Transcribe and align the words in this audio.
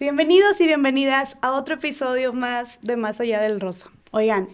Bienvenidos 0.00 0.58
y 0.62 0.66
bienvenidas 0.66 1.36
a 1.42 1.52
otro 1.52 1.74
episodio 1.74 2.32
más 2.32 2.78
de 2.80 2.96
Más 2.96 3.20
allá 3.20 3.38
del 3.42 3.60
rosa. 3.60 3.90
Oigan, 4.12 4.48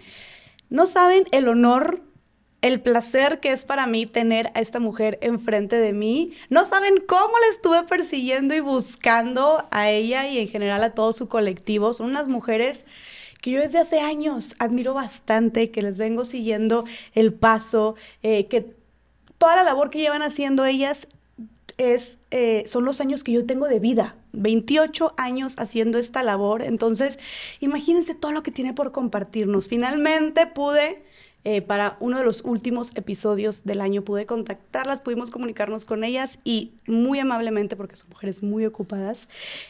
no 0.71 0.89
saben 0.89 1.23
el 1.31 1.47
honor, 1.47 2.03
el 2.63 2.81
placer 2.81 3.39
que 3.39 3.53
es 3.53 3.65
para 3.65 3.87
mí 3.87 4.07
tener 4.07 4.51
a 4.55 4.61
esta 4.61 4.81
mujer 4.81 5.21
enfrente 5.23 5.77
de 5.77 5.93
mí. 5.93 6.35
No 6.51 6.65
saben 6.65 6.97
cómo 7.07 7.39
la 7.39 7.47
estuve 7.49 7.85
persiguiendo 7.85 8.57
y 8.57 8.61
buscando 8.61 9.65
a 9.71 9.89
ella 9.89 10.27
y 10.27 10.39
en 10.41 10.49
general 10.49 10.83
a 10.83 10.95
todo 10.95 11.13
su 11.13 11.29
colectivo. 11.29 11.95
Son 11.95 12.11
unas 12.11 12.27
mujeres 12.27 12.85
que 13.41 13.53
yo 13.53 13.61
desde 13.61 13.79
hace 13.79 14.01
años 14.01 14.57
admiro 14.59 14.95
bastante, 14.95 15.71
que 15.71 15.81
les 15.81 15.97
vengo 15.97 16.25
siguiendo 16.25 16.87
el 17.15 17.33
paso, 17.33 17.95
eh, 18.25 18.49
que 18.49 18.75
toda 19.39 19.55
la 19.55 19.63
labor 19.63 19.91
que 19.91 20.01
llevan 20.01 20.23
haciendo 20.23 20.65
ellas 20.65 21.07
es, 21.79 22.19
eh, 22.31 22.65
son 22.67 22.85
los 22.85 23.01
años 23.01 23.25
que 23.25 23.33
yo 23.33 23.47
tengo 23.47 23.69
de 23.69 23.81
vida. 23.81 24.17
28 24.33 25.15
años 25.17 25.57
haciendo 25.59 25.99
esta 25.99 26.23
labor. 26.23 26.63
Entonces, 26.63 27.19
imagínense 27.61 28.15
todo 28.15 28.33
lo 28.33 28.43
que 28.43 28.51
tiene 28.51 28.75
por 28.75 28.93
compartirnos. 28.93 29.69
Finalmente 29.69 30.47
pude 30.47 31.05
eh, 31.49 31.63
para 31.63 31.97
uno 32.01 32.19
de 32.19 32.25
los 32.25 32.43
últimos 32.45 32.91
episodios 32.97 33.63
del 33.63 33.81
año 33.81 34.03
pude 34.03 34.27
contactarlas, 34.27 35.01
pudimos 35.01 35.31
comunicarnos 35.31 35.85
con 35.85 36.03
ellas 36.03 36.41
y 36.43 36.73
muy 36.89 37.21
amablemente, 37.21 37.77
porque 37.77 37.95
son 37.95 38.09
mujeres 38.11 38.43
muy 38.43 38.67
ocupadas, 38.67 39.29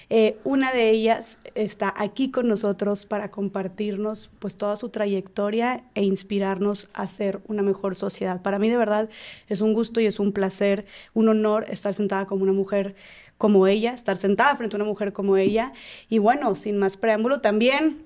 eh, 0.09 0.39
una 0.43 0.73
de 0.73 0.89
ellas 0.89 1.37
está 1.55 1.93
aquí 1.95 2.30
con 2.30 2.49
nosotros 2.49 3.05
para 3.05 3.30
compartirnos 3.30 4.30
pues 4.39 4.57
toda 4.57 4.77
su 4.77 4.89
trayectoria 4.89 5.85
e 5.95 6.02
inspirarnos 6.02 6.89
a 6.95 7.07
ser 7.09 7.41
una 7.47 7.62
mejor 7.62 7.95
sociedad. 7.95 8.41
Para 8.41 8.59
mí 8.59 8.71
de 8.71 8.79
verdad 8.79 9.11
es 9.51 9.61
un 9.61 9.74
gusto 9.74 10.01
y 10.01 10.07
es 10.07 10.19
un 10.19 10.33
placer, 10.33 10.87
un 11.13 11.29
honor 11.29 11.66
estar 11.69 11.93
sentada 11.93 12.24
como 12.24 12.45
una 12.45 12.55
mujer 12.55 12.95
como 13.37 13.66
ella, 13.66 13.93
estar 13.93 14.16
sentada 14.16 14.57
frente 14.57 14.77
a 14.77 14.79
una 14.79 14.87
mujer 14.87 15.13
como 15.13 15.37
ella. 15.37 15.74
Y 16.09 16.21
bueno, 16.21 16.57
sin 16.57 16.79
más 16.79 16.97
preámbulo, 16.97 17.43
también 17.43 18.05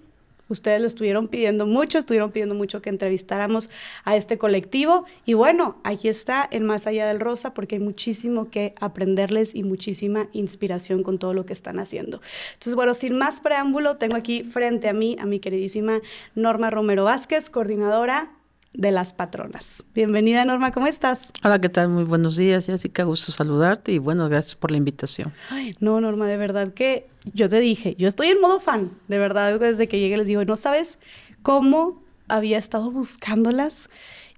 Ustedes 0.51 0.81
lo 0.81 0.87
estuvieron 0.87 1.27
pidiendo 1.27 1.65
mucho, 1.65 1.99
estuvieron 1.99 2.31
pidiendo 2.31 2.55
mucho 2.55 2.83
que 2.83 2.91
entrevistáramos 2.91 3.71
a 4.05 4.17
este 4.17 4.37
colectivo. 4.37 5.05
Y 5.25 5.35
bueno, 5.35 5.79
aquí 5.85 6.09
está 6.09 6.47
en 6.51 6.67
Más 6.67 6.87
Allá 6.87 7.07
del 7.07 7.21
Rosa, 7.21 7.55
porque 7.55 7.77
hay 7.77 7.81
muchísimo 7.81 8.51
que 8.51 8.75
aprenderles 8.81 9.55
y 9.55 9.63
muchísima 9.63 10.29
inspiración 10.33 11.03
con 11.03 11.19
todo 11.19 11.33
lo 11.33 11.47
que 11.47 11.53
están 11.53 11.79
haciendo. 11.79 12.21
Entonces, 12.53 12.75
bueno, 12.75 12.95
sin 12.95 13.17
más 13.17 13.41
preámbulo, 13.41 13.97
tengo 13.97 14.17
aquí 14.17 14.43
frente 14.43 14.89
a 14.89 14.93
mí 14.93 15.17
a 15.19 15.25
mi 15.25 15.41
queridísima 15.41 16.01
Norma 16.35 16.71
Romero 16.71 17.05
Vázquez, 17.05 17.49
coordinadora 17.49 18.31
de 18.73 18.93
las 18.93 19.13
patronas. 19.13 19.85
Bienvenida 19.95 20.45
Norma, 20.45 20.71
¿cómo 20.71 20.87
estás? 20.87 21.33
Hola, 21.43 21.61
¿qué 21.61 21.69
tal? 21.69 21.89
Muy 21.89 22.05
buenos 22.05 22.37
días, 22.37 22.67
Jessica, 22.67 23.03
gusto 23.03 23.33
saludarte 23.33 23.93
y 23.93 23.99
bueno, 23.99 24.29
gracias 24.29 24.55
por 24.55 24.71
la 24.71 24.77
invitación. 24.77 25.33
Ay, 25.51 25.75
no, 25.81 26.01
Norma, 26.01 26.29
de 26.29 26.37
verdad 26.37 26.73
que 26.73 27.09
yo 27.35 27.49
te 27.49 27.59
dije, 27.59 27.97
yo 27.99 28.07
estoy 28.07 28.29
en 28.29 28.41
modo 28.41 28.61
fan, 28.61 28.93
de 29.09 29.19
verdad, 29.19 29.59
desde 29.59 29.89
que 29.89 29.99
llegué 29.99 30.17
les 30.17 30.27
digo, 30.27 30.45
no 30.45 30.57
sabes 30.57 30.99
cómo 31.43 32.01
había 32.29 32.59
estado 32.59 32.91
buscándolas 32.93 33.91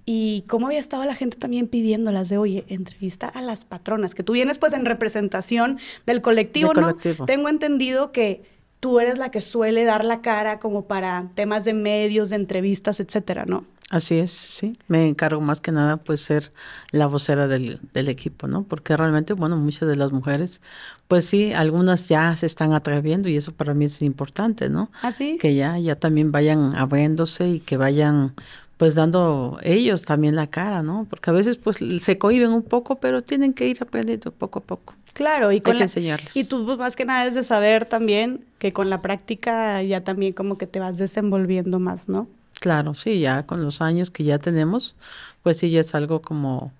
y 0.04 0.44
cómo 0.48 0.66
había 0.66 0.80
estado 0.80 1.04
la 1.04 1.14
gente 1.14 1.36
también 1.36 1.68
pidiéndolas 1.68 2.28
de, 2.28 2.38
oye, 2.38 2.64
entrevista 2.68 3.28
a 3.28 3.42
las 3.42 3.64
patronas, 3.64 4.14
que 4.14 4.22
tú 4.22 4.32
vienes 4.32 4.58
pues 4.58 4.72
en 4.72 4.84
representación 4.84 5.78
del 6.06 6.22
colectivo, 6.22 6.72
¿no? 6.74 6.96
Tengo 7.26 7.48
entendido 7.48 8.12
que 8.12 8.51
tú 8.82 8.98
eres 8.98 9.16
la 9.16 9.30
que 9.30 9.40
suele 9.40 9.84
dar 9.84 10.04
la 10.04 10.22
cara 10.22 10.58
como 10.58 10.86
para 10.86 11.30
temas 11.36 11.64
de 11.64 11.72
medios, 11.72 12.30
de 12.30 12.36
entrevistas, 12.36 12.98
etcétera, 12.98 13.44
¿no? 13.46 13.64
Así 13.90 14.18
es, 14.18 14.32
sí. 14.32 14.76
Me 14.88 15.06
encargo 15.06 15.40
más 15.40 15.60
que 15.60 15.70
nada 15.70 15.98
pues 15.98 16.20
ser 16.20 16.52
la 16.90 17.06
vocera 17.06 17.46
del, 17.46 17.78
del, 17.92 18.08
equipo, 18.08 18.48
¿no? 18.48 18.64
Porque 18.64 18.96
realmente, 18.96 19.34
bueno, 19.34 19.56
muchas 19.56 19.88
de 19.88 19.94
las 19.94 20.10
mujeres, 20.10 20.62
pues 21.06 21.26
sí, 21.26 21.52
algunas 21.52 22.08
ya 22.08 22.34
se 22.34 22.46
están 22.46 22.72
atreviendo 22.72 23.28
y 23.28 23.36
eso 23.36 23.52
para 23.52 23.72
mí 23.72 23.84
es 23.84 24.02
importante, 24.02 24.68
¿no? 24.68 24.90
Así. 25.02 25.34
¿Ah, 25.36 25.38
que 25.40 25.54
ya, 25.54 25.78
ya 25.78 25.94
también 25.94 26.32
vayan 26.32 26.74
abriéndose 26.74 27.48
y 27.50 27.60
que 27.60 27.76
vayan 27.76 28.34
pues 28.78 28.96
dando 28.96 29.60
ellos 29.62 30.02
también 30.02 30.34
la 30.34 30.48
cara, 30.48 30.82
¿no? 30.82 31.06
Porque 31.08 31.30
a 31.30 31.32
veces 31.32 31.56
pues 31.56 31.78
se 32.00 32.18
cohiben 32.18 32.50
un 32.50 32.64
poco, 32.64 32.98
pero 32.98 33.20
tienen 33.20 33.52
que 33.52 33.68
ir 33.68 33.78
aprendiendo 33.80 34.32
poco 34.32 34.58
a 34.58 34.62
poco. 34.62 34.96
Claro, 35.12 35.52
y 35.52 35.60
con 35.60 35.72
Hay 35.72 35.78
que 35.78 35.84
enseñarles. 35.84 36.36
Y 36.36 36.48
tú 36.48 36.64
pues, 36.64 36.78
más 36.78 36.96
que 36.96 37.04
nada 37.04 37.26
es 37.26 37.34
de 37.34 37.44
saber 37.44 37.84
también 37.84 38.44
que 38.58 38.72
con 38.72 38.90
la 38.90 39.00
práctica 39.00 39.82
ya 39.82 40.02
también 40.02 40.32
como 40.32 40.58
que 40.58 40.66
te 40.66 40.80
vas 40.80 40.98
desenvolviendo 40.98 41.78
más, 41.78 42.08
¿no? 42.08 42.28
Claro, 42.60 42.94
sí, 42.94 43.20
ya 43.20 43.44
con 43.44 43.62
los 43.62 43.82
años 43.82 44.10
que 44.10 44.24
ya 44.24 44.38
tenemos, 44.38 44.94
pues 45.42 45.58
sí, 45.58 45.68
ya 45.70 45.80
es 45.80 45.94
algo 45.94 46.22
como 46.22 46.72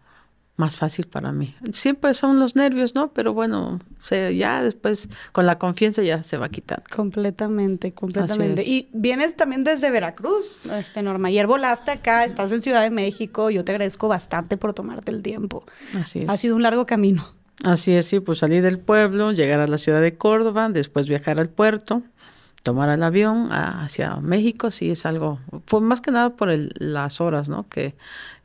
más 0.56 0.76
fácil 0.76 1.09
para 1.09 1.32
mí. 1.32 1.56
Siempre 1.72 2.15
son 2.15 2.38
los 2.38 2.54
nervios, 2.56 2.94
¿no? 2.94 3.12
Pero 3.12 3.32
bueno, 3.32 3.81
ya 4.10 4.62
después 4.62 5.09
con 5.32 5.47
la 5.47 5.59
confianza 5.59 6.03
ya 6.03 6.22
se 6.22 6.37
va 6.37 6.49
quitando. 6.50 6.84
Completamente, 6.94 7.93
completamente. 7.93 8.62
Y 8.62 8.88
vienes 8.93 9.34
también 9.34 9.64
desde 9.64 9.91
Veracruz, 9.91 10.60
este 10.70 11.03
Norma. 11.03 11.28
Ayer 11.28 11.47
volaste 11.47 11.91
acá, 11.91 12.25
estás 12.25 12.53
en 12.53 12.62
Ciudad 12.62 12.82
de 12.82 12.91
México. 12.91 13.50
Yo 13.50 13.64
te 13.64 13.72
agradezco 13.72 14.09
bastante 14.09 14.56
por 14.56 14.75
tomarte 14.75 15.10
el 15.10 15.22
tiempo. 15.22 15.64
Así 16.00 16.20
es. 16.20 16.28
Ha 16.28 16.37
sido 16.37 16.54
un 16.54 16.62
largo 16.62 16.87
camino. 16.87 17.26
Así 17.64 17.92
es, 17.92 18.06
sí, 18.06 18.20
pues 18.20 18.40
salir 18.40 18.62
del 18.62 18.78
pueblo, 18.78 19.32
llegar 19.32 19.60
a 19.60 19.66
la 19.66 19.78
ciudad 19.78 20.00
de 20.00 20.16
Córdoba, 20.16 20.68
después 20.68 21.08
viajar 21.08 21.38
al 21.38 21.48
puerto 21.48 22.02
tomar 22.62 22.88
el 22.90 23.02
avión 23.02 23.48
hacia 23.50 24.16
México 24.16 24.70
sí 24.70 24.90
es 24.90 25.04
algo, 25.04 25.40
pues 25.66 25.82
más 25.82 26.00
que 26.00 26.10
nada 26.10 26.30
por 26.30 26.50
el, 26.50 26.72
las 26.78 27.20
horas, 27.20 27.48
¿no? 27.48 27.68
Que 27.68 27.94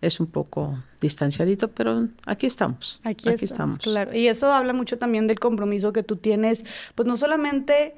es 0.01 0.19
un 0.19 0.27
poco 0.27 0.77
distanciadito, 1.01 1.69
pero 1.69 2.07
aquí 2.25 2.47
estamos. 2.47 2.99
Aquí, 3.03 3.29
estamos, 3.29 3.77
Claro. 3.79 4.15
Y 4.15 4.27
eso 4.27 4.51
habla 4.51 4.73
mucho 4.73 4.97
también 4.97 5.27
del 5.27 5.39
compromiso 5.39 5.93
que 5.93 6.03
tú 6.03 6.15
tienes, 6.15 6.65
pues 6.95 7.07
no 7.07 7.17
solamente 7.17 7.95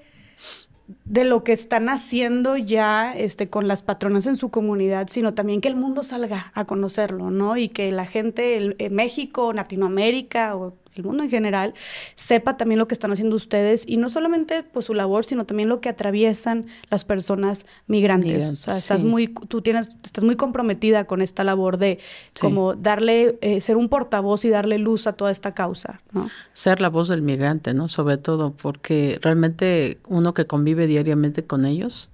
de 1.06 1.24
lo 1.24 1.44
que 1.44 1.53
están 1.53 1.88
haciendo 1.88 2.58
ya 2.58 3.13
este, 3.13 3.47
con 3.47 3.68
las 3.68 3.84
patronas 3.84 4.25
en 4.25 4.35
su 4.35 4.50
comunidad, 4.50 5.08
sino 5.09 5.35
también 5.35 5.62
que 5.62 5.68
el 5.68 5.75
mundo 5.75 6.02
salga 6.02 6.52
a 6.56 6.66
conocerlo, 6.66 7.29
¿no? 7.29 7.58
Y 7.58 7.69
que 7.69 7.91
la 7.91 8.08
gente 8.08 8.75
en 8.78 8.96
México, 8.96 9.53
Latinoamérica 9.53 10.56
o 10.56 10.75
el 11.00 11.06
mundo 11.06 11.24
en 11.24 11.30
general, 11.30 11.74
sepa 12.16 12.58
también 12.58 12.80
lo 12.80 12.88
que 12.88 12.94
están 12.94 13.12
haciendo 13.12 13.36
ustedes 13.36 13.84
y 13.88 13.98
no 13.98 14.10
solamente 14.10 14.64
pues 14.64 14.86
su 14.86 14.94
labor, 14.94 15.26
sino 15.26 15.46
también 15.46 15.70
lo 15.70 15.82
que 15.82 15.90
atraviesan 15.90 16.68
las 16.90 17.06
personas 17.06 17.66
migrantes. 17.88 18.46
o 18.46 18.56
sea, 18.56 18.78
estás 18.78 19.04
muy, 19.04 19.28
tú 19.28 19.62
tienes, 19.62 19.92
estás 20.04 20.24
muy 20.24 20.36
comprometida 20.36 21.06
con 21.06 21.22
esta 21.22 21.44
labor 21.44 21.78
de 21.78 22.00
como 22.40 22.76
darle, 22.76 23.38
eh, 23.42 23.62
ser 23.62 23.78
un 23.78 23.90
portavoz 23.90 24.46
y 24.46 24.50
darle 24.50 24.78
luz 24.78 25.08
a 25.08 25.14
toda 25.14 25.32
esta 25.32 25.54
causa, 25.54 26.02
¿no? 26.12 26.30
Ser 26.54 26.82
la 26.82 26.90
voz 26.90 27.08
del 27.08 27.22
migrante, 27.22 27.74
¿no? 27.74 27.88
Sobre 27.88 28.18
todo 28.18 28.52
porque 28.52 29.18
realmente 29.22 30.00
uno 30.08 30.34
que 30.34 30.46
convive 30.46 30.88
diariamente 30.88 31.46
con 31.46 31.66
ellos, 31.66 32.12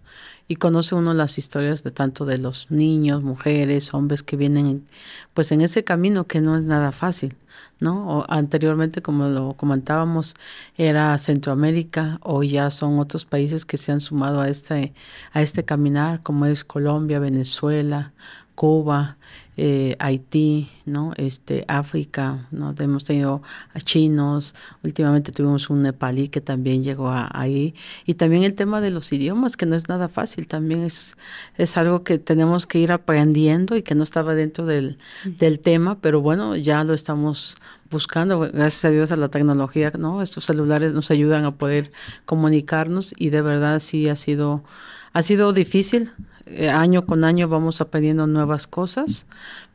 y 0.47 0.55
conoce 0.55 0.95
uno 0.95 1.13
las 1.13 1.37
historias 1.37 1.83
de 1.83 1.91
tanto 1.91 2.25
de 2.25 2.37
los 2.37 2.69
niños, 2.69 3.23
mujeres, 3.23 3.93
hombres 3.93 4.21
que 4.21 4.37
vienen 4.37 4.85
pues 5.33 5.51
en 5.51 5.61
ese 5.61 5.83
camino 5.83 6.27
que 6.27 6.41
no 6.41 6.55
es 6.57 6.63
nada 6.63 6.91
fácil, 6.91 7.35
¿no? 7.85 8.19
O 8.19 8.25
anteriormente 8.27 9.01
como 9.01 9.27
lo 9.29 9.53
comentábamos 9.53 10.35
era 10.77 11.17
Centroamérica 11.19 12.19
o 12.21 12.43
ya 12.43 12.69
son 12.71 12.99
otros 12.99 13.25
países 13.25 13.65
que 13.65 13.77
se 13.77 13.91
han 13.93 13.99
sumado 14.01 14.41
a 14.41 14.49
este 14.49 14.93
a 15.31 15.41
este 15.41 15.63
caminar 15.63 16.21
como 16.23 16.45
es 16.47 16.65
Colombia, 16.65 17.19
Venezuela, 17.19 18.13
Cuba, 18.55 19.17
eh, 19.57 19.95
Haití, 19.99 20.69
¿no? 20.85 21.13
Este, 21.17 21.65
África, 21.67 22.47
¿no? 22.51 22.73
Hemos 22.77 23.05
tenido 23.05 23.41
a 23.73 23.79
chinos, 23.79 24.55
últimamente 24.83 25.31
tuvimos 25.31 25.69
un 25.69 25.81
nepalí 25.81 26.27
que 26.27 26.41
también 26.41 26.83
llegó 26.83 27.11
ahí. 27.11 27.73
Y 28.05 28.15
también 28.15 28.43
el 28.43 28.53
tema 28.53 28.81
de 28.81 28.91
los 28.91 29.11
idiomas, 29.13 29.57
que 29.57 29.65
no 29.65 29.75
es 29.75 29.87
nada 29.89 30.09
fácil, 30.09 30.47
también 30.47 30.81
es, 30.81 31.15
es 31.55 31.77
algo 31.77 32.03
que 32.03 32.17
tenemos 32.17 32.65
que 32.65 32.79
ir 32.79 32.91
aprendiendo 32.91 33.75
y 33.75 33.81
que 33.81 33.95
no 33.95 34.03
estaba 34.03 34.35
dentro 34.35 34.65
del, 34.65 34.97
del 35.23 35.59
tema, 35.59 35.99
pero 35.99 36.21
bueno, 36.21 36.55
ya 36.55 36.83
lo 36.83 36.93
estamos 36.93 37.57
buscando, 37.89 38.39
gracias 38.39 38.85
a 38.85 38.89
Dios 38.89 39.11
a 39.11 39.15
la 39.15 39.29
tecnología, 39.29 39.91
¿no? 39.97 40.21
Estos 40.21 40.45
celulares 40.45 40.93
nos 40.93 41.11
ayudan 41.11 41.45
a 41.45 41.55
poder 41.55 41.91
comunicarnos 42.25 43.13
y 43.17 43.29
de 43.29 43.41
verdad 43.41 43.79
sí 43.79 44.09
ha 44.09 44.15
sido, 44.15 44.63
ha 45.15 45.21
sido 45.21 45.53
difícil, 45.53 46.11
eh, 46.45 46.69
año 46.69 47.05
con 47.05 47.23
año 47.23 47.47
vamos 47.47 47.79
aprendiendo 47.79 48.27
nuevas 48.27 48.67
cosas, 48.67 49.25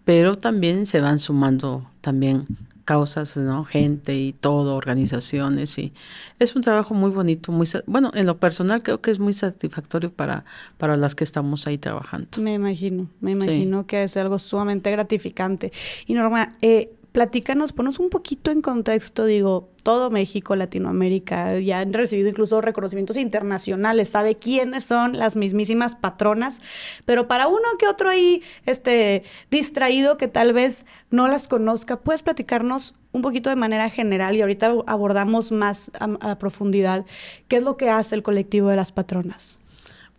pero 0.04 0.36
también 0.36 0.84
se 0.84 1.00
van 1.00 1.18
sumando 1.18 1.90
también 2.02 2.44
causas, 2.84 3.38
¿no? 3.38 3.64
Gente 3.64 4.14
y 4.14 4.34
todo, 4.34 4.74
organizaciones 4.74 5.78
y 5.78 5.94
es 6.38 6.54
un 6.56 6.60
trabajo 6.60 6.92
muy 6.92 7.10
bonito, 7.10 7.52
muy 7.52 7.66
bueno, 7.86 8.10
en 8.12 8.26
lo 8.26 8.36
personal 8.36 8.82
creo 8.82 9.00
que 9.00 9.10
es 9.10 9.18
muy 9.18 9.32
satisfactorio 9.32 10.12
para 10.12 10.44
para 10.76 10.98
las 10.98 11.14
que 11.14 11.24
estamos 11.24 11.66
ahí 11.66 11.78
trabajando. 11.78 12.28
Me 12.42 12.52
imagino, 12.52 13.08
me 13.20 13.30
imagino 13.30 13.86
que 13.86 14.02
es 14.02 14.18
algo 14.18 14.38
sumamente 14.38 14.90
gratificante. 14.90 15.72
Y 16.06 16.12
Norma, 16.12 16.54
eh, 16.60 16.92
platícanos, 17.12 17.72
ponos 17.72 17.98
un 17.98 18.10
poquito 18.10 18.50
en 18.50 18.60
contexto, 18.60 19.24
digo, 19.24 19.70
todo 19.82 20.10
México, 20.10 20.56
Latinoamérica, 20.56 21.58
ya 21.58 21.80
han 21.80 21.92
recibido 21.92 22.28
incluso 22.28 22.60
reconocimientos 22.60 23.16
internacionales, 23.16 24.10
sabe 24.10 24.36
quiénes 24.36 24.84
son 24.84 25.18
las 25.18 25.36
mismísimas 25.36 25.94
patronas, 25.94 26.60
pero 27.06 27.28
para 27.28 27.48
uno 27.48 27.62
que 27.78 27.88
otro 27.88 28.08
ahí 28.08 28.42
este, 28.66 29.24
distraído 29.50 30.16
que 30.16 30.28
tal 30.28 30.52
vez 30.52 30.86
no 31.10 31.28
las 31.28 31.48
conozca, 31.48 32.00
¿puedes 32.00 32.22
platicarnos 32.22 32.94
un 33.12 33.22
poquito 33.22 33.50
de 33.50 33.56
manera 33.56 33.90
general 33.90 34.36
y 34.36 34.40
ahorita 34.40 34.72
abordamos 34.86 35.52
más 35.52 35.90
a 35.98 36.38
profundidad 36.38 37.04
qué 37.48 37.56
es 37.56 37.62
lo 37.62 37.76
que 37.76 37.90
hace 37.90 38.14
el 38.14 38.22
colectivo 38.22 38.68
de 38.68 38.76
las 38.76 38.92
patronas. 38.92 39.59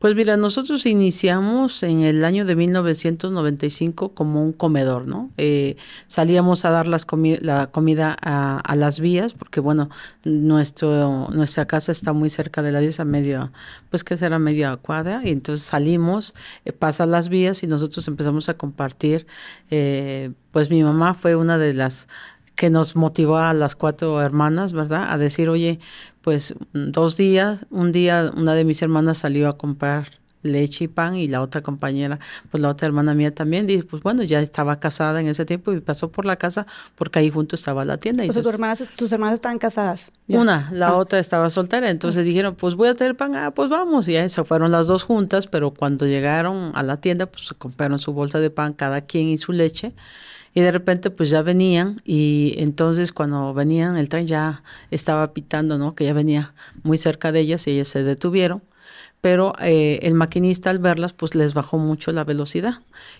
Pues 0.02 0.16
mira, 0.16 0.36
nosotros 0.36 0.88
iniciamos 0.88 1.84
en 1.84 2.02
el 2.02 2.26
año 2.26 2.44
de 2.44 2.56
1995 2.56 4.16
como 4.16 4.44
un 4.44 4.52
comedor, 4.52 5.06
¿no? 5.06 5.30
Eh, 5.38 5.78
salíamos 6.08 6.66
a 6.66 6.72
dar 6.72 6.88
las 6.88 7.06
la 7.42 7.68
comida 7.68 8.18
a, 8.20 8.76
las 8.76 9.00
vías, 9.00 9.36
porque 9.36 9.60
bueno, 9.60 9.92
nuestro, 10.24 11.28
nuestra 11.32 11.68
casa 11.68 11.92
está 11.92 12.14
muy 12.14 12.32
cerca 12.32 12.64
de 12.64 12.72
la 12.72 12.80
vía, 12.80 12.90
a 12.98 13.06
media, 13.06 13.52
pues 13.92 14.04
que 14.04 14.18
será 14.18 14.40
media 14.40 14.76
cuadra, 14.78 15.22
y 15.24 15.30
entonces 15.30 15.64
salimos, 15.64 16.34
eh, 16.66 16.74
pasan 16.74 17.12
las 17.12 17.30
vías 17.30 17.62
y 17.62 17.68
nosotros 17.68 18.08
empezamos 18.08 18.50
a 18.50 18.56
compartir, 18.56 19.28
eh, 19.70 20.32
pues 20.50 20.72
mi 20.72 20.82
mamá 20.82 21.14
fue 21.14 21.36
una 21.36 21.60
de 21.60 21.76
las 21.76 22.08
que 22.62 22.70
nos 22.70 22.96
motivó 22.96 23.38
a 23.38 23.56
las 23.56 23.76
cuatro 23.76 24.22
hermanas, 24.22 24.72
¿verdad? 24.72 25.12
A 25.12 25.18
decir, 25.18 25.50
oye, 25.50 25.80
pues 26.22 26.54
dos 26.74 27.18
días, 27.18 27.66
un 27.72 27.92
día 27.92 28.30
una 28.38 28.54
de 28.54 28.66
mis 28.66 28.84
hermanas 28.84 29.18
salió 29.18 29.50
a 29.50 29.58
comprar 29.58 30.10
leche 30.44 30.84
y 30.84 30.88
pan 30.88 31.16
y 31.16 31.28
la 31.28 31.42
otra 31.42 31.62
compañera, 31.62 32.20
pues 32.52 32.62
la 32.62 32.70
otra 32.70 32.86
hermana 32.86 33.16
mía 33.16 33.34
también, 33.34 33.66
dice, 33.66 33.84
pues 33.84 34.04
bueno, 34.04 34.22
ya 34.22 34.42
estaba 34.42 34.80
casada 34.80 35.22
en 35.22 35.28
ese 35.28 35.44
tiempo 35.44 35.74
y 35.74 35.80
pasó 35.80 36.12
por 36.12 36.26
la 36.26 36.36
casa 36.36 36.68
porque 36.94 37.18
ahí 37.18 37.32
junto 37.32 37.56
estaba 37.56 37.84
la 37.84 37.98
tienda. 37.98 38.24
O 38.30 38.32
sea, 38.32 38.44
tus 38.44 38.54
hermanas, 38.54 38.88
tus 38.96 39.12
hermanas 39.12 39.34
estaban 39.34 39.58
casadas. 39.58 40.12
Una, 40.28 40.70
la 40.72 40.90
ah. 40.90 40.98
otra 40.98 41.18
estaba 41.18 41.50
soltera, 41.50 41.90
entonces 41.90 42.22
ah. 42.22 42.24
dijeron, 42.24 42.54
pues 42.54 42.76
voy 42.76 42.90
a 42.90 42.94
tener 42.94 43.18
pan, 43.18 43.36
ah, 43.38 43.50
pues 43.56 43.70
vamos, 43.70 44.08
y 44.08 44.16
eso 44.16 44.46
fueron 44.46 44.70
las 44.70 44.86
dos 44.86 45.04
juntas, 45.04 45.48
pero 45.48 45.72
cuando 45.72 46.06
llegaron 46.06 46.74
a 46.76 46.84
la 46.84 46.98
tienda, 46.98 47.26
pues 47.26 47.48
se 47.48 47.56
compraron 47.56 47.98
su 47.98 48.14
bolsa 48.14 48.40
de 48.40 48.52
pan 48.52 48.74
cada 48.74 49.02
quien 49.02 49.30
y 49.30 49.40
su 49.40 49.52
leche 49.52 49.96
y 50.54 50.62
de 50.62 50.72
repente 50.72 51.10
pues 51.10 51.30
ya 51.30 51.42
venían 51.42 52.02
y 52.06 52.56
entonces 52.58 53.12
cuando 53.12 53.54
venían 53.54 53.98
el 53.98 54.10
tren 54.10 54.28
ya 54.28 54.64
estaba 54.90 55.34
pitando, 55.34 55.78
¿no? 55.78 55.96
Que 55.96 56.06
ya 56.06 56.14
venía 56.14 56.54
muy 56.84 56.98
cerca 56.98 57.32
de 57.32 57.40
ellas 57.40 57.68
y 57.68 57.72
ellas 57.72 57.88
se 57.88 58.04
detuvieron, 58.04 58.62
pero 59.22 59.54
eh, 59.60 60.00
el 60.02 60.16
maquinista 60.16 60.70
al 60.72 60.80
verlas 60.80 61.14
pues 61.14 61.36
les 61.36 61.54
bajó 61.54 61.78
mucho 61.78 62.12
la 62.12 62.24
velocidad. 62.24 62.80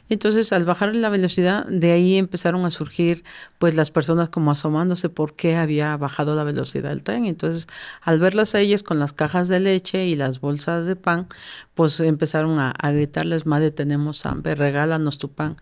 Entonces 0.10 0.52
al 0.52 0.66
bajar 0.66 0.96
la 0.96 1.10
velocidad 1.10 1.66
de 1.68 1.92
ahí 1.92 2.18
empezaron 2.18 2.66
a 2.66 2.72
surgir 2.72 3.24
pues 3.60 3.76
las 3.76 3.92
personas 3.92 4.30
como 4.30 4.52
asomándose 4.52 5.10
por 5.10 5.36
qué 5.36 5.56
había 5.56 5.96
bajado 5.98 6.36
la 6.36 6.44
velocidad 6.44 6.90
del 6.90 7.04
tren. 7.04 7.26
Entonces 7.26 7.68
al 8.02 8.20
verlas 8.20 8.56
a 8.56 8.60
ellas 8.60 8.84
con 8.84 9.00
las 9.00 9.14
cajas 9.14 9.48
de 9.48 9.60
leche 9.60 10.06
y 10.08 10.16
las 10.16 10.42
bolsas 10.42 10.86
de 10.86 10.96
pan 10.96 11.28
pues 11.76 12.00
empezaron 12.00 12.60
a, 12.60 12.74
gritarles, 12.92 13.46
madre 13.46 13.72
tenemos 13.72 14.26
hambre, 14.26 14.56
regálanos 14.56 15.18
tu 15.18 15.30
pan 15.32 15.58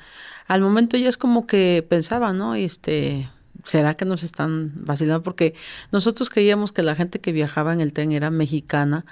al 0.49 0.61
momento 0.61 0.97
ya 0.97 1.09
es 1.09 1.17
como 1.17 1.45
que 1.45 1.85
pensaba, 1.87 2.33
¿no? 2.33 2.55
Este, 2.55 3.29
¿será 3.65 3.93
que 3.93 4.03
nos 4.03 4.23
están 4.23 4.71
vacilando? 4.83 5.21
Porque 5.21 5.53
nosotros 5.91 6.27
creíamos 6.27 6.73
que 6.73 6.81
la 6.81 6.95
gente 6.95 7.21
que 7.21 7.31
viajaba 7.31 7.71
en 7.71 7.81
el 7.81 7.93
tren 7.93 8.11
era 8.11 8.31
mexicana 8.31 9.05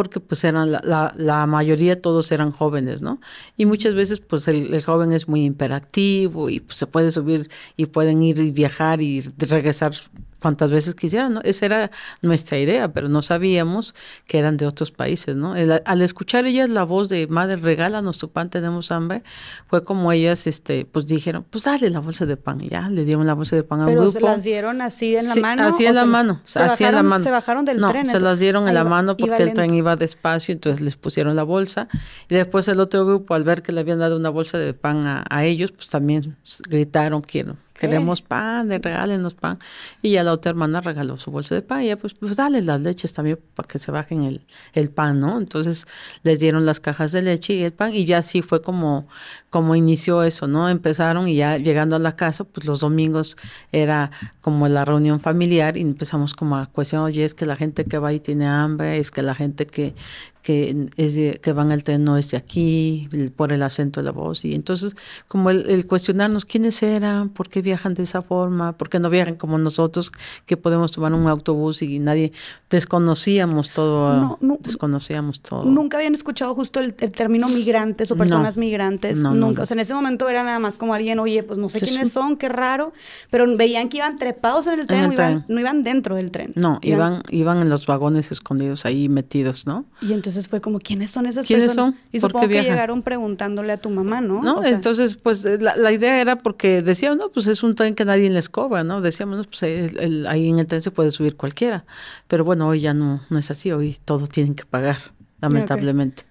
porque 0.00 0.18
pues 0.18 0.44
eran 0.44 0.72
la, 0.72 0.80
la, 0.82 1.12
la, 1.18 1.44
mayoría 1.44 2.00
todos 2.00 2.32
eran 2.32 2.52
jóvenes, 2.52 3.02
¿no? 3.02 3.20
Y 3.58 3.66
muchas 3.66 3.94
veces 3.94 4.18
pues 4.18 4.48
el, 4.48 4.72
el, 4.72 4.82
joven 4.82 5.12
es 5.12 5.28
muy 5.28 5.44
imperactivo 5.44 6.48
y 6.48 6.60
pues, 6.60 6.78
se 6.78 6.86
puede 6.86 7.10
subir 7.10 7.50
y 7.76 7.84
pueden 7.84 8.22
ir 8.22 8.38
y 8.38 8.50
viajar 8.50 9.02
y 9.02 9.20
regresar 9.20 9.92
cuantas 10.40 10.70
veces 10.70 10.94
quisieran, 10.94 11.34
¿no? 11.34 11.40
Esa 11.42 11.66
era 11.66 11.90
nuestra 12.22 12.58
idea, 12.58 12.92
pero 12.92 13.08
no 13.08 13.22
sabíamos 13.22 13.94
que 14.26 14.38
eran 14.38 14.56
de 14.56 14.66
otros 14.66 14.90
países, 14.90 15.36
¿no? 15.36 15.54
al 15.84 16.02
escuchar 16.02 16.46
ellas 16.46 16.70
la 16.70 16.84
voz 16.84 17.08
de 17.08 17.26
madre, 17.26 17.56
regálanos 17.56 18.18
tu 18.18 18.30
pan, 18.30 18.50
tenemos 18.50 18.90
hambre, 18.90 19.22
fue 19.66 19.82
como 19.82 20.12
ellas, 20.12 20.46
este, 20.46 20.84
pues 20.86 21.06
dijeron, 21.06 21.44
pues 21.48 21.64
dale 21.64 21.90
la 21.90 22.00
bolsa 22.00 22.26
de 22.26 22.36
pan, 22.36 22.58
ya, 22.60 22.88
le 22.88 23.04
dieron 23.04 23.26
la 23.26 23.34
bolsa 23.34 23.56
de 23.56 23.62
pan 23.62 23.80
a 23.80 23.86
un 23.86 23.94
grupo. 23.94 24.12
Pero 24.12 24.26
se 24.26 24.32
las 24.32 24.42
dieron 24.42 24.82
así 24.82 25.16
en 25.16 25.28
la 25.28 25.34
mano. 25.36 25.66
Así 25.66 25.86
en 25.86 25.94
la 25.94 26.04
mano, 26.04 26.40
así 26.44 26.84
en 26.84 26.94
la 26.94 27.02
mano. 27.02 27.22
Se 27.22 27.30
bajaron 27.30 27.64
del 27.64 27.78
no, 27.78 27.90
tren. 27.90 28.06
se 28.06 28.20
las 28.20 28.38
dieron 28.38 28.66
en 28.68 28.74
la 28.74 28.84
mano 28.84 29.16
porque 29.16 29.42
el 29.42 29.52
tren 29.52 29.74
iba 29.74 29.96
despacio, 29.96 30.52
entonces 30.52 30.80
les 30.80 30.96
pusieron 30.96 31.36
la 31.36 31.42
bolsa 31.42 31.88
y 32.28 32.34
después 32.34 32.66
el 32.68 32.80
otro 32.80 33.04
grupo, 33.04 33.34
al 33.34 33.44
ver 33.44 33.62
que 33.62 33.72
le 33.72 33.80
habían 33.80 33.98
dado 33.98 34.16
una 34.16 34.30
bolsa 34.30 34.58
de 34.58 34.74
pan 34.74 35.06
a, 35.06 35.24
a 35.28 35.44
ellos, 35.44 35.72
pues 35.72 35.90
también 35.90 36.36
gritaron, 36.68 37.20
quiero 37.20 37.56
queremos 37.80 38.20
pan, 38.20 38.68
de 38.68 38.78
regálenos 38.78 39.34
pan. 39.34 39.58
Y 40.02 40.12
ya 40.12 40.22
la 40.22 40.32
otra 40.32 40.50
hermana 40.50 40.80
regaló 40.82 41.16
su 41.16 41.30
bolsa 41.30 41.54
de 41.54 41.62
pan 41.62 41.82
y 41.82 41.86
ya 41.86 41.96
pues, 41.96 42.14
pues 42.14 42.36
dale 42.36 42.60
las 42.60 42.80
leches 42.80 43.12
también 43.14 43.40
para 43.54 43.66
que 43.66 43.78
se 43.78 43.90
bajen 43.90 44.22
el, 44.24 44.42
el 44.74 44.90
pan, 44.90 45.18
¿no? 45.18 45.38
Entonces 45.38 45.86
les 46.22 46.38
dieron 46.38 46.66
las 46.66 46.78
cajas 46.78 47.12
de 47.12 47.22
leche 47.22 47.54
y 47.54 47.62
el 47.62 47.72
pan 47.72 47.92
y 47.94 48.04
ya 48.04 48.18
así 48.18 48.42
fue 48.42 48.62
como, 48.62 49.08
como 49.50 49.74
inició 49.74 50.22
eso, 50.22 50.46
¿no? 50.46 50.68
Empezaron 50.68 51.28
y 51.28 51.34
ya 51.34 51.58
llegando 51.58 51.96
a 51.96 51.98
la 51.98 52.14
casa, 52.14 52.44
pues 52.44 52.66
los 52.66 52.80
domingos 52.80 53.36
era 53.72 54.12
como 54.40 54.68
la 54.68 54.84
reunión 54.84 55.20
familiar 55.20 55.76
y 55.76 55.80
empezamos 55.80 56.34
como 56.34 56.56
a 56.56 56.66
cuestionar, 56.66 57.06
oye, 57.06 57.24
es 57.24 57.34
que 57.34 57.46
la 57.46 57.56
gente 57.56 57.84
que 57.84 57.98
va 57.98 58.12
y 58.12 58.20
tiene 58.20 58.46
hambre, 58.46 58.98
es 58.98 59.10
que 59.10 59.22
la 59.22 59.34
gente 59.34 59.66
que, 59.66 59.94
que 60.42 60.88
es 60.96 61.38
que 61.40 61.52
van 61.52 61.72
al 61.72 61.84
tren 61.84 62.04
no 62.04 62.16
es 62.16 62.30
de 62.30 62.36
aquí, 62.36 63.08
por 63.36 63.52
el 63.52 63.62
acento 63.62 64.00
de 64.00 64.04
la 64.04 64.12
voz. 64.12 64.44
Y 64.44 64.54
entonces, 64.54 64.94
como 65.28 65.50
el, 65.50 65.86
cuestionarnos 65.86 66.44
quiénes 66.44 66.82
eran, 66.82 67.28
por 67.28 67.48
qué 67.48 67.60
viajan 67.60 67.94
de 67.94 68.04
esa 68.04 68.22
forma, 68.22 68.72
por 68.72 68.88
qué 68.88 68.98
no 68.98 69.10
viajan 69.10 69.34
como 69.34 69.58
nosotros, 69.58 70.12
que 70.46 70.56
podemos 70.56 70.92
tomar 70.92 71.12
un 71.12 71.26
autobús 71.26 71.82
y 71.82 71.98
nadie 71.98 72.32
desconocíamos 72.70 73.70
todo, 73.70 74.38
desconocíamos 74.60 75.40
todo. 75.40 75.64
Nunca 75.64 75.98
habían 75.98 76.14
escuchado 76.14 76.54
justo 76.54 76.80
el, 76.80 76.94
término 76.94 77.48
migrantes 77.48 78.10
o 78.10 78.16
personas 78.16 78.56
migrantes, 78.56 79.18
nunca. 79.40 79.62
O 79.62 79.66
sea, 79.66 79.74
en 79.74 79.80
ese 79.80 79.94
momento 79.94 80.28
era 80.28 80.42
nada 80.44 80.58
más 80.58 80.78
como 80.78 80.94
alguien, 80.94 81.18
oye, 81.18 81.42
pues 81.42 81.58
no 81.58 81.68
sé 81.68 81.80
quiénes 81.80 82.12
son, 82.12 82.36
qué 82.36 82.48
raro, 82.48 82.92
pero 83.30 83.46
veían 83.56 83.88
que 83.88 83.98
iban 83.98 84.16
trepados 84.16 84.66
en 84.66 84.80
el 84.80 84.86
tren, 84.86 85.08
no, 85.08 85.12
iban, 85.12 85.44
no, 85.48 85.60
iban, 85.60 85.82
dentro 85.82 86.16
del 86.16 86.30
tren. 86.30 86.52
No, 86.54 86.78
iban, 86.82 87.22
iban 87.30 87.60
en 87.60 87.68
los 87.68 87.86
vagones 87.86 88.30
escondidos 88.30 88.84
ahí 88.86 89.08
metidos, 89.08 89.66
¿no? 89.66 89.84
Y 90.02 90.12
entonces 90.12 90.48
fue 90.48 90.60
como, 90.60 90.78
¿quiénes 90.78 91.10
son 91.10 91.26
esas 91.26 91.46
¿Quiénes 91.46 91.68
personas? 91.68 91.94
son? 91.94 92.00
Y 92.12 92.20
supongo 92.20 92.48
que 92.48 92.62
llegaron 92.62 93.02
preguntándole 93.02 93.72
a 93.72 93.76
tu 93.78 93.90
mamá, 93.90 94.20
¿no? 94.20 94.42
No, 94.42 94.64
entonces, 94.64 95.16
pues 95.16 95.44
eh, 95.44 95.58
la, 95.58 95.92
idea 95.92 96.20
era 96.20 96.36
porque 96.36 96.82
decíamos, 96.82 97.18
no, 97.18 97.30
pues 97.30 97.46
es 97.46 97.62
un 97.62 97.74
tren 97.74 97.94
que 97.94 98.04
nadie 98.04 98.30
les 98.30 98.48
cobra, 98.48 98.84
¿no? 98.84 99.00
Decíamos, 99.00 99.38
no, 99.38 99.44
pues 99.44 99.62
ahí 99.62 100.48
en 100.48 100.58
el 100.58 100.66
tren 100.66 100.82
se 100.82 100.90
puede 100.90 101.10
subir 101.10 101.36
cualquiera. 101.36 101.84
Pero 102.28 102.44
bueno, 102.44 102.68
hoy 102.68 102.80
ya 102.80 102.94
no, 102.94 103.20
no 103.28 103.38
es 103.38 103.50
así, 103.50 103.72
hoy 103.72 103.96
todos 104.04 104.28
tienen 104.28 104.54
que 104.54 104.64
pagar, 104.64 104.98
lamentablemente. 105.40 106.24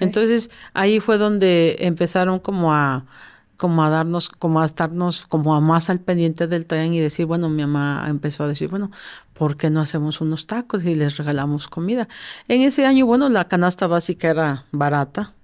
Entonces, 0.00 0.50
ahí 0.72 1.00
fue 1.00 1.18
donde 1.18 1.76
empezaron 1.80 2.38
como 2.38 2.72
a 2.72 3.04
como 3.56 3.84
a 3.84 3.88
darnos, 3.88 4.28
como 4.28 4.60
a 4.60 4.64
estarnos 4.64 5.26
como 5.26 5.54
a 5.54 5.60
más 5.60 5.88
al 5.88 6.00
pendiente 6.00 6.46
del 6.48 6.66
tren 6.66 6.92
y 6.92 7.00
decir, 7.00 7.26
bueno, 7.26 7.48
mi 7.48 7.62
mamá 7.62 8.04
empezó 8.08 8.44
a 8.44 8.48
decir, 8.48 8.68
bueno, 8.68 8.90
¿por 9.32 9.56
qué 9.56 9.70
no 9.70 9.80
hacemos 9.80 10.20
unos 10.20 10.46
tacos 10.46 10.84
y 10.84 10.94
les 10.94 11.16
regalamos 11.16 11.68
comida? 11.68 12.08
En 12.48 12.62
ese 12.62 12.84
año, 12.84 13.06
bueno, 13.06 13.28
la 13.28 13.46
canasta 13.46 13.86
básica 13.86 14.30
era 14.30 14.64
barata, 14.72 15.34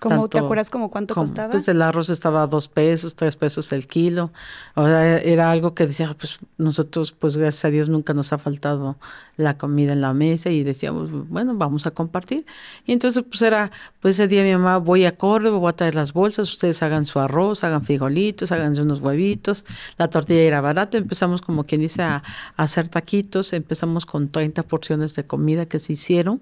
¿Cómo, 0.00 0.28
¿Te 0.28 0.38
acuerdas 0.38 0.70
como 0.70 0.90
cuánto 0.90 1.14
costaba? 1.14 1.50
Pues 1.50 1.68
el 1.68 1.82
arroz 1.82 2.08
estaba 2.08 2.42
a 2.42 2.46
dos 2.46 2.68
pesos, 2.68 3.14
tres 3.14 3.36
pesos 3.36 3.72
el 3.72 3.86
kilo. 3.86 4.30
O 4.74 4.86
sea, 4.86 5.18
era 5.18 5.50
algo 5.50 5.74
que 5.74 5.86
decía, 5.86 6.14
pues 6.18 6.38
nosotros, 6.58 7.12
pues 7.12 7.36
gracias 7.36 7.64
a 7.66 7.70
Dios 7.70 7.88
nunca 7.88 8.14
nos 8.14 8.32
ha 8.32 8.38
faltado 8.38 8.96
la 9.36 9.56
comida 9.56 9.92
en 9.92 10.00
la 10.00 10.12
mesa 10.14 10.50
y 10.50 10.62
decíamos, 10.62 11.10
bueno, 11.28 11.54
vamos 11.54 11.86
a 11.86 11.90
compartir. 11.90 12.46
Y 12.86 12.92
entonces, 12.92 13.24
pues 13.28 13.42
era, 13.42 13.70
pues 14.00 14.14
ese 14.14 14.28
día 14.28 14.42
mi 14.42 14.52
mamá, 14.52 14.78
voy 14.78 15.04
a 15.04 15.16
Córdoba, 15.16 15.58
voy 15.58 15.70
a 15.70 15.76
traer 15.76 15.94
las 15.94 16.12
bolsas, 16.12 16.52
ustedes 16.52 16.82
hagan 16.82 17.06
su 17.06 17.18
arroz, 17.20 17.64
hagan 17.64 17.84
frijolitos, 17.84 18.52
hagan 18.52 18.78
unos 18.78 19.00
huevitos. 19.00 19.64
La 19.98 20.08
tortilla 20.08 20.40
era 20.40 20.60
barata, 20.60 20.98
empezamos 20.98 21.42
como 21.42 21.64
quien 21.64 21.80
dice 21.80 22.02
a, 22.02 22.22
a 22.56 22.62
hacer 22.62 22.88
taquitos, 22.88 23.52
empezamos 23.52 24.06
con 24.06 24.28
30 24.28 24.62
porciones 24.64 25.14
de 25.14 25.24
comida 25.24 25.66
que 25.66 25.80
se 25.80 25.92
hicieron. 25.94 26.40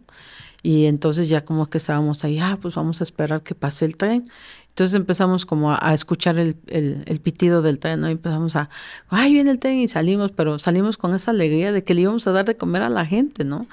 Y 0.63 0.87
entonces 0.87 1.29
ya 1.29 1.45
como 1.45 1.67
que 1.67 1.79
estábamos 1.79 2.25
ahí, 2.25 2.39
ah, 2.39 2.59
pues 2.61 2.75
vamos 2.75 3.01
a 3.01 3.05
esperar 3.05 3.43
que 3.43 3.55
pase 3.55 3.85
el 3.85 3.97
tren. 3.97 4.29
Entonces 4.69 4.95
empezamos 4.95 5.45
como 5.45 5.73
a, 5.73 5.93
escuchar 5.93 6.39
el, 6.39 6.57
el, 6.67 7.21
pitido 7.21 7.63
del 7.63 7.81
tren, 7.81 8.01
¿no? 8.01 8.09
Y 8.09 8.13
empezamos 8.13 8.55
a, 8.55 8.71
ay, 9.09 9.33
viene 9.33 9.51
el 9.51 9.59
tren 9.59 9.79
y 9.79 9.89
salimos, 9.89 10.31
pero 10.31 10.59
salimos 10.61 10.97
con 10.97 11.15
esa 11.15 11.33
alegría 11.33 11.73
de 11.73 11.83
que 11.83 11.95
le 11.95 12.03
íbamos 12.03 12.27
a 12.29 12.33
dar 12.33 12.45
de 12.45 12.57
comer 12.57 12.83
a 12.83 12.89
la 12.89 13.05
gente, 13.05 13.45
¿no? 13.45 13.67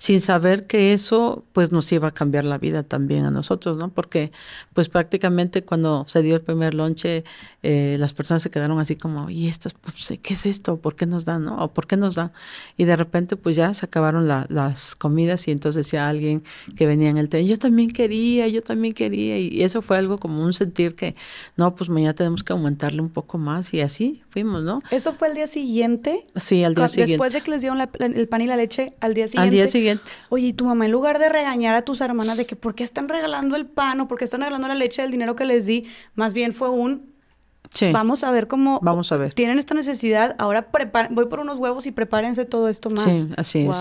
Sin 0.00 0.22
saber 0.22 0.66
que 0.66 0.94
eso 0.94 1.44
pues 1.52 1.72
nos 1.72 1.92
iba 1.92 2.08
a 2.08 2.10
cambiar 2.10 2.44
la 2.44 2.56
vida 2.56 2.82
también 2.82 3.26
a 3.26 3.30
nosotros, 3.30 3.76
¿no? 3.76 3.90
Porque 3.90 4.32
pues 4.72 4.88
prácticamente 4.88 5.62
cuando 5.62 6.06
se 6.06 6.22
dio 6.22 6.36
el 6.36 6.40
primer 6.40 6.72
lonche, 6.72 7.22
eh, 7.62 7.96
las 8.00 8.14
personas 8.14 8.42
se 8.42 8.48
quedaron 8.48 8.78
así 8.78 8.96
como, 8.96 9.28
¿y 9.28 9.48
estas, 9.48 9.74
pues, 9.74 10.18
qué 10.22 10.32
es 10.34 10.46
esto? 10.46 10.78
¿Por 10.78 10.96
qué 10.96 11.04
nos 11.04 11.26
dan, 11.26 11.44
no? 11.44 11.62
¿O 11.62 11.74
por 11.74 11.86
qué 11.86 11.98
nos 11.98 12.14
dan? 12.14 12.32
Y 12.78 12.86
de 12.86 12.96
repente 12.96 13.36
pues 13.36 13.56
ya 13.56 13.74
se 13.74 13.84
acabaron 13.84 14.26
las 14.26 14.94
comidas 14.96 15.46
y 15.48 15.50
entonces 15.50 15.84
decía 15.84 16.08
alguien 16.08 16.44
que 16.76 16.86
venía 16.86 17.10
en 17.10 17.18
el 17.18 17.28
tren, 17.28 17.46
yo 17.46 17.58
también 17.58 17.90
quería, 17.90 18.48
yo 18.48 18.62
también 18.62 18.94
quería, 18.94 19.38
y 19.38 19.62
eso 19.62 19.82
fue 19.82 19.98
algo 19.98 20.16
como 20.16 20.42
un 20.42 20.54
sentir 20.54 20.94
que, 20.94 21.14
no, 21.58 21.74
pues 21.74 21.90
mañana 21.90 22.14
tenemos 22.14 22.42
que 22.42 22.54
aumentarle 22.54 23.02
un 23.02 23.10
poco 23.10 23.36
más 23.36 23.74
y 23.74 23.82
así 23.82 24.22
fuimos, 24.30 24.62
¿no? 24.62 24.80
¿Eso 24.90 25.12
fue 25.12 25.28
el 25.28 25.34
día 25.34 25.46
siguiente? 25.46 26.26
Sí, 26.36 26.64
al 26.64 26.74
día 26.74 26.88
siguiente. 26.88 27.12
Después 27.12 27.34
de 27.34 27.42
que 27.42 27.50
les 27.50 27.60
dieron 27.60 27.78
el 27.82 28.28
pan 28.28 28.40
y 28.40 28.46
la 28.46 28.56
leche, 28.56 28.94
al 29.00 29.12
día 29.12 29.28
siguiente. 29.28 29.46
Al 29.46 29.50
día 29.50 29.68
siguiente 29.68 29.89
Oye, 30.28 30.48
y 30.48 30.52
tu 30.52 30.66
mamá, 30.66 30.84
en 30.86 30.92
lugar 30.92 31.18
de 31.18 31.28
regañar 31.28 31.74
a 31.74 31.82
tus 31.82 32.00
hermanas 32.00 32.36
de 32.36 32.46
que 32.46 32.56
por 32.56 32.74
qué 32.74 32.84
están 32.84 33.08
regalando 33.08 33.56
el 33.56 33.66
pan 33.66 34.00
o 34.00 34.08
por 34.08 34.18
qué 34.18 34.24
están 34.24 34.40
regalando 34.40 34.68
la 34.68 34.74
leche 34.74 35.02
del 35.02 35.10
dinero 35.10 35.34
que 35.34 35.44
les 35.44 35.66
di, 35.66 35.86
más 36.14 36.34
bien 36.34 36.52
fue 36.52 36.70
un 36.70 37.14
Vamos 37.92 38.24
a 38.24 38.32
ver 38.32 38.48
cómo 38.48 38.80
Vamos 38.82 39.12
a 39.12 39.16
ver. 39.16 39.32
tienen 39.32 39.58
esta 39.58 39.74
necesidad. 39.74 40.34
Ahora 40.38 40.68
voy 41.10 41.26
por 41.26 41.40
unos 41.40 41.56
huevos 41.56 41.86
y 41.86 41.92
prepárense 41.92 42.44
todo 42.44 42.68
esto 42.68 42.90
más. 42.90 43.04
Sí, 43.04 43.28
así 43.36 43.60
es. 43.60 43.76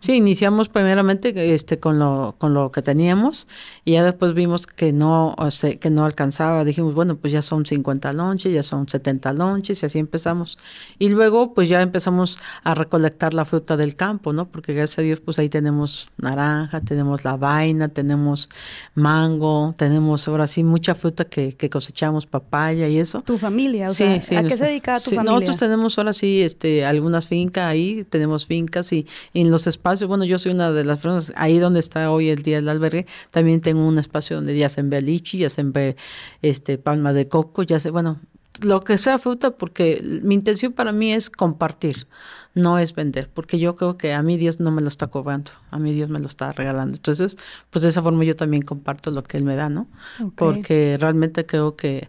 Sí, 0.00 0.14
iniciamos 0.14 0.68
primeramente 0.68 1.54
este 1.54 1.78
con 1.78 1.98
lo 1.98 2.34
con 2.38 2.54
lo 2.54 2.72
que 2.72 2.80
teníamos 2.82 3.46
y 3.84 3.92
ya 3.92 4.04
después 4.04 4.34
vimos 4.34 4.66
que 4.66 4.92
no 4.92 5.34
o 5.36 5.50
sea, 5.50 5.76
que 5.76 5.90
no 5.90 6.04
alcanzaba. 6.04 6.64
Dijimos, 6.64 6.94
bueno, 6.94 7.16
pues 7.16 7.32
ya 7.32 7.42
son 7.42 7.66
50 7.66 8.12
lonches, 8.14 8.52
ya 8.52 8.62
son 8.62 8.88
70 8.88 9.32
lonches 9.34 9.82
y 9.82 9.86
así 9.86 9.98
empezamos. 9.98 10.58
Y 10.98 11.10
luego 11.10 11.52
pues 11.52 11.68
ya 11.68 11.82
empezamos 11.82 12.38
a 12.64 12.74
recolectar 12.74 13.34
la 13.34 13.44
fruta 13.44 13.76
del 13.76 13.96
campo, 13.96 14.32
¿no? 14.32 14.46
Porque 14.48 14.72
gracias 14.72 15.00
a 15.00 15.02
Dios 15.02 15.20
pues 15.20 15.38
ahí 15.38 15.50
tenemos 15.50 16.08
naranja, 16.16 16.80
tenemos 16.80 17.24
la 17.24 17.36
vaina, 17.36 17.88
tenemos 17.88 18.48
mango, 18.94 19.74
tenemos 19.76 20.26
ahora 20.26 20.46
sí 20.46 20.64
mucha 20.64 20.94
fruta 20.94 21.26
que, 21.26 21.54
que 21.54 21.68
cosechamos, 21.68 22.26
papaya 22.26 22.88
y 22.88 22.98
eso 22.98 23.22
tu 23.26 23.36
familia, 23.38 23.88
o 23.88 23.90
sea, 23.90 24.14
¿a 24.14 24.18
qué 24.18 24.56
se 24.56 24.64
dedica 24.64 24.98
tu 25.00 25.10
familia? 25.10 25.32
Nosotros 25.32 25.58
tenemos 25.58 25.98
ahora 25.98 26.12
sí 26.12 26.42
este, 26.42 26.86
algunas 26.86 27.26
fincas 27.26 27.64
ahí, 27.64 28.06
tenemos 28.08 28.46
fincas 28.46 28.92
y, 28.92 29.06
en 29.34 29.50
los 29.50 29.66
espacios, 29.66 30.08
bueno, 30.08 30.24
yo 30.24 30.38
soy 30.38 30.52
una 30.52 30.70
de 30.72 30.84
las 30.84 31.00
personas, 31.00 31.32
ahí 31.36 31.58
donde 31.58 31.80
está 31.80 32.10
hoy 32.10 32.30
el 32.30 32.42
día 32.42 32.56
del 32.56 32.68
albergue, 32.68 33.06
también 33.32 33.60
tengo 33.60 33.86
un 33.86 33.98
espacio 33.98 34.36
donde 34.36 34.56
ya 34.56 34.68
se 34.68 34.82
ve 34.82 35.02
lichi, 35.02 35.38
ya 35.38 35.50
se 35.50 35.64
ve 35.64 35.96
este, 36.40 36.78
palma 36.78 37.12
de 37.12 37.26
coco, 37.26 37.64
ya 37.64 37.80
se, 37.80 37.90
bueno, 37.90 38.20
lo 38.62 38.84
que 38.84 38.96
sea 38.96 39.18
fruta, 39.18 39.50
porque 39.50 40.00
mi 40.22 40.34
intención 40.34 40.72
para 40.72 40.92
mí 40.92 41.12
es 41.12 41.28
compartir, 41.28 42.06
no 42.54 42.78
es 42.78 42.94
vender, 42.94 43.28
porque 43.34 43.58
yo 43.58 43.76
creo 43.76 43.98
que 43.98 44.14
a 44.14 44.22
mí 44.22 44.36
Dios 44.36 44.60
no 44.60 44.70
me 44.70 44.80
lo 44.80 44.88
está 44.88 45.08
cobrando, 45.08 45.50
a 45.70 45.78
mí 45.78 45.92
Dios 45.92 46.08
me 46.08 46.20
lo 46.20 46.26
está 46.26 46.52
regalando. 46.52 46.94
Entonces, 46.94 47.36
pues 47.70 47.82
de 47.82 47.88
esa 47.88 48.02
forma 48.02 48.24
yo 48.24 48.36
también 48.36 48.62
comparto 48.62 49.10
lo 49.10 49.22
que 49.22 49.36
Él 49.36 49.44
me 49.44 49.56
da, 49.56 49.68
¿no? 49.68 49.88
Porque 50.36 50.96
realmente 50.98 51.44
creo 51.44 51.76
que 51.76 52.08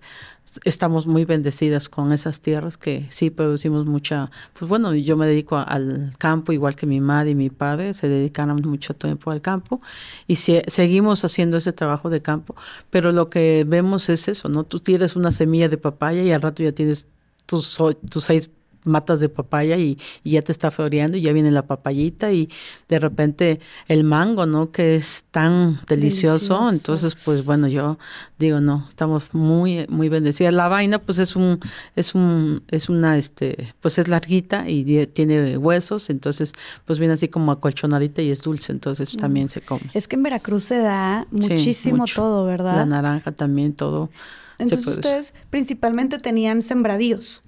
estamos 0.64 1.08
muy 1.08 1.26
bendecidas 1.26 1.90
con 1.90 2.12
esas 2.12 2.42
tierras 2.42 2.78
que 2.78 3.06
sí 3.10 3.30
producimos 3.30 3.86
mucha, 3.86 4.32
pues 4.58 4.68
bueno, 4.70 4.94
yo 4.96 5.18
me 5.18 5.28
dedico 5.28 5.58
al 5.58 6.08
campo 6.18 6.52
igual 6.52 6.76
que 6.76 6.86
mi 6.86 7.02
madre 7.02 7.32
y 7.32 7.36
mi 7.36 7.50
padre 7.50 7.94
se 7.94 8.08
dedicaron 8.08 8.62
mucho 8.64 8.96
tiempo 8.96 9.32
al 9.32 9.42
campo 9.42 9.82
y 10.28 10.36
seguimos 10.36 11.24
haciendo 11.24 11.58
ese 11.58 11.74
trabajo 11.74 12.10
de 12.10 12.22
campo, 12.22 12.56
pero 12.90 13.12
lo 13.12 13.30
que 13.30 13.66
vemos 13.68 14.10
es 14.10 14.28
eso, 14.28 14.50
¿no? 14.50 14.64
Tú 14.64 14.80
tienes 14.80 15.16
una 15.16 15.32
semilla 15.32 15.70
de 15.70 15.78
papaya 15.78 16.24
y 16.24 16.32
al 16.32 16.42
rato 16.42 16.64
ya 16.64 16.72
tienes 16.72 17.08
tus, 17.46 17.78
tus 18.10 18.24
seis 18.24 18.50
matas 18.88 19.20
de 19.20 19.30
papaya 19.30 19.78
y, 19.78 19.98
ya 20.24 20.42
te 20.42 20.52
está 20.52 20.72
floreando 20.72 21.18
y 21.18 21.22
ya 21.22 21.34
viene 21.34 21.52
la 21.52 21.66
papayita 21.66 22.32
y 22.32 22.50
de 22.90 23.00
repente 23.00 23.60
el 23.88 24.04
mango, 24.04 24.46
¿no? 24.46 24.72
Que 24.72 24.96
es 24.96 25.26
tan 25.32 25.80
delicioso. 25.88 26.70
Entonces, 26.70 27.16
pues 27.16 27.46
bueno, 27.46 27.68
yo 27.68 27.98
digo, 28.38 28.60
no, 28.60 28.86
estamos 28.90 29.34
muy, 29.34 29.86
muy 29.90 30.10
bendecidas. 30.10 30.54
La 30.54 30.68
vaina, 30.68 31.00
pues 31.00 31.20
es 31.20 31.36
un, 31.36 31.60
es 31.96 32.14
un, 32.16 32.64
es 32.70 32.90
una, 32.90 33.18
este, 33.18 33.74
pues 33.82 33.98
es 33.98 34.08
larguita 34.08 34.70
y 34.70 35.08
tiene 35.08 35.58
huesos, 35.58 36.10
entonces, 36.10 36.54
pues 36.86 37.00
viene 37.00 37.14
así 37.16 37.28
como 37.28 37.52
acolchonadita 37.52 38.22
y 38.22 38.32
es 38.32 38.42
dulce, 38.42 38.72
entonces 38.72 39.14
mm. 39.14 39.18
también 39.18 39.50
se 39.50 39.62
come. 39.62 39.90
Es 39.94 40.08
que 40.08 40.16
en 40.16 40.24
Veracruz 40.24 40.64
se 40.66 40.80
da 40.80 41.28
muchísimo 41.32 42.06
todo, 42.14 42.46
¿verdad? 42.46 42.76
La 42.76 42.86
naranja 42.86 43.32
también, 43.32 43.74
todo. 43.74 44.10
Entonces 44.60 44.88
ustedes 44.88 45.34
principalmente 45.50 46.18
tenían 46.18 46.62
sembradíos. 46.62 47.44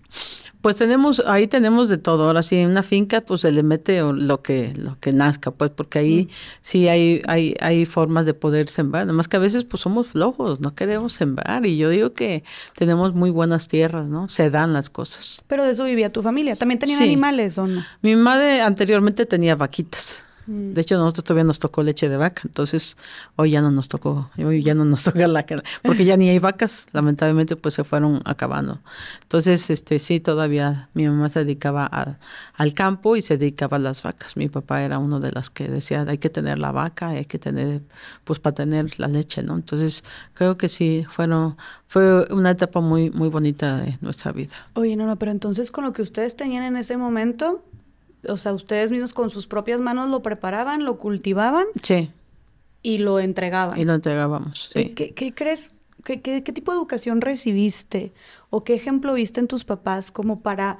Pues 0.62 0.75
tenemos, 0.75 1.24
ahí 1.25 1.48
tenemos 1.48 1.88
de 1.88 1.98
todo. 1.98 2.25
Ahora 2.25 2.42
sí, 2.42 2.58
en 2.58 2.70
una 2.70 2.84
finca, 2.84 3.22
pues 3.22 3.42
se 3.42 3.51
le 3.51 3.63
mete 3.63 4.01
lo 4.01 4.42
que, 4.42 4.74
lo 4.75 4.98
que 5.00 5.13
nazca, 5.13 5.51
pues, 5.51 5.72
porque 5.72 6.00
ahí 6.00 6.30
sí 6.62 6.89
hay, 6.89 7.22
hay, 7.28 7.56
hay 7.62 7.86
formas 7.86 8.25
de 8.25 8.34
poder 8.34 8.68
sembrar. 8.68 9.04
Además 9.04 9.28
que 9.28 9.38
a 9.38 9.39
veces 9.39 9.63
pues 9.63 9.82
somos 9.82 10.08
flojos, 10.08 10.60
no 10.60 10.75
queremos 10.75 11.13
sembrar. 11.13 11.66
Y 11.66 11.78
yo 11.78 11.89
digo 11.89 12.12
que 12.12 12.44
tenemos 12.75 13.13
muy 13.13 13.30
buenas 13.30 13.68
tierras, 13.68 14.08
¿no? 14.08 14.28
Se 14.28 14.50
dan 14.50 14.74
las 14.74 14.89
cosas. 14.89 15.44
Pero 15.48 15.63
de 15.63 15.72
eso 15.72 15.86
vivía 15.86 16.12
tu 16.12 16.22
familia. 16.22 16.56
¿También 16.56 16.80
tenían 16.80 17.01
animales 17.01 17.58
o 17.58 17.66
no? 17.66 17.84
Mi 18.01 18.16
madre 18.16 18.62
anteriormente 18.62 19.25
tenía 19.25 19.56
vaquitas. 19.56 20.28
Mm. 20.50 20.74
De 20.74 20.82
hecho, 20.82 20.98
nosotros 20.98 21.25
todavía 21.25 21.44
nos 21.44 21.60
tocó 21.60 21.84
leche 21.84 22.10
de 22.10 22.18
vaca, 22.18 22.41
entonces 22.44 22.98
hoy 23.36 23.51
ya 23.51 23.62
no 23.62 23.70
nos 23.70 23.88
tocó, 23.88 24.32
hoy 24.38 24.63
ya 24.63 24.74
no 24.74 24.84
nos 24.84 25.03
toca 25.06 25.27
la 25.27 25.46
porque 25.84 26.06
ya 26.06 26.18
ni 26.18 26.27
hay 26.29 26.39
vacas, 26.39 26.88
lamentablemente 26.91 27.56
pues 27.56 27.75
se 27.75 27.84
fueron 27.84 28.22
acabando. 28.25 28.79
Entonces, 29.22 29.70
este 29.70 30.00
sí, 30.00 30.20
todavía 30.20 30.89
mi 30.94 31.08
mamá 31.08 31.29
se 31.29 31.44
dedicaba 31.44 31.86
al 31.86 32.74
campo 32.74 33.15
y 33.15 33.22
se 33.22 33.38
dedicaba 33.38 33.77
a 33.77 33.79
las 33.79 34.01
vacas. 34.01 34.38
Mi 34.38 34.50
papá 34.50 34.82
era 34.82 34.98
uno 34.98 35.20
de 35.20 35.32
las 35.32 35.50
que 35.50 35.68
decía, 35.68 36.06
hay 36.08 36.18
que 36.18 36.29
tener 36.29 36.58
la 36.58 36.72
vaca, 36.72 37.10
hay 37.10 37.25
que 37.25 37.38
tener, 37.38 37.82
pues 38.24 38.39
para 38.39 38.56
tener 38.56 39.00
la 39.00 39.08
leche, 39.08 39.44
¿no? 39.44 39.56
Entonces, 39.56 40.03
creo 40.34 40.58
que 40.58 40.68
sí, 40.68 41.06
fueron, 41.10 41.58
fue 41.88 42.25
una 42.34 42.51
etapa 42.51 42.82
muy, 42.82 43.12
muy 43.12 43.29
bonita 43.29 43.77
de 43.77 43.98
nuestra 44.01 44.32
vida. 44.32 44.56
Oye, 44.74 44.96
no, 44.96 45.06
no, 45.06 45.15
pero 45.18 45.32
entonces 45.32 45.70
con 45.72 45.84
lo 45.84 45.94
que 45.94 46.01
ustedes 46.01 46.36
tenían 46.36 46.63
en 46.63 46.77
ese 46.77 46.98
momento, 46.98 47.63
o 48.28 48.38
sea, 48.38 48.54
ustedes 48.54 48.92
mismos 48.92 49.14
con 49.14 49.30
sus 49.30 49.48
propias 49.48 49.80
manos 49.80 50.10
lo 50.10 50.22
preparaban, 50.22 50.86
lo 50.86 50.98
cultivaban. 50.98 51.66
Sí. 51.82 52.12
Y 52.82 53.00
lo 53.00 53.20
entregaban. 53.20 53.80
Y 53.80 53.86
lo 53.86 53.94
entregábamos. 53.94 54.70
Sí. 54.74 54.90
¿Qué, 54.90 55.14
qué 55.14 55.34
crees? 55.34 55.74
¿Qué, 56.04 56.22
qué, 56.22 56.42
tipo 56.42 56.72
de 56.72 56.78
educación 56.78 57.22
recibiste? 57.22 58.14
¿O 58.50 58.62
qué 58.62 58.74
ejemplo 58.74 59.14
viste 59.14 59.40
en 59.40 59.48
tus 59.48 59.66
papás 59.66 60.12
como 60.12 60.42
para 60.42 60.80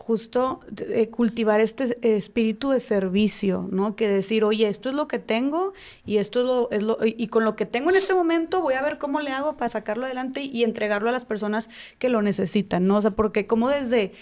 justo 0.00 0.60
eh, 0.78 1.08
cultivar 1.08 1.60
este 1.60 2.16
espíritu 2.16 2.70
de 2.70 2.80
servicio, 2.80 3.68
¿no? 3.70 3.96
Que 3.96 4.08
decir, 4.08 4.44
oye, 4.44 4.66
esto 4.66 4.88
es 4.88 4.94
lo 4.94 5.06
que 5.06 5.18
tengo 5.18 5.74
y 6.06 6.16
esto 6.16 6.40
es 6.40 6.46
lo, 6.46 6.70
es 6.70 6.82
lo, 6.82 6.98
y 7.04 7.28
con 7.28 7.44
lo 7.44 7.54
que 7.54 7.66
tengo 7.66 7.90
en 7.90 7.96
este 7.96 8.14
momento 8.14 8.62
voy 8.62 8.74
a 8.74 8.82
ver 8.82 8.98
cómo 8.98 9.20
le 9.20 9.30
hago 9.30 9.56
para 9.56 9.68
sacarlo 9.68 10.06
adelante 10.06 10.42
y 10.42 10.64
entregarlo 10.64 11.10
a 11.10 11.12
las 11.12 11.24
personas 11.26 11.68
que 11.98 12.08
lo 12.08 12.22
necesitan, 12.22 12.86
¿no? 12.86 12.96
O 12.96 13.02
sea, 13.02 13.10
porque 13.10 13.46
como 13.46 13.68
desde, 13.68 14.12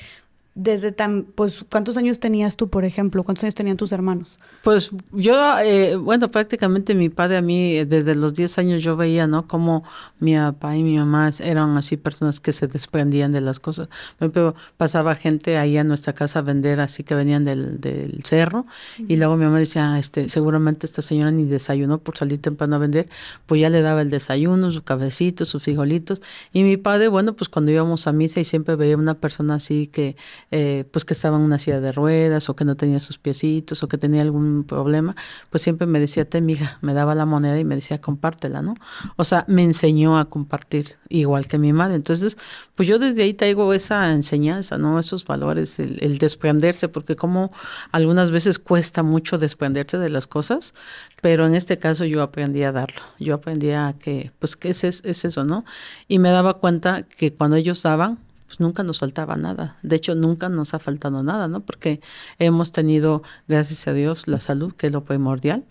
desde 0.58 0.90
tan, 0.90 1.22
pues, 1.22 1.64
¿cuántos 1.70 1.96
años 1.96 2.18
tenías 2.18 2.56
tú, 2.56 2.68
por 2.68 2.84
ejemplo? 2.84 3.22
¿Cuántos 3.22 3.44
años 3.44 3.54
tenían 3.54 3.76
tus 3.76 3.92
hermanos? 3.92 4.40
Pues 4.64 4.90
yo, 5.12 5.56
eh, 5.60 5.94
bueno, 5.94 6.32
prácticamente 6.32 6.96
mi 6.96 7.10
padre 7.10 7.36
a 7.36 7.42
mí, 7.42 7.76
eh, 7.76 7.86
desde 7.86 8.16
los 8.16 8.34
10 8.34 8.58
años 8.58 8.82
yo 8.82 8.96
veía, 8.96 9.28
¿no? 9.28 9.46
Como 9.46 9.84
mi 10.18 10.34
papá 10.34 10.76
y 10.76 10.82
mi 10.82 10.98
mamá 10.98 11.30
eran 11.44 11.76
así 11.76 11.96
personas 11.96 12.40
que 12.40 12.52
se 12.52 12.66
desprendían 12.66 13.30
de 13.30 13.40
las 13.40 13.60
cosas. 13.60 13.88
Pero 14.18 14.56
pasaba 14.76 15.14
gente 15.14 15.58
ahí 15.58 15.78
a 15.78 15.84
nuestra 15.84 16.12
casa 16.12 16.40
a 16.40 16.42
vender, 16.42 16.80
así 16.80 17.04
que 17.04 17.14
venían 17.14 17.44
del, 17.44 17.80
del 17.80 18.24
cerro, 18.24 18.66
y 18.98 19.14
luego 19.14 19.36
mi 19.36 19.44
mamá 19.44 19.60
decía, 19.60 19.92
ah, 19.92 19.98
este, 20.00 20.28
seguramente 20.28 20.86
esta 20.86 21.02
señora 21.02 21.30
ni 21.30 21.44
desayunó 21.44 21.98
por 21.98 22.18
salir 22.18 22.42
temprano 22.42 22.74
a 22.74 22.78
vender, 22.80 23.08
pues 23.46 23.60
ya 23.60 23.70
le 23.70 23.80
daba 23.80 24.02
el 24.02 24.10
desayuno, 24.10 24.72
su 24.72 24.82
cabecito, 24.82 25.44
sus 25.44 25.62
frijolitos, 25.62 26.20
y 26.52 26.64
mi 26.64 26.76
padre, 26.76 27.06
bueno, 27.06 27.34
pues 27.34 27.48
cuando 27.48 27.70
íbamos 27.70 28.08
a 28.08 28.12
misa 28.12 28.40
y 28.40 28.44
siempre 28.44 28.74
veía 28.74 28.96
una 28.96 29.14
persona 29.14 29.54
así 29.54 29.86
que 29.86 30.16
eh, 30.50 30.84
pues 30.90 31.04
que 31.04 31.12
estaba 31.12 31.36
en 31.36 31.42
una 31.42 31.58
silla 31.58 31.80
de 31.80 31.92
ruedas 31.92 32.48
o 32.48 32.56
que 32.56 32.64
no 32.64 32.76
tenía 32.76 33.00
sus 33.00 33.18
piecitos 33.18 33.82
o 33.82 33.88
que 33.88 33.98
tenía 33.98 34.22
algún 34.22 34.64
problema, 34.64 35.14
pues 35.50 35.62
siempre 35.62 35.86
me 35.86 36.00
decía, 36.00 36.24
te 36.24 36.40
mija, 36.40 36.78
me 36.80 36.94
daba 36.94 37.14
la 37.14 37.26
moneda 37.26 37.58
y 37.58 37.64
me 37.64 37.74
decía, 37.74 38.00
compártela, 38.00 38.62
¿no? 38.62 38.74
O 39.16 39.24
sea, 39.24 39.44
me 39.46 39.62
enseñó 39.62 40.18
a 40.18 40.26
compartir, 40.26 40.96
igual 41.08 41.46
que 41.46 41.58
mi 41.58 41.72
madre. 41.72 41.96
Entonces, 41.96 42.38
pues 42.74 42.88
yo 42.88 42.98
desde 42.98 43.22
ahí 43.24 43.34
traigo 43.34 43.72
esa 43.74 44.12
enseñanza, 44.12 44.78
¿no? 44.78 44.98
Esos 44.98 45.24
valores, 45.26 45.78
el, 45.78 45.98
el 46.00 46.18
desprenderse, 46.18 46.88
porque 46.88 47.14
como 47.14 47.52
algunas 47.92 48.30
veces 48.30 48.58
cuesta 48.58 49.02
mucho 49.02 49.36
desprenderse 49.36 49.98
de 49.98 50.08
las 50.08 50.26
cosas, 50.26 50.74
pero 51.20 51.46
en 51.46 51.54
este 51.54 51.78
caso 51.78 52.04
yo 52.04 52.22
aprendí 52.22 52.62
a 52.62 52.72
darlo, 52.72 53.02
yo 53.18 53.34
aprendí 53.34 53.72
a 53.72 53.94
que, 53.98 54.32
pues, 54.38 54.56
¿qué 54.56 54.70
es, 54.70 54.84
es 54.84 55.24
eso, 55.24 55.44
no? 55.44 55.64
Y 56.06 56.18
me 56.18 56.30
daba 56.30 56.54
cuenta 56.54 57.02
que 57.02 57.34
cuando 57.34 57.56
ellos 57.56 57.82
daban, 57.82 58.18
pues 58.48 58.60
nunca 58.60 58.82
nos 58.82 58.98
faltaba 58.98 59.36
nada. 59.36 59.76
De 59.82 59.94
hecho, 59.96 60.14
nunca 60.14 60.48
nos 60.48 60.72
ha 60.72 60.78
faltado 60.78 61.22
nada, 61.22 61.48
¿no? 61.48 61.60
Porque 61.60 62.00
hemos 62.38 62.72
tenido, 62.72 63.22
gracias 63.46 63.86
a 63.86 63.92
Dios, 63.92 64.26
la 64.26 64.40
salud, 64.40 64.72
que 64.72 64.86
es 64.86 64.92
lo 64.92 65.04
primordial. 65.04 65.66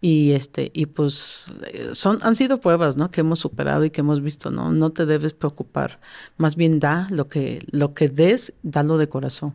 Y 0.00 0.32
este, 0.32 0.70
y 0.74 0.86
pues 0.86 1.44
son, 1.92 2.18
han 2.22 2.34
sido 2.34 2.58
pruebas, 2.58 2.96
¿no? 2.96 3.10
Que 3.10 3.20
hemos 3.20 3.38
superado 3.38 3.84
y 3.84 3.90
que 3.90 4.00
hemos 4.00 4.22
visto, 4.22 4.50
¿no? 4.50 4.72
No 4.72 4.90
te 4.90 5.04
debes 5.04 5.34
preocupar. 5.34 6.00
Más 6.38 6.56
bien 6.56 6.80
da 6.80 7.06
lo 7.10 7.28
que, 7.28 7.60
lo 7.70 7.92
que 7.92 8.08
des, 8.08 8.54
dalo 8.62 8.96
de 8.96 9.10
corazón. 9.10 9.54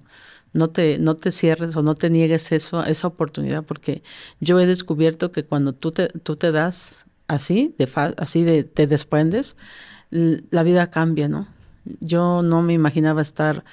No 0.53 0.69
te, 0.69 0.99
no 0.99 1.17
te 1.17 1.31
cierres 1.31 1.75
o 1.75 1.81
no 1.81 1.95
te 1.95 2.11
niegues 2.11 2.51
eso, 2.51 2.83
esa 2.83 3.07
oportunidad, 3.07 3.63
porque 3.65 4.03
yo 4.39 4.59
he 4.59 4.67
descubierto 4.67 5.31
que 5.31 5.43
cuando 5.43 5.73
tú 5.73 5.91
te, 5.91 6.09
tú 6.09 6.35
te 6.35 6.51
das 6.51 7.07
así, 7.27 7.75
de 7.79 7.89
así 8.17 8.43
de, 8.43 8.63
te 8.63 8.85
desprendes, 8.85 9.57
la 10.11 10.63
vida 10.63 10.89
cambia, 10.91 11.27
¿no? 11.27 11.56
Yo 11.99 12.41
no 12.41 12.61
me 12.61 12.73
imaginaba 12.73 13.21
estar 13.21 13.63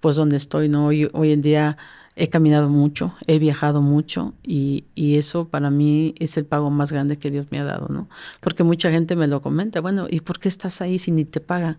pues 0.00 0.16
donde 0.16 0.36
estoy, 0.36 0.68
¿no? 0.68 0.86
Hoy, 0.86 1.08
hoy 1.12 1.32
en 1.32 1.42
día 1.42 1.76
he 2.16 2.28
caminado 2.28 2.68
mucho, 2.68 3.14
he 3.26 3.38
viajado 3.38 3.80
mucho 3.80 4.34
y, 4.42 4.84
y, 4.94 5.16
eso 5.16 5.48
para 5.48 5.70
mí 5.70 6.14
es 6.18 6.36
el 6.36 6.44
pago 6.44 6.70
más 6.70 6.92
grande 6.92 7.18
que 7.18 7.30
Dios 7.30 7.46
me 7.50 7.58
ha 7.58 7.64
dado, 7.64 7.88
¿no? 7.88 8.08
Porque 8.40 8.64
mucha 8.64 8.90
gente 8.90 9.16
me 9.16 9.26
lo 9.28 9.40
comenta, 9.40 9.80
bueno, 9.80 10.06
¿y 10.10 10.20
por 10.20 10.38
qué 10.38 10.48
estás 10.48 10.82
ahí 10.82 10.98
si 10.98 11.10
ni 11.10 11.24
te 11.24 11.40
pagan? 11.40 11.78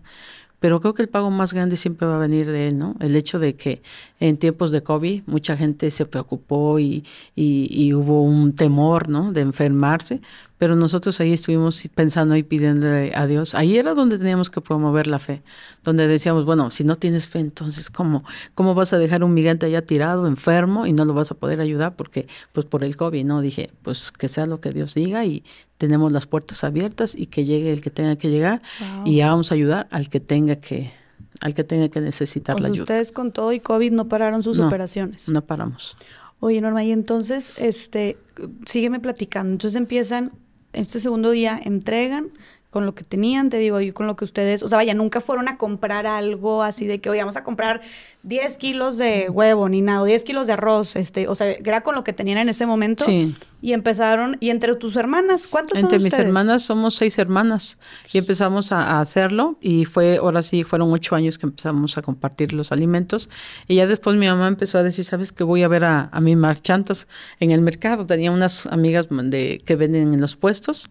Pero 0.64 0.80
creo 0.80 0.94
que 0.94 1.02
el 1.02 1.08
pago 1.08 1.30
más 1.30 1.52
grande 1.52 1.76
siempre 1.76 2.08
va 2.08 2.16
a 2.16 2.18
venir 2.18 2.46
de 2.46 2.68
él, 2.68 2.78
¿no? 2.78 2.96
El 3.00 3.14
hecho 3.16 3.38
de 3.38 3.54
que 3.54 3.82
en 4.24 4.38
tiempos 4.38 4.70
de 4.70 4.82
COVID 4.82 5.24
mucha 5.26 5.54
gente 5.54 5.90
se 5.90 6.06
preocupó 6.06 6.78
y, 6.78 7.04
y, 7.34 7.68
y 7.70 7.92
hubo 7.92 8.22
un 8.22 8.54
temor, 8.54 9.10
¿no? 9.10 9.32
De 9.32 9.42
enfermarse, 9.42 10.22
pero 10.56 10.76
nosotros 10.76 11.20
ahí 11.20 11.34
estuvimos 11.34 11.86
pensando 11.94 12.34
y 12.34 12.42
pidiéndole 12.42 13.12
a 13.14 13.26
Dios. 13.26 13.54
Ahí 13.54 13.76
era 13.76 13.92
donde 13.92 14.16
teníamos 14.16 14.48
que 14.48 14.62
promover 14.62 15.08
la 15.08 15.18
fe, 15.18 15.42
donde 15.82 16.08
decíamos, 16.08 16.46
bueno, 16.46 16.70
si 16.70 16.84
no 16.84 16.96
tienes 16.96 17.28
fe, 17.28 17.40
entonces 17.40 17.90
¿cómo, 17.90 18.24
cómo 18.54 18.74
vas 18.74 18.94
a 18.94 18.98
dejar 18.98 19.24
un 19.24 19.34
migrante 19.34 19.66
allá 19.66 19.82
tirado, 19.82 20.26
enfermo 20.26 20.86
y 20.86 20.94
no 20.94 21.04
lo 21.04 21.12
vas 21.12 21.30
a 21.30 21.34
poder 21.34 21.60
ayudar 21.60 21.94
porque 21.94 22.26
pues 22.52 22.64
por 22.64 22.82
el 22.82 22.96
COVID, 22.96 23.26
¿no? 23.26 23.42
Dije, 23.42 23.72
pues 23.82 24.10
que 24.10 24.28
sea 24.28 24.46
lo 24.46 24.58
que 24.58 24.70
Dios 24.70 24.94
diga 24.94 25.26
y 25.26 25.44
tenemos 25.76 26.12
las 26.12 26.24
puertas 26.24 26.64
abiertas 26.64 27.14
y 27.14 27.26
que 27.26 27.44
llegue 27.44 27.70
el 27.70 27.82
que 27.82 27.90
tenga 27.90 28.16
que 28.16 28.30
llegar 28.30 28.62
y 29.04 29.20
vamos 29.20 29.52
a 29.52 29.54
ayudar 29.54 29.86
al 29.90 30.08
que 30.08 30.20
tenga 30.20 30.56
que 30.56 31.03
al 31.44 31.52
que 31.52 31.62
tenga 31.62 31.90
que 31.90 32.00
necesitar 32.00 32.58
la 32.58 32.68
ayuda. 32.68 32.84
Ustedes 32.84 33.12
con 33.12 33.30
todo 33.30 33.52
y 33.52 33.60
COVID 33.60 33.92
no 33.92 34.08
pararon 34.08 34.42
sus 34.42 34.58
operaciones. 34.58 35.28
No 35.28 35.44
paramos. 35.44 35.94
Oye, 36.40 36.58
Norma, 36.62 36.82
y 36.84 36.90
entonces, 36.90 37.52
este, 37.58 38.16
sígueme 38.64 38.98
platicando. 38.98 39.52
Entonces 39.52 39.76
empiezan, 39.76 40.32
este 40.72 41.00
segundo 41.00 41.30
día 41.32 41.60
entregan, 41.62 42.30
con 42.74 42.86
lo 42.86 42.96
que 42.96 43.04
tenían, 43.04 43.50
te 43.50 43.58
digo, 43.58 43.80
y 43.80 43.92
con 43.92 44.08
lo 44.08 44.16
que 44.16 44.24
ustedes, 44.24 44.64
o 44.64 44.68
sea, 44.68 44.78
vaya, 44.78 44.94
nunca 44.94 45.20
fueron 45.20 45.46
a 45.46 45.58
comprar 45.58 46.08
algo 46.08 46.64
así 46.64 46.88
de 46.88 47.00
que, 47.00 47.08
oye, 47.08 47.20
vamos 47.20 47.36
a 47.36 47.44
comprar 47.44 47.80
10 48.24 48.58
kilos 48.58 48.98
de 48.98 49.30
huevo, 49.30 49.68
ni 49.68 49.80
nada, 49.80 50.04
10 50.04 50.24
kilos 50.24 50.48
de 50.48 50.54
arroz, 50.54 50.96
este, 50.96 51.28
o 51.28 51.36
sea, 51.36 51.52
era 51.52 51.82
con 51.82 51.94
lo 51.94 52.02
que 52.02 52.12
tenían 52.12 52.38
en 52.38 52.48
ese 52.48 52.66
momento. 52.66 53.04
Sí. 53.04 53.36
Y 53.62 53.74
empezaron, 53.74 54.38
y 54.40 54.50
entre 54.50 54.74
tus 54.74 54.96
hermanas, 54.96 55.46
¿cuántos 55.46 55.78
entre 55.78 56.00
son 56.00 56.06
Entre 56.06 56.18
mis 56.18 56.26
hermanas 56.26 56.62
somos 56.62 56.96
seis 56.96 57.16
hermanas, 57.16 57.78
y 58.12 58.18
empezamos 58.18 58.72
a, 58.72 58.98
hacerlo, 58.98 59.56
y 59.60 59.84
fue, 59.84 60.16
ahora 60.16 60.42
sí, 60.42 60.64
fueron 60.64 60.92
ocho 60.92 61.14
años 61.14 61.38
que 61.38 61.46
empezamos 61.46 61.96
a 61.96 62.02
compartir 62.02 62.54
los 62.54 62.72
alimentos, 62.72 63.30
y 63.68 63.76
ya 63.76 63.86
después 63.86 64.16
mi 64.16 64.26
mamá 64.26 64.48
empezó 64.48 64.78
a 64.78 64.82
decir, 64.82 65.04
¿sabes 65.04 65.30
que 65.30 65.44
voy 65.44 65.62
a 65.62 65.68
ver 65.68 65.84
a, 65.84 66.08
a 66.10 66.20
mis 66.20 66.36
marchantas 66.36 67.06
en 67.38 67.52
el 67.52 67.60
mercado? 67.60 68.04
Tenía 68.04 68.32
unas 68.32 68.66
amigas 68.66 69.06
de, 69.10 69.62
que 69.64 69.76
venden 69.76 70.12
en 70.12 70.20
los 70.20 70.34
puestos, 70.34 70.90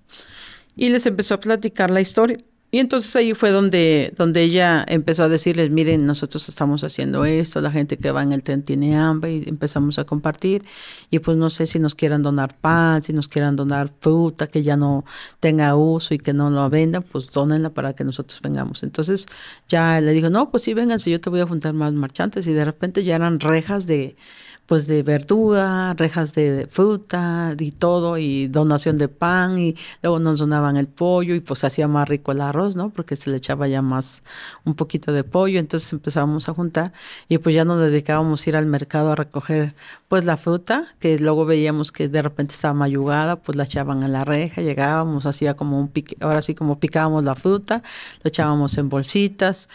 y 0.75 0.89
les 0.89 1.05
empezó 1.05 1.35
a 1.35 1.39
platicar 1.39 1.89
la 1.91 2.01
historia. 2.01 2.37
Y 2.73 2.79
entonces 2.79 3.15
ahí 3.15 3.35
fue 3.35 3.51
donde, 3.51 4.15
donde 4.17 4.41
ella 4.41 4.83
empezó 4.87 5.21
a 5.21 5.29
decirles, 5.29 5.69
miren, 5.69 6.07
nosotros 6.07 6.49
estamos 6.49 6.83
haciendo 6.83 7.23
esto, 7.23 7.61
la 7.61 7.69
gente 7.69 7.97
que 7.97 8.09
va 8.09 8.23
en 8.23 8.31
el 8.31 8.41
tren 8.41 8.63
tiene 8.63 8.97
hambre 8.97 9.31
y 9.31 9.43
empezamos 9.47 9.99
a 9.99 10.05
compartir. 10.05 10.65
Y 11.11 11.19
pues 11.19 11.37
no 11.37 11.51
sé 11.51 11.67
si 11.67 11.77
nos 11.77 11.93
quieran 11.93 12.23
donar 12.23 12.57
pan, 12.57 13.03
si 13.03 13.13
nos 13.13 13.27
quieran 13.27 13.55
donar 13.55 13.91
fruta 13.99 14.47
que 14.47 14.63
ya 14.63 14.75
no 14.75 15.05
tenga 15.39 15.75
uso 15.75 16.15
y 16.15 16.17
que 16.17 16.33
no 16.33 16.49
lo 16.49 16.67
vendan, 16.71 17.03
pues 17.03 17.29
donenla 17.29 17.69
para 17.69 17.93
que 17.93 18.03
nosotros 18.03 18.41
vengamos. 18.41 18.81
Entonces 18.81 19.27
ya 19.69 20.01
le 20.01 20.11
dijo, 20.11 20.31
no, 20.31 20.49
pues 20.49 20.63
sí, 20.63 20.73
vengan, 20.73 20.99
si 20.99 21.11
yo 21.11 21.21
te 21.21 21.29
voy 21.29 21.41
a 21.41 21.45
juntar 21.45 21.75
más 21.75 21.93
marchantes. 21.93 22.47
Y 22.47 22.53
de 22.53 22.65
repente 22.65 23.03
ya 23.03 23.17
eran 23.17 23.39
rejas 23.39 23.85
de 23.85 24.15
pues 24.73 24.87
de 24.87 25.03
verdura, 25.03 25.93
rejas 25.93 26.33
de 26.33 26.65
fruta 26.67 27.53
y 27.59 27.69
todo, 27.69 28.17
y 28.17 28.47
donación 28.47 28.97
de 28.97 29.07
pan, 29.07 29.59
y 29.59 29.75
luego 30.01 30.17
nos 30.17 30.39
donaban 30.39 30.77
el 30.77 30.87
pollo, 30.87 31.35
y 31.35 31.41
pues 31.41 31.63
hacía 31.63 31.87
más 31.87 32.09
rico 32.09 32.31
el 32.31 32.41
arroz, 32.41 32.75
¿no? 32.75 32.89
Porque 32.89 33.15
se 33.15 33.29
le 33.29 33.37
echaba 33.37 33.67
ya 33.67 33.83
más 33.83 34.23
un 34.65 34.73
poquito 34.73 35.13
de 35.13 35.23
pollo, 35.23 35.59
entonces 35.59 35.93
empezábamos 35.93 36.49
a 36.49 36.55
juntar, 36.55 36.91
y 37.29 37.37
pues 37.37 37.53
ya 37.53 37.65
nos 37.65 37.79
dedicábamos 37.81 38.47
a 38.47 38.49
ir 38.49 38.55
al 38.55 38.65
mercado 38.65 39.11
a 39.11 39.15
recoger 39.15 39.75
pues 40.07 40.25
la 40.25 40.37
fruta, 40.37 40.87
que 40.97 41.19
luego 41.19 41.45
veíamos 41.45 41.91
que 41.91 42.07
de 42.07 42.23
repente 42.23 42.55
estaba 42.55 42.73
mayugada, 42.73 43.35
pues 43.35 43.55
la 43.55 43.65
echaban 43.65 44.01
en 44.01 44.11
la 44.11 44.25
reja, 44.25 44.63
llegábamos, 44.63 45.27
hacía 45.27 45.53
como 45.53 45.79
un 45.79 45.87
pique, 45.89 46.17
ahora 46.19 46.41
sí 46.41 46.55
como 46.55 46.79
picábamos 46.79 47.23
la 47.23 47.35
fruta, 47.35 47.83
lo 48.23 48.27
echábamos 48.27 48.75
en 48.79 48.89
bolsitas, 48.89 49.69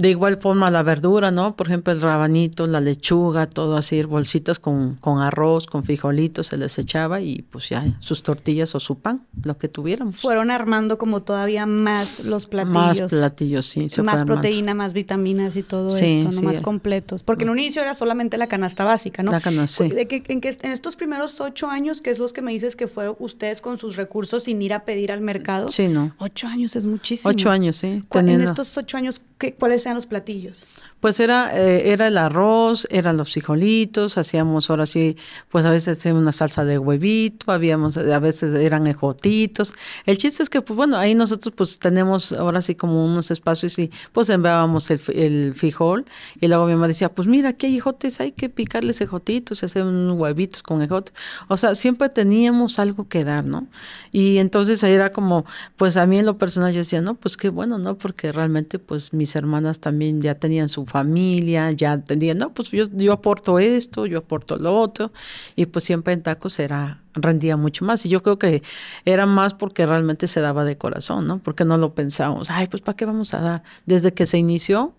de 0.00 0.08
igual 0.08 0.38
forma 0.40 0.70
la 0.70 0.82
verdura, 0.82 1.30
¿no? 1.30 1.56
Por 1.56 1.66
ejemplo, 1.66 1.92
el 1.92 2.00
rabanito, 2.00 2.66
la 2.66 2.80
lechuga, 2.80 3.46
todo 3.46 3.76
así, 3.76 4.02
bolsitas 4.02 4.58
con, 4.58 4.94
con 4.94 5.20
arroz, 5.20 5.66
con 5.66 5.84
frijolitos, 5.84 6.46
se 6.46 6.56
les 6.56 6.78
echaba 6.78 7.20
y 7.20 7.42
pues 7.42 7.68
ya 7.68 7.84
sus 7.98 8.22
tortillas 8.22 8.74
o 8.74 8.80
su 8.80 8.98
pan, 8.98 9.26
lo 9.42 9.58
que 9.58 9.68
tuviéramos. 9.68 10.16
Fueron 10.16 10.50
armando 10.50 10.96
como 10.96 11.20
todavía 11.22 11.66
más 11.66 12.24
los 12.24 12.46
platillos. 12.46 13.00
Más 13.00 13.10
platillos, 13.10 13.66
sí. 13.66 13.88
más 14.02 14.24
proteína, 14.24 14.72
más 14.72 14.94
vitaminas 14.94 15.56
y 15.56 15.62
todo 15.62 15.94
esto, 15.94 16.30
¿no? 16.30 16.42
Más 16.42 16.62
completos. 16.62 17.22
Porque 17.22 17.44
en 17.44 17.50
un 17.50 17.58
inicio 17.58 17.82
era 17.82 17.94
solamente 17.94 18.38
la 18.38 18.46
canasta 18.46 18.84
básica, 18.84 19.22
¿no? 19.22 19.30
La 19.30 19.40
canasta, 19.42 19.84
sí. 19.84 19.90
De 19.90 20.08
que, 20.08 20.24
en, 20.28 20.40
que, 20.40 20.56
en 20.62 20.70
estos 20.70 20.96
primeros 20.96 21.42
ocho 21.42 21.68
años, 21.68 22.00
que 22.00 22.10
es 22.10 22.18
los 22.18 22.32
que 22.32 22.40
me 22.40 22.52
dices 22.52 22.74
que 22.74 22.86
fueron 22.86 23.16
ustedes 23.18 23.60
con 23.60 23.76
sus 23.76 23.96
recursos 23.96 24.44
sin 24.44 24.62
ir 24.62 24.72
a 24.72 24.86
pedir 24.86 25.12
al 25.12 25.20
mercado. 25.20 25.68
Sí, 25.68 25.88
¿no? 25.88 26.14
Ocho 26.18 26.46
años 26.46 26.74
es 26.74 26.86
muchísimo. 26.86 27.30
Ocho 27.30 27.50
años, 27.50 27.76
sí. 27.76 28.02
En 28.14 28.40
estos 28.40 28.78
ocho 28.78 28.96
años, 28.96 29.20
¿qué, 29.36 29.52
¿cuáles 29.90 29.94
los 29.94 30.06
platillos? 30.06 30.66
Pues 31.00 31.18
era, 31.18 31.56
eh, 31.58 31.92
era 31.92 32.08
el 32.08 32.18
arroz, 32.18 32.86
eran 32.90 33.16
los 33.16 33.32
frijolitos, 33.32 34.18
hacíamos 34.18 34.68
ahora 34.68 34.84
sí, 34.84 35.16
pues 35.48 35.64
a 35.64 35.70
veces 35.70 35.98
hacíamos 35.98 36.20
una 36.20 36.32
salsa 36.32 36.64
de 36.64 36.78
huevito, 36.78 37.52
habíamos, 37.52 37.96
a 37.96 38.18
veces 38.18 38.54
eran 38.62 38.86
ejotitos. 38.86 39.72
El 40.04 40.18
chiste 40.18 40.42
es 40.42 40.50
que, 40.50 40.60
pues 40.60 40.76
bueno, 40.76 40.98
ahí 40.98 41.14
nosotros 41.14 41.54
pues 41.56 41.78
tenemos 41.78 42.32
ahora 42.32 42.60
sí 42.60 42.74
como 42.74 43.04
unos 43.04 43.30
espacios 43.30 43.78
y 43.78 43.90
pues 44.12 44.28
enviábamos 44.28 44.90
el, 44.90 45.00
el 45.14 45.54
frijol 45.54 46.04
y 46.38 46.48
luego 46.48 46.66
mi 46.66 46.74
mamá 46.74 46.88
decía, 46.88 47.08
pues 47.10 47.26
mira, 47.26 47.50
aquí 47.50 47.66
hay 47.66 47.78
ejotes, 47.78 48.20
hay 48.20 48.32
que 48.32 48.50
picarles 48.50 49.00
ejotitos, 49.00 49.64
hacer 49.64 49.84
unos 49.84 50.18
huevitos 50.18 50.62
con 50.62 50.82
ejotes. 50.82 51.14
O 51.48 51.56
sea, 51.56 51.74
siempre 51.74 52.10
teníamos 52.10 52.78
algo 52.78 53.08
que 53.08 53.24
dar, 53.24 53.46
¿no? 53.46 53.66
Y 54.12 54.36
entonces 54.38 54.84
ahí 54.84 54.92
era 54.92 55.12
como, 55.12 55.46
pues 55.76 55.96
a 55.96 56.06
mí 56.06 56.18
en 56.18 56.26
lo 56.26 56.36
personal 56.36 56.72
yo 56.72 56.78
decía, 56.80 57.00
no, 57.00 57.14
pues 57.14 57.36
qué 57.38 57.48
bueno, 57.48 57.78
¿no? 57.78 57.96
Porque 57.96 58.32
realmente 58.32 58.78
pues 58.78 59.12
mis 59.14 59.34
hermanas 59.34 59.80
también 59.80 60.20
ya 60.20 60.34
tenían 60.34 60.68
su 60.68 60.84
familia, 60.90 61.70
ya 61.70 61.94
entendían, 61.94 62.38
no, 62.38 62.52
pues 62.52 62.70
yo, 62.70 62.86
yo 62.92 63.12
aporto 63.12 63.58
esto, 63.58 64.06
yo 64.06 64.18
aporto 64.18 64.56
lo 64.56 64.78
otro, 64.78 65.12
y 65.56 65.66
pues 65.66 65.84
siempre 65.84 66.12
en 66.12 66.22
tacos 66.22 66.58
era, 66.58 67.02
rendía 67.14 67.56
mucho 67.56 67.84
más. 67.84 68.04
Y 68.06 68.08
yo 68.08 68.22
creo 68.22 68.38
que 68.38 68.62
era 69.04 69.26
más 69.26 69.54
porque 69.54 69.86
realmente 69.86 70.26
se 70.26 70.40
daba 70.40 70.64
de 70.64 70.76
corazón, 70.76 71.26
¿no? 71.26 71.38
Porque 71.38 71.64
no 71.64 71.76
lo 71.76 71.94
pensábamos, 71.94 72.50
ay, 72.50 72.66
pues 72.66 72.82
¿para 72.82 72.96
qué 72.96 73.04
vamos 73.06 73.34
a 73.34 73.40
dar? 73.40 73.62
Desde 73.86 74.12
que 74.12 74.26
se 74.26 74.38
inició, 74.38 74.94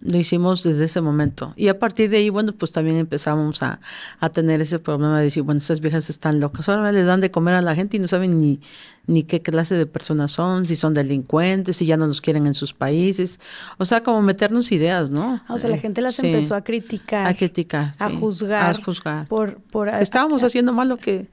lo 0.00 0.16
hicimos 0.16 0.62
desde 0.62 0.84
ese 0.84 1.00
momento. 1.00 1.52
Y 1.56 1.68
a 1.68 1.78
partir 1.78 2.08
de 2.10 2.18
ahí, 2.18 2.30
bueno, 2.30 2.52
pues 2.52 2.72
también 2.72 2.96
empezamos 2.96 3.62
a, 3.62 3.80
a, 4.20 4.30
tener 4.30 4.60
ese 4.60 4.78
problema 4.78 5.18
de 5.18 5.24
decir, 5.24 5.42
bueno, 5.42 5.58
estas 5.58 5.80
viejas 5.80 6.08
están 6.08 6.38
locas. 6.38 6.68
Ahora 6.68 6.92
les 6.92 7.04
dan 7.04 7.20
de 7.20 7.30
comer 7.30 7.54
a 7.54 7.62
la 7.62 7.74
gente 7.74 7.96
y 7.96 8.00
no 8.00 8.06
saben 8.06 8.38
ni, 8.40 8.60
ni 9.08 9.24
qué 9.24 9.42
clase 9.42 9.74
de 9.76 9.86
personas 9.86 10.30
son, 10.30 10.66
si 10.66 10.76
son 10.76 10.94
delincuentes, 10.94 11.76
si 11.76 11.86
ya 11.86 11.96
no 11.96 12.06
los 12.06 12.20
quieren 12.20 12.46
en 12.46 12.54
sus 12.54 12.74
países. 12.74 13.40
O 13.78 13.84
sea, 13.84 14.02
como 14.02 14.22
meternos 14.22 14.70
ideas, 14.70 15.10
¿no? 15.10 15.40
Ah, 15.48 15.54
o 15.54 15.58
sea, 15.58 15.70
la 15.70 15.78
gente 15.78 16.00
las 16.00 16.18
empezó 16.20 16.54
a 16.54 16.62
criticar. 16.62 17.26
A 17.26 17.34
criticar. 17.34 17.92
A 17.98 18.10
juzgar. 18.10 18.70
A 18.70 18.82
juzgar. 18.82 19.26
Por, 19.26 19.56
por, 19.56 19.88
Estábamos 19.88 20.44
haciendo 20.44 20.72
mal 20.72 20.88
lo 20.88 20.98
que 20.98 21.26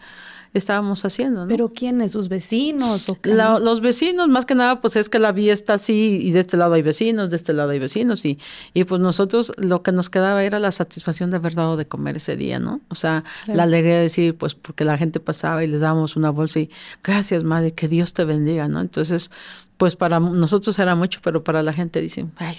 estábamos 0.58 1.06
haciendo. 1.06 1.42
¿no? 1.42 1.48
¿Pero 1.48 1.70
quiénes? 1.70 2.12
¿Sus 2.12 2.30
vecinos? 2.30 3.10
O 3.10 3.18
los 3.60 3.82
vecinos, 3.82 4.28
más 4.28 4.46
que 4.46 4.56
nada, 4.56 4.82
pues 4.82 4.96
es 4.96 5.10
que 5.10 5.20
la 5.20 5.32
vía 5.32 5.54
está 5.54 5.76
así 5.76 6.20
y 6.22 6.32
de 6.32 6.40
este 6.40 6.58
lado 6.58 6.74
hay 6.74 6.82
vecinos, 6.82 7.30
de 7.30 7.36
este 7.36 7.54
lado 7.54 7.72
hay 7.72 7.80
vecinos 7.80 8.26
y, 8.26 8.40
y 8.74 8.84
pues 8.86 9.02
nosotros 9.02 9.52
lo 9.58 9.84
que 9.84 9.92
nos 9.92 10.10
quedaba 10.10 10.44
era 10.44 10.60
la 10.60 10.72
satisfacción 10.72 11.32
de 11.32 11.38
haber 11.38 11.54
dado 11.54 11.78
de 11.78 11.88
comer 11.88 12.18
ese 12.18 12.36
día, 12.36 12.60
¿no? 12.60 12.82
O 12.90 12.96
sea, 12.96 13.24
la 13.48 13.64
alegría 13.64 13.96
de 13.96 14.02
decir, 14.04 14.38
pues 14.38 14.56
porque 14.56 14.86
la 14.86 14.98
gente 14.98 15.20
pasaba 15.20 15.64
y 15.64 15.68
les 15.68 15.82
dábamos 15.82 16.16
una 16.16 16.30
bolsa 16.30 16.60
y 16.60 16.70
gracias, 17.04 17.44
madre, 17.44 17.72
que 17.72 17.88
Dios 17.88 18.14
te 18.14 18.26
bendiga, 18.26 18.68
¿no? 18.68 18.82
Entonces, 18.82 19.32
pues 19.78 19.96
para 19.96 20.20
nosotros 20.20 20.78
era 20.80 20.96
mucho, 20.96 21.20
pero 21.24 21.44
para 21.44 21.62
la 21.64 21.74
gente 21.74 22.02
dicen, 22.02 22.32
ay, 22.38 22.56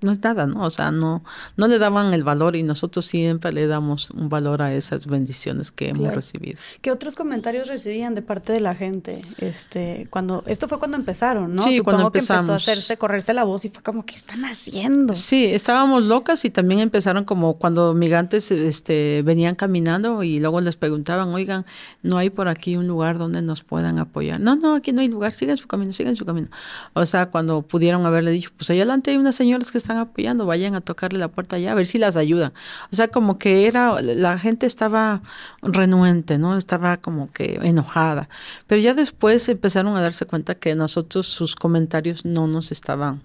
no 0.00 0.12
es 0.12 0.22
nada, 0.22 0.46
¿no? 0.46 0.62
O 0.64 0.70
sea, 0.70 0.90
no, 0.90 1.22
no 1.56 1.66
le 1.66 1.78
daban 1.78 2.12
el 2.14 2.24
valor 2.24 2.56
y 2.56 2.62
nosotros 2.62 3.06
siempre 3.06 3.52
le 3.52 3.66
damos 3.66 4.10
un 4.10 4.28
valor 4.28 4.62
a 4.62 4.72
esas 4.74 5.06
bendiciones 5.06 5.70
que 5.70 5.90
hemos 5.90 6.14
recibido. 6.14 6.58
¿Qué 6.80 6.90
otros 6.90 7.16
comentarios 7.16 7.68
recibían 7.68 8.14
de 8.14 8.22
parte 8.22 8.52
de 8.52 8.60
la 8.60 8.74
gente? 8.74 9.22
Este, 9.38 10.06
cuando, 10.10 10.42
esto 10.46 10.68
fue 10.68 10.78
cuando 10.78 10.96
empezaron, 10.96 11.54
¿no? 11.54 11.62
Sí, 11.62 11.78
Supongo 11.78 11.84
cuando 11.84 12.06
empezamos. 12.08 12.46
que 12.46 12.52
empezó 12.52 12.70
a 12.70 12.72
hacerse, 12.72 12.96
correrse 12.96 13.34
la 13.34 13.44
voz 13.44 13.64
y 13.64 13.70
fue 13.70 13.82
como, 13.82 14.04
¿qué 14.04 14.14
están 14.14 14.44
haciendo? 14.44 15.14
Sí, 15.14 15.46
estábamos 15.46 16.04
locas 16.04 16.44
y 16.44 16.50
también 16.50 16.80
empezaron 16.80 17.24
como 17.24 17.58
cuando 17.58 17.94
migrantes 17.94 18.50
este, 18.50 19.22
venían 19.24 19.54
caminando 19.54 20.22
y 20.22 20.38
luego 20.38 20.60
les 20.60 20.76
preguntaban, 20.76 21.28
oigan, 21.34 21.66
¿no 22.02 22.18
hay 22.18 22.30
por 22.30 22.48
aquí 22.48 22.76
un 22.76 22.86
lugar 22.86 23.18
donde 23.18 23.42
nos 23.42 23.64
puedan 23.64 23.98
apoyar? 23.98 24.40
No, 24.40 24.56
no, 24.56 24.74
aquí 24.74 24.92
no 24.92 25.00
hay 25.00 25.08
lugar, 25.08 25.32
sigan 25.32 25.56
su 25.56 25.66
camino, 25.66 25.92
sigan 25.92 26.16
su 26.16 26.24
camino. 26.24 26.48
O 26.94 27.06
sea, 27.06 27.30
cuando 27.30 27.62
pudieron 27.62 28.04
haberle 28.06 28.30
dicho, 28.30 28.50
pues 28.56 28.70
allá 28.70 28.82
adelante 28.82 29.10
hay 29.10 29.16
unas 29.16 29.34
señoras 29.34 29.70
que 29.70 29.78
están 29.78 29.87
están 29.88 30.02
apoyando, 30.02 30.44
vayan 30.44 30.74
a 30.74 30.82
tocarle 30.82 31.18
la 31.18 31.28
puerta 31.28 31.56
allá, 31.56 31.72
a 31.72 31.74
ver 31.74 31.86
si 31.86 31.96
las 31.96 32.16
ayudan. 32.16 32.52
O 32.92 32.96
sea, 32.96 33.08
como 33.08 33.38
que 33.38 33.66
era, 33.66 34.02
la 34.02 34.38
gente 34.38 34.66
estaba 34.66 35.22
renuente, 35.62 36.36
¿no? 36.36 36.58
Estaba 36.58 36.98
como 36.98 37.32
que 37.32 37.58
enojada. 37.62 38.28
Pero 38.66 38.82
ya 38.82 38.92
después 38.92 39.48
empezaron 39.48 39.96
a 39.96 40.02
darse 40.02 40.26
cuenta 40.26 40.54
que 40.54 40.74
nosotros, 40.74 41.26
sus 41.26 41.56
comentarios 41.56 42.26
no 42.26 42.46
nos 42.46 42.70
estaban 42.70 43.22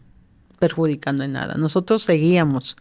perjudicando 0.59 1.23
en 1.23 1.33
nada. 1.33 1.55
Nosotros 1.55 2.01
seguíamos. 2.03 2.77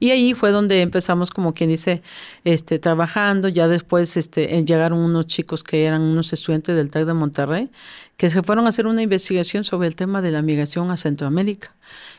Y 0.00 0.10
ahí 0.10 0.32
fue 0.32 0.50
donde 0.50 0.80
empezamos, 0.80 1.30
como 1.30 1.52
quien 1.52 1.70
dice, 1.70 2.02
este, 2.44 2.78
trabajando. 2.78 3.48
Ya 3.48 3.68
después 3.68 4.16
este, 4.16 4.64
llegaron 4.64 5.00
unos 5.00 5.26
chicos 5.26 5.62
que 5.62 5.84
eran 5.84 6.00
unos 6.00 6.32
estudiantes 6.32 6.76
del 6.76 6.88
TEC 6.88 7.04
de 7.04 7.14
Monterrey, 7.14 7.70
que 8.16 8.30
se 8.30 8.42
fueron 8.42 8.66
a 8.66 8.68
hacer 8.68 8.86
una 8.86 9.02
investigación 9.02 9.64
sobre 9.64 9.88
el 9.88 9.96
tema 9.96 10.22
de 10.22 10.30
la 10.30 10.40
migración 10.40 10.90
a 10.90 10.96
Centroamérica. 10.96 11.74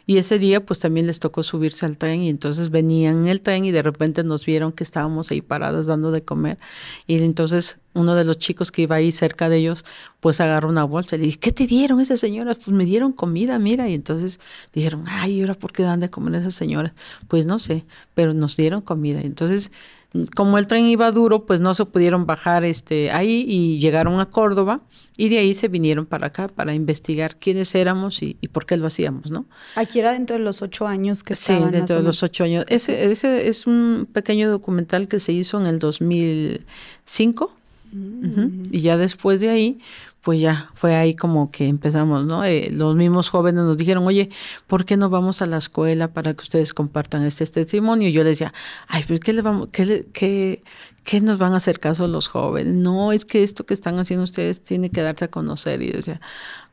Y 0.10 0.18
ese 0.18 0.40
día 0.40 0.66
pues 0.66 0.80
también 0.80 1.06
les 1.06 1.20
tocó 1.20 1.44
subirse 1.44 1.86
al 1.86 1.96
tren 1.96 2.24
y 2.24 2.30
entonces 2.30 2.72
venían 2.72 3.20
en 3.20 3.28
el 3.28 3.42
tren 3.42 3.66
y 3.66 3.72
de 3.72 3.84
repente 3.84 4.24
nos 4.24 4.44
vieron 4.44 4.72
que 4.72 4.84
estábamos 4.84 5.30
ahí 5.30 5.44
paradas 5.44 5.86
dando 5.86 6.10
de 6.10 6.24
comer 6.24 6.58
y 7.06 7.22
entonces 7.22 7.80
uno 7.94 8.16
de 8.16 8.24
los 8.24 8.40
chicos 8.40 8.72
que 8.72 8.82
iba 8.82 8.96
ahí 8.96 9.12
cerca 9.12 9.50
de 9.50 9.58
ellos, 9.58 9.86
pues 10.20 10.42
agarró 10.42 10.68
una 10.68 10.84
bolsa 10.84 11.16
y 11.16 11.20
le 11.20 11.26
dije, 11.26 11.38
¿qué 11.38 11.52
te 11.52 11.68
dieron 11.68 12.00
esas 12.02 12.20
señoras? 12.20 12.58
Pues 12.58 12.76
me 12.76 12.86
dieron 12.86 13.12
comida, 13.12 13.60
mira. 13.60 13.88
Y 13.88 13.94
entonces 13.94 14.40
dijeron, 14.74 15.04
ay, 15.08 15.34
¿y 15.34 15.42
ahora 15.42 15.54
por 15.54 15.72
qué 15.74 15.84
dan 15.84 16.00
de 16.00 16.10
comer 16.10 16.34
esas 16.36 16.56
señoras? 16.56 16.94
Pues 17.28 17.46
no 17.46 17.60
sé, 17.60 17.86
pero 18.16 18.34
nos 18.34 18.58
dieron 18.58 18.82
comida. 18.82 19.22
Entonces 19.22 19.72
como 20.36 20.58
el 20.58 20.66
tren 20.66 20.86
iba 20.88 21.12
duro, 21.12 21.46
pues 21.46 21.62
no 21.62 21.74
se 21.76 21.86
pudieron 21.86 22.26
bajar 22.26 22.64
este 22.64 23.12
ahí 23.12 23.46
y 23.48 23.80
llegaron 23.80 24.20
a 24.20 24.26
Córdoba 24.26 24.82
y 25.18 25.30
de 25.30 25.38
ahí 25.38 25.54
se 25.54 25.68
vinieron 25.68 26.08
para 26.08 26.28
acá 26.28 26.48
para 26.48 26.74
investigar 26.74 27.36
quiénes 27.36 27.76
éramos 27.76 28.24
y, 28.24 28.34
por 28.52 28.66
qué 28.66 28.78
lo 28.78 28.88
hacíamos, 28.88 29.30
¿no? 29.30 29.46
Aquí 29.76 30.00
era 30.00 30.14
dentro 30.14 30.38
de 30.38 30.44
los 30.44 30.64
ocho 30.64 30.88
años 30.88 31.22
que 31.24 31.36
Sí, 31.36 31.54
dentro 31.72 31.98
de 31.98 32.04
los 32.04 32.24
ocho 32.24 32.44
años. 32.44 32.66
Ese, 32.70 33.12
ese 33.12 33.48
es 33.50 33.68
un 33.68 34.08
pequeño 34.12 34.50
documental 34.50 35.08
que 35.08 35.20
se 35.20 35.32
hizo 35.32 35.60
en 35.60 35.68
el 35.68 35.78
2005 35.78 37.54
mm. 37.92 38.62
y 38.72 38.80
ya 38.80 38.98
después 38.98 39.40
de 39.40 39.50
ahí 39.50 39.80
pues 40.22 40.42
ya 40.42 40.70
fue 40.74 40.96
ahí 40.96 41.16
como 41.16 41.50
que 41.50 41.68
empezamos, 41.68 42.26
¿no? 42.26 42.44
Eh, 42.44 42.70
los 42.72 42.96
mismos 42.96 43.30
jóvenes 43.30 43.64
nos 43.64 43.78
dijeron, 43.78 44.06
oye, 44.06 44.30
¿por 44.68 44.86
qué 44.86 44.98
no 44.98 45.10
vamos 45.10 45.42
a 45.42 45.46
la 45.46 45.58
escuela 45.58 46.10
para 46.10 46.34
que 46.34 46.42
ustedes 46.42 46.74
compartan 46.74 47.26
este, 47.26 47.46
testimonio? 47.46 48.10
Y 48.10 48.12
yo 48.12 48.24
les 48.24 48.40
decía, 48.40 48.54
ay, 48.88 49.04
pero 49.08 49.20
¿qué, 49.20 49.34
le 49.34 49.42
vamos, 49.42 49.70
qué, 49.72 50.08
qué, 50.12 50.62
qué 51.04 51.22
nos 51.22 51.40
van 51.40 51.54
a 51.54 51.58
hacer 51.58 51.80
caso 51.80 52.08
los 52.08 52.28
jóvenes? 52.28 52.74
No, 52.74 53.14
es 53.14 53.24
que 53.24 53.44
esto 53.44 53.66
que 53.66 53.74
están 53.74 53.98
haciendo 53.98 54.26
ustedes 54.26 54.62
tiene 54.62 54.90
que 54.90 55.02
darse 55.02 55.26
a 55.26 55.28
conocer. 55.30 55.82
Y 55.82 55.92
decía, 55.92 56.20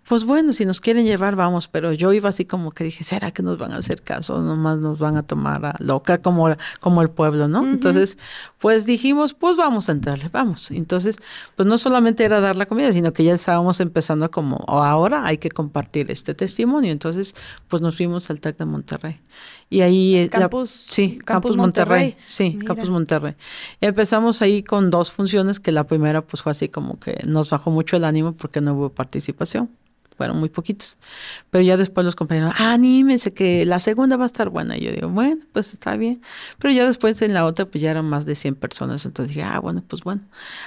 pues 0.09 0.25
bueno, 0.25 0.53
si 0.53 0.65
nos 0.65 0.81
quieren 0.81 1.05
llevar, 1.05 1.35
vamos, 1.35 1.67
pero 1.67 1.93
yo 1.93 2.13
iba 2.13 2.29
así 2.29 2.45
como 2.45 2.71
que 2.71 2.85
dije, 2.85 3.03
¿será 3.03 3.33
que 3.33 3.43
nos 3.43 3.59
van 3.59 3.73
a 3.73 3.79
hacer 3.79 4.03
caso? 4.03 4.41
Nomás 4.41 4.79
nos 4.79 5.01
van 5.01 5.17
a 5.17 5.25
tomar 5.25 5.67
a 5.67 5.75
loca 5.81 6.19
como, 6.19 6.55
como 6.79 7.03
el 7.03 7.11
pueblo, 7.11 7.49
¿no? 7.49 7.67
Entonces, 7.67 8.17
pues 8.59 8.87
dijimos, 8.87 9.35
pues 9.35 9.57
vamos 9.57 9.89
a 9.89 9.93
entrarle, 9.93 10.29
vamos. 10.29 10.71
Entonces, 10.71 11.19
pues 11.57 11.67
no 11.67 11.77
solamente 11.77 12.25
era 12.25 12.39
dar 12.39 12.55
la 12.55 12.67
comida, 12.67 12.93
sino 12.93 13.13
que 13.13 13.25
ya 13.25 13.35
estábamos 13.35 13.81
empezando 13.81 14.31
como, 14.31 14.65
ahora 14.69 15.27
hay 15.27 15.39
que 15.39 15.51
compartir 15.51 16.09
este 16.13 16.35
testimonio. 16.35 16.93
Entonces, 16.93 17.35
pues 17.67 17.83
nos 17.83 17.97
fuimos 17.97 18.31
al 18.31 18.41
TAC 18.41 18.59
de 18.59 18.65
Monterrey. 18.65 19.21
Y 19.71 19.81
ahí... 19.81 20.17
Eh, 20.19 20.29
Campus, 20.29 20.71
sí, 20.89 21.19
Campus, 21.25 21.57
Monterrey. 21.57 22.17
Sí, 22.27 22.57
Campus 22.65 22.91
Monterrey. 22.91 23.35
Empezamos 23.81 24.41
ahí 24.41 24.63
con 24.63 24.89
dos 24.89 25.11
funciones, 25.11 25.59
que 25.59 25.73
la 25.73 25.85
primera 25.85 26.23
pues 26.23 26.45
fue 26.45 26.53
así 26.53 26.69
como 26.69 27.01
que 27.01 27.25
nos 27.27 27.51
bajó 27.51 27.73
mucho 27.73 27.97
el 27.97 28.05
ánimo 28.05 28.35
porque 28.35 28.61
no 28.61 28.75
hubo 28.75 28.91
participación 28.91 29.69
fueron 30.17 30.39
muy 30.39 30.49
poquitos. 30.49 30.97
Pero 31.51 31.63
ya 31.63 31.77
después 31.77 32.05
los 32.05 32.17
compañeros, 32.17 32.55
anímense 32.59 33.33
que 33.33 33.67
la 33.67 33.81
segunda 33.81 34.17
va 34.17 34.25
a 34.25 34.27
estar 34.27 34.49
buena. 34.49 34.77
Y 34.77 34.81
yo 34.81 34.93
digo, 34.93 35.09
bueno, 35.09 35.43
pues 35.53 35.73
está 35.73 35.97
bien. 35.97 36.23
Pero 36.59 36.73
ya 36.73 36.87
después 36.87 37.21
en 37.23 37.35
la 37.35 37.45
otra, 37.45 37.67
pues 37.67 37.83
ya 37.83 37.91
eran 37.91 38.09
más 38.09 38.25
de 38.27 38.35
100 38.35 38.57
personas. 38.57 39.05
Entonces 39.05 39.35
dije, 39.35 39.47
ah, 39.47 39.59
bueno, 39.61 39.83
pues 39.87 40.03
bueno. 40.03 40.23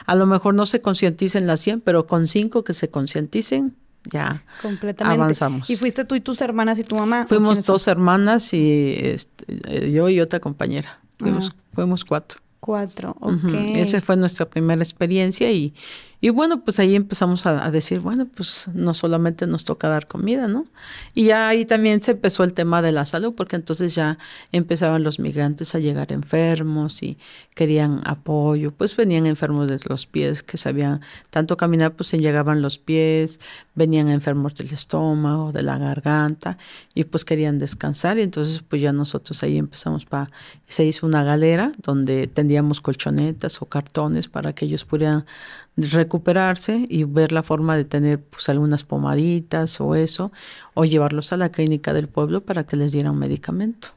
A 0.06 0.16
lo 0.16 0.26
mejor 0.26 0.54
no 0.54 0.66
se 0.66 0.82
concienticen 0.82 1.48
las 1.48 1.62
100, 1.62 1.82
pero 1.82 2.06
con 2.08 2.28
5 2.28 2.64
que 2.64 2.74
se 2.74 2.90
concienticen, 2.90 3.76
ya 4.06 4.44
Completamente. 4.62 5.22
avanzamos. 5.22 5.70
¿Y 5.70 5.76
fuiste 5.76 6.06
tú 6.06 6.16
y 6.16 6.22
tus 6.22 6.42
hermanas 6.42 6.80
y 6.80 6.84
tu 6.84 6.96
mamá? 6.96 7.26
Fuimos 7.28 7.66
dos 7.66 7.88
hermanas 7.88 8.54
y 8.54 8.96
este, 8.98 9.92
yo 9.92 10.10
y 10.10 10.22
otra 10.22 10.40
compañera. 10.40 11.00
Fuimos, 11.18 11.52
fuimos 11.74 12.06
cuatro. 12.06 12.40
Cuatro, 12.62 13.16
ok. 13.20 13.54
Esa 13.76 14.02
fue 14.02 14.16
nuestra 14.18 14.50
primera 14.50 14.82
experiencia 14.82 15.52
y, 15.52 15.74
y 16.22 16.30
bueno, 16.30 16.66
pues 16.66 16.80
ahí 16.80 16.96
empezamos 16.96 17.46
a, 17.46 17.72
decir, 17.72 18.02
bueno, 18.02 18.28
pues 18.28 18.70
no 18.74 18.94
solamente 18.94 19.48
nos 19.48 19.64
toca 19.64 19.88
dar 19.88 20.08
comida, 20.08 20.50
¿no? 20.50 20.66
Y 21.14 21.26
ya 21.26 21.48
ahí 21.48 21.64
también 21.64 22.02
se 22.02 22.12
empezó 22.12 22.44
el 22.44 22.54
tema 22.54 22.82
de 22.82 22.92
la 22.92 23.06
salud, 23.06 23.34
porque 23.36 23.56
entonces 23.56 23.96
ya 23.96 24.18
empezaban 24.52 25.04
los 25.04 25.20
migrantes 25.20 25.76
a 25.76 25.80
llegar 25.80 26.12
enfermos 26.12 27.04
y 27.04 27.18
querían 27.56 28.02
apoyo, 28.04 28.72
pues 28.72 28.98
venían 28.98 29.28
enfermos 29.28 29.70
de 29.70 29.80
los 29.88 30.08
pies, 30.08 30.44
que 30.44 30.58
sabían 30.58 31.00
tanto 31.30 31.56
caminar, 31.56 31.96
pues 31.96 32.10
se 32.10 32.20
llegaban 32.20 32.62
los 32.62 32.80
pies, 32.80 33.40
venían 33.76 34.10
enfermos 34.10 34.56
del 34.56 34.74
estómago, 34.74 35.54
de 35.54 35.62
la 35.62 35.78
garganta, 35.78 36.58
y 36.96 37.06
pues 37.06 37.24
querían 37.24 37.60
descansar, 37.60 38.20
y 38.20 38.24
entonces 38.24 38.62
pues 38.62 38.82
ya 38.82 38.92
nosotros 38.92 39.42
ahí 39.44 39.58
empezamos 39.58 40.06
para, 40.06 40.30
se 40.68 40.84
hizo 40.84 41.08
una 41.08 41.24
galera 41.24 41.72
donde 41.82 42.28
tendíamos 42.28 42.82
colchonetas 42.82 43.62
o 43.62 43.66
cartones 43.68 44.28
para 44.28 44.54
que 44.54 44.66
ellos 44.66 44.84
pudieran 44.84 45.26
recuperarse 45.82 46.86
y 46.90 47.04
ver 47.04 47.32
la 47.32 47.44
forma 47.44 47.76
de 47.76 47.86
tener 47.86 48.22
pues 48.22 48.50
algunas 48.50 48.84
pomaditas 48.84 49.80
o 49.82 49.96
eso, 49.96 50.32
o 50.74 50.86
llevarlos 50.86 51.34
a 51.34 51.38
la 51.38 51.50
clínica 51.50 51.94
del 51.94 52.08
pueblo 52.08 52.42
para 52.42 52.64
que 52.64 52.76
les 52.76 52.92
dieran 52.92 53.18
medicamento. 53.18 53.90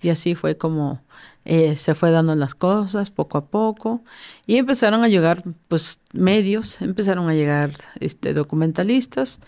Y 0.00 0.10
así 0.10 0.34
fue 0.34 0.56
como 0.56 1.00
eh, 1.44 1.76
se 1.76 1.94
fue 1.94 2.10
dando 2.10 2.34
las 2.34 2.56
cosas 2.56 3.10
poco 3.10 3.38
a 3.38 3.46
poco 3.46 4.02
y 4.46 4.56
empezaron 4.56 5.04
a 5.04 5.08
llegar 5.08 5.44
pues 5.68 6.00
medios, 6.12 6.82
empezaron 6.82 7.28
a 7.28 7.34
llegar 7.34 7.72
este 8.00 8.34
documentalistas 8.34 9.40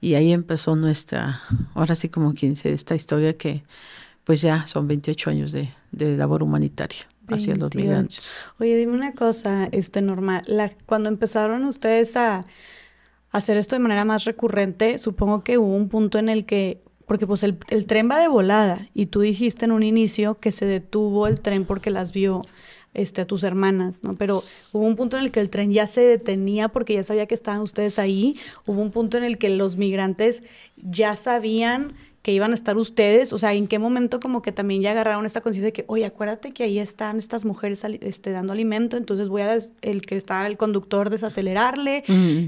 y 0.00 0.14
ahí 0.14 0.32
empezó 0.32 0.76
nuestra, 0.76 1.40
ahora 1.74 1.94
sí 1.94 2.10
como 2.10 2.34
quien 2.34 2.52
dice, 2.52 2.72
esta 2.72 2.94
historia 2.94 3.36
que 3.38 3.64
pues 4.24 4.42
ya 4.42 4.66
son 4.66 4.86
28 4.86 5.30
años 5.30 5.52
de, 5.52 5.70
de 5.92 6.16
labor 6.16 6.42
humanitaria 6.42 7.06
hacia 7.28 7.56
los 7.56 7.74
migrantes. 7.74 8.46
Oye, 8.58 8.76
dime 8.76 8.92
una 8.92 9.14
cosa, 9.14 9.68
este 9.72 10.02
normal, 10.02 10.44
cuando 10.86 11.08
empezaron 11.08 11.64
ustedes 11.64 12.16
a, 12.16 12.40
hacer 13.32 13.56
esto 13.58 13.76
de 13.76 13.80
manera 13.80 14.04
más 14.04 14.24
recurrente, 14.24 14.98
supongo 14.98 15.44
que 15.44 15.58
hubo 15.58 15.74
un 15.74 15.88
punto 15.88 16.18
en 16.18 16.28
el 16.28 16.46
que, 16.46 16.80
porque 17.06 17.26
pues 17.26 17.42
el, 17.42 17.58
el, 17.68 17.84
tren 17.84 18.08
va 18.10 18.18
de 18.18 18.28
volada 18.28 18.80
y 18.94 19.06
tú 19.06 19.20
dijiste 19.20 19.66
en 19.66 19.72
un 19.72 19.82
inicio 19.82 20.38
que 20.38 20.50
se 20.52 20.64
detuvo 20.64 21.26
el 21.26 21.40
tren 21.40 21.66
porque 21.66 21.90
las 21.90 22.12
vio 22.12 22.40
este, 22.96 23.20
a 23.20 23.26
tus 23.26 23.42
hermanas, 23.44 24.02
¿no? 24.02 24.14
Pero 24.14 24.42
hubo 24.72 24.84
un 24.86 24.96
punto 24.96 25.18
en 25.18 25.24
el 25.24 25.30
que 25.30 25.40
el 25.40 25.50
tren 25.50 25.70
ya 25.70 25.86
se 25.86 26.00
detenía 26.00 26.68
porque 26.68 26.94
ya 26.94 27.04
sabía 27.04 27.26
que 27.26 27.34
estaban 27.34 27.60
ustedes 27.60 27.98
ahí, 27.98 28.38
hubo 28.64 28.80
un 28.80 28.90
punto 28.90 29.18
en 29.18 29.24
el 29.24 29.36
que 29.36 29.50
los 29.50 29.76
migrantes 29.76 30.42
ya 30.76 31.14
sabían 31.16 31.94
que 32.26 32.32
iban 32.32 32.50
a 32.50 32.54
estar 32.56 32.76
ustedes? 32.76 33.32
O 33.32 33.38
sea, 33.38 33.52
¿en 33.52 33.68
qué 33.68 33.78
momento 33.78 34.18
como 34.18 34.42
que 34.42 34.50
también 34.50 34.82
ya 34.82 34.90
agarraron 34.90 35.24
esta 35.26 35.42
conciencia 35.42 35.68
de 35.68 35.72
que, 35.72 35.84
oye, 35.86 36.04
acuérdate 36.04 36.50
que 36.50 36.64
ahí 36.64 36.80
están 36.80 37.18
estas 37.18 37.44
mujeres 37.44 37.84
este, 37.84 38.32
dando 38.32 38.52
alimento, 38.52 38.96
entonces 38.96 39.28
voy 39.28 39.42
a, 39.42 39.56
el 39.82 40.02
que 40.02 40.16
está 40.16 40.44
el 40.48 40.56
conductor 40.56 41.08
desacelerarle, 41.08 42.02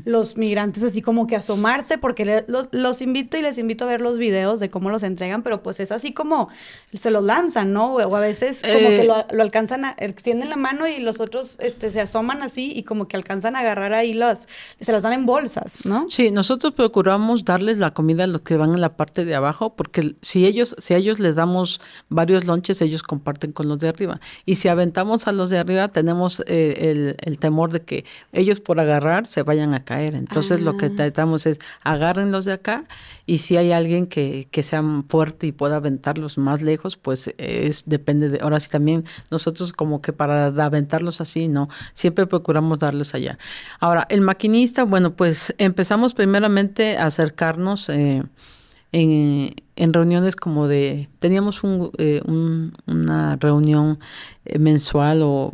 los 0.05 0.37
migrantes 0.37 0.83
así 0.83 1.01
como 1.01 1.29
que 1.29 1.37
asomarse, 1.37 1.97
porque 1.97 2.45
los, 2.49 3.03
invito 3.03 3.37
y 3.37 3.43
les 3.43 3.57
invito 3.57 3.85
a 3.85 3.87
ver 3.87 4.01
los 4.01 4.19
videos 4.19 4.59
de 4.59 4.69
cómo 4.69 4.91
los 4.91 5.05
entregan, 5.05 5.45
pero 5.45 5.63
pues 5.63 5.79
es 5.79 5.93
así 5.93 6.13
como 6.13 6.49
se 6.93 7.13
los 7.13 7.23
lanzan, 7.23 7.73
¿no? 7.73 7.95
O 7.95 8.17
a 8.17 8.21
veces 8.21 8.63
como 8.63 8.89
que 8.89 9.05
lo, 9.05 9.21
eh, 9.21 9.27
alcanzan, 9.41 9.85
a, 9.85 9.95
extienden 9.99 10.49
la 10.49 10.57
mano 10.57 10.89
y 10.89 10.99
los 10.99 11.21
otros 11.21 11.57
este, 11.61 11.93
se 11.93 12.01
asoman 12.01 12.43
así 12.43 12.73
y 12.75 12.83
como 12.83 13.07
que 13.07 13.17
alcanzan 13.17 13.55
a 13.55 13.61
agarrar 13.61 13.95
ahí 13.95 14.13
las, 14.13 14.49
se 14.81 14.91
las 14.91 15.05
dan 15.05 15.13
en 15.13 15.25
bolsas, 15.25 15.87
¿no? 15.87 16.11
Sí, 16.11 16.33
nosotros 16.33 16.73
procuramos 16.73 17.45
darles 17.45 17.79
la 17.79 17.93
comida 17.95 18.25
a 18.25 18.27
los 18.27 18.43
que 18.43 18.57
van 18.57 18.75
en 18.75 18.81
la 18.81 18.97
parte 18.97 19.25
de 19.25 19.37
abajo 19.37 19.68
porque 19.77 20.17
si 20.23 20.47
ellos, 20.47 20.75
si 20.79 20.95
a 20.95 20.97
ellos 20.97 21.19
les 21.19 21.37
damos 21.37 21.81
varios 22.09 22.45
lonches, 22.45 22.81
ellos 22.83 23.03
comparten 23.03 23.53
con 23.53 23.69
los 23.69 23.79
de 23.79 23.89
arriba. 23.89 24.21
Y 24.45 24.57
si 24.57 24.69
aventamos 24.69 25.29
a 25.29 25.33
los 25.33 25.51
de 25.51 25.59
arriba, 25.59 25.89
tenemos 25.89 26.43
eh, 26.47 27.15
el, 27.21 27.39
temor 27.39 27.71
de 27.71 27.81
que 27.81 28.05
ellos 28.33 28.61
por 28.61 28.81
agarrar 28.81 29.27
se 29.27 29.43
vayan 29.43 29.75
a 29.75 29.85
caer. 29.85 30.15
Entonces 30.15 30.61
lo 30.61 30.77
que 30.77 30.87
ah. 30.87 30.93
tratamos 30.97 31.47
es 31.47 31.59
agarren 31.83 32.33
los 32.33 32.45
de 32.45 32.53
acá 32.53 32.85
y 33.27 33.39
si 33.39 33.57
hay 33.57 33.73
alguien 33.73 34.07
que, 34.07 34.49
que 34.51 34.63
sea 34.63 34.83
fuerte 35.09 35.47
y 35.47 35.53
pueda 35.53 35.77
aventarlos 35.77 36.39
más 36.39 36.63
lejos, 36.63 36.97
pues 36.97 37.33
es 37.39 37.85
depende 37.87 38.29
de, 38.29 38.41
ahora 38.41 38.61
sí 38.61 38.71
también 38.71 39.05
nosotros 39.31 39.73
como 39.73 40.01
que 40.01 40.13
para 40.13 40.47
aventarlos 40.47 41.21
así, 41.21 41.49
no, 41.49 41.69
siempre 41.95 42.27
procuramos 42.27 42.79
darles 42.79 43.15
allá. 43.15 43.39
Ahora, 43.81 44.07
el 44.09 44.21
maquinista, 44.21 44.85
bueno, 44.85 45.15
pues 45.15 45.55
empezamos 45.59 46.15
primeramente 46.15 46.97
a 46.97 47.07
acercarnos. 47.07 47.89
Eh, 47.89 48.23
en, 48.93 49.55
en 49.77 49.93
reuniones 49.93 50.37
como 50.37 50.67
de, 50.69 51.09
teníamos 51.19 51.63
un, 51.63 51.91
eh, 51.99 52.23
una 52.87 53.37
reunión 53.37 53.99
eh, 54.45 54.59
mensual 54.59 55.21
o 55.23 55.53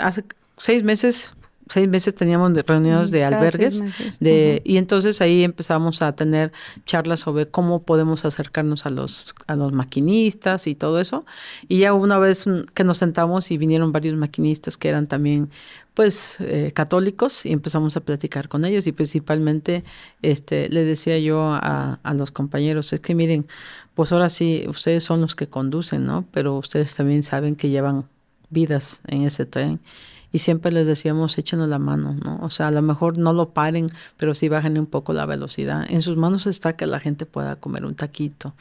hace 0.00 0.24
seis 0.56 0.82
meses 0.82 1.34
seis 1.70 1.88
meses 1.88 2.14
teníamos 2.14 2.52
reuniones 2.66 3.10
de 3.10 3.24
albergues 3.24 3.80
de 4.18 4.60
y 4.64 4.76
entonces 4.76 5.20
ahí 5.20 5.44
empezamos 5.44 6.02
a 6.02 6.12
tener 6.14 6.52
charlas 6.84 7.20
sobre 7.20 7.46
cómo 7.46 7.82
podemos 7.82 8.24
acercarnos 8.24 8.86
a 8.86 8.90
los 8.90 9.34
a 9.46 9.54
los 9.54 9.72
maquinistas 9.72 10.66
y 10.66 10.74
todo 10.74 11.00
eso. 11.00 11.24
Y 11.68 11.78
ya 11.78 11.94
una 11.94 12.18
vez 12.18 12.44
que 12.74 12.84
nos 12.84 12.98
sentamos 12.98 13.50
y 13.52 13.56
vinieron 13.56 13.92
varios 13.92 14.16
maquinistas 14.16 14.76
que 14.76 14.88
eran 14.88 15.06
también 15.06 15.48
pues 16.00 16.40
eh, 16.40 16.72
católicos 16.72 17.44
y 17.44 17.52
empezamos 17.52 17.94
a 17.94 18.00
platicar 18.00 18.48
con 18.48 18.64
ellos 18.64 18.86
y 18.86 18.92
principalmente 18.92 19.84
este 20.22 20.70
le 20.70 20.82
decía 20.82 21.18
yo 21.18 21.52
a, 21.52 22.00
a 22.02 22.14
los 22.14 22.30
compañeros 22.30 22.94
es 22.94 23.00
que 23.00 23.14
miren 23.14 23.46
pues 23.92 24.10
ahora 24.10 24.30
sí 24.30 24.64
ustedes 24.66 25.04
son 25.04 25.20
los 25.20 25.36
que 25.36 25.50
conducen 25.50 26.06
no 26.06 26.24
pero 26.30 26.56
ustedes 26.56 26.94
también 26.94 27.22
saben 27.22 27.54
que 27.54 27.68
llevan 27.68 28.06
vidas 28.48 29.02
en 29.08 29.24
ese 29.24 29.44
tren 29.44 29.78
y 30.32 30.38
siempre 30.38 30.72
les 30.72 30.86
decíamos 30.86 31.36
échenos 31.36 31.68
la 31.68 31.80
mano, 31.80 32.14
¿no? 32.14 32.38
O 32.40 32.50
sea, 32.50 32.68
a 32.68 32.70
lo 32.70 32.82
mejor 32.82 33.18
no 33.18 33.32
lo 33.32 33.50
paren, 33.50 33.86
pero 34.16 34.32
sí 34.32 34.48
bajen 34.48 34.78
un 34.78 34.86
poco 34.86 35.12
la 35.12 35.26
velocidad. 35.26 35.84
En 35.90 36.02
sus 36.02 36.16
manos 36.16 36.46
está 36.46 36.76
que 36.76 36.86
la 36.86 37.00
gente 37.00 37.26
pueda 37.26 37.56
comer 37.56 37.84
un 37.84 37.96
taquito 37.96 38.54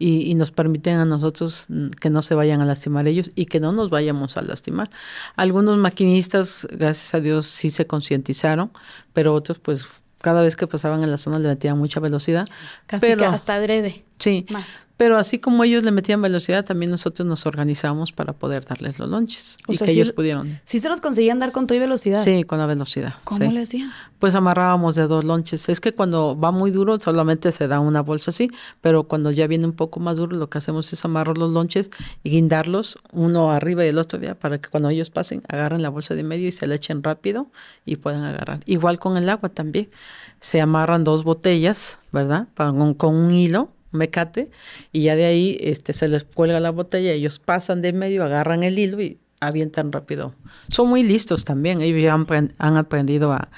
y, 0.00 0.30
y, 0.30 0.34
nos 0.34 0.50
permiten 0.50 0.96
a 0.96 1.04
nosotros 1.04 1.66
mm, 1.68 1.90
que 1.90 2.10
no 2.10 2.22
se 2.22 2.34
vayan 2.34 2.60
a 2.62 2.64
lastimar 2.64 3.06
ellos 3.06 3.30
y 3.34 3.46
que 3.46 3.60
no 3.60 3.70
nos 3.70 3.90
vayamos 3.90 4.36
a 4.38 4.42
lastimar. 4.42 4.90
Algunos 5.36 5.78
maquinistas, 5.78 6.66
gracias 6.70 7.14
a 7.14 7.20
Dios, 7.20 7.46
sí 7.46 7.70
se 7.70 7.86
concientizaron, 7.86 8.72
pero 9.12 9.34
otros 9.34 9.58
pues 9.58 9.86
cada 10.20 10.42
vez 10.42 10.56
que 10.56 10.66
pasaban 10.66 11.02
en 11.02 11.10
la 11.10 11.18
zona 11.18 11.38
le 11.38 11.48
metían 11.48 11.78
mucha 11.78 12.00
velocidad. 12.00 12.46
Casi 12.86 13.06
pero, 13.06 13.18
que 13.18 13.24
hasta 13.26 13.54
adrede. 13.54 14.04
Sí, 14.20 14.44
Más. 14.50 14.86
pero 14.98 15.16
así 15.16 15.38
como 15.38 15.64
ellos 15.64 15.82
le 15.82 15.92
metían 15.92 16.20
velocidad, 16.20 16.62
también 16.62 16.90
nosotros 16.90 17.26
nos 17.26 17.46
organizamos 17.46 18.12
para 18.12 18.34
poder 18.34 18.66
darles 18.66 18.98
los 18.98 19.08
lonches 19.08 19.56
y 19.66 19.76
sea, 19.76 19.86
que 19.86 19.92
ellos 19.94 20.12
pudieron. 20.12 20.60
Sí 20.66 20.78
se 20.78 20.90
los 20.90 21.00
conseguían 21.00 21.38
dar 21.38 21.52
con 21.52 21.66
todo 21.66 21.76
y 21.76 21.80
velocidad. 21.80 22.22
Sí, 22.22 22.44
con 22.44 22.58
la 22.58 22.66
velocidad. 22.66 23.14
¿Cómo 23.24 23.40
sí. 23.40 23.50
le 23.50 23.62
hacían? 23.62 23.90
Pues 24.18 24.34
amarrábamos 24.34 24.94
de 24.94 25.06
dos 25.06 25.24
lonches. 25.24 25.70
Es 25.70 25.80
que 25.80 25.94
cuando 25.94 26.38
va 26.38 26.52
muy 26.52 26.70
duro 26.70 27.00
solamente 27.00 27.50
se 27.50 27.66
da 27.66 27.80
una 27.80 28.02
bolsa 28.02 28.30
así, 28.30 28.50
pero 28.82 29.04
cuando 29.04 29.30
ya 29.30 29.46
viene 29.46 29.64
un 29.64 29.72
poco 29.72 29.98
más 30.00 30.16
duro 30.16 30.36
lo 30.36 30.50
que 30.50 30.58
hacemos 30.58 30.92
es 30.92 31.02
amarrar 31.04 31.38
los 31.38 31.50
lonches 31.50 31.90
y 32.22 32.30
guindarlos 32.30 32.98
uno 33.12 33.50
arriba 33.50 33.84
y 33.86 33.88
el 33.88 33.98
otro 33.98 34.20
ya 34.20 34.34
para 34.34 34.58
que 34.58 34.68
cuando 34.68 34.90
ellos 34.90 35.08
pasen 35.08 35.42
agarren 35.48 35.80
la 35.80 35.88
bolsa 35.88 36.14
de 36.14 36.24
medio 36.24 36.46
y 36.46 36.52
se 36.52 36.66
la 36.66 36.74
echen 36.74 37.02
rápido 37.02 37.46
y 37.86 37.96
puedan 37.96 38.22
agarrar. 38.24 38.60
Igual 38.66 38.98
con 38.98 39.16
el 39.16 39.28
agua 39.30 39.48
también. 39.48 39.88
Se 40.40 40.60
amarran 40.60 41.04
dos 41.04 41.24
botellas, 41.24 41.98
¿verdad? 42.12 42.48
Con, 42.56 42.94
con 42.94 43.14
un 43.14 43.34
hilo, 43.34 43.70
mecate, 43.92 44.50
y 44.92 45.02
ya 45.02 45.16
de 45.16 45.24
ahí 45.24 45.58
este, 45.60 45.92
se 45.92 46.08
les 46.08 46.24
cuelga 46.24 46.60
la 46.60 46.70
botella, 46.70 47.12
ellos 47.12 47.38
pasan 47.38 47.82
de 47.82 47.92
medio, 47.92 48.24
agarran 48.24 48.62
el 48.62 48.78
hilo 48.78 49.00
y 49.00 49.18
avientan 49.40 49.90
rápido. 49.90 50.34
Son 50.68 50.88
muy 50.88 51.02
listos 51.02 51.44
también, 51.44 51.80
ellos 51.80 52.02
ya 52.02 52.12
han, 52.12 52.54
han 52.58 52.76
aprendido 52.76 53.32
a 53.32 53.48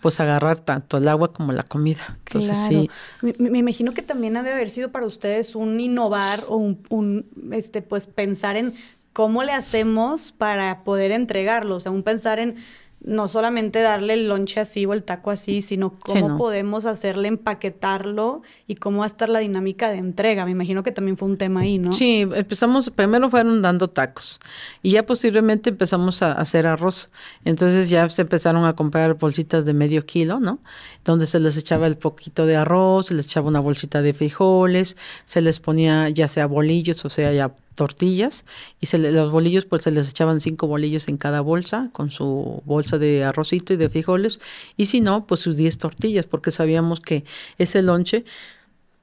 pues 0.00 0.18
agarrar 0.20 0.60
tanto 0.60 0.98
el 0.98 1.08
agua 1.08 1.32
como 1.32 1.52
la 1.52 1.62
comida. 1.62 2.18
Entonces 2.26 2.56
sí, 2.56 2.90
me 3.38 3.58
imagino 3.58 3.92
que 3.92 4.02
también 4.02 4.36
ha 4.36 4.42
de 4.42 4.50
haber 4.50 4.68
sido 4.68 4.90
para 4.90 5.06
ustedes 5.06 5.54
un 5.54 5.78
innovar 5.80 6.44
o 6.48 6.56
un, 6.56 6.82
un, 6.88 7.26
este, 7.52 7.82
pues 7.82 8.06
pensar 8.06 8.56
en 8.56 8.74
cómo 9.12 9.42
le 9.42 9.52
hacemos 9.52 10.32
para 10.32 10.84
poder 10.84 11.12
entregarlo. 11.12 11.76
O 11.76 11.80
sea, 11.80 11.92
un 11.92 12.02
pensar 12.02 12.38
en 12.38 12.56
no 13.04 13.26
solamente 13.26 13.80
darle 13.80 14.14
el 14.14 14.28
lonche 14.28 14.60
así 14.60 14.86
o 14.86 14.92
el 14.92 15.02
taco 15.02 15.30
así, 15.30 15.60
sino 15.60 15.98
cómo 15.98 16.30
no. 16.30 16.38
podemos 16.38 16.84
hacerle 16.84 17.28
empaquetarlo 17.28 18.42
y 18.68 18.76
cómo 18.76 18.98
va 18.98 19.04
a 19.04 19.08
estar 19.08 19.28
la 19.28 19.40
dinámica 19.40 19.90
de 19.90 19.98
entrega. 19.98 20.44
Me 20.44 20.52
imagino 20.52 20.82
que 20.82 20.92
también 20.92 21.16
fue 21.16 21.28
un 21.28 21.36
tema 21.36 21.60
ahí, 21.60 21.78
¿no? 21.78 21.90
Sí, 21.92 22.20
empezamos, 22.20 22.90
primero 22.90 23.28
fueron 23.28 23.60
dando 23.60 23.88
tacos 23.88 24.40
y 24.82 24.92
ya 24.92 25.04
posteriormente 25.04 25.70
empezamos 25.70 26.22
a 26.22 26.32
hacer 26.32 26.66
arroz. 26.66 27.10
Entonces 27.44 27.90
ya 27.90 28.08
se 28.08 28.22
empezaron 28.22 28.64
a 28.64 28.74
comprar 28.74 29.14
bolsitas 29.14 29.64
de 29.64 29.74
medio 29.74 30.06
kilo, 30.06 30.38
¿no? 30.38 30.60
Donde 31.04 31.26
se 31.26 31.40
les 31.40 31.56
echaba 31.56 31.88
el 31.88 31.96
poquito 31.96 32.46
de 32.46 32.56
arroz, 32.56 33.06
se 33.06 33.14
les 33.14 33.26
echaba 33.26 33.48
una 33.48 33.60
bolsita 33.60 34.00
de 34.00 34.12
frijoles, 34.12 34.96
se 35.24 35.40
les 35.40 35.58
ponía 35.58 36.08
ya 36.08 36.28
sea 36.28 36.46
bolillos 36.46 37.04
o 37.04 37.10
sea 37.10 37.32
ya 37.32 37.52
tortillas 37.74 38.44
y 38.80 38.86
se 38.86 38.98
le- 38.98 39.12
los 39.12 39.32
bolillos 39.32 39.64
pues 39.66 39.82
se 39.82 39.90
les 39.90 40.08
echaban 40.10 40.40
cinco 40.40 40.66
bolillos 40.66 41.08
en 41.08 41.16
cada 41.16 41.40
bolsa 41.40 41.90
con 41.92 42.10
su 42.10 42.62
bolsa 42.64 42.98
de 42.98 43.24
arrocito 43.24 43.72
y 43.72 43.76
de 43.76 43.88
frijoles 43.88 44.40
y 44.76 44.86
si 44.86 45.00
no 45.00 45.26
pues 45.26 45.40
sus 45.40 45.56
10 45.56 45.78
tortillas 45.78 46.26
porque 46.26 46.50
sabíamos 46.50 47.00
que 47.00 47.24
ese 47.58 47.82
lonche 47.82 48.24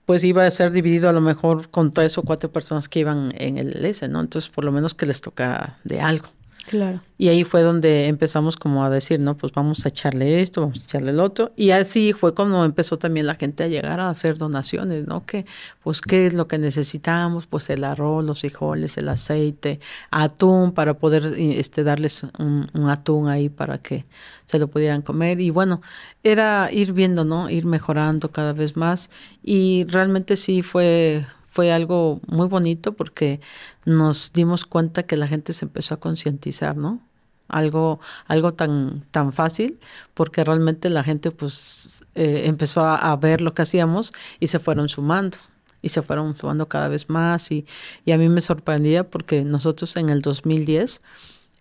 pues 0.05 0.23
iba 0.23 0.45
a 0.45 0.49
ser 0.51 0.71
dividido 0.71 1.07
a 1.07 1.11
lo 1.11 1.21
mejor 1.21 1.69
con 1.69 1.91
tres 1.91 2.17
o 2.17 2.23
cuatro 2.23 2.51
personas 2.51 2.89
que 2.89 2.99
iban 3.01 3.31
en 3.37 3.57
el 3.59 3.85
S, 3.85 4.07
¿no? 4.07 4.21
Entonces, 4.21 4.49
por 4.49 4.63
lo 4.63 4.71
menos 4.71 4.95
que 4.95 5.05
les 5.05 5.21
tocara 5.21 5.77
de 5.83 6.01
algo. 6.01 6.29
Claro. 6.69 7.01
Y 7.17 7.29
ahí 7.29 7.43
fue 7.43 7.63
donde 7.63 8.05
empezamos 8.05 8.55
como 8.55 8.85
a 8.85 8.91
decir, 8.91 9.19
no, 9.19 9.35
pues 9.35 9.51
vamos 9.53 9.87
a 9.87 9.89
echarle 9.89 10.39
esto, 10.39 10.61
vamos 10.61 10.81
a 10.81 10.83
echarle 10.83 11.09
el 11.09 11.19
otro. 11.19 11.51
Y 11.55 11.71
así 11.71 12.13
fue 12.13 12.35
cuando 12.35 12.63
empezó 12.63 12.99
también 12.99 13.25
la 13.25 13.33
gente 13.33 13.63
a 13.63 13.67
llegar 13.67 13.99
a 13.99 14.11
hacer 14.11 14.37
donaciones, 14.37 15.07
¿no? 15.07 15.25
Que, 15.25 15.47
pues, 15.81 15.99
¿qué 15.99 16.27
es 16.27 16.35
lo 16.35 16.47
que 16.47 16.59
necesitamos? 16.59 17.47
Pues 17.47 17.71
el 17.71 17.83
arroz, 17.83 18.23
los 18.23 18.41
frijoles, 18.41 18.99
el 18.99 19.09
aceite, 19.09 19.79
atún, 20.11 20.71
para 20.71 20.93
poder 20.93 21.33
este, 21.39 21.83
darles 21.83 22.27
un 22.37 22.87
atún 22.87 23.29
ahí 23.29 23.49
para 23.49 23.79
que 23.79 24.05
se 24.45 24.59
lo 24.59 24.67
pudieran 24.67 25.01
comer. 25.01 25.41
Y 25.41 25.49
bueno, 25.49 25.81
era 26.23 26.69
ir 26.71 26.93
viendo, 26.93 27.25
¿no? 27.25 27.49
Ir 27.49 27.65
mejorando 27.65 28.29
cada 28.29 28.53
vez 28.53 28.77
más. 28.77 29.09
Y 29.41 29.85
realmente 29.87 30.37
sí 30.37 30.61
fue, 30.61 31.25
fue 31.49 31.71
algo 31.73 32.21
muy 32.27 32.47
bonito 32.47 32.93
porque 32.93 33.41
nos 33.85 34.33
dimos 34.33 34.65
cuenta 34.65 35.03
que 35.03 35.17
la 35.17 35.27
gente 35.27 35.53
se 35.53 35.65
empezó 35.65 35.95
a 35.95 35.99
concientizar, 35.99 36.77
¿no? 36.77 37.01
Algo, 37.47 37.99
algo 38.27 38.53
tan, 38.53 39.03
tan 39.09 39.33
fácil, 39.33 39.79
porque 40.13 40.43
realmente 40.43 40.89
la 40.91 41.03
gente 41.03 41.31
pues 41.31 42.05
eh, 42.13 42.43
empezó 42.45 42.81
a, 42.81 43.11
a 43.11 43.15
ver 43.15 43.41
lo 43.41 43.55
que 43.55 43.63
hacíamos 43.63 44.13
y 44.39 44.47
se 44.47 44.59
fueron 44.59 44.87
sumando 44.87 45.37
y 45.81 45.89
se 45.89 46.03
fueron 46.03 46.35
sumando 46.35 46.67
cada 46.67 46.87
vez 46.89 47.09
más 47.09 47.51
y, 47.51 47.65
y 48.05 48.11
a 48.11 48.17
mí 48.17 48.29
me 48.29 48.41
sorprendía 48.41 49.09
porque 49.09 49.43
nosotros 49.43 49.95
en 49.95 50.09
el 50.09 50.21
2010 50.21 51.01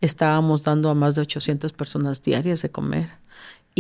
estábamos 0.03 0.65
dando 0.65 0.91
a 0.91 0.95
más 0.95 1.15
de 1.15 1.23
800 1.23 1.73
personas 1.73 2.21
diarias 2.21 2.61
de 2.61 2.71
comer 2.71 3.09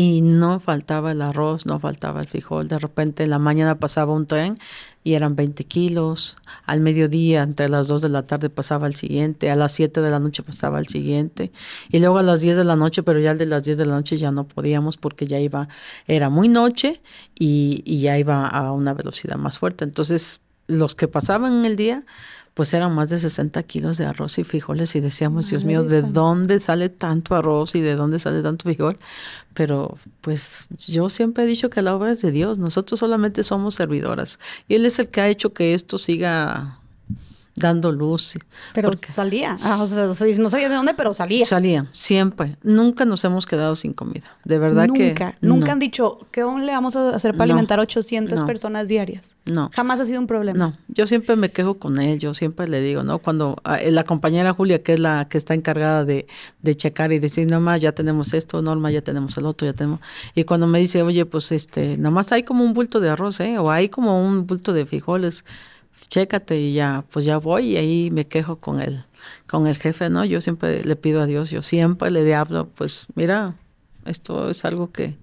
y 0.01 0.21
no 0.21 0.61
faltaba 0.61 1.11
el 1.11 1.21
arroz, 1.21 1.67
no 1.67 1.81
faltaba 1.81 2.21
el 2.21 2.29
frijol. 2.29 2.69
De 2.69 2.79
repente 2.79 3.25
en 3.25 3.31
la 3.31 3.41
mañana 3.41 3.81
pasaba 3.81 4.13
un 4.13 4.29
tren 4.29 4.57
y 5.03 5.15
eran 5.15 5.35
20 5.35 5.65
kilos. 5.65 6.37
Al 6.67 6.79
mediodía, 6.79 7.43
entre 7.43 7.69
las 7.69 7.89
2 7.89 8.03
de 8.03 8.09
la 8.09 8.25
tarde 8.25 8.49
pasaba 8.49 8.87
el 8.87 8.95
siguiente. 8.95 9.51
A 9.51 9.57
las 9.57 9.73
7 9.73 10.01
de 10.01 10.09
la 10.09 10.21
noche 10.21 10.45
pasaba 10.45 10.79
el 10.79 10.87
siguiente. 10.87 11.51
Y 11.91 11.99
luego 11.99 12.19
a 12.19 12.23
las 12.23 12.43
10 12.43 12.59
de 12.59 12.63
la 12.63 12.77
noche, 12.77 13.03
pero 13.03 13.19
ya 13.19 13.33
el 13.33 13.39
de 13.39 13.47
las 13.47 13.65
10 13.65 13.77
de 13.77 13.87
la 13.87 13.97
noche 13.97 14.17
ya 14.17 14.31
no 14.31 14.47
podíamos 14.47 14.99
porque 14.99 15.27
ya 15.27 15.41
iba, 15.41 15.69
era 16.07 16.31
muy 16.31 16.47
noche 16.47 17.03
y, 17.37 17.83
y 17.85 18.01
ya 18.01 18.17
iba 18.19 18.47
a 18.47 18.71
una 18.71 18.95
velocidad 18.95 19.37
más 19.37 19.59
fuerte. 19.59 19.83
Entonces, 19.83 20.41
los 20.69 20.95
que 20.95 21.09
pasaban 21.09 21.55
en 21.55 21.65
el 21.65 21.75
día, 21.75 22.05
pues 22.59 22.75
eran 22.75 22.93
más 22.93 23.09
de 23.09 23.19
60 23.19 23.63
kilos 23.63 23.99
de 23.99 24.07
arroz 24.07 24.37
y 24.39 24.43
frijoles 24.43 24.97
y 24.97 25.01
decíamos, 25.01 25.49
Dios 25.49 25.65
mío, 25.65 25.85
¿de 25.85 26.03
dónde 26.03 26.59
sale 26.59 26.89
tanto 26.89 27.37
arroz 27.37 27.77
y 27.77 27.81
de 27.81 27.95
dónde 27.95 28.19
sale 28.19 28.43
tanto 28.43 28.65
frijol? 28.65 28.99
Pero 29.55 29.97
pues 30.23 30.67
yo 30.85 31.09
siempre 31.09 31.45
he 31.45 31.47
dicho 31.47 31.71
que 31.71 31.83
la 31.83 31.95
obra 31.95 32.11
es 32.11 32.21
de 32.21 32.33
Dios, 32.33 32.59
nosotros 32.59 32.99
solamente 32.99 33.45
somos 33.45 33.77
servidoras 33.77 34.41
y 34.67 34.75
Él 34.75 34.87
es 34.87 34.99
el 34.99 35.07
que 35.07 35.21
ha 35.21 35.29
hecho 35.29 35.53
que 35.53 35.73
esto 35.73 35.99
siga 35.99 36.78
dando 37.59 37.93
luz. 37.93 38.39
Pero 38.75 38.91
Porque 38.91 39.13
salía. 39.13 39.59
Ah, 39.63 39.79
o 39.83 39.87
sea, 39.87 40.07
no 40.07 40.51
sabía 40.51 40.69
de 40.69 40.75
dónde, 40.75 40.95
pero 40.95 41.15
salía. 41.15 41.45
salían, 41.45 41.89
siempre. 41.93 42.57
Nunca 42.63 43.05
nos 43.05 43.25
hemos 43.25 43.47
quedado 43.47 43.77
sin 43.77 43.93
comida. 43.93 44.37
De 44.45 44.59
verdad 44.59 44.89
que... 44.95 45.09
nunca, 45.09 45.35
nunca 45.41 45.67
no, 45.67 45.73
han 45.73 45.79
dicho, 45.79 46.19
¿qué 46.31 46.41
le 46.41 46.73
vamos 46.73 46.97
a 46.97 47.15
hacer 47.15 47.33
para 47.33 47.47
No, 47.47 47.55
alimentar 47.55 47.81
800 47.81 48.41
no. 48.41 48.47
personas 48.47 48.89
diarias? 48.89 49.37
No. 49.45 49.71
Jamás 49.75 50.01
ha 50.01 50.07
sido 50.07 50.21
un 50.21 50.27
problema. 50.27 50.59
No, 50.59 50.75
yo 50.89 51.07
siempre 51.07 51.37
me 51.37 51.51
quejo 51.51 51.75
con 51.79 52.01
él, 52.01 52.19
yo 52.19 52.35
siempre 52.35 52.67
le 52.67 52.81
digo, 52.81 53.03
¿no? 53.03 53.19
Cuando 53.19 53.57
ah, 53.65 53.79
la 53.91 54.05
compañera 54.05 54.53
Julia, 54.53 54.83
que 54.83 54.95
es 54.95 55.01
la 55.01 55.29
que 55.29 55.39
está 55.39 55.55
encargada 55.55 56.05
de, 56.05 56.27
de 56.63 56.77
checar 56.77 57.13
y 57.13 57.19
decir, 57.19 57.51
nomás 57.51 57.81
ya 57.81 57.93
tenemos 57.93 58.35
esto, 58.35 58.63
Norma, 58.63 58.91
ya 58.91 59.03
tenemos 59.03 59.37
el 59.37 59.47
otro, 59.47 59.67
ya 59.67 59.73
tenemos. 59.73 60.01
Y 60.35 60.45
cuando 60.45 60.67
me 60.67 60.79
dice, 60.79 61.03
oye, 61.03 61.25
pues 61.27 61.53
este, 61.53 61.97
nomás 61.97 62.33
hay 62.33 62.43
como 62.43 62.65
un 62.65 62.75
bulto 62.75 63.01
de 63.01 63.11
arroz, 63.11 63.41
¿eh? 63.41 63.59
O 63.59 63.71
hay 63.71 63.89
como 63.89 64.25
un 64.25 64.47
bulto 64.47 64.73
de 64.73 64.87
frijoles, 64.87 65.45
chécate 66.09 66.61
y 66.61 66.75
ya, 66.75 67.05
pues 67.11 67.25
ya 67.25 67.39
voy 67.39 67.73
y 67.73 67.77
ahí 67.77 68.11
me 68.11 68.27
quejo 68.27 68.57
con 68.57 68.81
él, 68.81 69.05
con 69.47 69.67
el 69.67 69.77
jefe, 69.77 70.11
¿no? 70.11 70.25
Yo 70.25 70.41
siempre 70.41 70.85
le 70.85 70.97
pido 70.97 71.23
a 71.23 71.27
Dios, 71.27 71.51
yo 71.51 71.63
siempre 71.63 72.11
le 72.11 72.35
hablo, 72.35 72.69
pues 72.69 73.07
mira, 73.15 73.55
esto 74.05 74.51
es 74.51 74.65
algo 74.65 74.91
que 74.93 75.17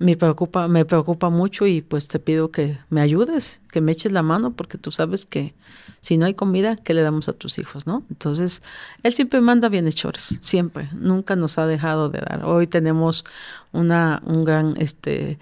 me 0.00 0.16
preocupa, 0.16 0.66
me 0.66 0.86
preocupa 0.86 1.28
mucho 1.28 1.66
y 1.66 1.82
pues 1.82 2.08
te 2.08 2.18
pido 2.18 2.50
que 2.50 2.78
me 2.88 3.02
ayudes, 3.02 3.60
que 3.70 3.82
me 3.82 3.92
eches 3.92 4.12
la 4.12 4.22
mano, 4.22 4.52
porque 4.52 4.78
tú 4.78 4.90
sabes 4.90 5.26
que 5.26 5.54
si 6.00 6.16
no 6.16 6.24
hay 6.24 6.32
comida, 6.32 6.74
¿qué 6.74 6.94
le 6.94 7.02
damos 7.02 7.28
a 7.28 7.34
tus 7.34 7.58
hijos, 7.58 7.86
no? 7.86 8.02
Entonces, 8.08 8.62
él 9.02 9.12
siempre 9.12 9.42
manda 9.42 9.68
bienhechores, 9.68 10.38
siempre, 10.40 10.88
nunca 10.94 11.36
nos 11.36 11.58
ha 11.58 11.66
dejado 11.66 12.08
de 12.08 12.20
dar. 12.20 12.46
Hoy 12.46 12.66
tenemos 12.66 13.26
una, 13.72 14.22
un 14.24 14.44
gran, 14.44 14.74
este, 14.78 15.38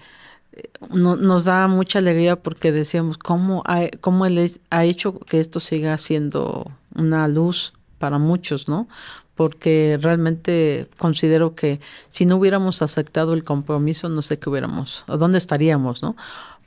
no, 0.91 1.15
nos 1.15 1.43
da 1.43 1.67
mucha 1.67 1.99
alegría 1.99 2.35
porque 2.35 2.71
decíamos 2.71 3.17
cómo, 3.17 3.63
ha, 3.65 3.87
cómo 4.01 4.25
él 4.25 4.59
ha 4.69 4.85
hecho 4.85 5.19
que 5.19 5.39
esto 5.39 5.59
siga 5.59 5.97
siendo 5.97 6.71
una 6.95 7.27
luz 7.27 7.73
para 7.97 8.17
muchos, 8.17 8.67
¿no? 8.67 8.87
Porque 9.35 9.97
realmente 10.01 10.87
considero 10.97 11.55
que 11.55 11.79
si 12.09 12.25
no 12.25 12.37
hubiéramos 12.37 12.81
aceptado 12.81 13.33
el 13.33 13.43
compromiso, 13.43 14.09
no 14.09 14.21
sé 14.21 14.39
qué 14.39 14.49
hubiéramos, 14.49 15.05
o 15.07 15.17
dónde 15.17 15.37
estaríamos, 15.37 16.01
¿no? 16.01 16.15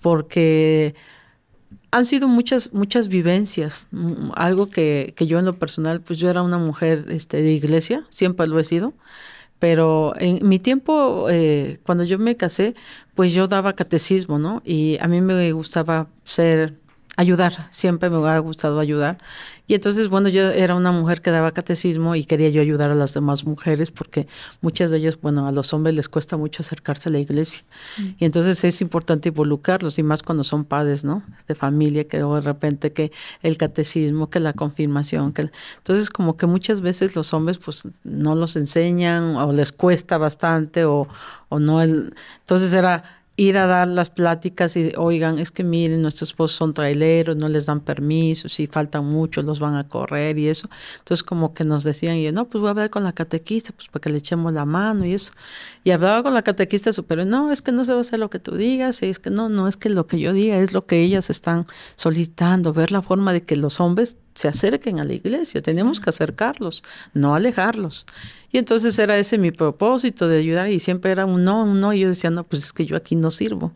Porque 0.00 0.94
han 1.90 2.07
sido 2.07 2.26
muchas, 2.26 2.72
muchas 2.72 3.09
vivencias, 3.09 3.88
mm, 3.90 4.31
algo 4.35 4.68
que, 4.68 5.12
que 5.16 5.26
yo 5.26 5.38
en 5.38 5.44
lo 5.44 5.59
personal, 5.59 6.00
pues 6.00 6.18
yo 6.18 6.31
era 6.31 6.42
una 6.42 6.59
mujer 6.59 7.07
este, 7.11 7.42
de 7.42 7.52
iglesia, 7.52 8.07
siempre 8.09 8.46
lo 8.46 8.59
he 8.59 8.64
sido, 8.64 8.94
pero 9.62 10.12
en 10.18 10.40
mi 10.48 10.59
tiempo, 10.59 11.29
eh, 11.31 11.79
cuando 11.85 12.03
yo 12.03 12.18
me 12.18 12.37
casé, 12.37 12.75
pues 13.14 13.33
yo 13.33 13.46
daba 13.46 13.75
catecismo, 13.75 14.40
¿no? 14.40 14.61
Y 14.64 14.98
a 15.01 15.07
mí 15.07 15.20
me 15.20 15.53
gustaba 15.53 16.09
ser 16.25 16.81
ayudar, 17.16 17.68
siempre 17.70 18.09
me 18.09 18.27
ha 18.27 18.38
gustado 18.38 18.81
ayudar. 18.81 19.18
Y 19.66 19.75
entonces, 19.75 20.09
bueno, 20.09 20.29
yo 20.29 20.51
era 20.51 20.75
una 20.75 20.92
mujer 20.92 21.20
que 21.20 21.31
daba 21.31 21.53
catecismo 21.53 22.16
y 22.16 22.25
quería 22.25 22.48
yo 22.48 22.61
ayudar 22.61 22.90
a 22.90 22.94
las 22.94 23.14
demás 23.14 23.44
mujeres 23.44 23.90
porque 23.90 24.27
muchas 24.61 24.90
de 24.90 24.98
ellas, 24.98 25.18
bueno, 25.20 25.46
a 25.46 25.53
los 25.53 25.72
hombres 25.72 25.94
les 25.94 26.09
cuesta 26.09 26.37
mucho 26.37 26.62
acercarse 26.62 27.09
a 27.09 27.12
la 27.12 27.18
iglesia. 27.18 27.64
Mm. 27.98 28.03
Y 28.18 28.25
entonces 28.25 28.64
es 28.64 28.81
importante 28.81 29.29
involucrarlos 29.29 29.98
y 29.98 30.03
más 30.03 30.22
cuando 30.22 30.42
son 30.42 30.64
padres, 30.64 31.05
¿no? 31.05 31.22
De 31.46 31.55
familia, 31.55 32.09
que 32.09 32.18
de 32.18 32.40
repente 32.40 32.92
que 32.92 33.12
el 33.42 33.57
catecismo, 33.57 34.31
que 34.31 34.40
la 34.40 34.53
confirmación, 34.53 35.33
que 35.33 35.51
entonces 35.77 36.11
como 36.11 36.37
que 36.37 36.46
muchas 36.46 36.81
veces 36.81 37.14
los 37.14 37.33
hombres 37.35 37.59
pues 37.59 37.87
no 38.05 38.35
los 38.35 38.57
enseñan 38.57 39.37
o 39.37 39.53
les 39.53 39.72
cuesta 39.72 40.18
bastante 40.18 40.85
o, 40.85 41.09
o 41.48 41.59
no 41.59 41.83
el, 41.83 42.14
entonces 42.40 42.75
era 42.75 43.21
ir 43.37 43.57
a 43.57 43.66
dar 43.66 43.88
las 43.88 44.11
pláticas 44.11 44.77
y 44.77 44.92
oigan, 44.97 45.38
es 45.38 45.51
que 45.51 45.64
miren, 45.64 46.03
nuestros 46.03 46.31
esposos 46.31 46.57
son 46.57 46.73
traileros, 46.75 47.37
no 47.37 47.49
les 47.49 47.66
dan 47.66 47.81
permiso, 47.81 48.49
si 48.49 48.66
faltan 48.66 49.07
mucho 49.07 49.42
los 49.42 49.59
van 49.59 49.75
a 49.75 49.88
correr 49.88 50.38
y 50.38 50.49
eso. 50.49 50.68
Entonces 50.99 51.23
como 51.23 51.55
que 51.55 51.64
nos 51.64 51.83
decían, 51.83 52.16
y 52.16 52.25
yo, 52.25 52.33
no, 52.33 52.45
pues 52.45 52.61
voy 52.61 52.68
a 52.68 52.71
hablar 52.73 52.90
con 52.90 53.05
la 53.05 53.12
catequista, 53.12 53.73
pues 53.73 53.88
para 53.88 54.03
que 54.03 54.11
le 54.11 54.18
echemos 54.18 54.53
la 54.53 54.66
mano 54.66 55.07
y 55.07 55.14
eso. 55.14 55.33
Y 55.83 55.90
hablaba 55.90 56.23
con 56.23 56.35
la 56.35 56.42
catequista, 56.42 56.90
pero 57.07 57.25
no, 57.25 57.53
es 57.53 57.62
que 57.62 57.73
no 57.73 57.85
se 57.85 57.92
va 57.92 57.99
a 57.99 58.01
hacer 58.03 58.18
lo 58.18 58.29
que 58.29 58.38
tú 58.38 58.55
digas, 58.55 59.03
y 59.03 59.07
es 59.07 59.18
que 59.18 59.31
no, 59.31 59.49
no 59.49 59.66
es 59.66 59.77
que 59.77 59.88
lo 59.88 60.07
que 60.07 60.21
yo 60.21 60.33
diga, 60.33 60.59
es 60.59 60.75
lo 60.75 60.87
que 60.87 61.03
ellas 61.03 61.31
están 61.31 61.66
solicitando, 61.97 62.73
ver 62.73 62.92
la 62.92 63.03
forma 63.03 63.33
de 63.33 63.42
que 63.42 63.57
los 63.57 63.81
hombres 63.81 64.16
se 64.35 64.49
acerquen 64.49 65.01
a 65.01 65.05
la 65.05 65.14
iglesia, 65.14 65.62
tenemos 65.62 66.01
que 66.01 66.11
acercarlos, 66.11 66.83
no 67.14 67.35
alejarlos. 67.35 68.07
Y 68.51 68.59
entonces 68.59 68.99
era 68.99 69.16
ese 69.18 69.38
mi 69.38 69.51
propósito 69.51 70.29
de 70.29 70.38
ayudar 70.38 70.68
y 70.68 70.81
siempre 70.81 71.11
era 71.11 71.27
un 71.27 71.45
no, 71.45 71.64
un 71.64 71.81
no, 71.81 71.92
y 71.92 72.01
yo 72.01 72.09
decía, 72.09 72.31
no, 72.31 72.45
pues 72.45 72.64
es 72.64 72.73
que 72.73 72.87
yo 72.87 72.97
aquí 72.97 73.16
no 73.16 73.31
sirvo 73.31 73.73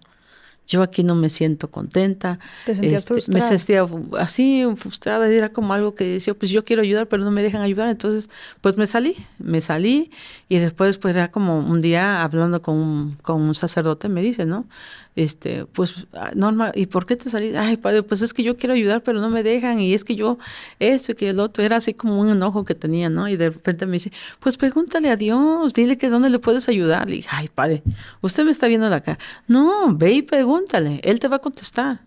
yo 0.66 0.82
aquí 0.82 1.04
no 1.04 1.14
me 1.14 1.28
siento 1.28 1.70
contenta. 1.70 2.38
¿Te 2.64 2.74
sentías 2.74 3.02
este, 3.02 3.14
frustrada? 3.14 3.50
Me 3.50 3.58
sentía 3.58 3.86
así, 4.18 4.64
frustrada, 4.76 5.28
era 5.28 5.50
como 5.50 5.74
algo 5.74 5.94
que 5.94 6.04
decía, 6.04 6.34
pues 6.34 6.50
yo 6.50 6.64
quiero 6.64 6.82
ayudar, 6.82 7.06
pero 7.06 7.24
no 7.24 7.30
me 7.30 7.42
dejan 7.42 7.62
ayudar. 7.62 7.88
Entonces, 7.88 8.28
pues 8.60 8.76
me 8.76 8.86
salí, 8.86 9.16
me 9.38 9.60
salí 9.60 10.10
y 10.48 10.58
después 10.58 10.98
pues 10.98 11.14
era 11.14 11.30
como 11.30 11.58
un 11.58 11.80
día 11.80 12.22
hablando 12.22 12.62
con 12.62 12.76
un, 12.76 13.16
con 13.22 13.42
un 13.42 13.54
sacerdote, 13.54 14.08
me 14.08 14.22
dice, 14.22 14.44
¿no? 14.44 14.66
Este, 15.14 15.64
pues, 15.64 16.06
ah, 16.12 16.32
Norma, 16.34 16.72
¿y 16.74 16.86
por 16.86 17.06
qué 17.06 17.16
te 17.16 17.30
salí? 17.30 17.56
Ay, 17.56 17.78
padre, 17.78 18.02
pues 18.02 18.20
es 18.20 18.34
que 18.34 18.42
yo 18.42 18.58
quiero 18.58 18.74
ayudar, 18.74 19.02
pero 19.02 19.18
no 19.18 19.30
me 19.30 19.42
dejan 19.42 19.80
y 19.80 19.94
es 19.94 20.04
que 20.04 20.14
yo 20.14 20.36
esto 20.78 21.12
y 21.12 21.14
que 21.14 21.30
el 21.30 21.40
otro, 21.40 21.64
era 21.64 21.76
así 21.76 21.94
como 21.94 22.20
un 22.20 22.28
enojo 22.28 22.66
que 22.66 22.74
tenía, 22.74 23.08
¿no? 23.08 23.26
Y 23.26 23.38
de 23.38 23.48
repente 23.48 23.86
me 23.86 23.92
dice, 23.94 24.12
pues 24.40 24.58
pregúntale 24.58 25.08
a 25.08 25.16
Dios, 25.16 25.72
dile 25.72 25.96
que 25.96 26.10
dónde 26.10 26.28
le 26.28 26.38
puedes 26.38 26.68
ayudar. 26.68 27.08
Le 27.08 27.16
dije, 27.16 27.28
ay, 27.32 27.48
padre, 27.48 27.82
usted 28.20 28.44
me 28.44 28.50
está 28.50 28.66
viendo 28.66 28.90
la 28.90 29.00
cara. 29.00 29.18
No, 29.48 29.96
ve 29.96 30.12
y 30.12 30.22
pregúntale 30.22 30.55
pregúntale, 30.56 31.00
él 31.04 31.20
te 31.20 31.28
va 31.28 31.36
a 31.36 31.40
contestar. 31.40 32.00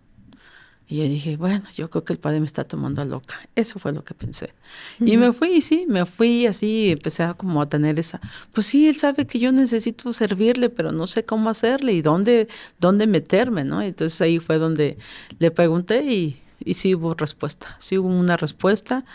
Y 0.88 0.98
yo 0.98 1.04
dije, 1.04 1.38
bueno, 1.38 1.66
yo 1.76 1.88
creo 1.92 2.04
que 2.04 2.14
el 2.14 2.20
padre 2.20 2.40
me 2.40 2.48
está 2.48 2.64
tomando 2.64 3.04
a 3.04 3.06
loca. 3.06 3.36
Eso 3.56 3.78
fue 3.78 3.94
lo 3.94 4.04
que 4.04 4.16
pensé. 4.16 4.54
Y 5.00 5.18
me 5.18 5.34
fui, 5.34 5.62
sí, 5.62 5.86
me 5.88 6.04
fui 6.08 6.48
así, 6.48 6.90
empecé 6.90 7.22
a 7.22 7.36
como 7.36 7.62
a 7.62 7.70
tener 7.70 8.00
esa, 8.00 8.20
pues 8.54 8.66
sí, 8.66 8.88
él 8.90 8.98
sabe 8.98 9.28
que 9.28 9.38
yo 9.38 9.52
necesito 9.52 10.12
servirle, 10.14 10.70
pero 10.70 10.92
no 10.92 11.06
sé 11.06 11.26
cómo 11.26 11.52
hacerle 11.52 11.94
y 11.94 12.02
dónde, 12.02 12.48
dónde 12.80 13.06
meterme, 13.06 13.64
¿no? 13.64 13.84
Entonces 13.84 14.20
ahí 14.22 14.40
fue 14.40 14.58
donde 14.58 14.98
le 15.38 15.52
pregunté 15.52 16.02
y, 16.12 16.42
y 16.66 16.74
sí 16.74 16.96
hubo 16.96 17.14
respuesta, 17.14 17.78
sí 17.80 18.00
hubo 18.00 18.08
una 18.08 18.36
respuesta 18.36 19.06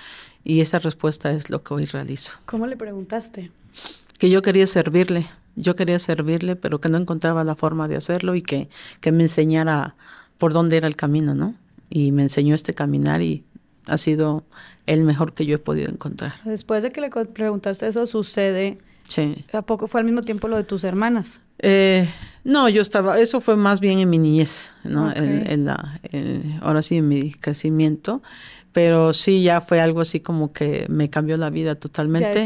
y 0.45 0.61
esa 0.61 0.79
respuesta 0.79 1.33
es 1.33 1.51
lo 1.51 1.65
que 1.65 1.75
hoy 1.75 1.87
realizo. 1.87 2.39
¿Cómo 2.47 2.69
le 2.69 2.77
preguntaste? 2.77 3.51
Que 4.17 4.31
yo 4.31 4.43
quería 4.43 4.69
servirle 4.69 5.27
yo 5.57 5.77
quería 5.77 5.99
servirle, 5.99 6.57
pero 6.57 6.81
que 6.81 6.89
no 6.89 6.99
encontraba 6.99 7.45
la 7.45 7.55
forma 7.55 7.89
de 7.89 7.97
hacerlo 7.97 8.35
y 8.35 8.43
que, 8.43 8.69
que 9.01 9.13
me 9.13 9.25
enseñara 9.25 9.95
por 10.39 10.53
dónde 10.53 10.77
era 10.77 10.89
el 10.89 10.97
camino, 10.97 11.35
¿no? 11.35 11.55
Y 11.91 12.13
me 12.13 12.23
enseñó 12.23 12.55
este 12.55 12.75
caminar 12.75 13.23
y 13.23 13.45
ha 13.87 13.99
sido 13.99 14.45
el 14.87 15.03
mejor 15.03 15.35
que 15.35 15.47
yo 15.47 15.57
he 15.57 15.59
podido 15.59 15.91
encontrar. 15.91 16.35
Después 16.45 16.83
de 16.83 16.91
que 16.91 17.01
le 17.01 17.11
preguntaste 17.11 17.87
eso, 17.87 18.07
sucede. 18.07 18.79
Sí. 19.07 19.45
¿A 19.53 19.63
poco 19.63 19.87
fue 19.87 20.01
al 20.01 20.07
mismo 20.07 20.23
tiempo 20.23 20.49
lo 20.49 20.57
de 20.57 20.65
tus 20.65 20.85
hermanas? 20.85 21.41
Eh, 21.59 22.09
no, 22.43 22.69
yo 22.69 22.83
estaba, 22.83 23.19
eso 23.19 23.41
fue 23.41 23.57
más 23.57 23.81
bien 23.81 23.99
en 23.99 24.11
mi 24.11 24.19
niñez, 24.19 24.75
¿no? 24.83 25.13
En, 25.15 25.65
la, 25.65 26.01
ahora 26.61 26.83
sí, 26.83 26.97
en 26.97 27.09
mi 27.09 27.33
crecimiento 27.33 28.23
pero 28.75 29.13
sí 29.13 29.45
ya 29.45 29.61
fue 29.61 29.81
algo 29.81 30.01
así 30.01 30.19
como 30.19 30.53
que 30.53 30.87
me 30.89 31.09
cambió 31.09 31.37
la 31.37 31.49
vida 31.49 31.77
totalmente. 31.77 32.35
Ya 32.35 32.45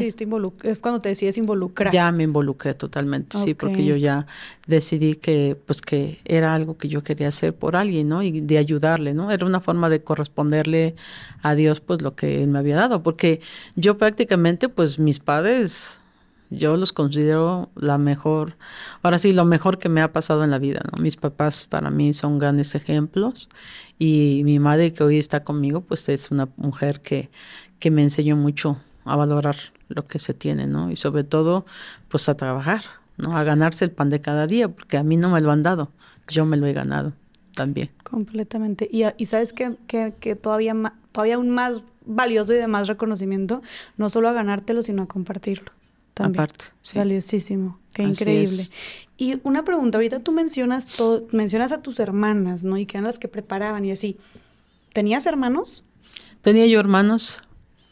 es 0.62 0.78
cuando 0.78 1.00
te 1.00 1.08
decides 1.08 1.38
involucrar. 1.38 1.90
Ya 1.90 2.12
me 2.12 2.24
involucré 2.24 2.74
totalmente, 2.74 3.38
sí, 3.38 3.54
porque 3.54 3.82
yo 3.82 3.96
ya 3.96 4.26
decidí 4.66 5.14
que 5.14 5.56
pues 5.64 5.80
que 5.80 6.18
era 6.26 6.54
algo 6.54 6.76
que 6.76 6.88
yo 6.88 7.02
quería 7.02 7.28
hacer 7.28 7.54
por 7.54 7.76
alguien, 7.76 8.08
¿no? 8.08 8.22
Y 8.22 8.42
de 8.42 8.58
ayudarle, 8.58 9.14
¿no? 9.14 9.30
Era 9.30 9.46
una 9.46 9.60
forma 9.60 9.88
de 9.88 10.02
corresponderle 10.02 10.96
a 11.40 11.54
Dios 11.54 11.80
pues 11.80 12.02
lo 12.02 12.14
que 12.14 12.42
él 12.42 12.50
me 12.50 12.58
había 12.58 12.76
dado, 12.76 13.02
porque 13.02 13.40
yo 13.74 13.96
prácticamente 13.96 14.68
pues 14.68 14.98
mis 14.98 15.20
padres 15.20 16.02
yo 16.50 16.76
los 16.76 16.92
considero 16.92 17.70
la 17.74 17.98
mejor, 17.98 18.56
ahora 19.02 19.18
sí, 19.18 19.32
lo 19.32 19.44
mejor 19.44 19.78
que 19.78 19.88
me 19.88 20.00
ha 20.00 20.12
pasado 20.12 20.44
en 20.44 20.50
la 20.50 20.58
vida, 20.58 20.80
¿no? 20.90 21.02
Mis 21.02 21.16
papás 21.16 21.66
para 21.68 21.90
mí 21.90 22.12
son 22.12 22.38
grandes 22.38 22.74
ejemplos 22.74 23.48
y 23.98 24.42
mi 24.44 24.58
madre 24.58 24.92
que 24.92 25.04
hoy 25.04 25.18
está 25.18 25.44
conmigo, 25.44 25.82
pues 25.82 26.08
es 26.08 26.30
una 26.30 26.48
mujer 26.56 27.00
que, 27.00 27.30
que 27.78 27.90
me 27.90 28.02
enseñó 28.02 28.36
mucho 28.36 28.78
a 29.04 29.16
valorar 29.16 29.56
lo 29.88 30.04
que 30.04 30.18
se 30.18 30.34
tiene, 30.34 30.66
¿no? 30.66 30.90
Y 30.90 30.96
sobre 30.96 31.24
todo, 31.24 31.66
pues 32.08 32.28
a 32.28 32.36
trabajar, 32.36 32.82
¿no? 33.16 33.36
A 33.36 33.44
ganarse 33.44 33.84
el 33.84 33.90
pan 33.90 34.10
de 34.10 34.20
cada 34.20 34.46
día, 34.46 34.68
porque 34.68 34.96
a 34.96 35.02
mí 35.02 35.16
no 35.16 35.28
me 35.28 35.40
lo 35.40 35.50
han 35.50 35.62
dado, 35.62 35.90
yo 36.28 36.44
me 36.44 36.56
lo 36.56 36.66
he 36.66 36.72
ganado 36.72 37.12
también. 37.54 37.90
Completamente. 38.04 38.88
Y, 38.90 39.04
y 39.16 39.26
sabes 39.26 39.52
que, 39.52 39.76
que, 39.86 40.14
que 40.20 40.36
todavía, 40.36 40.74
todavía 41.12 41.36
aún 41.36 41.50
más 41.50 41.82
valioso 42.06 42.52
y 42.52 42.56
de 42.56 42.66
más 42.68 42.88
reconocimiento, 42.88 43.62
no 43.96 44.08
solo 44.08 44.28
a 44.28 44.32
ganártelo, 44.32 44.82
sino 44.82 45.02
a 45.02 45.06
compartirlo. 45.06 45.72
Aparte, 46.24 46.66
sí. 46.82 46.98
Valiosísimo, 46.98 47.78
qué 47.94 48.02
increíble. 48.02 48.68
Y 49.16 49.40
una 49.42 49.64
pregunta, 49.64 49.98
ahorita 49.98 50.20
tú 50.20 50.32
mencionas 50.32 50.86
todo, 50.86 51.26
mencionas 51.32 51.72
a 51.72 51.82
tus 51.82 51.98
hermanas, 51.98 52.64
¿no? 52.64 52.78
Y 52.78 52.86
que 52.86 52.98
eran 52.98 53.04
las 53.04 53.18
que 53.18 53.28
preparaban 53.28 53.84
y 53.84 53.90
así. 53.90 54.16
¿Tenías 54.92 55.26
hermanos? 55.26 55.84
Tenía 56.40 56.66
yo 56.66 56.78
hermanos. 56.80 57.40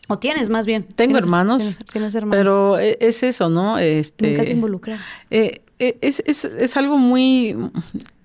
¿O 0.09 0.19
tienes 0.19 0.51
más 0.51 0.67
bien? 0.67 0.85
Tengo 0.85 1.19
hermanos, 1.19 1.79
tienes, 1.91 2.15
hermanos. 2.15 2.39
Pero 2.39 2.79
e, 2.79 2.97
es 3.01 3.23
eso, 3.25 3.49
¿no? 3.49 3.79
Este, 3.79 4.31
Nunca 4.31 4.45
se 4.45 4.53
involucra. 4.53 5.01
Eh, 5.31 5.63
e, 5.81 5.99
es, 6.01 6.23
es, 6.27 6.45
es, 6.45 6.77
algo 6.77 6.97
muy... 6.97 7.57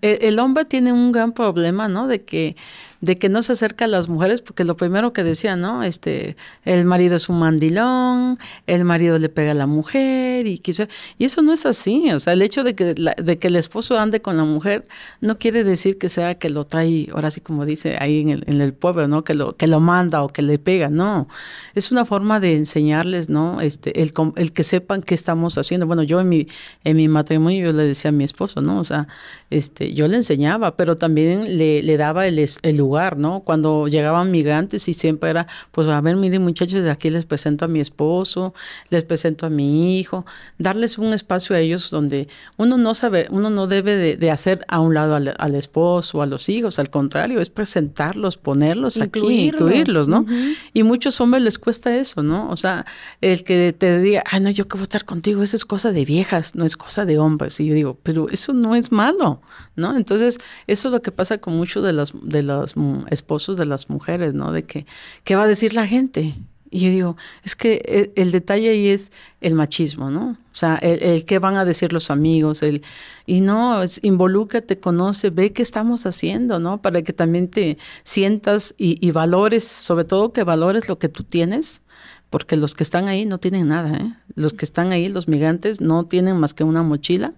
E, 0.03 0.19
el 0.21 0.37
hombre 0.37 0.65
tiene 0.65 0.93
un 0.93 1.11
gran 1.11 1.31
problema, 1.31 1.87
¿no? 1.87 2.07
De 2.07 2.21
que 2.21 2.55
de 3.01 3.17
que 3.17 3.29
no 3.29 3.41
se 3.41 3.53
acerca 3.53 3.85
a 3.85 3.87
las 3.87 4.09
mujeres, 4.09 4.41
porque 4.41 4.63
lo 4.63 4.77
primero 4.77 5.11
que 5.11 5.23
decía, 5.23 5.55
¿no? 5.55 5.83
Este, 5.83 6.35
el 6.65 6.85
marido 6.85 7.15
es 7.15 7.29
un 7.29 7.39
mandilón, 7.39 8.37
el 8.67 8.85
marido 8.85 9.17
le 9.17 9.27
pega 9.27 9.51
a 9.51 9.55
la 9.55 9.67
mujer, 9.67 10.45
y 10.45 10.59
quizá, 10.59 10.87
y 11.17 11.25
eso 11.25 11.41
no 11.41 11.51
es 11.51 11.65
así, 11.65 12.11
o 12.11 12.19
sea, 12.19 12.33
el 12.33 12.43
hecho 12.43 12.63
de 12.63 12.75
que, 12.75 12.93
de 12.93 13.39
que 13.39 13.47
el 13.47 13.55
esposo 13.55 13.97
ande 13.97 14.21
con 14.21 14.37
la 14.37 14.43
mujer 14.43 14.87
no 15.19 15.39
quiere 15.39 15.63
decir 15.63 15.97
que 15.97 16.09
sea 16.09 16.35
que 16.35 16.49
lo 16.49 16.65
trae, 16.65 17.09
ahora 17.11 17.31
sí 17.31 17.41
como 17.41 17.65
dice 17.65 17.97
ahí 17.99 18.21
en 18.21 18.29
el, 18.29 18.43
en 18.47 18.61
el 18.61 18.73
pueblo, 18.73 19.07
¿no? 19.07 19.23
Que 19.23 19.33
lo, 19.33 19.57
que 19.57 19.65
lo 19.65 19.79
manda 19.79 20.21
o 20.21 20.29
que 20.29 20.43
le 20.43 20.59
pega, 20.59 20.89
no, 20.89 21.27
es 21.73 21.91
una 21.91 22.05
forma 22.05 22.39
de 22.39 22.55
enseñarles, 22.55 23.29
¿no? 23.29 23.61
Este, 23.61 24.01
el, 24.01 24.13
el 24.35 24.53
que 24.53 24.63
sepan 24.63 25.01
qué 25.01 25.15
estamos 25.15 25.57
haciendo. 25.57 25.87
Bueno, 25.87 26.03
yo 26.03 26.19
en 26.21 26.29
mi, 26.29 26.45
en 26.83 26.97
mi 26.97 27.07
matrimonio 27.07 27.67
yo 27.67 27.73
le 27.73 27.83
decía 27.83 28.09
a 28.09 28.11
mi 28.11 28.23
esposo, 28.23 28.61
¿no? 28.61 28.79
O 28.79 28.85
sea, 28.85 29.07
este, 29.49 29.91
yo 29.91 30.07
le 30.07 30.17
enseñaba, 30.17 30.77
pero 30.77 30.95
también 30.95 31.57
le, 31.57 31.81
le 31.81 31.97
daba 31.97 32.27
el, 32.27 32.37
el 32.39 32.77
lugar 32.77 32.90
¿no? 33.17 33.41
Cuando 33.41 33.87
llegaban 33.87 34.31
migrantes 34.31 34.87
y 34.87 34.93
siempre 34.93 35.29
era, 35.29 35.47
pues 35.71 35.87
a 35.87 36.01
ver, 36.01 36.15
miren 36.15 36.41
muchachos, 36.41 36.81
de 36.81 36.91
aquí 36.91 37.09
les 37.09 37.25
presento 37.25 37.65
a 37.65 37.67
mi 37.67 37.79
esposo, 37.79 38.53
les 38.89 39.03
presento 39.03 39.45
a 39.45 39.49
mi 39.49 39.99
hijo, 39.99 40.25
darles 40.57 40.97
un 40.97 41.13
espacio 41.13 41.55
a 41.55 41.59
ellos 41.59 41.89
donde 41.89 42.27
uno 42.57 42.77
no 42.77 42.93
sabe, 42.93 43.27
uno 43.29 43.49
no 43.49 43.67
debe 43.67 44.17
de, 44.17 44.31
hacer 44.31 44.65
a 44.67 44.79
un 44.79 44.93
lado 44.93 45.15
al, 45.15 45.55
esposo, 45.55 46.21
a 46.21 46.25
los 46.25 46.47
hijos, 46.49 46.79
al 46.79 46.89
contrario, 46.89 47.41
es 47.41 47.49
presentarlos, 47.49 48.37
ponerlos 48.37 49.01
aquí, 49.01 49.47
incluirlos, 49.47 50.07
¿no? 50.07 50.25
Y 50.73 50.83
muchos 50.83 51.19
hombres 51.19 51.43
les 51.43 51.59
cuesta 51.59 51.95
eso, 51.95 52.23
¿no? 52.23 52.49
O 52.49 52.57
sea, 52.57 52.85
el 53.19 53.43
que 53.43 53.73
te 53.77 53.99
diga, 53.99 54.23
ah, 54.31 54.39
no, 54.39 54.49
yo 54.49 54.67
que 54.67 54.77
voy 54.77 54.81
a 54.81 54.83
estar 54.83 55.05
contigo, 55.05 55.43
eso 55.43 55.55
es 55.57 55.65
cosa 55.65 55.91
de 55.91 56.05
viejas, 56.05 56.55
no 56.55 56.65
es 56.65 56.77
cosa 56.77 57.05
de 57.05 57.17
hombres. 57.19 57.59
Y 57.59 57.65
yo 57.65 57.73
digo, 57.73 57.97
pero 58.03 58.29
eso 58.29 58.53
no 58.53 58.75
es 58.75 58.91
malo, 58.91 59.41
¿no? 59.75 59.95
Entonces, 59.95 60.37
eso 60.67 60.87
es 60.87 60.91
lo 60.91 61.01
que 61.01 61.11
pasa 61.11 61.37
con 61.39 61.55
muchos 61.55 61.83
de 61.83 61.93
las, 61.93 62.13
de 62.21 62.43
las 62.43 62.77
esposos 63.09 63.57
de 63.57 63.65
las 63.65 63.89
mujeres, 63.89 64.33
¿no? 64.33 64.51
De 64.51 64.63
que, 64.63 64.85
¿qué 65.23 65.35
va 65.35 65.43
a 65.43 65.47
decir 65.47 65.73
la 65.73 65.87
gente? 65.87 66.35
Y 66.73 66.79
yo 66.79 66.89
digo, 66.89 67.17
es 67.43 67.57
que 67.57 68.13
el, 68.15 68.31
detalle 68.31 68.69
ahí 68.69 68.87
es 68.87 69.11
el 69.41 69.55
machismo, 69.55 70.09
¿no? 70.09 70.37
O 70.51 70.55
sea, 70.55 70.75
el, 70.75 71.25
qué 71.25 71.37
van 71.37 71.57
a 71.57 71.65
decir 71.65 71.91
los 71.91 72.09
amigos, 72.09 72.63
el, 72.63 72.81
y 73.25 73.41
no, 73.41 73.83
es, 73.83 73.99
involúcrate, 74.03 74.79
conoce, 74.79 75.31
ve 75.31 75.51
qué 75.51 75.63
estamos 75.63 76.05
haciendo, 76.05 76.59
¿no? 76.59 76.81
Para 76.81 77.01
que 77.01 77.11
también 77.11 77.49
te 77.49 77.77
sientas 78.03 78.73
y, 78.77 79.05
y, 79.05 79.11
valores, 79.11 79.65
sobre 79.65 80.05
todo 80.05 80.31
que 80.31 80.45
valores 80.45 80.87
lo 80.87 80.97
que 80.97 81.09
tú 81.09 81.25
tienes, 81.25 81.81
porque 82.29 82.55
los 82.55 82.73
que 82.73 82.83
están 82.83 83.09
ahí 83.09 83.25
no 83.25 83.37
tienen 83.37 83.67
nada, 83.67 83.97
¿eh? 83.97 84.13
Los 84.35 84.53
que 84.53 84.63
están 84.63 84.93
ahí, 84.93 85.09
los 85.09 85.27
migrantes, 85.27 85.81
no 85.81 86.05
tienen 86.05 86.37
más 86.37 86.53
que 86.53 86.63
una 86.63 86.83
mochila 86.83 87.33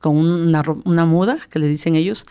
con 0.00 0.16
una, 0.16 0.62
una 0.84 1.04
muda, 1.04 1.38
que 1.48 1.60
le 1.60 1.68
dicen 1.68 1.94
ellos, 1.94 2.24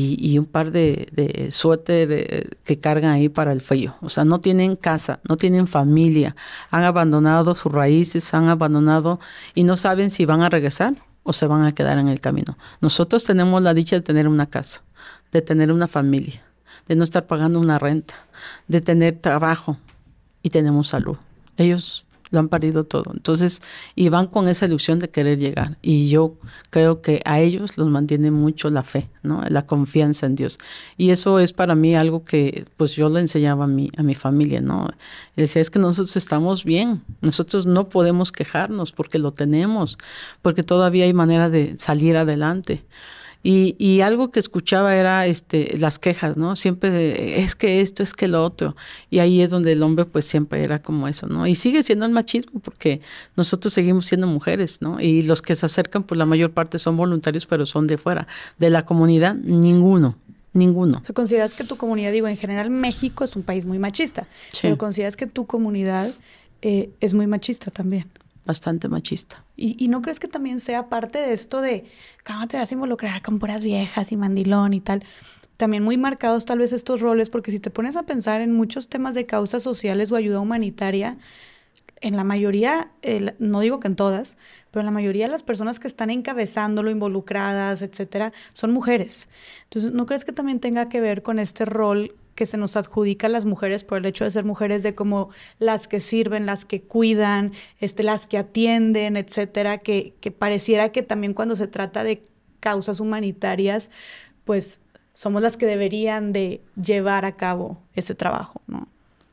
y, 0.00 0.38
un 0.38 0.46
par 0.46 0.70
de, 0.70 1.08
de 1.10 1.50
suéter 1.50 2.08
eh, 2.12 2.48
que 2.62 2.78
cargan 2.78 3.10
ahí 3.10 3.28
para 3.28 3.50
el 3.50 3.60
frío. 3.60 3.96
O 4.00 4.08
sea, 4.08 4.24
no 4.24 4.40
tienen 4.40 4.76
casa, 4.76 5.18
no 5.28 5.36
tienen 5.36 5.66
familia, 5.66 6.36
han 6.70 6.84
abandonado 6.84 7.56
sus 7.56 7.72
raíces, 7.72 8.32
han 8.32 8.48
abandonado 8.48 9.18
y 9.56 9.64
no 9.64 9.76
saben 9.76 10.10
si 10.10 10.24
van 10.24 10.42
a 10.42 10.48
regresar 10.48 10.94
o 11.24 11.32
se 11.32 11.48
van 11.48 11.64
a 11.64 11.72
quedar 11.72 11.98
en 11.98 12.06
el 12.06 12.20
camino. 12.20 12.56
Nosotros 12.80 13.24
tenemos 13.24 13.60
la 13.60 13.74
dicha 13.74 13.96
de 13.96 14.02
tener 14.02 14.28
una 14.28 14.46
casa, 14.46 14.84
de 15.32 15.42
tener 15.42 15.72
una 15.72 15.88
familia, 15.88 16.44
de 16.86 16.94
no 16.94 17.02
estar 17.02 17.26
pagando 17.26 17.58
una 17.58 17.80
renta, 17.80 18.14
de 18.68 18.80
tener 18.80 19.18
trabajo 19.18 19.78
y 20.44 20.50
tenemos 20.50 20.86
salud. 20.86 21.16
Ellos 21.56 22.06
lo 22.30 22.38
han 22.38 22.48
perdido 22.48 22.84
todo. 22.84 23.12
Entonces, 23.12 23.62
y 23.94 24.08
van 24.08 24.26
con 24.26 24.48
esa 24.48 24.66
ilusión 24.66 24.98
de 24.98 25.10
querer 25.10 25.38
llegar. 25.38 25.78
Y 25.82 26.08
yo 26.08 26.36
creo 26.70 27.00
que 27.00 27.20
a 27.24 27.40
ellos 27.40 27.78
los 27.78 27.88
mantiene 27.88 28.30
mucho 28.30 28.70
la 28.70 28.82
fe, 28.82 29.08
¿no? 29.22 29.42
La 29.48 29.66
confianza 29.66 30.26
en 30.26 30.34
Dios. 30.34 30.58
Y 30.96 31.10
eso 31.10 31.38
es 31.38 31.52
para 31.52 31.74
mí 31.74 31.94
algo 31.94 32.24
que, 32.24 32.64
pues 32.76 32.94
yo 32.94 33.08
le 33.08 33.20
enseñaba 33.20 33.64
a 33.64 33.68
mi, 33.68 33.90
a 33.96 34.02
mi 34.02 34.14
familia, 34.14 34.60
¿no? 34.60 34.88
Y 35.36 35.42
decía, 35.42 35.62
es 35.62 35.70
que 35.70 35.78
nosotros 35.78 36.16
estamos 36.16 36.64
bien. 36.64 37.02
Nosotros 37.20 37.66
no 37.66 37.88
podemos 37.88 38.32
quejarnos 38.32 38.92
porque 38.92 39.18
lo 39.18 39.32
tenemos, 39.32 39.98
porque 40.42 40.62
todavía 40.62 41.04
hay 41.04 41.14
manera 41.14 41.50
de 41.50 41.74
salir 41.78 42.16
adelante. 42.16 42.84
Y, 43.42 43.76
y, 43.78 44.00
algo 44.00 44.30
que 44.30 44.40
escuchaba 44.40 44.96
era 44.96 45.24
este, 45.26 45.76
las 45.78 46.00
quejas, 46.00 46.36
¿no? 46.36 46.56
Siempre 46.56 46.90
de, 46.90 47.40
es 47.42 47.54
que 47.54 47.80
esto, 47.80 48.02
es 48.02 48.12
que 48.12 48.26
lo 48.26 48.44
otro. 48.44 48.74
Y 49.10 49.20
ahí 49.20 49.40
es 49.40 49.50
donde 49.50 49.72
el 49.72 49.82
hombre 49.84 50.04
pues 50.06 50.24
siempre 50.24 50.64
era 50.64 50.82
como 50.82 51.06
eso, 51.06 51.28
¿no? 51.28 51.46
Y 51.46 51.54
sigue 51.54 51.82
siendo 51.84 52.04
el 52.04 52.10
machismo 52.10 52.58
porque 52.60 53.00
nosotros 53.36 53.72
seguimos 53.72 54.06
siendo 54.06 54.26
mujeres, 54.26 54.82
¿no? 54.82 55.00
Y 55.00 55.22
los 55.22 55.40
que 55.40 55.54
se 55.54 55.66
acercan 55.66 56.02
pues 56.02 56.18
la 56.18 56.26
mayor 56.26 56.50
parte 56.50 56.80
son 56.80 56.96
voluntarios, 56.96 57.46
pero 57.46 57.64
son 57.64 57.86
de 57.86 57.96
fuera. 57.96 58.26
De 58.58 58.70
la 58.70 58.84
comunidad, 58.84 59.36
ninguno. 59.36 60.16
Ninguno. 60.52 61.02
O 61.08 61.14
¿Consideras 61.14 61.54
que 61.54 61.62
tu 61.62 61.76
comunidad, 61.76 62.10
digo, 62.10 62.26
en 62.26 62.36
general 62.36 62.70
México 62.70 63.22
es 63.22 63.36
un 63.36 63.44
país 63.44 63.66
muy 63.66 63.78
machista, 63.78 64.26
pero 64.60 64.76
consideras 64.78 65.16
que 65.16 65.26
tu 65.26 65.46
comunidad 65.46 66.10
eh, 66.62 66.90
es 67.00 67.14
muy 67.14 67.26
machista 67.28 67.70
también? 67.70 68.06
Bastante 68.48 68.88
machista. 68.88 69.44
¿Y, 69.56 69.88
no 69.88 70.00
crees 70.00 70.18
que 70.18 70.26
también 70.26 70.58
sea 70.58 70.88
parte 70.88 71.18
de 71.18 71.34
esto 71.34 71.60
de 71.60 71.84
cómo 72.26 72.48
te 72.48 72.56
vas 72.56 72.70
a 72.70 72.74
involucrar 72.74 73.20
con 73.20 73.38
puras 73.38 73.62
viejas 73.62 74.10
y 74.10 74.16
mandilón 74.16 74.72
y 74.72 74.80
tal? 74.80 75.04
También 75.58 75.84
muy 75.84 75.98
marcados 75.98 76.46
tal 76.46 76.60
vez 76.60 76.72
estos 76.72 77.00
roles, 77.00 77.28
porque 77.28 77.50
si 77.50 77.60
te 77.60 77.70
pones 77.70 77.94
a 77.94 78.04
pensar 78.04 78.40
en 78.40 78.52
muchos 78.52 78.88
temas 78.88 79.14
de 79.14 79.26
causas 79.26 79.62
sociales 79.62 80.10
o 80.10 80.16
ayuda 80.16 80.40
humanitaria, 80.40 81.18
en 82.00 82.16
la 82.16 82.24
mayoría, 82.24 82.90
no 83.38 83.60
digo 83.60 83.80
que 83.80 83.88
en 83.88 83.96
todas, 83.96 84.36
pero 84.70 84.80
en 84.80 84.86
la 84.86 84.92
mayoría 84.92 85.26
de 85.26 85.32
las 85.32 85.42
personas 85.42 85.80
que 85.80 85.88
están 85.88 86.10
encabezándolo, 86.10 86.90
involucradas, 86.90 87.82
etcétera, 87.82 88.32
son 88.54 88.72
mujeres. 88.72 89.28
Entonces, 89.64 89.92
¿no 89.92 90.06
crees 90.06 90.24
que 90.24 90.32
también 90.32 90.60
tenga 90.60 90.88
que 90.88 91.00
ver 91.00 91.22
con 91.22 91.38
este 91.38 91.64
rol 91.64 92.14
que 92.34 92.46
se 92.46 92.56
nos 92.56 92.76
adjudica 92.76 93.26
a 93.26 93.30
las 93.30 93.44
mujeres 93.44 93.82
por 93.82 93.98
el 93.98 94.06
hecho 94.06 94.22
de 94.22 94.30
ser 94.30 94.44
mujeres 94.44 94.84
de 94.84 94.94
como 94.94 95.30
las 95.58 95.88
que 95.88 95.98
sirven, 95.98 96.46
las 96.46 96.64
que 96.64 96.80
cuidan, 96.82 97.52
este, 97.80 98.04
las 98.04 98.28
que 98.28 98.38
atienden, 98.38 99.16
etcétera, 99.16 99.78
que, 99.78 100.14
que 100.20 100.30
pareciera 100.30 100.92
que 100.92 101.02
también 101.02 101.34
cuando 101.34 101.56
se 101.56 101.66
trata 101.66 102.04
de 102.04 102.22
causas 102.60 103.00
humanitarias, 103.00 103.90
pues 104.44 104.80
somos 105.14 105.42
las 105.42 105.56
que 105.56 105.66
deberían 105.66 106.32
de 106.32 106.60
llevar 106.80 107.24
a 107.24 107.32
cabo 107.32 107.78
ese 107.94 108.14
trabajo, 108.14 108.62
¿no? 108.68 108.86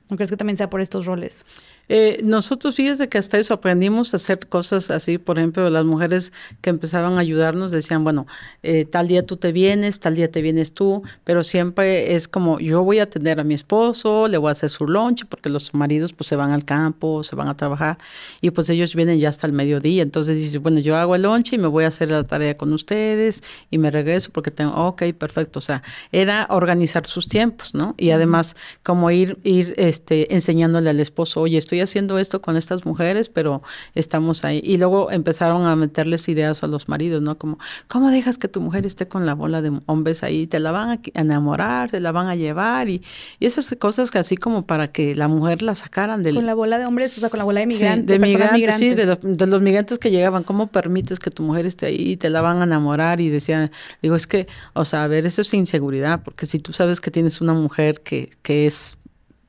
¿No 0.09 0.17
crees 0.17 0.29
que 0.29 0.37
también 0.37 0.57
sea 0.57 0.69
por 0.69 0.81
estos 0.81 1.05
roles? 1.05 1.45
Eh, 1.87 2.19
nosotros, 2.23 2.75
fíjese 2.75 3.09
que 3.09 3.17
hasta 3.17 3.37
eso 3.37 3.53
aprendimos 3.53 4.13
a 4.13 4.17
hacer 4.17 4.47
cosas 4.47 4.89
así, 4.89 5.17
por 5.17 5.37
ejemplo, 5.37 5.69
las 5.69 5.85
mujeres 5.85 6.33
que 6.61 6.71
empezaban 6.71 7.17
a 7.17 7.19
ayudarnos 7.19 7.71
decían, 7.71 8.03
bueno, 8.03 8.25
eh, 8.63 8.85
tal 8.85 9.07
día 9.07 9.25
tú 9.25 9.37
te 9.37 9.51
vienes, 9.51 9.99
tal 9.99 10.15
día 10.15 10.31
te 10.31 10.41
vienes 10.41 10.73
tú, 10.73 11.03
pero 11.23 11.43
siempre 11.43 12.15
es 12.15 12.27
como, 12.27 12.59
yo 12.59 12.83
voy 12.83 12.99
a 12.99 13.03
atender 13.03 13.39
a 13.39 13.43
mi 13.43 13.53
esposo, 13.53 14.27
le 14.27 14.37
voy 14.37 14.49
a 14.49 14.51
hacer 14.53 14.69
su 14.69 14.87
lunch, 14.87 15.25
porque 15.27 15.49
los 15.49 15.73
maridos 15.73 16.13
pues 16.13 16.27
se 16.27 16.35
van 16.35 16.51
al 16.51 16.65
campo, 16.65 17.23
se 17.23 17.35
van 17.35 17.47
a 17.47 17.55
trabajar, 17.55 17.97
y 18.41 18.51
pues 18.51 18.69
ellos 18.69 18.95
vienen 18.95 19.19
ya 19.19 19.29
hasta 19.29 19.45
el 19.45 19.53
mediodía, 19.53 20.01
entonces 20.01 20.39
dice, 20.39 20.57
bueno, 20.57 20.79
yo 20.79 20.95
hago 20.95 21.15
el 21.15 21.21
lunch 21.21 21.53
y 21.53 21.57
me 21.57 21.67
voy 21.67 21.83
a 21.83 21.89
hacer 21.89 22.09
la 22.09 22.23
tarea 22.23 22.55
con 22.55 22.73
ustedes, 22.73 23.43
y 23.69 23.77
me 23.77 23.91
regreso 23.91 24.31
porque 24.31 24.51
tengo, 24.51 24.73
ok, 24.73 25.03
perfecto, 25.17 25.59
o 25.59 25.61
sea, 25.61 25.83
era 26.11 26.47
organizar 26.49 27.05
sus 27.05 27.27
tiempos, 27.27 27.75
¿no? 27.75 27.93
Y 27.97 28.09
además, 28.09 28.55
como 28.83 29.11
ir, 29.11 29.37
ir 29.43 29.73
este, 29.77 30.33
enseñándole 30.33 30.89
al 30.89 30.99
esposo, 30.99 31.41
oye, 31.41 31.57
estoy 31.57 31.74
haciendo 31.81 32.17
esto 32.17 32.41
con 32.41 32.57
estas 32.57 32.85
mujeres, 32.85 33.29
pero 33.29 33.61
estamos 33.93 34.43
ahí. 34.43 34.61
Y 34.63 34.77
luego 34.77 35.11
empezaron 35.11 35.65
a 35.65 35.75
meterles 35.75 36.27
ideas 36.29 36.63
a 36.63 36.67
los 36.67 36.89
maridos, 36.89 37.21
¿no? 37.21 37.37
Como, 37.37 37.59
¿cómo 37.87 38.09
dejas 38.11 38.37
que 38.37 38.47
tu 38.47 38.61
mujer 38.61 38.85
esté 38.85 39.07
con 39.07 39.25
la 39.25 39.33
bola 39.33 39.61
de 39.61 39.79
hombres 39.85 40.23
ahí? 40.23 40.47
Te 40.47 40.59
la 40.59 40.71
van 40.71 40.91
a 40.91 40.99
enamorar, 41.13 41.91
te 41.91 41.99
la 41.99 42.11
van 42.11 42.27
a 42.27 42.35
llevar 42.35 42.89
y, 42.89 43.01
esas 43.39 43.75
cosas 43.79 44.09
que 44.11 44.17
así 44.17 44.37
como 44.37 44.65
para 44.65 44.87
que 44.87 45.13
la 45.13 45.27
mujer 45.27 45.61
la 45.61 45.75
sacaran 45.75 46.23
de... 46.23 46.33
Con 46.33 46.45
la 46.45 46.55
bola 46.55 46.77
de 46.77 46.85
hombres, 46.85 47.15
o 47.17 47.19
sea, 47.19 47.29
con 47.29 47.37
la 47.37 47.43
bola 47.43 47.59
de 47.59 47.67
migrantes. 47.67 48.07
de 48.07 48.19
migrantes, 48.19 48.75
sí, 48.75 48.93
de, 48.93 49.05
de, 49.05 49.45
los 49.45 49.61
migrantes 49.61 49.99
que 49.99 50.09
llegaban. 50.09 50.43
¿Cómo 50.43 50.67
permites 50.67 51.19
que 51.19 51.29
tu 51.29 51.43
mujer 51.43 51.65
esté 51.65 51.87
ahí 51.87 52.11
y 52.11 52.17
te 52.17 52.29
la 52.29 52.41
van 52.41 52.61
a 52.61 52.63
enamorar? 52.63 53.21
Y 53.21 53.29
decían, 53.29 53.71
digo, 54.01 54.15
es 54.15 54.25
que, 54.27 54.47
o 54.73 54.85
sea, 54.85 55.03
a 55.03 55.07
ver, 55.07 55.25
eso 55.25 55.41
es 55.41 55.53
inseguridad, 55.53 56.21
porque 56.23 56.45
si 56.45 56.59
tú 56.59 56.73
sabes 56.73 57.01
que 57.01 57.11
tienes 57.11 57.41
una 57.41 57.53
mujer 57.53 58.01
que, 58.01 58.31
que 58.41 58.65
es 58.65 58.97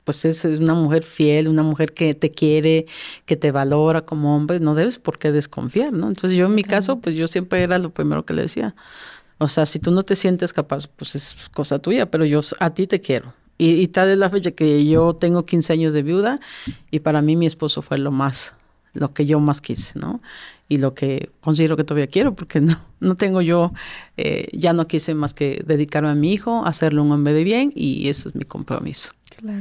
pues 0.07 0.23
es 0.23 0.45
una 0.45 0.73
mujer 0.73 1.03
fiel, 1.03 1.49
una 1.49 1.63
mujer 1.63 1.93
que 1.93 2.13
te 2.13 2.31
quiere, 2.31 2.85
que 3.25 3.35
te 3.35 3.51
valora 3.51 4.05
como 4.05 4.37
hombre, 4.37 4.61
no 4.61 4.73
debes 4.73 4.99
por 4.99 5.19
qué 5.19 5.33
desconfiar, 5.33 5.91
¿no? 5.91 6.07
Entonces 6.07 6.39
yo 6.39 6.45
en 6.45 6.55
mi 6.55 6.63
caso, 6.63 6.99
pues 6.99 7.13
yo 7.13 7.27
siempre 7.27 7.61
era 7.61 7.77
lo 7.77 7.89
primero 7.89 8.23
que 8.23 8.33
le 8.33 8.43
decía. 8.43 8.73
O 9.37 9.47
sea, 9.47 9.65
si 9.65 9.79
tú 9.79 9.91
no 9.91 10.03
te 10.03 10.15
sientes 10.15 10.53
capaz, 10.53 10.87
pues 10.87 11.15
es 11.15 11.49
cosa 11.53 11.79
tuya, 11.79 12.09
pero 12.09 12.23
yo 12.23 12.39
a 12.61 12.69
ti 12.69 12.87
te 12.87 13.01
quiero. 13.01 13.33
Y, 13.57 13.71
y 13.71 13.89
tal 13.89 14.07
es 14.07 14.17
la 14.17 14.29
fecha 14.29 14.51
que 14.51 14.85
yo 14.85 15.11
tengo 15.11 15.45
15 15.45 15.73
años 15.73 15.91
de 15.91 16.03
viuda 16.03 16.39
y 16.89 17.01
para 17.01 17.21
mí 17.21 17.35
mi 17.35 17.45
esposo 17.45 17.81
fue 17.81 17.97
lo 17.97 18.11
más, 18.11 18.55
lo 18.93 19.13
que 19.13 19.25
yo 19.25 19.41
más 19.41 19.59
quise, 19.59 19.99
¿no? 19.99 20.21
Y 20.69 20.77
lo 20.77 20.93
que 20.93 21.31
considero 21.41 21.75
que 21.75 21.83
todavía 21.83 22.07
quiero, 22.07 22.33
porque 22.33 22.61
no, 22.61 22.79
no 23.01 23.15
tengo 23.15 23.41
yo, 23.41 23.73
eh, 24.15 24.47
ya 24.53 24.71
no 24.71 24.87
quise 24.87 25.15
más 25.15 25.33
que 25.33 25.61
dedicarme 25.67 26.11
a 26.11 26.15
mi 26.15 26.31
hijo, 26.31 26.65
hacerle 26.65 27.01
un 27.01 27.11
hombre 27.11 27.33
de 27.33 27.43
bien 27.43 27.73
y 27.75 28.07
eso 28.07 28.29
es 28.29 28.35
mi 28.35 28.45
compromiso. 28.45 29.16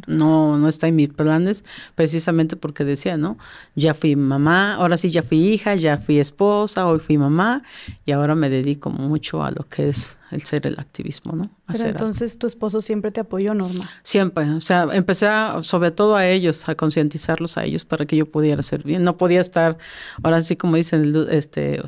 No, 0.07 0.59
no 0.59 0.69
está 0.69 0.89
en 0.89 0.97
mis 0.97 1.11
planes, 1.11 1.65
precisamente 1.95 2.57
porque 2.57 2.85
decía, 2.85 3.17
¿no? 3.17 3.37
Ya 3.75 3.95
fui 3.95 4.17
mamá, 4.17 4.75
ahora 4.75 4.97
sí 4.97 5.11
ya 5.11 5.23
fui 5.23 5.39
hija, 5.39 5.75
ya 5.75 5.99
fui 5.99 6.19
esposa, 6.19 6.87
hoy 6.87 6.99
fui 6.99 7.19
mamá 7.19 7.63
y 8.05 8.13
ahora 8.13 8.35
me 8.35 8.49
dedico 8.49 8.91
mucho 8.91 9.43
a 9.43 9.51
lo 9.51 9.69
que 9.69 9.89
es 9.89 10.19
el 10.31 10.43
ser 10.43 10.67
el 10.67 10.79
activismo, 10.79 11.33
¿no? 11.33 11.51
Pero 11.67 11.87
entonces 11.87 12.39
tu 12.39 12.47
esposo 12.47 12.81
siempre 12.81 13.11
te 13.11 13.21
apoyó, 13.21 13.55
Norma. 13.55 13.91
Siempre, 14.03 14.49
o 14.51 14.61
sea, 14.61 14.89
empecé 14.93 15.29
sobre 15.63 15.91
todo 15.91 16.17
a 16.17 16.27
ellos, 16.27 16.69
a 16.69 16.75
concientizarlos 16.75 17.59
a 17.59 17.65
ellos 17.65 17.85
para 17.85 18.07
que 18.07 18.17
yo 18.17 18.27
pudiera 18.27 18.63
ser 18.63 18.83
bien. 18.83 19.05
No 19.05 19.17
podía 19.17 19.41
estar, 19.41 19.77
ahora 20.23 20.41
sí 20.43 20.57
como 20.57 20.77
dicen, 20.77 21.13
este, 21.31 21.83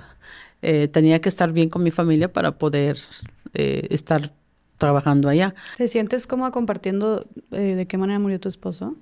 eh, 0.62 0.89
tenía 0.89 1.20
que 1.20 1.28
estar 1.28 1.53
bien 1.53 1.68
con 1.68 1.82
mi 1.82 1.91
familia 1.91 2.32
para 2.32 2.59
poder 2.59 2.99
eh, 3.55 3.86
estar 3.91 4.32
trabajando 4.78 5.28
allá. 5.28 5.54
¿Te 5.76 5.88
sientes 5.88 6.26
como 6.26 6.50
compartiendo 6.50 7.26
eh, 7.50 7.74
de 7.74 7.86
qué 7.86 7.98
manera 7.98 8.18
murió 8.18 8.40
tu 8.40 8.48
esposo? 8.48 8.96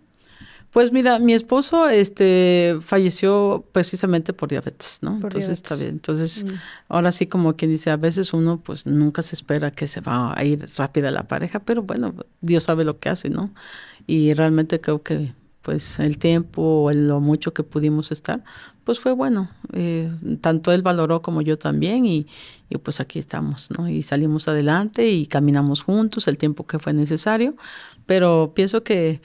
Pues 0.72 0.92
mira, 0.92 1.18
mi 1.18 1.32
esposo 1.32 1.88
este 1.88 2.76
falleció 2.80 3.64
precisamente 3.72 4.32
por 4.32 4.50
diabetes, 4.50 4.98
¿no? 5.00 5.14
Entonces 5.14 5.48
está 5.48 5.74
bien. 5.74 5.90
Entonces, 5.90 6.44
mm. 6.44 6.48
ahora 6.88 7.12
sí 7.12 7.26
como 7.26 7.56
quien 7.56 7.70
dice, 7.70 7.90
a 7.90 7.96
veces 7.96 8.34
uno 8.34 8.60
pues 8.60 8.84
nunca 8.86 9.22
se 9.22 9.36
espera 9.36 9.70
que 9.70 9.88
se 9.88 10.00
va 10.00 10.34
a 10.36 10.44
ir 10.44 10.68
rápida 10.76 11.10
la 11.10 11.22
pareja, 11.22 11.60
pero 11.60 11.82
bueno, 11.82 12.14
Dios 12.40 12.64
sabe 12.64 12.84
lo 12.84 12.98
que 12.98 13.08
hace, 13.08 13.30
¿no? 13.30 13.54
Y 14.06 14.34
realmente 14.34 14.80
creo 14.80 15.02
que 15.02 15.32
pues 15.66 15.98
el 15.98 16.16
tiempo 16.18 16.84
o 16.84 16.92
lo 16.92 17.18
mucho 17.18 17.52
que 17.52 17.64
pudimos 17.64 18.12
estar, 18.12 18.44
pues 18.84 19.00
fue 19.00 19.10
bueno. 19.10 19.50
Eh, 19.72 20.08
tanto 20.40 20.70
él 20.70 20.82
valoró 20.82 21.22
como 21.22 21.42
yo 21.42 21.58
también 21.58 22.06
y, 22.06 22.28
y, 22.68 22.78
pues 22.78 23.00
aquí 23.00 23.18
estamos, 23.18 23.68
¿no? 23.76 23.88
Y 23.88 24.02
salimos 24.02 24.46
adelante 24.46 25.08
y 25.08 25.26
caminamos 25.26 25.82
juntos 25.82 26.28
el 26.28 26.38
tiempo 26.38 26.68
que 26.68 26.78
fue 26.78 26.92
necesario, 26.92 27.56
pero 28.06 28.52
pienso 28.54 28.84
que, 28.84 29.20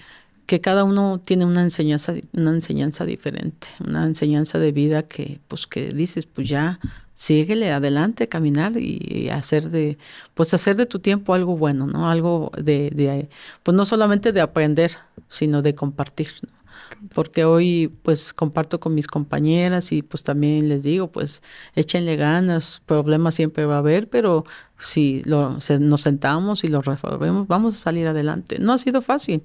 que 0.48 0.62
cada 0.62 0.84
uno 0.84 1.22
tiene 1.24 1.46
una 1.46 1.62
enseñanza, 1.62 2.16
una 2.34 2.50
enseñanza 2.50 3.06
diferente, 3.06 3.68
una 3.80 4.06
enseñanza 4.06 4.58
de 4.58 4.72
vida 4.72 5.04
que 5.04 5.42
pues 5.48 5.68
que 5.68 5.92
dices, 5.92 6.26
pues 6.26 6.50
ya 6.50 6.80
síguele 7.22 7.72
adelante, 7.72 8.28
caminar 8.28 8.74
y, 8.78 9.30
hacer 9.30 9.70
de, 9.70 10.00
pues 10.34 10.56
hacer 10.56 10.76
de 10.76 10.88
tu 10.88 10.98
tiempo 10.98 11.36
algo 11.36 11.56
bueno, 11.56 11.86
¿no? 11.86 12.10
Algo 12.10 12.52
de, 12.58 12.90
de 12.90 13.30
pues 13.62 13.78
no 13.78 13.86
solamente 13.86 14.32
de 14.32 14.42
aprender, 14.42 14.98
sino 15.32 15.62
de 15.62 15.74
compartir, 15.74 16.28
Porque 17.16 17.46
hoy 17.46 17.88
pues 18.04 18.34
comparto 18.34 18.80
con 18.80 18.94
mis 18.94 19.08
compañeras 19.08 19.92
y 19.92 20.02
pues 20.02 20.24
también 20.24 20.68
les 20.68 20.84
digo, 20.84 21.12
pues 21.12 21.42
échenle 21.74 22.18
ganas, 22.18 22.82
problemas 22.86 23.36
siempre 23.36 23.66
va 23.66 23.76
a 23.76 23.80
haber, 23.80 24.10
pero 24.10 24.44
si 24.78 25.22
lo, 25.24 25.58
nos 25.80 26.02
sentamos 26.02 26.64
y 26.64 26.68
lo 26.68 26.82
resolvemos, 26.82 27.48
vamos 27.48 27.76
a 27.76 27.78
salir 27.78 28.08
adelante. 28.08 28.60
No 28.60 28.74
ha 28.74 28.78
sido 28.78 29.02
fácil, 29.02 29.42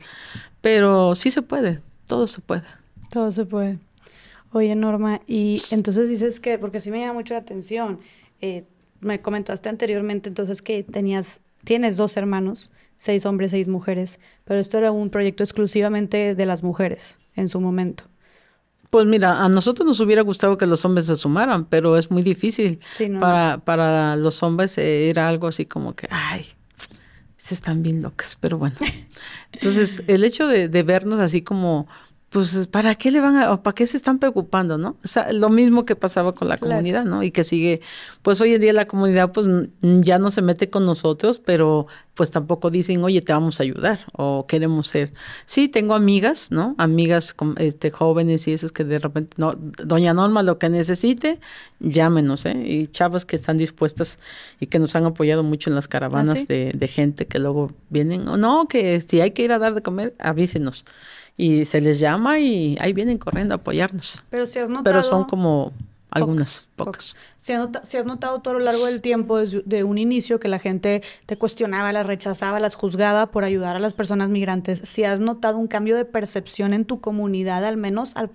pero 0.61 1.15
sí 1.15 1.31
se 1.31 1.43
puede, 1.43 1.81
todo 2.07 2.27
se 2.27 2.41
puede. 2.41 2.65
Todo 3.11 3.31
se 3.31 3.47
puede. 3.47 3.79
Oye, 4.53 4.75
Norma, 4.75 5.21
y 5.27 5.63
entonces 5.71 6.09
dices 6.09 6.41
que, 6.41 6.59
porque 6.59 6.81
sí 6.81 6.91
me 6.91 7.01
llama 7.01 7.15
mucho 7.15 7.35
la 7.35 7.41
atención, 7.41 8.01
eh, 8.41 8.65
me 9.01 9.21
comentaste 9.21 9.69
anteriormente 9.69 10.29
entonces 10.29 10.63
que 10.63 10.83
tenías 10.83 11.41
tienes 11.67 11.97
dos 11.97 12.17
hermanos, 12.17 12.71
seis 12.99 13.27
hombres, 13.27 13.51
seis 13.51 13.69
mujeres, 13.69 14.21
pero 14.45 14.61
esto 14.61 14.79
era 14.79 14.93
un 14.93 15.11
proyecto 15.11 15.43
exclusivamente 15.43 16.35
de 16.35 16.47
las 16.47 16.63
mujeres 16.63 17.19
en 17.35 17.49
su 17.49 17.61
momento. 17.61 18.05
Pues 18.91 19.07
mira, 19.07 19.45
a 19.45 19.49
nosotros 19.49 19.87
nos 19.87 20.01
hubiera 20.01 20.23
gustado 20.23 20.57
que 20.57 20.67
los 20.67 20.85
hombres 20.85 21.07
se 21.07 21.17
sumaran, 21.17 21.65
pero 21.65 21.97
es 21.97 22.11
muy 22.11 22.23
difícil. 22.23 22.79
para, 23.19 23.59
para 23.59 24.17
los 24.17 24.43
hombres 24.43 24.79
eh, 24.79 25.11
era 25.11 25.29
algo 25.29 25.49
así 25.49 25.67
como 25.67 25.95
que, 25.95 26.07
ay, 26.11 26.47
se 27.37 27.55
están 27.55 27.83
bien 27.83 28.01
locas, 28.03 28.37
pero 28.41 28.59
bueno. 28.59 28.77
Entonces, 29.53 30.03
el 30.07 30.25
hecho 30.25 30.47
de, 30.47 30.69
de 30.69 30.83
vernos 30.83 31.21
así 31.21 31.43
como 31.43 31.87
pues 32.37 32.67
¿para 32.67 32.95
qué 32.97 33.11
le 33.11 33.21
van 33.21 33.35
a, 33.39 33.51
o 33.51 33.63
para 33.63 33.75
qué 33.75 33.87
se 33.87 33.97
están 33.97 34.19
preocupando, 34.19 34.77
no? 34.77 34.99
O 35.03 35.09
sea, 35.09 35.33
lo 35.33 35.49
mismo 35.49 35.87
que 35.87 35.97
pasaba 35.97 36.35
con 36.35 36.51
la 36.51 36.59
comunidad, 36.59 37.07
¿no? 37.07 37.23
Y 37.23 37.31
que 37.31 37.45
sigue, 37.45 37.81
pues 38.21 38.43
hoy 38.43 38.53
en 38.53 38.61
día 38.61 38.75
la 38.75 38.87
comunidad 38.87 39.33
pues 39.33 39.47
ya 39.81 40.19
no 40.19 40.31
se 40.31 40.43
mete 40.43 40.69
con 40.69 40.85
nosotros, 40.85 41.41
pero 41.43 41.87
pues 42.13 42.31
tampoco 42.31 42.69
dicen, 42.69 43.03
oye, 43.03 43.23
te 43.23 43.33
vamos 43.33 43.59
a 43.59 43.63
ayudar 43.63 44.01
o 44.13 44.45
queremos 44.47 44.89
ser. 44.89 45.15
Sí, 45.47 45.69
tengo 45.69 45.95
amigas, 45.95 46.51
¿no? 46.51 46.75
Amigas 46.77 47.35
este, 47.57 47.91
jóvenes 47.91 48.47
y 48.49 48.53
esas 48.53 48.71
que 48.71 48.85
de 48.85 48.99
repente, 48.99 49.33
no, 49.39 49.55
doña 49.55 50.13
Norma, 50.13 50.43
lo 50.43 50.59
que 50.59 50.69
necesite, 50.69 51.41
llámenos, 51.81 52.45
¿eh? 52.45 52.63
Y 52.67 52.89
chavas 52.89 53.25
que 53.25 53.37
están 53.37 53.57
dispuestas 53.57 54.19
y 54.61 54.67
que 54.67 54.79
nos 54.79 54.95
han 54.95 55.07
apoyado 55.07 55.43
mucho 55.43 55.71
en 55.71 55.75
las 55.75 55.89
caravanas 55.89 56.41
¿Ah, 56.43 56.47
de, 56.49 56.73
de 56.75 56.89
gente 56.89 57.27
que 57.27 57.39
luego 57.39 57.73
vienen, 57.89 58.29
o 58.29 58.37
no, 58.37 58.69
que 58.69 59.01
si 59.01 59.23
hay 59.23 59.31
que 59.31 59.43
ir 59.43 59.53
a 59.53 59.59
dar 59.59 59.73
de 59.73 59.81
comer, 59.81 60.15
avísenos 60.19 60.85
y 61.37 61.65
se 61.65 61.81
les 61.81 62.01
llama 62.01 62.39
y 62.39 62.77
ahí 62.81 62.93
vienen 62.93 63.19
corriendo 63.19 63.55
a 63.55 63.57
apoyarnos. 63.57 64.25
Pero 64.31 64.47
si 64.47 64.59
has 64.59 64.69
notado... 64.69 64.85
Pero 64.85 65.03
son 65.03 65.25
como 65.25 65.73
algunas, 66.11 66.66
pocas. 66.77 67.17
Si, 67.39 67.53
has 67.53 67.61
notado, 67.61 67.85
si 67.85 67.97
has 67.97 68.07
notado 68.07 68.41
todo 68.41 68.55
a 68.55 68.59
lo 68.59 68.65
largo 68.65 68.87
del 68.87 69.01
tiempo, 69.01 69.39
desde 69.39 69.63
de 69.65 69.85
un 69.85 69.99
inicio, 69.99 70.39
que 70.39 70.49
la 70.49 70.59
gente 70.59 71.03
te 71.27 71.37
cuestionaba, 71.37 71.93
las 71.93 72.07
rechazaba, 72.07 72.61
las 72.61 72.75
juzgaba 72.75 73.33
por 73.33 73.45
ayudar 73.45 73.77
a 73.77 73.81
las 73.81 73.95
personas 73.95 74.29
migrantes, 74.29 74.81
si 74.85 75.05
has 75.05 75.21
notado 75.21 75.59
un 75.59 75.67
cambio 75.67 75.97
de 75.97 76.05
percepción 76.05 76.73
en 76.73 76.85
tu 76.85 77.01
comunidad, 77.01 77.65
al 77.65 77.77
menos 77.77 78.17
al 78.17 78.31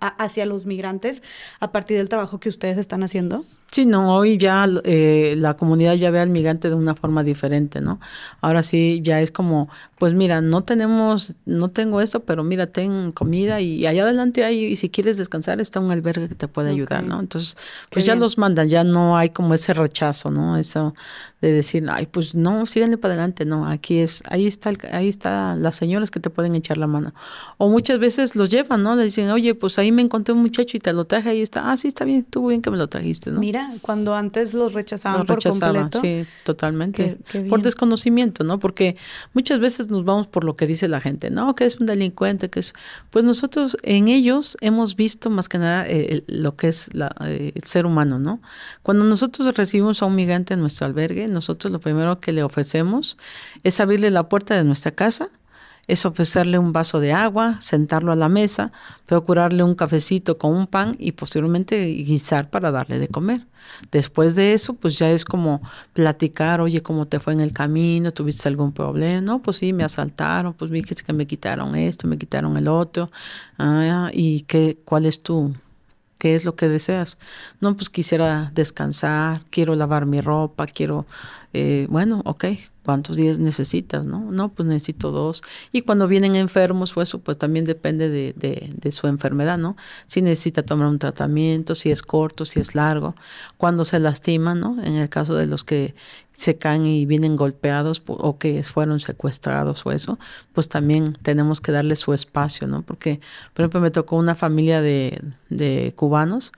hacia 0.00 0.46
los 0.46 0.66
migrantes, 0.66 1.22
a 1.58 1.72
partir 1.72 1.98
del 1.98 2.08
trabajo 2.08 2.40
que 2.40 2.48
ustedes 2.48 2.78
están 2.78 3.02
haciendo? 3.02 3.44
Sí, 3.72 3.86
no, 3.86 4.16
hoy 4.16 4.36
ya 4.36 4.66
eh, 4.82 5.34
la 5.38 5.54
comunidad 5.54 5.94
ya 5.94 6.10
ve 6.10 6.18
al 6.18 6.30
migrante 6.30 6.68
de 6.68 6.74
una 6.74 6.96
forma 6.96 7.22
diferente, 7.22 7.80
¿no? 7.80 8.00
Ahora 8.40 8.64
sí, 8.64 9.00
ya 9.04 9.20
es 9.20 9.30
como, 9.30 9.68
pues 9.96 10.12
mira, 10.12 10.40
no 10.40 10.64
tenemos, 10.64 11.36
no 11.46 11.68
tengo 11.70 12.00
esto, 12.00 12.24
pero 12.24 12.42
mira, 12.42 12.66
ten 12.66 13.12
comida 13.12 13.60
y, 13.60 13.86
allá 13.86 14.02
adelante 14.02 14.42
hay, 14.42 14.64
y 14.64 14.74
si 14.74 14.90
quieres 14.90 15.18
descansar, 15.18 15.60
está 15.60 15.78
un 15.78 15.92
albergue 15.92 16.28
que 16.28 16.34
te 16.34 16.48
puede 16.48 16.70
ayudar, 16.70 17.04
¿no? 17.04 17.20
Entonces, 17.20 17.56
pues 17.90 18.04
ya 18.04 18.14
los 18.14 18.38
mandan, 18.38 18.68
ya 18.68 18.84
no 18.84 19.16
hay 19.16 19.30
como 19.30 19.54
ese 19.54 19.74
rechazo, 19.74 20.30
¿no? 20.30 20.56
Eso 20.56 20.94
de 21.40 21.52
decir, 21.52 21.86
ay, 21.90 22.06
pues 22.06 22.34
no, 22.34 22.66
síganle 22.66 22.98
para 22.98 23.14
adelante, 23.14 23.46
no, 23.46 23.66
aquí 23.66 23.98
es, 23.98 24.22
ahí 24.28 24.46
está, 24.46 24.72
ahí 24.92 25.08
está 25.08 25.56
las 25.56 25.74
señoras 25.74 26.10
que 26.10 26.20
te 26.20 26.28
pueden 26.28 26.54
echar 26.54 26.76
la 26.76 26.86
mano. 26.86 27.14
O 27.56 27.70
muchas 27.70 27.98
veces 27.98 28.36
los 28.36 28.50
llevan, 28.50 28.82
¿no? 28.82 28.94
Le 28.94 29.04
dicen, 29.04 29.30
oye, 29.30 29.54
pues 29.54 29.78
ahí 29.78 29.90
me 29.90 30.02
encontré 30.02 30.34
un 30.34 30.42
muchacho 30.42 30.76
y 30.76 30.80
te 30.80 30.92
lo 30.92 31.06
traje, 31.06 31.30
ahí 31.30 31.40
está, 31.40 31.70
ah, 31.70 31.76
sí, 31.78 31.88
está 31.88 32.04
bien, 32.04 32.18
estuvo 32.18 32.48
bien 32.48 32.60
que 32.60 32.70
me 32.70 32.76
lo 32.76 32.88
trajiste, 32.88 33.30
¿no? 33.30 33.40
Mira, 33.40 33.72
cuando 33.80 34.14
antes 34.14 34.52
los 34.52 34.74
rechazaban 34.74 35.24
por 35.24 35.42
completo. 35.42 35.98
Sí, 36.00 36.26
totalmente. 36.44 37.16
por 37.48 37.62
desconocimiento, 37.62 38.44
¿no? 38.44 38.58
Porque 38.58 38.96
muchas 39.32 39.60
veces 39.60 39.88
nos 39.88 40.04
vamos 40.04 40.26
por 40.26 40.44
lo 40.44 40.56
que 40.56 40.66
dice 40.66 40.88
la 40.88 41.00
gente, 41.00 41.30
¿no? 41.30 41.54
Que 41.54 41.64
es 41.64 41.80
un 41.80 41.86
delincuente, 41.86 42.50
que 42.50 42.60
es, 42.60 42.74
pues 43.08 43.24
nosotros 43.24 43.78
en 43.82 44.08
ellos 44.08 44.58
hemos 44.60 44.94
visto 44.94 45.30
más 45.30 45.48
que 45.48 45.56
nada 45.56 45.86
eh, 45.88 46.22
lo 46.26 46.54
que 46.56 46.68
es 46.68 46.92
la, 46.92 47.14
eh, 47.24 47.52
el 47.54 47.62
ser 47.70 47.86
humano, 47.86 48.18
¿no? 48.18 48.40
Cuando 48.82 49.04
nosotros 49.04 49.54
recibimos 49.56 50.02
a 50.02 50.06
un 50.06 50.14
migrante 50.14 50.54
en 50.54 50.60
nuestro 50.60 50.86
albergue, 50.86 51.28
nosotros 51.28 51.72
lo 51.72 51.80
primero 51.80 52.20
que 52.20 52.32
le 52.32 52.42
ofrecemos 52.42 53.16
es 53.62 53.80
abrirle 53.80 54.10
la 54.10 54.28
puerta 54.28 54.54
de 54.54 54.64
nuestra 54.64 54.90
casa, 54.90 55.30
es 55.90 56.06
ofrecerle 56.06 56.58
un 56.58 56.72
vaso 56.72 57.00
de 57.00 57.12
agua, 57.12 57.60
sentarlo 57.60 58.12
a 58.12 58.16
la 58.16 58.28
mesa, 58.28 58.70
procurarle 59.06 59.64
un 59.64 59.74
cafecito 59.74 60.38
con 60.38 60.54
un 60.54 60.66
pan 60.68 60.94
y 60.98 61.12
posteriormente 61.12 61.84
guisar 61.86 62.48
para 62.48 62.70
darle 62.70 63.00
de 63.00 63.08
comer. 63.08 63.46
Después 63.90 64.36
de 64.36 64.52
eso, 64.52 64.74
pues 64.74 64.98
ya 64.98 65.10
es 65.10 65.24
como 65.24 65.60
platicar, 65.92 66.60
oye, 66.60 66.80
¿cómo 66.80 67.06
te 67.06 67.18
fue 67.18 67.32
en 67.32 67.40
el 67.40 67.52
camino? 67.52 68.12
¿Tuviste 68.12 68.48
algún 68.48 68.72
problema? 68.72 69.20
No, 69.20 69.42
pues 69.42 69.56
sí, 69.58 69.72
me 69.72 69.82
asaltaron, 69.82 70.54
pues 70.54 70.70
vi 70.70 70.82
que 70.82 71.12
me 71.12 71.26
quitaron 71.26 71.74
esto, 71.74 72.06
me 72.06 72.18
quitaron 72.18 72.56
el 72.56 72.68
otro. 72.68 73.10
Ah, 73.58 74.10
¿Y 74.12 74.42
qué, 74.42 74.78
cuál 74.84 75.06
es 75.06 75.22
tu, 75.22 75.54
¿Qué 76.20 76.34
es 76.34 76.44
lo 76.44 76.54
que 76.54 76.68
deseas? 76.68 77.16
No, 77.60 77.74
pues 77.76 77.88
quisiera 77.88 78.52
descansar, 78.54 79.40
quiero 79.48 79.74
lavar 79.74 80.04
mi 80.04 80.20
ropa, 80.20 80.66
quiero, 80.66 81.06
eh, 81.54 81.86
bueno, 81.88 82.20
ok, 82.26 82.44
¿cuántos 82.84 83.16
días 83.16 83.38
necesitas? 83.38 84.04
No, 84.04 84.30
no, 84.30 84.50
pues 84.50 84.68
necesito 84.68 85.12
dos. 85.12 85.42
Y 85.72 85.80
cuando 85.80 86.08
vienen 86.08 86.36
enfermos, 86.36 86.92
pues 86.92 87.08
eso 87.08 87.20
pues 87.20 87.38
también 87.38 87.64
depende 87.64 88.10
de, 88.10 88.34
de, 88.34 88.70
de, 88.76 88.92
su 88.92 89.06
enfermedad, 89.06 89.56
¿no? 89.56 89.78
Si 90.04 90.20
necesita 90.20 90.62
tomar 90.62 90.88
un 90.88 90.98
tratamiento, 90.98 91.74
si 91.74 91.90
es 91.90 92.02
corto, 92.02 92.44
si 92.44 92.60
es 92.60 92.74
largo, 92.74 93.14
cuando 93.56 93.86
se 93.86 93.98
lastiman, 93.98 94.60
¿no? 94.60 94.76
En 94.84 94.96
el 94.96 95.08
caso 95.08 95.34
de 95.34 95.46
los 95.46 95.64
que 95.64 95.94
se 96.40 96.56
caen 96.56 96.86
y 96.86 97.04
vienen 97.04 97.36
golpeados 97.36 98.02
o 98.06 98.38
que 98.38 98.64
fueron 98.64 98.98
secuestrados 98.98 99.84
o 99.84 99.92
eso, 99.92 100.18
pues 100.54 100.70
también 100.70 101.12
tenemos 101.20 101.60
que 101.60 101.70
darle 101.70 101.96
su 101.96 102.14
espacio, 102.14 102.66
¿no? 102.66 102.80
Porque, 102.80 103.20
por 103.52 103.62
ejemplo, 103.62 103.82
me 103.82 103.90
tocó 103.90 104.16
una 104.16 104.34
familia 104.34 104.80
de, 104.80 105.20
de 105.50 105.92
cubanos 105.96 106.52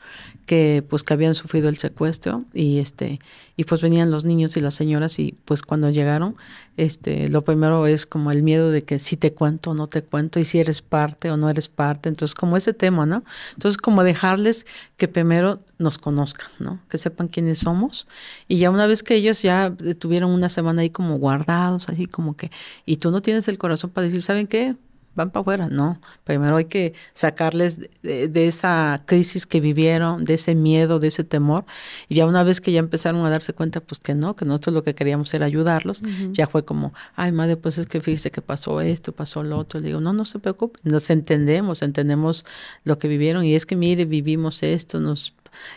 que 0.52 0.84
pues 0.86 1.02
que 1.02 1.14
habían 1.14 1.34
sufrido 1.34 1.70
el 1.70 1.78
secuestro 1.78 2.44
y 2.52 2.78
este 2.78 3.20
y 3.56 3.64
pues 3.64 3.80
venían 3.80 4.10
los 4.10 4.26
niños 4.26 4.54
y 4.58 4.60
las 4.60 4.74
señoras 4.74 5.18
y 5.18 5.34
pues 5.46 5.62
cuando 5.62 5.88
llegaron 5.88 6.36
este 6.76 7.28
lo 7.28 7.42
primero 7.42 7.86
es 7.86 8.04
como 8.04 8.30
el 8.30 8.42
miedo 8.42 8.70
de 8.70 8.82
que 8.82 8.98
si 8.98 9.16
te 9.16 9.32
cuento 9.32 9.70
o 9.70 9.74
no 9.74 9.86
te 9.86 10.02
cuento 10.02 10.40
y 10.40 10.44
si 10.44 10.58
eres 10.58 10.82
parte 10.82 11.30
o 11.30 11.38
no 11.38 11.48
eres 11.48 11.70
parte. 11.70 12.10
Entonces 12.10 12.34
como 12.34 12.58
ese 12.58 12.74
tema 12.74 13.06
no 13.06 13.24
entonces 13.54 13.78
como 13.78 14.04
dejarles 14.04 14.66
que 14.98 15.08
primero 15.08 15.58
nos 15.78 15.96
conozcan 15.96 16.48
no 16.58 16.80
que 16.90 16.98
sepan 16.98 17.28
quiénes 17.28 17.60
somos. 17.60 18.06
Y 18.46 18.58
ya 18.58 18.70
una 18.70 18.86
vez 18.86 19.02
que 19.02 19.14
ellos 19.14 19.40
ya 19.40 19.74
tuvieron 19.98 20.32
una 20.32 20.50
semana 20.50 20.82
ahí 20.82 20.90
como 20.90 21.16
guardados 21.16 21.88
así 21.88 22.04
como 22.04 22.36
que 22.36 22.50
y 22.84 22.98
tú 22.98 23.10
no 23.10 23.22
tienes 23.22 23.48
el 23.48 23.56
corazón 23.56 23.88
para 23.88 24.04
decir 24.04 24.20
saben 24.20 24.46
qué 24.46 24.76
van 25.14 25.30
para 25.30 25.42
afuera. 25.42 25.68
No, 25.68 26.00
primero 26.24 26.56
hay 26.56 26.66
que 26.66 26.94
sacarles 27.14 27.80
de, 28.02 28.46
esa 28.46 29.02
crisis 29.06 29.46
que 29.46 29.60
vivieron, 29.60 30.24
de 30.24 30.34
ese 30.34 30.54
miedo, 30.54 30.98
de 30.98 31.08
ese 31.08 31.24
temor. 31.24 31.64
Y 32.08 32.16
ya 32.16 32.26
una 32.26 32.42
vez 32.42 32.60
que 32.60 32.72
ya 32.72 32.78
empezaron 32.78 33.24
a 33.24 33.30
darse 33.30 33.52
cuenta, 33.52 33.80
pues 33.80 34.00
que 34.00 34.14
no, 34.14 34.36
que 34.36 34.44
nosotros 34.44 34.74
lo 34.74 34.82
que 34.82 34.94
queríamos 34.94 35.32
era 35.34 35.46
ayudarlos, 35.46 36.02
ya 36.32 36.46
fue 36.46 36.64
como, 36.64 36.92
ay 37.14 37.32
madre, 37.32 37.56
pues 37.56 37.78
es 37.78 37.86
que 37.86 38.00
fíjese 38.00 38.30
que 38.30 38.42
pasó 38.42 38.80
esto, 38.80 39.12
pasó 39.12 39.42
lo 39.42 39.58
otro. 39.58 39.80
Le 39.80 39.88
digo, 39.88 40.00
no, 40.00 40.12
no 40.12 40.24
se 40.24 40.38
preocupe, 40.38 40.78
nos 40.84 41.10
entendemos, 41.10 41.82
entendemos 41.82 42.44
lo 42.84 42.98
que 42.98 43.08
vivieron. 43.08 43.44
Y 43.44 43.54
es 43.54 43.66
que 43.66 43.76
mire, 43.76 44.04
vivimos 44.04 44.62
esto, 44.62 45.00
nos 45.00 45.34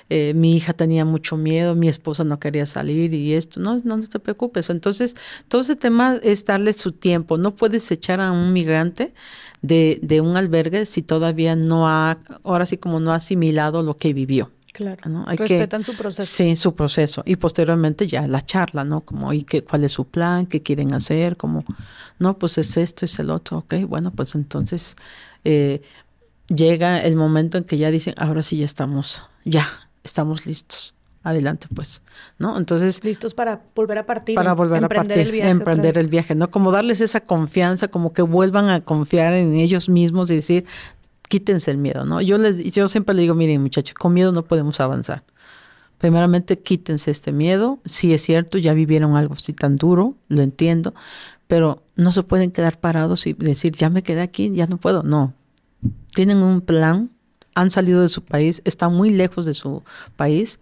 eh, 0.10 0.34
mi 0.36 0.56
hija 0.56 0.74
tenía 0.74 1.06
mucho 1.06 1.38
miedo, 1.38 1.76
mi 1.76 1.88
esposa 1.88 2.24
no 2.24 2.40
quería 2.40 2.66
salir 2.66 3.14
y 3.14 3.34
esto, 3.34 3.60
no, 3.60 3.82
no, 3.84 4.00
te 4.02 4.20
preocupes. 4.20 4.70
Entonces, 4.70 5.16
todo 5.48 5.62
ese 5.62 5.76
tema 5.76 6.20
es 6.24 6.46
darle 6.46 6.74
su 6.74 6.92
tiempo. 6.92 7.38
No 7.38 7.56
puedes 7.56 7.90
echar 7.92 8.22
a 8.22 8.32
un 8.32 8.54
migrante 8.54 9.14
de, 9.62 10.00
de 10.02 10.22
un 10.22 10.38
albergue 10.38 10.86
si 10.86 11.02
todavía 11.02 11.56
no 11.56 11.88
ha, 11.88 12.20
ahora 12.44 12.66
sí 12.66 12.78
como 12.78 13.00
no 13.00 13.12
ha 13.12 13.16
asimilado 13.16 13.84
lo 13.84 13.98
que 13.98 14.14
vivió. 14.14 14.52
Claro. 14.76 15.10
¿no? 15.10 15.24
Hay 15.26 15.38
Respetan 15.38 15.84
su 15.84 15.96
proceso. 15.96 16.28
Sí, 16.30 16.58
su 16.58 16.76
proceso. 16.76 17.24
Y 17.26 17.38
posteriormente 17.38 18.08
ya 18.08 18.28
la 18.28 18.42
charla, 18.42 18.84
¿no? 18.84 19.00
Como, 19.00 19.32
¿y 19.32 19.44
qué, 19.44 19.64
cuál 19.64 19.86
es 19.86 19.94
su 19.94 20.06
plan? 20.06 20.48
¿Qué 20.48 20.62
quieren 20.62 20.94
hacer? 20.94 21.38
Como, 21.38 21.64
no, 22.20 22.38
pues 22.38 22.58
es 22.58 22.76
esto, 22.76 23.06
es 23.06 23.18
el 23.20 23.30
otro. 23.30 23.60
Ok, 23.60 23.76
bueno, 23.88 24.12
pues 24.12 24.36
entonces 24.36 24.98
eh, 25.46 25.82
llega 26.48 27.00
el 27.00 27.16
momento 27.16 27.58
en 27.58 27.64
que 27.64 27.78
ya 27.78 27.92
dicen, 27.92 28.14
ahora 28.18 28.44
sí 28.44 28.58
ya 28.58 28.66
estamos, 28.66 29.28
ya, 29.44 29.68
estamos 30.04 30.46
listos. 30.46 30.94
Adelante, 31.24 31.66
pues, 31.74 32.04
¿no? 32.38 32.56
Entonces. 32.56 33.04
Listos 33.04 33.34
para 33.34 33.64
volver 33.74 33.98
a 33.98 34.06
partir. 34.06 34.36
Para 34.36 34.54
volver 34.54 34.86
a 34.86 34.88
partir, 34.88 35.18
el 35.18 35.32
viaje 35.32 35.50
emprender 35.50 35.98
el 35.98 36.08
viaje, 36.08 36.36
¿no? 36.36 36.52
Como 36.52 36.72
darles 36.72 37.02
esa 37.02 37.22
confianza, 37.22 37.88
como 37.88 38.14
que 38.14 38.22
vuelvan 38.22 38.70
a 38.70 38.82
confiar 38.82 39.34
en 39.34 39.56
ellos 39.56 39.90
mismos 39.90 40.30
y 40.30 40.36
decir, 40.36 40.66
quítense 41.28 41.72
el 41.72 41.78
miedo, 41.78 42.06
¿no? 42.06 42.22
Yo 42.22 42.38
les, 42.38 42.58
yo 42.72 42.88
siempre 42.88 43.16
le 43.16 43.24
digo, 43.24 43.34
miren, 43.34 43.60
muchachos, 43.60 43.96
con 43.96 44.14
miedo 44.14 44.32
no 44.34 44.44
podemos 44.44 44.80
avanzar. 44.80 45.24
Primeramente, 45.98 46.60
quítense 46.60 47.10
este 47.10 47.32
miedo. 47.32 47.80
Sí 47.86 48.14
es 48.14 48.22
cierto, 48.22 48.60
ya 48.60 48.76
vivieron 48.76 49.16
algo 49.16 49.34
así 49.34 49.52
tan 49.52 49.78
duro, 49.78 50.14
lo 50.28 50.44
entiendo, 50.44 50.94
pero 51.48 51.82
no 51.96 52.12
se 52.12 52.22
pueden 52.22 52.52
quedar 52.52 52.80
parados 52.80 53.26
y 53.26 53.34
decir, 53.34 53.76
ya 53.76 53.90
me 53.90 54.04
quedé 54.04 54.22
aquí, 54.22 54.52
ya 54.54 54.68
no 54.68 54.78
puedo. 54.78 55.02
No, 55.02 55.34
tienen 56.16 56.42
un 56.42 56.62
plan, 56.62 57.12
han 57.54 57.70
salido 57.70 58.02
de 58.02 58.10
su 58.10 58.24
país, 58.24 58.62
están 58.66 58.94
muy 58.94 59.12
lejos 59.12 59.46
de 59.46 59.54
su 59.54 59.84
país, 60.16 60.60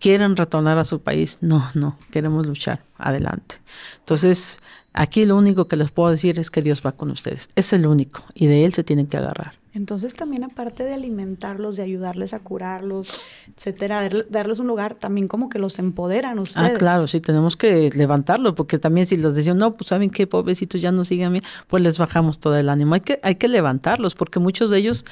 quieren 0.00 0.36
retornar 0.36 0.78
a 0.78 0.84
su 0.84 1.02
país. 1.02 1.38
No, 1.42 1.68
no, 1.74 1.98
queremos 2.10 2.46
luchar, 2.46 2.84
adelante. 2.96 3.56
Entonces, 3.98 4.60
aquí 4.92 5.26
lo 5.26 5.36
único 5.36 5.68
que 5.68 5.76
les 5.76 5.90
puedo 5.90 6.10
decir 6.10 6.38
es 6.38 6.50
que 6.50 6.62
Dios 6.62 6.82
va 6.86 6.92
con 6.92 7.10
ustedes. 7.10 7.50
Es 7.56 7.72
el 7.72 7.86
único 7.86 8.24
y 8.32 8.46
de 8.46 8.64
Él 8.64 8.72
se 8.72 8.84
tienen 8.84 9.06
que 9.06 9.18
agarrar. 9.18 9.61
Entonces 9.74 10.14
también 10.14 10.44
aparte 10.44 10.84
de 10.84 10.92
alimentarlos, 10.92 11.78
de 11.78 11.82
ayudarles 11.82 12.34
a 12.34 12.40
curarlos, 12.40 13.22
etcétera, 13.56 14.06
darles 14.28 14.58
un 14.58 14.66
lugar, 14.66 14.96
también 14.96 15.28
como 15.28 15.48
que 15.48 15.58
los 15.58 15.78
empoderan 15.78 16.38
ah, 16.38 16.42
ustedes. 16.42 16.72
Ah, 16.74 16.78
claro, 16.78 17.08
sí, 17.08 17.20
tenemos 17.20 17.56
que 17.56 17.90
levantarlos, 17.94 18.52
porque 18.52 18.78
también 18.78 19.06
si 19.06 19.16
los 19.16 19.34
decían, 19.34 19.56
no, 19.56 19.74
pues 19.74 19.88
saben 19.88 20.10
qué, 20.10 20.26
pobrecitos, 20.26 20.82
ya 20.82 20.92
no 20.92 21.04
siguen 21.04 21.32
bien, 21.32 21.44
pues 21.68 21.82
les 21.82 21.98
bajamos 21.98 22.38
todo 22.38 22.56
el 22.56 22.68
ánimo. 22.68 22.94
Hay 22.94 23.00
que, 23.00 23.18
hay 23.22 23.36
que 23.36 23.48
levantarlos, 23.48 24.14
porque 24.14 24.38
muchos 24.40 24.70
de 24.70 24.78
ellos 24.78 25.06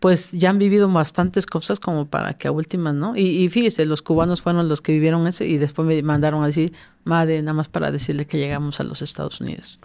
pues 0.00 0.32
ya 0.32 0.50
han 0.50 0.58
vivido 0.58 0.90
bastantes 0.90 1.46
cosas 1.46 1.78
como 1.78 2.06
para 2.06 2.32
que 2.32 2.48
a 2.48 2.52
últimas, 2.52 2.94
¿no? 2.94 3.16
Y, 3.16 3.44
y 3.44 3.48
fíjese, 3.48 3.84
los 3.84 4.02
cubanos 4.02 4.40
fueron 4.40 4.68
los 4.68 4.80
que 4.80 4.92
vivieron 4.92 5.26
eso 5.26 5.44
y 5.44 5.58
después 5.58 5.86
me 5.86 6.02
mandaron 6.02 6.42
a 6.42 6.46
decir, 6.46 6.72
madre, 7.04 7.40
nada 7.42 7.52
más 7.52 7.68
para 7.68 7.92
decirle 7.92 8.26
que 8.26 8.38
llegamos 8.38 8.80
a 8.80 8.82
los 8.82 9.02
Estados 9.02 9.40
Unidos. 9.40 9.78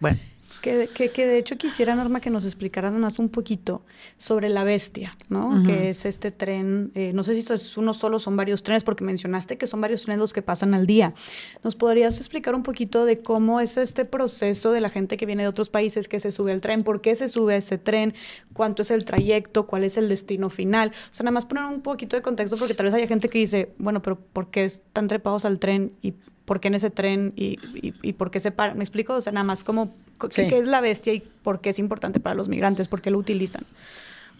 Bueno. 0.00 0.18
Que, 0.66 0.88
que, 0.88 1.10
que, 1.10 1.28
de 1.28 1.38
hecho 1.38 1.56
quisiera, 1.56 1.94
Norma, 1.94 2.20
que 2.20 2.28
nos 2.28 2.44
explicaran 2.44 2.98
más 2.98 3.20
un 3.20 3.28
poquito 3.28 3.82
sobre 4.18 4.48
la 4.48 4.64
bestia, 4.64 5.16
¿no? 5.28 5.62
Que 5.64 5.90
es 5.90 6.04
este 6.04 6.32
tren, 6.32 6.90
eh, 6.96 7.12
no 7.14 7.22
sé 7.22 7.40
si 7.40 7.52
es 7.52 7.76
uno 7.76 7.92
solo, 7.92 8.18
son 8.18 8.34
varios 8.34 8.64
trenes, 8.64 8.82
porque 8.82 9.04
mencionaste 9.04 9.58
que 9.58 9.68
son 9.68 9.80
varios 9.80 10.02
trenes 10.02 10.18
los 10.18 10.32
que 10.32 10.42
pasan 10.42 10.74
al 10.74 10.84
día. 10.84 11.14
¿Nos 11.62 11.76
podrías 11.76 12.16
explicar 12.16 12.56
un 12.56 12.64
poquito 12.64 13.04
de 13.04 13.18
cómo 13.18 13.60
es 13.60 13.76
este 13.76 14.04
proceso 14.04 14.72
de 14.72 14.80
la 14.80 14.90
gente 14.90 15.16
que 15.16 15.24
viene 15.24 15.44
de 15.44 15.48
otros 15.48 15.70
países 15.70 16.08
que 16.08 16.18
se 16.18 16.32
sube 16.32 16.50
al 16.50 16.60
tren? 16.60 16.82
¿Por 16.82 17.00
qué 17.00 17.14
se 17.14 17.28
sube 17.28 17.54
a 17.54 17.58
ese 17.58 17.78
tren? 17.78 18.12
¿Cuánto 18.52 18.82
es 18.82 18.90
el 18.90 19.04
trayecto? 19.04 19.68
¿Cuál 19.68 19.84
es 19.84 19.96
el 19.96 20.08
destino 20.08 20.50
final? 20.50 20.90
O 21.12 21.14
sea, 21.14 21.22
nada 21.22 21.34
más 21.34 21.46
poner 21.46 21.62
un 21.62 21.80
poquito 21.80 22.16
de 22.16 22.22
contexto, 22.22 22.56
porque 22.56 22.74
tal 22.74 22.86
vez 22.86 22.94
haya 22.94 23.06
gente 23.06 23.28
que 23.28 23.38
dice, 23.38 23.72
bueno, 23.78 24.02
pero 24.02 24.18
¿por 24.18 24.50
qué 24.50 24.64
están 24.64 25.06
trepados 25.06 25.44
al 25.44 25.60
tren 25.60 25.92
y 26.02 26.14
por 26.46 26.60
qué 26.60 26.68
en 26.68 26.76
ese 26.76 26.90
tren 26.90 27.34
y, 27.36 27.58
y, 27.74 28.12
por 28.14 28.30
qué 28.30 28.40
se 28.40 28.52
para. 28.52 28.74
¿Me 28.74 28.84
explico? 28.84 29.14
O 29.14 29.20
sea, 29.20 29.32
nada 29.32 29.44
más 29.44 29.64
como 29.64 29.94
qué, 30.34 30.58
es 30.58 30.66
la 30.66 30.80
bestia 30.80 31.12
y 31.12 31.22
por 31.42 31.60
qué 31.60 31.70
es 31.70 31.78
importante 31.78 32.20
para 32.20 32.34
los 32.34 32.48
migrantes, 32.48 32.88
por 32.88 33.02
qué 33.02 33.10
lo 33.10 33.18
utilizan. 33.18 33.64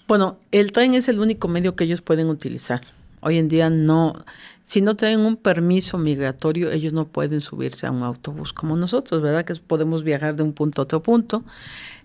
Bueno, 0.09 0.39
el 0.53 0.73
tren 0.73 0.95
es 0.95 1.09
el 1.09 1.19
único 1.19 1.49
medio 1.49 1.77
que 1.77 1.85
ellos 1.85 2.01
pueden 2.01 2.29
utilizar. 2.29 2.81
Hoy 3.23 3.39
en 3.39 3.49
día 3.49 3.69
no, 3.71 4.25
si 4.65 4.81
no 4.81 4.95
tienen 4.95 5.21
un 5.21 5.37
permiso 5.37 5.99
migratorio, 5.99 6.71
ellos 6.71 6.93
no 6.93 7.09
pueden 7.09 7.41
subirse 7.41 7.89
a 7.89 7.91
un 7.91 8.05
autobús 8.05 8.53
como 8.53 8.77
nosotros, 8.77 9.21
¿verdad? 9.21 9.45
Que 9.45 9.55
podemos 9.57 10.05
viajar 10.05 10.37
de 10.37 10.45
un 10.45 10.53
punto 10.53 10.83
a 10.83 10.85
otro 10.85 11.03
punto. 11.03 11.43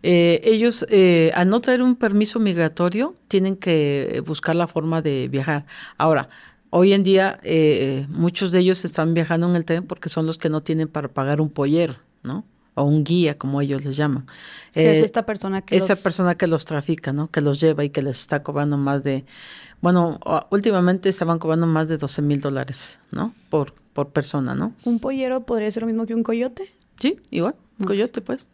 Eh, 0.01 0.41
ellos, 0.43 0.85
eh, 0.89 1.31
al 1.35 1.49
no 1.49 1.61
traer 1.61 1.83
un 1.83 1.95
permiso 1.95 2.39
migratorio, 2.39 3.13
tienen 3.27 3.55
que 3.55 4.23
buscar 4.25 4.55
la 4.55 4.67
forma 4.67 5.03
de 5.03 5.27
viajar. 5.27 5.65
Ahora, 5.99 6.29
Hoy 6.73 6.93
en 6.93 7.03
día 7.03 7.37
eh, 7.43 8.07
muchos 8.09 8.53
de 8.53 8.59
ellos 8.59 8.85
están 8.85 9.13
viajando 9.13 9.47
en 9.49 9.57
el 9.57 9.65
tren 9.65 9.85
porque 9.85 10.07
son 10.07 10.25
los 10.25 10.37
que 10.37 10.49
no 10.49 10.63
tienen 10.63 10.87
para 10.87 11.09
pagar 11.09 11.41
un 11.41 11.49
pollero, 11.49 11.95
¿no? 12.23 12.45
O 12.75 12.83
un 12.83 13.03
guía, 13.03 13.37
como 13.37 13.59
ellos 13.59 13.83
les 13.83 13.97
llaman. 13.97 14.25
es 14.73 14.85
eh, 14.85 14.99
esta 15.01 15.25
persona 15.25 15.61
que 15.61 15.75
Esa 15.75 15.97
persona 15.97 16.35
que 16.35 16.47
los 16.47 16.63
trafica, 16.63 17.11
¿no? 17.11 17.29
Que 17.29 17.41
los 17.41 17.59
lleva 17.59 17.83
y 17.83 17.89
que 17.89 18.01
les 18.01 18.21
está 18.21 18.41
cobrando 18.41 18.77
más 18.77 19.03
de... 19.03 19.25
Bueno, 19.81 20.21
últimamente 20.49 21.09
estaban 21.09 21.39
cobrando 21.39 21.67
más 21.67 21.89
de 21.89 21.97
12 21.97 22.21
mil 22.21 22.39
dólares, 22.39 23.01
¿no? 23.11 23.35
Por, 23.49 23.73
por 23.73 24.11
persona, 24.11 24.55
¿no? 24.55 24.73
¿Un 24.85 24.99
pollero 24.99 25.45
podría 25.45 25.69
ser 25.71 25.83
lo 25.83 25.87
mismo 25.87 26.05
que 26.05 26.15
un 26.15 26.23
coyote? 26.23 26.71
Sí, 26.97 27.19
igual, 27.31 27.55
un 27.79 27.85
coyote, 27.85 28.21
pues. 28.21 28.47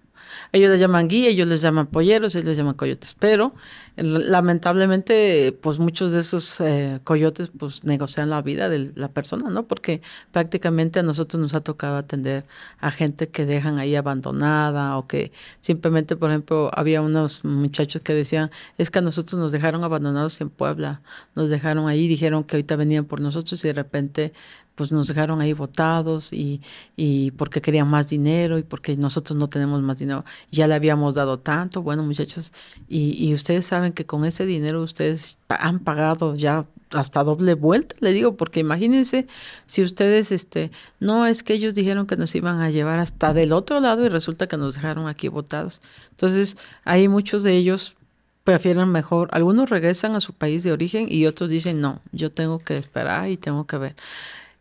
Ellos 0.52 0.70
les 0.70 0.80
llaman 0.80 1.08
guía, 1.08 1.30
ellos 1.30 1.48
les 1.48 1.62
llaman 1.62 1.88
polleros, 1.88 2.36
ellos 2.36 2.46
les 2.46 2.58
llaman 2.58 2.76
coyotes, 2.76 3.16
pero 3.18 3.54
lamentablemente, 3.98 5.58
pues 5.60 5.80
muchos 5.80 6.12
de 6.12 6.20
esos 6.20 6.62
eh, 6.62 7.00
coyotes 7.04 7.50
pues 7.58 7.84
negocian 7.84 8.30
la 8.30 8.42
vida 8.44 8.70
de 8.70 8.92
la 8.96 9.08
persona, 9.08 9.50
¿no? 9.50 9.68
Porque 9.68 10.02
prácticamente 10.32 11.00
a 11.00 11.04
nosotros 11.04 11.42
nos 11.42 11.56
ha 11.56 11.62
tocado 11.62 11.98
atender 11.98 12.46
a 12.80 12.92
gente 12.92 13.30
que 13.30 13.48
dejan 13.48 13.80
ahí 13.80 13.96
abandonada 13.96 14.98
o 14.98 15.08
que 15.08 15.32
simplemente, 15.62 16.16
por 16.16 16.30
ejemplo, 16.30 16.70
había 16.74 17.02
unos 17.02 17.44
muchachos 17.44 18.04
que 18.04 18.14
decían, 18.14 18.52
es 18.78 18.92
que 18.92 19.00
a 19.00 19.02
nosotros 19.02 19.40
nos 19.42 19.52
dejaron 19.52 19.84
abandonados 19.84 20.40
en 20.42 20.50
Puebla, 20.52 21.02
nos 21.34 21.50
dejaron 21.50 21.88
ahí, 21.88 22.08
dijeron 22.08 22.44
que 22.44 22.58
ahorita 22.58 22.76
venían 22.76 23.06
por 23.06 23.20
nosotros 23.20 23.64
y 23.64 23.68
de 23.68 23.74
repente 23.74 24.34
pues 24.78 24.92
nos 24.92 25.08
dejaron 25.08 25.42
ahí 25.42 25.54
votados 25.54 26.32
y, 26.32 26.62
y 26.96 27.32
porque 27.32 27.62
querían 27.62 27.90
más 27.90 28.10
dinero 28.10 28.60
y 28.60 28.64
porque 28.64 28.96
nosotros 28.96 29.38
no 29.38 29.50
tenemos 29.50 29.82
más 29.82 29.98
dinero. 29.98 30.24
Ya 30.52 30.68
le 30.68 30.76
habíamos 30.76 31.16
dado 31.16 31.40
tanto, 31.40 31.82
bueno 31.82 32.04
muchachos, 32.04 32.54
y, 32.88 33.28
y 33.28 33.34
ustedes 33.34 33.66
saben 33.66 33.92
que 33.92 34.06
con 34.06 34.24
ese 34.24 34.46
dinero 34.46 34.84
ustedes 34.84 35.40
han 35.50 35.80
pagado 35.80 36.36
ya 36.36 36.68
hasta 36.92 37.24
doble 37.24 37.56
vuelta, 37.56 37.96
le 38.00 38.14
digo, 38.14 38.38
porque 38.38 38.60
imagínense 38.60 39.26
si 39.66 39.84
ustedes, 39.84 40.32
este, 40.32 40.72
no 41.00 41.26
es 41.26 41.42
que 41.42 41.54
ellos 41.54 41.74
dijeron 41.74 42.06
que 42.06 42.16
nos 42.16 42.34
iban 42.36 42.62
a 42.62 42.70
llevar 42.70 43.00
hasta 43.00 43.34
del 43.34 43.54
otro 43.54 43.80
lado 43.80 44.06
y 44.06 44.10
resulta 44.10 44.48
que 44.48 44.58
nos 44.58 44.76
dejaron 44.76 45.08
aquí 45.08 45.28
votados. 45.28 45.82
Entonces, 46.12 46.56
hay 46.86 47.08
muchos 47.08 47.42
de 47.42 47.58
ellos 47.58 47.96
prefieren 48.44 48.90
mejor, 48.90 49.28
algunos 49.34 49.70
regresan 49.70 50.16
a 50.16 50.22
su 50.22 50.32
país 50.32 50.64
de 50.64 50.72
origen 50.72 51.08
y 51.10 51.26
otros 51.26 51.50
dicen, 51.50 51.82
no, 51.82 52.00
yo 52.14 52.32
tengo 52.32 52.60
que 52.60 52.78
esperar 52.78 53.30
y 53.30 53.36
tengo 53.36 53.68
que 53.68 53.78
ver. 53.78 53.96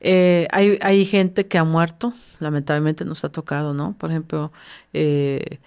Eh, 0.01 0.47
hay, 0.51 0.78
hay 0.82 1.05
gente 1.05 1.47
que 1.47 1.59
ha 1.59 1.64
muerto, 1.64 2.12
lamentablemente 2.38 3.05
nos 3.05 3.24
ha 3.24 3.30
tocado, 3.30 3.74
¿no? 3.74 3.94
Por 3.99 4.11
ejemplo, 4.11 4.53
eh, 4.92 5.59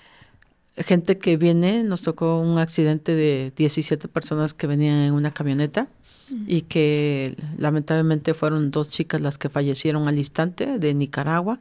gente 0.78 1.18
que 1.18 1.38
viene, 1.38 1.84
nos 1.84 2.02
tocó 2.02 2.40
un 2.40 2.60
accidente 2.60 3.16
de 3.16 3.52
17 3.56 4.08
personas 4.08 4.54
que 4.54 4.68
venían 4.68 5.00
en 5.00 5.14
una 5.14 5.32
camioneta 5.32 5.88
y 6.46 6.62
que 6.62 7.36
lamentablemente 7.58 8.36
fueron 8.36 8.70
dos 8.70 8.90
chicas 8.90 9.20
las 9.20 9.40
que 9.40 9.50
fallecieron 9.50 10.08
al 10.08 10.16
instante 10.16 10.78
de 10.78 10.94
Nicaragua 10.94 11.60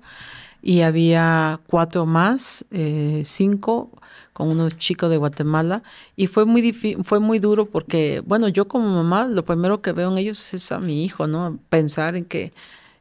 y 0.62 0.82
había 0.82 1.60
cuatro 1.66 2.04
más, 2.04 2.66
eh, 2.70 3.22
cinco 3.24 3.90
con 4.38 4.48
unos 4.50 4.78
chicos 4.78 5.10
de 5.10 5.16
Guatemala 5.16 5.82
y 6.14 6.28
fue 6.28 6.46
muy 6.46 6.72
fue 6.72 7.18
muy 7.18 7.40
duro 7.40 7.66
porque 7.66 8.22
bueno 8.24 8.46
yo 8.46 8.68
como 8.68 8.88
mamá 8.88 9.26
lo 9.26 9.44
primero 9.44 9.82
que 9.82 9.90
veo 9.90 10.12
en 10.12 10.18
ellos 10.18 10.54
es 10.54 10.70
a 10.70 10.78
mi 10.78 11.04
hijo 11.04 11.26
no 11.26 11.58
pensar 11.68 12.14
en 12.14 12.24
que 12.24 12.52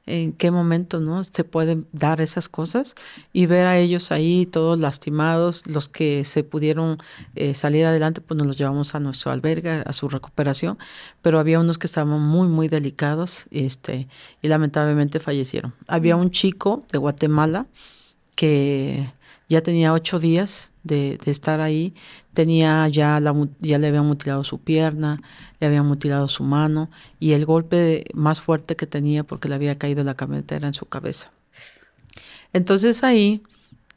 en 0.08 0.34
qué 0.34 0.50
momento 0.50 1.00
no 1.00 1.24
se 1.24 1.44
pueden 1.44 1.86
dar 1.92 2.22
esas 2.22 2.50
cosas 2.50 2.96
y 3.34 3.46
ver 3.46 3.68
a 3.68 3.78
ellos 3.78 4.12
ahí 4.12 4.48
todos 4.48 4.80
lastimados 4.80 5.68
los 5.68 5.90
que 5.90 6.24
se 6.24 6.44
pudieron 6.44 6.98
eh, 7.36 7.54
salir 7.54 7.86
adelante 7.86 8.20
pues 8.20 8.36
nos 8.36 8.48
los 8.48 8.58
llevamos 8.58 8.96
a 8.96 9.00
nuestro 9.00 9.32
albergue 9.32 9.84
a 9.86 9.94
su 9.94 10.10
recuperación 10.10 10.80
pero 11.22 11.40
había 11.40 11.60
unos 11.60 11.78
que 11.78 11.86
estaban 11.86 12.20
muy 12.20 12.48
muy 12.48 12.68
delicados 12.68 13.46
este 13.52 14.08
y 14.42 14.48
lamentablemente 14.48 15.20
fallecieron. 15.20 15.76
Había 15.88 16.16
un 16.16 16.32
chico 16.32 16.84
de 16.92 16.98
Guatemala 16.98 17.68
que 18.36 19.08
ya 19.50 19.62
tenía 19.62 19.94
ocho 19.94 20.20
días 20.20 20.74
de, 20.84 21.18
de, 21.24 21.32
estar 21.32 21.62
ahí, 21.62 21.94
tenía 22.34 22.88
ya, 22.88 23.20
la, 23.20 23.34
ya 23.60 23.78
le 23.78 23.88
habían 23.88 24.06
mutilado 24.06 24.44
su 24.44 24.60
pierna, 24.60 25.22
le 25.60 25.68
habían 25.68 25.86
mutilado 25.86 26.28
su 26.28 26.44
mano 26.44 26.90
y 27.20 27.32
el 27.32 27.46
golpe 27.46 28.06
más 28.14 28.42
fuerte 28.42 28.76
que 28.76 28.88
tenía 28.88 29.24
porque 29.24 29.48
le 29.50 29.56
había 29.56 29.76
caído 29.76 30.04
la 30.04 30.16
camioneta 30.16 30.58
en 30.58 30.74
su 30.74 30.86
cabeza. 30.86 31.32
Entonces 32.54 33.04
ahí 33.04 33.42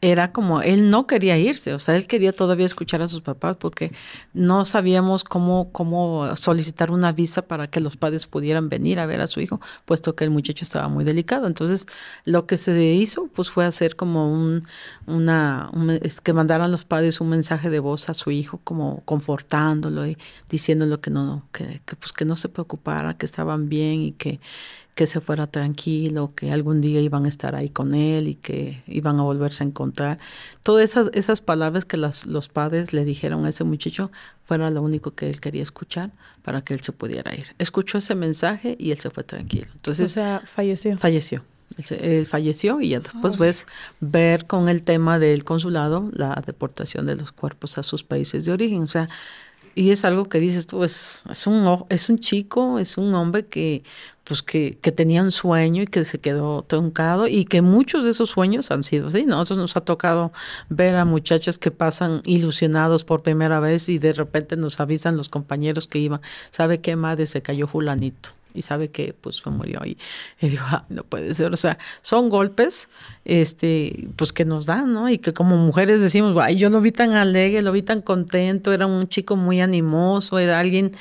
era 0.03 0.33
como 0.33 0.63
él 0.63 0.89
no 0.89 1.07
quería 1.07 1.37
irse, 1.37 1.75
o 1.75 1.79
sea, 1.79 1.95
él 1.95 2.07
quería 2.07 2.33
todavía 2.33 2.65
escuchar 2.65 3.03
a 3.03 3.09
sus 3.09 3.21
papás 3.21 3.57
porque 3.59 3.93
no 4.33 4.65
sabíamos 4.65 5.25
cómo, 5.25 5.71
cómo 5.73 6.35
solicitar 6.37 6.91
una 6.91 7.13
visa 7.13 7.43
para 7.43 7.67
que 7.67 7.81
los 7.81 7.99
padres 7.99 8.27
pudieran 8.27 8.71
venir 8.71 8.99
a 8.99 9.05
ver 9.05 9.21
a 9.21 9.27
su 9.27 9.41
hijo, 9.41 9.61
puesto 9.85 10.17
que 10.17 10.25
el 10.25 10.31
muchacho 10.31 10.65
estaba 10.65 10.89
muy 10.89 11.05
delicado. 11.05 11.47
Entonces, 11.47 11.87
lo 12.25 12.47
que 12.47 12.57
se 12.57 12.83
hizo, 12.95 13.29
pues 13.35 13.51
fue 13.51 13.67
hacer 13.67 13.95
como 13.95 14.33
un, 14.33 14.63
una, 15.07 15.71
es 16.03 16.23
que 16.23 16.33
mandaran 16.33 16.73
los 16.73 16.87
padres 16.87 17.21
un 17.21 17.29
mensaje 17.29 17.69
de 17.69 17.81
voz 17.81 18.09
a 18.09 18.15
su 18.15 18.31
hijo, 18.31 18.59
como 18.65 19.03
confortándolo 19.05 20.07
y 20.07 20.17
diciéndole 20.49 20.99
que 21.01 21.11
no, 21.11 21.47
que, 21.53 21.83
que 21.85 21.97
pues 21.97 22.13
que 22.13 22.25
no 22.25 22.37
se 22.37 22.49
preocupara, 22.49 23.19
que 23.19 23.27
estaban 23.27 23.69
bien 23.69 24.01
y 24.01 24.13
que 24.13 24.41
que 25.01 25.07
se 25.07 25.23
fuera 25.23 25.47
tranquilo, 25.47 26.31
que 26.37 26.53
algún 26.53 26.83
día 26.83 27.01
iban 27.01 27.25
a 27.25 27.31
estar 27.31 27.55
ahí 27.55 27.71
con 27.71 27.95
él 27.95 28.29
y 28.29 28.35
que 28.35 28.83
iban 28.87 29.19
a 29.19 29.23
volverse 29.23 29.65
a 29.65 29.67
encontrar. 29.67 30.19
Todas 30.63 30.91
esas, 30.91 31.09
esas 31.15 31.41
palabras 31.41 31.87
que 31.87 31.97
las, 31.97 32.27
los 32.27 32.51
padres 32.51 32.93
le 32.93 33.07
dijeron 33.07 33.47
a 33.47 33.49
ese 33.49 33.65
muchacho 33.65 34.11
fueron 34.45 34.75
lo 34.75 34.83
único 34.83 35.13
que 35.13 35.31
él 35.31 35.41
quería 35.41 35.63
escuchar 35.63 36.11
para 36.43 36.61
que 36.61 36.75
él 36.75 36.83
se 36.83 36.93
pudiera 36.93 37.35
ir. 37.35 37.47
Escuchó 37.59 37.97
ese 37.97 38.15
mensaje 38.15 38.77
y 38.79 38.91
él 38.91 38.99
se 38.99 39.09
fue 39.09 39.25
tranquilo. 39.25 39.69
Entonces, 39.73 40.11
o 40.11 40.13
sea, 40.13 40.43
falleció. 40.45 40.99
Falleció. 40.99 41.45
Él, 41.89 42.27
falleció 42.27 42.83
y 42.83 42.91
ya 42.91 43.01
después 43.01 43.39
ves 43.39 43.65
ver 44.01 44.47
con 44.47 44.69
el 44.69 44.83
tema 44.83 45.19
del 45.19 45.45
consulado 45.45 46.11
la 46.13 46.43
deportación 46.47 47.07
de 47.07 47.17
los 47.17 47.33
cuerpos 47.33 47.79
a 47.79 47.83
sus 47.83 48.05
países 48.05 48.45
de 48.45 48.53
origen. 48.53 48.83
O 48.83 48.89
sea, 48.89 49.09
y 49.75 49.91
es 49.91 50.05
algo 50.05 50.29
que 50.29 50.41
dices 50.41 50.67
tú, 50.67 50.85
es, 50.85 51.25
es, 51.31 51.47
un, 51.47 51.85
es 51.89 52.11
un 52.11 52.19
chico, 52.19 52.79
es 52.79 52.99
un 52.99 53.15
hombre 53.15 53.47
que, 53.47 53.83
pues 54.25 54.43
que, 54.43 54.79
que, 54.81 54.93
tenía 54.93 55.23
un 55.23 55.31
sueño 55.31 55.83
y 55.83 55.87
que 55.87 56.05
se 56.05 56.19
quedó 56.19 56.63
truncado 56.63 57.27
y 57.27 57.45
que 57.45 57.63
muchos 57.63 58.05
de 58.05 58.11
esos 58.11 58.31
sueños 58.31 58.71
han 58.71 58.85
sido 58.85 59.09
así. 59.09 59.25
Nosotros 59.25 59.59
nos 59.59 59.77
ha 59.77 59.81
tocado 59.83 60.33
ver 60.69 60.97
a 60.97 61.05
muchachos 61.05 61.59
que 61.59 61.71
pasan 61.71 62.23
ilusionados 62.25 63.05
por 63.05 63.23
primera 63.23 63.61
vez 63.61 63.89
y 63.89 63.99
de 63.99 64.13
repente 64.13 64.57
nos 64.57 64.81
avisan 64.81 65.17
los 65.17 65.29
compañeros 65.29 65.87
que 65.87 65.99
iban, 65.99 66.21
¿sabe 66.51 66.81
qué 66.81 66.97
madre 66.97 67.27
se 67.27 67.43
cayó 67.43 67.67
fulanito? 67.67 68.31
y 68.55 68.63
sabe 68.63 68.91
que 68.91 69.13
pues 69.13 69.45
murió 69.47 69.81
y, 69.85 69.99
y 70.41 70.49
digo, 70.49 70.65
no 70.89 71.05
puede 71.05 71.35
ser, 71.35 71.53
o 71.53 71.57
sea, 71.57 71.79
son 72.03 72.29
golpes 72.29 72.89
este 73.25 74.09
pues 74.17 74.33
que 74.33 74.45
nos 74.45 74.67
dan, 74.67 74.93
¿no? 74.93 75.09
Y 75.09 75.19
que 75.19 75.33
como 75.33 75.57
mujeres 75.57 76.01
decimos, 76.01 76.37
ay, 76.41 76.57
yo 76.57 76.71
lo 76.71 76.81
vi 76.81 76.91
tan 76.91 77.13
alegre, 77.13 77.63
lo 77.63 77.73
vi 77.73 77.83
tan 77.83 78.01
contento, 78.03 78.73
era 78.73 78.87
un 78.87 79.09
chico 79.09 79.37
muy 79.37 79.61
animoso, 79.61 80.39
era 80.39 80.59
alguien 80.59 80.93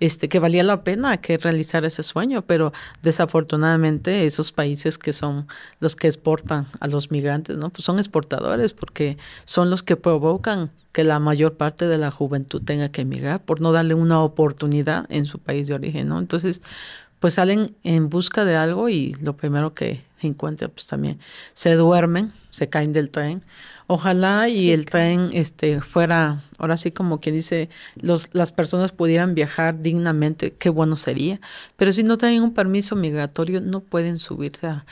este 0.00 0.28
que 0.28 0.38
valía 0.38 0.64
la 0.64 0.82
pena 0.82 1.18
que 1.18 1.38
realizar 1.38 1.84
ese 1.84 2.02
sueño, 2.02 2.42
pero 2.42 2.72
desafortunadamente 3.02 4.26
esos 4.26 4.52
países 4.52 4.98
que 4.98 5.12
son 5.12 5.46
los 5.80 5.94
que 5.96 6.08
exportan 6.08 6.66
a 6.80 6.88
los 6.88 7.10
migrantes, 7.10 7.56
¿no? 7.56 7.70
Pues 7.70 7.84
son 7.84 7.98
exportadores 7.98 8.72
porque 8.72 9.16
son 9.44 9.70
los 9.70 9.82
que 9.82 9.96
provocan 9.96 10.70
que 10.92 11.04
la 11.04 11.20
mayor 11.20 11.56
parte 11.56 11.86
de 11.86 11.98
la 11.98 12.10
juventud 12.10 12.62
tenga 12.62 12.88
que 12.88 13.02
emigrar 13.02 13.44
por 13.44 13.60
no 13.60 13.72
darle 13.72 13.94
una 13.94 14.20
oportunidad 14.20 15.06
en 15.10 15.26
su 15.26 15.38
país 15.38 15.68
de 15.68 15.74
origen, 15.74 16.08
¿no? 16.08 16.18
Entonces, 16.18 16.60
pues 17.20 17.34
salen 17.34 17.74
en 17.84 18.08
busca 18.08 18.44
de 18.44 18.56
algo 18.56 18.88
y 18.88 19.14
lo 19.20 19.36
primero 19.36 19.74
que 19.74 20.02
encuentran, 20.20 20.70
pues 20.70 20.86
también 20.86 21.18
se 21.52 21.74
duermen, 21.74 22.28
se 22.50 22.68
caen 22.68 22.92
del 22.92 23.10
tren. 23.10 23.42
Ojalá 23.90 24.50
y 24.50 24.72
el 24.72 24.84
tren 24.84 25.30
este 25.32 25.80
fuera, 25.80 26.42
ahora 26.58 26.76
sí 26.76 26.90
como 26.92 27.20
quien 27.20 27.36
dice, 27.36 27.70
los, 27.94 28.28
las 28.34 28.52
personas 28.52 28.92
pudieran 28.92 29.34
viajar 29.34 29.80
dignamente, 29.80 30.52
qué 30.52 30.68
bueno 30.68 30.96
sería. 30.96 31.40
Pero 31.76 31.92
si 31.92 32.02
no 32.02 32.18
tienen 32.18 32.42
un 32.42 32.52
permiso 32.52 32.96
migratorio, 32.96 33.62
no 33.62 33.80
pueden 33.80 34.18
subirse. 34.18 34.66
A, 34.66 34.84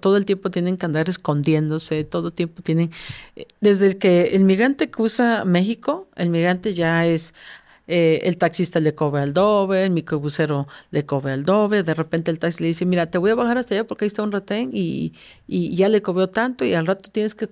todo 0.00 0.18
el 0.18 0.26
tiempo 0.26 0.50
tienen 0.50 0.76
que 0.76 0.84
andar 0.84 1.08
escondiéndose, 1.08 2.04
todo 2.04 2.28
el 2.28 2.34
tiempo 2.34 2.60
tienen... 2.62 2.90
Eh, 3.36 3.46
desde 3.62 3.86
el 3.86 3.96
que 3.96 4.34
el 4.34 4.44
migrante 4.44 4.90
cruza 4.90 5.46
México, 5.46 6.08
el 6.16 6.28
migrante 6.28 6.74
ya 6.74 7.06
es 7.06 7.32
eh, 7.88 8.20
el 8.24 8.36
taxista 8.36 8.80
le 8.80 8.94
cobra 8.94 9.24
el 9.24 9.32
doble, 9.32 9.84
el 9.84 9.90
microbusero 9.90 10.68
le 10.90 11.04
cobra 11.04 11.34
el 11.34 11.44
doble, 11.44 11.82
de 11.82 11.94
repente 11.94 12.30
el 12.30 12.38
taxi 12.38 12.62
le 12.62 12.68
dice, 12.68 12.86
mira, 12.86 13.06
te 13.06 13.18
voy 13.18 13.30
a 13.30 13.34
bajar 13.34 13.58
hasta 13.58 13.74
allá 13.74 13.86
porque 13.86 14.04
ahí 14.04 14.06
está 14.06 14.22
un 14.22 14.32
retén 14.32 14.70
y, 14.72 15.12
y 15.48 15.74
ya 15.74 15.88
le 15.88 16.02
cobró 16.02 16.28
tanto 16.28 16.64
y 16.64 16.74
al 16.74 16.86
rato 16.86 17.10
tienes 17.10 17.34
que 17.34 17.48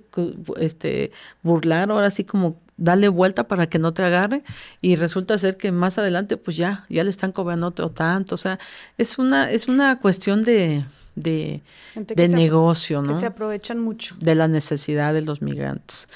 este, 0.59 1.11
burlar, 1.43 1.91
ahora 1.91 2.11
sí 2.11 2.25
como 2.25 2.61
darle 2.77 3.09
vuelta 3.09 3.47
para 3.47 3.69
que 3.69 3.79
no 3.79 3.93
te 3.93 4.03
agarre 4.03 4.43
y 4.81 4.97
resulta 4.97 5.37
ser 5.37 5.57
que 5.57 5.73
más 5.73 5.99
adelante 5.99 6.37
pues 6.37 6.57
ya, 6.57 6.87
ya 6.89 7.05
le 7.05 7.11
están 7.11 7.33
cobrando 7.33 7.67
otro 7.67 7.91
tanto, 7.91 8.37
o 8.37 8.39
sea, 8.39 8.59
es 8.99 9.19
una, 9.19 9.51
es 9.51 9.69
una 9.69 9.99
cuestión 9.99 10.43
de 10.45 10.85
de, 11.15 11.63
de 11.95 12.29
negocio, 12.29 13.03
¿no? 13.03 13.13
Que 13.13 13.21
se 13.21 13.27
aprovechan 13.27 13.79
mucho. 13.79 14.15
De 14.19 14.35
la 14.35 14.49
necesidad 14.49 15.15
de 15.15 15.23
los 15.23 15.43
migrantes. 15.43 16.09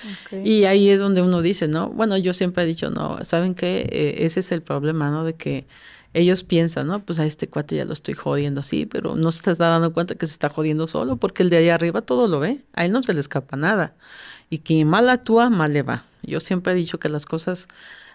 Y 0.44 0.64
ahí 0.64 0.88
es 0.88 1.00
donde 1.00 1.22
uno 1.22 1.42
dice, 1.42 1.68
¿no? 1.68 1.90
Bueno, 1.90 2.16
yo 2.16 2.32
siempre 2.32 2.64
he 2.64 2.66
dicho, 2.66 2.90
no, 2.90 3.24
¿saben 3.24 3.54
qué? 3.54 3.88
Eh, 3.90 4.24
ese 4.24 4.40
es 4.40 4.52
el 4.52 4.62
problema, 4.62 5.10
¿no? 5.10 5.24
De 5.24 5.34
que 5.34 5.66
ellos 6.14 6.44
piensan, 6.44 6.86
¿no? 6.86 7.04
Pues 7.04 7.18
a 7.18 7.26
este 7.26 7.48
cuate 7.48 7.76
ya 7.76 7.84
lo 7.84 7.92
estoy 7.92 8.14
jodiendo, 8.14 8.62
sí, 8.62 8.86
pero 8.86 9.16
no 9.16 9.32
se 9.32 9.50
está 9.50 9.68
dando 9.68 9.92
cuenta 9.92 10.14
que 10.14 10.26
se 10.26 10.32
está 10.32 10.48
jodiendo 10.48 10.86
solo, 10.86 11.16
porque 11.16 11.42
el 11.42 11.50
de 11.50 11.56
ahí 11.56 11.68
arriba 11.68 12.02
todo 12.02 12.28
lo 12.28 12.38
ve, 12.38 12.62
a 12.72 12.84
él 12.84 12.92
no 12.92 13.02
se 13.02 13.12
le 13.14 13.20
escapa 13.20 13.56
nada. 13.56 13.94
Y 14.48 14.58
quien 14.58 14.88
mal 14.88 15.08
actúa, 15.08 15.50
mal 15.50 15.72
le 15.72 15.82
va. 15.82 16.04
Yo 16.22 16.38
siempre 16.38 16.72
he 16.72 16.76
dicho 16.76 16.98
que 16.98 17.08
las 17.08 17.26
cosas 17.26 17.66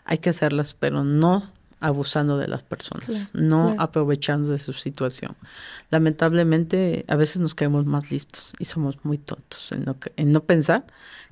hay 0.06 0.20
que 0.20 0.30
hacerlas, 0.30 0.74
pero 0.74 1.04
no 1.04 1.44
abusando 1.80 2.38
de 2.38 2.48
las 2.48 2.64
personas, 2.64 3.32
no 3.34 3.76
aprovechando 3.78 4.52
de 4.52 4.58
su 4.58 4.74
situación. 4.74 5.36
Lamentablemente, 5.92 7.06
a 7.08 7.16
veces 7.16 7.38
nos 7.40 7.56
quedamos 7.56 7.86
más 7.86 8.12
listos 8.12 8.54
y 8.60 8.66
somos 8.66 9.04
muy 9.04 9.18
tontos 9.18 9.72
en 9.72 9.86
no, 9.86 9.98
en 10.18 10.32
no 10.32 10.44
pensar 10.44 10.86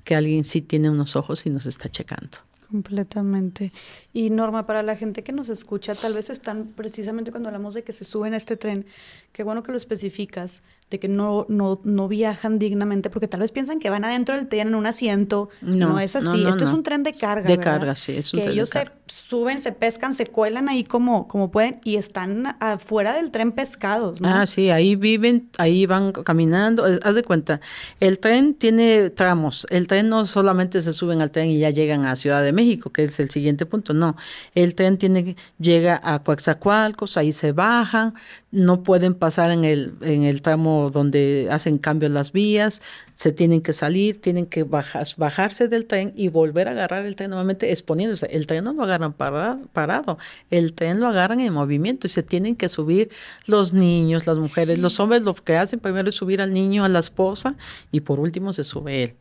que 0.03 0.15
alguien 0.15 0.43
sí 0.43 0.61
tiene 0.61 0.89
unos 0.89 1.15
ojos 1.15 1.45
y 1.45 1.49
nos 1.49 1.65
está 1.65 1.89
checando. 1.89 2.39
Completamente. 2.69 3.71
Y 4.11 4.29
Norma, 4.29 4.65
para 4.65 4.83
la 4.83 4.97
gente 4.97 5.23
que 5.23 5.31
nos 5.31 5.47
escucha, 5.47 5.95
tal 5.95 6.13
vez 6.13 6.29
están 6.29 6.73
precisamente 6.75 7.31
cuando 7.31 7.47
hablamos 7.47 7.73
de 7.73 7.83
que 7.83 7.93
se 7.93 8.03
suben 8.03 8.33
a 8.33 8.37
este 8.37 8.57
tren, 8.57 8.85
qué 9.31 9.43
bueno 9.43 9.63
que 9.63 9.71
lo 9.71 9.77
especificas, 9.77 10.61
de 10.89 10.99
que 10.99 11.09
no, 11.09 11.45
no, 11.49 11.81
no 11.83 12.07
viajan 12.07 12.59
dignamente, 12.59 13.09
porque 13.09 13.27
tal 13.27 13.41
vez 13.41 13.51
piensan 13.51 13.79
que 13.79 13.89
van 13.89 14.05
adentro 14.05 14.35
del 14.35 14.47
tren 14.47 14.69
en 14.69 14.75
un 14.75 14.85
asiento. 14.85 15.49
No, 15.61 15.99
es 15.99 16.15
así. 16.15 16.45
Esto 16.47 16.63
es 16.63 16.71
un 16.71 16.83
tren 16.83 17.03
de 17.03 17.13
carga. 17.13 17.47
De 17.47 17.59
carga, 17.59 17.95
sí, 17.95 18.13
es 18.13 18.33
un 18.33 18.41
que 18.41 18.49
ellos 18.49 18.69
se 18.69 18.85
suben, 19.07 19.59
se 19.59 19.73
pescan, 19.73 20.15
se 20.15 20.25
cuelan 20.25 20.69
ahí 20.69 20.85
como, 20.85 21.27
como 21.27 21.51
pueden 21.51 21.81
y 21.83 21.97
están 21.97 22.55
afuera 22.61 23.13
del 23.15 23.31
tren 23.31 23.51
pescados. 23.51 24.19
Ah, 24.23 24.45
sí, 24.45 24.69
ahí 24.69 24.95
viven, 24.95 25.49
ahí 25.57 25.85
van 25.85 26.13
caminando. 26.13 26.87
Eh, 26.87 26.99
haz 27.03 27.15
de 27.15 27.23
cuenta, 27.23 27.59
el 27.99 28.19
tren 28.19 28.53
tiene 28.53 29.09
tramos. 29.09 29.67
El 29.69 29.87
tren 29.87 30.07
no 30.07 30.25
solamente 30.25 30.81
se 30.81 30.93
suben 30.93 31.21
al 31.21 31.31
tren 31.31 31.49
y 31.49 31.59
ya 31.59 31.69
llegan 31.69 32.05
a 32.05 32.15
Ciudad 32.15 32.43
de 32.43 32.53
México, 32.53 32.91
que 32.91 33.03
es 33.03 33.19
el 33.19 33.29
siguiente 33.29 33.65
punto. 33.65 33.93
No, 33.93 34.15
el 34.55 34.73
tren 34.73 34.97
tiene 34.97 35.35
llega 35.59 35.99
a 36.01 36.23
Coaxacualcos, 36.23 37.17
ahí 37.17 37.33
se 37.33 37.51
bajan, 37.51 38.13
no 38.51 38.83
pueden 38.83 39.13
pasar 39.13 39.51
en 39.51 39.65
el, 39.65 39.95
en 40.01 40.23
el 40.23 40.41
tramo 40.41 40.76
donde 40.91 41.47
hacen 41.51 41.77
cambio 41.77 42.09
las 42.09 42.31
vías, 42.31 42.81
se 43.13 43.31
tienen 43.31 43.61
que 43.61 43.73
salir, 43.73 44.21
tienen 44.21 44.45
que 44.45 44.63
bajarse 44.63 45.67
del 45.67 45.85
tren 45.85 46.13
y 46.15 46.29
volver 46.29 46.67
a 46.67 46.71
agarrar 46.71 47.05
el 47.05 47.15
tren 47.15 47.31
nuevamente 47.31 47.71
exponiéndose. 47.71 48.27
El 48.27 48.47
tren 48.47 48.63
no 48.63 48.73
lo 48.73 48.83
agarran 48.83 49.13
parado, 49.13 50.17
el 50.49 50.73
tren 50.73 50.99
lo 50.99 51.07
agarran 51.07 51.39
en 51.39 51.53
movimiento 51.53 52.07
y 52.07 52.09
se 52.09 52.23
tienen 52.23 52.55
que 52.55 52.69
subir 52.69 53.09
los 53.45 53.73
niños, 53.73 54.27
las 54.27 54.37
mujeres, 54.37 54.79
los 54.79 54.99
hombres 54.99 55.21
lo 55.21 55.33
que 55.33 55.57
hacen 55.57 55.79
primero 55.79 56.09
es 56.09 56.15
subir 56.15 56.41
al 56.41 56.53
niño, 56.53 56.85
a 56.85 56.89
la 56.89 56.99
esposa 56.99 57.55
y 57.91 58.01
por 58.01 58.19
último 58.19 58.53
se 58.53 58.63
sube 58.63 59.03
él. 59.03 59.15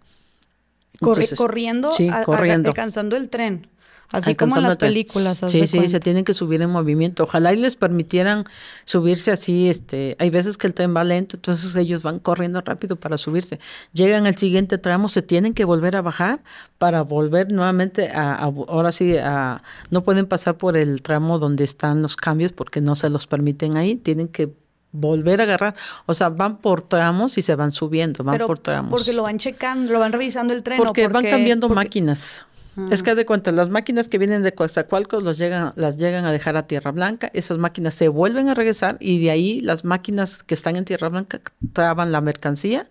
corriendo, 1.37 1.91
corriendo. 2.25 2.71
alcanzando 2.71 3.17
el 3.17 3.29
tren. 3.29 3.69
Así 4.13 4.35
como 4.35 4.57
en 4.57 4.63
las 4.63 4.77
películas. 4.77 5.43
Sí, 5.47 5.67
sí, 5.67 5.89
se 5.89 6.01
tienen 6.01 6.25
que 6.25 6.35
subir 6.35 6.63
en 6.63 6.71
movimiento. 6.71 7.25
Ojalá 7.25 7.53
y 7.53 7.57
les 7.57 7.77
permitieran 7.77 8.45
subirse 8.85 9.33
así. 9.33 9.69
Este, 9.69 10.17
hay 10.19 10.31
veces 10.31 10.57
que 10.57 10.67
el 10.67 10.75
tren 10.75 10.95
va 10.97 11.05
lento, 11.05 11.37
entonces 11.37 11.75
ellos 11.77 12.03
van 12.03 12.19
corriendo 12.19 12.61
rápido 12.61 12.97
para 12.97 13.19
subirse. 13.19 13.59
Llegan 13.93 14.27
al 14.27 14.37
siguiente 14.37 14.79
tramo, 14.79 15.09
se 15.09 15.23
tienen 15.23 15.55
que 15.55 15.65
volver 15.65 15.97
a 15.97 16.03
bajar 16.03 16.41
para 16.79 17.03
volver 17.03 17.53
nuevamente 17.53 18.11
a, 18.11 18.35
ahora 18.35 18.93
sí, 18.93 19.17
a, 19.17 19.63
no 19.91 20.03
pueden 20.03 20.27
pasar 20.27 20.57
por 20.57 20.77
el 20.77 21.03
tramo 21.03 21.39
donde 21.39 21.65
están 21.65 22.03
los 22.03 22.17
cambios 22.17 22.53
porque 22.53 22.81
no 22.81 22.95
se 22.95 23.11
los 23.11 23.27
permiten 23.27 23.77
ahí. 23.77 23.97
Tienen 23.97 24.29
que 24.29 24.53
volver 24.93 25.41
a 25.41 25.45
agarrar, 25.45 25.75
o 26.07 26.15
sea, 26.15 26.31
van 26.31 26.59
por 26.59 26.81
tramos 26.83 27.37
y 27.39 27.43
se 27.43 27.55
van 27.55 27.71
subiendo, 27.71 28.25
van 28.25 28.39
por 28.39 28.59
tramos. 28.59 28.91
Porque 28.91 29.13
lo 29.13 29.23
van 29.23 29.39
checando, 29.39 29.93
lo 29.93 29.99
van 29.99 30.13
revisando 30.13 30.55
el 30.55 30.63
tren. 30.63 30.79
Porque, 30.79 31.09
van 31.09 31.25
cambiando 31.25 31.69
máquinas. 31.69 32.46
Es 32.91 33.03
que 33.03 33.15
de 33.15 33.25
cuenta, 33.25 33.53
las 33.53 33.71
máquinas 33.71 34.09
que 34.09 34.19
vienen 34.19 34.43
de 34.43 34.53
Coatzacoalcos 34.53 35.23
los 35.23 35.39
llegan, 35.39 35.73
las 35.77 35.97
llegan 35.97 36.27
a 36.27 36.33
dejar 36.33 36.57
a 36.57 36.67
Tierra 36.67 36.93
Blanca, 36.93 37.31
esas 37.33 37.57
máquinas 37.57 37.95
se 37.95 38.09
vuelven 38.09 38.51
a 38.51 38.55
regresar 38.55 38.99
y 39.01 39.19
de 39.23 39.31
ahí 39.31 39.61
las 39.61 39.85
máquinas 39.85 40.43
que 40.43 40.55
están 40.55 40.77
en 40.77 40.85
Tierra 40.85 41.09
Blanca 41.09 41.41
traban 41.73 42.13
la 42.13 42.21
mercancía 42.21 42.89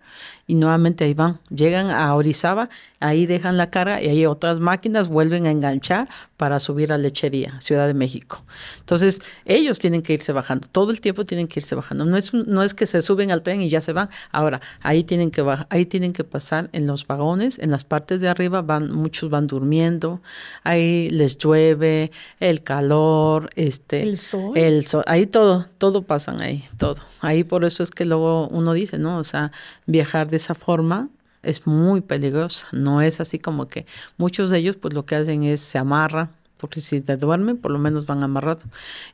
y 0.47 0.55
nuevamente 0.55 1.05
ahí 1.05 1.13
van, 1.13 1.39
llegan 1.49 1.89
a 1.89 2.13
Orizaba, 2.13 2.69
ahí 2.99 3.25
dejan 3.25 3.57
la 3.57 3.69
carga 3.69 4.01
y 4.01 4.09
ahí 4.09 4.25
otras 4.25 4.59
máquinas 4.59 5.07
vuelven 5.07 5.47
a 5.47 5.51
enganchar 5.51 6.07
para 6.37 6.59
subir 6.59 6.93
a 6.93 6.97
Lechería, 6.97 7.59
Ciudad 7.61 7.87
de 7.87 7.93
México. 7.93 8.43
Entonces, 8.79 9.21
ellos 9.45 9.79
tienen 9.79 10.01
que 10.01 10.13
irse 10.13 10.33
bajando, 10.33 10.67
todo 10.71 10.91
el 10.91 11.01
tiempo 11.01 11.25
tienen 11.25 11.47
que 11.47 11.59
irse 11.59 11.73
bajando. 11.73 12.05
No 12.05 12.15
es, 12.17 12.33
no 12.33 12.61
es 12.61 12.73
que 12.73 12.85
se 12.85 13.01
suben 13.01 13.31
al 13.31 13.41
tren 13.41 13.61
y 13.61 13.69
ya 13.69 13.81
se 13.81 13.93
van. 13.93 14.09
Ahora, 14.31 14.61
ahí 14.81 15.03
tienen 15.03 15.31
que 15.31 15.41
bajar, 15.41 15.67
ahí 15.69 15.85
tienen 15.85 16.13
que 16.13 16.23
pasar 16.23 16.69
en 16.73 16.85
los 16.85 17.07
vagones, 17.07 17.57
en 17.57 17.71
las 17.71 17.83
partes 17.83 18.21
de 18.21 18.27
arriba 18.27 18.61
van, 18.61 18.91
muchos 18.91 19.29
van 19.29 19.47
durmiendo, 19.47 20.21
ahí 20.63 21.09
les 21.09 21.37
llueve, 21.37 22.11
el 22.39 22.61
calor, 22.61 23.49
este, 23.55 24.03
el 24.03 24.17
sol, 24.17 24.55
el 24.55 24.85
sol, 24.85 25.03
ahí 25.07 25.25
todo, 25.25 25.67
todo 25.79 26.03
pasan 26.03 26.41
ahí, 26.41 26.63
todo. 26.77 27.01
Ahí 27.21 27.43
por 27.43 27.65
eso 27.65 27.81
es 27.81 27.89
que 27.89 28.05
luego 28.05 28.47
uno 28.49 28.73
dice, 28.73 28.99
¿no? 28.99 29.17
O 29.17 29.23
sea, 29.23 29.51
viajar 29.87 30.29
de 30.29 30.34
esa 30.35 30.55
forma 30.55 31.09
es 31.43 31.67
muy 31.67 32.01
peligrosa. 32.01 32.67
No 32.71 33.01
es 33.01 33.21
así 33.21 33.39
como 33.39 33.67
que 33.67 33.85
muchos 34.17 34.49
de 34.49 34.57
ellos 34.57 34.77
pues 34.77 34.93
lo 34.93 35.05
que 35.05 35.15
hacen 35.15 35.43
es 35.43 35.61
se 35.61 35.77
amarran, 35.77 36.31
porque 36.57 36.81
si 36.81 37.01
te 37.01 37.17
duermen 37.17 37.57
por 37.57 37.71
lo 37.71 37.79
menos 37.79 38.05
van 38.05 38.23
amarrados. 38.23 38.63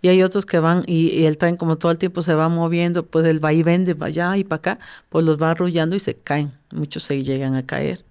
Y 0.01 0.07
hay 0.07 0.24
otros 0.24 0.45
que 0.45 0.59
van 0.59 0.84
y, 0.88 1.26
el 1.26 1.38
tren 1.38 1.57
como 1.57 1.78
todo 1.78 1.91
el 1.91 1.97
tiempo 1.97 2.22
se 2.22 2.34
va 2.36 2.49
moviendo, 2.49 3.05
pues 3.05 3.26
el 3.26 3.43
va 3.43 3.53
y 3.53 3.63
vende, 3.63 3.93
va 3.93 4.07
allá 4.07 4.38
y 4.38 4.43
para 4.43 4.57
acá, 4.57 4.80
pues 5.09 5.26
los 5.26 5.41
va 5.41 5.51
arrullando 5.51 5.95
y 5.95 5.99
se 5.99 6.15
caen. 6.15 6.51
Muchos 6.74 7.03
se 7.03 7.24
llegan 7.24 7.55
a 7.55 7.65
caer. 7.65 8.03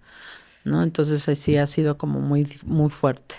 ¿no? 0.64 0.82
Entonces 0.82 1.28
así 1.28 1.56
ha 1.56 1.66
sido 1.66 1.96
como 1.96 2.20
muy, 2.20 2.46
muy 2.64 2.90
fuerte. 2.90 3.36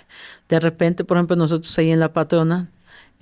De 0.50 0.60
repente, 0.60 1.04
por 1.04 1.18
ejemplo, 1.18 1.36
nosotros 1.36 1.78
ahí 1.78 1.92
en 1.92 2.00
La 2.00 2.14
Patrona 2.14 2.70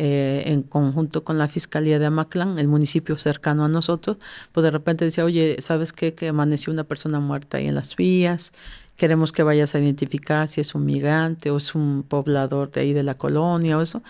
eh, 0.02 0.43
en 0.45 0.64
conjunto 0.64 1.26
con 1.26 1.38
la 1.38 1.50
Fiscalía 1.50 2.00
de 2.00 2.06
Amaclán, 2.06 2.58
el 2.58 2.70
municipio 2.70 3.18
cercano 3.18 3.66
a 3.66 3.68
nosotros, 3.68 4.16
pues 4.54 4.64
de 4.64 4.72
repente 4.72 5.04
decía, 5.04 5.26
oye, 5.26 5.58
¿sabes 5.60 5.91
qué? 5.91 6.14
Que 6.14 6.30
amaneció 6.30 6.72
una 6.72 6.86
persona 6.86 7.20
muerta 7.20 7.58
ahí 7.58 7.68
en 7.68 7.76
las 7.76 7.97
vías, 7.97 8.54
queremos 8.95 9.34
que 9.34 9.43
vayas 9.43 9.76
a 9.76 9.80
identificar 9.80 10.47
si 10.47 10.62
es 10.62 10.74
un 10.74 10.86
migrante 10.86 11.52
o 11.52 11.58
es 11.58 11.76
un 11.76 12.04
poblador 12.04 12.72
de 12.72 12.80
ahí 12.80 12.93
de 12.93 13.04
la 13.04 13.16
colonia 13.16 13.78
o 13.78 13.82
eso. 13.82 14.02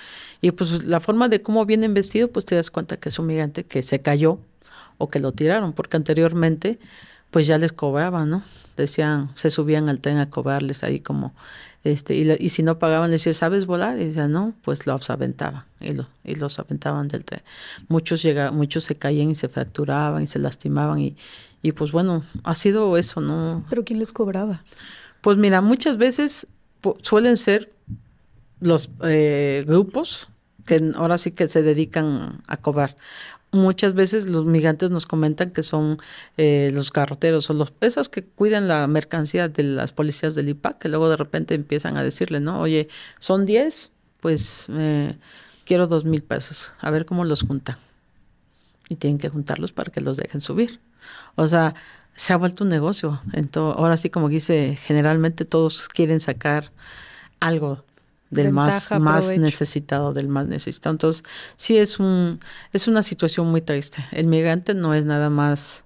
Y 0.42 0.52
pues 0.52 0.84
la 0.86 1.00
forma 1.00 1.28
de 1.28 1.42
cómo 1.42 1.66
viene 1.66 1.88
vestido, 1.88 2.28
pues 2.28 2.46
te 2.46 2.54
das 2.54 2.70
cuenta 2.70 2.98
que 2.98 3.10
es 3.10 3.18
un 3.18 3.26
migrante 3.26 3.64
que 3.64 3.82
se 3.82 4.00
cayó 4.02 4.40
o 5.00 5.08
que 5.10 5.20
lo 5.20 5.32
tiraron, 5.32 5.74
porque 5.74 5.98
anteriormente 5.98 6.78
pues 7.32 7.48
ya 7.48 7.58
les 7.58 7.74
cobraban, 7.74 8.30
¿no? 8.30 8.44
Decían, 8.78 9.32
se 9.36 9.50
subían 9.50 9.90
al 9.90 10.02
tren 10.02 10.18
a 10.18 10.30
cobrarles 10.30 10.84
ahí 10.84 11.00
como, 11.00 11.34
este, 11.84 12.16
y, 12.16 12.30
y 12.40 12.50
si 12.50 12.64
no 12.64 12.80
pagaban, 12.80 13.12
les 13.12 13.22
decía, 13.22 13.34
¿sabes 13.34 13.66
volar? 13.66 14.00
Y 14.00 14.06
decían, 14.06 14.32
no, 14.32 14.54
pues 14.64 14.86
los 14.86 15.10
aventaban, 15.10 15.64
y, 15.80 15.92
y 16.24 16.36
los 16.36 16.60
aventaban 16.60 17.08
del 17.08 17.24
tren. 17.24 17.42
Muchos 17.88 18.22
llegaban, 18.22 18.56
muchos 18.56 18.84
se 18.84 18.96
caían 18.96 19.30
y 19.30 19.36
se 19.36 19.48
fracturaban 19.50 20.24
y 20.24 20.28
se 20.28 20.40
lastimaban, 20.40 21.00
y, 21.00 21.16
y 21.62 21.72
pues 21.72 21.92
bueno, 21.92 22.24
ha 22.44 22.56
sido 22.56 22.98
eso, 22.98 23.22
¿no? 23.22 23.66
¿Pero 23.70 23.84
quién 23.86 24.00
les 24.00 24.12
cobraba? 24.12 24.64
Pues 25.22 25.38
mira, 25.38 25.62
muchas 25.62 25.98
veces 25.98 26.48
suelen 27.02 27.38
ser 27.38 27.72
los 28.62 28.90
eh, 29.04 29.64
grupos 29.68 30.30
que 30.66 30.92
ahora 30.96 31.18
sí 31.18 31.32
que 31.32 31.48
se 31.48 31.64
dedican 31.64 32.42
a 32.48 32.58
cobrar. 32.58 32.96
Muchas 33.52 33.96
veces 33.96 34.28
los 34.28 34.46
migrantes 34.46 34.92
nos 34.92 35.08
comentan 35.08 35.50
que 35.50 35.64
son 35.64 35.98
eh, 36.38 36.70
los 36.74 36.92
carroteros 36.92 37.50
o 37.50 37.54
los 37.54 37.74
esos 37.82 38.08
que 38.08 38.24
cuidan 38.24 38.68
la 38.68 38.86
mercancía 38.86 39.50
de 39.50 39.64
las 39.64 39.92
policías 39.92 40.36
del 40.36 40.50
IPAC, 40.50 40.78
que 40.78 40.90
luego 40.90 41.10
de 41.10 41.18
repente 41.18 41.56
empiezan 41.56 41.98
a 41.98 42.04
decirle, 42.04 42.40
¿no? 42.40 42.60
Oye, 42.60 42.90
son 43.20 43.48
10, 43.48 43.92
pues 44.20 44.68
eh, 44.70 45.18
quiero 45.66 45.88
dos 45.88 46.06
mil 46.06 46.22
pesos, 46.24 46.74
a 46.80 46.92
ver 46.92 47.06
cómo 47.06 47.26
los 47.26 47.42
juntan. 47.42 47.78
Y 48.88 48.96
tienen 48.96 49.18
que 49.18 49.30
juntarlos 49.30 49.72
para 49.72 49.92
que 49.92 50.02
los 50.02 50.18
dejen 50.18 50.42
subir. 50.42 50.80
O 51.36 51.48
sea, 51.48 51.76
se 52.16 52.34
ha 52.34 52.38
vuelto 52.38 52.64
un 52.64 52.70
negocio. 52.70 53.22
Entonces, 53.34 53.80
ahora 53.80 53.96
sí, 53.98 54.10
como 54.10 54.30
dice, 54.30 54.78
generalmente 54.82 55.46
todos 55.46 55.88
quieren 55.88 56.20
sacar 56.20 56.72
algo 57.40 57.86
del 58.30 58.52
más, 58.52 58.92
más 59.00 59.38
necesitado, 59.38 60.14
del 60.14 60.28
más 60.28 60.48
necesitado. 60.48 60.94
Entonces, 60.94 61.24
sí 61.56 61.78
es 61.78 62.00
un, 62.00 62.40
es 62.74 62.88
una 62.88 63.02
situación 63.02 63.48
muy 63.48 63.62
triste. 63.62 64.04
El 64.12 64.28
migrante 64.28 64.74
no 64.74 64.94
es 64.94 65.06
nada 65.06 65.30
más, 65.30 65.84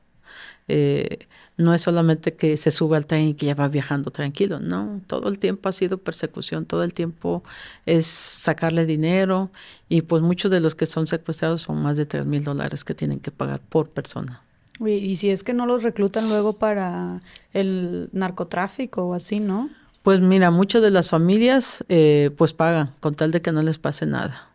eh, 0.68 1.20
no 1.58 1.74
es 1.74 1.82
solamente 1.82 2.34
que 2.34 2.58
se 2.58 2.72
sube 2.72 2.98
al 2.98 3.06
tren 3.06 3.30
y 3.30 3.34
que 3.34 3.46
ya 3.46 3.56
va 3.56 3.68
viajando 3.68 4.12
tranquilo, 4.12 4.60
no, 4.60 5.02
todo 5.08 5.30
el 5.30 5.39
tiempo 5.39 5.70
ha 5.70 5.72
sido 5.72 5.98
persecución, 6.00 6.66
todo 6.66 6.84
el 6.84 6.94
tiempo 6.94 7.44
es 7.86 8.08
sacarle 8.08 8.86
dinero 8.86 9.52
y 9.88 10.02
pues 10.02 10.24
muchos 10.24 10.52
de 10.52 10.60
los 10.60 10.74
que 10.74 10.86
son 10.86 11.06
secuestrados 11.06 11.62
son 11.62 11.82
más 11.82 11.96
de 11.98 12.06
tres 12.06 12.26
mil 12.26 12.44
dólares 12.44 12.84
que 12.84 12.96
tienen 12.96 13.20
que 13.20 13.32
pagar 13.32 13.60
por 13.60 13.89
persona. 13.89 14.41
Y 14.84 15.16
si 15.18 15.30
es 15.30 15.44
que 15.44 15.54
no 15.54 15.68
los 15.68 15.84
reclutan 15.84 16.30
luego 16.30 16.54
para 16.54 17.22
el 17.54 18.10
narcotráfico 18.12 19.04
o 19.04 19.14
así, 19.14 19.39
¿no? 19.39 19.70
Pues 20.04 20.20
mira, 20.20 20.51
muchas 20.51 20.82
de 20.82 20.91
las 20.91 21.10
familias 21.10 21.84
eh, 21.89 22.30
pues 22.38 22.54
pagan 22.54 22.91
con 22.99 23.16
tal 23.16 23.32
de 23.32 23.41
que 23.41 23.51
no 23.51 23.64
les 23.64 23.80
pase 23.80 24.06
nada. 24.06 24.49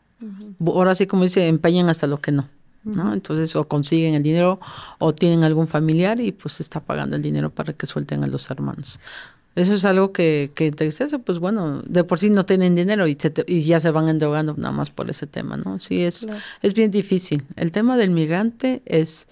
Ahora 0.64 0.94
sí, 0.94 1.06
como 1.06 1.24
dice, 1.24 1.48
empeñan 1.48 1.88
hasta 1.88 2.06
lo 2.06 2.18
que 2.18 2.32
no. 2.32 2.48
¿no? 2.84 3.12
Entonces, 3.12 3.54
o 3.56 3.66
consiguen 3.66 4.14
el 4.14 4.22
dinero 4.22 4.60
o 4.98 5.14
tienen 5.14 5.44
algún 5.44 5.66
familiar 5.66 6.20
y 6.20 6.32
pues 6.32 6.60
está 6.60 6.80
pagando 6.80 7.16
el 7.16 7.22
dinero 7.22 7.50
para 7.50 7.72
que 7.72 7.86
suelten 7.86 8.24
a 8.24 8.26
los 8.26 8.50
hermanos. 8.50 9.00
Eso 9.54 9.74
es 9.74 9.84
algo 9.84 10.12
que, 10.12 10.52
que 10.54 10.68
entristece, 10.68 11.18
pues 11.18 11.38
bueno, 11.38 11.82
de 11.82 12.04
por 12.04 12.20
sí 12.20 12.30
no 12.30 12.46
tienen 12.46 12.74
dinero 12.76 13.08
y, 13.08 13.18
y 13.46 13.60
ya 13.60 13.80
se 13.80 13.90
van 13.90 14.08
endeudando 14.08 14.54
nada 14.56 14.70
más 14.70 14.90
por 14.90 15.10
ese 15.10 15.26
tema, 15.26 15.56
¿no? 15.56 15.80
Sí, 15.80 16.02
es, 16.02 16.28
es 16.62 16.74
bien 16.74 16.90
difícil. 16.90 17.42
El 17.56 17.72
tema 17.72 17.96
del 17.96 18.10
migrante 18.10 18.82
es 18.86 19.26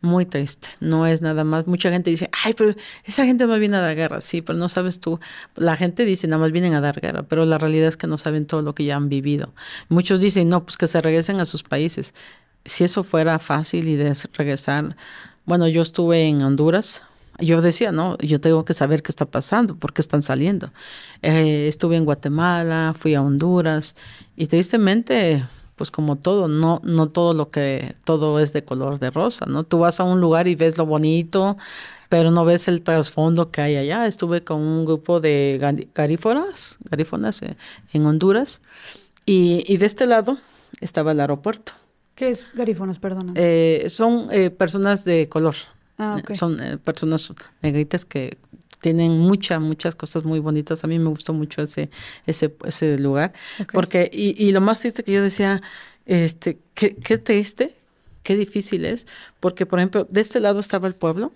muy 0.00 0.26
triste. 0.26 0.68
No 0.80 1.06
es 1.06 1.22
nada 1.22 1.44
más. 1.44 1.66
Mucha 1.66 1.90
gente 1.90 2.10
dice, 2.10 2.30
ay, 2.44 2.54
pero 2.54 2.74
esa 3.04 3.24
gente 3.24 3.46
más 3.46 3.58
viene 3.58 3.76
a 3.76 3.80
dar 3.80 3.96
guerra. 3.96 4.20
Sí, 4.20 4.42
pero 4.42 4.58
no 4.58 4.68
sabes 4.68 5.00
tú. 5.00 5.18
La 5.56 5.76
gente 5.76 6.04
dice, 6.04 6.28
nada 6.28 6.40
más 6.40 6.52
vienen 6.52 6.74
a 6.74 6.80
dar 6.80 7.00
guerra, 7.00 7.24
pero 7.24 7.44
la 7.44 7.58
realidad 7.58 7.88
es 7.88 7.96
que 7.96 8.06
no 8.06 8.18
saben 8.18 8.46
todo 8.46 8.62
lo 8.62 8.74
que 8.74 8.84
ya 8.84 8.96
han 8.96 9.08
vivido. 9.08 9.52
Muchos 9.88 10.20
dicen, 10.20 10.48
no, 10.48 10.64
pues 10.64 10.76
que 10.76 10.86
se 10.86 11.00
regresen 11.00 11.40
a 11.40 11.44
sus 11.44 11.62
países. 11.62 12.14
Si 12.64 12.84
eso 12.84 13.02
fuera 13.02 13.38
fácil 13.38 13.88
y 13.88 13.96
de 13.96 14.14
regresar. 14.34 14.96
Bueno, 15.44 15.66
yo 15.68 15.82
estuve 15.82 16.28
en 16.28 16.42
Honduras. 16.42 17.04
Yo 17.40 17.60
decía, 17.60 17.92
no, 17.92 18.18
yo 18.18 18.40
tengo 18.40 18.64
que 18.64 18.74
saber 18.74 19.02
qué 19.02 19.12
está 19.12 19.24
pasando, 19.24 19.76
por 19.76 19.92
qué 19.92 20.02
están 20.02 20.22
saliendo. 20.22 20.72
Eh, 21.22 21.68
estuve 21.68 21.96
en 21.96 22.04
Guatemala, 22.04 22.94
fui 22.98 23.14
a 23.14 23.22
Honduras 23.22 23.94
y 24.36 24.48
tristemente 24.48 25.44
pues 25.78 25.90
como 25.90 26.16
todo, 26.16 26.48
no, 26.48 26.80
no 26.82 27.08
todo 27.08 27.32
lo 27.32 27.48
que, 27.50 27.94
todo 28.04 28.38
es 28.40 28.52
de 28.52 28.64
color 28.64 28.98
de 28.98 29.10
rosa, 29.10 29.46
¿no? 29.46 29.64
Tú 29.64 29.78
vas 29.78 30.00
a 30.00 30.04
un 30.04 30.20
lugar 30.20 30.46
y 30.48 30.54
ves 30.54 30.76
lo 30.76 30.84
bonito, 30.84 31.56
pero 32.10 32.30
no 32.30 32.44
ves 32.44 32.68
el 32.68 32.82
trasfondo 32.82 33.50
que 33.50 33.62
hay 33.62 33.76
allá. 33.76 34.06
Estuve 34.06 34.44
con 34.44 34.60
un 34.60 34.84
grupo 34.84 35.20
de 35.20 35.58
garífonas, 35.94 36.78
garífonas 36.90 37.40
eh, 37.42 37.56
en 37.94 38.04
Honduras, 38.04 38.60
y, 39.24 39.64
y 39.66 39.78
de 39.78 39.86
este 39.86 40.06
lado 40.06 40.36
estaba 40.80 41.12
el 41.12 41.20
aeropuerto. 41.20 41.72
¿Qué 42.14 42.28
es 42.30 42.46
garífonas, 42.52 42.98
perdona? 42.98 43.32
Eh, 43.36 43.86
son 43.88 44.26
eh, 44.30 44.50
personas 44.50 45.04
de 45.04 45.28
color. 45.28 45.54
Ah, 46.00 46.22
Son 46.34 46.58
personas 46.84 47.32
negritas 47.60 48.04
que 48.04 48.38
tienen 48.80 49.18
muchas, 49.18 49.60
muchas 49.60 49.94
cosas 49.94 50.24
muy 50.24 50.38
bonitas. 50.38 50.84
A 50.84 50.86
mí 50.86 50.98
me 50.98 51.08
gustó 51.08 51.32
mucho 51.32 51.62
ese, 51.62 51.90
ese, 52.26 52.54
ese 52.64 52.98
lugar. 52.98 53.32
Porque, 53.72 54.10
y, 54.12 54.42
y, 54.42 54.52
lo 54.52 54.60
más 54.60 54.80
triste 54.80 55.02
que 55.02 55.12
yo 55.12 55.22
decía, 55.22 55.62
este, 56.06 56.58
qué, 56.74 56.96
qué 56.96 57.18
triste, 57.18 57.74
qué 58.22 58.36
difícil 58.36 58.84
es, 58.84 59.06
porque, 59.40 59.66
por 59.66 59.78
ejemplo, 59.78 60.06
de 60.08 60.20
este 60.20 60.40
lado 60.40 60.60
estaba 60.60 60.88
el 60.88 60.94
pueblo, 60.94 61.32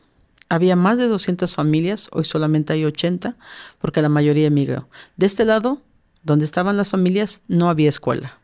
había 0.49 0.77
más 0.77 0.99
de 0.99 1.09
200 1.09 1.55
familias, 1.55 2.09
hoy 2.13 2.25
solamente 2.25 2.75
hay 2.75 2.85
80, 2.85 3.37
porque 3.81 4.03
la 4.03 4.09
mayoría 4.09 4.49
emigró. 4.49 4.89
De 5.17 5.27
este 5.27 5.45
lado, 5.45 5.81
donde 6.23 6.45
estaban 6.45 6.77
las 6.77 6.89
familias, 6.89 7.41
no 7.49 7.71
había 7.71 7.89
escuela, 7.89 8.39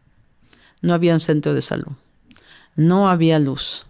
no 0.80 0.94
había 0.94 1.14
un 1.14 1.20
centro 1.20 1.54
de 1.54 1.60
salud, 1.60 1.92
no 2.76 3.08
había 3.08 3.38
luz. 3.38 3.84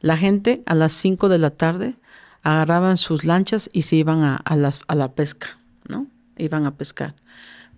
La 0.00 0.16
gente 0.16 0.62
a 0.66 0.74
las 0.74 0.92
5 0.94 1.28
de 1.28 1.38
la 1.38 1.50
tarde 1.50 1.94
agarraban 2.42 2.96
sus 2.96 3.24
lanchas 3.24 3.68
y 3.72 3.82
se 3.82 3.96
iban 3.96 4.22
a, 4.22 4.36
a, 4.36 4.56
las, 4.56 4.82
a 4.88 4.94
la 4.94 5.12
pesca, 5.12 5.58
¿no? 5.88 6.06
Iban 6.36 6.66
a 6.66 6.74
pescar. 6.74 7.14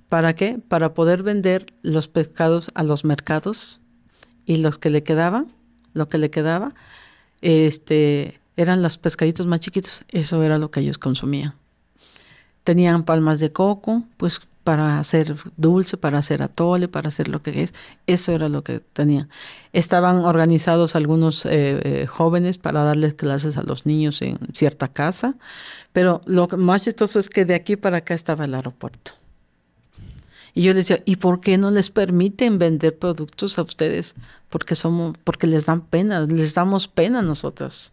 ¿Para 0.08 0.34
qué? 0.34 0.60
Para 0.68 0.94
poder 0.94 1.22
vender 1.22 1.72
los 1.82 2.08
pescados 2.08 2.70
a 2.74 2.82
los 2.82 3.04
mercados 3.04 3.80
y 4.44 4.56
los 4.58 4.78
que 4.78 4.90
le 4.90 5.02
quedaban, 5.02 5.46
lo 5.94 6.08
que 6.08 6.18
le 6.18 6.30
quedaba, 6.30 6.74
este, 7.40 8.40
eran 8.56 8.82
los 8.82 8.98
pescaditos 8.98 9.46
más 9.46 9.60
chiquitos, 9.60 10.04
eso 10.08 10.42
era 10.42 10.58
lo 10.58 10.70
que 10.70 10.80
ellos 10.80 10.98
consumían. 10.98 11.54
Tenían 12.64 13.04
palmas 13.04 13.40
de 13.40 13.50
coco, 13.52 14.04
pues 14.16 14.40
para 14.64 14.98
hacer 14.98 15.34
dulce, 15.56 15.96
para 15.96 16.18
hacer 16.18 16.42
atole, 16.42 16.88
para 16.88 17.08
hacer 17.08 17.28
lo 17.28 17.42
que 17.42 17.62
es. 17.62 17.74
Eso 18.06 18.32
era 18.32 18.48
lo 18.48 18.62
que 18.62 18.80
tenían. 18.80 19.28
Estaban 19.72 20.24
organizados 20.24 20.96
algunos 20.96 21.44
eh, 21.46 21.50
eh, 21.82 22.06
jóvenes 22.06 22.58
para 22.58 22.84
darles 22.84 23.14
clases 23.14 23.56
a 23.56 23.62
los 23.62 23.86
niños 23.86 24.22
en 24.22 24.38
cierta 24.52 24.88
casa, 24.88 25.34
pero 25.92 26.20
lo 26.26 26.48
más 26.56 26.84
chistoso 26.84 27.18
es 27.18 27.28
que 27.28 27.44
de 27.44 27.54
aquí 27.54 27.76
para 27.76 27.98
acá 27.98 28.14
estaba 28.14 28.44
el 28.44 28.54
aeropuerto. 28.54 29.12
Y 30.54 30.62
yo 30.62 30.74
les 30.74 30.86
decía, 30.86 31.02
¿y 31.06 31.16
por 31.16 31.40
qué 31.40 31.56
no 31.56 31.70
les 31.70 31.90
permiten 31.90 32.58
vender 32.58 32.98
productos 32.98 33.58
a 33.58 33.62
ustedes? 33.62 34.14
Porque 34.50 34.74
somos, 34.74 35.16
porque 35.24 35.46
les 35.46 35.64
dan 35.64 35.80
pena, 35.80 36.20
les 36.20 36.54
damos 36.54 36.88
pena 36.88 37.20
a 37.20 37.22
nosotros. 37.22 37.92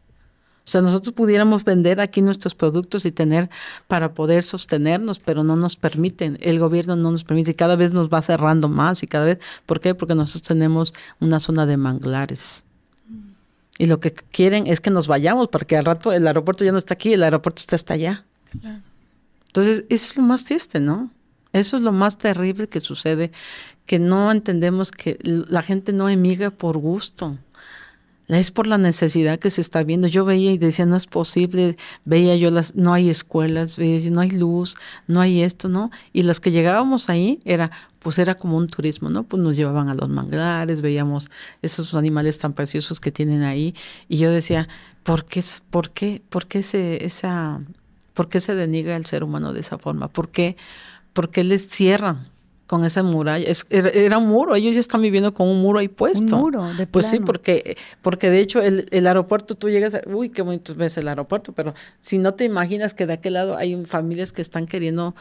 O 0.69 0.71
sea, 0.71 0.83
nosotros 0.83 1.15
pudiéramos 1.15 1.63
vender 1.63 1.99
aquí 1.99 2.21
nuestros 2.21 2.53
productos 2.53 3.03
y 3.03 3.11
tener 3.11 3.49
para 3.87 4.13
poder 4.13 4.43
sostenernos, 4.43 5.17
pero 5.17 5.43
no 5.43 5.55
nos 5.55 5.75
permiten. 5.75 6.37
El 6.41 6.59
gobierno 6.59 6.95
no 6.95 7.11
nos 7.11 7.23
permite. 7.23 7.55
Cada 7.55 7.75
vez 7.75 7.91
nos 7.91 8.07
va 8.07 8.21
cerrando 8.21 8.69
más 8.69 9.01
y 9.01 9.07
cada 9.07 9.25
vez. 9.25 9.39
¿Por 9.65 9.79
qué? 9.79 9.95
Porque 9.95 10.13
nosotros 10.13 10.47
tenemos 10.47 10.93
una 11.19 11.39
zona 11.39 11.65
de 11.65 11.75
manglares. 11.77 12.65
Y 13.79 13.87
lo 13.87 13.99
que 13.99 14.13
quieren 14.13 14.67
es 14.67 14.79
que 14.79 14.91
nos 14.91 15.07
vayamos, 15.07 15.47
porque 15.47 15.75
al 15.75 15.85
rato 15.85 16.13
el 16.13 16.27
aeropuerto 16.27 16.63
ya 16.63 16.71
no 16.71 16.77
está 16.77 16.93
aquí, 16.93 17.13
el 17.13 17.23
aeropuerto 17.23 17.61
está 17.61 17.75
hasta 17.75 17.95
allá. 17.95 18.23
Entonces, 19.47 19.85
eso 19.89 20.07
es 20.09 20.17
lo 20.17 20.21
más 20.21 20.45
triste, 20.45 20.79
¿no? 20.79 21.09
Eso 21.51 21.77
es 21.77 21.81
lo 21.81 21.93
más 21.93 22.19
terrible 22.19 22.67
que 22.67 22.79
sucede, 22.79 23.31
que 23.87 23.97
no 23.97 24.31
entendemos 24.31 24.91
que 24.91 25.17
la 25.23 25.63
gente 25.63 25.93
no 25.93 26.09
emigra 26.09 26.51
por 26.51 26.77
gusto 26.77 27.39
es 28.37 28.51
por 28.51 28.67
la 28.67 28.77
necesidad 28.77 29.39
que 29.39 29.49
se 29.49 29.61
está 29.61 29.83
viendo. 29.83 30.07
Yo 30.07 30.23
veía 30.23 30.51
y 30.51 30.57
decía, 30.57 30.85
no 30.85 30.95
es 30.95 31.07
posible, 31.07 31.77
veía 32.05 32.35
yo 32.35 32.51
las, 32.51 32.75
no 32.75 32.93
hay 32.93 33.09
escuelas, 33.09 33.77
veía, 33.77 34.09
no 34.11 34.21
hay 34.21 34.31
luz, 34.31 34.75
no 35.07 35.21
hay 35.21 35.41
esto, 35.41 35.67
¿no? 35.67 35.89
Y 36.13 36.21
los 36.21 36.39
que 36.39 36.51
llegábamos 36.51 37.09
ahí 37.09 37.39
era, 37.43 37.71
pues 37.99 38.19
era 38.19 38.35
como 38.35 38.57
un 38.57 38.67
turismo, 38.67 39.09
¿no? 39.09 39.23
Pues 39.23 39.41
nos 39.41 39.57
llevaban 39.57 39.89
a 39.89 39.95
los 39.95 40.09
manglares, 40.09 40.81
veíamos 40.81 41.31
esos 41.61 41.95
animales 41.95 42.37
tan 42.37 42.53
preciosos 42.53 42.99
que 42.99 43.11
tienen 43.11 43.43
ahí, 43.43 43.73
y 44.07 44.17
yo 44.17 44.31
decía, 44.31 44.67
¿por 45.03 45.25
qué, 45.25 45.43
por 45.69 45.89
qué, 45.91 46.21
por 46.29 46.47
qué 46.47 46.61
se, 46.61 47.05
esa, 47.05 47.61
por 48.13 48.29
qué 48.29 48.39
se 48.39 48.53
deniga 48.53 48.95
el 48.95 49.05
ser 49.05 49.23
humano 49.23 49.53
de 49.53 49.61
esa 49.61 49.77
forma? 49.79 50.07
¿Por 50.07 50.29
qué, 50.29 50.55
por 51.13 51.31
qué 51.31 51.43
les 51.43 51.67
cierran? 51.67 52.27
Con 52.69 52.85
esa 52.85 53.01
muralla. 53.01 53.49
Es, 53.49 53.65
era, 53.71 54.19
un 54.19 54.27
muro, 54.27 54.53
ellos 54.53 54.75
ya 54.75 54.79
están 54.79 55.01
viviendo 55.01 55.33
con 55.33 55.47
un 55.47 55.59
muro 55.59 55.79
ahí 55.79 55.87
puesto. 55.87 56.35
Un 56.35 56.41
muro, 56.43 56.71
de 56.75 56.85
Pues 56.85 57.07
sí, 57.07 57.19
porque, 57.19 57.75
porque 58.03 58.29
de 58.29 58.41
hecho 58.41 58.61
el, 58.61 58.85
el, 58.91 59.07
aeropuerto, 59.07 59.55
tú 59.55 59.69
llegas, 59.69 59.95
a, 59.95 60.01
uy, 60.05 60.29
qué 60.29 60.43
bonito 60.43 60.75
ves 60.75 60.95
el 60.99 61.07
aeropuerto, 61.07 61.51
pero 61.51 61.73
si 62.01 62.19
no 62.19 62.35
te 62.35 62.45
imaginas 62.45 62.93
que 62.93 63.07
de 63.07 63.13
aquel 63.13 63.33
lado 63.33 63.57
hay 63.57 63.83
familias 63.85 64.31
que 64.31 64.43
están 64.43 64.67
queriendo 64.67 65.15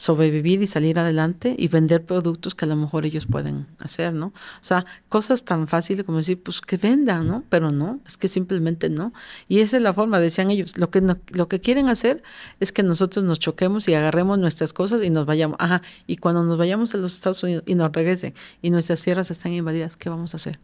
sobrevivir 0.00 0.62
y 0.62 0.66
salir 0.66 0.98
adelante 0.98 1.54
y 1.58 1.68
vender 1.68 2.02
productos 2.06 2.54
que 2.54 2.64
a 2.64 2.68
lo 2.68 2.74
mejor 2.74 3.04
ellos 3.04 3.26
pueden 3.26 3.66
hacer, 3.80 4.14
¿no? 4.14 4.28
O 4.28 4.62
sea, 4.62 4.86
cosas 5.10 5.44
tan 5.44 5.68
fáciles 5.68 6.06
como 6.06 6.16
decir, 6.16 6.42
pues 6.42 6.62
que 6.62 6.78
vendan, 6.78 7.28
¿no? 7.28 7.44
Pero 7.50 7.70
no, 7.70 8.00
es 8.06 8.16
que 8.16 8.26
simplemente 8.26 8.88
no. 8.88 9.12
Y 9.46 9.58
esa 9.58 9.76
es 9.76 9.82
la 9.82 9.92
forma, 9.92 10.18
decían 10.18 10.50
ellos, 10.50 10.78
lo 10.78 10.90
que, 10.90 11.02
lo 11.02 11.48
que 11.48 11.60
quieren 11.60 11.90
hacer 11.90 12.22
es 12.60 12.72
que 12.72 12.82
nosotros 12.82 13.26
nos 13.26 13.40
choquemos 13.40 13.88
y 13.88 13.94
agarremos 13.94 14.38
nuestras 14.38 14.72
cosas 14.72 15.02
y 15.04 15.10
nos 15.10 15.26
vayamos. 15.26 15.58
Ajá, 15.60 15.82
y 16.06 16.16
cuando 16.16 16.44
nos 16.44 16.56
vayamos 16.56 16.94
a 16.94 16.96
los 16.96 17.12
Estados 17.12 17.42
Unidos 17.42 17.64
y 17.66 17.74
nos 17.74 17.92
regresen 17.92 18.32
y 18.62 18.70
nuestras 18.70 19.02
tierras 19.02 19.30
están 19.30 19.52
invadidas, 19.52 19.98
¿qué 19.98 20.08
vamos 20.08 20.32
a 20.32 20.38
hacer? 20.38 20.58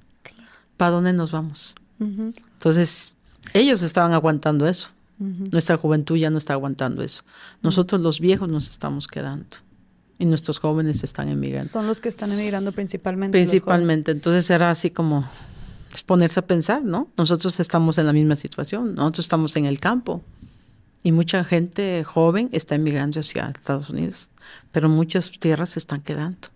¿Para 0.79 0.93
dónde 0.93 1.13
nos 1.13 1.31
vamos? 1.31 1.75
Entonces, 2.01 3.17
ellos 3.53 3.83
estaban 3.83 4.15
aguantando 4.15 4.67
eso. 4.67 4.96
Nuestra 5.19 5.77
juventud 5.79 6.17
ya 6.17 6.29
no 6.29 6.39
está 6.39 6.53
aguantando 6.53 7.03
eso. 7.03 7.23
Nosotros 7.63 8.01
los 8.01 8.21
viejos 8.21 8.49
nos 8.49 8.69
estamos 8.69 9.09
quedando 9.09 9.57
y 10.19 10.27
nuestros 10.27 10.59
jóvenes 10.59 11.05
están 11.05 11.29
emigrando. 11.29 11.69
Son 11.69 11.87
los 11.87 12.01
que 12.01 12.09
están 12.09 12.33
emigrando 12.33 12.73
principalmente. 12.73 13.39
Principalmente. 13.39 14.13
Entonces 14.13 14.49
era 14.51 14.71
así 14.71 14.91
como 14.91 15.29
ponerse 16.05 16.41
a 16.41 16.47
pensar, 16.47 16.83
¿no? 16.83 17.09
Nosotros 17.17 17.59
estamos 17.61 17.99
en 17.99 18.07
la 18.07 18.13
misma 18.13 18.37
situación, 18.37 18.95
nosotros 18.95 19.25
estamos 19.25 19.57
en 19.57 19.65
el 19.65 19.81
campo 19.81 20.23
y 21.03 21.13
mucha 21.13 21.45
gente 21.45 22.05
joven 22.05 22.49
está 22.53 22.75
emigrando 22.75 23.21
hacia 23.21 23.49
Estados 23.49 23.91
Unidos, 23.91 24.29
pero 24.73 24.89
muchas 24.89 25.31
tierras 25.31 25.71
se 25.71 25.79
están 25.79 26.03
quedando. 26.03 26.49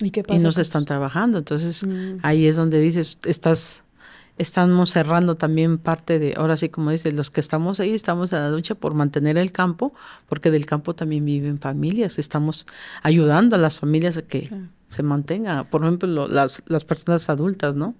¿Y 0.00 0.10
qué 0.10 0.22
pasa? 0.22 0.40
Y 0.40 0.42
no 0.42 0.52
se 0.52 0.62
están 0.62 0.84
trabajando. 0.84 1.38
Entonces 1.38 1.86
mm. 1.86 2.18
ahí 2.22 2.46
es 2.46 2.56
donde 2.56 2.80
dices, 2.80 3.18
estás 3.24 3.82
estamos 4.38 4.90
cerrando 4.90 5.36
también 5.36 5.78
parte 5.78 6.18
de, 6.18 6.34
ahora 6.36 6.56
sí 6.56 6.68
como 6.68 6.90
dice, 6.90 7.10
los 7.12 7.30
que 7.30 7.40
estamos 7.40 7.80
ahí 7.80 7.94
estamos 7.94 8.32
en 8.32 8.40
la 8.40 8.50
lucha 8.50 8.74
por 8.74 8.94
mantener 8.94 9.38
el 9.38 9.52
campo, 9.52 9.92
porque 10.28 10.50
del 10.50 10.66
campo 10.66 10.94
también 10.94 11.24
viven 11.24 11.58
familias, 11.58 12.18
estamos 12.18 12.66
ayudando 13.02 13.56
a 13.56 13.58
las 13.58 13.78
familias 13.78 14.16
a 14.16 14.22
que 14.22 14.50
se 14.88 15.02
mantengan, 15.02 15.66
por 15.66 15.82
ejemplo, 15.82 16.28
las, 16.28 16.62
las 16.66 16.84
personas 16.84 17.28
adultas, 17.28 17.76
¿no? 17.76 17.94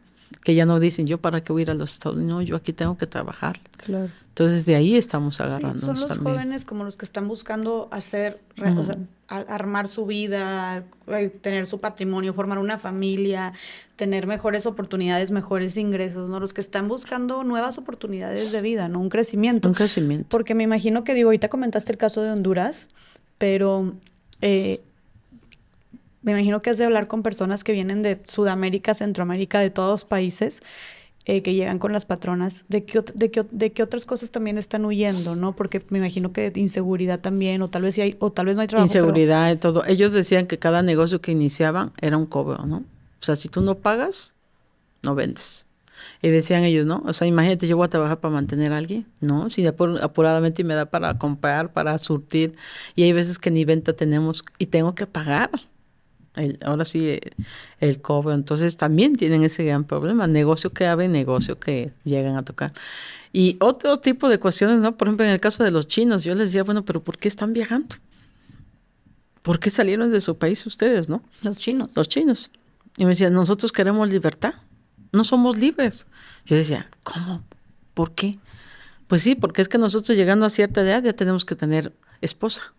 Que 0.45 0.55
ya 0.55 0.66
no 0.66 0.81
dicen 0.81 1.07
yo 1.07 1.18
para 1.18 1.43
qué 1.43 1.53
voy 1.53 1.61
a 1.61 1.64
ir 1.64 1.70
a 1.70 1.74
los 1.74 1.93
Estados 1.93 2.16
Unidos, 2.16 2.33
no, 2.33 2.43
yo 2.43 2.57
aquí 2.57 2.72
tengo 2.72 2.97
que 2.97 3.07
trabajar. 3.07 3.61
Claro. 3.77 4.09
Entonces 4.29 4.66
de 4.66 4.77
ahí 4.77 4.97
estamos 4.97 5.41
agarrando. 5.41 5.79
son 5.79 5.97
los 5.97 6.18
jóvenes 6.18 6.64
como 6.64 6.85
los 6.85 6.97
que 6.97 7.05
están 7.05 7.27
buscando 7.27 7.89
hacer, 7.91 8.41
o 8.59 8.85
sea, 8.85 8.99
armar 9.29 9.89
su 9.89 10.07
vida, 10.07 10.85
eh, 11.09 11.29
tener 11.29 11.66
su 11.66 11.81
patrimonio, 11.81 12.35
formar 12.35 12.59
una 12.59 12.79
familia, 12.79 13.55
tener 13.97 14.27
mejores 14.27 14.66
oportunidades, 14.66 15.31
mejores 15.31 15.77
ingresos, 15.77 16.29
¿no? 16.29 16.39
Los 16.39 16.53
que 16.53 16.61
están 16.61 16.87
buscando 16.87 17.45
nuevas 17.45 17.79
oportunidades 17.79 18.53
de 18.53 18.61
vida, 18.61 18.89
¿no? 18.89 19.01
Un 19.01 19.09
crecimiento. 19.09 19.68
Un 19.68 19.74
crecimiento. 19.74 20.27
Porque 20.29 20.55
me 20.55 20.64
imagino 20.64 21.03
que, 21.03 21.14
digo, 21.14 21.29
ahorita 21.29 21.49
comentaste 21.49 21.93
el 21.93 21.99
caso 21.99 22.22
de 22.22 22.31
Honduras, 22.31 22.89
pero 23.39 23.95
eh, 24.43 24.83
me 26.27 26.33
imagino 26.33 26.61
que 26.61 26.70
has 26.70 26.79
de 26.79 26.85
hablar 26.85 27.07
con 27.07 27.22
personas 27.22 27.62
que 27.62 27.70
vienen 27.70 28.03
de 28.03 28.20
Sudamérica, 28.27 28.95
Centroamérica, 28.95 29.61
de 29.61 29.70
todos 29.70 29.93
los 29.93 30.05
países, 30.05 30.61
eh, 31.24 31.41
que 31.41 31.55
llegan 31.55 31.79
con 31.79 31.93
las 31.93 32.05
patronas, 32.05 32.64
de 32.68 32.85
qué, 32.85 33.01
de, 33.14 33.31
qué, 33.31 33.47
de 33.49 33.70
qué 33.70 33.85
otras 33.85 34.07
cosas 34.07 34.33
también 34.33 34.59
están 34.59 34.85
huyendo, 34.85 35.37
¿no? 35.37 35.55
Porque 35.55 35.81
me 35.89 35.99
imagino 35.99 36.33
que 36.33 36.53
inseguridad 36.57 37.20
también, 37.20 37.62
o 37.62 37.70
tal 37.70 37.83
vez 37.83 37.97
hay, 37.99 38.16
o 38.18 38.33
tal 38.33 38.47
vez 38.47 38.57
no 38.57 38.62
hay 38.62 38.66
trabajo. 38.66 38.87
Inseguridad 38.87 39.53
y 39.53 39.57
todo. 39.57 39.87
Ellos 39.87 40.12
decían 40.12 40.49
que 40.49 40.59
cada 40.59 40.83
negocio 40.83 41.20
que 41.20 41.31
iniciaban 41.31 41.93
era 42.01 42.16
un 42.16 42.27
cobro, 42.27 42.64
¿no? 42.64 42.79
O 42.79 43.24
sea, 43.24 43.37
si 43.37 43.49
tú 43.49 43.61
no 43.61 43.77
pagas, 43.77 44.35
no 45.05 45.14
vendes. 45.14 45.66
Y 46.22 46.29
decían 46.31 46.64
ellos, 46.64 46.87
¿no? 46.87 47.05
O 47.07 47.12
sea, 47.12 47.29
imagínate, 47.29 47.68
yo 47.68 47.77
voy 47.77 47.87
a 47.87 47.91
trabajar 47.91 48.18
para 48.18 48.35
mantener 48.35 48.72
a 48.72 48.79
alguien, 48.79 49.07
¿no? 49.20 49.49
Si 49.49 49.64
apuradamente 49.64 50.64
me 50.64 50.74
da 50.74 50.87
para 50.87 51.18
comprar, 51.18 51.72
para 51.72 51.97
surtir. 51.99 52.57
Y 52.97 53.05
hay 53.05 53.12
veces 53.12 53.39
que 53.39 53.53
ni 53.53 53.64
venta 53.64 53.93
tenemos 53.93 54.45
y 54.59 54.66
tengo 54.66 54.97
que 54.97 55.07
pagar 55.07 55.51
ahora 56.64 56.84
sí 56.84 57.18
el 57.80 58.01
cobro. 58.01 58.32
Entonces 58.32 58.76
también 58.76 59.16
tienen 59.16 59.43
ese 59.45 59.64
gran 59.64 59.84
problema, 59.84 60.26
negocio 60.26 60.70
que 60.70 60.87
abre, 60.87 61.09
negocio 61.09 61.59
que 61.59 61.93
llegan 62.05 62.37
a 62.37 62.45
tocar. 62.45 62.72
Y 63.32 63.57
otro 63.61 63.99
tipo 63.99 64.28
de 64.28 64.39
cuestiones, 64.39 64.80
¿no? 64.80 64.97
Por 64.97 65.09
ejemplo, 65.09 65.26
en 65.26 65.32
el 65.32 65.41
caso 65.41 65.64
de 65.64 65.70
los 65.70 65.87
chinos, 65.87 66.24
yo 66.24 66.34
les 66.34 66.51
decía, 66.51 66.64
bueno, 66.64 66.84
pero 66.84 67.03
¿por 67.03 67.18
qué 67.18 67.28
están 67.28 67.53
viajando? 67.53 67.97
¿Por 69.43 69.61
qué 69.61 69.70
salieron 69.70 70.11
de 70.11 70.20
su 70.20 70.39
país 70.39 70.64
ustedes, 70.66 71.09
no? 71.09 71.22
Los 71.43 71.59
chinos. 71.59 71.95
Los 71.95 72.09
chinos. 72.09 72.51
Y 72.97 73.05
me 73.05 73.11
decían, 73.11 73.32
nosotros 73.34 73.72
queremos 73.72 74.09
libertad, 74.09 74.55
no 75.12 75.24
somos 75.24 75.59
libres. 75.59 76.07
Yo 76.47 76.57
decía, 76.57 76.89
¿cómo? 77.05 77.43
¿Por 77.95 78.12
qué? 78.14 78.39
Pues 79.07 79.22
sí, 79.22 79.34
porque 79.34 79.62
es 79.62 79.68
que 79.68 79.78
nosotros 79.78 80.16
llegando 80.16 80.47
a 80.47 80.51
cierta 80.51 80.80
edad 80.80 81.03
ya 81.03 81.12
tenemos 81.12 81.45
que 81.45 81.55
tener 81.55 81.93
esposa 82.20 82.72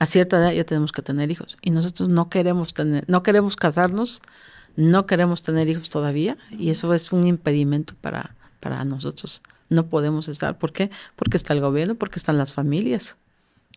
a 0.00 0.06
cierta 0.06 0.38
edad 0.38 0.52
ya 0.52 0.64
tenemos 0.64 0.92
que 0.92 1.02
tener 1.02 1.30
hijos 1.30 1.56
y 1.62 1.70
nosotros 1.70 2.08
no 2.08 2.30
queremos 2.30 2.72
tener, 2.72 3.04
no 3.06 3.22
queremos 3.22 3.54
casarnos, 3.54 4.22
no 4.74 5.04
queremos 5.04 5.42
tener 5.42 5.68
hijos 5.68 5.90
todavía 5.90 6.38
y 6.50 6.70
eso 6.70 6.92
es 6.94 7.12
un 7.12 7.26
impedimento 7.26 7.94
para, 8.00 8.34
para 8.60 8.82
nosotros. 8.84 9.42
No 9.68 9.86
podemos 9.88 10.28
estar. 10.28 10.58
¿Por 10.58 10.72
qué? 10.72 10.90
Porque 11.16 11.36
está 11.36 11.52
el 11.52 11.60
gobierno, 11.60 11.96
porque 11.96 12.18
están 12.18 12.38
las 12.38 12.54
familias. 12.54 13.18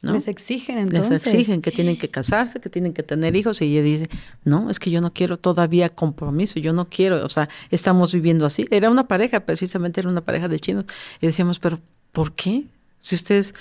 ¿no? 0.02 0.14
Les 0.14 0.30
exigen 0.30 0.78
entonces. 0.78 1.10
Les 1.10 1.28
exigen 1.28 1.62
que 1.62 1.72
tienen 1.72 1.98
que 1.98 2.10
casarse, 2.10 2.62
que 2.62 2.70
tienen 2.70 2.94
que 2.94 3.04
tener 3.04 3.36
hijos 3.36 3.62
y 3.62 3.66
ella 3.66 3.82
dice, 3.84 4.10
no, 4.46 4.70
es 4.70 4.80
que 4.80 4.92
yo 4.92 5.02
no 5.02 5.12
quiero 5.12 5.38
todavía 5.38 5.90
compromiso, 5.90 6.58
yo 6.58 6.72
no 6.72 6.88
quiero, 6.88 7.26
o 7.26 7.30
sea, 7.30 7.50
estamos 7.70 8.14
viviendo 8.14 8.46
así. 8.46 8.66
Era 8.72 8.90
una 8.90 9.10
pareja, 9.10 9.42
precisamente 9.42 10.00
era 10.00 10.10
una 10.10 10.22
pareja 10.22 10.48
de 10.48 10.60
chinos 10.62 10.86
y 11.20 11.28
decíamos, 11.28 11.60
pero 11.60 11.82
¿por 12.14 12.34
qué? 12.34 12.64
Si 13.02 13.16
ustedes 13.16 13.54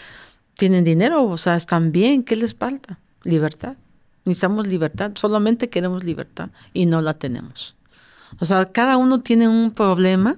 tienen 0.56 0.84
dinero, 0.84 1.24
o 1.24 1.36
sea, 1.36 1.56
están 1.56 1.92
bien, 1.92 2.22
¿qué 2.22 2.36
les 2.36 2.54
falta? 2.54 2.98
Libertad. 3.24 3.76
Necesitamos 4.24 4.68
libertad, 4.68 5.12
solamente 5.14 5.68
queremos 5.68 6.04
libertad 6.04 6.50
y 6.72 6.86
no 6.86 7.00
la 7.00 7.14
tenemos. 7.14 7.76
O 8.40 8.44
sea, 8.44 8.66
cada 8.66 8.96
uno 8.96 9.20
tiene 9.20 9.48
un 9.48 9.72
problema 9.72 10.36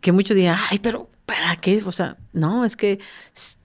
que 0.00 0.12
muchos 0.12 0.36
dirán, 0.36 0.58
ay, 0.70 0.78
pero 0.78 1.08
¿para 1.26 1.56
qué? 1.56 1.82
O 1.84 1.92
sea, 1.92 2.16
no, 2.32 2.64
es 2.64 2.76
que 2.76 2.98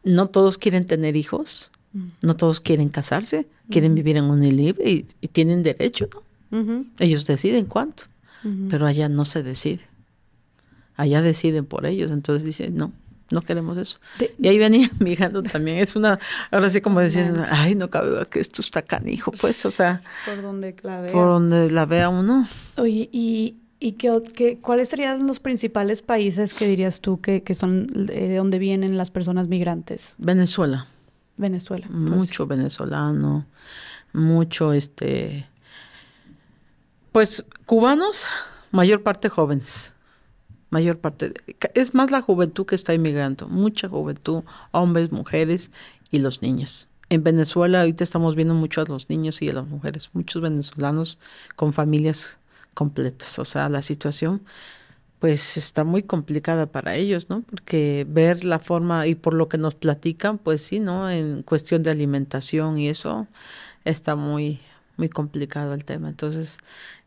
no 0.03 0.27
todos 0.27 0.57
quieren 0.57 0.85
tener 0.85 1.15
hijos, 1.15 1.71
mm. 1.93 2.07
no 2.23 2.35
todos 2.35 2.59
quieren 2.59 2.89
casarse, 2.89 3.47
quieren 3.69 3.95
vivir 3.95 4.17
en 4.17 4.25
un 4.25 4.41
libre 4.41 4.91
y, 4.91 5.03
tienen 5.27 5.63
derecho, 5.63 6.09
¿no? 6.13 6.23
Ellos 6.97 7.27
deciden 7.27 7.65
cuánto, 7.65 8.03
pero 8.69 8.87
allá 8.87 9.07
no 9.07 9.25
se 9.25 9.43
decide. 9.43 9.81
Allá 10.95 11.21
deciden 11.21 11.65
por 11.65 11.85
ellos, 11.85 12.11
entonces 12.11 12.43
dicen, 12.43 12.75
no, 12.75 12.91
no 13.31 13.41
queremos 13.41 13.77
eso. 13.77 13.99
y 14.39 14.47
ahí 14.47 14.57
venía 14.57 14.89
migrando 14.99 15.43
también. 15.43 15.77
Es 15.77 15.95
una, 15.95 16.19
ahora 16.51 16.69
sí 16.69 16.81
como 16.81 16.99
decían, 16.99 17.43
ay, 17.49 17.75
no 17.75 17.89
cabe 17.89 18.25
que 18.27 18.39
esto 18.39 18.61
está 18.61 18.81
canijo, 18.81 19.31
pues, 19.31 19.65
o 19.65 19.71
sea. 19.71 20.01
Por 20.25 20.41
donde 20.41 20.75
la 20.81 21.01
vea. 21.01 21.11
Por 21.11 21.29
donde 21.29 21.71
la 21.71 21.85
vea 21.85 22.09
uno. 22.09 22.47
Oye, 22.77 23.09
¿y, 23.11 23.57
y 23.79 23.93
qué, 23.93 24.57
cuáles 24.61 24.89
serían 24.89 25.27
los 25.27 25.39
principales 25.39 26.01
países 26.01 26.53
que 26.53 26.67
dirías 26.67 27.01
tú 27.01 27.21
que, 27.21 27.43
que 27.43 27.55
son 27.55 27.87
de 27.87 28.35
donde 28.35 28.59
vienen 28.59 28.97
las 28.97 29.11
personas 29.11 29.47
migrantes? 29.47 30.15
Venezuela. 30.17 30.87
Venezuela. 31.37 31.87
Pues. 31.87 31.99
Mucho 31.99 32.47
venezolano, 32.47 33.45
mucho 34.11 34.73
este. 34.73 35.47
Pues 37.11 37.45
cubanos, 37.65 38.25
mayor 38.71 39.03
parte 39.03 39.29
jóvenes 39.29 39.95
mayor 40.69 40.99
parte. 40.99 41.31
es 41.73 41.93
más 41.93 42.11
la 42.11 42.21
juventud 42.21 42.65
que 42.65 42.75
está 42.75 42.93
inmigrando, 42.93 43.47
mucha 43.47 43.87
juventud, 43.87 44.43
hombres, 44.71 45.11
mujeres 45.11 45.71
y 46.11 46.19
los 46.19 46.41
niños. 46.41 46.87
En 47.09 47.23
Venezuela 47.23 47.79
ahorita 47.79 48.03
estamos 48.03 48.35
viendo 48.35 48.53
mucho 48.53 48.81
a 48.81 48.85
los 48.85 49.09
niños 49.09 49.41
y 49.41 49.49
a 49.49 49.53
las 49.53 49.67
mujeres, 49.67 50.09
muchos 50.13 50.41
venezolanos 50.41 51.17
con 51.55 51.73
familias 51.73 52.39
completas. 52.75 53.39
O 53.39 53.45
sea, 53.45 53.67
la 53.69 53.81
situación 53.81 54.41
pues 55.17 55.57
está 55.57 55.83
muy 55.83 56.03
complicada 56.03 56.67
para 56.67 56.95
ellos, 56.95 57.29
¿no? 57.29 57.41
Porque 57.41 58.05
ver 58.07 58.45
la 58.45 58.57
forma 58.59 59.05
y 59.05 59.15
por 59.15 59.33
lo 59.33 59.49
que 59.49 59.57
nos 59.57 59.75
platican, 59.75 60.37
pues 60.37 60.61
sí, 60.61 60.79
¿no? 60.79 61.09
En 61.09 61.43
cuestión 61.43 61.83
de 61.83 61.91
alimentación 61.91 62.77
y 62.77 62.87
eso 62.87 63.27
está 63.83 64.15
muy 64.15 64.59
muy 64.99 65.09
complicado 65.09 65.73
el 65.73 65.85
tema. 65.85 66.09
Entonces, 66.09 66.57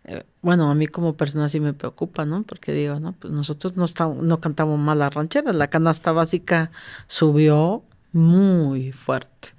eh, 0.05 0.24
bueno, 0.40 0.70
a 0.70 0.74
mí 0.74 0.86
como 0.86 1.16
persona 1.16 1.48
sí 1.48 1.61
me 1.61 1.72
preocupa, 1.72 2.24
¿no? 2.24 2.42
Porque 2.42 2.72
digo, 2.72 2.98
no, 2.98 3.12
pues 3.12 3.32
nosotros 3.32 3.76
no, 3.76 3.84
estamos, 3.84 4.22
no 4.22 4.40
cantamos 4.40 4.78
mal 4.78 4.98
la 4.98 5.11
ranchera, 5.11 5.53
la 5.53 5.68
canasta 5.68 6.12
básica 6.12 6.70
subió 7.07 7.82
muy 8.12 8.92
fuerte. 8.92 9.50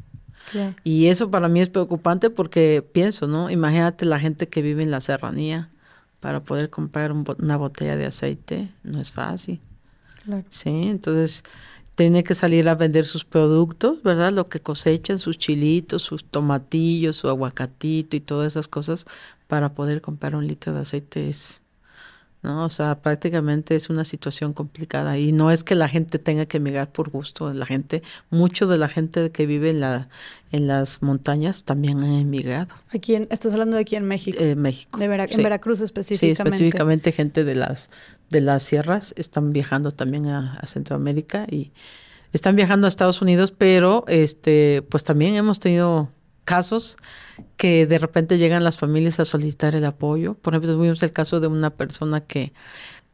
Y 0.84 1.08
eso 1.08 1.32
para 1.32 1.48
mí 1.48 1.62
es 1.62 1.70
preocupante 1.70 2.30
porque 2.30 2.88
pienso, 2.92 3.28
¿no? 3.28 3.50
Imagínate 3.50 4.06
la 4.06 4.20
gente 4.20 4.50
que 4.50 4.62
vive 4.62 4.84
en 4.84 4.92
la 4.92 5.02
serranía 5.02 5.70
para 6.20 6.44
poder 6.44 6.70
comprar 6.70 7.12
una 7.12 7.58
botella 7.58 7.96
de 7.96 8.06
aceite, 8.06 8.70
no 8.84 9.02
es 9.02 9.12
fácil. 9.12 9.62
Sí, 10.50 10.70
entonces 10.70 11.44
tiene 11.96 12.24
que 12.24 12.36
salir 12.36 12.70
a 12.70 12.76
vender 12.76 13.06
sus 13.06 13.26
productos, 13.26 14.04
¿verdad? 14.04 14.32
Lo 14.32 14.48
que 14.48 14.60
cosechan, 14.60 15.20
sus 15.20 15.38
chilitos, 15.38 16.04
sus 16.04 16.24
tomatillos, 16.24 17.18
su 17.18 17.30
aguacatito 17.30 18.16
y 18.16 18.20
todas 18.20 18.54
esas 18.54 18.68
cosas 18.68 19.06
para 19.54 19.76
poder 19.76 20.02
comprar 20.02 20.36
un 20.36 20.48
litro 20.48 20.74
de 20.74 20.80
aceite 20.80 21.30
es 21.30 21.62
¿no? 22.42 22.66
O 22.66 22.72
sea, 22.72 23.04
prácticamente 23.04 23.76
es 23.76 23.88
una 23.92 24.04
situación 24.04 24.52
complicada 24.52 25.20
y 25.20 25.32
no 25.32 25.52
es 25.52 25.64
que 25.64 25.76
la 25.76 25.88
gente 25.88 26.18
tenga 26.18 26.48
que 26.48 26.58
emigrar 26.58 26.92
por 26.92 27.12
gusto, 27.12 27.54
la 27.54 27.68
gente, 27.68 28.02
mucho 28.32 28.66
de 28.66 28.80
la 28.80 28.90
gente 28.90 29.32
que 29.32 29.46
vive 29.46 29.70
en 29.70 29.80
la 29.80 30.10
en 30.52 30.66
las 30.66 31.04
montañas 31.04 31.66
también 31.66 32.02
ha 32.02 32.20
emigrado. 32.20 32.74
Aquí 32.96 33.14
en, 33.14 33.28
estás 33.30 33.54
hablando 33.54 33.76
de 33.76 33.84
aquí 33.84 33.96
en 33.96 34.08
México. 34.08 34.42
En 34.42 34.60
México. 34.60 34.98
De 34.98 35.06
En 35.06 35.44
Veracruz 35.44 35.82
específicamente. 35.82 36.36
Sí, 36.36 36.42
específicamente 36.42 37.12
gente 37.12 37.44
de 37.44 37.54
las 37.54 37.92
de 38.32 38.42
las 38.42 38.64
sierras 38.64 39.14
están 39.18 39.52
viajando 39.52 39.92
también 39.92 40.30
a, 40.30 40.56
a 40.56 40.66
Centroamérica 40.66 41.46
y 41.48 41.74
están 42.32 42.56
viajando 42.56 42.88
a 42.88 42.90
Estados 42.90 43.22
Unidos, 43.22 43.52
pero 43.56 44.04
este 44.08 44.82
pues 44.90 45.04
también 45.04 45.36
hemos 45.36 45.60
tenido 45.60 46.10
casos 46.44 46.98
que 47.58 47.88
de 47.88 48.00
repente 48.00 48.38
llegan 48.38 48.64
las 48.64 48.78
familias 48.78 49.20
a 49.20 49.26
solicitar 49.26 49.76
el 49.76 49.86
apoyo. 49.86 50.36
Por 50.36 50.54
ejemplo, 50.54 50.74
tuvimos 50.74 51.02
el 51.04 51.12
caso 51.12 51.40
de 51.40 51.48
una 51.48 51.72
persona 51.72 52.22
que 52.22 52.54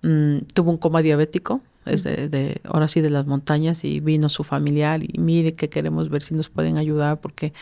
mm, 0.02 0.40
tuvo 0.54 0.72
un 0.72 0.78
coma 0.78 1.02
diabético 1.02 1.62
de, 1.90 2.62
ahora 2.64 2.88
sí 2.88 3.02
de 3.02 3.10
las 3.10 3.26
montañas 3.26 3.84
y 3.84 4.00
vino 4.00 4.30
su 4.30 4.44
familiar 4.44 5.02
y 5.04 5.20
mire 5.20 5.54
que 5.54 5.70
queremos 5.70 6.10
ver 6.10 6.22
si 6.22 6.34
nos 6.34 6.50
pueden 6.50 6.78
ayudar 6.78 7.20
porque 7.20 7.54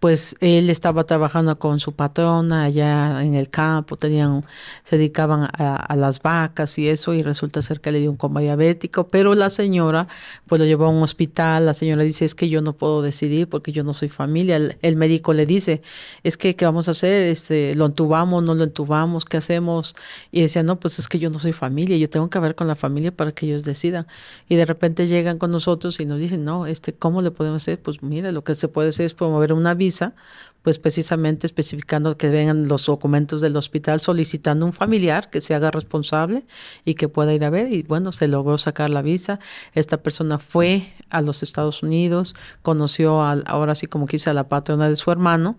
pues 0.00 0.36
él 0.40 0.70
estaba 0.70 1.04
trabajando 1.04 1.58
con 1.58 1.78
su 1.80 1.92
patrona 1.92 2.64
allá 2.64 3.22
en 3.22 3.34
el 3.34 3.50
campo, 3.50 3.96
tenían, 3.96 4.44
se 4.84 4.96
dedicaban 4.96 5.48
a, 5.52 5.94
las 5.96 6.20
vacas 6.22 6.78
y 6.78 6.88
eso 6.88 7.14
y 7.14 7.22
resulta 7.22 7.62
ser 7.62 7.80
que 7.80 7.92
le 7.92 8.00
dio 8.00 8.10
un 8.10 8.16
coma 8.16 8.40
diabético, 8.40 9.06
pero 9.06 9.34
la 9.34 9.50
señora 9.50 10.08
pues 10.46 10.58
lo 10.60 10.64
llevó 10.64 10.86
a 10.86 10.88
un 10.88 11.02
hospital, 11.02 11.66
la 11.66 11.74
señora 11.74 12.02
dice 12.02 12.24
es 12.24 12.34
que 12.34 12.48
yo 12.48 12.62
no 12.62 12.72
puedo 12.72 13.02
decidir 13.02 13.48
porque 13.48 13.72
yo 13.72 13.84
no 13.84 13.94
soy 13.94 14.08
familia, 14.08 14.56
el, 14.56 14.96
médico 14.96 15.32
le 15.32 15.46
dice 15.46 15.82
es 16.22 16.36
que 16.36 16.56
qué 16.56 16.64
vamos 16.64 16.88
a 16.88 16.92
hacer, 16.92 17.22
este, 17.22 17.74
lo 17.74 17.86
entubamos, 17.86 18.42
no 18.42 18.54
lo 18.54 18.64
entubamos, 18.64 19.24
qué 19.24 19.36
hacemos 19.36 19.94
y 20.30 20.42
decía 20.42 20.62
no 20.62 20.78
pues 20.80 20.98
es 20.98 21.08
que 21.08 21.18
yo 21.18 21.30
no 21.30 21.38
soy 21.38 21.52
familia, 21.52 21.96
yo 21.96 22.08
tengo 22.10 22.28
que 22.28 22.38
ver 22.38 22.54
con 22.54 22.66
la 22.66 22.74
familia 22.74 23.12
para 23.12 23.30
que 23.32 23.46
ellos 23.46 23.64
decida. 23.72 24.06
Y 24.48 24.56
de 24.56 24.64
repente 24.64 25.06
llegan 25.06 25.38
con 25.38 25.50
nosotros 25.50 26.00
y 26.00 26.06
nos 26.06 26.18
dicen, 26.18 26.44
no, 26.44 26.66
este, 26.66 26.92
¿cómo 26.92 27.22
le 27.22 27.30
podemos 27.30 27.62
hacer? 27.62 27.80
Pues 27.80 28.02
mira, 28.02 28.32
lo 28.32 28.44
que 28.44 28.54
se 28.54 28.68
puede 28.68 28.90
hacer 28.90 29.06
es 29.06 29.14
promover 29.14 29.52
una 29.52 29.74
visa, 29.74 30.14
pues 30.62 30.78
precisamente 30.78 31.46
especificando 31.46 32.16
que 32.16 32.28
vengan 32.28 32.68
los 32.68 32.86
documentos 32.86 33.40
del 33.40 33.56
hospital 33.56 34.00
solicitando 34.00 34.64
un 34.64 34.72
familiar 34.72 35.28
que 35.28 35.40
se 35.40 35.54
haga 35.54 35.70
responsable 35.70 36.44
y 36.84 36.94
que 36.94 37.08
pueda 37.08 37.34
ir 37.34 37.44
a 37.44 37.50
ver. 37.50 37.72
Y 37.72 37.82
bueno, 37.82 38.12
se 38.12 38.28
logró 38.28 38.58
sacar 38.58 38.90
la 38.90 39.02
visa. 39.02 39.40
Esta 39.74 40.02
persona 40.02 40.38
fue 40.38 40.92
a 41.10 41.20
los 41.20 41.42
Estados 41.42 41.82
Unidos, 41.82 42.34
conoció 42.62 43.22
al, 43.22 43.42
ahora 43.46 43.74
sí 43.74 43.86
como 43.86 44.06
quise 44.06 44.30
a 44.30 44.34
la 44.34 44.48
patrona 44.48 44.88
de 44.88 44.96
su 44.96 45.10
hermano 45.10 45.58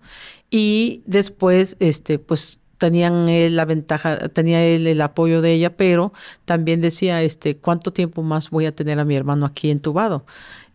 y 0.50 1.02
después, 1.06 1.76
este, 1.80 2.18
pues 2.18 2.60
tenían 2.78 3.26
la 3.54 3.64
ventaja, 3.64 4.28
tenía 4.28 4.64
él 4.64 4.86
el 4.86 5.00
apoyo 5.00 5.40
de 5.40 5.52
ella, 5.52 5.76
pero 5.76 6.12
también 6.44 6.80
decía, 6.80 7.22
este, 7.22 7.56
¿cuánto 7.56 7.92
tiempo 7.92 8.22
más 8.22 8.50
voy 8.50 8.66
a 8.66 8.74
tener 8.74 8.98
a 8.98 9.04
mi 9.04 9.16
hermano 9.16 9.46
aquí 9.46 9.70
entubado? 9.70 10.24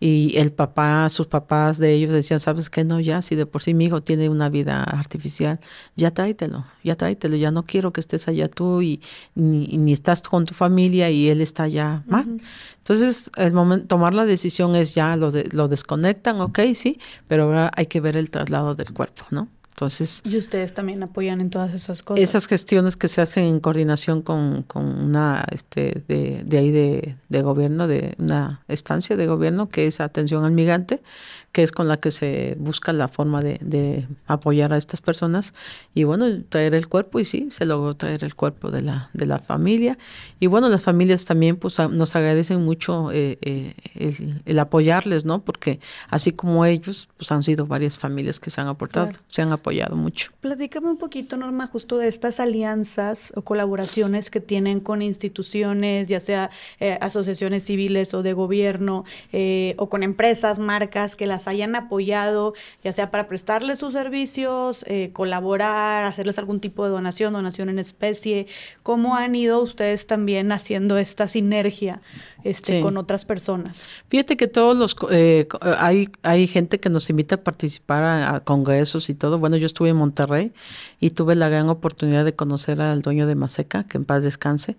Y 0.01 0.37
el 0.37 0.53
papá, 0.53 1.09
sus 1.09 1.27
papás 1.27 1.77
de 1.77 1.93
ellos 1.93 2.13
decían, 2.13 2.39
¿sabes 2.39 2.69
qué? 2.69 2.85
No, 2.85 3.01
ya, 3.01 3.21
si 3.21 3.35
de 3.35 3.45
por 3.45 3.63
sí 3.63 3.73
mi 3.73 3.85
hijo 3.85 4.01
tiene 4.01 4.29
una 4.29 4.47
vida 4.47 4.81
artificial, 4.81 5.59
ya 5.97 6.11
tráetelo, 6.11 6.65
ya 6.83 6.95
tráetelo, 6.95 7.35
ya 7.35 7.51
no 7.51 7.63
quiero 7.63 7.91
que 7.91 7.99
estés 7.99 8.29
allá 8.29 8.47
tú 8.47 8.81
y 8.81 9.01
ni, 9.35 9.91
estás 9.91 10.21
con 10.21 10.45
tu 10.45 10.53
familia 10.53 11.09
y 11.09 11.29
él 11.29 11.41
está 11.41 11.63
allá 11.63 12.03
mal. 12.07 12.39
Entonces, 12.77 13.29
el 13.35 13.51
momento, 13.51 13.87
tomar 13.87 14.13
la 14.13 14.25
decisión 14.25 14.75
es 14.75 14.95
ya, 14.95 15.17
lo, 15.17 15.31
de, 15.31 15.49
lo 15.51 15.67
desconectan, 15.67 16.39
ok, 16.39 16.59
sí, 16.75 16.97
pero 17.27 17.43
ahora 17.43 17.71
hay 17.75 17.87
que 17.87 17.99
ver 17.99 18.15
el 18.15 18.29
traslado 18.29 18.75
del 18.75 18.93
cuerpo, 18.93 19.25
¿no? 19.31 19.49
Entonces, 19.79 20.21
y 20.25 20.35
ustedes 20.35 20.73
también 20.73 21.01
apoyan 21.03 21.39
en 21.39 21.49
todas 21.49 21.73
esas 21.73 22.03
cosas. 22.03 22.21
Esas 22.21 22.47
gestiones 22.47 22.97
que 22.97 23.07
se 23.07 23.21
hacen 23.21 23.45
en 23.45 23.61
coordinación 23.61 24.21
con, 24.21 24.63
con 24.63 24.83
una 24.85 25.45
este 25.53 26.03
de, 26.05 26.43
de 26.43 26.57
ahí 26.57 26.69
de, 26.69 27.15
de, 27.29 27.41
gobierno, 27.41 27.87
de 27.87 28.13
una 28.17 28.61
estancia 28.67 29.15
de 29.15 29.25
gobierno 29.25 29.69
que 29.69 29.87
es 29.87 30.01
atención 30.01 30.43
al 30.43 30.51
migrante, 30.51 31.01
que 31.51 31.63
es 31.63 31.71
con 31.71 31.87
la 31.87 31.97
que 31.97 32.11
se 32.11 32.55
busca 32.59 32.93
la 32.93 33.07
forma 33.07 33.41
de, 33.41 33.57
de, 33.61 34.07
apoyar 34.27 34.71
a 34.73 34.77
estas 34.77 35.01
personas 35.01 35.53
y 35.93 36.03
bueno, 36.03 36.25
traer 36.47 36.75
el 36.75 36.87
cuerpo 36.87 37.19
y 37.19 37.25
sí, 37.25 37.47
se 37.51 37.65
logró 37.65 37.93
traer 37.93 38.23
el 38.23 38.35
cuerpo 38.35 38.69
de 38.69 38.81
la, 38.81 39.09
de 39.13 39.25
la 39.25 39.39
familia 39.39 39.97
y 40.39 40.47
bueno, 40.47 40.69
las 40.69 40.83
familias 40.83 41.25
también 41.25 41.57
pues 41.57 41.79
nos 41.79 42.15
agradecen 42.15 42.63
mucho 42.63 43.11
eh, 43.11 43.37
eh, 43.41 43.73
el, 44.45 44.59
apoyarles, 44.59 45.25
¿no? 45.25 45.41
Porque 45.41 45.79
así 46.09 46.31
como 46.31 46.65
ellos, 46.65 47.09
pues 47.17 47.31
han 47.31 47.41
sido 47.41 47.65
varias 47.65 47.97
familias 47.97 48.39
que 48.39 48.49
se 48.49 48.61
han 48.61 48.67
aportado, 48.67 49.09
se 49.27 49.41
han 49.41 49.51
apoyado 49.51 49.95
mucho. 49.95 50.31
Platícame 50.41 50.89
un 50.89 50.97
poquito, 50.97 51.37
Norma, 51.37 51.67
justo 51.67 51.97
de 51.97 52.07
estas 52.07 52.39
alianzas 52.39 53.33
o 53.35 53.41
colaboraciones 53.41 54.29
que 54.29 54.39
tienen 54.39 54.79
con 54.79 55.01
instituciones, 55.01 56.07
ya 56.07 56.19
sea 56.19 56.51
eh, 56.79 56.97
asociaciones 57.01 57.63
civiles 57.63 58.13
o 58.13 58.21
de 58.21 58.33
gobierno, 58.33 59.05
o 59.77 59.89
con 59.89 60.03
empresas, 60.03 60.59
marcas 60.59 61.15
que 61.15 61.25
las 61.25 61.38
hayan 61.47 61.75
apoyado, 61.75 62.53
ya 62.83 62.91
sea 62.91 63.11
para 63.11 63.27
prestarles 63.27 63.79
sus 63.79 63.93
servicios, 63.93 64.85
eh, 64.87 65.11
colaborar, 65.13 66.05
hacerles 66.05 66.39
algún 66.39 66.59
tipo 66.59 66.83
de 66.85 66.91
donación, 66.91 67.33
donación 67.33 67.69
en 67.69 67.79
especie. 67.79 68.47
¿Cómo 68.83 69.15
han 69.15 69.35
ido 69.35 69.61
ustedes 69.61 70.07
también 70.07 70.51
haciendo 70.51 70.97
esta 70.97 71.27
sinergia 71.27 72.01
este, 72.43 72.81
con 72.81 72.97
otras 72.97 73.25
personas? 73.25 73.87
Fíjate 74.09 74.37
que 74.37 74.47
todos 74.47 74.75
los, 74.77 74.95
eh, 75.11 75.47
hay, 75.77 76.09
hay 76.23 76.47
gente 76.47 76.79
que 76.79 76.89
nos 76.89 77.09
invita 77.09 77.35
a 77.35 77.41
participar 77.41 78.03
a, 78.03 78.39
congresos 78.41 79.09
y 79.09 79.15
todo. 79.15 79.39
Bueno, 79.39 79.57
yo 79.57 79.65
estuve 79.65 79.89
en 79.89 79.97
Monterrey 79.97 80.51
y 80.99 81.11
tuve 81.11 81.35
la 81.35 81.49
gran 81.49 81.69
oportunidad 81.69 82.25
de 82.25 82.35
conocer 82.35 82.81
al 82.81 83.01
dueño 83.01 83.27
de 83.27 83.35
Maseca, 83.35 83.83
que 83.83 83.97
en 83.97 84.05
paz 84.05 84.23
descanse. 84.23 84.77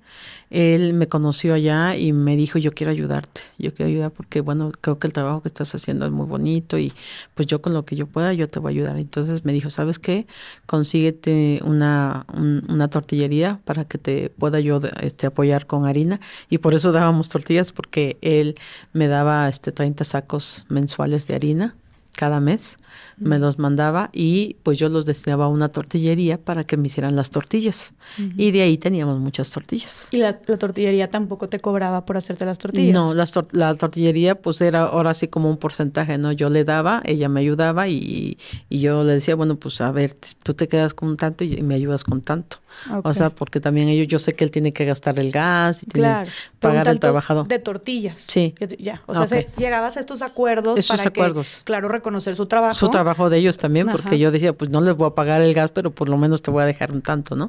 Él 0.51 0.95
me 0.95 1.07
conoció 1.07 1.55
allá 1.55 1.97
y 1.97 2.13
me 2.13 2.37
dijo, 2.37 2.59
yo 2.59 2.73
quiero 2.73 2.91
ayudarte, 2.91 3.43
yo 3.59 3.73
quiero 3.73 3.89
ayudar 3.89 4.11
porque, 4.11 4.41
bueno, 4.41 4.73
creo 4.81 4.99
que 4.99 5.07
el 5.07 5.13
trabajo 5.13 5.43
que 5.43 5.49
estás 5.49 5.73
haciendo 5.75 6.07
es 6.07 6.13
muy 6.13 6.27
bonito 6.27 6.77
y 6.77 6.93
pues 7.35 7.47
yo 7.47 7.63
con 7.63 7.73
lo 7.73 7.85
que 7.85 7.95
yo 7.95 8.07
pueda, 8.07 8.33
yo 8.33 8.49
te 8.49 8.59
voy 8.59 8.73
a 8.73 8.75
ayudar. 8.75 8.99
Entonces 8.99 9.45
me 9.45 9.53
dijo, 9.53 9.71
¿sabes 9.71 9.99
qué? 9.99 10.27
Consíguete 10.67 11.61
una, 11.65 12.27
una 12.69 12.89
tortillería 12.89 13.61
para 13.65 13.85
que 13.85 13.99
te 13.99 14.31
pueda 14.31 14.59
yo 14.61 14.81
este, 15.01 15.27
apoyar 15.27 15.67
con 15.67 15.87
harina. 15.87 16.21
Y 16.49 16.59
por 16.59 16.75
eso 16.75 16.93
dábamos 16.93 17.29
tortillas, 17.51 17.73
porque 17.73 18.17
él 18.21 18.55
me 18.93 19.09
daba 19.09 19.49
este, 19.49 19.73
30 19.73 20.05
sacos 20.05 20.67
mensuales 20.69 21.27
de 21.27 21.35
harina 21.35 21.75
cada 22.17 22.41
mes 22.41 22.77
me 23.21 23.39
los 23.39 23.59
mandaba 23.59 24.11
y 24.13 24.57
pues 24.63 24.79
yo 24.79 24.89
los 24.89 25.07
destinaba 25.07 25.45
a 25.45 25.49
una 25.49 25.69
tortillería 25.69 26.39
para 26.39 26.65
que 26.65 26.77
me 26.77 26.87
hicieran 26.87 27.17
las 27.17 27.31
tortillas. 27.31 27.95
Y 28.37 28.51
de 28.51 28.63
ahí 28.63 28.79
teníamos 28.79 29.19
muchas 29.19 29.51
tortillas. 29.51 30.09
¿Y 30.11 30.19
la, 30.19 30.33
tortillería 30.33 31.11
tampoco 31.11 31.49
te 31.49 31.61
cobraba 31.61 32.05
por 32.05 32.17
hacerte 32.17 32.45
las 32.45 32.59
tortillas? 32.59 32.95
No, 32.95 33.15
la 33.15 33.75
tortillería 33.75 34.41
pues 34.41 34.61
era 34.61 34.83
ahora 34.83 35.15
sí 35.15 35.29
como 35.29 35.49
un 35.49 35.57
porcentaje, 35.57 36.19
¿no? 36.19 36.33
Yo 36.33 36.51
le 36.51 36.65
daba, 36.65 37.03
ella 37.05 37.29
me 37.29 37.41
ayudaba 37.41 37.89
y, 37.89 38.39
y 38.69 38.81
yo 38.81 39.05
le 39.05 39.15
decía, 39.15 39.35
bueno, 39.35 39.57
pues 39.57 39.81
a 39.81 39.91
ver, 39.93 40.17
tú 40.43 40.55
te 40.55 40.69
quedas 40.69 40.95
con 40.95 41.17
tanto 41.17 41.45
y 41.45 41.63
me 41.63 41.75
ayudas 41.75 42.05
con 42.05 42.23
tanto. 42.23 42.59
O 43.03 43.13
sea, 43.13 43.31
porque 43.31 43.61
también 43.61 43.89
ellos, 43.89 44.07
yo 44.09 44.19
sé 44.19 44.35
que 44.35 44.45
él 44.45 44.51
tiene 44.51 44.73
que 44.73 44.85
gastar 44.85 45.19
el 45.19 45.31
gas 45.31 45.83
y 45.83 45.87
tiene 45.87 46.25
que 46.25 46.31
pagar 46.59 46.89
al 46.89 47.01
trabajador. 47.01 47.47
De 47.47 47.59
tortillas. 47.59 48.25
Sí. 48.27 48.55
Ya, 48.79 49.03
o 49.07 49.27
sea, 49.27 49.45
llegabas 49.59 49.97
a 49.97 50.01
estos 50.01 50.23
acuerdos 50.23 50.79
estos 50.79 50.97
para 50.97 51.09
acuerdos. 51.09 51.63
claro, 51.65 51.89
reconocer 51.89 52.35
su 52.37 52.47
trabajo. 52.47 52.75
Su 52.75 52.89
trabajo 52.89 53.10
de 53.29 53.39
ellos 53.39 53.59
también, 53.59 53.89
porque 53.91 54.19
yo 54.19 54.31
decía, 54.31 54.53
pues 54.53 54.71
no 54.71 54.81
les 54.81 54.97
voy 54.97 55.09
a 55.09 55.15
pagar 55.15 55.43
el 55.43 55.53
gas, 55.53 55.71
pero 55.73 55.91
por 55.91 56.09
lo 56.09 56.17
menos 56.17 56.43
te 56.43 56.51
voy 56.51 56.63
a 56.63 56.67
dejar 56.67 56.93
un 56.93 57.03
tanto, 57.03 57.37
¿no? 57.37 57.49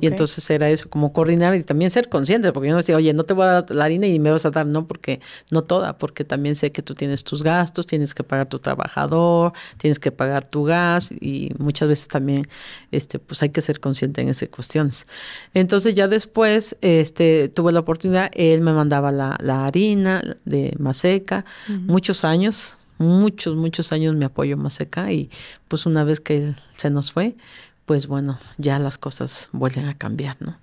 Y 0.00 0.06
entonces 0.06 0.48
era 0.50 0.68
eso, 0.68 0.88
como 0.90 1.12
coordinar 1.12 1.54
y 1.54 1.62
también 1.62 1.90
ser 1.90 2.08
consciente, 2.08 2.52
porque 2.52 2.68
yo 2.68 2.72
no 2.72 2.78
decía, 2.78 2.96
oye, 2.96 3.12
no 3.12 3.24
te 3.24 3.34
voy 3.34 3.44
a 3.44 3.62
dar 3.62 3.70
la 3.70 3.84
harina 3.84 4.06
y 4.06 4.18
me 4.18 4.30
vas 4.30 4.44
a 4.46 4.50
dar, 4.50 4.66
no, 4.66 4.86
porque 4.86 5.20
no 5.50 5.62
toda, 5.62 5.98
porque 5.98 6.24
también 6.24 6.54
sé 6.54 6.72
que 6.72 6.82
tú 6.82 6.94
tienes 6.94 7.24
tus 7.24 7.42
gastos, 7.42 7.86
tienes 7.86 8.14
que 8.14 8.24
pagar 8.24 8.48
tu 8.48 8.58
trabajador, 8.58 9.52
tienes 9.78 9.98
que 9.98 10.12
pagar 10.12 10.46
tu 10.46 10.64
gas 10.64 11.12
y 11.12 11.52
muchas 11.58 11.88
veces 11.88 12.08
también, 12.08 12.46
este, 12.90 13.18
pues 13.18 13.42
hay 13.42 13.50
que 13.50 13.60
ser 13.60 13.80
consciente 13.80 14.20
en 14.20 14.28
esas 14.28 14.48
cuestiones. 14.48 15.06
Entonces 15.54 15.94
ya 15.94 16.08
después, 16.08 16.76
este, 16.80 17.48
tuve 17.48 17.72
la 17.72 17.80
oportunidad, 17.80 18.30
él 18.34 18.60
me 18.60 18.72
mandaba 18.72 19.12
la, 19.12 19.36
harina 19.66 20.22
de 20.44 20.74
Maseca, 20.78 21.44
muchos 21.68 22.24
años, 22.24 22.78
muchos, 22.98 23.56
muchos 23.56 23.92
años 23.92 24.14
me 24.14 24.24
apoyo 24.24 24.56
Maseca 24.56 25.12
y 25.12 25.30
pues 25.68 25.86
una 25.86 26.04
vez 26.04 26.20
que 26.20 26.36
él 26.36 26.56
se 26.74 26.90
nos 26.90 27.12
fue, 27.12 27.36
pues 27.84 28.06
bueno, 28.06 28.38
ya 28.58 28.78
las 28.78 28.98
cosas 28.98 29.48
vuelven 29.52 29.86
a 29.86 29.96
cambiar, 29.96 30.36
¿no? 30.40 30.58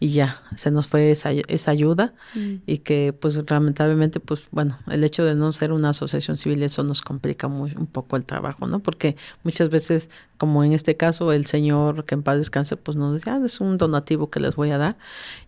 y 0.00 0.10
ya 0.10 0.42
se 0.56 0.70
nos 0.70 0.86
fue 0.88 1.10
esa, 1.12 1.30
esa 1.30 1.70
ayuda 1.70 2.12
mm. 2.34 2.54
y 2.66 2.78
que 2.78 3.12
pues 3.12 3.40
lamentablemente 3.48 4.20
pues 4.20 4.48
bueno 4.50 4.78
el 4.90 5.04
hecho 5.04 5.24
de 5.24 5.34
no 5.34 5.50
ser 5.52 5.72
una 5.72 5.90
asociación 5.90 6.36
civil 6.36 6.62
eso 6.62 6.82
nos 6.82 7.00
complica 7.00 7.48
muy 7.48 7.72
un 7.76 7.86
poco 7.86 8.16
el 8.16 8.26
trabajo 8.26 8.66
no 8.66 8.80
porque 8.80 9.16
muchas 9.44 9.70
veces 9.70 10.10
como 10.36 10.64
en 10.64 10.72
este 10.72 10.96
caso 10.96 11.32
el 11.32 11.46
señor 11.46 12.04
que 12.04 12.16
en 12.16 12.22
paz 12.22 12.36
descanse 12.36 12.76
pues 12.76 12.96
nos 12.96 13.14
decía 13.14 13.34
ah, 13.34 13.40
es 13.44 13.60
un 13.60 13.78
donativo 13.78 14.30
que 14.30 14.40
les 14.40 14.56
voy 14.56 14.72
a 14.72 14.78
dar 14.78 14.98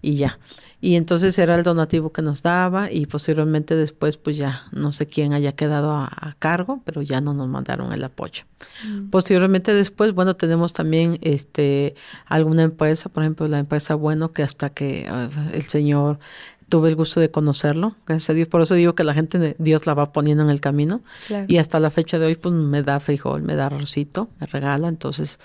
y 0.00 0.16
ya 0.16 0.38
y 0.86 0.94
entonces 0.94 1.36
era 1.40 1.56
el 1.56 1.64
donativo 1.64 2.12
que 2.12 2.22
nos 2.22 2.44
daba 2.44 2.92
y 2.92 3.06
posteriormente 3.06 3.74
después 3.74 4.16
pues 4.16 4.36
ya 4.36 4.62
no 4.70 4.92
sé 4.92 5.08
quién 5.08 5.32
haya 5.32 5.50
quedado 5.50 5.90
a, 5.90 6.36
cargo 6.38 6.80
pero 6.84 7.02
ya 7.02 7.20
no 7.20 7.34
nos 7.34 7.48
mandaron 7.48 7.92
el 7.92 8.04
apoyo 8.04 8.44
mm. 8.86 9.10
posteriormente 9.10 9.74
después 9.74 10.12
bueno 10.12 10.36
tenemos 10.36 10.74
también 10.74 11.18
este 11.22 11.96
alguna 12.26 12.62
empresa 12.62 13.08
por 13.08 13.24
ejemplo 13.24 13.48
la 13.48 13.58
empresa 13.58 13.96
bueno 13.96 14.32
que 14.32 14.44
hasta 14.44 14.70
que 14.70 15.08
ah, 15.10 15.28
el 15.52 15.62
Señor 15.62 16.20
tuve 16.68 16.88
el 16.88 16.96
gusto 16.96 17.20
de 17.20 17.30
conocerlo, 17.30 17.94
gracias 18.06 18.30
a 18.30 18.32
Dios. 18.32 18.48
Por 18.48 18.60
eso 18.60 18.74
digo 18.74 18.94
que 18.94 19.04
la 19.04 19.14
gente, 19.14 19.54
Dios 19.58 19.86
la 19.86 19.94
va 19.94 20.12
poniendo 20.12 20.42
en 20.42 20.50
el 20.50 20.60
camino. 20.60 21.00
Y 21.46 21.58
hasta 21.58 21.78
la 21.78 21.90
fecha 21.90 22.18
de 22.18 22.26
hoy, 22.26 22.34
pues 22.34 22.54
me 22.54 22.82
da 22.82 22.98
frijol, 22.98 23.42
me 23.42 23.54
da 23.54 23.66
arrocito, 23.66 24.30
me 24.40 24.46
regala. 24.46 24.88
Entonces, 24.88 25.38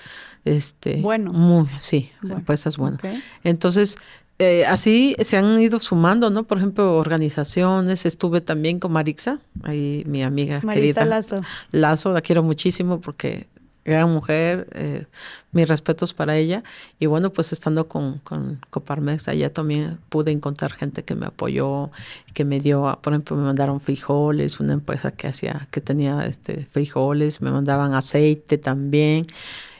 este. 0.45 0.99
Bueno. 1.01 1.31
Muy, 1.31 1.67
sí, 1.79 2.11
pues 2.45 2.65
es 2.65 2.77
bueno. 2.77 2.97
Entonces, 3.43 3.97
eh, 4.41 4.65
así 4.65 5.15
se 5.19 5.37
han 5.37 5.59
ido 5.59 5.79
sumando, 5.79 6.31
¿no? 6.31 6.45
Por 6.45 6.57
ejemplo, 6.57 6.97
organizaciones. 6.97 8.07
Estuve 8.07 8.41
también 8.41 8.79
con 8.79 8.91
Marixa, 8.91 9.39
ahí 9.61 10.03
mi 10.07 10.23
amiga 10.23 10.61
Marisa 10.63 11.05
Lazo. 11.05 11.41
Lazo, 11.69 12.11
la 12.11 12.21
quiero 12.21 12.41
muchísimo 12.41 13.01
porque 13.01 13.45
gran 13.85 14.11
mujer, 14.11 14.67
eh, 14.73 15.05
mis 15.51 15.67
respetos 15.67 16.15
para 16.15 16.37
ella. 16.37 16.63
Y 16.99 17.05
bueno, 17.05 17.29
pues 17.31 17.53
estando 17.53 17.87
con, 17.87 18.17
con 18.19 18.59
Coparmex, 18.71 19.27
allá 19.27 19.53
también 19.53 19.99
pude 20.09 20.31
encontrar 20.31 20.73
gente 20.73 21.03
que 21.03 21.13
me 21.13 21.27
apoyó, 21.27 21.91
que 22.33 22.43
me 22.43 22.59
dio, 22.59 22.97
por 23.03 23.13
ejemplo, 23.13 23.37
me 23.37 23.43
mandaron 23.43 23.79
frijoles, 23.79 24.59
una 24.59 24.73
empresa 24.73 25.11
que 25.11 25.27
hacía, 25.27 25.67
que 25.69 25.81
tenía 25.81 26.25
este 26.25 26.65
frijoles, 26.65 27.41
me 27.41 27.51
mandaban 27.51 27.93
aceite 27.93 28.57
también. 28.57 29.27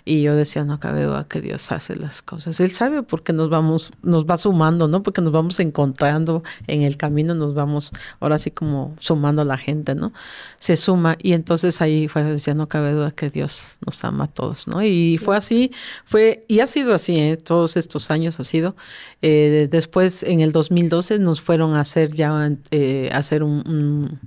Y 0.05 0.23
yo 0.23 0.35
decía, 0.35 0.63
no 0.63 0.79
cabe 0.79 1.03
duda 1.03 1.27
que 1.27 1.41
Dios 1.41 1.71
hace 1.71 1.95
las 1.95 2.21
cosas. 2.21 2.59
Él 2.59 2.71
sabe 2.71 3.03
porque 3.03 3.33
nos 3.33 3.49
vamos, 3.49 3.91
nos 4.01 4.25
va 4.25 4.37
sumando, 4.37 4.87
¿no? 4.87 5.03
Porque 5.03 5.21
nos 5.21 5.31
vamos 5.31 5.59
encontrando 5.59 6.43
en 6.67 6.81
el 6.81 6.97
camino, 6.97 7.35
nos 7.35 7.53
vamos 7.53 7.91
ahora 8.19 8.39
sí 8.39 8.51
como 8.51 8.95
sumando 8.99 9.41
a 9.41 9.45
la 9.45 9.57
gente, 9.57 9.95
¿no? 9.95 10.13
Se 10.57 10.75
suma 10.75 11.17
y 11.21 11.33
entonces 11.33 11.81
ahí 11.81 12.07
fue, 12.07 12.23
decía, 12.23 12.53
no 12.53 12.67
cabe 12.67 12.93
duda 12.93 13.11
que 13.11 13.29
Dios 13.29 13.77
nos 13.85 14.03
ama 14.03 14.25
a 14.25 14.27
todos, 14.27 14.67
¿no? 14.67 14.83
Y 14.83 15.17
fue 15.17 15.37
así, 15.37 15.71
fue, 16.05 16.45
y 16.47 16.59
ha 16.59 16.67
sido 16.67 16.93
así, 16.93 17.17
¿eh? 17.17 17.37
Todos 17.37 17.77
estos 17.77 18.11
años 18.11 18.39
ha 18.39 18.43
sido. 18.43 18.75
Eh, 19.21 19.67
después, 19.69 20.23
en 20.23 20.41
el 20.41 20.51
2012, 20.51 21.19
nos 21.19 21.41
fueron 21.41 21.75
a 21.75 21.81
hacer 21.81 22.13
ya, 22.13 22.51
eh, 22.71 23.09
hacer 23.13 23.43
un 23.43 24.19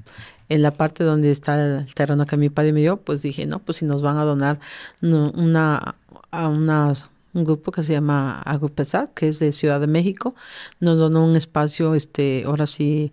en 0.55 0.62
la 0.62 0.70
parte 0.70 1.02
donde 1.02 1.32
está 1.32 1.81
el 1.81 1.94
terreno 1.94 2.26
que 2.26 2.36
mi 2.36 2.48
padre 2.48 2.72
me 2.72 2.81
dio, 2.81 2.97
pues 2.97 3.22
dije, 3.22 3.44
no, 3.44 3.59
pues 3.59 3.78
si 3.78 3.86
nos 3.86 4.02
van 4.02 4.18
a 4.18 4.24
donar 4.24 4.60
una, 5.02 5.97
a 6.31 6.48
un 6.48 7.44
grupo 7.44 7.72
que 7.72 7.82
se 7.82 7.93
llama 7.93 8.40
Agupesat, 8.43 9.12
que 9.14 9.26
es 9.26 9.40
de 9.40 9.52
Ciudad 9.52 9.81
de 9.81 9.89
México, 9.89 10.36
nos 10.78 11.01
donó 11.01 11.24
un 11.24 11.35
espacio, 11.35 11.97
este, 11.97 12.44
ahora 12.47 12.66
sí, 12.66 13.12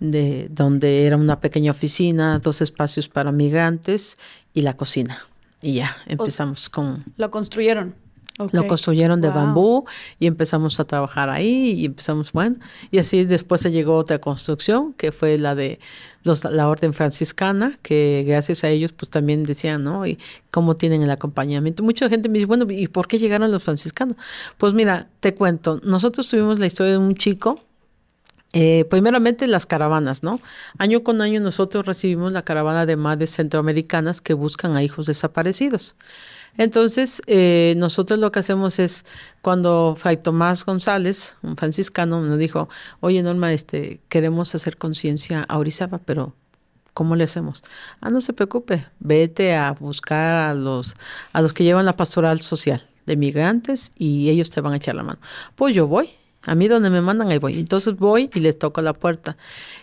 de 0.00 0.48
donde 0.50 1.06
era 1.06 1.16
una 1.16 1.38
pequeña 1.38 1.70
oficina, 1.70 2.40
dos 2.40 2.60
espacios 2.60 3.08
para 3.08 3.30
migrantes 3.30 4.18
y 4.52 4.62
la 4.62 4.76
cocina. 4.76 5.18
Y 5.62 5.74
ya, 5.74 5.96
empezamos 6.06 6.68
con... 6.70 7.04
¿Lo 7.16 7.30
construyeron? 7.30 7.94
Lo 8.52 8.66
construyeron 8.66 9.20
de 9.20 9.28
bambú 9.28 9.84
y 10.18 10.26
empezamos 10.26 10.80
a 10.80 10.84
trabajar 10.84 11.30
ahí 11.30 11.72
y 11.72 11.86
empezamos, 11.86 12.32
bueno, 12.32 12.56
y 12.90 12.98
así 12.98 13.24
después 13.24 13.60
se 13.60 13.70
llegó 13.70 13.96
otra 13.96 14.18
construcción 14.18 14.92
que 14.94 15.12
fue 15.12 15.38
la 15.38 15.54
de 15.54 15.80
los, 16.22 16.44
la 16.44 16.68
orden 16.68 16.92
franciscana, 16.92 17.78
que 17.82 18.24
gracias 18.26 18.64
a 18.64 18.68
ellos 18.68 18.92
pues 18.92 19.10
también 19.10 19.42
decían, 19.44 19.84
¿no? 19.84 20.06
Y 20.06 20.18
cómo 20.50 20.74
tienen 20.74 21.02
el 21.02 21.10
acompañamiento. 21.10 21.82
Mucha 21.82 22.08
gente 22.08 22.28
me 22.28 22.34
dice, 22.34 22.46
bueno, 22.46 22.66
¿y 22.68 22.88
por 22.88 23.08
qué 23.08 23.18
llegaron 23.18 23.50
los 23.50 23.62
franciscanos? 23.62 24.16
Pues 24.58 24.74
mira, 24.74 25.08
te 25.20 25.34
cuento, 25.34 25.80
nosotros 25.84 26.28
tuvimos 26.28 26.58
la 26.58 26.66
historia 26.66 26.92
de 26.92 26.98
un 26.98 27.14
chico 27.14 27.60
eh, 28.52 28.84
primeramente 28.90 29.46
las 29.46 29.64
caravanas, 29.64 30.24
¿no? 30.24 30.40
Año 30.76 31.04
con 31.04 31.22
año 31.22 31.40
nosotros 31.40 31.86
recibimos 31.86 32.32
la 32.32 32.42
caravana 32.42 32.84
de 32.84 32.96
madres 32.96 33.30
centroamericanas 33.30 34.20
que 34.20 34.34
buscan 34.34 34.76
a 34.76 34.82
hijos 34.82 35.06
desaparecidos. 35.06 35.94
Entonces, 36.56 37.22
eh, 37.26 37.74
nosotros 37.76 38.18
lo 38.18 38.32
que 38.32 38.40
hacemos 38.40 38.78
es, 38.78 39.04
cuando 39.40 39.96
Fray 39.98 40.16
Tomás 40.18 40.64
González, 40.64 41.36
un 41.42 41.56
franciscano, 41.56 42.20
nos 42.20 42.38
dijo, 42.38 42.68
oye 43.00 43.22
Norma, 43.22 43.52
este, 43.52 44.00
queremos 44.08 44.54
hacer 44.54 44.76
conciencia 44.76 45.44
a 45.48 45.58
Orizaba, 45.58 45.98
pero 45.98 46.34
¿cómo 46.92 47.16
le 47.16 47.24
hacemos? 47.24 47.62
Ah, 48.00 48.10
no 48.10 48.20
se 48.20 48.32
preocupe, 48.32 48.86
vete 48.98 49.54
a 49.54 49.72
buscar 49.72 50.34
a 50.34 50.54
los, 50.54 50.94
a 51.32 51.40
los 51.40 51.52
que 51.52 51.64
llevan 51.64 51.86
la 51.86 51.96
pastoral 51.96 52.40
social 52.40 52.86
de 53.06 53.16
migrantes 53.16 53.90
y 53.96 54.28
ellos 54.28 54.50
te 54.50 54.60
van 54.60 54.74
a 54.74 54.76
echar 54.76 54.94
la 54.94 55.02
mano. 55.02 55.18
Pues 55.56 55.74
yo 55.74 55.86
voy, 55.86 56.10
a 56.46 56.54
mí 56.54 56.68
donde 56.68 56.90
me 56.90 57.00
mandan, 57.00 57.28
ahí 57.30 57.38
voy. 57.38 57.58
Entonces 57.58 57.96
voy 57.96 58.30
y 58.34 58.40
les 58.40 58.58
toco 58.58 58.80
la 58.80 58.92
puerta. 58.94 59.36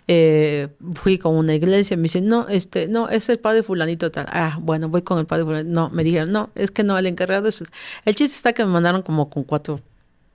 Eh, 0.08 0.70
fui 0.96 1.18
con 1.18 1.36
una 1.36 1.54
iglesia, 1.54 1.98
me 1.98 2.04
dicen, 2.04 2.28
no, 2.28 2.48
este, 2.48 2.88
no, 2.88 3.10
es 3.10 3.30
el 3.30 3.40
padre 3.40 3.64
fulanito 3.64 4.10
tal. 4.12 4.26
Ah, 4.30 4.58
bueno, 4.62 4.90
voy 4.90 5.04
con 5.04 5.20
el 5.20 5.26
padre 5.26 5.44
fulanito. 5.44 5.70
No, 5.70 5.90
me 5.90 6.04
dijeron, 6.04 6.32
no, 6.32 6.50
es 6.56 6.72
que 6.72 6.84
no, 6.84 6.98
el 6.98 7.06
encargado 7.06 7.48
es... 7.48 7.64
El 8.06 8.16
chiste 8.16 8.36
está 8.36 8.54
que 8.54 8.66
me 8.66 8.72
mandaron 8.72 9.04
como 9.04 9.30
con 9.30 9.44
cuatro 9.44 9.82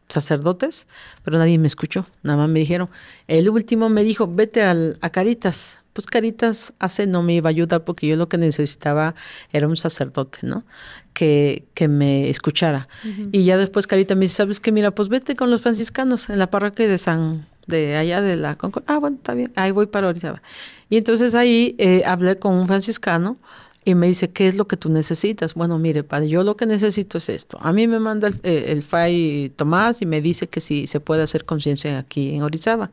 sacerdotes, 0.09 0.87
pero 1.25 1.39
nadie 1.39 1.59
me 1.59 1.67
escuchó. 1.67 2.07
Nada 2.23 2.39
más 2.39 2.49
me 2.49 2.61
dijeron, 2.61 2.89
el 3.27 3.49
último 3.49 3.89
me 3.89 4.05
dijo, 4.05 4.29
vete 4.29 4.63
al, 4.63 4.99
a 5.01 5.11
Caritas 5.11 5.82
pues 5.93 6.07
Caritas 6.07 6.73
hace 6.79 7.07
no 7.07 7.23
me 7.23 7.35
iba 7.35 7.49
a 7.49 7.51
ayudar 7.51 7.85
porque 7.85 8.07
yo 8.07 8.17
lo 8.17 8.29
que 8.29 8.39
necesitaba 8.39 9.15
era 9.53 9.69
un 9.69 9.77
sacerdote, 9.77 10.39
¿no? 10.43 10.65
Que, 11.13 11.65
que 11.75 11.89
me 11.89 12.31
escuchara. 12.31 12.89
Y 13.33 13.45
ya 13.45 13.59
después 13.59 13.87
Carita 13.87 14.15
me 14.15 14.23
dice, 14.23 14.37
¿sabes 14.37 14.61
qué? 14.61 14.73
Mira, 14.73 14.91
pues 14.93 15.09
vete 15.09 15.37
con 15.37 15.51
los 15.51 15.63
franciscanos 15.63 16.31
en 16.31 16.39
la 16.39 16.51
parroquia 16.51 16.89
de 16.89 16.97
San, 16.97 17.47
de 17.67 17.97
allá 17.97 18.23
de 18.23 18.37
la 18.37 18.57
Ah, 18.87 18.99
bueno, 18.99 19.17
está 19.17 19.35
bien, 19.35 19.53
ahí 19.55 19.71
voy 19.71 19.87
para 19.87 20.07
ahorita. 20.07 20.41
Y 20.89 20.97
entonces 20.97 21.35
ahí 21.35 21.75
eh, 21.79 22.03
hablé 22.07 22.39
con 22.39 22.55
un 22.55 22.67
franciscano 22.67 23.37
y 23.85 23.95
me 23.95 24.07
dice, 24.07 24.31
¿qué 24.31 24.49
es 24.49 24.57
lo 24.57 24.67
que 24.69 24.77
tú 24.77 24.89
necesitas? 24.89 25.55
Bueno, 25.55 25.79
mire, 25.79 26.05
padre, 26.05 26.29
yo 26.29 26.45
lo 26.45 26.57
que 26.57 26.67
necesito 26.67 27.19
es 27.19 27.29
esto. 27.29 27.59
A 27.61 27.73
mí 27.73 27.89
me 27.89 27.99
manda 27.99 28.29
el, 28.29 28.35
eh, 28.45 28.67
el 28.69 28.83
FAI 28.83 29.53
Tomás 29.57 30.03
y 30.03 30.07
me 30.07 30.21
dice 30.21 30.49
que 30.49 30.61
si 30.61 30.87
se 30.87 31.01
puede 31.01 31.23
hacer 31.23 31.45
conciencia 31.45 31.99
aquí 31.99 32.35
en 32.35 32.43
Orizaba. 32.43 32.93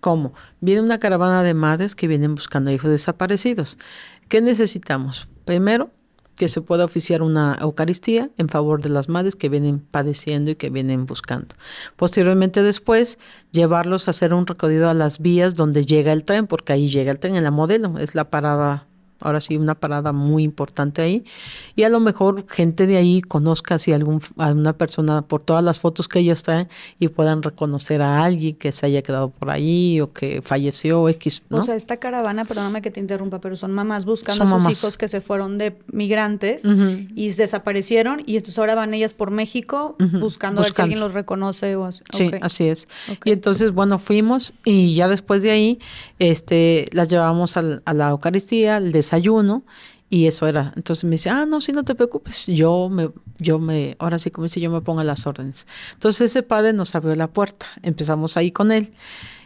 ¿Cómo? 0.00 0.32
Viene 0.60 0.80
una 0.80 0.98
caravana 0.98 1.42
de 1.42 1.54
madres 1.54 1.96
que 1.96 2.06
vienen 2.06 2.34
buscando 2.34 2.70
hijos 2.70 2.90
desaparecidos. 2.90 3.78
¿Qué 4.28 4.40
necesitamos? 4.40 5.28
Primero, 5.44 5.90
que 6.38 6.48
se 6.48 6.62
pueda 6.62 6.84
oficiar 6.84 7.20
una 7.20 7.58
Eucaristía 7.60 8.30
en 8.38 8.48
favor 8.48 8.80
de 8.80 8.88
las 8.88 9.08
madres 9.08 9.34
que 9.34 9.48
vienen 9.48 9.80
padeciendo 9.80 10.50
y 10.50 10.54
que 10.54 10.70
vienen 10.70 11.04
buscando. 11.04 11.56
Posteriormente 11.96 12.62
después, 12.62 13.18
llevarlos 13.50 14.06
a 14.06 14.12
hacer 14.12 14.32
un 14.32 14.46
recorrido 14.46 14.88
a 14.88 14.94
las 14.94 15.18
vías 15.18 15.56
donde 15.56 15.84
llega 15.84 16.12
el 16.12 16.24
tren, 16.24 16.46
porque 16.46 16.72
ahí 16.72 16.88
llega 16.88 17.10
el 17.10 17.18
tren 17.18 17.34
en 17.34 17.44
la 17.44 17.50
modelo, 17.50 17.98
es 17.98 18.14
la 18.14 18.30
parada 18.30 18.86
ahora 19.20 19.40
sí 19.40 19.56
una 19.56 19.74
parada 19.74 20.12
muy 20.12 20.42
importante 20.42 21.02
ahí. 21.02 21.24
Y 21.74 21.82
a 21.82 21.88
lo 21.88 22.00
mejor 22.00 22.46
gente 22.48 22.86
de 22.86 22.96
ahí 22.96 23.20
conozca 23.20 23.78
si 23.78 23.92
algún 23.92 24.20
alguna 24.36 24.72
persona 24.74 25.22
por 25.22 25.42
todas 25.42 25.64
las 25.64 25.80
fotos 25.80 26.08
que 26.08 26.20
ellos 26.20 26.42
traen 26.42 26.68
y 26.98 27.08
puedan 27.08 27.42
reconocer 27.42 28.02
a 28.02 28.22
alguien 28.22 28.56
que 28.56 28.72
se 28.72 28.86
haya 28.86 29.02
quedado 29.02 29.30
por 29.30 29.50
ahí 29.50 30.00
o 30.00 30.12
que 30.12 30.42
falleció 30.42 31.08
X 31.08 31.42
o 31.50 31.62
sea 31.62 31.74
esta 31.74 31.98
caravana 31.98 32.44
perdóname 32.44 32.82
que 32.82 32.90
te 32.90 33.00
interrumpa 33.00 33.40
pero 33.40 33.56
son 33.56 33.72
mamás 33.72 34.04
buscando 34.04 34.44
a 34.44 34.60
sus 34.60 34.70
hijos 34.70 34.96
que 34.96 35.08
se 35.08 35.20
fueron 35.20 35.58
de 35.58 35.76
migrantes 35.92 36.64
y 37.14 37.30
desaparecieron 37.32 38.22
y 38.26 38.36
entonces 38.36 38.58
ahora 38.58 38.74
van 38.74 38.94
ellas 38.94 39.14
por 39.14 39.30
México 39.30 39.96
buscando, 40.20 40.60
a 40.60 40.64
ver 40.64 40.72
si 40.72 40.82
alguien 40.82 41.00
los 41.00 41.14
reconoce 41.14 41.76
o 41.76 41.84
así. 41.84 42.02
sí 42.12 42.30
así 42.40 42.68
es. 42.68 42.88
Y 43.24 43.32
entonces 43.32 43.72
bueno 43.72 43.98
fuimos 43.98 44.54
y 44.64 44.94
ya 44.94 45.08
después 45.08 45.42
de 45.42 45.50
ahí 45.50 45.78
este 46.18 46.86
las 46.92 47.08
llevamos 47.08 47.56
a 47.56 47.62
la 47.62 48.10
Eucaristía 48.10 48.78
el 48.78 48.92
desayuno 48.92 49.07
y 50.10 50.26
eso 50.26 50.46
era. 50.46 50.72
Entonces 50.76 51.04
me 51.04 51.12
dice, 51.12 51.30
ah, 51.30 51.46
no, 51.46 51.60
si 51.60 51.72
no 51.72 51.84
te 51.84 51.94
preocupes, 51.94 52.46
yo 52.46 52.88
me, 52.88 53.10
yo 53.38 53.58
me, 53.58 53.96
ahora 53.98 54.18
sí 54.18 54.30
como 54.30 54.44
dice, 54.44 54.60
yo 54.60 54.70
me 54.70 54.80
pongo 54.80 55.02
las 55.02 55.26
órdenes. 55.26 55.66
Entonces 55.92 56.30
ese 56.30 56.42
padre 56.42 56.72
nos 56.72 56.94
abrió 56.94 57.14
la 57.14 57.28
puerta, 57.28 57.66
empezamos 57.82 58.36
ahí 58.36 58.50
con 58.50 58.72
él. 58.72 58.90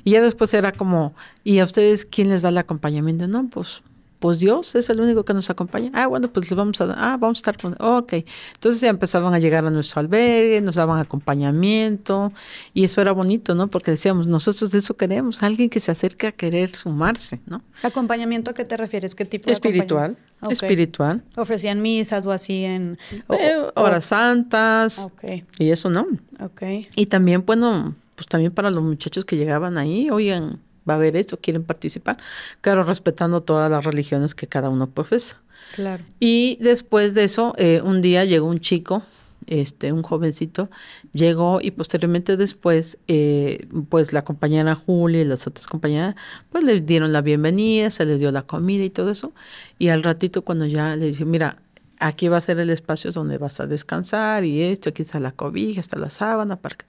Y 0.05 0.13
ya 0.13 0.23
después 0.23 0.53
era 0.55 0.73
como, 0.73 1.15
¿y 1.45 1.59
a 1.59 1.65
ustedes 1.65 2.05
quién 2.05 2.29
les 2.29 2.43
da 2.43 2.49
el 2.49 2.59
acompañamiento? 2.59 3.27
No, 3.29 3.49
pues 3.49 3.83
pues 4.23 4.39
Dios 4.39 4.77
es 4.77 4.89
el 4.89 5.01
único 5.01 5.25
que 5.25 5.35
nos 5.35 5.51
acompaña. 5.51 5.91
Ah, 5.95 6.07
bueno, 6.07 6.33
pues 6.33 6.49
les 6.49 6.57
vamos 6.57 6.81
a 6.81 6.87
dar, 6.87 6.97
ah, 6.97 7.17
vamos 7.19 7.39
a 7.39 7.41
estar 7.41 7.59
con, 7.59 7.75
ok. 7.81 8.13
Entonces 8.55 8.81
ya 8.81 8.89
empezaban 8.89 9.35
a 9.35 9.41
llegar 9.41 9.67
a 9.67 9.71
nuestro 9.71 9.99
albergue, 9.99 10.61
nos 10.61 10.77
daban 10.77 11.01
acompañamiento 11.01 12.33
y 12.73 12.85
eso 12.85 13.01
era 13.01 13.11
bonito, 13.11 13.57
¿no? 13.57 13.67
Porque 13.67 13.91
decíamos, 13.91 14.29
nosotros 14.29 14.71
de 14.71 14.79
eso 14.79 14.97
queremos, 14.97 15.43
alguien 15.43 15.69
que 15.69 15.81
se 15.81 15.91
acerque 15.91 16.29
a 16.29 16.33
querer 16.33 16.77
sumarse, 16.77 17.41
¿no? 17.47 17.65
¿Acompañamiento 17.83 18.53
a 18.53 18.55
qué 18.55 18.65
te 18.65 18.77
refieres? 18.77 19.17
¿Qué 19.17 19.25
tipo 19.25 19.47
de 19.47 19.53
Espiritual, 19.55 20.17
espiritual. 20.49 21.25
¿Ofrecían 21.35 21.83
misas 21.83 22.25
o 22.25 22.31
así 22.31 22.65
en...? 22.65 22.99
Eh, 23.29 23.57
horas 23.75 24.05
santas. 24.05 25.01
Ok. 25.01 25.43
Y 25.59 25.71
eso, 25.71 25.91
¿no? 25.91 26.07
Ok. 26.39 26.63
Y 26.95 27.07
también, 27.07 27.45
bueno, 27.45 27.97
pues 28.15 28.29
también 28.29 28.53
para 28.53 28.71
los 28.71 28.85
muchachos 28.85 29.25
que 29.25 29.37
llegaban 29.37 29.79
ahí, 29.79 30.11
oigan, 30.11 30.61
va 30.89 30.95
a 30.95 30.97
haber 30.97 31.17
eso, 31.17 31.39
quieren 31.39 31.65
participar, 31.65 32.19
claro, 32.61 32.83
respetando 32.83 33.43
todas 33.43 33.71
las 33.71 33.85
religiones 33.85 34.35
que 34.35 34.47
cada 34.47 34.69
uno 34.69 34.89
profesa. 34.89 35.41
Claro. 35.75 36.05
Y 36.21 36.59
después 36.61 37.15
de 37.15 37.25
eso, 37.25 37.55
eh, 37.57 37.81
un 37.85 38.03
día 38.03 38.25
llegó 38.25 38.47
un 38.47 38.61
chico, 38.61 39.03
este, 39.47 39.93
un 39.93 40.03
jovencito, 40.03 40.71
llegó 41.13 41.61
y 41.61 41.71
posteriormente 41.73 42.37
después, 42.37 42.99
eh, 43.09 43.67
pues 43.89 44.13
la 44.13 44.23
compañera 44.23 44.75
Julia 44.75 45.23
y 45.23 45.25
las 45.25 45.47
otras 45.47 45.67
compañeras, 45.67 46.15
pues 46.51 46.65
le 46.65 46.81
dieron 46.81 47.13
la 47.13 47.23
bienvenida, 47.23 47.91
se 47.91 48.05
les 48.05 48.21
dio 48.21 48.31
la 48.31 48.43
comida 48.43 48.85
y 48.85 48.91
todo 48.91 49.11
eso. 49.11 49.33
Y 49.79 49.89
al 49.89 50.03
ratito 50.03 50.43
cuando 50.43 50.67
ya 50.67 50.97
le 50.97 51.07
dije, 51.07 51.25
mira, 51.25 51.59
aquí 52.03 52.29
va 52.29 52.39
a 52.39 52.41
ser 52.41 52.59
el 52.59 52.71
espacio 52.71 53.13
donde 53.13 53.39
vas 53.39 53.61
a 53.61 53.67
descansar 53.67 54.45
y 54.45 54.63
esto, 54.63 54.91
aquí 54.91 55.03
está 55.03 55.21
la 55.21 55.33
cobija, 55.33 55.81
está 55.81 55.99
la 55.99 56.11
sábana, 56.11 56.57
para 56.57 56.77
que 56.77 56.85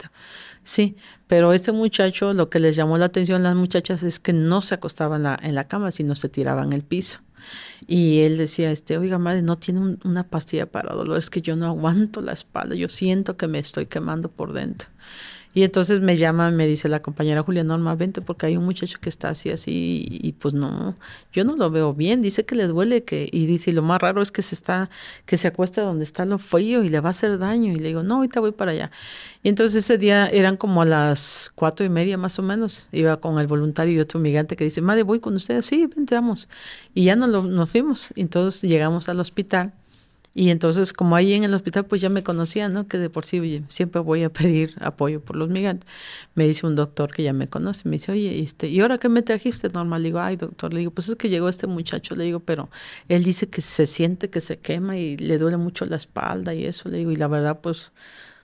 Sí, 0.64 0.96
pero 1.28 1.54
este 1.54 1.72
muchacho, 1.72 2.34
lo 2.34 2.50
que 2.50 2.60
les 2.60 2.76
llamó 2.76 2.98
la 2.98 3.06
atención 3.06 3.42
a 3.42 3.50
las 3.50 3.56
muchachas 3.56 4.04
es 4.04 4.20
que 4.20 4.34
no 4.34 4.62
se 4.62 4.76
acostaban 4.76 5.26
en 5.42 5.56
la, 5.56 5.68
cama, 5.68 5.92
sino 5.92 6.16
se 6.16 6.30
tiraban 6.30 6.74
el 6.74 6.84
piso. 6.84 7.20
Y 7.86 8.22
él 8.22 8.38
decía, 8.38 8.72
este, 8.72 8.98
oiga, 8.98 9.20
madre, 9.20 9.42
no 9.42 9.58
tiene 9.58 9.98
una 10.06 10.24
pastilla 10.24 10.66
para 10.66 10.94
dolor, 10.94 11.18
es 11.18 11.30
que 11.30 11.42
yo 11.42 11.58
no 11.58 11.68
aguanto 11.68 12.22
la 12.22 12.32
espalda, 12.32 12.76
yo 12.76 12.88
siento 12.88 13.36
que 13.36 13.48
me 13.48 13.60
estoy 13.60 13.88
quemando 13.88 14.30
por 14.30 14.54
dentro. 14.54 14.88
Y 15.54 15.64
entonces 15.64 16.00
me 16.00 16.18
llama, 16.18 16.50
me 16.50 16.66
dice 16.66 16.90
la 16.90 17.02
compañera 17.02 17.44
Julia 17.44 17.64
Norma, 17.64 17.94
vente 17.96 18.22
porque 18.22 18.48
hay 18.48 18.58
un 18.58 18.66
muchacho 18.66 18.98
que 19.00 19.10
está 19.10 19.30
así, 19.30 19.52
así, 19.52 20.08
y, 20.10 20.32
pues 20.34 20.56
no, 20.56 20.96
yo 21.32 21.44
no 21.44 21.56
lo 21.56 21.70
veo 21.70 21.94
bien, 21.94 22.22
dice 22.24 22.44
que 22.44 22.56
le 22.56 22.66
duele, 22.66 23.04
que, 23.04 23.30
y 23.32 23.46
dice, 23.46 23.70
y 23.70 23.74
lo 23.74 23.84
más 23.84 24.02
raro 24.02 24.22
es 24.24 24.32
que 24.32 24.42
se 24.42 24.56
está, 24.56 24.90
que 25.28 25.38
se 25.38 25.48
acuesta 25.48 25.82
donde 25.82 26.04
está 26.06 26.26
lo 26.26 26.40
frío 26.40 26.84
y 26.84 26.90
le 26.90 27.00
va 27.02 27.10
a 27.10 27.12
hacer 27.12 27.38
daño, 27.38 27.72
y 27.72 27.76
le 27.76 27.90
digo, 27.90 28.02
no, 28.02 28.16
ahorita 28.16 28.40
voy 28.40 28.52
para 28.52 28.72
allá. 28.72 28.92
Y 29.44 29.50
entonces 29.50 29.84
ese 29.86 30.00
día 30.00 30.28
eran 30.28 30.58
como 30.58 30.82
a 30.82 30.86
las 30.86 31.52
cuatro 31.54 31.86
y 31.86 31.90
media 31.90 32.18
más 32.18 32.40
o 32.40 32.42
menos, 32.42 32.88
iba 32.92 33.18
con 33.20 33.38
el 33.40 33.46
voluntario 33.46 33.94
y 33.94 34.00
otro 34.00 34.20
migrante 34.20 34.56
que 34.56 34.64
dice, 34.64 34.82
madre, 34.82 35.04
voy 35.04 35.20
con 35.20 35.36
ustedes, 35.36 35.66
sí, 35.68 35.86
vente, 35.96 36.16
vamos. 36.16 36.50
Y 36.96 37.04
ya 37.06 37.16
nos, 37.16 37.30
lo, 37.30 37.44
nos 37.44 37.70
fuimos, 37.70 38.12
entonces 38.16 38.64
llegamos 38.68 39.08
al 39.08 39.20
hospital, 39.20 39.74
y 40.36 40.50
entonces, 40.50 40.94
como 40.94 41.16
ahí 41.16 41.34
en 41.34 41.44
el 41.44 41.54
hospital, 41.54 41.86
pues 41.86 42.02
ya 42.02 42.10
me 42.10 42.24
conocían, 42.24 42.74
¿no? 42.74 42.88
Que 42.88 42.98
de 42.98 43.10
por 43.10 43.26
sí 43.26 43.64
siempre 43.68 44.02
voy 44.02 44.24
a 44.24 44.32
pedir 44.34 44.74
apoyo 44.82 45.22
por 45.22 45.36
los 45.36 45.50
migrantes. 45.50 45.88
Me 46.34 46.46
dice 46.48 46.66
un 46.66 46.76
doctor 46.76 47.14
que 47.14 47.22
ya 47.22 47.34
me 47.34 47.48
conoce, 47.48 47.88
me 47.88 47.98
dice, 47.98 48.12
oye, 48.12 48.40
este, 48.40 48.68
¿y 48.68 48.80
ahora 48.80 48.98
qué 48.98 49.10
me 49.10 49.22
trajiste, 49.22 49.70
normal? 49.70 50.02
Le 50.02 50.10
digo, 50.10 50.20
ay, 50.20 50.36
doctor, 50.38 50.74
le 50.74 50.80
digo, 50.80 50.92
pues 50.92 51.10
es 51.10 51.16
que 51.16 51.30
llegó 51.30 51.50
este 51.50 51.68
muchacho, 51.68 52.16
le 52.16 52.24
digo, 52.24 52.40
pero 52.40 52.70
él 53.10 53.24
dice 53.24 53.48
que 53.48 53.62
se 53.62 53.86
siente 53.86 54.30
que 54.32 54.42
se 54.42 54.58
quema 54.58 54.98
y 54.98 55.18
le 55.18 55.38
duele 55.38 55.58
mucho 55.58 55.86
la 55.86 55.98
espalda 55.98 56.54
y 56.56 56.66
eso, 56.66 56.90
le 56.90 56.98
digo, 56.98 57.12
y 57.12 57.16
la 57.16 57.28
verdad, 57.28 57.60
pues 57.62 57.92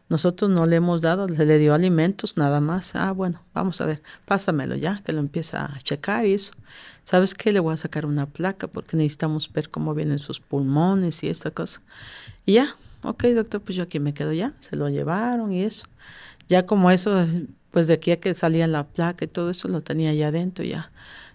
nosotros 0.09 0.49
no 0.49 0.65
le 0.65 0.77
hemos 0.77 1.01
dado, 1.01 1.27
se 1.29 1.45
le 1.45 1.59
dio 1.59 1.75
alimentos, 1.75 2.35
nada 2.35 2.59
más. 2.59 2.95
Ah, 2.95 3.11
bueno, 3.11 3.43
vamos 3.53 3.79
a 3.79 3.85
ver, 3.85 4.01
pásamelo 4.25 4.75
ya, 4.75 5.01
que 5.05 5.13
lo 5.13 5.19
empieza 5.19 5.65
a 5.65 5.79
checar 5.81 6.25
y 6.25 6.33
eso. 6.33 6.53
¿Sabes 7.03 7.35
qué? 7.35 7.51
Le 7.51 7.59
voy 7.59 7.75
a 7.75 7.77
sacar 7.77 8.07
una 8.07 8.25
placa 8.25 8.67
porque 8.67 8.97
necesitamos 8.97 9.53
ver 9.53 9.69
cómo 9.69 9.93
vienen 9.93 10.17
sus 10.17 10.39
pulmones 10.39 11.23
y 11.23 11.29
esta 11.29 11.51
cosa. 11.51 11.81
Y 12.45 12.53
ya, 12.53 12.75
ok, 13.03 13.23
doctor, 13.35 13.61
pues 13.61 13.75
yo 13.75 13.83
aquí 13.83 13.99
me 13.99 14.15
quedo 14.15 14.33
ya. 14.33 14.53
Se 14.59 14.75
lo 14.75 14.89
llevaron 14.89 15.51
y 15.51 15.61
eso. 15.61 15.85
Ya 16.47 16.65
como 16.65 16.89
eso, 16.89 17.25
pues 17.69 17.85
de 17.85 17.93
aquí 17.93 18.09
a 18.09 18.19
que 18.19 18.33
salía 18.33 18.65
la 18.65 18.87
placa 18.87 19.25
y 19.25 19.27
todo 19.27 19.51
eso, 19.51 19.67
lo 19.67 19.81
tenía 19.81 20.11
ya 20.15 20.29
adentro 20.29 20.65
ya. 20.65 20.91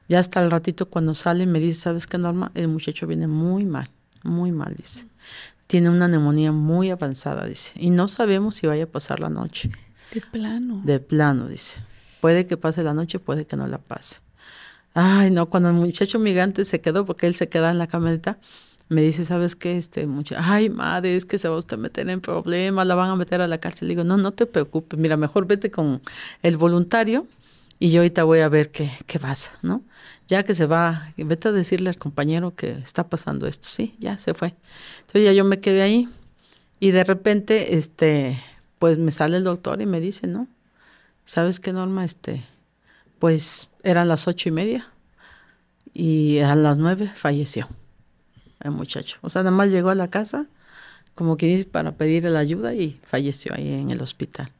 Ya 0.08 0.18
hasta 0.18 0.40
el 0.40 0.50
ratito 0.50 0.86
cuando 0.90 1.14
sale 1.14 1.46
me 1.46 1.60
dice, 1.60 1.80
¿sabes 1.80 2.08
qué, 2.08 2.18
Norma? 2.18 2.50
El 2.54 2.66
muchacho 2.68 3.06
viene 3.06 3.28
muy 3.28 3.64
mal, 3.64 3.88
muy 4.24 4.50
mal, 4.50 4.74
dice 4.76 5.06
tiene 5.66 5.90
una 5.90 6.08
neumonía 6.08 6.52
muy 6.52 6.90
avanzada, 6.90 7.46
dice, 7.46 7.72
y 7.76 7.90
no 7.90 8.08
sabemos 8.08 8.56
si 8.56 8.66
vaya 8.66 8.84
a 8.84 8.88
pasar 8.88 9.20
la 9.20 9.30
noche. 9.30 9.70
De 10.12 10.20
plano. 10.20 10.80
De 10.84 11.00
plano, 11.00 11.48
dice. 11.48 11.82
Puede 12.20 12.46
que 12.46 12.56
pase 12.56 12.82
la 12.82 12.94
noche, 12.94 13.18
puede 13.18 13.46
que 13.46 13.56
no 13.56 13.66
la 13.66 13.78
pase. 13.78 14.20
Ay, 14.94 15.30
no, 15.30 15.46
cuando 15.46 15.70
el 15.70 15.74
muchacho 15.74 16.18
migrante 16.18 16.64
se 16.64 16.80
quedó, 16.80 17.04
porque 17.04 17.26
él 17.26 17.34
se 17.34 17.48
queda 17.48 17.70
en 17.70 17.78
la 17.78 17.86
camioneta, 17.86 18.38
me 18.88 19.02
dice, 19.02 19.24
¿sabes 19.24 19.56
qué? 19.56 19.76
Este 19.76 20.06
muchacho, 20.06 20.40
ay, 20.44 20.70
madre, 20.70 21.16
es 21.16 21.24
que 21.24 21.38
se 21.38 21.48
va 21.48 21.56
a 21.56 21.58
usted 21.58 21.78
meter 21.78 22.08
en 22.08 22.20
problemas, 22.20 22.86
la 22.86 22.94
van 22.94 23.10
a 23.10 23.16
meter 23.16 23.40
a 23.40 23.46
la 23.46 23.58
cárcel. 23.58 23.88
Le 23.88 23.94
digo, 23.94 24.04
no, 24.04 24.16
no 24.16 24.30
te 24.30 24.46
preocupes, 24.46 24.98
mira, 24.98 25.16
mejor 25.16 25.46
vete 25.46 25.70
con 25.70 26.00
el 26.42 26.56
voluntario 26.56 27.26
y 27.84 27.90
yo 27.90 28.00
ahorita 28.00 28.24
voy 28.24 28.40
a 28.40 28.48
ver 28.48 28.70
qué, 28.70 28.90
qué 29.06 29.18
pasa, 29.18 29.58
¿no? 29.60 29.82
Ya 30.26 30.42
que 30.42 30.54
se 30.54 30.64
va, 30.64 31.10
vete 31.18 31.48
a 31.48 31.52
decirle 31.52 31.90
al 31.90 31.98
compañero 31.98 32.54
que 32.54 32.70
está 32.70 33.10
pasando 33.10 33.46
esto, 33.46 33.68
sí, 33.68 33.92
ya 33.98 34.16
se 34.16 34.32
fue. 34.32 34.54
Entonces 35.00 35.24
ya 35.24 35.34
yo 35.34 35.44
me 35.44 35.60
quedé 35.60 35.82
ahí 35.82 36.08
y 36.80 36.92
de 36.92 37.04
repente, 37.04 37.76
este, 37.76 38.40
pues 38.78 38.96
me 38.96 39.12
sale 39.12 39.36
el 39.36 39.44
doctor 39.44 39.82
y 39.82 39.86
me 39.86 40.00
dice, 40.00 40.26
¿no? 40.26 40.48
¿Sabes 41.26 41.60
qué, 41.60 41.74
Norma? 41.74 42.06
Este, 42.06 42.42
pues 43.18 43.68
eran 43.82 44.08
las 44.08 44.28
ocho 44.28 44.48
y 44.48 44.52
media 44.52 44.90
y 45.92 46.38
a 46.38 46.54
las 46.54 46.78
nueve 46.78 47.12
falleció 47.14 47.68
el 48.60 48.70
muchacho. 48.70 49.18
O 49.20 49.28
sea, 49.28 49.42
nada 49.42 49.54
más 49.54 49.70
llegó 49.70 49.90
a 49.90 49.94
la 49.94 50.08
casa, 50.08 50.46
como 51.14 51.36
que 51.36 51.48
dice, 51.48 51.66
para 51.66 51.92
pedirle 51.92 52.30
la 52.30 52.38
ayuda 52.38 52.72
y 52.72 52.98
falleció 53.04 53.52
ahí 53.54 53.74
en 53.74 53.90
el 53.90 54.00
hospital. 54.00 54.50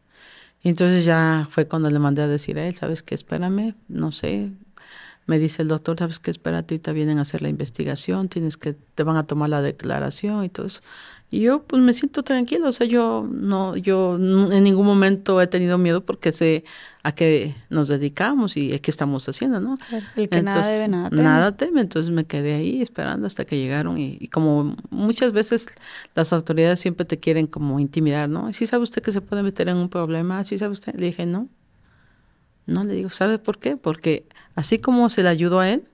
Y 0.64 0.70
entonces 0.70 1.04
ya 1.04 1.46
fue 1.50 1.68
cuando 1.68 1.90
le 1.90 1.98
mandé 1.98 2.22
a 2.22 2.26
decir 2.26 2.58
a 2.58 2.66
él, 2.66 2.74
¿sabes 2.74 3.02
qué? 3.02 3.14
Espérame, 3.14 3.74
no 3.88 4.12
sé. 4.12 4.50
Me 5.26 5.38
dice 5.38 5.62
el 5.62 5.68
doctor, 5.68 5.98
¿sabes 5.98 6.18
qué? 6.18 6.30
Espérate, 6.30 6.74
ahorita 6.74 6.92
vienen 6.92 7.18
a 7.18 7.22
hacer 7.22 7.40
la 7.40 7.48
investigación, 7.48 8.28
tienes 8.28 8.56
que, 8.56 8.74
te 8.74 9.02
van 9.02 9.16
a 9.16 9.26
tomar 9.26 9.50
la 9.50 9.62
declaración 9.62 10.44
y 10.44 10.48
todo 10.48 10.66
eso. 10.66 10.80
Y 11.30 11.40
yo 11.40 11.62
pues 11.62 11.82
me 11.82 11.92
siento 11.92 12.22
tranquilo, 12.22 12.68
o 12.68 12.72
sea, 12.72 12.86
yo 12.86 13.26
no, 13.28 13.76
yo 13.76 14.14
en 14.16 14.62
ningún 14.62 14.86
momento 14.86 15.40
he 15.40 15.48
tenido 15.48 15.78
miedo 15.78 16.04
porque 16.04 16.32
sé 16.32 16.64
a 17.02 17.12
qué 17.12 17.54
nos 17.70 17.88
dedicamos 17.88 18.56
y 18.56 18.78
qué 18.78 18.90
estamos 18.90 19.28
haciendo, 19.28 19.58
¿no? 19.58 19.76
El 20.14 20.28
que 20.28 20.42
nada 20.42 20.64
debe, 20.64 20.86
nada 20.86 21.10
teme. 21.10 21.22
Nada 21.22 21.56
teme, 21.56 21.80
entonces 21.80 22.12
me 22.12 22.24
quedé 22.24 22.54
ahí 22.54 22.80
esperando 22.82 23.26
hasta 23.26 23.44
que 23.44 23.56
llegaron 23.58 23.98
y, 23.98 24.28
como 24.28 24.76
muchas 24.90 25.32
veces 25.32 25.66
las 26.14 26.32
autoridades 26.32 26.78
siempre 26.78 27.04
te 27.04 27.18
quieren 27.18 27.48
como 27.48 27.80
intimidar, 27.80 28.28
¿no? 28.28 28.52
¿Sí 28.52 28.66
sabe 28.66 28.84
usted 28.84 29.02
que 29.02 29.10
se 29.10 29.20
puede 29.20 29.42
meter 29.42 29.68
en 29.68 29.78
un 29.78 29.88
problema? 29.88 30.44
¿Sí 30.44 30.56
sabe 30.56 30.72
usted? 30.72 30.94
Le 30.94 31.06
dije, 31.06 31.26
no. 31.26 31.48
No, 32.66 32.84
le 32.84 32.94
digo, 32.94 33.08
¿sabe 33.10 33.38
por 33.38 33.58
qué? 33.58 33.76
Porque 33.76 34.26
así 34.54 34.78
como 34.78 35.08
se 35.10 35.22
le 35.22 35.28
ayudó 35.28 35.60
a 35.60 35.70
él, 35.70 35.88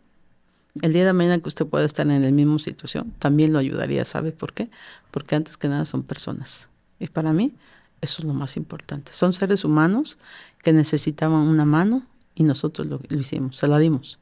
el 0.82 0.92
día 0.92 1.04
de 1.04 1.12
mañana 1.12 1.38
que 1.40 1.48
usted 1.48 1.66
pueda 1.66 1.84
estar 1.84 2.08
en 2.08 2.22
la 2.22 2.30
misma 2.30 2.58
situación, 2.58 3.12
también 3.18 3.52
lo 3.52 3.58
ayudaría. 3.58 4.04
¿Sabe 4.04 4.32
por 4.32 4.52
qué? 4.52 4.70
Porque 5.10 5.34
antes 5.34 5.56
que 5.56 5.68
nada 5.68 5.84
son 5.84 6.02
personas. 6.02 6.70
Y 6.98 7.08
para 7.08 7.32
mí 7.32 7.54
eso 8.00 8.22
es 8.22 8.26
lo 8.26 8.34
más 8.34 8.56
importante. 8.56 9.12
Son 9.12 9.32
seres 9.34 9.64
humanos 9.64 10.18
que 10.62 10.72
necesitaban 10.72 11.40
una 11.40 11.64
mano 11.64 12.02
y 12.34 12.44
nosotros 12.44 12.86
lo, 12.86 13.00
hicimos, 13.10 13.56
se 13.56 13.66
la 13.66 13.78
dimos. 13.78 14.18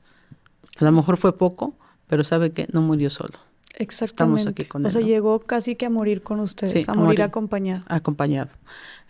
A 0.78 0.84
lo 0.84 0.92
mejor 0.92 1.16
fue 1.16 1.36
poco, 1.36 1.74
pero 2.06 2.24
sabe 2.24 2.50
que 2.50 2.68
no 2.72 2.82
murió 2.82 3.10
solo. 3.10 3.38
Exactamente. 3.76 4.40
Estamos 4.40 4.46
aquí 4.46 4.64
con 4.64 4.82
él. 4.82 4.86
O 4.88 4.90
sea, 4.90 5.00
llegó 5.00 5.40
casi 5.40 5.76
que 5.76 5.86
a 5.86 5.90
morir 5.90 6.22
con 6.22 6.40
ustedes, 6.40 6.88
a, 6.88 6.94
morir, 6.94 7.22
acompañado. 7.22 7.84
Acompañado. 7.88 8.50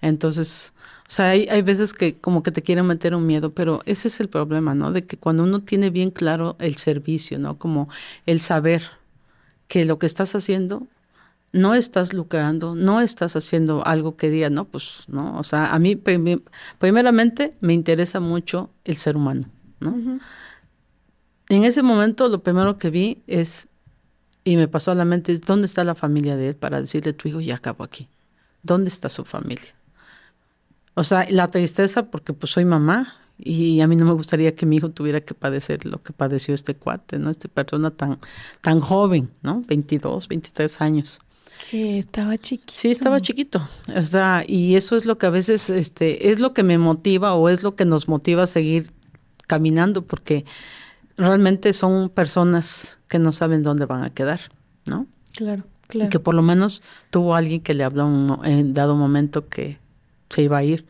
Entonces, 0.02 0.74
o 1.09 1.10
sea, 1.10 1.30
hay, 1.30 1.48
hay 1.48 1.62
veces 1.62 1.94
que 1.94 2.18
como 2.18 2.43
que 2.43 2.52
te 2.52 2.60
quieren 2.60 2.86
meter 2.86 3.14
un 3.14 3.26
miedo, 3.26 3.55
pero 3.55 3.80
ese 3.86 4.09
es 4.09 4.20
el 4.20 4.28
problema, 4.28 4.74
¿no? 4.74 4.93
De 4.93 5.06
que 5.06 5.16
cuando 5.16 5.43
uno 5.43 5.60
tiene 5.60 5.89
bien 5.89 6.10
claro 6.10 6.56
el 6.59 6.76
servicio, 6.76 7.39
¿no? 7.39 7.56
Como 7.56 7.89
el 8.26 8.43
saber 8.43 8.82
que 9.68 9.86
lo 9.86 9.98
que 9.98 10.05
estás 10.05 10.35
haciendo 10.35 10.86
no 11.55 11.74
estás 11.74 12.12
lucrando, 12.12 12.74
no 12.74 13.01
estás 13.01 13.36
haciendo 13.36 13.86
algo 13.86 14.16
que 14.16 14.28
diga, 14.28 14.51
no, 14.51 14.66
pues, 14.66 15.05
no, 15.09 15.39
o 15.39 15.44
sea, 15.44 15.72
a 15.72 15.78
mí 15.78 15.97
primeramente 15.97 17.55
me 17.60 17.72
interesa 17.72 18.20
mucho 18.20 18.68
el 18.85 18.98
ser 18.98 19.16
humano, 19.16 19.48
¿no? 19.80 20.20
En 21.48 21.64
ese 21.64 21.82
momento 21.82 22.28
lo 22.28 22.43
primero 22.43 22.76
que 22.76 22.90
vi 22.90 23.22
es, 23.26 23.68
y 24.44 24.56
me 24.56 24.68
pasó 24.68 24.90
a 24.90 24.94
la 24.94 25.06
mente, 25.06 25.32
es 25.32 25.40
dónde 25.40 25.68
está 25.68 25.85
la 25.85 25.94
familia 25.94 26.36
de 26.36 26.51
él 26.51 26.56
para 26.56 26.82
decirle, 26.82 27.14
tu 27.14 27.28
hijo 27.28 27.40
ya 27.40 27.55
acabó 27.55 27.82
aquí, 27.82 28.09
¿dónde 28.62 28.89
está 28.90 29.09
su 29.09 29.24
familia? 29.24 29.77
O 30.94 31.05
sea, 31.05 31.27
la 31.31 31.47
tristeza 31.48 32.10
porque 32.10 32.32
pues 32.32 32.52
soy 32.52 32.65
mamá 32.65 33.15
y 33.39 33.81
a 33.81 33.86
mí 33.86 33.94
no 33.94 34.05
me 34.05 34.12
gustaría 34.12 34.55
que 34.55 34.66
mi 34.66 34.77
hijo 34.77 34.90
tuviera 34.90 35.20
que 35.20 35.32
padecer 35.32 35.86
lo 35.86 36.02
que 36.02 36.12
padeció 36.12 36.55
este 36.55 36.74
cuate, 36.74 37.19
¿no? 37.19 37.31
Esta 37.31 37.48
persona 37.48 37.93
tan, 37.93 38.19
tan 38.60 38.81
joven, 38.81 39.31
¿no? 39.43 39.62
22, 39.66 40.27
23 40.27 40.81
años. 40.81 41.20
Que 41.70 41.98
estaba 41.98 42.36
chiquito. 42.39 42.73
Sí, 42.74 42.90
estaba 42.90 43.20
chiquito. 43.20 43.66
O 43.94 44.02
sea, 44.02 44.44
y 44.47 44.74
eso 44.74 44.97
es 44.97 45.06
lo 45.06 45.19
que 45.19 45.27
a 45.27 45.31
veces 45.31 45.70
este, 45.70 46.31
es 46.31 46.40
lo 46.40 46.52
que 46.52 46.62
me 46.62 46.78
motiva 46.78 47.35
o 47.35 47.48
es 47.48 47.62
lo 47.62 47.74
que 47.77 47.85
nos 47.85 48.09
motiva 48.09 48.44
a 48.44 48.47
seguir 48.47 48.90
caminando, 49.47 50.05
porque 50.05 50.44
realmente 51.16 51.73
son 51.73 52.09
personas 52.10 53.01
que 53.09 53.19
no 53.19 53.32
saben 53.32 53.62
dónde 53.62 53.86
van 53.86 54.02
a 54.05 54.10
quedar, 54.10 54.40
¿no? 54.86 55.06
Claro, 55.32 55.65
claro. 55.86 56.06
Y 56.06 56.09
que 56.10 56.19
por 56.19 56.35
lo 56.35 56.43
menos 56.43 56.82
tuvo 57.10 57.35
alguien 57.35 57.60
que 57.60 57.74
le 57.74 57.85
habló 57.85 58.40
en 58.44 58.74
dado 58.74 58.97
momento 58.97 59.48
que 59.48 59.78
se 60.30 60.42
iba 60.42 60.59
a 60.59 60.64
ir. 60.64 60.84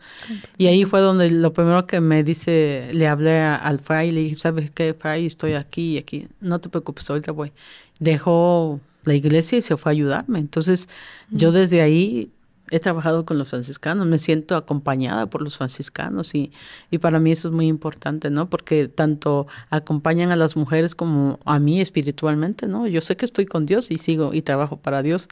Y 0.56 0.66
ahí 0.66 0.84
fue 0.84 1.00
donde 1.00 1.30
lo 1.30 1.52
primero 1.52 1.86
que 1.86 2.00
me 2.00 2.24
dice, 2.24 2.90
le 2.92 3.06
hablé 3.06 3.40
al 3.40 3.78
Fray 3.78 4.08
y 4.08 4.12
le 4.12 4.20
dije, 4.20 4.34
¿sabes 4.34 4.70
qué, 4.70 4.94
Fray? 4.94 5.26
Estoy 5.26 5.54
aquí 5.54 5.94
y 5.94 5.98
aquí. 5.98 6.28
No 6.40 6.60
te 6.60 6.68
preocupes, 6.68 7.08
ahorita 7.08 7.32
voy. 7.32 7.52
Dejó 8.00 8.80
la 9.04 9.14
iglesia 9.14 9.58
y 9.58 9.62
se 9.62 9.76
fue 9.76 9.90
a 9.90 9.94
ayudarme. 9.94 10.38
Entonces, 10.38 10.88
yo 11.30 11.52
desde 11.52 11.80
ahí 11.80 12.30
he 12.70 12.80
trabajado 12.80 13.24
con 13.24 13.38
los 13.38 13.50
franciscanos, 13.50 14.06
me 14.06 14.18
siento 14.18 14.56
acompañada 14.56 15.26
por 15.30 15.42
los 15.42 15.56
franciscanos 15.56 16.34
y, 16.34 16.52
y 16.90 16.98
para 16.98 17.18
mí 17.18 17.32
eso 17.32 17.48
es 17.48 17.54
muy 17.54 17.66
importante, 17.66 18.30
¿no? 18.30 18.50
Porque 18.50 18.88
tanto 18.88 19.46
acompañan 19.70 20.30
a 20.30 20.36
las 20.36 20.56
mujeres 20.56 20.94
como 20.94 21.38
a 21.44 21.58
mí 21.58 21.80
espiritualmente, 21.80 22.66
¿no? 22.66 22.86
Yo 22.86 23.00
sé 23.00 23.16
que 23.16 23.24
estoy 23.24 23.46
con 23.46 23.66
Dios 23.66 23.90
y 23.90 23.98
sigo 23.98 24.34
y 24.34 24.42
trabajo 24.42 24.76
para 24.76 25.02
Dios, 25.02 25.28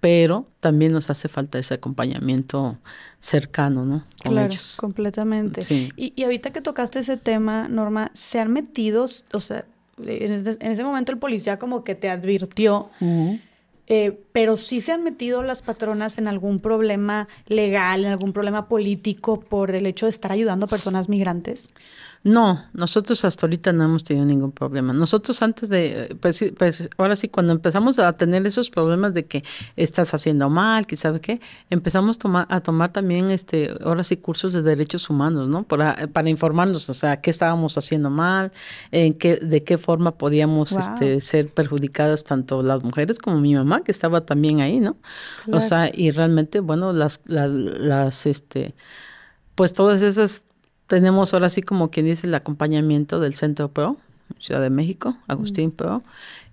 pero 0.00 0.46
también 0.60 0.92
nos 0.92 1.10
hace 1.10 1.28
falta 1.28 1.58
ese 1.58 1.74
acompañamiento 1.74 2.78
cercano, 3.20 3.84
¿no? 3.84 4.04
claro, 4.22 4.54
completamente. 4.78 5.92
Y, 5.96 6.12
y 6.16 6.24
ahorita 6.24 6.50
que 6.50 6.62
tocaste 6.62 7.00
ese 7.00 7.16
tema, 7.16 7.68
Norma, 7.68 8.10
¿se 8.14 8.40
han 8.40 8.52
metido, 8.52 9.06
o 9.32 9.40
sea, 9.40 9.64
en 10.06 10.46
ese, 10.62 10.84
momento 10.84 11.12
el 11.12 11.18
policía 11.18 11.58
como 11.58 11.84
que 11.84 11.94
te 11.94 12.10
advirtió, 12.10 12.90
Eh, 13.92 14.22
pero 14.30 14.56
sí 14.56 14.78
se 14.78 14.92
han 14.92 15.02
metido 15.02 15.42
las 15.42 15.62
patronas 15.62 16.16
en 16.18 16.28
algún 16.28 16.60
problema 16.60 17.26
legal, 17.48 18.04
en 18.04 18.12
algún 18.12 18.32
problema 18.32 18.68
político 18.68 19.40
por 19.40 19.72
el 19.74 19.84
hecho 19.84 20.06
de 20.06 20.10
estar 20.10 20.30
ayudando 20.30 20.66
a 20.66 20.68
personas 20.68 21.08
migrantes. 21.08 21.68
No, 22.22 22.62
nosotros 22.74 23.24
hasta 23.24 23.46
ahorita 23.46 23.72
no 23.72 23.82
hemos 23.84 24.04
tenido 24.04 24.26
ningún 24.26 24.52
problema. 24.52 24.92
Nosotros 24.92 25.40
antes 25.40 25.70
de, 25.70 26.14
pues, 26.20 26.44
pues, 26.58 26.90
ahora 26.98 27.16
sí, 27.16 27.28
cuando 27.28 27.54
empezamos 27.54 27.98
a 27.98 28.12
tener 28.12 28.46
esos 28.46 28.68
problemas 28.68 29.14
de 29.14 29.24
que 29.24 29.42
estás 29.76 30.12
haciendo 30.12 30.50
mal, 30.50 30.86
que 30.86 30.96
sabe 30.96 31.22
qué, 31.22 31.40
empezamos 31.70 32.18
a 32.48 32.60
tomar 32.60 32.92
también, 32.92 33.30
este, 33.30 33.70
ahora 33.82 34.04
sí, 34.04 34.18
cursos 34.18 34.52
de 34.52 34.60
derechos 34.60 35.08
humanos, 35.08 35.48
¿no? 35.48 35.62
Para, 35.62 36.08
para 36.08 36.28
informarnos, 36.28 36.90
o 36.90 36.94
sea, 36.94 37.22
qué 37.22 37.30
estábamos 37.30 37.78
haciendo 37.78 38.10
mal, 38.10 38.52
en 38.90 39.14
qué, 39.14 39.36
de 39.36 39.64
qué 39.64 39.78
forma 39.78 40.18
podíamos 40.18 40.72
este, 40.72 41.22
ser 41.22 41.48
perjudicadas 41.48 42.24
tanto 42.24 42.62
las 42.62 42.84
mujeres 42.84 43.18
como 43.18 43.40
mi 43.40 43.54
mamá, 43.54 43.82
que 43.82 43.92
estaba 43.92 44.26
también 44.26 44.60
ahí, 44.60 44.78
¿no? 44.78 44.98
O 45.50 45.60
sea, 45.60 45.90
y 45.90 46.10
realmente, 46.10 46.60
bueno, 46.60 46.92
las, 46.92 47.20
las, 47.24 47.50
las 47.50 48.26
este, 48.26 48.74
pues 49.54 49.72
todas 49.72 50.02
esas 50.02 50.44
tenemos 50.90 51.32
ahora 51.32 51.48
sí 51.48 51.62
como 51.62 51.88
quien 51.88 52.06
dice 52.06 52.26
el 52.26 52.34
acompañamiento 52.34 53.20
del 53.20 53.34
Centro 53.34 53.68
PRO, 53.68 53.96
Ciudad 54.38 54.60
de 54.60 54.70
México, 54.70 55.16
Agustín 55.28 55.68
mm. 55.68 55.72
Pro, 55.72 56.02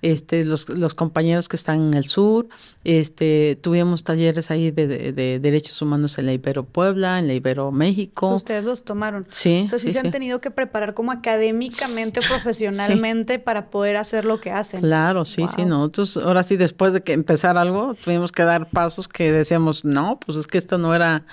este, 0.04 0.46
los, 0.46 0.70
los, 0.70 0.94
compañeros 0.94 1.48
que 1.50 1.56
están 1.56 1.88
en 1.88 1.94
el 1.96 2.04
sur, 2.04 2.48
este, 2.84 3.58
tuvimos 3.60 4.04
talleres 4.04 4.52
ahí 4.52 4.70
de, 4.70 5.12
de, 5.12 5.40
derechos 5.40 5.82
humanos 5.82 6.20
en 6.20 6.28
la 6.28 6.34
Ibero 6.34 6.66
Puebla, 6.66 7.18
en 7.18 7.26
la 7.26 7.34
Ibero 7.34 7.72
México. 7.72 8.36
ustedes 8.36 8.64
los 8.64 8.84
tomaron. 8.84 9.26
Sí. 9.30 9.64
O 9.66 9.70
sea, 9.70 9.80
sí, 9.80 9.92
se 9.92 9.98
han 9.98 10.12
tenido 10.12 10.40
que 10.40 10.52
preparar 10.52 10.94
como 10.94 11.12
académicamente 11.12 12.20
o 12.24 12.24
profesionalmente 12.28 13.40
para 13.40 13.72
poder 13.72 13.98
hacer 13.98 14.24
lo 14.24 14.40
que 14.40 14.52
hacen. 14.52 14.82
Claro, 14.82 15.26
sí, 15.26 15.48
sí. 15.48 15.66
Nosotros 15.66 16.18
ahora 16.18 16.44
sí, 16.44 16.58
después 16.58 16.94
de 16.94 17.02
que 17.02 17.14
empezar 17.14 17.58
algo, 17.58 17.96
tuvimos 17.96 18.32
que 18.32 18.44
dar 18.44 18.70
pasos 18.70 19.08
que 19.08 19.32
decíamos, 19.32 19.84
no, 19.84 20.20
pues 20.24 20.38
es 20.38 20.46
que 20.46 20.60
esto 20.60 20.78
no 20.78 20.94
era, 20.94 21.24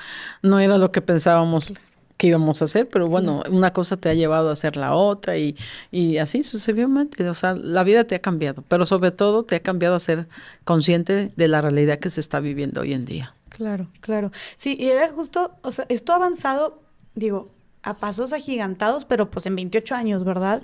no 0.41 0.59
era 0.59 0.79
lo 0.79 0.91
que 0.91 1.03
pensábamos 1.03 1.75
que 2.17 2.29
íbamos 2.29 2.63
a 2.63 2.67
hacer, 2.67 2.89
pero 2.89 3.09
bueno, 3.09 3.43
una 3.51 3.73
cosa 3.73 3.97
te 3.97 4.09
ha 4.09 4.15
llevado 4.15 4.49
a 4.49 4.53
hacer 4.53 4.77
la 4.77 4.95
otra 4.95 5.37
y, 5.37 5.57
y 5.91 6.19
así 6.19 6.43
sucesivamente. 6.43 7.29
O 7.29 7.35
sea, 7.35 7.55
la 7.55 7.83
vida 7.83 8.05
te 8.05 8.15
ha 8.15 8.21
cambiado, 8.21 8.63
pero 8.69 8.87
sobre 8.87 9.11
todo 9.11 9.43
te 9.43 9.57
ha 9.57 9.61
cambiado 9.61 9.97
a 9.97 10.01
ser 10.01 10.29
consciente 10.65 11.33
de 11.35 11.49
la 11.49 11.61
realidad 11.61 11.99
que 11.99 12.11
se 12.11 12.21
está 12.21 12.41
viviendo 12.41 12.83
hoy 12.83 12.93
en 12.93 13.05
día. 13.05 13.35
Claro, 13.49 13.89
claro. 14.01 14.31
Sí, 14.57 14.77
y 14.79 14.89
era 14.89 15.09
justo, 15.11 15.57
o 15.63 15.71
sea, 15.71 15.87
esto 15.89 16.13
ha 16.13 16.17
avanzado, 16.17 16.83
digo, 17.15 17.51
a 17.83 17.95
pasos 17.95 18.33
agigantados, 18.33 19.05
pero 19.05 19.31
pues 19.31 19.47
en 19.47 19.57
28 19.57 19.95
años, 19.95 20.25
¿verdad? 20.25 20.63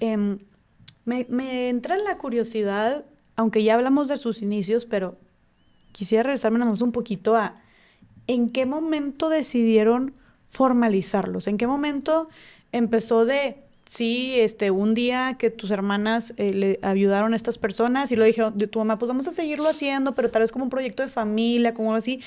Em, 0.00 0.38
me, 1.04 1.26
me 1.28 1.68
entra 1.68 1.96
en 1.96 2.04
la 2.04 2.18
curiosidad, 2.18 3.04
aunque 3.36 3.62
ya 3.62 3.74
hablamos 3.74 4.08
de 4.08 4.18
sus 4.18 4.42
inicios, 4.42 4.84
pero 4.84 5.16
quisiera 5.92 6.24
regresarme 6.24 6.58
nada 6.58 6.70
más 6.72 6.82
un 6.82 6.92
poquito 6.92 7.36
a 7.36 7.60
en 8.26 8.50
qué 8.50 8.66
momento 8.66 9.30
decidieron 9.30 10.14
formalizarlos? 10.48 11.46
¿En 11.46 11.58
qué 11.58 11.66
momento 11.66 12.28
empezó 12.72 13.24
de, 13.24 13.56
sí, 13.84 14.34
este, 14.38 14.70
un 14.70 14.94
día 14.94 15.36
que 15.38 15.50
tus 15.50 15.70
hermanas 15.70 16.34
eh, 16.36 16.52
le 16.52 16.78
ayudaron 16.82 17.32
a 17.32 17.36
estas 17.36 17.58
personas 17.58 18.12
y 18.12 18.16
lo 18.16 18.24
dijeron, 18.24 18.58
de 18.58 18.66
tu 18.66 18.78
mamá, 18.78 18.98
pues 18.98 19.08
vamos 19.08 19.28
a 19.28 19.30
seguirlo 19.30 19.68
haciendo, 19.68 20.14
pero 20.14 20.30
tal 20.30 20.42
vez 20.42 20.52
como 20.52 20.64
un 20.64 20.70
proyecto 20.70 21.02
de 21.02 21.08
familia, 21.08 21.74
como 21.74 21.94
así. 21.94 22.20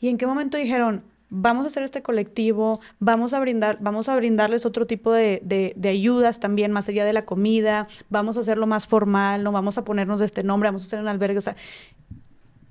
¿Y 0.00 0.08
en 0.08 0.18
qué 0.18 0.26
momento 0.26 0.56
dijeron, 0.56 1.02
vamos 1.34 1.64
a 1.64 1.68
hacer 1.68 1.82
este 1.82 2.02
colectivo, 2.02 2.78
vamos 2.98 3.32
a 3.32 3.40
brindar, 3.40 3.78
vamos 3.80 4.10
a 4.10 4.16
brindarles 4.16 4.66
otro 4.66 4.86
tipo 4.86 5.12
de, 5.12 5.40
de, 5.42 5.88
ayudas 5.88 6.40
también, 6.40 6.72
más 6.72 6.90
allá 6.90 7.06
de 7.06 7.14
la 7.14 7.24
comida, 7.24 7.88
vamos 8.10 8.36
a 8.36 8.40
hacerlo 8.40 8.66
más 8.66 8.86
formal, 8.86 9.42
no 9.42 9.50
vamos 9.50 9.78
a 9.78 9.84
ponernos 9.84 10.20
de 10.20 10.26
este 10.26 10.42
nombre, 10.42 10.68
vamos 10.68 10.82
a 10.82 10.86
hacer 10.86 11.00
un 11.00 11.08
albergue, 11.08 11.38
o 11.38 11.40
sea, 11.42 11.56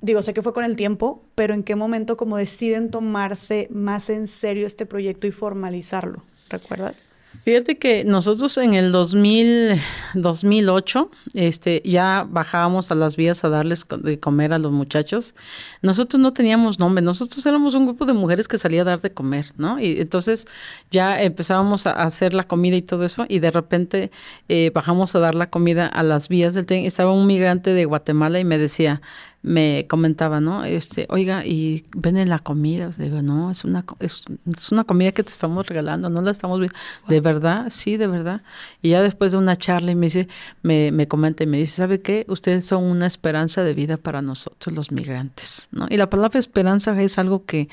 digo, 0.02 0.22
sé 0.22 0.34
que 0.34 0.42
fue 0.42 0.54
con 0.54 0.66
el 0.66 0.76
tiempo, 0.76 1.24
pero 1.36 1.54
¿en 1.54 1.64
qué 1.64 1.76
momento 1.76 2.18
como 2.18 2.38
deciden 2.38 2.92
tomarse 2.92 3.68
más 3.72 4.10
en 4.10 4.28
serio 4.28 4.68
este 4.68 4.86
proyecto 4.86 5.28
y 5.28 5.32
formalizarlo? 5.32 6.24
¿Recuerdas? 6.50 7.06
Fíjate 7.40 7.80
que 7.80 8.04
nosotros 8.04 8.56
en 8.58 8.74
el 8.74 8.92
2000, 8.92 9.82
2008 10.14 11.10
este, 11.34 11.82
ya 11.86 12.28
bajábamos 12.30 12.92
a 12.92 12.96
las 12.96 13.16
vías 13.16 13.44
a 13.44 13.50
darles 13.50 13.86
de 14.04 14.20
comer 14.20 14.54
a 14.54 14.60
los 14.60 14.72
muchachos. 14.72 15.34
Nosotros 15.82 16.20
no 16.20 16.34
teníamos 16.34 16.78
nombre, 16.78 17.02
nosotros 17.02 17.44
éramos 17.46 17.74
un 17.74 17.86
grupo 17.86 18.06
de 18.06 18.14
mujeres 18.14 18.48
que 18.48 18.58
salía 18.58 18.82
a 18.82 18.86
dar 18.86 19.02
de 19.02 19.12
comer, 19.12 19.46
¿no? 19.58 19.80
Y 19.80 20.02
entonces 20.02 20.46
ya 20.92 21.20
empezábamos 21.20 21.88
a 21.88 21.92
hacer 21.94 22.34
la 22.34 22.44
comida 22.44 22.76
y 22.76 22.82
todo 22.84 23.06
eso 23.06 23.26
y 23.28 23.40
de 23.40 23.50
repente 23.50 24.12
eh, 24.48 24.70
bajamos 24.72 25.16
a 25.16 25.20
dar 25.20 25.34
la 25.34 25.50
comida 25.50 25.88
a 25.88 26.04
las 26.04 26.28
vías 26.28 26.54
del 26.54 26.66
tren. 26.68 26.86
Estaba 26.86 27.14
un 27.14 27.26
migrante 27.26 27.74
de 27.74 27.86
Guatemala 27.86 28.40
y 28.40 28.44
me 28.44 28.60
decía, 28.60 29.02
me 29.44 29.88
comentaba, 29.88 30.40
¿no? 30.40 30.64
Este, 30.64 31.08
oiga, 31.10 31.46
y 31.46 31.84
ven 31.96 32.18
en 32.18 32.30
la 32.30 32.40
comida. 32.40 32.92
Digo, 32.98 33.22
no, 33.22 33.50
es 33.50 33.64
una, 33.64 33.84
es, 34.00 34.24
una 34.72 34.84
comida 34.84 35.12
que 35.12 35.24
te 35.24 35.32
estamos 35.32 35.66
regalando, 35.68 36.10
no 36.10 36.22
la 36.22 36.32
estamos 36.32 36.60
viendo. 36.60 36.78
¿De 37.08 37.22
verdad? 37.22 37.68
Sí, 37.70 37.98
de 37.98 38.08
verdad. 38.08 38.44
Y 38.82 38.90
ya 38.90 39.02
después 39.02 39.32
de 39.32 39.40
una 39.40 39.56
charla 39.56 39.92
y 39.92 39.96
me 39.96 40.08
dice, 40.08 40.28
me, 40.62 40.92
me 40.92 41.08
comenta 41.08 41.44
y 41.44 41.48
me 41.48 41.58
dice, 41.58 41.78
¿sabe 41.78 42.02
qué? 42.02 42.26
Ustedes 42.28 42.66
son 42.66 42.84
una 42.84 43.08
esperanza 43.08 43.64
de 43.64 43.74
vida 43.74 43.98
para 43.98 44.22
nosotros, 44.22 44.76
los 44.76 44.92
migrantes, 44.92 45.68
¿no? 45.72 45.88
Y 45.90 45.98
la 45.98 46.10
palabra 46.10 46.40
esperanza 46.40 47.00
es 47.02 47.18
algo 47.18 47.46
que, 47.46 47.68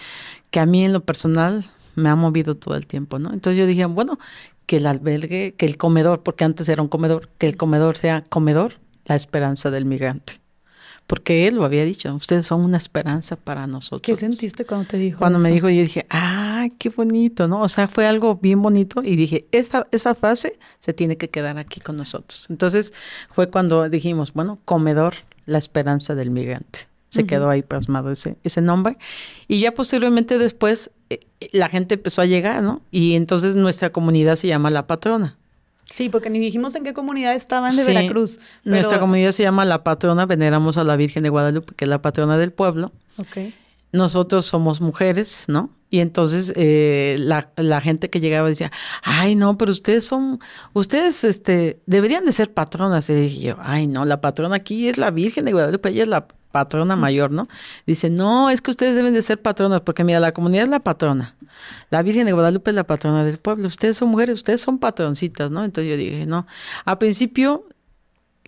que 0.51 0.61
a 0.61 0.66
mí 0.66 0.85
en 0.85 0.93
lo 0.95 1.01
personal 1.01 1.66
me 1.97 2.09
ha 2.09 2.16
movido 2.16 2.57
todo 2.57 2.77
el 2.77 2.86
tiempo, 2.86 3.19
¿no? 3.19 3.32
Entonces 3.32 3.59
yo 3.59 3.66
dije, 3.66 3.85
bueno, 3.85 4.19
que 4.65 4.78
el 4.78 4.86
albergue, 4.86 5.55
que 5.55 5.66
el 5.66 5.77
comedor, 5.77 6.23
porque 6.23 6.45
antes 6.45 6.69
era 6.69 6.81
un 6.81 6.89
comedor, 6.89 7.28
que 7.36 7.47
el 7.47 7.57
comedor 7.57 7.97
sea 7.97 8.24
comedor, 8.24 8.74
la 9.05 9.16
esperanza 9.16 9.70
del 9.70 9.85
migrante 9.85 10.40
porque 11.09 11.48
él 11.48 11.55
lo 11.55 11.64
había 11.64 11.86
dicho, 11.86 12.14
ustedes 12.14 12.44
son 12.44 12.60
una 12.60 12.76
esperanza 12.76 13.36
para 13.36 13.66
nosotros. 13.66 14.02
¿Qué 14.02 14.14
sentiste 14.14 14.66
cuando 14.66 14.89
te 14.89 14.98
dijo 14.98 15.18
Cuando 15.18 15.39
me 15.39 15.51
dijo, 15.51 15.70
yo 15.70 15.80
dije, 15.80 16.06
ah, 16.10 16.68
qué 16.78 16.90
bonito, 16.90 17.48
¿no? 17.48 17.62
O 17.62 17.68
sea, 17.70 17.89
fue 17.89 18.06
algo 18.06 18.36
bien 18.36 18.60
bonito 18.60 19.02
y 19.02 19.16
dije, 19.16 19.47
esta, 19.51 19.89
esa 19.90 20.14
fase 20.14 20.59
se 20.78 20.93
tiene 20.93 21.16
que 21.16 21.30
quedar 21.30 21.56
aquí 21.56 21.80
con 21.80 21.97
nosotros. 21.97 22.47
Entonces 22.51 22.93
fue 23.35 23.48
cuando 23.48 23.89
dijimos, 23.89 24.35
bueno, 24.35 24.59
comedor, 24.66 25.14
la 25.47 25.56
esperanza 25.56 26.14
del 26.14 26.30
migrante. 26.30 26.80
Se 27.09 27.24
quedó 27.24 27.48
ahí 27.48 27.62
plasmado 27.62 28.12
ese, 28.12 28.36
ese 28.44 28.60
nombre. 28.60 28.98
Y 29.48 29.60
ya 29.60 29.72
posteriormente 29.72 30.36
después 30.36 30.90
eh, 31.09 31.20
la 31.52 31.70
gente 31.70 31.94
empezó 31.94 32.20
a 32.20 32.26
llegar, 32.26 32.62
¿no? 32.62 32.82
Y 32.90 33.14
entonces 33.14 33.56
nuestra 33.56 33.89
comunidad 33.90 34.36
se 34.36 34.47
llama 34.47 34.68
La 34.68 34.86
Patrona. 34.86 35.39
Sí, 35.90 36.10
porque 36.10 36.28
ni 36.28 36.39
dijimos 36.39 36.74
en 36.74 36.85
qué 36.85 36.93
comunidad 36.93 37.35
estaban 37.35 37.74
de 37.74 37.85
Veracruz. 37.85 38.40
Nuestra 38.62 39.01
comunidad 39.01 39.32
se 39.32 39.43
llama 39.43 39.65
La 39.65 39.85
Patrona, 39.85 40.27
veneramos 40.27 40.77
a 40.77 40.85
la 40.85 40.97
Virgen 40.97 41.23
de 41.23 41.31
Guadalupe, 41.31 41.74
que 41.74 41.86
es 41.86 41.89
la 41.89 42.02
patrona 42.02 42.36
del 42.36 42.52
pueblo. 42.52 42.93
Okay. 43.16 43.55
Nosotros 43.93 44.44
somos 44.44 44.82
mujeres, 44.82 45.47
¿no? 45.48 45.70
Y 45.90 46.01
entonces 46.01 46.52
eh, 46.56 47.16
la, 47.19 47.51
la, 47.56 47.81
gente 47.81 48.10
que 48.10 48.20
llegaba 48.20 48.47
decía, 48.47 48.70
ay, 49.02 49.35
no, 49.35 49.56
pero 49.56 49.70
ustedes 49.70 50.05
son, 50.05 50.39
ustedes 50.74 51.24
este, 51.24 51.81
deberían 51.86 52.27
de 52.27 52.32
ser 52.32 52.52
patronas. 52.52 53.09
Y 53.09 53.15
dije 53.15 53.40
yo, 53.40 53.56
ay, 53.60 53.86
no, 53.86 54.05
la 54.05 54.20
patrona 54.20 54.56
aquí 54.56 54.89
es 54.89 54.98
la 54.98 55.10
Virgen 55.10 55.47
de 55.47 55.52
Guadalupe, 55.52 55.89
ella 55.89 56.02
es 56.02 56.09
la 56.09 56.28
patrona 56.51 56.97
mayor, 56.97 57.31
¿no? 57.31 57.49
Dice, 57.87 58.11
no, 58.11 58.51
es 58.51 58.61
que 58.61 58.70
ustedes 58.70 58.95
deben 58.95 59.15
de 59.15 59.23
ser 59.23 59.41
patronas, 59.41 59.83
porque 59.83 60.05
mira, 60.05 60.20
la 60.20 60.33
comunidad 60.33 60.65
es 60.65 60.70
la 60.70 60.81
patrona. 60.81 61.37
La 61.91 62.03
Virgen 62.03 62.27
de 62.27 62.33
Guadalupe 62.33 62.70
es 62.70 62.75
la 62.77 62.85
patrona 62.85 63.25
del 63.25 63.39
pueblo. 63.39 63.69
Ustedes 63.69 63.97
son 63.97 64.09
mujeres, 64.09 64.35
ustedes 64.35 64.61
son 64.61 64.79
patroncitas, 64.79 65.51
¿no? 65.51 65.65
Entonces 65.65 65.91
yo 65.91 65.97
dije, 65.97 66.27
no. 66.27 66.47
A 66.85 66.99
principio 66.99 67.65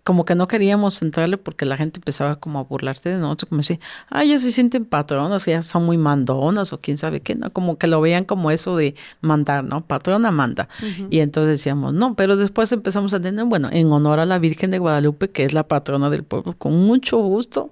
como 0.04 0.24
que 0.24 0.34
no 0.34 0.48
queríamos 0.48 1.02
entrarle 1.02 1.36
porque 1.36 1.66
la 1.66 1.76
gente 1.76 1.98
empezaba 1.98 2.36
como 2.36 2.58
a 2.58 2.62
burlarte 2.64 3.10
de 3.10 3.18
nosotros, 3.18 3.48
como 3.48 3.60
decir, 3.60 3.80
ah, 4.08 4.24
ya 4.24 4.38
se 4.38 4.52
sienten 4.52 4.84
patronas, 4.84 5.44
ya 5.46 5.62
son 5.62 5.84
muy 5.84 5.98
mandonas 5.98 6.72
o 6.72 6.80
quién 6.80 6.96
sabe 6.96 7.20
qué, 7.20 7.34
¿no? 7.34 7.52
Como 7.52 7.76
que 7.76 7.86
lo 7.86 8.00
veían 8.00 8.24
como 8.24 8.50
eso 8.50 8.76
de 8.76 8.94
mandar, 9.20 9.64
¿no? 9.64 9.84
Patrona 9.84 10.30
manda. 10.30 10.68
Y 11.10 11.20
entonces 11.20 11.50
decíamos, 11.50 11.92
no, 11.92 12.14
pero 12.14 12.36
después 12.36 12.72
empezamos 12.72 13.12
a 13.12 13.16
entender, 13.16 13.44
bueno, 13.44 13.68
en 13.72 13.90
honor 13.90 14.20
a 14.20 14.24
la 14.24 14.38
Virgen 14.38 14.70
de 14.70 14.78
Guadalupe, 14.78 15.30
que 15.30 15.44
es 15.44 15.52
la 15.52 15.68
patrona 15.68 16.10
del 16.10 16.24
pueblo, 16.24 16.54
con 16.56 16.78
mucho 16.86 17.18
gusto 17.18 17.70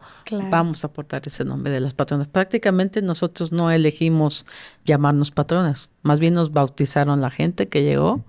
vamos 0.50 0.84
a 0.84 0.88
aportar 0.88 1.22
ese 1.24 1.44
nombre 1.44 1.72
de 1.72 1.80
las 1.80 1.94
patronas. 1.94 2.28
Prácticamente 2.28 3.00
nosotros 3.02 3.52
no 3.52 3.70
elegimos 3.70 4.44
llamarnos 4.84 5.30
patronas, 5.30 5.88
más 6.02 6.20
bien 6.20 6.34
nos 6.34 6.52
bautizaron 6.52 7.20
la 7.20 7.30
gente 7.30 7.68
que 7.68 7.82
llegó 7.82 8.22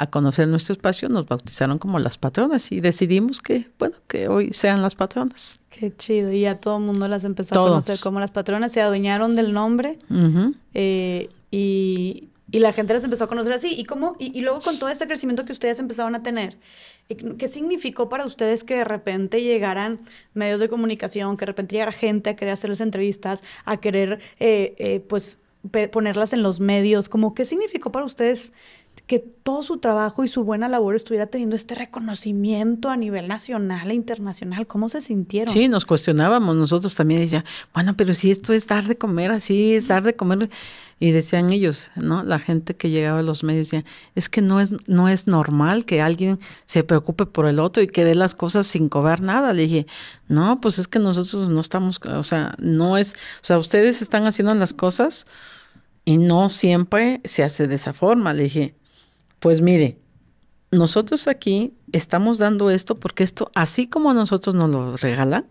a 0.00 0.06
conocer 0.06 0.48
nuestro 0.48 0.72
espacio, 0.72 1.10
nos 1.10 1.26
bautizaron 1.26 1.78
como 1.78 1.98
las 1.98 2.16
patronas 2.16 2.72
y 2.72 2.80
decidimos 2.80 3.42
que, 3.42 3.68
bueno, 3.78 3.96
que 4.08 4.28
hoy 4.28 4.50
sean 4.54 4.80
las 4.80 4.94
patronas. 4.94 5.60
Qué 5.68 5.94
chido. 5.94 6.32
Y 6.32 6.46
a 6.46 6.58
todo 6.58 6.78
el 6.78 6.84
mundo 6.84 7.06
las 7.06 7.24
empezó 7.24 7.54
a 7.54 7.68
conocer 7.68 8.00
como 8.00 8.18
las 8.18 8.30
patronas, 8.30 8.72
se 8.72 8.80
adueñaron 8.80 9.34
del 9.34 9.52
nombre 9.52 9.98
eh, 10.72 11.28
y, 11.50 12.28
la 12.50 12.72
gente 12.72 12.94
las 12.94 13.04
empezó 13.04 13.24
a 13.24 13.26
conocer 13.26 13.52
así. 13.52 13.74
¿Y, 13.78 13.84
cómo, 13.84 14.16
y, 14.18 14.40
luego 14.40 14.60
con 14.60 14.78
todo 14.78 14.88
este 14.88 15.06
crecimiento 15.06 15.44
que 15.44 15.52
ustedes 15.52 15.78
empezaron 15.80 16.14
a 16.14 16.22
tener, 16.22 16.56
eh, 17.10 17.16
¿qué 17.38 17.48
significó 17.48 18.08
para 18.08 18.24
ustedes 18.24 18.64
que 18.64 18.76
de 18.76 18.84
repente 18.84 19.42
llegaran 19.42 19.98
medios 20.32 20.60
de 20.60 20.70
comunicación, 20.70 21.36
que 21.36 21.42
de 21.42 21.52
repente 21.52 21.74
llegara 21.74 21.92
gente 21.92 22.30
a 22.30 22.36
querer 22.36 22.54
hacerles 22.54 22.80
entrevistas, 22.80 23.44
a 23.66 23.76
querer, 23.76 24.18
eh, 24.38 25.04
pues, 25.10 25.38
ponerlas 25.92 26.32
en 26.32 26.42
los 26.42 26.58
medios? 26.58 27.10
¿Cómo 27.10 27.34
qué 27.34 27.44
significó 27.44 27.92
para 27.92 28.06
ustedes 28.06 28.50
que 29.10 29.18
todo 29.18 29.64
su 29.64 29.78
trabajo 29.78 30.22
y 30.22 30.28
su 30.28 30.44
buena 30.44 30.68
labor 30.68 30.94
estuviera 30.94 31.26
teniendo 31.26 31.56
este 31.56 31.74
reconocimiento 31.74 32.90
a 32.90 32.96
nivel 32.96 33.26
nacional 33.26 33.90
e 33.90 33.94
internacional. 33.94 34.68
¿Cómo 34.68 34.88
se 34.88 35.00
sintieron? 35.00 35.52
Sí, 35.52 35.66
nos 35.66 35.84
cuestionábamos. 35.84 36.54
Nosotros 36.54 36.94
también 36.94 37.20
decíamos, 37.20 37.50
bueno, 37.74 37.96
pero 37.96 38.14
si 38.14 38.30
esto 38.30 38.52
es 38.52 38.68
dar 38.68 38.84
de 38.86 38.96
comer 38.96 39.32
así, 39.32 39.74
es 39.74 39.88
dar 39.88 40.04
de 40.04 40.14
comer. 40.14 40.48
Y 41.00 41.10
decían 41.10 41.50
ellos, 41.50 41.90
¿no? 41.96 42.22
La 42.22 42.38
gente 42.38 42.76
que 42.76 42.88
llegaba 42.88 43.18
a 43.18 43.22
los 43.22 43.42
medios 43.42 43.68
decía, 43.68 43.84
es 44.14 44.28
que 44.28 44.42
no 44.42 44.60
es, 44.60 44.74
no 44.86 45.08
es 45.08 45.26
normal 45.26 45.86
que 45.86 46.00
alguien 46.00 46.38
se 46.64 46.84
preocupe 46.84 47.26
por 47.26 47.48
el 47.48 47.58
otro 47.58 47.82
y 47.82 47.88
que 47.88 48.04
dé 48.04 48.14
las 48.14 48.36
cosas 48.36 48.68
sin 48.68 48.88
cobrar 48.88 49.22
nada. 49.22 49.52
Le 49.52 49.62
dije, 49.62 49.86
no, 50.28 50.60
pues 50.60 50.78
es 50.78 50.86
que 50.86 51.00
nosotros 51.00 51.48
no 51.48 51.60
estamos, 51.60 51.98
o 52.06 52.22
sea, 52.22 52.54
no 52.58 52.96
es, 52.96 53.14
o 53.14 53.44
sea, 53.44 53.58
ustedes 53.58 54.02
están 54.02 54.24
haciendo 54.28 54.54
las 54.54 54.72
cosas 54.72 55.26
y 56.04 56.16
no 56.16 56.48
siempre 56.48 57.20
se 57.24 57.42
hace 57.42 57.66
de 57.66 57.74
esa 57.74 57.92
forma. 57.92 58.32
Le 58.34 58.44
dije, 58.44 58.76
pues 59.40 59.60
mire, 59.60 59.98
nosotros 60.70 61.26
aquí 61.26 61.74
estamos 61.92 62.38
dando 62.38 62.70
esto 62.70 62.94
porque 62.94 63.24
esto, 63.24 63.50
así 63.54 63.88
como 63.88 64.14
nosotros 64.14 64.54
nos 64.54 64.70
lo 64.70 64.96
regalan, 64.96 65.46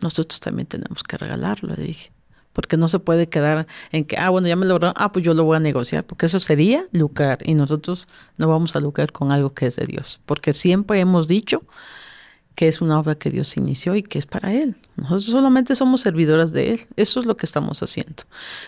nosotros 0.00 0.40
también 0.40 0.66
tenemos 0.66 1.02
que 1.02 1.16
regalarlo, 1.16 1.74
le 1.74 1.82
dije. 1.82 2.10
Porque 2.52 2.76
no 2.76 2.86
se 2.86 3.00
puede 3.00 3.28
quedar 3.28 3.66
en 3.90 4.04
que, 4.04 4.16
ah, 4.16 4.30
bueno, 4.30 4.46
ya 4.46 4.54
me 4.54 4.64
lo 4.66 4.78
ah, 4.80 5.12
pues 5.12 5.24
yo 5.24 5.34
lo 5.34 5.44
voy 5.44 5.56
a 5.56 5.60
negociar, 5.60 6.04
porque 6.04 6.26
eso 6.26 6.38
sería 6.38 6.86
lucrar 6.92 7.38
y 7.44 7.54
nosotros 7.54 8.06
no 8.36 8.48
vamos 8.48 8.76
a 8.76 8.80
lucrar 8.80 9.12
con 9.12 9.32
algo 9.32 9.50
que 9.50 9.66
es 9.66 9.76
de 9.76 9.86
Dios, 9.86 10.20
porque 10.24 10.52
siempre 10.52 11.00
hemos 11.00 11.26
dicho 11.26 11.62
que 12.54 12.68
es 12.68 12.80
una 12.80 12.98
obra 13.00 13.16
que 13.16 13.30
Dios 13.30 13.56
inició 13.56 13.96
y 13.96 14.02
que 14.02 14.18
es 14.18 14.26
para 14.26 14.52
Él. 14.52 14.76
Nosotros 14.96 15.24
solamente 15.24 15.74
somos 15.74 16.02
servidoras 16.02 16.52
de 16.52 16.72
Él. 16.72 16.86
Eso 16.96 17.20
es 17.20 17.26
lo 17.26 17.36
que 17.36 17.46
estamos 17.46 17.82
haciendo. 17.82 18.22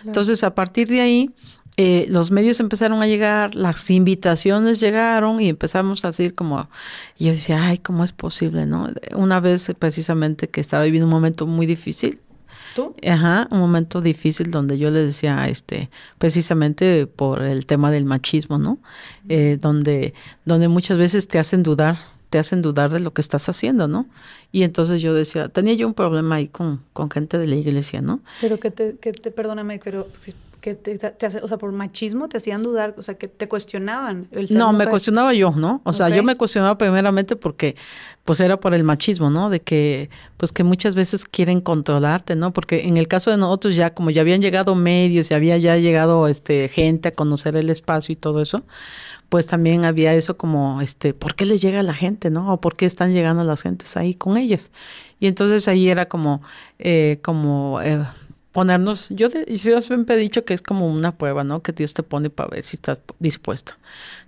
Entonces, 0.04 0.42
a 0.42 0.54
partir 0.54 0.88
de 0.88 1.00
ahí, 1.00 1.30
eh, 1.78 2.06
los 2.08 2.30
medios 2.30 2.58
empezaron 2.60 3.02
a 3.02 3.06
llegar, 3.06 3.54
las 3.54 3.90
invitaciones 3.90 4.80
llegaron 4.80 5.40
y 5.42 5.48
empezamos 5.50 6.04
a 6.04 6.08
decir 6.08 6.34
como, 6.34 6.70
y 7.18 7.26
yo 7.26 7.32
decía, 7.32 7.66
ay, 7.66 7.78
¿cómo 7.78 8.02
es 8.02 8.12
posible? 8.12 8.64
no 8.64 8.90
Una 9.14 9.40
vez 9.40 9.70
precisamente 9.78 10.48
que 10.48 10.62
estaba 10.62 10.84
viviendo 10.84 11.06
un 11.06 11.12
momento 11.12 11.46
muy 11.46 11.66
difícil. 11.66 12.20
¿Tú? 12.74 12.94
Ajá, 13.06 13.48
un 13.50 13.58
momento 13.58 14.00
difícil 14.00 14.50
donde 14.50 14.78
yo 14.78 14.90
le 14.90 15.00
decía, 15.00 15.48
este, 15.48 15.90
precisamente 16.18 17.06
por 17.06 17.42
el 17.42 17.64
tema 17.64 17.90
del 17.90 18.04
machismo, 18.04 18.58
¿no? 18.58 18.78
Eh, 19.30 19.58
donde, 19.60 20.12
donde 20.44 20.68
muchas 20.68 20.98
veces 20.98 21.26
te 21.26 21.38
hacen 21.38 21.62
dudar 21.62 21.98
te 22.28 22.38
hacen 22.38 22.60
dudar 22.60 22.92
de 22.92 22.98
lo 22.98 23.12
que 23.12 23.20
estás 23.20 23.48
haciendo, 23.48 23.86
¿no? 23.86 24.06
Y 24.50 24.64
entonces 24.64 25.00
yo 25.00 25.14
decía, 25.14 25.48
tenía 25.48 25.74
yo 25.74 25.86
un 25.86 25.94
problema 25.94 26.34
ahí 26.34 26.48
con, 26.48 26.82
con 26.92 27.08
gente 27.08 27.38
de 27.38 27.46
la 27.46 27.54
iglesia, 27.54 28.02
¿no? 28.02 28.20
Pero 28.40 28.58
que 28.58 28.72
te, 28.72 28.96
que 28.96 29.12
te 29.12 29.30
perdóname, 29.30 29.80
pero 29.82 30.08
que 30.66 30.74
te, 30.74 30.98
o 31.42 31.46
sea, 31.46 31.58
por 31.58 31.70
machismo 31.70 32.28
te 32.28 32.38
hacían 32.38 32.64
dudar, 32.64 32.96
o 32.98 33.02
sea, 33.02 33.14
que 33.14 33.28
te 33.28 33.46
cuestionaban. 33.46 34.26
no, 34.50 34.72
me 34.72 34.88
cuestionaba 34.88 35.32
yo, 35.32 35.52
¿no? 35.52 35.80
O 35.84 35.92
sea, 35.92 36.08
yo 36.08 36.24
me 36.24 36.36
cuestionaba 36.36 36.76
primeramente 36.76 37.36
porque, 37.36 37.76
pues 38.24 38.40
era 38.40 38.58
por 38.58 38.74
el 38.74 38.82
machismo, 38.82 39.30
¿no? 39.30 39.48
De 39.48 39.60
que, 39.60 40.10
pues 40.36 40.50
que 40.50 40.64
muchas 40.64 40.96
veces 40.96 41.24
quieren 41.24 41.60
controlarte, 41.60 42.34
¿no? 42.34 42.52
Porque 42.52 42.88
en 42.88 42.96
el 42.96 43.06
caso 43.06 43.30
de 43.30 43.36
nosotros 43.36 43.76
ya, 43.76 43.94
como 43.94 44.10
ya 44.10 44.22
habían 44.22 44.42
llegado 44.42 44.74
medios 44.74 45.30
y 45.30 45.34
había 45.34 45.56
ya 45.56 45.76
llegado, 45.76 46.26
este, 46.26 46.66
gente 46.66 47.10
a 47.10 47.12
conocer 47.12 47.54
el 47.54 47.70
espacio 47.70 48.14
y 48.14 48.16
todo 48.16 48.42
eso, 48.42 48.64
pues 49.28 49.46
también 49.46 49.84
había 49.84 50.14
eso 50.14 50.36
como, 50.36 50.80
este, 50.80 51.14
¿por 51.14 51.36
qué 51.36 51.46
le 51.46 51.58
llega 51.58 51.78
a 51.78 51.84
la 51.84 51.94
gente, 51.94 52.28
no? 52.28 52.52
O 52.52 52.60
¿por 52.60 52.74
qué 52.74 52.86
están 52.86 53.14
llegando 53.14 53.44
las 53.44 53.62
gentes 53.62 53.96
ahí 53.96 54.14
con 54.14 54.36
ellas? 54.36 54.72
Y 55.20 55.28
entonces 55.28 55.68
ahí 55.68 55.88
era 55.88 56.08
como, 56.08 56.40
eh, 56.80 57.20
como... 57.22 57.80
Eh, 57.82 58.04
ponernos, 58.56 59.10
yo, 59.10 59.28
yo 59.28 59.82
siempre 59.82 60.14
he 60.14 60.18
dicho 60.18 60.46
que 60.46 60.54
es 60.54 60.62
como 60.62 60.88
una 60.88 61.18
prueba, 61.18 61.44
¿no? 61.44 61.60
Que 61.60 61.72
Dios 61.72 61.92
te 61.92 62.02
pone 62.02 62.30
para 62.30 62.48
ver 62.48 62.64
si 62.64 62.76
estás 62.76 63.00
dispuesto. 63.18 63.74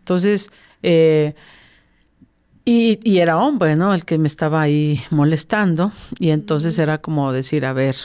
Entonces, 0.00 0.50
eh, 0.82 1.34
y, 2.66 3.00
y, 3.04 3.20
era 3.20 3.38
hombre, 3.38 3.74
¿no? 3.74 3.94
El 3.94 4.04
que 4.04 4.18
me 4.18 4.26
estaba 4.26 4.60
ahí 4.60 5.00
molestando. 5.08 5.92
Y 6.18 6.28
entonces 6.28 6.78
era 6.78 6.98
como 6.98 7.32
decir, 7.32 7.64
a 7.64 7.72
ver, 7.72 7.96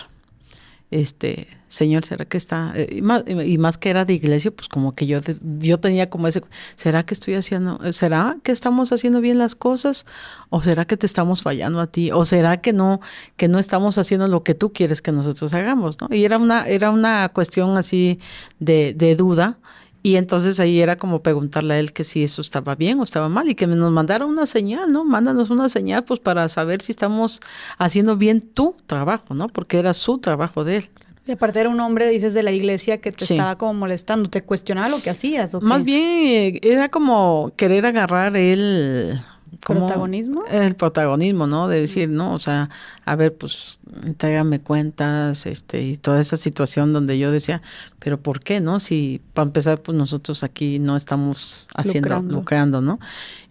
este, 0.92 1.50
Señor, 1.74 2.06
¿será 2.06 2.26
que 2.26 2.38
está? 2.38 2.72
Eh, 2.76 2.98
y, 2.98 3.02
más, 3.02 3.24
y, 3.28 3.58
que 3.80 3.90
era 3.90 4.06
de 4.06 4.14
iglesia, 4.14 4.52
pues 4.52 4.70
como 4.70 4.92
que 4.92 5.08
yo, 5.08 5.22
yo 5.58 5.80
tenía 5.80 6.08
como 6.08 6.28
ese, 6.28 6.44
¿será 6.76 7.02
que 7.02 7.16
estoy 7.16 7.34
haciendo, 7.34 7.80
será 7.94 8.38
que 8.44 8.52
estamos 8.52 8.92
haciendo 8.92 9.22
bien 9.22 9.40
las 9.40 9.56
cosas? 9.56 10.06
¿O 10.52 10.62
será 10.62 10.86
que 10.86 10.98
te 10.98 11.08
estamos 11.08 11.42
fallando 11.42 11.80
a 11.80 11.88
ti? 11.88 12.12
¿O 12.12 12.26
será 12.26 12.62
que 12.62 12.74
no, 12.74 13.02
que 13.38 13.48
no 13.48 13.58
estamos 13.58 13.98
haciendo 13.98 14.28
lo 14.28 14.44
que 14.44 14.54
tú 14.54 14.72
quieres 14.72 15.02
que 15.02 15.12
nosotros 15.12 15.52
hagamos? 15.56 16.00
¿no? 16.00 16.16
Y 16.16 16.26
era 16.26 16.38
una, 16.38 16.68
era 16.68 16.92
una 16.92 17.30
cuestión 17.30 17.76
así 17.76 18.20
de, 18.60 18.94
de 18.94 19.16
duda. 19.16 19.58
Y 20.04 20.18
entonces 20.18 20.60
ahí 20.60 20.80
era 20.80 20.98
como 20.98 21.24
preguntarle 21.24 21.74
a 21.74 21.80
él 21.80 21.92
que 21.92 22.04
si 22.04 22.24
eso 22.24 22.42
estaba 22.42 22.76
bien 22.76 23.00
o 23.00 23.04
estaba 23.04 23.30
mal 23.30 23.50
y 23.50 23.56
que 23.56 23.66
nos 23.66 23.92
mandara 23.92 24.28
una 24.28 24.46
señal, 24.46 24.92
¿no? 24.92 25.06
Mándanos 25.06 25.50
una 25.50 25.70
señal 25.70 26.04
pues 26.04 26.20
para 26.20 26.48
saber 26.50 26.84
si 26.84 26.92
estamos 26.92 27.40
haciendo 27.80 28.16
bien 28.16 28.42
tu 28.42 28.76
trabajo, 28.86 29.34
¿no? 29.34 29.48
Porque 29.48 29.80
era 29.80 29.96
su 29.96 30.20
trabajo 30.20 30.64
de 30.66 30.78
él. 30.78 30.90
Y 31.26 31.32
aparte 31.32 31.60
era 31.60 31.70
un 31.70 31.80
hombre, 31.80 32.10
dices, 32.10 32.34
de 32.34 32.44
la 32.44 32.52
iglesia 32.52 33.00
que 33.00 33.12
te 33.12 33.24
estaba 33.24 33.58
como 33.58 33.74
molestando, 33.74 34.30
te 34.30 34.44
cuestionaba 34.44 34.90
lo 34.90 35.02
que 35.02 35.10
hacías. 35.10 35.54
¿o 35.56 35.62
Más 35.62 35.86
bien 35.86 36.02
eh, 36.02 36.60
era 36.64 36.90
como 36.90 37.52
querer 37.56 37.86
agarrar 37.86 38.36
el, 38.36 39.22
¿Protagonismo? 39.60 40.44
El 40.50 40.76
protagonismo, 40.76 41.48
¿no? 41.48 41.68
De 41.68 41.82
decir, 41.82 42.10
no, 42.10 42.34
o 42.34 42.38
sea, 42.38 42.70
a 43.06 43.16
ver, 43.16 43.36
pues, 43.36 43.80
entrégame 44.06 44.62
cuentas, 44.62 45.46
este, 45.46 45.82
y 45.82 45.98
toda 45.98 46.22
esa 46.22 46.38
situación 46.38 46.94
donde 46.94 47.18
yo 47.18 47.32
decía, 47.32 47.62
pero 48.00 48.20
¿por 48.20 48.40
qué, 48.40 48.60
no? 48.60 48.80
Si, 48.80 49.22
para 49.34 49.48
empezar, 49.48 49.82
pues 49.82 49.98
nosotros 49.98 50.44
aquí 50.44 50.80
no 50.80 50.96
estamos 50.96 51.68
haciendo, 51.76 52.22
lucrando, 52.22 52.82
¿no? 52.82 53.00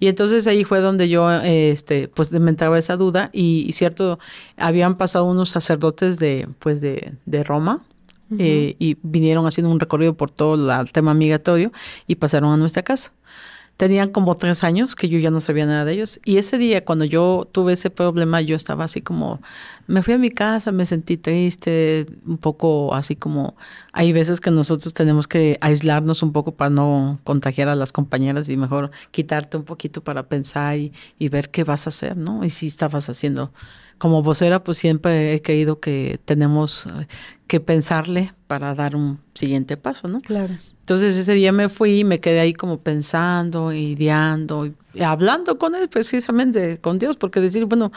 Y 0.00 0.08
entonces 0.08 0.46
ahí 0.46 0.64
fue 0.64 0.80
donde 0.80 1.08
yo, 1.08 1.30
este, 1.30 2.08
pues, 2.08 2.30
dementaba 2.30 2.78
esa 2.78 2.96
duda, 2.96 3.30
y, 3.32 3.70
cierto, 3.72 4.18
habían 4.56 4.96
pasado 4.96 5.24
unos 5.26 5.50
sacerdotes 5.50 6.18
de, 6.18 6.48
pues, 6.58 6.80
de, 6.80 7.14
de 7.26 7.44
Roma, 7.44 7.82
eh, 8.38 8.76
y 8.78 8.96
vinieron 9.02 9.46
haciendo 9.46 9.70
un 9.70 9.78
recorrido 9.78 10.14
por 10.14 10.30
todo 10.30 10.54
el 10.80 10.92
tema 10.92 11.12
migratorio 11.14 11.70
y 12.06 12.14
pasaron 12.14 12.52
a 12.52 12.56
nuestra 12.56 12.82
casa. 12.82 13.12
Tenían 13.76 14.10
como 14.10 14.34
tres 14.34 14.62
años 14.64 14.94
que 14.94 15.08
yo 15.08 15.18
ya 15.18 15.30
no 15.30 15.40
sabía 15.40 15.66
nada 15.66 15.84
de 15.84 15.94
ellos. 15.94 16.20
Y 16.24 16.36
ese 16.36 16.58
día, 16.58 16.84
cuando 16.84 17.04
yo 17.04 17.48
tuve 17.50 17.72
ese 17.72 17.90
problema, 17.90 18.40
yo 18.40 18.54
estaba 18.54 18.84
así 18.84 19.00
como, 19.00 19.40
me 19.86 20.02
fui 20.02 20.14
a 20.14 20.18
mi 20.18 20.30
casa, 20.30 20.72
me 20.72 20.86
sentí 20.86 21.16
triste, 21.16 22.06
un 22.26 22.38
poco 22.38 22.94
así 22.94 23.16
como, 23.16 23.56
hay 23.92 24.12
veces 24.12 24.40
que 24.40 24.50
nosotros 24.50 24.94
tenemos 24.94 25.26
que 25.26 25.58
aislarnos 25.60 26.22
un 26.22 26.32
poco 26.32 26.52
para 26.52 26.70
no 26.70 27.18
contagiar 27.24 27.68
a 27.68 27.74
las 27.74 27.92
compañeras 27.92 28.48
y 28.48 28.56
mejor 28.56 28.90
quitarte 29.10 29.56
un 29.56 29.64
poquito 29.64 30.02
para 30.02 30.28
pensar 30.28 30.78
y, 30.78 30.92
ver 31.28 31.50
qué 31.50 31.64
vas 31.64 31.86
a 31.86 31.90
hacer, 31.90 32.16
¿no? 32.16 32.44
Y 32.44 32.50
si 32.50 32.66
estabas 32.66 33.08
haciendo 33.08 33.52
como 33.98 34.22
vocera, 34.22 34.62
pues 34.64 34.78
siempre 34.78 35.34
he 35.34 35.42
creído 35.42 35.80
que 35.80 36.20
tenemos 36.24 36.88
que 37.47 37.60
pensarle 37.60 38.32
para 38.47 38.74
dar 38.74 38.97
un 38.97 39.19
siguiente 39.35 39.77
paso, 39.77 40.09
¿no? 40.09 40.20
Claro. 40.20 40.55
Entonces 40.81 41.16
ese 41.16 41.35
día 41.35 41.52
me 41.52 41.69
fui 41.69 42.01
y 42.01 42.05
me 42.05 42.19
quedé 42.19 42.40
ahí 42.40 42.52
como 42.52 42.81
pensando, 42.81 43.73
ideando, 43.73 44.66
y 44.66 44.74
hablando 45.01 45.56
con 45.56 45.74
él 45.74 45.89
precisamente, 45.89 46.78
con 46.78 46.98
Dios, 46.98 47.16
porque 47.16 47.40
decir, 47.40 47.64
bueno, 47.64 47.93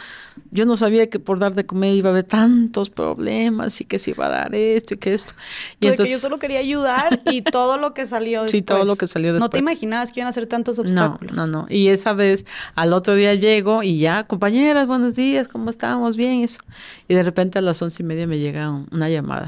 yo 0.51 0.65
no 0.65 0.77
sabía 0.77 1.09
que 1.09 1.19
por 1.19 1.39
dar 1.39 1.53
de 1.53 1.65
comer 1.65 1.93
iba 1.93 2.09
a 2.09 2.13
haber 2.13 2.23
tantos 2.23 2.89
problemas 2.89 3.81
y 3.81 3.85
que 3.85 3.99
se 3.99 4.11
iba 4.11 4.27
a 4.27 4.29
dar 4.29 4.55
esto 4.55 4.93
y 4.93 4.97
que 4.97 5.13
esto. 5.13 5.33
Y 5.81 5.87
entonces, 5.87 6.05
que 6.05 6.11
yo 6.13 6.19
solo 6.19 6.39
quería 6.39 6.59
ayudar 6.59 7.21
y 7.25 7.41
todo 7.41 7.77
lo 7.77 7.93
que 7.93 8.05
salió 8.05 8.43
después. 8.43 8.51
Sí, 8.51 8.61
todo 8.61 8.85
lo 8.85 8.95
que 8.95 9.07
salió 9.07 9.33
después. 9.33 9.41
No 9.41 9.49
te 9.49 9.59
imaginabas 9.59 10.13
que 10.13 10.21
iban 10.21 10.29
a 10.29 10.31
ser 10.31 10.45
tantos 10.45 10.79
obstáculos. 10.79 11.35
No, 11.35 11.47
no, 11.47 11.63
no. 11.63 11.65
Y 11.69 11.89
esa 11.89 12.13
vez, 12.13 12.45
al 12.75 12.93
otro 12.93 13.15
día 13.15 13.33
llego 13.33 13.83
y 13.83 13.99
ya, 13.99 14.23
compañeras, 14.23 14.87
buenos 14.87 15.15
días, 15.15 15.49
¿cómo 15.49 15.69
estamos? 15.69 16.15
Bien, 16.15 16.43
eso. 16.43 16.61
Y 17.09 17.13
de 17.13 17.23
repente 17.23 17.59
a 17.59 17.61
las 17.61 17.81
once 17.81 18.03
y 18.03 18.05
media 18.05 18.25
me 18.25 18.39
llega 18.39 18.69
una 18.69 19.09
llamada 19.09 19.44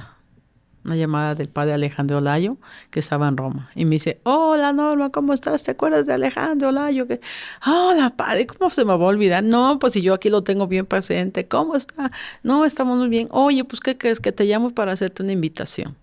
una 0.87 0.95
llamada 0.95 1.35
del 1.35 1.49
padre 1.49 1.73
Alejandro 1.73 2.17
Olayo, 2.17 2.57
que 2.89 2.99
estaba 2.99 3.27
en 3.27 3.37
Roma. 3.37 3.69
Y 3.75 3.85
me 3.85 3.91
dice, 3.91 4.19
hola 4.23 4.73
Norma, 4.73 5.11
¿cómo 5.11 5.33
estás? 5.33 5.63
¿Te 5.63 5.71
acuerdas 5.71 6.05
de 6.05 6.13
Alejandro 6.13 6.69
Olayo? 6.69 7.07
Que, 7.07 7.19
hola 7.65 8.09
padre, 8.15 8.47
¿cómo 8.47 8.69
se 8.69 8.85
me 8.85 8.95
va 8.97 9.05
a 9.05 9.09
olvidar? 9.09 9.43
No, 9.43 9.79
pues 9.79 9.93
si 9.93 10.01
yo 10.01 10.13
aquí 10.13 10.29
lo 10.29 10.43
tengo 10.43 10.67
bien 10.67 10.85
presente, 10.85 11.47
¿cómo 11.47 11.75
está? 11.75 12.11
No, 12.41 12.65
estamos 12.65 12.97
muy 12.97 13.09
bien. 13.09 13.27
Oye, 13.31 13.63
pues 13.65 13.81
¿qué 13.81 13.97
crees? 13.97 14.19
Que 14.19 14.31
te 14.31 14.45
llamo 14.45 14.71
para 14.71 14.93
hacerte 14.93 15.23
una 15.23 15.33
invitación. 15.33 15.95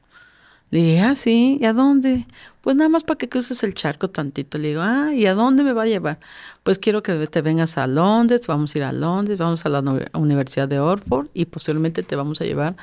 Le 0.71 0.81
dije, 0.81 1.01
ah, 1.01 1.15
sí, 1.15 1.59
¿y 1.61 1.67
a 1.67 1.73
dónde? 1.73 2.27
Pues 2.61 2.77
nada 2.77 2.89
más 2.89 3.05
para 3.05 3.17
que 3.17 3.29
cruces 3.29 3.63
el 3.63 3.75
charco 3.75 4.09
tantito. 4.11 4.59
Le 4.59 4.69
digo, 4.69 4.83
ah, 4.83 5.15
¿y 5.15 5.27
a 5.27 5.35
dónde 5.35 5.63
me 5.63 5.73
va 5.73 5.85
a 5.85 5.87
llevar? 5.87 6.19
Pues 6.63 6.79
quiero 6.79 7.03
que 7.03 7.27
te 7.27 7.43
vengas 7.43 7.79
a 7.79 7.87
Londres, 7.87 8.47
vamos 8.47 8.75
a 8.75 8.79
ir 8.79 8.85
a 8.85 8.93
Londres, 8.93 9.39
vamos 9.39 9.65
a 9.65 9.69
la 9.69 9.83
Universidad 10.15 10.69
de 10.69 10.81
Oxford 10.81 11.29
y 11.33 11.47
posiblemente 11.47 12.03
te 12.03 12.17
vamos 12.17 12.41
a 12.41 12.45
llevar 12.45 12.77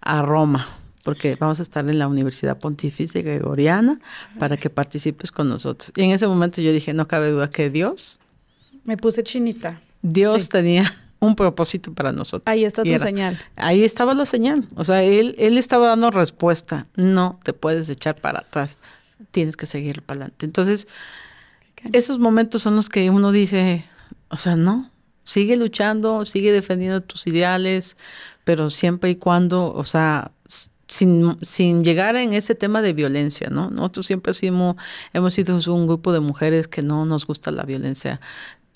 a 0.00 0.22
Roma 0.22 0.66
porque 1.06 1.36
vamos 1.36 1.60
a 1.60 1.62
estar 1.62 1.88
en 1.88 2.00
la 2.00 2.08
Universidad 2.08 2.58
Pontificia 2.58 3.22
Gregoriana 3.22 4.00
para 4.40 4.56
que 4.56 4.70
participes 4.70 5.30
con 5.30 5.48
nosotros. 5.48 5.92
Y 5.94 6.02
en 6.02 6.10
ese 6.10 6.26
momento 6.26 6.60
yo 6.60 6.72
dije, 6.72 6.94
no 6.94 7.06
cabe 7.06 7.30
duda 7.30 7.48
que 7.48 7.70
Dios... 7.70 8.18
Me 8.82 8.96
puse 8.96 9.22
chinita. 9.22 9.80
Dios 10.02 10.48
tenía 10.48 10.82
un 11.20 11.36
propósito 11.36 11.94
para 11.94 12.10
nosotros. 12.10 12.42
Ahí 12.46 12.64
está 12.64 12.82
tu 12.82 12.98
señal. 12.98 13.38
Ahí 13.54 13.84
estaba 13.84 14.14
la 14.14 14.26
señal. 14.26 14.66
O 14.74 14.82
sea, 14.82 15.04
él, 15.04 15.36
él 15.38 15.58
estaba 15.58 15.86
dando 15.86 16.10
respuesta. 16.10 16.88
No 16.96 17.38
te 17.44 17.52
puedes 17.52 17.88
echar 17.88 18.16
para 18.20 18.40
atrás. 18.40 18.76
Tienes 19.30 19.56
que 19.56 19.66
seguir 19.66 20.02
para 20.02 20.22
adelante. 20.22 20.44
Entonces, 20.44 20.88
esos 21.92 22.18
momentos 22.18 22.62
son 22.62 22.74
los 22.74 22.88
que 22.88 23.10
uno 23.10 23.30
dice, 23.30 23.84
o 24.28 24.36
sea, 24.38 24.56
no, 24.56 24.90
sigue 25.22 25.56
luchando, 25.56 26.24
sigue 26.24 26.50
defendiendo 26.50 27.00
tus 27.00 27.28
ideales, 27.28 27.96
pero 28.42 28.70
siempre 28.70 29.10
y 29.10 29.14
cuando, 29.14 29.72
o 29.72 29.84
sea, 29.84 30.32
sin, 30.88 31.36
sin 31.42 31.82
llegar 31.82 32.16
en 32.16 32.32
ese 32.32 32.54
tema 32.54 32.82
de 32.82 32.92
violencia, 32.92 33.48
¿no? 33.50 33.70
Nosotros 33.70 34.06
siempre 34.06 34.32
hemos, 34.42 34.76
hemos 35.12 35.34
sido 35.34 35.56
un 35.74 35.86
grupo 35.86 36.12
de 36.12 36.20
mujeres 36.20 36.68
que 36.68 36.82
no 36.82 37.04
nos 37.06 37.26
gusta 37.26 37.50
la 37.50 37.64
violencia 37.64 38.20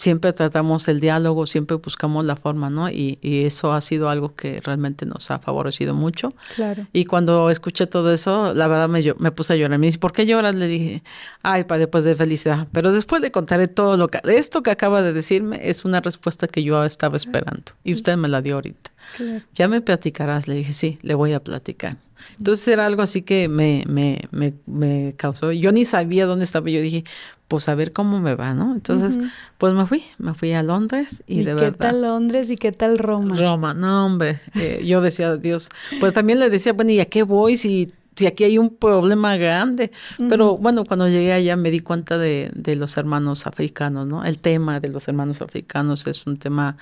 siempre 0.01 0.33
tratamos 0.33 0.89
el 0.89 0.99
diálogo, 0.99 1.47
siempre 1.47 1.77
buscamos 1.77 2.25
la 2.25 2.35
forma, 2.35 2.71
¿no? 2.71 2.89
Y, 2.89 3.19
y, 3.21 3.45
eso 3.45 3.73
ha 3.73 3.81
sido 3.83 4.09
algo 4.09 4.35
que 4.35 4.59
realmente 4.65 5.05
nos 5.05 5.31
ha 5.31 5.41
favorecido 5.41 5.93
mucho. 5.93 6.31
Claro. 6.57 6.87
Y 6.95 7.05
cuando 7.05 7.51
escuché 7.51 7.87
todo 7.87 8.11
eso, 8.11 8.55
la 8.55 8.67
verdad 8.67 8.89
me, 8.89 9.03
me 9.19 9.31
puse 9.31 9.53
a 9.53 9.57
llorar. 9.57 9.79
Me 9.79 9.87
dice, 9.87 9.99
¿por 9.99 10.13
qué 10.13 10.25
lloras? 10.25 10.55
Le 10.55 10.69
dije, 10.69 11.03
ay, 11.43 11.65
padre, 11.65 11.87
pues 11.87 12.05
de 12.05 12.15
felicidad. 12.15 12.67
Pero 12.73 12.93
después 12.93 13.21
le 13.21 13.31
contaré 13.31 13.69
todo 13.69 13.99
lo 13.99 14.09
que... 14.09 14.21
Esto 14.25 14.63
que 14.63 14.71
acaba 14.71 15.03
de 15.03 15.13
decirme 15.13 15.61
es 15.69 15.85
una 15.85 16.01
respuesta 16.01 16.49
que 16.49 16.63
yo 16.63 16.83
estaba 16.83 17.19
esperando. 17.19 17.73
Y 17.85 17.93
usted 17.93 18.17
me 18.17 18.29
la 18.29 18.41
dio 18.41 18.55
ahorita. 18.55 18.91
Claro. 19.17 19.41
Ya 19.55 19.69
me 19.69 19.81
platicarás. 19.81 20.49
Le 20.49 20.55
dije, 20.55 20.73
sí, 20.73 20.99
le 21.03 21.15
voy 21.15 21.33
a 21.33 21.41
platicar. 21.41 21.97
Entonces 22.39 22.69
era 22.69 22.87
algo 22.87 23.03
así 23.03 23.23
que 23.23 23.49
me, 23.49 23.85
me, 23.89 24.21
me, 24.31 24.55
me 24.67 25.15
causó. 25.17 25.53
Yo 25.53 25.73
ni 25.73 25.85
sabía 25.85 26.27
dónde 26.27 26.45
estaba. 26.45 26.69
Yo 26.69 26.81
dije, 26.81 27.05
pues 27.49 27.69
a 27.69 27.75
ver 27.75 27.93
cómo 27.93 28.21
me 28.21 28.37
va, 28.37 28.55
¿no? 28.55 28.75
Entonces, 28.75 29.17
uh 29.17 29.23
-huh. 29.23 29.31
pues 29.59 29.75
me 29.75 29.85
fui, 29.87 30.05
me 30.19 30.35
fui 30.35 30.53
a 30.53 30.63
Londres 30.63 31.25
y, 31.27 31.41
¿Y 31.41 31.45
de 31.45 31.55
verdad. 31.55 31.73
¿Qué 31.73 31.79
tal 31.79 32.03
Londres 32.03 32.49
y 32.49 32.57
qué 32.57 32.71
tal 32.71 32.99
Roma? 32.99 33.37
Roma, 33.37 33.75
no, 33.75 34.07
hombre. 34.07 34.41
Eh, 34.55 34.85
yo 34.87 35.01
decía, 35.01 35.37
Dios, 35.37 35.69
pues 35.99 36.13
también 36.13 36.39
le 36.39 36.49
decía, 36.49 36.73
bueno, 36.73 36.93
¿y 36.93 37.01
a 37.01 37.07
qué 37.07 37.25
voy 37.25 37.57
si 37.57 37.89
si 38.17 38.27
aquí 38.27 38.45
hay 38.45 38.59
un 38.59 38.77
problema 38.77 39.37
grande. 39.37 39.91
Uh 40.19 40.25
-huh. 40.25 40.29
Pero 40.29 40.59
bueno, 40.59 40.85
cuando 40.85 41.09
llegué 41.09 41.33
allá 41.33 41.57
me 41.57 41.71
di 41.71 41.81
cuenta 41.81 42.19
de, 42.19 42.51
de, 42.55 42.77
los 42.77 42.97
hermanos 42.99 43.47
africanos, 43.47 44.07
¿no? 44.07 44.25
El 44.25 44.37
tema 44.39 44.79
de 44.79 44.89
los 44.91 45.09
hermanos 45.09 45.41
africanos 45.41 46.07
es 46.07 46.27
un 46.27 46.37
tema 46.37 46.77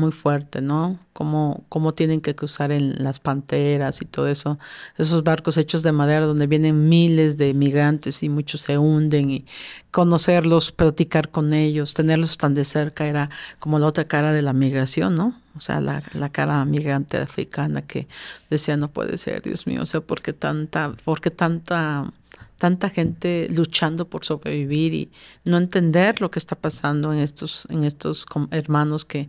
muy 0.00 0.12
fuerte, 0.12 0.60
¿no? 0.60 0.98
Cómo, 1.12 1.64
cómo 1.68 1.94
tienen 1.94 2.20
que 2.20 2.34
cruzar 2.34 2.72
en 2.72 3.02
las 3.02 3.20
panteras 3.20 4.02
y 4.02 4.06
todo 4.06 4.26
eso. 4.26 4.58
Esos 4.96 5.22
barcos 5.22 5.58
hechos 5.58 5.82
de 5.82 5.92
madera 5.92 6.26
donde 6.26 6.46
vienen 6.46 6.88
miles 6.88 7.36
de 7.36 7.54
migrantes 7.54 8.22
y 8.22 8.28
muchos 8.28 8.62
se 8.62 8.78
hunden 8.78 9.30
y 9.30 9.44
conocerlos, 9.90 10.72
platicar 10.72 11.30
con 11.30 11.52
ellos, 11.52 11.94
tenerlos 11.94 12.38
tan 12.38 12.54
de 12.54 12.64
cerca 12.64 13.06
era 13.06 13.30
como 13.58 13.78
la 13.78 13.86
otra 13.86 14.04
cara 14.06 14.32
de 14.32 14.42
la 14.42 14.52
migración, 14.52 15.14
¿no? 15.14 15.34
O 15.56 15.60
sea, 15.60 15.80
la, 15.80 16.02
la 16.12 16.30
cara 16.30 16.64
migrante 16.64 17.18
africana 17.18 17.82
que 17.82 18.08
decía, 18.50 18.76
no 18.76 18.88
puede 18.88 19.18
ser, 19.18 19.42
Dios 19.42 19.66
mío, 19.66 19.82
o 19.82 19.86
sea, 19.86 20.00
¿por 20.00 20.22
qué 20.22 20.32
tanta, 20.32 20.92
por 21.04 21.20
qué 21.20 21.30
tanta, 21.30 22.12
tanta 22.60 22.90
gente 22.90 23.48
luchando 23.50 24.08
por 24.08 24.24
sobrevivir 24.24 24.94
y 24.94 25.10
no 25.44 25.56
entender 25.56 26.20
lo 26.20 26.30
que 26.30 26.38
está 26.38 26.54
pasando 26.54 27.12
en 27.12 27.18
estos, 27.18 27.66
en 27.70 27.84
estos 27.84 28.26
hermanos 28.52 29.04
que, 29.04 29.28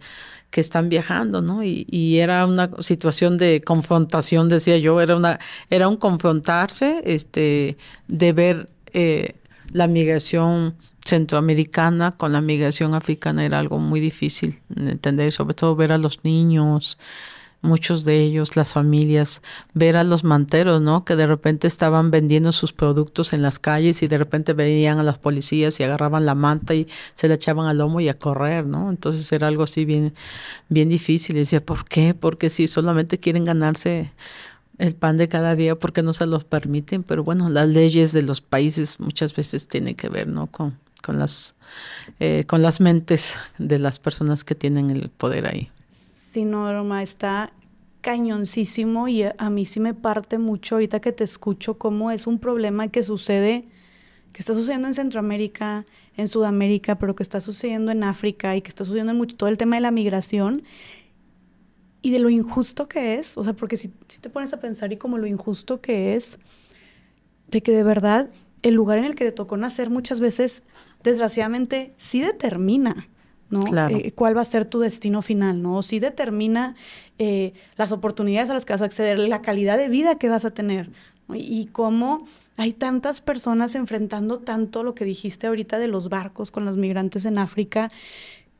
que 0.52 0.62
están 0.62 0.90
viajando, 0.90 1.42
¿no? 1.42 1.64
Y, 1.64 2.20
era 2.20 2.46
una 2.46 2.70
situación 2.80 3.38
de 3.38 3.62
confrontación, 3.66 4.50
decía 4.50 4.78
yo, 4.78 5.02
era 5.02 5.16
una, 5.16 5.40
era 5.70 5.88
un 5.88 5.96
confrontarse, 5.96 7.02
este, 7.06 7.78
de 8.08 8.34
ver 8.34 8.70
eh, 8.94 9.36
la 9.72 9.88
migración 9.88 10.76
centroamericana 11.04 12.12
con 12.12 12.34
la 12.34 12.42
migración 12.42 12.94
africana 12.94 13.46
era 13.46 13.60
algo 13.60 13.80
muy 13.80 14.00
difícil 14.00 14.60
de 14.70 14.92
entender, 14.92 15.32
sobre 15.32 15.56
todo 15.56 15.76
ver 15.76 15.94
a 15.94 15.98
los 15.98 16.24
niños, 16.24 17.00
muchos 17.62 18.04
de 18.04 18.20
ellos, 18.22 18.56
las 18.56 18.74
familias, 18.74 19.42
ver 19.74 19.96
a 19.96 20.04
los 20.04 20.24
manteros, 20.24 20.82
¿no? 20.82 21.06
Que 21.06 21.16
de 21.16 21.28
repente 21.28 21.68
estaban 21.68 22.12
vendiendo 22.12 22.52
sus 22.52 22.74
productos 22.74 23.34
en 23.34 23.42
las 23.42 23.60
calles 23.60 24.02
y 24.02 24.08
de 24.08 24.18
repente 24.18 24.54
venían 24.54 25.00
a 25.00 25.04
las 25.04 25.20
policías 25.20 25.80
y 25.80 25.84
agarraban 25.84 26.26
la 26.26 26.36
manta 26.36 26.74
y 26.74 26.88
se 27.14 27.28
la 27.28 27.36
echaban 27.36 27.68
al 27.68 27.78
lomo 27.78 28.00
y 28.02 28.10
a 28.10 28.18
correr, 28.18 28.66
¿no? 28.66 28.90
Entonces 28.90 29.32
era 29.32 29.48
algo 29.48 29.64
así 29.64 29.86
bien, 29.86 30.14
bien 30.70 30.90
difícil. 30.90 31.36
Decía, 31.36 31.64
¿por 31.64 31.86
qué? 31.86 32.14
Porque 32.14 32.50
si 32.50 32.68
solamente 32.68 33.20
quieren 33.20 33.44
ganarse 33.44 34.12
el 34.78 34.96
pan 34.96 35.18
de 35.18 35.28
cada 35.28 35.56
día 35.56 35.76
porque 35.76 36.02
no 36.02 36.14
se 36.14 36.26
los 36.26 36.44
permiten, 36.44 37.04
pero 37.04 37.24
bueno, 37.24 37.50
las 37.50 37.68
leyes 37.68 38.12
de 38.12 38.24
los 38.24 38.42
países 38.42 39.00
muchas 39.00 39.36
veces 39.36 39.68
tienen 39.68 39.96
que 39.96 40.10
ver, 40.10 40.28
¿no? 40.28 40.48
Con, 40.48 40.80
con 41.04 41.20
las 41.20 41.56
eh, 42.20 42.46
con 42.48 42.62
las 42.62 42.82
mentes 42.82 43.36
de 43.58 43.80
las 43.80 44.00
personas 44.00 44.44
que 44.44 44.56
tienen 44.56 44.90
el 44.90 45.10
poder 45.10 45.46
ahí. 45.48 45.72
Sí, 46.34 46.46
Norma, 46.46 47.04
está 47.04 47.52
cañoncísimo 48.00 49.10
y 49.10 49.24
a 49.24 49.50
mí 49.50 49.66
sí 49.66 49.82
me 49.82 49.94
parte 49.94 50.38
mucho 50.38 50.76
ahorita 50.76 51.02
que 51.02 51.12
te 51.12 51.26
escucho 51.26 51.78
cómo 51.78 52.10
es 52.10 52.26
un 52.26 52.40
problema 52.40 52.88
que 52.88 53.04
sucede, 53.04 53.68
que 54.32 54.40
está 54.40 54.54
sucediendo 54.54 54.88
en 54.88 54.94
Centroamérica, 54.94 55.86
en 56.16 56.30
Sudamérica, 56.30 56.98
pero 56.98 57.16
que 57.16 57.24
está 57.24 57.42
sucediendo 57.42 57.92
en 57.92 58.04
África 58.06 58.56
y 58.56 58.62
que 58.62 58.70
está 58.70 58.86
sucediendo 58.86 59.12
en 59.12 59.18
mucho, 59.18 59.36
todo 59.36 59.50
el 59.50 59.58
tema 59.58 59.76
de 59.76 59.82
la 59.82 59.92
migración 59.92 60.64
y 62.02 62.12
de 62.12 62.20
lo 62.20 62.30
injusto 62.30 62.88
que 62.88 63.16
es, 63.16 63.38
o 63.38 63.44
sea, 63.44 63.54
porque 63.54 63.76
si, 63.76 63.94
si 64.08 64.22
te 64.22 64.30
pones 64.30 64.54
a 64.54 64.60
pensar 64.62 64.94
y 64.94 64.98
como 64.98 65.18
lo 65.18 65.28
injusto 65.28 65.82
que 65.82 66.16
es, 66.16 66.40
de 67.50 67.62
que 67.62 67.74
de 67.74 67.84
verdad 67.84 68.32
el 68.62 68.74
lugar 68.74 69.00
en 69.00 69.06
el 69.06 69.16
que 69.16 69.26
te 69.26 69.32
tocó 69.34 69.58
nacer 69.58 69.90
muchas 69.90 70.22
veces, 70.22 70.64
desgraciadamente, 71.04 71.94
sí 71.98 72.22
determina, 72.22 73.10
¿no? 73.52 73.64
Claro. 73.64 73.96
Eh, 73.98 74.12
cuál 74.14 74.36
va 74.36 74.42
a 74.42 74.46
ser 74.46 74.66
tu 74.66 74.80
destino 74.80 75.22
final, 75.22 75.62
¿no? 75.62 75.84
Sí 75.84 76.00
determina 76.00 76.76
eh, 77.20 77.54
las 77.78 77.92
oportunidades 77.92 78.50
a 78.50 78.54
las 78.56 78.66
que 78.66 78.74
vas 78.74 78.82
a 78.82 78.86
acceder, 78.86 79.20
la 79.20 79.42
calidad 79.44 79.78
de 79.78 79.88
vida 79.90 80.16
que 80.16 80.30
vas 80.30 80.46
a 80.46 80.52
tener, 80.52 80.90
¿no? 81.28 81.36
y, 81.36 81.42
y 81.42 81.66
cómo 81.68 82.26
hay 82.58 82.74
tantas 82.74 83.22
personas 83.22 83.76
enfrentando 83.76 84.40
tanto 84.40 84.84
lo 84.84 84.94
que 84.96 85.06
dijiste 85.06 85.48
ahorita 85.48 85.78
de 85.80 85.88
los 85.88 86.10
barcos 86.10 86.50
con 86.52 86.66
los 86.66 86.78
migrantes 86.78 87.26
en 87.26 87.38
África, 87.38 87.92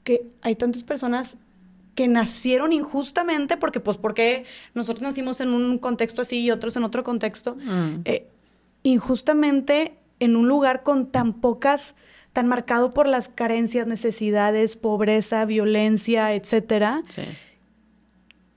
que 0.04 0.28
hay 0.42 0.56
tantas 0.56 0.84
personas 0.84 1.38
que 1.96 2.08
nacieron 2.08 2.72
injustamente, 2.72 3.58
porque 3.58 3.80
pues 3.82 3.98
porque 3.98 4.46
nosotros 4.74 5.02
nacimos 5.02 5.42
en 5.42 5.50
un 5.50 5.78
contexto 5.78 6.22
así 6.22 6.40
y 6.42 6.50
otros 6.52 6.76
en 6.78 6.84
otro 6.84 7.04
contexto, 7.04 7.56
Mm. 7.56 8.02
eh, 8.06 8.28
injustamente 8.84 9.96
en 10.20 10.36
un 10.36 10.48
lugar 10.48 10.84
con 10.84 11.08
tan 11.08 11.34
pocas, 11.34 11.96
tan 12.34 12.48
marcado 12.48 12.92
por 12.92 13.08
las 13.08 13.28
carencias, 13.30 13.88
necesidades, 13.88 14.76
pobreza, 14.76 15.44
violencia, 15.46 16.34
etcétera, 16.34 17.02
Sí. 17.14 17.24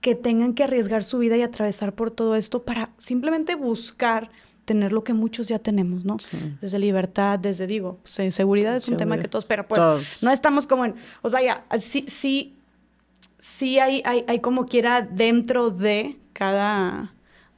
que 0.00 0.14
tengan 0.14 0.52
que 0.54 0.64
arriesgar 0.64 1.02
su 1.02 1.18
vida 1.18 1.36
y 1.36 1.42
atravesar 1.42 1.94
por 1.94 2.10
todo 2.10 2.36
esto 2.36 2.62
para 2.62 2.90
simplemente 2.98 3.54
buscar 3.54 4.30
tener 4.66 4.92
lo 4.92 5.02
que 5.04 5.12
muchos 5.14 5.48
ya 5.48 5.58
tenemos, 5.58 6.04
¿no? 6.04 6.18
Sí. 6.18 6.36
Desde 6.60 6.78
libertad, 6.78 7.38
desde, 7.38 7.66
digo, 7.66 7.98
pues, 8.02 8.34
seguridad 8.34 8.76
es 8.76 8.88
un 8.88 8.96
tema 8.96 9.18
que 9.18 9.28
todos, 9.28 9.44
pero 9.44 9.66
pues 9.66 9.80
Todos. 9.80 10.22
no 10.22 10.30
estamos 10.30 10.66
como 10.66 10.84
en, 10.84 10.94
pues 11.22 11.32
vaya, 11.32 11.64
sí, 11.80 12.04
sí, 12.08 12.54
sí 13.38 13.78
hay, 13.78 14.02
hay, 14.04 14.24
hay 14.28 14.40
como 14.40 14.66
quiera 14.66 15.02
dentro 15.02 15.70
de 15.70 16.18
cada, 16.34 17.13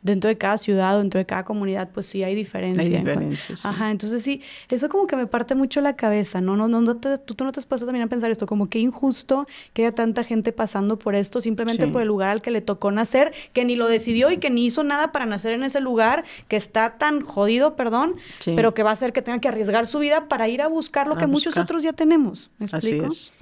dentro 0.07 0.29
de 0.29 0.39
cada 0.39 0.57
ciudad 0.57 0.97
o 0.97 1.01
dentro 1.01 1.19
de 1.19 1.27
cada 1.27 1.45
comunidad, 1.45 1.91
pues 1.93 2.07
sí 2.07 2.23
hay 2.23 2.35
diferencias, 2.35 2.87
sí. 3.61 3.69
Ajá, 3.69 3.91
entonces 3.91 4.23
sí, 4.23 4.41
eso 4.71 4.89
como 4.89 5.07
que 5.07 5.17
me 5.17 5.27
parte 5.27 5.55
mucho 5.55 5.81
la 5.81 5.97
cabeza, 5.97 6.41
¿no? 6.41 6.57
no, 6.57 6.69
no, 6.69 6.81
no 6.81 6.97
te- 6.97 7.19
tú, 7.19 7.35
tú 7.35 7.45
no 7.45 7.53
te 7.53 7.61
has 7.61 7.67
puesto 7.67 7.85
también 7.87 8.05
a 8.05 8.09
pensar 8.09 8.31
esto, 8.31 8.47
como 8.47 8.71
que 8.71 8.79
injusto 8.79 9.47
que 9.75 9.83
haya 9.83 9.95
tanta 9.95 10.25
gente 10.25 10.53
pasando 10.53 10.99
por 10.99 11.15
esto 11.15 11.41
simplemente 11.41 11.87
Sí. 11.87 11.91
por 11.93 12.01
el 12.03 12.09
lugar 12.09 12.31
al 12.31 12.41
que 12.43 12.51
le 12.51 12.61
tocó 12.61 12.91
nacer, 12.91 13.33
que 13.53 13.65
ni 13.65 13.77
lo 13.77 13.87
decidió 13.89 14.31
y 14.31 14.39
que 14.39 14.49
ni 14.49 14.65
hizo 14.67 14.85
nada 14.85 15.13
para 15.13 15.27
nacer 15.27 15.53
en 15.53 15.63
ese 15.65 15.81
lugar, 15.81 16.25
que 16.49 16.57
está 16.57 16.97
tan 16.99 17.21
jodido, 17.21 17.77
perdón, 17.77 18.15
Sí. 18.39 18.53
pero 18.57 18.73
que 18.75 18.83
va 18.83 18.91
a 18.91 18.93
hacer 18.95 19.13
que 19.13 19.23
tenga 19.23 19.41
que 19.41 19.49
arriesgar 19.49 19.87
su 19.87 19.99
vida 19.99 20.29
para 20.29 20.49
ir 20.49 20.63
a 20.63 20.69
buscar 20.69 21.09
lo 21.09 21.15
A 21.15 21.19
que 21.19 21.27
muchos 21.27 21.57
otros 21.57 21.83
ya 21.83 21.93
tenemos. 21.93 22.51
¿Me 22.59 22.67
Así 22.67 22.77
explico? 22.77 23.07
es. 23.07 23.33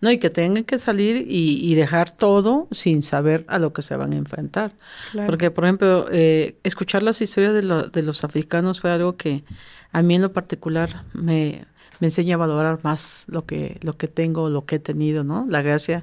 No, 0.00 0.10
y 0.10 0.18
que 0.18 0.30
tengan 0.30 0.64
que 0.64 0.78
salir 0.78 1.26
y, 1.28 1.58
y 1.62 1.74
dejar 1.74 2.10
todo 2.16 2.68
sin 2.70 3.02
saber 3.02 3.44
a 3.48 3.58
lo 3.58 3.72
que 3.72 3.82
se 3.82 3.96
van 3.96 4.14
a 4.14 4.16
enfrentar. 4.16 4.72
Claro. 5.12 5.26
Porque, 5.30 5.50
por 5.50 5.64
ejemplo, 5.64 6.06
eh, 6.10 6.56
escuchar 6.62 7.02
las 7.02 7.20
historias 7.20 7.52
de, 7.54 7.62
lo- 7.62 7.82
de 7.84 8.02
los 8.02 8.24
africanos 8.24 8.80
fue 8.80 8.90
algo 8.90 9.16
que 9.16 9.44
a 9.92 10.00
mí 10.02 10.14
en 10.14 10.22
lo 10.22 10.32
particular 10.32 11.04
me, 11.12 11.66
me 11.98 12.06
enseña 12.06 12.36
a 12.36 12.38
valorar 12.38 12.80
más 12.82 13.26
lo 13.28 13.44
que, 13.44 13.78
lo 13.82 13.96
que 13.98 14.08
tengo, 14.08 14.48
lo 14.48 14.64
que 14.64 14.76
he 14.76 14.78
tenido, 14.78 15.22
¿no? 15.22 15.44
La 15.50 15.60
gracia, 15.60 16.02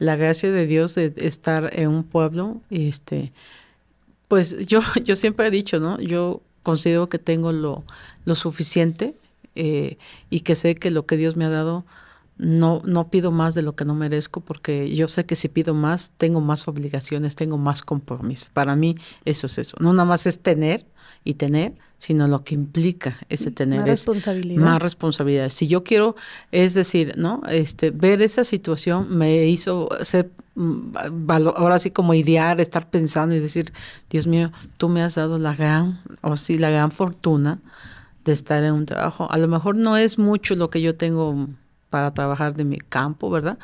la 0.00 0.16
gracia 0.16 0.50
de 0.50 0.66
Dios 0.66 0.96
de 0.96 1.12
estar 1.18 1.70
en 1.72 1.88
un 1.88 2.02
pueblo, 2.02 2.60
este, 2.70 3.32
pues 4.28 4.56
yo, 4.66 4.80
yo 5.04 5.16
siempre 5.16 5.46
he 5.46 5.50
dicho, 5.50 5.78
¿no? 5.78 6.00
Yo 6.00 6.42
considero 6.62 7.08
que 7.08 7.18
tengo 7.18 7.52
lo, 7.52 7.84
lo 8.24 8.34
suficiente 8.34 9.14
eh, 9.54 9.98
y 10.30 10.40
que 10.40 10.54
sé 10.56 10.74
que 10.74 10.90
lo 10.90 11.06
que 11.06 11.16
Dios 11.16 11.36
me 11.36 11.44
ha 11.44 11.50
dado 11.50 11.84
no, 12.38 12.82
no 12.84 13.08
pido 13.08 13.30
más 13.30 13.54
de 13.54 13.62
lo 13.62 13.74
que 13.74 13.84
no 13.84 13.94
merezco 13.94 14.40
porque 14.40 14.94
yo 14.94 15.08
sé 15.08 15.24
que 15.24 15.36
si 15.36 15.48
pido 15.48 15.74
más, 15.74 16.12
tengo 16.16 16.40
más 16.40 16.68
obligaciones, 16.68 17.34
tengo 17.34 17.56
más 17.56 17.82
compromisos. 17.82 18.50
Para 18.50 18.76
mí 18.76 18.94
eso 19.24 19.46
es 19.46 19.58
eso. 19.58 19.76
No 19.80 19.92
nada 19.92 20.04
más 20.04 20.26
es 20.26 20.40
tener 20.40 20.86
y 21.24 21.34
tener, 21.34 21.74
sino 21.98 22.28
lo 22.28 22.44
que 22.44 22.54
implica 22.54 23.18
ese 23.28 23.50
tener. 23.50 23.80
Más 23.80 23.88
es 23.88 24.00
responsabilidad. 24.00 24.62
Más 24.62 24.82
responsabilidad. 24.82 25.48
Si 25.48 25.66
yo 25.66 25.82
quiero, 25.82 26.14
es 26.52 26.74
decir, 26.74 27.14
¿no? 27.16 27.42
Este, 27.48 27.90
ver 27.90 28.20
esa 28.20 28.44
situación 28.44 29.16
me 29.16 29.46
hizo 29.46 29.88
ser, 30.02 30.30
mm, 30.54 30.94
ahora 31.56 31.78
sí 31.78 31.90
como 31.90 32.12
idear, 32.12 32.60
estar 32.60 32.90
pensando 32.90 33.34
y 33.34 33.40
decir, 33.40 33.72
Dios 34.10 34.26
mío, 34.26 34.52
tú 34.76 34.88
me 34.88 35.02
has 35.02 35.14
dado 35.14 35.38
la 35.38 35.54
gran, 35.54 36.00
o 36.20 36.36
sí, 36.36 36.58
la 36.58 36.70
gran 36.70 36.92
fortuna 36.92 37.60
de 38.24 38.32
estar 38.32 38.62
en 38.62 38.74
un 38.74 38.84
trabajo. 38.84 39.30
A 39.30 39.38
lo 39.38 39.48
mejor 39.48 39.76
no 39.76 39.96
es 39.96 40.18
mucho 40.18 40.54
lo 40.54 40.68
que 40.68 40.82
yo 40.82 40.96
tengo 40.96 41.48
para 41.90 42.12
trabajar 42.14 42.54
de 42.54 42.64
mi 42.64 42.78
campo, 42.78 43.30
¿verdad? 43.30 43.58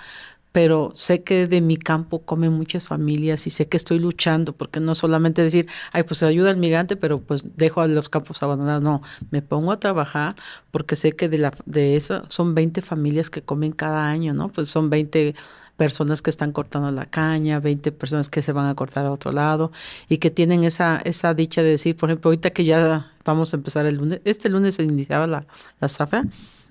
pero 0.52 0.92
sé 0.94 1.22
que 1.22 1.48
de 1.48 1.60
mi 1.62 1.78
campo 1.78 2.20
comen 2.22 2.52
muchas 2.52 2.86
familias 2.86 3.46
y 3.46 3.50
sé 3.50 3.68
que 3.68 3.78
estoy 3.78 3.98
luchando, 3.98 4.52
porque 4.52 4.80
no 4.80 4.94
solamente 4.94 5.42
decir, 5.42 5.66
ay, 5.92 6.02
pues 6.02 6.22
ayuda 6.22 6.50
al 6.50 6.58
migrante, 6.58 6.96
pero 6.96 7.20
pues 7.20 7.44
dejo 7.56 7.80
a 7.80 7.86
los 7.88 8.10
campos 8.10 8.42
abandonados. 8.42 8.82
No, 8.82 9.02
me 9.30 9.40
pongo 9.40 9.72
a 9.72 9.80
trabajar 9.80 10.36
porque 10.70 10.94
sé 10.94 11.12
que 11.12 11.30
de, 11.30 11.38
la, 11.38 11.52
de 11.64 11.96
eso 11.96 12.24
son 12.28 12.54
20 12.54 12.82
familias 12.82 13.30
que 13.30 13.42
comen 13.42 13.72
cada 13.72 14.06
año, 14.06 14.34
¿no? 14.34 14.50
Pues 14.50 14.68
son 14.68 14.90
20 14.90 15.34
personas 15.78 16.20
que 16.20 16.28
están 16.28 16.52
cortando 16.52 16.90
la 16.92 17.06
caña, 17.06 17.58
20 17.58 17.90
personas 17.92 18.28
que 18.28 18.42
se 18.42 18.52
van 18.52 18.66
a 18.66 18.74
cortar 18.74 19.06
a 19.06 19.10
otro 19.10 19.32
lado 19.32 19.72
y 20.08 20.18
que 20.18 20.30
tienen 20.30 20.64
esa, 20.64 21.00
esa 21.04 21.32
dicha 21.32 21.62
de 21.62 21.70
decir, 21.70 21.96
por 21.96 22.10
ejemplo, 22.10 22.28
ahorita 22.28 22.50
que 22.50 22.64
ya 22.64 23.10
vamos 23.24 23.54
a 23.54 23.56
empezar 23.56 23.86
el 23.86 23.96
lunes, 23.96 24.20
este 24.24 24.50
lunes 24.50 24.74
se 24.74 24.82
iniciaba 24.82 25.26
la, 25.26 25.46
la 25.80 25.88
zafra, 25.88 26.26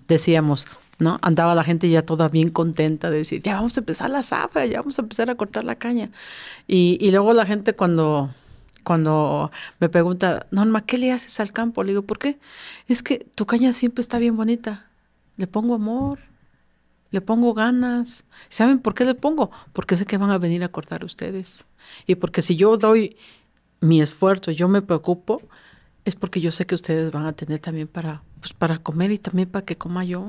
decíamos, 0.07 0.68
¿no? 1.02 1.19
Andaba 1.23 1.56
la 1.56 1.64
gente 1.64 1.90
ya 1.90 2.03
toda 2.03 2.30
bien 2.30 2.52
contenta 2.52 3.10
de 3.10 3.18
decir, 3.18 3.41
ya 3.41 3.56
vamos 3.56 3.76
a 3.76 3.82
empezar 3.82 4.10
la 4.10 4.22
zafra, 4.22 4.65
ya 4.68 4.80
vamos 4.80 4.99
a 4.99 5.02
empezar 5.02 5.30
a 5.30 5.36
cortar 5.36 5.65
la 5.65 5.76
caña. 5.76 6.11
Y, 6.68 6.98
y 7.02 7.11
luego 7.11 7.34
la 7.34 7.45
gente 7.45 7.73
cuando, 7.73 8.30
cuando 8.84 9.52
me 9.80 9.90
pregunta, 9.90 10.45
Norma, 10.52 10.86
¿qué 10.86 10.99
le 10.99 11.11
haces 11.11 11.40
al 11.40 11.52
campo? 11.52 11.84
Le 11.84 11.94
digo, 11.94 12.03
¿por 12.03 12.19
qué? 12.19 12.38
Es 12.88 13.02
que 13.02 13.26
tu 13.36 13.48
caña 13.48 13.73
siempre 13.73 14.02
está 14.02 14.19
bien 14.19 14.38
bonita. 14.38 14.86
Le 15.38 15.48
pongo 15.48 15.73
amor, 15.73 16.19
le 17.10 17.19
pongo 17.19 17.56
ganas. 17.56 18.26
¿Saben 18.48 18.78
por 18.78 18.94
qué 18.94 19.03
le 19.03 19.15
pongo? 19.15 19.49
Porque 19.73 19.98
sé 19.98 20.06
que 20.06 20.18
van 20.18 20.30
a 20.30 20.38
venir 20.38 20.64
a 20.64 20.69
cortar 20.69 21.03
ustedes. 21.03 21.65
Y 22.06 22.15
porque 22.15 22.44
si 22.44 22.56
yo 22.56 22.78
doy 22.78 23.18
mi 23.80 24.02
esfuerzo, 24.02 24.52
yo 24.52 24.68
me 24.68 24.84
preocupo, 24.84 25.41
es 26.06 26.15
porque 26.15 26.41
yo 26.41 26.52
sé 26.52 26.68
que 26.68 26.76
ustedes 26.76 27.11
van 27.11 27.26
a 27.26 27.34
tener 27.34 27.60
también 27.60 27.88
para, 27.88 28.22
pues, 28.40 28.53
para 28.53 28.78
comer 28.78 29.11
y 29.11 29.18
también 29.18 29.49
para 29.49 29.65
que 29.65 29.78
coma 29.78 30.06
yo. 30.06 30.28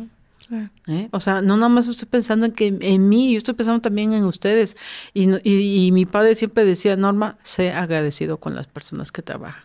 ¿Eh? 0.87 1.09
O 1.13 1.21
sea, 1.21 1.43
no 1.43 1.57
nada 1.57 1.69
más 1.69 1.89
estoy 1.89 2.09
pensando 2.09 2.47
en 2.47 2.53
que 2.53 2.77
en 2.81 3.09
mí, 3.09 3.33
yo 3.33 3.39
estoy 3.39 3.55
pensando 3.55 3.81
también 3.81 4.13
en 4.13 4.25
ustedes. 4.25 4.77
Y, 5.15 5.29
y, 5.49 5.87
y 5.87 5.93
mi 5.93 6.07
padre 6.07 6.35
siempre 6.35 6.65
decía, 6.65 6.97
Norma, 6.97 7.39
sé 7.43 7.73
agradecido 7.73 8.39
con 8.39 8.55
las 8.55 8.67
personas 8.67 9.13
que 9.13 9.23
trabajan. 9.23 9.65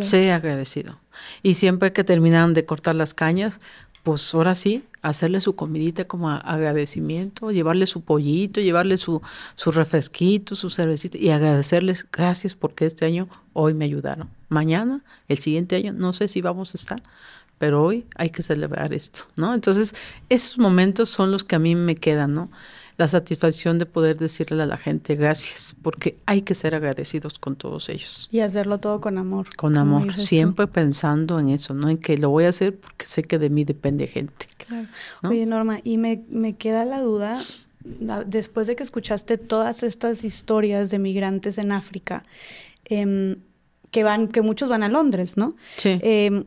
Sé 0.00 0.32
agradecido. 0.32 0.98
Y 1.42 1.54
siempre 1.54 1.92
que 1.92 2.04
terminan 2.04 2.54
de 2.54 2.64
cortar 2.64 2.94
las 2.94 3.14
cañas, 3.14 3.60
pues 4.02 4.34
ahora 4.34 4.54
sí, 4.54 4.84
hacerle 5.02 5.40
su 5.40 5.56
comidita 5.56 6.04
como 6.04 6.30
agradecimiento, 6.30 7.50
llevarle 7.50 7.86
su 7.86 8.02
pollito, 8.02 8.60
llevarle 8.60 8.98
su, 8.98 9.22
su 9.54 9.72
refresquito, 9.72 10.54
su 10.54 10.70
cervecita 10.70 11.18
y 11.18 11.30
agradecerles 11.30 12.06
gracias 12.10 12.54
porque 12.54 12.86
este 12.86 13.04
año 13.04 13.28
hoy 13.52 13.74
me 13.74 13.84
ayudaron. 13.84 14.28
Mañana, 14.48 15.02
el 15.28 15.38
siguiente 15.38 15.76
año, 15.76 15.92
no 15.92 16.12
sé 16.12 16.28
si 16.28 16.40
vamos 16.40 16.74
a 16.74 16.78
estar, 16.78 17.02
pero 17.58 17.82
hoy 17.82 18.06
hay 18.16 18.30
que 18.30 18.42
celebrar 18.42 18.92
esto, 18.92 19.24
¿no? 19.36 19.54
Entonces, 19.54 19.94
esos 20.28 20.58
momentos 20.58 21.08
son 21.08 21.32
los 21.32 21.44
que 21.44 21.56
a 21.56 21.58
mí 21.58 21.74
me 21.74 21.94
quedan, 21.94 22.34
¿no? 22.34 22.50
La 22.98 23.08
satisfacción 23.08 23.78
de 23.78 23.84
poder 23.84 24.18
decirle 24.18 24.62
a 24.62 24.66
la 24.66 24.76
gente 24.76 25.16
gracias, 25.16 25.76
porque 25.82 26.18
hay 26.26 26.42
que 26.42 26.54
ser 26.54 26.74
agradecidos 26.74 27.38
con 27.38 27.56
todos 27.56 27.88
ellos. 27.88 28.28
Y 28.32 28.40
hacerlo 28.40 28.78
todo 28.78 29.00
con 29.00 29.18
amor. 29.18 29.54
Con 29.56 29.76
amor, 29.76 30.16
siempre 30.16 30.66
pensando 30.66 31.38
en 31.38 31.50
eso, 31.50 31.74
¿no? 31.74 31.90
En 31.90 31.98
que 31.98 32.16
lo 32.16 32.30
voy 32.30 32.44
a 32.44 32.50
hacer 32.50 32.76
porque 32.76 33.06
sé 33.06 33.22
que 33.22 33.38
de 33.38 33.50
mí 33.50 33.64
depende 33.64 34.06
gente. 34.06 34.46
Claro. 34.66 34.88
Oye, 35.28 35.44
Norma, 35.44 35.80
y 35.84 35.98
me, 35.98 36.24
me 36.28 36.56
queda 36.56 36.84
la 36.84 37.00
duda, 37.00 37.38
después 38.26 38.66
de 38.66 38.76
que 38.76 38.82
escuchaste 38.82 39.38
todas 39.38 39.82
estas 39.82 40.24
historias 40.24 40.90
de 40.90 40.98
migrantes 40.98 41.58
en 41.58 41.72
África, 41.72 42.22
eh, 42.86 43.36
que 43.90 44.04
van, 44.04 44.28
que 44.28 44.42
muchos 44.42 44.68
van 44.68 44.82
a 44.82 44.88
Londres, 44.88 45.36
¿no? 45.36 45.54
Sí. 45.76 45.98
Eh, 46.02 46.44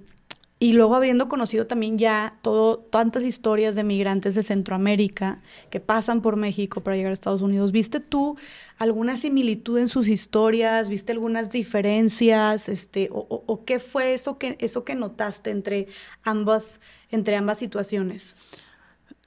y 0.61 0.73
luego 0.73 0.95
habiendo 0.95 1.29
conocido 1.29 1.67
también 1.67 1.97
ya 1.97 2.37
todo, 2.41 2.79
tantas 2.79 3.23
historias 3.23 3.77
de 3.77 3.85
migrantes 3.85 4.35
de 4.35 4.43
Centroamérica 4.43 5.39
que 5.69 5.79
pasan 5.79 6.21
por 6.21 6.35
México 6.35 6.81
para 6.81 6.97
llegar 6.97 7.11
a 7.11 7.13
Estados 7.13 7.41
Unidos, 7.41 7.71
¿viste 7.71 8.01
tú 8.01 8.37
alguna 8.77 9.15
similitud 9.15 9.77
en 9.77 9.87
sus 9.87 10.09
historias? 10.09 10.89
¿Viste 10.89 11.13
algunas 11.13 11.49
diferencias? 11.49 12.67
Este, 12.67 13.07
o, 13.09 13.25
o, 13.45 13.63
qué 13.63 13.79
fue 13.79 14.13
eso 14.13 14.37
que, 14.37 14.57
eso 14.59 14.83
que 14.83 14.95
notaste 14.95 15.49
entre 15.49 15.87
ambas, 16.23 16.81
entre 17.09 17.37
ambas 17.37 17.57
situaciones? 17.57 18.35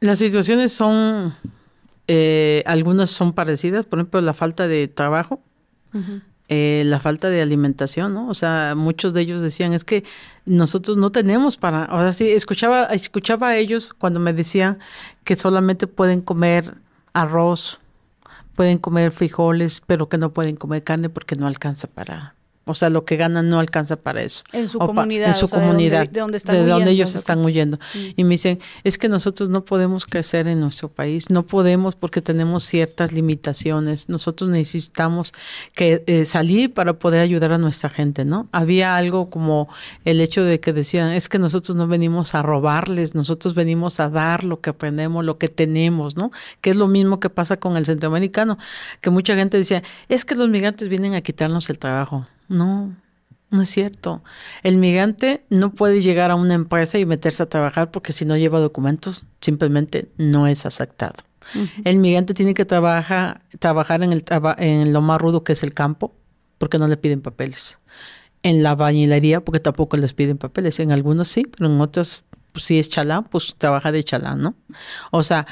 Las 0.00 0.18
situaciones 0.18 0.72
son, 0.74 1.34
eh, 2.08 2.62
algunas 2.66 3.08
son 3.08 3.32
parecidas, 3.32 3.86
por 3.86 4.00
ejemplo, 4.00 4.20
la 4.20 4.34
falta 4.34 4.68
de 4.68 4.86
trabajo. 4.86 5.40
Uh 5.94 5.98
-huh 5.98 6.22
eh, 6.54 6.82
la 6.84 7.00
falta 7.00 7.30
de 7.30 7.40
alimentación, 7.40 8.12
¿no? 8.12 8.28
O 8.28 8.34
sea, 8.34 8.74
muchos 8.76 9.14
de 9.14 9.22
ellos 9.22 9.40
decían, 9.40 9.72
es 9.72 9.84
que 9.84 10.04
nosotros 10.44 10.96
no 10.96 11.12
tenemos 11.12 11.56
para, 11.56 11.84
ahora 11.84 12.12
sí, 12.12 12.30
escuchaba, 12.30 12.84
escuchaba 12.86 13.48
a 13.48 13.56
ellos 13.56 13.94
cuando 13.94 14.20
me 14.20 14.32
decían 14.32 14.78
que 15.24 15.36
solamente 15.36 15.86
pueden 15.86 16.20
comer 16.20 16.78
arroz, 17.12 17.80
pueden 18.56 18.78
comer 18.78 19.12
frijoles, 19.12 19.82
pero 19.86 20.08
que 20.08 20.18
no 20.18 20.32
pueden 20.32 20.56
comer 20.56 20.82
carne 20.82 21.08
porque 21.08 21.36
no 21.36 21.46
alcanza 21.46 21.86
para, 21.88 22.34
o 22.64 22.74
sea, 22.74 22.90
lo 22.90 23.04
que 23.04 23.16
ganan 23.16 23.48
no 23.48 23.58
alcanza 23.58 23.96
para 23.96 24.22
eso. 24.22 24.44
En 24.52 24.68
su 24.68 24.78
comunidad. 24.78 25.28
En 25.28 25.34
su 25.34 25.48
comunidad. 25.48 26.08
De 26.08 26.20
donde, 26.20 26.36
están 26.36 26.54
de 26.54 26.62
huyendo, 26.62 26.78
donde 26.78 26.90
ellos 26.92 27.14
están 27.14 27.44
huyendo. 27.44 27.78
Y 28.16 28.22
me 28.22 28.30
dicen, 28.30 28.60
es 28.84 28.98
que 28.98 29.08
nosotros 29.08 29.50
no 29.50 29.64
podemos 29.64 30.06
crecer 30.06 30.46
en 30.46 30.60
nuestro 30.60 30.88
país, 30.88 31.28
no 31.30 31.44
podemos 31.44 31.96
porque 31.96 32.22
tenemos 32.22 32.64
ciertas 32.64 33.12
limitaciones. 33.12 34.08
Nosotros 34.08 34.48
necesitamos 34.50 35.32
que 35.74 36.04
eh, 36.06 36.24
salir 36.24 36.72
para 36.72 36.92
poder 36.94 37.20
ayudar 37.20 37.52
a 37.52 37.58
nuestra 37.58 37.90
gente, 37.90 38.24
¿no? 38.24 38.48
Había 38.52 38.96
algo 38.96 39.28
como 39.28 39.68
el 40.04 40.20
hecho 40.20 40.44
de 40.44 40.60
que 40.60 40.72
decían, 40.72 41.10
es 41.10 41.28
que 41.28 41.40
nosotros 41.40 41.76
no 41.76 41.88
venimos 41.88 42.36
a 42.36 42.42
robarles, 42.42 43.16
nosotros 43.16 43.54
venimos 43.54 43.98
a 43.98 44.08
dar 44.08 44.44
lo 44.44 44.60
que 44.60 44.70
aprendemos, 44.70 45.24
lo 45.24 45.36
que 45.38 45.48
tenemos, 45.48 46.16
¿no? 46.16 46.30
Que 46.60 46.70
es 46.70 46.76
lo 46.76 46.86
mismo 46.86 47.18
que 47.18 47.28
pasa 47.28 47.56
con 47.56 47.76
el 47.76 47.86
centroamericano, 47.86 48.56
que 49.00 49.10
mucha 49.10 49.34
gente 49.34 49.56
decía, 49.56 49.82
es 50.08 50.24
que 50.24 50.36
los 50.36 50.48
migrantes 50.48 50.88
vienen 50.88 51.14
a 51.14 51.22
quitarnos 51.22 51.68
el 51.68 51.78
trabajo. 51.78 52.26
No, 52.52 52.94
no 53.50 53.62
es 53.62 53.68
cierto. 53.68 54.22
El 54.62 54.76
migrante 54.78 55.44
no 55.50 55.72
puede 55.72 56.00
llegar 56.00 56.30
a 56.30 56.36
una 56.36 56.54
empresa 56.54 56.98
y 56.98 57.06
meterse 57.06 57.42
a 57.42 57.48
trabajar 57.48 57.90
porque 57.90 58.12
si 58.12 58.24
no 58.24 58.36
lleva 58.36 58.60
documentos, 58.60 59.26
simplemente 59.40 60.10
no 60.16 60.46
es 60.46 60.64
aceptado. 60.66 61.14
Uh 61.54 61.58
-huh. 61.58 61.82
El 61.84 61.98
migrante 61.98 62.34
tiene 62.34 62.54
que 62.54 62.64
trabajar, 62.64 63.42
trabajar 63.58 64.02
en, 64.02 64.12
el, 64.12 64.24
en 64.58 64.92
lo 64.92 65.00
más 65.00 65.20
rudo 65.20 65.44
que 65.44 65.52
es 65.52 65.62
el 65.62 65.74
campo, 65.74 66.14
porque 66.58 66.78
no 66.78 66.86
le 66.86 66.96
piden 66.96 67.20
papeles. 67.20 67.78
En 68.42 68.62
la 68.62 68.74
bañilería, 68.74 69.40
porque 69.44 69.60
tampoco 69.60 69.96
les 69.96 70.14
piden 70.14 70.38
papeles. 70.38 70.80
En 70.80 70.92
algunos 70.92 71.28
sí, 71.28 71.44
pero 71.44 71.66
en 71.70 71.80
otros, 71.80 72.24
pues, 72.52 72.64
si 72.64 72.78
es 72.78 72.88
chalán, 72.88 73.24
pues 73.24 73.54
trabaja 73.58 73.92
de 73.92 74.02
chalán, 74.04 74.40
¿no? 74.40 74.54
O 75.10 75.22
sea, 75.22 75.46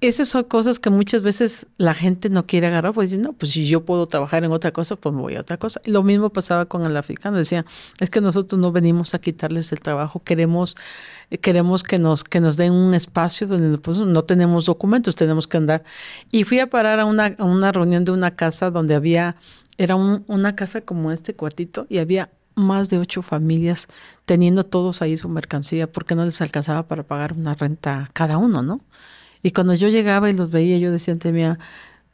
esas 0.00 0.28
son 0.28 0.44
cosas 0.44 0.78
que 0.78 0.88
muchas 0.88 1.22
veces 1.22 1.66
la 1.76 1.92
gente 1.92 2.30
no 2.30 2.46
quiere 2.46 2.68
agarrar, 2.68 2.94
pues 2.94 3.10
dicen, 3.10 3.22
no, 3.22 3.34
pues 3.34 3.52
si 3.52 3.66
yo 3.66 3.84
puedo 3.84 4.06
trabajar 4.06 4.44
en 4.44 4.52
otra 4.52 4.72
cosa, 4.72 4.96
pues 4.96 5.14
me 5.14 5.20
voy 5.20 5.36
a 5.36 5.40
otra 5.40 5.58
cosa. 5.58 5.80
Y 5.84 5.90
lo 5.90 6.02
mismo 6.02 6.30
pasaba 6.30 6.64
con 6.66 6.86
el 6.86 6.96
africano, 6.96 7.36
decía, 7.36 7.66
es 7.98 8.08
que 8.08 8.22
nosotros 8.22 8.58
no 8.58 8.72
venimos 8.72 9.14
a 9.14 9.20
quitarles 9.20 9.72
el 9.72 9.80
trabajo, 9.80 10.22
queremos, 10.24 10.76
queremos 11.42 11.82
que 11.82 11.98
nos, 11.98 12.24
que 12.24 12.40
nos 12.40 12.56
den 12.56 12.72
un 12.72 12.94
espacio 12.94 13.46
donde 13.46 13.76
pues, 13.78 14.00
no 14.00 14.22
tenemos 14.22 14.64
documentos, 14.64 15.16
tenemos 15.16 15.46
que 15.46 15.58
andar. 15.58 15.84
Y 16.30 16.44
fui 16.44 16.60
a 16.60 16.70
parar 16.70 16.98
a 16.98 17.04
una, 17.04 17.34
a 17.38 17.44
una 17.44 17.70
reunión 17.70 18.04
de 18.04 18.12
una 18.12 18.34
casa 18.36 18.70
donde 18.70 18.94
había, 18.94 19.36
era 19.76 19.96
un, 19.96 20.24
una 20.28 20.56
casa 20.56 20.80
como 20.80 21.12
este 21.12 21.34
cuartito, 21.34 21.86
y 21.90 21.98
había 21.98 22.30
más 22.54 22.88
de 22.90 22.98
ocho 22.98 23.22
familias 23.22 23.86
teniendo 24.24 24.64
todos 24.64 25.02
ahí 25.02 25.16
su 25.16 25.28
mercancía 25.28 25.90
porque 25.90 26.14
no 26.14 26.24
les 26.24 26.40
alcanzaba 26.40 26.86
para 26.88 27.02
pagar 27.02 27.32
una 27.32 27.54
renta 27.54 28.10
cada 28.12 28.38
uno, 28.38 28.62
¿no? 28.62 28.80
Y 29.42 29.52
cuando 29.52 29.74
yo 29.74 29.88
llegaba 29.88 30.30
y 30.30 30.34
los 30.34 30.50
veía, 30.50 30.78
yo 30.78 30.92
decía 30.92 31.14
ante 31.14 31.32
mía, 31.32 31.58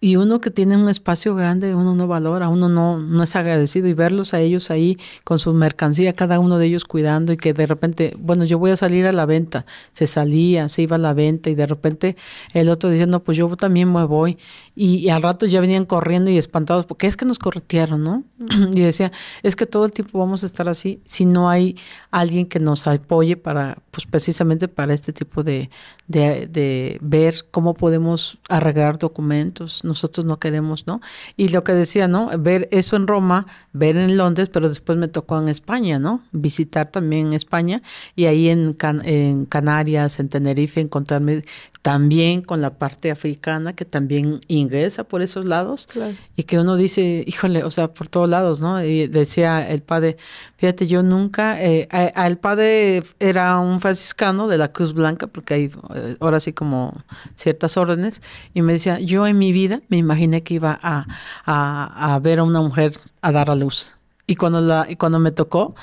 y 0.07 0.15
uno 0.15 0.41
que 0.41 0.53
tiene 0.53 0.77
un 0.77 0.89
espacio 0.89 1.35
grande, 1.35 1.75
uno 1.75 1.97
no 1.97 2.07
valora, 2.07 2.49
uno 2.49 2.69
no, 2.69 3.01
no 3.01 3.25
es 3.25 3.35
agradecido 3.35 3.89
y 3.89 3.93
verlos 3.93 4.35
a 4.35 4.41
ellos 4.41 4.71
ahí 4.71 4.97
con 5.25 5.41
su 5.41 5.53
mercancía, 5.53 6.13
cada 6.13 6.39
uno 6.39 6.59
de 6.59 6.67
ellos 6.67 6.85
cuidando 6.85 7.33
y 7.33 7.37
que 7.37 7.53
de 7.53 7.67
repente, 7.67 8.15
bueno, 8.17 8.45
yo 8.45 8.57
voy 8.57 8.71
a 8.71 8.77
salir 8.77 9.05
a 9.07 9.11
la 9.11 9.27
venta, 9.27 9.67
se 9.93 10.07
salía, 10.07 10.69
se 10.69 10.83
iba 10.83 10.95
a 10.95 11.01
la 11.01 11.13
venta 11.13 11.51
y 11.51 11.57
de 11.57 11.67
repente 11.67 12.15
el 12.55 12.69
otro 12.69 12.89
diciendo, 12.89 13.25
pues 13.25 13.37
yo 13.37 13.57
también 13.57 13.93
me 13.93 14.05
voy 14.05 14.39
y, 14.77 15.09
al 15.09 15.23
rato 15.23 15.45
ya 15.45 15.61
venían 15.61 15.87
corriendo 15.87 16.31
y 16.31 16.39
espantados 16.39 16.87
porque 16.87 17.09
es 17.09 17.17
que 17.17 17.25
nos 17.25 17.41
corretearon, 17.41 18.05
¿no? 18.05 18.23
y 18.73 18.83
decía, 18.83 19.11
es 19.43 19.57
que 19.57 19.67
todo 19.67 19.87
el 19.87 19.93
tiempo 19.93 20.21
vamos 20.21 20.45
a 20.45 20.47
estar 20.47 20.69
así 20.69 21.01
si 21.05 21.25
no 21.25 21.51
hay 21.51 21.77
alguien 22.13 22.47
que 22.47 22.61
nos 22.61 22.87
apoye 22.87 23.37
para, 23.37 23.79
pues 23.91 24.07
precisamente 24.07 24.69
para 24.69 24.95
este 24.95 25.13
tipo 25.13 25.43
de, 25.43 25.69
de, 26.07 26.47
de 26.47 26.99
ver 27.01 27.47
cómo 27.51 27.75
podemos 27.75 28.39
arreglar 28.49 28.99
documentos, 28.99 29.83
nosotros 29.97 30.27
no 30.27 30.39
queremos, 30.39 30.87
¿no? 30.87 31.01
Y 31.37 31.49
lo 31.49 31.65
que 31.65 31.73
decía, 31.73 32.07
¿no? 32.07 32.31
Ver 32.39 32.69
eso 32.71 32.97
en 32.97 33.07
Roma, 33.07 33.47
ver 33.73 33.97
en 33.97 34.17
Londres, 34.17 34.51
pero 34.53 34.69
después 34.69 34.99
me 34.99 35.09
tocó 35.09 35.39
en 35.39 35.49
España, 35.49 35.99
¿no? 35.99 36.21
Visitar 36.33 36.91
también 36.91 37.33
España 37.33 37.83
y 38.15 38.27
ahí 38.27 38.49
en, 38.49 38.77
en 39.05 39.47
Canarias, 39.47 40.21
en 40.21 40.29
Tenerife, 40.29 40.81
encontrarme 40.81 41.43
también 41.87 42.43
con 42.43 42.61
la 42.61 42.79
parte 42.79 43.13
africana 43.13 43.73
que 43.73 43.85
también 43.85 44.41
ingresa 44.49 45.05
por 45.05 45.23
esos 45.23 45.45
lados 45.45 45.89
y 46.35 46.43
que 46.43 46.59
uno 46.59 46.75
dice, 46.75 47.23
híjole, 47.25 47.63
o 47.63 47.71
sea, 47.71 47.95
por 47.95 48.09
todos 48.09 48.29
lados, 48.29 48.59
¿no? 48.59 48.83
Y 48.83 49.07
decía 49.07 49.71
el 49.71 49.83
padre, 49.83 50.17
fíjate, 50.57 50.89
yo 50.89 51.05
nunca, 51.05 51.63
eh, 51.63 51.87
el 52.17 52.39
padre 52.39 53.05
era 53.21 53.61
un 53.61 53.79
franciscano 53.79 54.49
de 54.49 54.59
la 54.59 54.73
Cruz 54.73 54.95
Blanca, 54.95 55.29
porque 55.29 55.55
hay 55.55 55.71
eh, 55.95 56.17
ahora 56.19 56.41
sí 56.41 56.53
como 56.53 56.93
ciertas 57.37 57.77
órdenes, 57.77 58.21
y 58.53 58.63
me 58.63 58.73
decía, 58.73 58.99
yo 58.99 59.25
en 59.29 59.39
mi 59.39 59.53
vida 59.53 59.76
me 59.89 59.97
imaginé 59.97 60.43
que 60.43 60.55
iba 60.55 60.79
a, 60.83 61.07
a, 61.45 62.19
ver 62.21 62.41
a 62.41 62.45
una 62.45 62.61
mujer 62.61 62.93
a 63.23 63.33
dar 63.33 63.51
a 63.51 63.55
luz. 63.55 63.97
Y 64.27 64.37
cuando, 64.37 64.61
la, 64.61 64.87
y 64.89 64.97
cuando 64.97 65.19
me 65.19 65.31
tocó, 65.31 65.75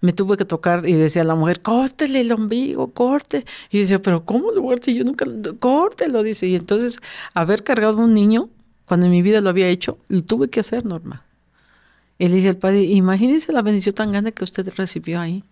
me 0.00 0.12
tuve 0.12 0.36
que 0.36 0.44
tocar 0.44 0.86
y 0.86 0.94
decía 0.94 1.24
la 1.24 1.36
mujer, 1.36 1.60
córtele 1.60 2.20
el 2.20 2.32
ombligo, 2.32 2.92
corte. 2.92 3.46
Y 3.70 3.78
decía, 3.78 4.02
pero 4.02 4.24
¿cómo 4.24 4.50
lo 4.50 4.62
corte? 4.62 4.92
Yo 4.92 5.04
nunca, 5.04 5.24
córtelo, 5.60 6.22
dice. 6.22 6.48
Y 6.48 6.56
entonces, 6.56 6.98
haber 7.34 7.62
cargado 7.62 7.98
un 7.98 8.12
niño, 8.12 8.50
cuando 8.84 9.06
en 9.06 9.12
mi 9.12 9.22
vida 9.22 9.40
lo 9.40 9.50
había 9.50 9.68
hecho, 9.68 9.98
lo 10.08 10.22
tuve 10.22 10.48
que 10.48 10.60
hacer, 10.60 10.84
Norma. 10.84 11.24
Y 12.18 12.28
le 12.28 12.34
dije 12.36 12.48
al 12.50 12.56
padre, 12.56 12.82
imagínese 12.82 13.52
la 13.52 13.62
bendición 13.62 13.94
tan 13.94 14.10
grande 14.10 14.32
que 14.32 14.44
usted 14.44 14.72
recibió 14.76 15.20
ahí. 15.20 15.44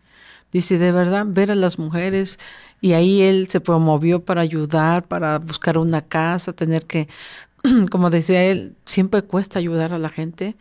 Dice, 0.53 0.79
de 0.79 0.91
verdad, 0.91 1.27
ver 1.29 1.51
a 1.51 1.55
las 1.55 1.79
mujeres. 1.79 2.39
Y 2.81 2.93
ahí 2.93 3.23
él 3.23 3.47
se 3.49 3.61
promovió 3.61 4.25
para 4.25 4.41
ayudar, 4.41 5.07
para 5.07 5.39
buscar 5.39 5.79
una 5.79 6.03
casa, 6.03 6.53
tener 6.53 6.87
que, 6.87 7.09
como 7.91 8.11
decía 8.11 8.45
él, 8.45 8.77
siempre 8.85 9.23
cuesta 9.23 9.59
ayudar 9.59 9.93
a 9.93 9.99
la 9.99 10.09
gente 10.09 10.57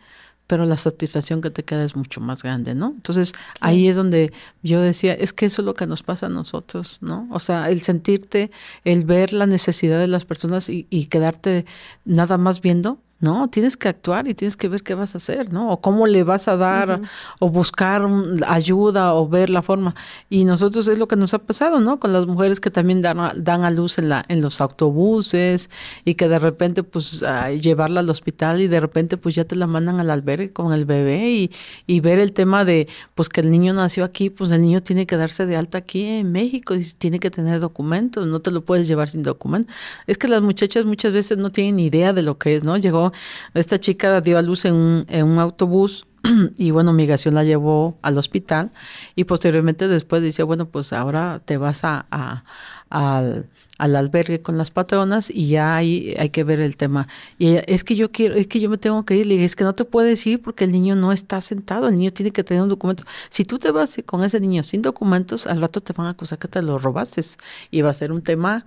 pero 0.50 0.66
la 0.66 0.76
satisfacción 0.76 1.40
que 1.40 1.50
te 1.50 1.62
queda 1.62 1.84
es 1.84 1.94
mucho 1.94 2.20
más 2.20 2.42
grande, 2.42 2.74
¿no? 2.74 2.88
Entonces 2.96 3.34
ahí 3.60 3.86
es 3.86 3.94
donde 3.94 4.32
yo 4.64 4.80
decía, 4.80 5.14
es 5.14 5.32
que 5.32 5.46
eso 5.46 5.62
es 5.62 5.66
lo 5.66 5.74
que 5.74 5.86
nos 5.86 6.02
pasa 6.02 6.26
a 6.26 6.28
nosotros, 6.28 6.98
¿no? 7.02 7.28
O 7.30 7.38
sea, 7.38 7.70
el 7.70 7.82
sentirte, 7.82 8.50
el 8.82 9.04
ver 9.04 9.32
la 9.32 9.46
necesidad 9.46 10.00
de 10.00 10.08
las 10.08 10.24
personas 10.24 10.68
y, 10.68 10.88
y 10.90 11.06
quedarte 11.06 11.66
nada 12.04 12.36
más 12.36 12.62
viendo, 12.62 12.98
no, 13.20 13.48
tienes 13.50 13.76
que 13.76 13.88
actuar 13.88 14.28
y 14.28 14.34
tienes 14.34 14.56
que 14.56 14.66
ver 14.68 14.82
qué 14.82 14.94
vas 14.94 15.14
a 15.14 15.18
hacer, 15.18 15.52
¿no? 15.52 15.70
O 15.70 15.80
cómo 15.82 16.06
le 16.06 16.24
vas 16.24 16.48
a 16.48 16.56
dar 16.56 17.02
o 17.38 17.50
buscar 17.50 18.08
ayuda 18.46 19.14
o 19.14 19.28
ver 19.28 19.50
la 19.50 19.60
forma. 19.60 19.94
Y 20.30 20.44
nosotros 20.44 20.88
es 20.88 20.98
lo 20.98 21.06
que 21.06 21.16
nos 21.16 21.34
ha 21.34 21.38
pasado, 21.38 21.80
¿no? 21.80 22.00
Con 22.00 22.14
las 22.14 22.26
mujeres 22.26 22.60
que 22.60 22.70
también 22.70 23.02
dan 23.02 23.20
a, 23.20 23.34
dan 23.36 23.62
a 23.62 23.70
luz 23.70 23.98
en, 23.98 24.08
la, 24.08 24.24
en 24.28 24.40
los 24.40 24.62
autobuses 24.62 25.68
y 26.06 26.14
que 26.14 26.28
de 26.28 26.38
repente 26.38 26.82
pues 26.82 27.22
llevarla 27.60 28.00
al 28.00 28.08
hospital 28.08 28.62
y 28.62 28.68
de 28.68 28.80
repente 28.80 29.18
pues 29.18 29.34
ya 29.34 29.44
te 29.44 29.54
la 29.54 29.66
mandan 29.66 30.00
al 30.00 30.10
albergue 30.10 30.52
con 30.52 30.72
el 30.72 30.86
bebé 30.86 31.30
y, 31.30 31.50
y 31.86 32.00
ver 32.00 32.18
el 32.18 32.32
tema 32.32 32.64
de 32.64 32.88
pues 33.14 33.28
que 33.28 33.42
el 33.42 33.50
niño 33.50 33.74
nació 33.74 34.04
aquí, 34.04 34.30
pues 34.30 34.50
el 34.50 34.62
niño 34.62 34.82
tiene 34.82 35.06
que 35.06 35.18
darse 35.18 35.44
de 35.44 35.56
alta 35.56 35.78
aquí 35.78 36.04
en 36.06 36.32
México 36.32 36.74
y 36.74 36.84
tiene 36.96 37.18
que 37.18 37.30
tener 37.30 37.60
documentos, 37.60 38.26
no 38.26 38.40
te 38.40 38.50
lo 38.50 38.64
puedes 38.64 38.88
llevar 38.88 39.10
sin 39.10 39.22
documentos. 39.22 39.74
Es 40.06 40.16
que 40.16 40.26
las 40.26 40.40
muchachas 40.40 40.86
muchas 40.86 41.12
veces 41.12 41.36
no 41.36 41.52
tienen 41.52 41.78
idea 41.78 42.14
de 42.14 42.22
lo 42.22 42.38
que 42.38 42.56
es, 42.56 42.64
¿no? 42.64 42.78
Llegó 42.78 43.09
esta 43.54 43.78
chica 43.78 44.20
dio 44.20 44.38
a 44.38 44.42
luz 44.42 44.64
en 44.64 44.74
un, 44.74 45.06
en 45.08 45.26
un 45.26 45.38
autobús 45.38 46.06
y 46.58 46.70
bueno, 46.70 46.92
migración 46.92 47.34
la 47.34 47.44
llevó 47.44 47.98
al 48.02 48.18
hospital 48.18 48.70
y 49.14 49.24
posteriormente 49.24 49.88
después 49.88 50.22
dice, 50.22 50.42
bueno, 50.42 50.68
pues 50.68 50.92
ahora 50.92 51.40
te 51.44 51.56
vas 51.56 51.84
a, 51.84 52.44
al, 52.90 53.48
albergue 53.78 54.42
con 54.42 54.58
las 54.58 54.70
patronas 54.70 55.30
y 55.30 55.48
ya 55.48 55.76
ahí 55.76 56.14
hay 56.18 56.30
que 56.30 56.44
ver 56.44 56.60
el 56.60 56.76
tema. 56.76 57.08
Y 57.38 57.48
ella, 57.48 57.62
es 57.66 57.84
que 57.84 57.96
yo 57.96 58.10
quiero, 58.10 58.34
es 58.34 58.46
que 58.46 58.60
yo 58.60 58.68
me 58.68 58.76
tengo 58.76 59.04
que 59.04 59.16
ir, 59.16 59.26
le 59.26 59.42
es 59.42 59.56
que 59.56 59.64
no 59.64 59.74
te 59.74 59.84
puedes 59.84 60.26
ir 60.26 60.42
porque 60.42 60.64
el 60.64 60.72
niño 60.72 60.96
no 60.96 61.12
está 61.12 61.40
sentado, 61.40 61.88
el 61.88 61.96
niño 61.96 62.10
tiene 62.10 62.32
que 62.32 62.44
tener 62.44 62.62
un 62.62 62.68
documento. 62.68 63.04
Si 63.30 63.44
tú 63.44 63.58
te 63.58 63.70
vas 63.70 63.98
con 64.04 64.22
ese 64.22 64.40
niño 64.40 64.62
sin 64.62 64.82
documentos, 64.82 65.46
al 65.46 65.60
rato 65.60 65.80
te 65.80 65.92
van 65.94 66.08
a 66.08 66.10
acusar 66.10 66.38
que 66.38 66.48
te 66.48 66.60
lo 66.60 66.78
robaste 66.78 67.22
y 67.70 67.80
va 67.82 67.90
a 67.90 67.94
ser 67.94 68.12
un 68.12 68.22
tema 68.22 68.64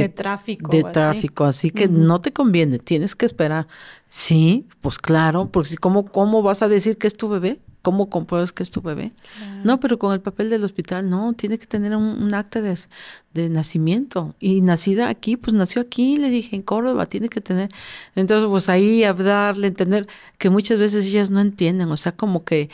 de 0.00 0.08
tráfico. 0.08 0.70
De 0.70 0.84
tráfico, 0.84 1.44
así, 1.44 1.70
que 1.70 1.88
no 1.88 2.20
te 2.20 2.32
conviene, 2.32 2.78
tienes 2.78 3.14
que 3.14 3.26
esperar. 3.26 3.66
Sí, 4.08 4.66
pues 4.80 4.98
claro, 4.98 5.48
porque 5.50 5.70
si 5.70 5.76
cómo, 5.76 6.06
cómo 6.06 6.42
vas 6.42 6.62
a 6.62 6.68
decir 6.68 6.98
que 6.98 7.06
es 7.06 7.16
tu 7.16 7.28
bebé, 7.28 7.60
¿cómo 7.82 8.08
compruebas 8.08 8.52
que 8.52 8.62
es 8.62 8.70
tu 8.70 8.80
bebé? 8.80 9.12
No, 9.64 9.80
pero 9.80 9.98
con 9.98 10.12
el 10.12 10.20
papel 10.20 10.50
del 10.50 10.64
hospital, 10.64 11.08
no, 11.08 11.32
tiene 11.32 11.58
que 11.58 11.66
tener 11.66 11.96
un, 11.96 12.32
acta 12.34 12.60
de, 12.60 12.78
de, 13.34 13.48
nacimiento. 13.48 14.34
Y 14.38 14.60
nacida 14.60 15.08
aquí, 15.08 15.36
pues 15.36 15.54
nació 15.54 15.82
aquí, 15.82 16.16
le 16.16 16.30
dije, 16.30 16.56
en 16.56 16.62
Córdoba, 16.62 17.06
tiene 17.06 17.28
que 17.28 17.40
tener. 17.40 17.70
Entonces, 18.14 18.48
pues 18.48 18.68
ahí 18.68 19.04
hablarle, 19.04 19.66
entender 19.66 20.06
que 20.38 20.50
muchas 20.50 20.78
veces 20.78 21.04
ellas 21.06 21.30
no 21.30 21.40
entienden, 21.40 21.90
o 21.90 21.96
sea, 21.96 22.12
como 22.12 22.44
que 22.44 22.70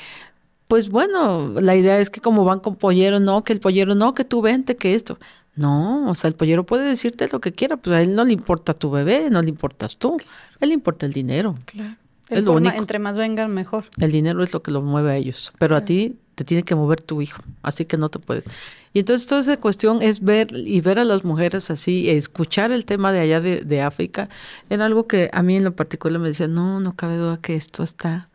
pues 0.69 0.91
bueno, 0.91 1.61
la 1.61 1.75
idea 1.75 1.99
es 1.99 2.11
que 2.11 2.21
como 2.21 2.45
van 2.45 2.61
con 2.61 2.77
pollero, 2.77 3.21
no, 3.21 3.43
que 3.43 3.55
el 3.55 3.61
pollero, 3.61 3.95
no, 3.95 4.13
que 4.13 4.25
tú 4.25 4.43
vente, 4.43 4.77
que 4.77 4.95
esto. 4.95 5.19
No, 5.59 6.09
o 6.09 6.15
sea, 6.15 6.29
el 6.29 6.35
pollero 6.35 6.65
puede 6.65 6.89
decirte 6.89 7.27
lo 7.33 7.41
que 7.41 7.53
quiera, 7.53 7.77
pues 7.77 7.97
a 7.97 8.03
él 8.03 8.15
no 8.15 8.25
le 8.25 8.33
importa 8.33 8.75
tu 8.75 8.91
bebé, 8.91 9.29
no 9.29 9.43
le 9.43 9.49
importas 9.49 9.99
tú, 9.99 10.17
a 10.61 10.65
él 10.65 10.69
le 10.69 10.75
importa 10.75 11.05
el 11.05 11.13
dinero. 11.13 11.57
Claro. 11.65 11.97
Es 12.29 12.45
lo 12.45 12.53
único. 12.53 12.77
Entre 12.77 12.99
más 12.99 13.17
vengan, 13.17 13.53
mejor. 13.53 13.87
El 13.99 14.13
dinero 14.13 14.43
es 14.43 14.53
lo 14.53 14.63
que 14.63 14.71
lo 14.71 14.83
mueve 14.83 15.11
a 15.11 15.17
ellos, 15.17 15.53
pero 15.59 15.77
a 15.77 15.85
ti 15.85 16.17
te 16.35 16.45
tiene 16.45 16.63
que 16.63 16.75
mover 16.75 17.03
tu 17.03 17.21
hijo, 17.21 17.43
así 17.63 17.87
que 17.87 17.97
no 17.97 18.09
te 18.09 18.21
puedes. 18.21 18.45
Y 18.93 19.01
entonces 19.01 19.27
toda 19.27 19.41
esa 19.41 19.57
cuestión 19.57 20.03
es 20.03 20.21
ver 20.23 20.49
y 20.53 20.81
ver 20.81 20.99
a 20.99 21.05
las 21.05 21.25
mujeres 21.25 21.71
así, 21.71 22.09
escuchar 22.09 22.71
el 22.71 22.85
tema 22.85 23.13
de 23.13 23.21
allá 23.21 23.41
de, 23.41 23.63
de 23.63 23.83
África, 23.83 24.29
era 24.71 24.85
algo 24.85 25.09
que 25.09 25.31
a 25.33 25.43
mí 25.43 25.57
en 25.57 25.65
lo 25.65 25.75
particular 25.75 26.21
me 26.21 26.29
decía, 26.29 26.47
no, 26.47 26.79
no 26.79 26.95
cabe 26.95 27.17
duda 27.17 27.39
que 27.43 27.57
esto 27.57 27.83
está 27.83 28.29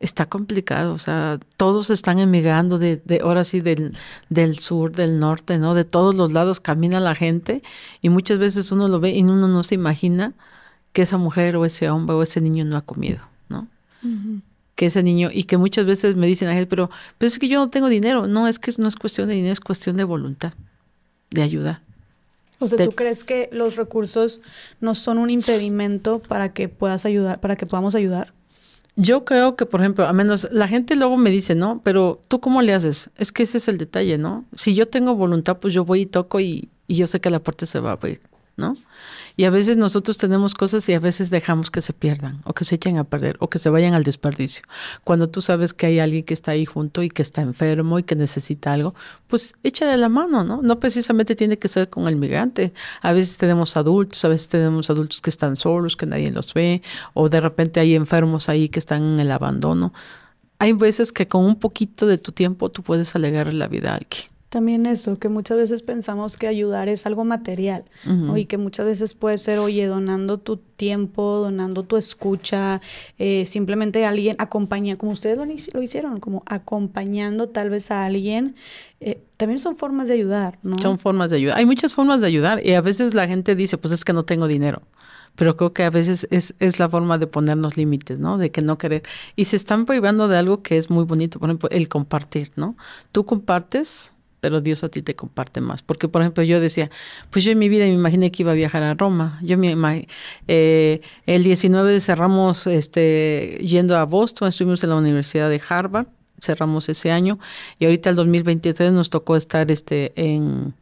está 0.00 0.24
complicado, 0.26 0.94
o 0.94 0.98
sea, 0.98 1.38
todos 1.58 1.90
están 1.90 2.18
emigrando 2.18 2.78
de, 2.78 3.02
de 3.04 3.20
ahora 3.22 3.44
sí 3.44 3.60
del, 3.60 3.92
del 4.30 4.58
sur, 4.58 4.92
del 4.92 5.20
norte, 5.20 5.58
¿no? 5.58 5.74
De 5.74 5.84
todos 5.84 6.14
los 6.14 6.32
lados 6.32 6.58
camina 6.58 7.00
la 7.00 7.14
gente 7.14 7.62
y 8.00 8.08
muchas 8.08 8.38
veces 8.38 8.72
uno 8.72 8.88
lo 8.88 8.98
ve 8.98 9.10
y 9.10 9.22
uno 9.22 9.46
no 9.46 9.62
se 9.62 9.74
imagina 9.74 10.32
que 10.92 11.02
esa 11.02 11.18
mujer 11.18 11.56
o 11.56 11.66
ese 11.66 11.90
hombre 11.90 12.16
o 12.16 12.22
ese 12.22 12.40
niño 12.40 12.64
no 12.64 12.78
ha 12.78 12.80
comido, 12.80 13.20
¿no? 13.50 13.68
Que 14.74 14.86
ese 14.86 15.02
niño, 15.02 15.28
y 15.32 15.44
que 15.44 15.58
muchas 15.58 15.84
veces 15.84 16.16
me 16.16 16.26
dicen, 16.26 16.66
pero, 16.68 16.90
pero 17.18 17.28
es 17.28 17.38
que 17.38 17.48
yo 17.48 17.60
no 17.60 17.68
tengo 17.68 17.88
dinero. 17.88 18.26
No, 18.26 18.48
es 18.48 18.58
que 18.58 18.72
no 18.78 18.88
es 18.88 18.96
cuestión 18.96 19.28
de 19.28 19.34
dinero, 19.34 19.52
es 19.52 19.60
cuestión 19.60 19.98
de 19.98 20.04
voluntad, 20.04 20.54
de 21.30 21.42
ayudar. 21.42 21.82
O 22.58 22.66
sea, 22.66 22.84
¿tú 22.84 22.92
crees 22.92 23.22
que 23.24 23.50
los 23.52 23.76
recursos 23.76 24.40
no 24.80 24.94
son 24.94 25.18
un 25.18 25.30
impedimento 25.30 26.20
para 26.20 26.52
que 26.52 26.68
puedas 26.68 27.06
ayudar, 27.06 27.40
para 27.40 27.56
que 27.56 27.66
podamos 27.66 27.94
ayudar? 27.94 28.32
Yo 29.02 29.24
creo 29.24 29.56
que, 29.56 29.64
por 29.64 29.80
ejemplo, 29.80 30.06
a 30.06 30.12
menos 30.12 30.46
la 30.52 30.68
gente 30.68 30.94
luego 30.94 31.16
me 31.16 31.30
dice, 31.30 31.54
¿no? 31.54 31.80
Pero 31.82 32.20
tú 32.28 32.38
cómo 32.40 32.60
le 32.60 32.74
haces? 32.74 33.08
Es 33.16 33.32
que 33.32 33.44
ese 33.44 33.56
es 33.56 33.66
el 33.68 33.78
detalle, 33.78 34.18
¿no? 34.18 34.44
Si 34.54 34.74
yo 34.74 34.88
tengo 34.88 35.14
voluntad, 35.14 35.56
pues 35.58 35.72
yo 35.72 35.86
voy 35.86 36.02
y 36.02 36.06
toco 36.06 36.38
y, 36.38 36.68
y 36.86 36.96
yo 36.96 37.06
sé 37.06 37.18
que 37.18 37.30
la 37.30 37.40
puerta 37.40 37.64
se 37.64 37.80
va 37.80 37.90
a 37.90 37.92
abrir, 37.94 38.20
¿no? 38.58 38.76
Y 39.40 39.46
a 39.46 39.50
veces 39.50 39.78
nosotros 39.78 40.18
tenemos 40.18 40.52
cosas 40.52 40.86
y 40.90 40.92
a 40.92 41.00
veces 41.00 41.30
dejamos 41.30 41.70
que 41.70 41.80
se 41.80 41.94
pierdan 41.94 42.42
o 42.44 42.52
que 42.52 42.66
se 42.66 42.74
echen 42.74 42.98
a 42.98 43.04
perder 43.04 43.38
o 43.38 43.48
que 43.48 43.58
se 43.58 43.70
vayan 43.70 43.94
al 43.94 44.04
desperdicio. 44.04 44.66
Cuando 45.02 45.30
tú 45.30 45.40
sabes 45.40 45.72
que 45.72 45.86
hay 45.86 45.98
alguien 45.98 46.24
que 46.24 46.34
está 46.34 46.50
ahí 46.50 46.66
junto 46.66 47.02
y 47.02 47.08
que 47.08 47.22
está 47.22 47.40
enfermo 47.40 47.98
y 47.98 48.02
que 48.02 48.16
necesita 48.16 48.74
algo, 48.74 48.94
pues 49.28 49.54
échale 49.62 49.96
la 49.96 50.10
mano, 50.10 50.44
¿no? 50.44 50.60
No 50.60 50.78
precisamente 50.78 51.36
tiene 51.36 51.58
que 51.58 51.68
ser 51.68 51.88
con 51.88 52.06
el 52.06 52.16
migrante. 52.16 52.74
A 53.00 53.14
veces 53.14 53.38
tenemos 53.38 53.78
adultos, 53.78 54.22
a 54.26 54.28
veces 54.28 54.50
tenemos 54.50 54.90
adultos 54.90 55.22
que 55.22 55.30
están 55.30 55.56
solos, 55.56 55.96
que 55.96 56.04
nadie 56.04 56.30
los 56.30 56.52
ve, 56.52 56.82
o 57.14 57.30
de 57.30 57.40
repente 57.40 57.80
hay 57.80 57.94
enfermos 57.94 58.50
ahí 58.50 58.68
que 58.68 58.78
están 58.78 59.02
en 59.14 59.20
el 59.20 59.30
abandono. 59.30 59.94
Hay 60.58 60.74
veces 60.74 61.12
que 61.12 61.28
con 61.28 61.46
un 61.46 61.58
poquito 61.58 62.06
de 62.06 62.18
tu 62.18 62.32
tiempo 62.32 62.70
tú 62.70 62.82
puedes 62.82 63.16
alegar 63.16 63.54
la 63.54 63.68
vida 63.68 63.92
a 63.92 63.94
alguien. 63.94 64.39
También 64.50 64.84
eso, 64.84 65.14
que 65.14 65.28
muchas 65.28 65.56
veces 65.56 65.82
pensamos 65.82 66.36
que 66.36 66.48
ayudar 66.48 66.88
es 66.88 67.06
algo 67.06 67.24
material, 67.24 67.84
y 68.34 68.46
que 68.46 68.58
muchas 68.58 68.84
veces 68.84 69.14
puede 69.14 69.38
ser, 69.38 69.60
oye, 69.60 69.86
donando 69.86 70.38
tu 70.38 70.56
tiempo, 70.56 71.38
donando 71.38 71.84
tu 71.84 71.96
escucha, 71.96 72.80
eh, 73.18 73.46
simplemente 73.46 74.04
alguien 74.04 74.34
acompaña, 74.40 74.96
como 74.96 75.12
ustedes 75.12 75.38
lo, 75.38 75.82
hicieron, 75.82 76.18
como 76.18 76.42
acompañando 76.46 77.48
tal 77.48 77.70
vez 77.70 77.92
a 77.92 78.04
alguien, 78.04 78.56
eh, 78.98 79.22
también 79.36 79.60
son 79.60 79.76
formas 79.76 80.08
de 80.08 80.14
ayudar, 80.14 80.58
¿no? 80.64 80.76
Son 80.82 80.98
formas 80.98 81.30
de 81.30 81.36
ayudar. 81.36 81.56
Hay 81.56 81.64
muchas 81.64 81.94
formas 81.94 82.20
de 82.20 82.26
ayudar 82.26 82.66
y 82.66 82.74
a 82.74 82.80
veces 82.80 83.14
la 83.14 83.28
gente 83.28 83.54
dice, 83.54 83.78
pues 83.78 83.94
es 83.94 84.04
que 84.04 84.12
no 84.12 84.24
tengo 84.24 84.48
dinero 84.48 84.82
pero 85.36 85.56
creo 85.56 85.72
que 85.72 85.84
a 85.84 85.90
veces 85.90 86.26
es, 86.30 86.54
es 86.58 86.78
la 86.80 86.88
forma 86.88 87.16
de 87.16 87.26
ponernos 87.26 87.76
límites, 87.76 88.18
¿no? 88.18 88.36
De 88.36 88.50
que 88.50 88.62
no 88.62 88.76
querer. 88.76 89.04
Y 89.36 89.46
se 89.46 89.56
están 89.56 89.86
privando 89.86 90.28
de 90.28 90.36
algo 90.36 90.62
que 90.62 90.76
es 90.76 90.90
muy 90.90 91.04
bonito, 91.04 91.38
por 91.38 91.48
ejemplo, 91.48 91.70
el 91.70 91.88
compartir, 91.88 92.50
¿no? 92.56 92.76
Tú 93.12 93.24
compartes 93.24 94.12
pero 94.40 94.60
Dios 94.60 94.82
a 94.84 94.88
ti 94.88 95.02
te 95.02 95.14
comparte 95.14 95.60
más. 95.60 95.82
Porque, 95.82 96.08
por 96.08 96.22
ejemplo, 96.22 96.42
yo 96.42 96.60
decía, 96.60 96.90
pues 97.30 97.44
yo 97.44 97.52
en 97.52 97.58
mi 97.58 97.68
vida 97.68 97.84
me 97.84 97.92
imaginé 97.92 98.32
que 98.32 98.42
iba 98.42 98.52
a 98.52 98.54
viajar 98.54 98.82
a 98.82 98.94
Roma. 98.94 99.38
Yo 99.42 99.58
me 99.58 100.06
eh, 100.48 101.00
el 101.26 101.42
19 101.44 102.00
cerramos 102.00 102.66
este, 102.66 103.58
yendo 103.62 103.96
a 103.96 104.04
Boston, 104.04 104.48
estuvimos 104.48 104.82
en 104.82 104.90
la 104.90 104.96
Universidad 104.96 105.48
de 105.50 105.60
Harvard, 105.68 106.06
cerramos 106.40 106.88
ese 106.88 107.10
año, 107.10 107.38
y 107.78 107.84
ahorita 107.84 108.10
el 108.10 108.16
2023 108.16 108.92
nos 108.92 109.10
tocó 109.10 109.36
estar 109.36 109.70
este, 109.70 110.12
en, 110.16 110.74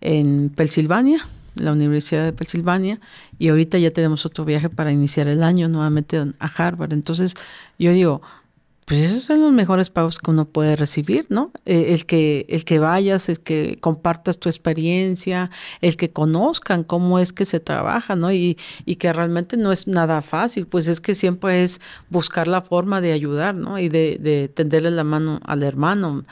en 0.00 0.50
Pensilvania, 0.50 1.26
la 1.56 1.72
Universidad 1.72 2.24
de 2.24 2.32
Pensilvania, 2.32 3.00
y 3.38 3.48
ahorita 3.48 3.78
ya 3.78 3.90
tenemos 3.90 4.24
otro 4.26 4.44
viaje 4.44 4.68
para 4.68 4.92
iniciar 4.92 5.26
el 5.28 5.42
año 5.42 5.68
nuevamente 5.68 6.18
a 6.38 6.46
Harvard. 6.46 6.92
Entonces, 6.92 7.34
yo 7.78 7.92
digo, 7.92 8.22
pues 8.84 9.00
esos 9.00 9.22
son 9.22 9.40
los 9.40 9.52
mejores 9.52 9.88
pagos 9.88 10.18
que 10.18 10.30
uno 10.30 10.44
puede 10.44 10.76
recibir, 10.76 11.26
¿no? 11.30 11.52
Eh, 11.64 11.94
el 11.94 12.04
que 12.04 12.44
el 12.50 12.64
que 12.64 12.78
vayas, 12.78 13.28
el 13.30 13.40
que 13.40 13.78
compartas 13.80 14.38
tu 14.38 14.48
experiencia, 14.48 15.50
el 15.80 15.96
que 15.96 16.10
conozcan 16.10 16.84
cómo 16.84 17.18
es 17.18 17.32
que 17.32 17.46
se 17.46 17.60
trabaja, 17.60 18.14
¿no? 18.14 18.30
Y, 18.30 18.58
y 18.84 18.96
que 18.96 19.12
realmente 19.12 19.56
no 19.56 19.72
es 19.72 19.88
nada 19.88 20.20
fácil, 20.20 20.66
pues 20.66 20.86
es 20.86 21.00
que 21.00 21.14
siempre 21.14 21.62
es 21.62 21.80
buscar 22.10 22.46
la 22.46 22.60
forma 22.60 23.00
de 23.00 23.12
ayudar, 23.12 23.54
¿no? 23.54 23.78
Y 23.78 23.88
de, 23.88 24.18
de 24.20 24.48
tenderle 24.48 24.90
la 24.90 25.04
mano 25.04 25.40
al 25.44 25.62
hermano, 25.62 26.24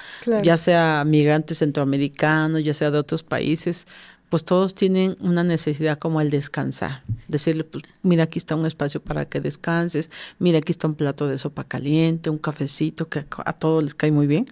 ya 0.43 0.59
sea 0.59 1.05
migrante 1.07 1.55
centroamericano, 1.55 2.59
ya 2.59 2.75
sea 2.75 2.91
de 2.91 2.99
otros 2.99 3.23
países, 3.23 3.87
pues 4.33 4.47
todos 4.47 4.75
tienen 4.75 5.19
una 5.21 5.45
necesidad 5.45 5.99
como 5.99 6.23
el 6.23 6.31
descansar. 6.31 7.03
Decirle, 7.29 7.65
pues 7.65 7.85
mira, 8.03 8.25
aquí 8.25 8.39
está 8.39 8.57
un 8.57 8.65
espacio 8.65 9.03
para 9.03 9.27
que 9.27 9.43
descanses, 9.43 10.09
mira, 10.39 10.57
aquí 10.57 10.73
está 10.73 10.89
un 10.89 10.95
plato 10.95 11.27
de 11.27 11.37
sopa 11.37 11.65
caliente, 11.65 12.31
un 12.31 12.39
cafecito 12.39 13.11
que 13.11 13.27
a 13.45 13.53
todos 13.53 13.85
les 13.85 13.95
cae 13.95 14.11
muy 14.11 14.27
bien. 14.27 14.47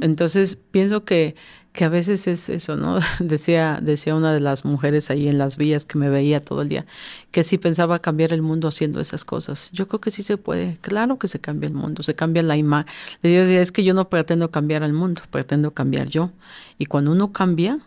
Entonces, 0.00 0.56
pienso 0.70 1.04
que, 1.04 1.34
que 1.74 1.84
a 1.84 1.90
veces 1.90 2.28
es 2.28 2.48
eso, 2.48 2.78
¿no? 2.78 2.98
decía, 3.20 3.78
decía 3.82 4.14
una 4.14 4.32
de 4.32 4.40
las 4.40 4.64
mujeres 4.64 5.10
ahí 5.10 5.28
en 5.28 5.36
las 5.36 5.58
vías 5.58 5.84
que 5.84 5.98
me 5.98 6.08
veía 6.08 6.40
todo 6.40 6.62
el 6.62 6.70
día, 6.70 6.86
que 7.30 7.42
si 7.42 7.58
pensaba 7.58 7.98
cambiar 7.98 8.32
el 8.32 8.40
mundo 8.40 8.68
haciendo 8.68 9.00
esas 9.00 9.26
cosas. 9.26 9.68
Yo 9.74 9.86
creo 9.86 10.00
que 10.00 10.10
sí 10.10 10.22
se 10.22 10.38
puede, 10.38 10.78
claro 10.80 11.18
que 11.18 11.28
se 11.28 11.40
cambia 11.40 11.66
el 11.66 11.74
mundo, 11.74 12.02
se 12.02 12.14
cambia 12.14 12.42
la 12.42 12.56
imagen. 12.56 12.90
Es 13.22 13.70
que 13.70 13.84
yo 13.84 13.92
no 13.92 14.08
pretendo 14.08 14.50
cambiar 14.50 14.82
al 14.82 14.94
mundo, 14.94 15.20
pretendo 15.30 15.72
cambiar 15.72 16.08
yo. 16.08 16.30
Y 16.78 16.86
cuando 16.86 17.12
uno 17.12 17.32
cambia, 17.32 17.80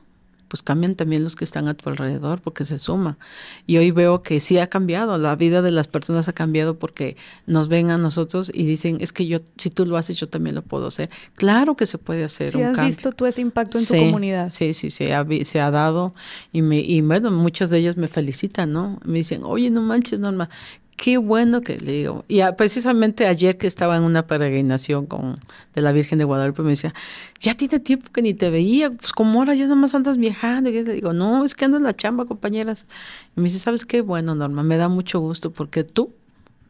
pues 0.53 0.61
cambian 0.61 0.93
también 0.93 1.23
los 1.23 1.35
que 1.35 1.45
están 1.45 1.67
a 1.67 1.73
tu 1.73 1.89
alrededor 1.89 2.39
porque 2.39 2.63
se 2.63 2.77
suma. 2.77 3.17
Y 3.65 3.77
hoy 3.77 3.89
veo 3.89 4.21
que 4.21 4.39
sí 4.39 4.59
ha 4.59 4.67
cambiado, 4.67 5.17
la 5.17 5.35
vida 5.35 5.63
de 5.63 5.71
las 5.71 5.87
personas 5.87 6.29
ha 6.29 6.33
cambiado 6.33 6.77
porque 6.77 7.17
nos 7.47 7.69
ven 7.69 7.89
a 7.89 7.97
nosotros 7.97 8.51
y 8.53 8.63
dicen, 8.63 8.97
es 8.99 9.11
que 9.13 9.25
yo, 9.25 9.39
si 9.57 9.71
tú 9.71 9.83
lo 9.87 9.97
haces, 9.97 10.15
yo 10.17 10.29
también 10.29 10.53
lo 10.53 10.61
puedo 10.61 10.85
hacer. 10.85 11.09
Claro 11.37 11.75
que 11.75 11.87
se 11.87 11.97
puede 11.97 12.23
hacer. 12.23 12.51
Sí, 12.51 12.61
has 12.61 12.79
visto 12.85 13.13
tú 13.13 13.25
ese 13.25 13.41
impacto 13.41 13.79
en 13.79 13.87
tu 13.87 13.97
comunidad. 13.97 14.51
Sí, 14.51 14.75
sí, 14.75 14.91
sí, 14.91 15.07
se 15.43 15.59
ha 15.59 15.71
dado 15.71 16.13
y, 16.51 16.61
me, 16.61 16.81
y 16.81 17.01
bueno, 17.01 17.31
muchos 17.31 17.71
de 17.71 17.79
ellos 17.79 17.97
me 17.97 18.07
felicitan, 18.07 18.71
¿no? 18.71 18.99
Me 19.03 19.17
dicen, 19.17 19.41
oye, 19.43 19.71
no 19.71 19.81
manches, 19.81 20.19
Norma, 20.19 20.51
qué 20.95 21.17
bueno 21.17 21.61
que 21.61 21.77
le 21.77 21.91
digo. 21.91 22.25
Y 22.27 22.41
precisamente 22.57 23.27
ayer 23.27 23.57
que 23.57 23.67
estaba 23.67 23.97
en 23.97 24.03
una 24.03 24.27
peregrinación 24.27 25.05
con, 25.05 25.39
de 25.73 25.81
la 25.81 25.91
Virgen 25.91 26.17
de 26.17 26.23
Guadalupe, 26.23 26.61
me 26.61 26.69
decía, 26.69 26.93
ya 27.41 27.55
tiene 27.55 27.79
tiempo 27.79 28.11
que 28.11 28.21
ni 28.21 28.33
te 28.33 28.49
veía, 28.49 28.91
pues 28.91 29.11
como 29.11 29.39
ahora 29.39 29.55
ya 29.55 29.63
nada 29.63 29.75
más 29.75 29.95
andas 29.95 30.17
viajando. 30.17 30.69
Y 30.69 30.83
le 30.83 30.93
digo, 30.93 31.13
no, 31.13 31.43
es 31.45 31.55
que 31.55 31.65
ando 31.65 31.77
en 31.77 31.83
la 31.83 31.95
chamba, 31.95 32.25
compañeras. 32.25 32.87
Y 33.35 33.41
me 33.41 33.45
dice, 33.45 33.59
¿sabes 33.59 33.85
qué? 33.85 34.01
Bueno, 34.01 34.35
Norma, 34.35 34.63
me 34.63 34.77
da 34.77 34.89
mucho 34.89 35.19
gusto 35.19 35.51
porque 35.51 35.83
tú 35.83 36.13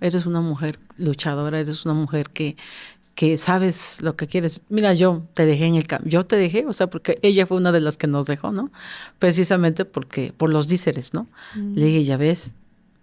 eres 0.02 0.26
una 0.26 0.42
mujer 0.42 0.80
luchadora, 0.98 1.60
eres 1.60 1.86
una 1.86 1.94
mujer 1.94 2.30
que 2.30 2.58
que 3.16 3.38
sabes 3.38 4.02
lo 4.02 4.16
que 4.16 4.28
quieres. 4.28 4.62
Mira, 4.70 4.94
yo 4.94 5.24
te 5.34 5.46
dejé 5.46 5.66
en 5.66 5.76
el 5.76 5.86
campo, 5.86 6.10
yo 6.10 6.26
te 6.26 6.36
dejé, 6.36 6.66
o 6.66 6.74
sea, 6.74 6.88
porque 6.88 7.20
ella 7.22 7.46
fue 7.46 7.58
una 7.58 7.72
de 7.72 7.80
las 7.80 7.98
que 7.98 8.08
nos 8.08 8.26
dejó, 8.26 8.52
¿no? 8.52 8.72
Precisamente 9.20 9.86
porque, 9.86 10.34
por 10.36 10.52
los 10.52 10.68
díceres, 10.68 11.14
¿no? 11.14 11.28
Mm. 11.56 11.76
Le 11.76 11.86
dije, 11.86 12.04
ya 12.06 12.18
ves, 12.18 12.54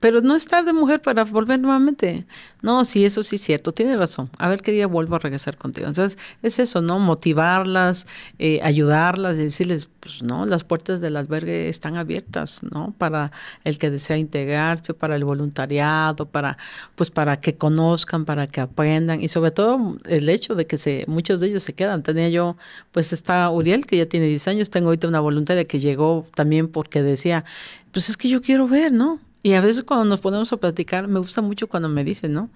pero 0.01 0.23
no 0.23 0.35
es 0.35 0.47
tarde, 0.47 0.73
mujer, 0.73 1.03
para 1.03 1.25
volver 1.25 1.61
nuevamente. 1.61 2.25
No, 2.63 2.87
sí, 2.87 3.05
eso 3.05 3.23
sí 3.23 3.37
es 3.37 3.43
cierto, 3.43 3.73
tiene 3.73 3.97
razón. 3.97 4.31
A 4.39 4.49
ver 4.49 4.63
qué 4.63 4.73
día 4.73 4.87
vuelvo 4.87 5.17
a 5.17 5.19
regresar 5.19 5.59
contigo. 5.59 5.87
Entonces, 5.87 6.19
es 6.43 6.59
eso, 6.59 6.81
¿no? 6.81 6.99
Motivarlas, 6.99 8.07
eh, 8.39 8.61
ayudarlas 8.63 9.39
y 9.39 9.45
decirles, 9.45 9.91
pues 10.01 10.23
no, 10.23 10.47
las 10.47 10.65
puertas 10.65 11.03
del 11.03 11.17
albergue 11.17 11.69
están 11.69 11.97
abiertas, 11.97 12.63
¿no? 12.63 12.95
Para 12.97 13.31
el 13.65 13.77
que 13.77 13.91
desea 13.91 14.17
integrarse, 14.17 14.95
para 14.95 15.17
el 15.17 15.25
voluntariado, 15.25 16.27
para, 16.27 16.57
pues 16.95 17.11
para 17.11 17.39
que 17.39 17.57
conozcan, 17.57 18.25
para 18.25 18.47
que 18.47 18.63
aprendan 18.63 19.23
y 19.23 19.29
sobre 19.29 19.51
todo 19.51 19.99
el 20.07 20.29
hecho 20.31 20.55
de 20.55 20.67
que 20.67 20.79
se, 20.79 21.05
muchos 21.09 21.43
de 21.43 21.49
ellos 21.49 21.63
se 21.63 21.75
quedan. 21.75 22.03
Tenía 22.03 22.31
yo, 22.31 22.57
pues 22.93 23.13
está 23.13 23.51
Uriel, 23.51 23.85
que 23.85 23.99
ya 23.99 24.07
tiene 24.07 24.27
10 24.27 24.49
años, 24.49 24.71
tengo 24.71 24.89
ahorita 24.89 25.09
una 25.09 25.21
voluntaria 25.21 25.67
que 25.67 25.79
llegó 25.79 26.27
también 26.35 26.69
porque 26.69 27.03
decía, 27.03 27.45
pues 27.93 28.09
es 28.09 28.17
que 28.17 28.31
yo 28.31 28.41
quiero 28.41 28.67
ver, 28.67 28.93
¿no? 28.93 29.21
Y 29.43 29.55
a 29.55 29.61
veces 29.61 29.83
cuando 29.83 30.05
nos 30.05 30.21
ponemos 30.21 30.53
a 30.53 30.59
platicar, 30.59 31.09
me 31.09 31.19
gusta 31.19 31.41
mucho 31.41 31.69
cuando 31.69 31.89
me 31.89 32.05
dicen, 32.05 32.33
¿no? 32.33 32.51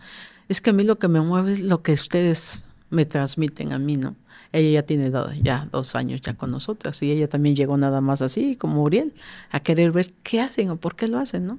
Es 0.48 0.61
que 0.61 0.70
a 0.70 0.73
mí 0.73 0.85
lo 0.85 0.98
que 0.98 1.09
me 1.09 1.20
mueve 1.20 1.55
es 1.55 1.61
lo 1.61 1.82
que 1.82 1.93
ustedes 1.93 2.65
me 2.90 3.06
transmiten 3.06 3.73
a 3.73 3.78
mí, 3.78 3.97
¿no? 3.97 4.16
Ella 4.52 4.70
ya 4.70 4.82
tiene 4.85 5.11
ya 5.43 5.69
dos 5.73 5.97
años 5.97 6.20
ya 6.20 6.35
con 6.35 6.51
nosotras 6.51 7.02
y 7.02 7.11
ella 7.11 7.28
también 7.28 7.56
llegó 7.56 7.77
nada 7.77 8.01
más 8.01 8.23
así, 8.23 8.55
como 8.55 8.85
Uriel, 8.85 9.12
a 9.51 9.59
querer 9.59 9.90
ver 9.90 10.12
qué 10.23 10.40
hacen 10.40 10.70
o 10.70 10.77
por 10.77 10.94
qué 10.94 11.09
lo 11.09 11.19
hacen, 11.19 11.47
¿no? 11.47 11.59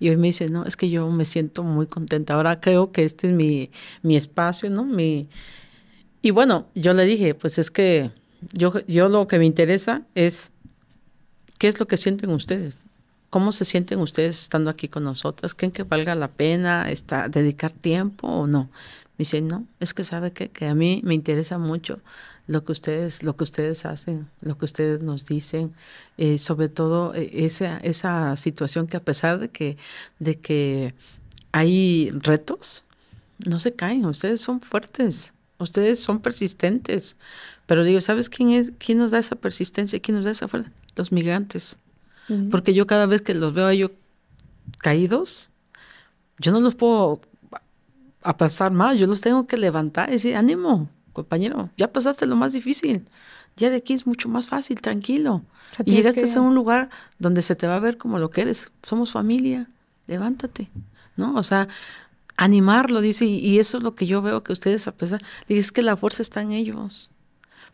Y 0.00 0.08
hoy 0.08 0.16
me 0.16 0.28
dice, 0.28 0.48
no, 0.48 0.64
es 0.64 0.76
que 0.76 0.90
yo 0.90 1.08
me 1.10 1.24
siento 1.24 1.62
muy 1.62 1.86
contenta. 1.86 2.34
Ahora 2.34 2.58
creo 2.58 2.90
que 2.90 3.04
este 3.04 3.28
es 3.28 3.32
mi, 3.32 3.70
mi 4.02 4.16
espacio, 4.16 4.70
¿no? 4.70 4.84
Mi... 4.84 5.28
Y 6.20 6.32
bueno, 6.32 6.66
yo 6.74 6.94
le 6.94 7.04
dije, 7.04 7.36
pues 7.36 7.60
es 7.60 7.70
que 7.70 8.10
yo, 8.52 8.72
yo 8.88 9.08
lo 9.08 9.28
que 9.28 9.38
me 9.38 9.46
interesa 9.46 10.02
es 10.16 10.50
qué 11.58 11.68
es 11.68 11.78
lo 11.78 11.86
que 11.86 11.96
sienten 11.96 12.30
ustedes. 12.30 12.76
¿Cómo 13.32 13.50
se 13.52 13.64
sienten 13.64 13.98
ustedes 14.00 14.38
estando 14.38 14.68
aquí 14.68 14.88
con 14.88 15.04
nosotras? 15.04 15.54
¿Creen 15.54 15.72
que 15.72 15.84
valga 15.84 16.14
la 16.14 16.28
pena 16.28 16.90
está, 16.90 17.30
dedicar 17.30 17.72
tiempo 17.72 18.26
o 18.28 18.46
no? 18.46 18.64
Me 19.16 19.20
dicen, 19.24 19.48
no, 19.48 19.66
es 19.80 19.94
que 19.94 20.04
sabe 20.04 20.32
que, 20.34 20.50
que 20.50 20.66
a 20.66 20.74
mí 20.74 21.00
me 21.02 21.14
interesa 21.14 21.56
mucho 21.56 22.00
lo 22.46 22.62
que 22.62 22.72
ustedes, 22.72 23.22
lo 23.22 23.34
que 23.34 23.44
ustedes 23.44 23.86
hacen, 23.86 24.28
lo 24.42 24.58
que 24.58 24.66
ustedes 24.66 25.00
nos 25.00 25.26
dicen, 25.26 25.72
eh, 26.18 26.36
sobre 26.36 26.68
todo 26.68 27.14
eh, 27.14 27.30
esa, 27.32 27.78
esa 27.78 28.36
situación 28.36 28.86
que 28.86 28.98
a 28.98 29.02
pesar 29.02 29.38
de 29.38 29.48
que, 29.48 29.78
de 30.18 30.38
que 30.38 30.94
hay 31.52 32.10
retos, 32.10 32.84
no 33.46 33.60
se 33.60 33.72
caen, 33.72 34.04
ustedes 34.04 34.42
son 34.42 34.60
fuertes, 34.60 35.32
ustedes 35.56 36.00
son 36.00 36.20
persistentes. 36.20 37.16
Pero 37.64 37.82
digo, 37.82 38.02
¿sabes 38.02 38.28
quién 38.28 38.50
es, 38.50 38.72
quién 38.78 38.98
nos 38.98 39.12
da 39.12 39.20
esa 39.20 39.36
persistencia? 39.36 40.00
¿Quién 40.00 40.18
nos 40.18 40.26
da 40.26 40.32
esa 40.32 40.48
fuerza? 40.48 40.70
Los 40.96 41.12
migrantes. 41.12 41.78
Porque 42.50 42.74
yo 42.74 42.86
cada 42.86 43.06
vez 43.06 43.22
que 43.22 43.34
los 43.34 43.52
veo 43.54 43.66
a 43.66 43.72
ellos 43.72 43.90
caídos, 44.78 45.50
yo 46.38 46.52
no 46.52 46.60
los 46.60 46.74
puedo 46.74 47.20
aplastar 48.22 48.72
más, 48.72 48.98
yo 48.98 49.06
los 49.06 49.20
tengo 49.20 49.46
que 49.46 49.56
levantar 49.56 50.08
y 50.08 50.12
decir, 50.12 50.36
ánimo, 50.36 50.88
compañero, 51.12 51.70
ya 51.76 51.92
pasaste 51.92 52.26
lo 52.26 52.36
más 52.36 52.52
difícil, 52.52 53.04
ya 53.56 53.70
de 53.70 53.76
aquí 53.76 53.92
es 53.92 54.06
mucho 54.06 54.28
más 54.28 54.46
fácil, 54.46 54.80
tranquilo. 54.80 55.42
y 55.84 55.92
llegaste 55.92 56.30
a 56.34 56.40
un 56.40 56.54
lugar 56.54 56.90
donde 57.18 57.42
se 57.42 57.56
te 57.56 57.66
va 57.66 57.76
a 57.76 57.80
ver 57.80 57.96
como 57.96 58.18
lo 58.18 58.30
que 58.30 58.42
eres, 58.42 58.72
somos 58.82 59.12
familia, 59.12 59.68
levántate, 60.06 60.70
¿no? 61.16 61.34
O 61.34 61.42
sea, 61.42 61.68
animarlo, 62.36 63.00
dice, 63.00 63.24
y, 63.26 63.58
eso 63.58 63.78
es 63.78 63.84
lo 63.84 63.94
que 63.94 64.06
yo 64.06 64.22
veo 64.22 64.42
que 64.42 64.52
ustedes, 64.52 64.88
a 64.88 64.92
pesar, 64.92 65.22
es 65.48 65.72
que 65.72 65.82
la 65.82 65.96
fuerza 65.96 66.22
está 66.22 66.42
en 66.42 66.52
ellos 66.52 67.11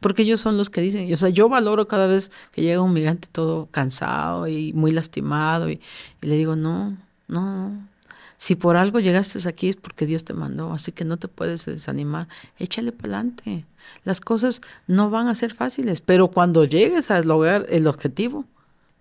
porque 0.01 0.23
ellos 0.23 0.41
son 0.41 0.57
los 0.57 0.71
que 0.71 0.81
dicen, 0.81 1.13
o 1.13 1.17
sea, 1.17 1.29
yo 1.29 1.49
valoro 1.49 1.87
cada 1.89 2.07
vez 2.07 2.31
que 2.53 2.63
llega 2.63 2.81
un 2.81 2.93
migrante 2.93 3.29
todo 3.31 3.67
cansado 3.71 4.47
y 4.47 4.73
muy 4.73 4.93
lastimado 4.93 5.71
y, 5.71 5.81
le 6.21 6.37
digo, 6.37 6.57
no, 6.57 6.97
no, 7.27 7.89
si 8.37 8.55
por 8.55 8.77
algo 8.77 9.01
llegaste 9.01 9.47
aquí 9.49 9.69
es 9.69 9.77
porque 9.77 10.07
Dios 10.07 10.25
te 10.25 10.35
mandó, 10.35 10.73
así 10.73 10.93
que 10.93 11.05
no 11.05 11.17
te 11.17 11.29
puedes 11.29 11.67
desanimar, 11.67 12.29
échale 12.59 12.93
para 12.93 13.15
adelante. 13.15 13.65
Las 14.05 14.21
cosas 14.21 14.61
no 14.87 15.11
van 15.11 15.29
a 15.29 15.35
ser 15.35 15.53
fáciles, 15.55 16.01
pero 16.01 16.29
cuando 16.29 16.65
llegues 16.65 17.11
a 17.11 17.21
lograr 17.23 17.67
el 17.69 17.87
objetivo, 17.87 18.45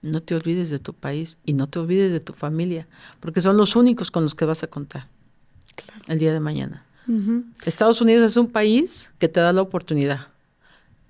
no 0.02 0.22
te 0.22 0.36
olvides 0.36 0.70
de 0.70 0.80
tu 0.80 0.94
país 0.94 1.38
y 1.46 1.54
no 1.54 1.68
te 1.68 1.80
olvides 1.80 2.12
de 2.12 2.20
tu 2.20 2.34
familia, 2.34 2.88
porque 3.20 3.42
son 3.42 3.58
los 3.58 3.76
únicos 3.76 4.10
con 4.10 4.24
los 4.24 4.34
que 4.34 4.46
vas 4.46 4.64
a 4.64 4.68
contar 4.68 5.08
el 6.08 6.18
día 6.18 6.34
de 6.34 6.40
mañana. 6.40 6.84
Estados 7.66 8.02
Unidos 8.02 8.32
es 8.32 8.36
un 8.38 8.48
país 8.48 9.14
que 9.18 9.30
te 9.30 9.40
da 9.40 9.54
la 9.54 9.62
oportunidad 9.62 10.28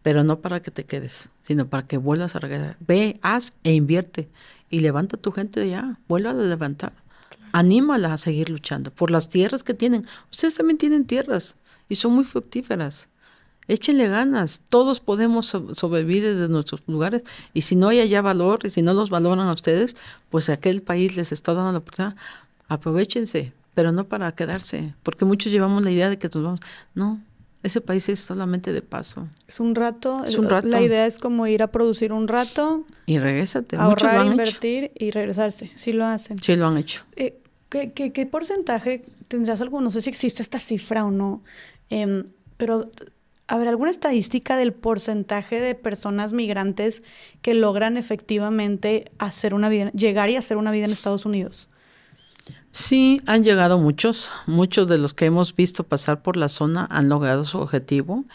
pero 0.07 0.23
no 0.23 0.39
para 0.39 0.61
que 0.61 0.71
te 0.71 0.85
quedes, 0.85 1.27
sino 1.41 1.67
para 1.67 1.85
que 1.85 1.97
vuelvas 1.97 2.33
a 2.33 2.39
regresar. 2.39 2.77
Ve, 2.79 3.19
haz 3.21 3.51
e 3.65 3.73
invierte 3.73 4.29
y 4.69 4.79
levanta 4.79 5.17
a 5.17 5.19
tu 5.19 5.33
gente 5.33 5.59
de 5.59 5.75
allá, 5.75 5.99
vuelva 6.07 6.29
a 6.29 6.33
levantar. 6.33 6.93
Anímala 7.51 8.13
a 8.13 8.17
seguir 8.17 8.49
luchando 8.49 8.89
por 8.89 9.11
las 9.11 9.27
tierras 9.27 9.63
que 9.65 9.73
tienen. 9.73 10.07
Ustedes 10.31 10.55
también 10.55 10.77
tienen 10.77 11.03
tierras 11.03 11.57
y 11.89 11.95
son 11.95 12.13
muy 12.13 12.23
fructíferas. 12.23 13.09
Échenle 13.67 14.07
ganas, 14.07 14.61
todos 14.69 15.01
podemos 15.01 15.47
sobrevivir 15.47 16.23
desde 16.23 16.47
nuestros 16.47 16.81
lugares 16.87 17.23
y 17.53 17.63
si 17.63 17.75
no 17.75 17.89
hay 17.89 17.99
allá 17.99 18.21
valor 18.21 18.59
y 18.63 18.69
si 18.69 18.81
no 18.81 18.93
los 18.93 19.09
valoran 19.09 19.49
a 19.49 19.51
ustedes, 19.51 19.97
pues 20.29 20.49
aquel 20.49 20.83
país 20.83 21.17
les 21.17 21.33
está 21.33 21.53
dando 21.53 21.73
la 21.73 21.79
oportunidad, 21.79 22.15
aprovechense, 22.69 23.51
pero 23.73 23.91
no 23.91 24.05
para 24.05 24.31
quedarse, 24.31 24.95
porque 25.03 25.25
muchos 25.25 25.51
llevamos 25.51 25.83
la 25.83 25.91
idea 25.91 26.09
de 26.09 26.17
que 26.17 26.29
nos 26.33 26.43
vamos. 26.43 26.61
No, 26.95 27.19
ese 27.67 27.81
país 27.81 28.09
es 28.09 28.19
solamente 28.19 28.73
de 28.73 28.81
paso. 28.81 29.27
Es 29.47 29.59
un 29.59 29.75
rato. 29.75 30.23
Es 30.25 30.37
un 30.37 30.49
rato. 30.49 30.67
La 30.67 30.81
idea 30.81 31.05
es 31.05 31.19
como 31.19 31.47
ir 31.47 31.63
a 31.63 31.67
producir 31.67 32.11
un 32.11 32.27
rato. 32.27 32.85
Y 33.05 33.19
regresarte. 33.19 33.77
Ahorrar, 33.77 34.25
invertir 34.25 34.91
y 34.95 35.11
regresarse. 35.11 35.71
Sí 35.75 35.93
lo 35.93 36.05
hacen. 36.05 36.41
Sí 36.41 36.55
lo 36.55 36.67
han 36.67 36.77
hecho. 36.77 37.03
Eh, 37.15 37.39
¿qué, 37.69 37.91
qué, 37.91 38.25
porcentaje 38.25 39.05
tendrás 39.27 39.61
algo? 39.61 39.81
No 39.81 39.91
sé 39.91 40.01
si 40.01 40.09
existe 40.09 40.41
esta 40.41 40.59
cifra 40.59 41.05
o 41.05 41.11
no. 41.11 41.43
Em, 41.89 42.25
pero 42.57 42.89
a 43.47 43.57
ver, 43.57 43.69
¿alguna 43.69 43.91
estadística 43.91 44.57
del 44.57 44.73
porcentaje 44.73 45.61
de 45.61 45.73
personas 45.75 46.33
migrantes 46.33 47.03
que 47.41 47.53
logran 47.53 47.95
efectivamente 47.95 49.05
hacer 49.19 49.53
una 49.53 49.69
vida, 49.69 49.91
llegar 49.91 50.29
y 50.29 50.35
hacer 50.35 50.57
una 50.57 50.71
vida 50.71 50.85
en 50.85 50.91
Estados 50.91 51.25
Unidos? 51.25 51.69
Sí, 52.71 53.21
han 53.25 53.43
llegado 53.43 53.79
muchos. 53.79 54.31
Muchos 54.45 54.87
de 54.87 54.97
los 54.97 55.13
que 55.13 55.25
hemos 55.25 55.55
visto 55.55 55.83
pasar 55.83 56.21
por 56.21 56.37
la 56.37 56.49
zona 56.49 56.87
han 56.91 57.09
logrado 57.09 57.43
su 57.43 57.57
objetivo 57.59 58.25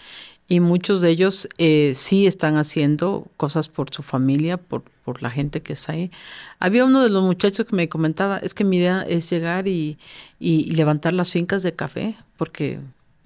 y 0.48 0.60
muchos 0.60 1.00
de 1.00 1.10
ellos 1.10 1.48
eh, 1.58 1.92
sí 1.94 2.26
están 2.26 2.56
haciendo 2.56 3.26
cosas 3.36 3.68
por 3.68 3.90
su 3.90 4.02
familia, 4.02 4.56
por, 4.58 4.82
por 5.04 5.22
la 5.22 5.30
gente 5.30 5.62
que 5.62 5.72
está 5.74 5.92
ahí. 5.92 6.10
Había 6.58 6.84
uno 6.84 7.02
de 7.02 7.08
los 7.08 7.22
muchachos 7.24 7.66
que 7.66 7.76
me 7.76 7.88
comentaba, 7.88 8.38
es 8.38 8.52
que 8.52 8.64
mi 8.64 8.78
idea 8.78 9.02
es 9.02 9.30
llegar 9.30 9.68
y, 9.68 9.98
y 10.40 10.74
levantar 10.74 11.14
las 11.14 11.30
fincas 11.30 11.62
de 11.62 11.72
café, 11.74 12.16
porque 12.36 12.80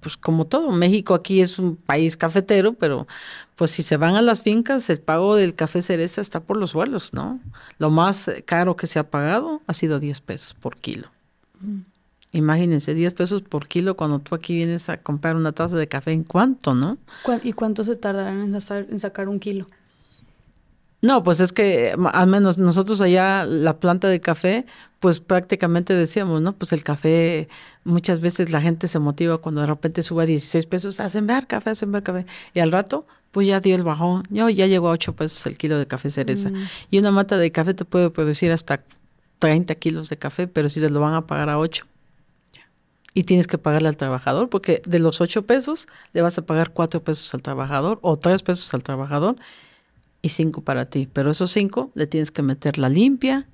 pues 0.07 0.15
como 0.15 0.47
todo, 0.47 0.71
México 0.71 1.13
aquí 1.13 1.41
es 1.41 1.59
un 1.59 1.75
país 1.75 2.15
cafetero, 2.15 2.71
pero 2.71 3.07
pues 3.55 3.71
si 3.71 3.83
se 3.83 3.97
van 3.97 4.15
a 4.15 4.21
las 4.21 4.41
fincas, 4.41 4.89
el 4.89 5.01
pago 5.01 5.35
del 5.35 5.53
café 5.53 5.81
cereza 5.81 6.21
está 6.21 6.39
por 6.39 6.55
los 6.55 6.69
suelos, 6.69 7.13
¿no? 7.13 7.41
Lo 7.77 7.89
más 7.89 8.31
caro 8.45 8.77
que 8.77 8.87
se 8.87 8.99
ha 8.99 9.09
pagado 9.09 9.61
ha 9.67 9.73
sido 9.73 9.99
10 9.99 10.21
pesos 10.21 10.53
por 10.53 10.77
kilo. 10.77 11.09
Imagínense, 12.31 12.93
10 12.93 13.15
pesos 13.15 13.41
por 13.41 13.67
kilo 13.67 13.97
cuando 13.97 14.19
tú 14.19 14.33
aquí 14.33 14.55
vienes 14.55 14.87
a 14.87 14.95
comprar 14.95 15.35
una 15.35 15.51
taza 15.51 15.75
de 15.75 15.89
café, 15.89 16.13
¿en 16.13 16.23
cuánto, 16.23 16.73
no? 16.73 16.97
¿Y 17.43 17.51
cuánto 17.51 17.83
se 17.83 17.97
tardarán 17.97 18.55
en 18.55 18.99
sacar 19.01 19.27
un 19.27 19.41
kilo? 19.41 19.67
No, 21.01 21.21
pues 21.21 21.39
es 21.39 21.53
que 21.53 21.95
al 22.11 22.27
menos 22.27 22.57
nosotros 22.57 23.01
allá 23.01 23.45
la 23.45 23.79
planta 23.79 24.07
de 24.07 24.19
café, 24.19 24.65
pues 24.99 25.19
prácticamente 25.19 25.93
decíamos, 25.93 26.41
¿no? 26.41 26.53
Pues 26.53 26.73
el 26.73 26.83
café, 26.83 27.47
muchas 27.83 28.19
veces 28.19 28.49
la 28.49 28.61
gente 28.61 28.87
se 28.87 28.97
motiva 28.97 29.37
cuando 29.37 29.61
de 29.61 29.67
repente 29.67 30.01
sube 30.01 30.23
a 30.23 30.25
16 30.25 30.65
pesos, 30.65 30.99
hacen 30.99 31.27
ver 31.27 31.45
café, 31.45 31.71
hacen 31.71 31.91
ver 31.91 32.01
café. 32.01 32.25
Y 32.55 32.61
al 32.61 32.71
rato, 32.71 33.05
pues 33.31 33.45
ya 33.47 33.59
dio 33.59 33.75
el 33.75 33.83
bajón, 33.83 34.23
ya, 34.31 34.49
ya 34.49 34.65
llegó 34.65 34.87
a 34.87 34.91
8 34.91 35.15
pesos 35.15 35.45
el 35.45 35.57
kilo 35.57 35.77
de 35.77 35.85
café 35.85 36.09
cereza. 36.09 36.49
Mm. 36.49 36.67
Y 36.89 36.97
una 36.97 37.11
mata 37.11 37.37
de 37.37 37.51
café 37.51 37.75
te 37.75 37.85
puede 37.85 38.09
producir 38.09 38.51
hasta 38.51 38.83
30 39.37 39.75
kilos 39.75 40.09
de 40.09 40.17
café, 40.17 40.47
pero 40.47 40.67
si 40.67 40.81
te 40.81 40.89
lo 40.89 40.99
van 40.99 41.13
a 41.13 41.27
pagar 41.27 41.49
a 41.49 41.59
8. 41.59 41.85
Y 43.13 43.23
tienes 43.23 43.45
que 43.45 43.59
pagarle 43.59 43.89
al 43.89 43.97
trabajador, 43.97 44.49
porque 44.49 44.81
de 44.85 44.97
los 44.97 45.21
8 45.21 45.45
pesos 45.45 45.87
le 46.13 46.23
vas 46.23 46.39
a 46.39 46.45
pagar 46.45 46.71
4 46.71 47.03
pesos 47.03 47.31
al 47.35 47.43
trabajador 47.43 47.99
o 48.01 48.17
3 48.17 48.41
pesos 48.41 48.73
al 48.73 48.81
trabajador 48.81 49.35
y 50.27 50.29
cinco 50.29 50.61
para 50.61 50.89
ti. 50.89 51.09
Pero 51.11 51.31
esos 51.31 51.51
cinco 51.51 51.91
le 51.95 52.05
tienes 52.05 52.31
que 52.31 52.43
meter 52.43 52.77
la 52.77 52.89
limpia 52.89 53.47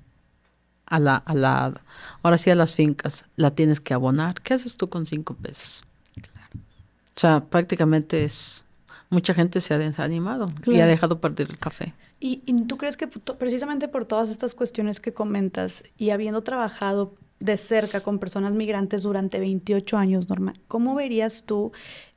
a 0.86 0.98
la, 0.98 1.16
a 1.16 1.34
la, 1.34 1.82
ahora 2.22 2.36
sí 2.36 2.50
a 2.50 2.54
las 2.54 2.74
fincas, 2.74 3.24
la 3.36 3.54
tienes 3.54 3.80
que 3.80 3.94
abonar. 3.94 4.42
¿Qué 4.42 4.54
haces 4.54 4.76
tú 4.76 4.88
con 4.88 5.06
cinco 5.06 5.34
pesos? 5.34 5.84
Claro. 6.14 6.50
O 6.54 7.18
sea, 7.20 7.44
prácticamente 7.44 8.24
es, 8.24 8.64
mucha 9.08 9.32
gente 9.32 9.60
se 9.60 9.72
ha 9.72 9.78
desanimado 9.78 10.52
y 10.66 10.80
ha 10.80 10.86
dejado 10.86 11.20
perder 11.20 11.48
el 11.50 11.58
café. 11.58 11.94
¿Y, 12.20 12.42
¿Y, 12.44 12.64
tú 12.64 12.76
crees 12.76 12.96
que 12.96 13.06
precisamente 13.06 13.88
por 13.88 14.04
todas 14.04 14.30
estas 14.30 14.54
cuestiones 14.54 15.00
que 15.00 15.12
comentas 15.12 15.84
y 15.96 16.10
habiendo 16.10 16.42
trabajado 16.42 17.14
de 17.40 17.56
cerca 17.56 18.00
con 18.00 18.18
personas 18.18 18.52
migrantes 18.52 19.02
durante 19.02 19.38
28 19.38 19.96
años, 19.96 20.28
Norma, 20.28 20.54
¿cómo 20.68 20.94
verías 20.94 21.44
tú 21.44 21.72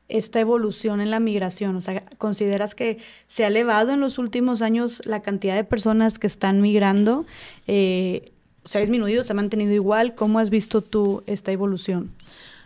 esta 0.10 0.40
evolución 0.40 1.02
en 1.02 1.12
la 1.12 1.20
migración? 1.20 1.76
O 1.76 1.82
sea, 1.82 2.06
¿consideras 2.18 2.76
que 2.76 3.00
se 3.28 3.44
ha 3.44 3.48
elevado 3.48 3.92
en 3.92 4.00
los 4.00 4.18
últimos 4.18 4.62
años 4.62 5.02
la 5.06 5.22
cantidad 5.22 5.56
de 5.56 5.64
personas 5.64 6.20
que 6.20 6.28
están 6.28 6.62
migrando? 6.62 7.26
Eh, 7.68 8.32
¿Se 8.64 8.78
ha 8.78 8.82
disminuido? 8.82 9.24
¿Se 9.24 9.34
ha 9.34 9.36
mantenido 9.36 9.74
igual? 9.74 10.16
¿Cómo 10.16 10.40
has 10.40 10.50
visto 10.50 10.82
tú 10.82 11.24
esta 11.26 11.52
evolución? 11.52 12.12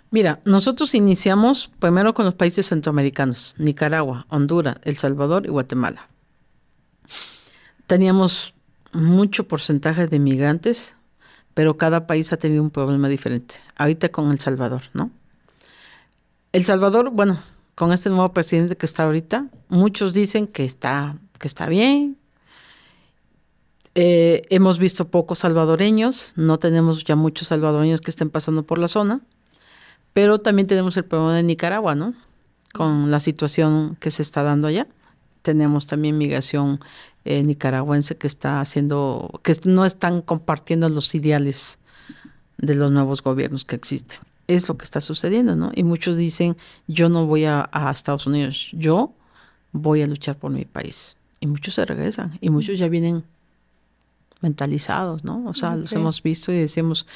Mira, 0.09 0.41
nosotros 0.43 0.93
iniciamos 0.93 1.71
primero 1.79 2.13
con 2.13 2.25
los 2.25 2.35
países 2.35 2.67
centroamericanos, 2.67 3.55
Nicaragua, 3.57 4.25
Honduras, 4.29 4.75
El 4.83 4.97
Salvador 4.97 5.45
y 5.45 5.49
Guatemala. 5.49 6.09
Teníamos 7.87 8.53
mucho 8.91 9.47
porcentaje 9.47 10.07
de 10.07 10.19
migrantes, 10.19 10.95
pero 11.53 11.77
cada 11.77 12.07
país 12.07 12.33
ha 12.33 12.37
tenido 12.37 12.61
un 12.61 12.71
problema 12.71 13.07
diferente. 13.07 13.55
Ahorita 13.77 14.09
con 14.09 14.31
El 14.31 14.39
Salvador, 14.39 14.83
¿no? 14.93 15.11
El 16.51 16.65
Salvador, 16.65 17.11
bueno, 17.11 17.41
con 17.75 17.93
este 17.93 18.09
nuevo 18.09 18.33
presidente 18.33 18.75
que 18.75 18.85
está 18.85 19.03
ahorita, 19.03 19.47
muchos 19.69 20.11
dicen 20.11 20.47
que 20.47 20.65
está, 20.65 21.17
que 21.39 21.47
está 21.47 21.67
bien. 21.69 22.17
Eh, 23.95 24.41
hemos 24.49 24.77
visto 24.77 25.07
pocos 25.09 25.39
salvadoreños, 25.39 26.33
no 26.35 26.59
tenemos 26.59 27.05
ya 27.05 27.15
muchos 27.15 27.47
salvadoreños 27.47 28.01
que 28.01 28.11
estén 28.11 28.29
pasando 28.29 28.63
por 28.63 28.79
la 28.79 28.89
zona, 28.89 29.21
pero 30.11 30.39
también 30.39 30.67
tenemos 30.67 30.97
el 30.97 31.05
problema 31.05 31.35
de 31.37 31.43
Nicaragua, 31.43 31.95
¿no? 31.95 32.13
Con 32.73 33.11
la 33.11 33.21
situación 33.21 33.95
que 34.01 34.11
se 34.11 34.21
está 34.21 34.43
dando 34.43 34.67
allá. 34.67 34.87
Tenemos 35.43 35.87
también 35.87 36.17
migración 36.17 36.81
eh, 37.23 37.43
nicaragüense 37.43 38.17
que 38.17 38.27
está 38.27 38.59
haciendo, 38.59 39.39
que 39.41 39.55
no 39.65 39.85
están 39.85 40.21
compartiendo 40.21 40.89
los 40.89 41.15
ideales 41.15 41.79
de 42.57 42.75
los 42.75 42.91
nuevos 42.91 43.23
gobiernos 43.23 43.63
que 43.63 43.77
existen 43.77 44.19
es 44.55 44.67
lo 44.67 44.77
que 44.77 44.85
está 44.85 45.01
sucediendo, 45.01 45.55
¿no? 45.55 45.71
Y 45.73 45.83
muchos 45.83 46.17
dicen, 46.17 46.57
yo 46.87 47.09
no 47.09 47.25
voy 47.25 47.45
a, 47.45 47.69
Estados 47.91 48.27
Unidos, 48.27 48.69
yo 48.73 49.13
voy 49.71 50.01
a 50.01 50.07
luchar 50.07 50.37
por 50.37 50.51
mi 50.51 50.65
país. 50.65 51.17
Y 51.39 51.47
muchos 51.47 51.73
se 51.73 51.85
regresan 51.85 52.37
y 52.41 52.49
muchos 52.49 52.77
ya 52.77 52.87
vienen 52.87 53.23
mentalizados, 54.41 55.23
¿no? 55.23 55.45
O 55.47 55.53
sea, 55.53 55.75
los 55.75 55.93
hemos 55.93 56.21
visto 56.21 56.51
y 56.51 56.55
decimos, 56.55 57.07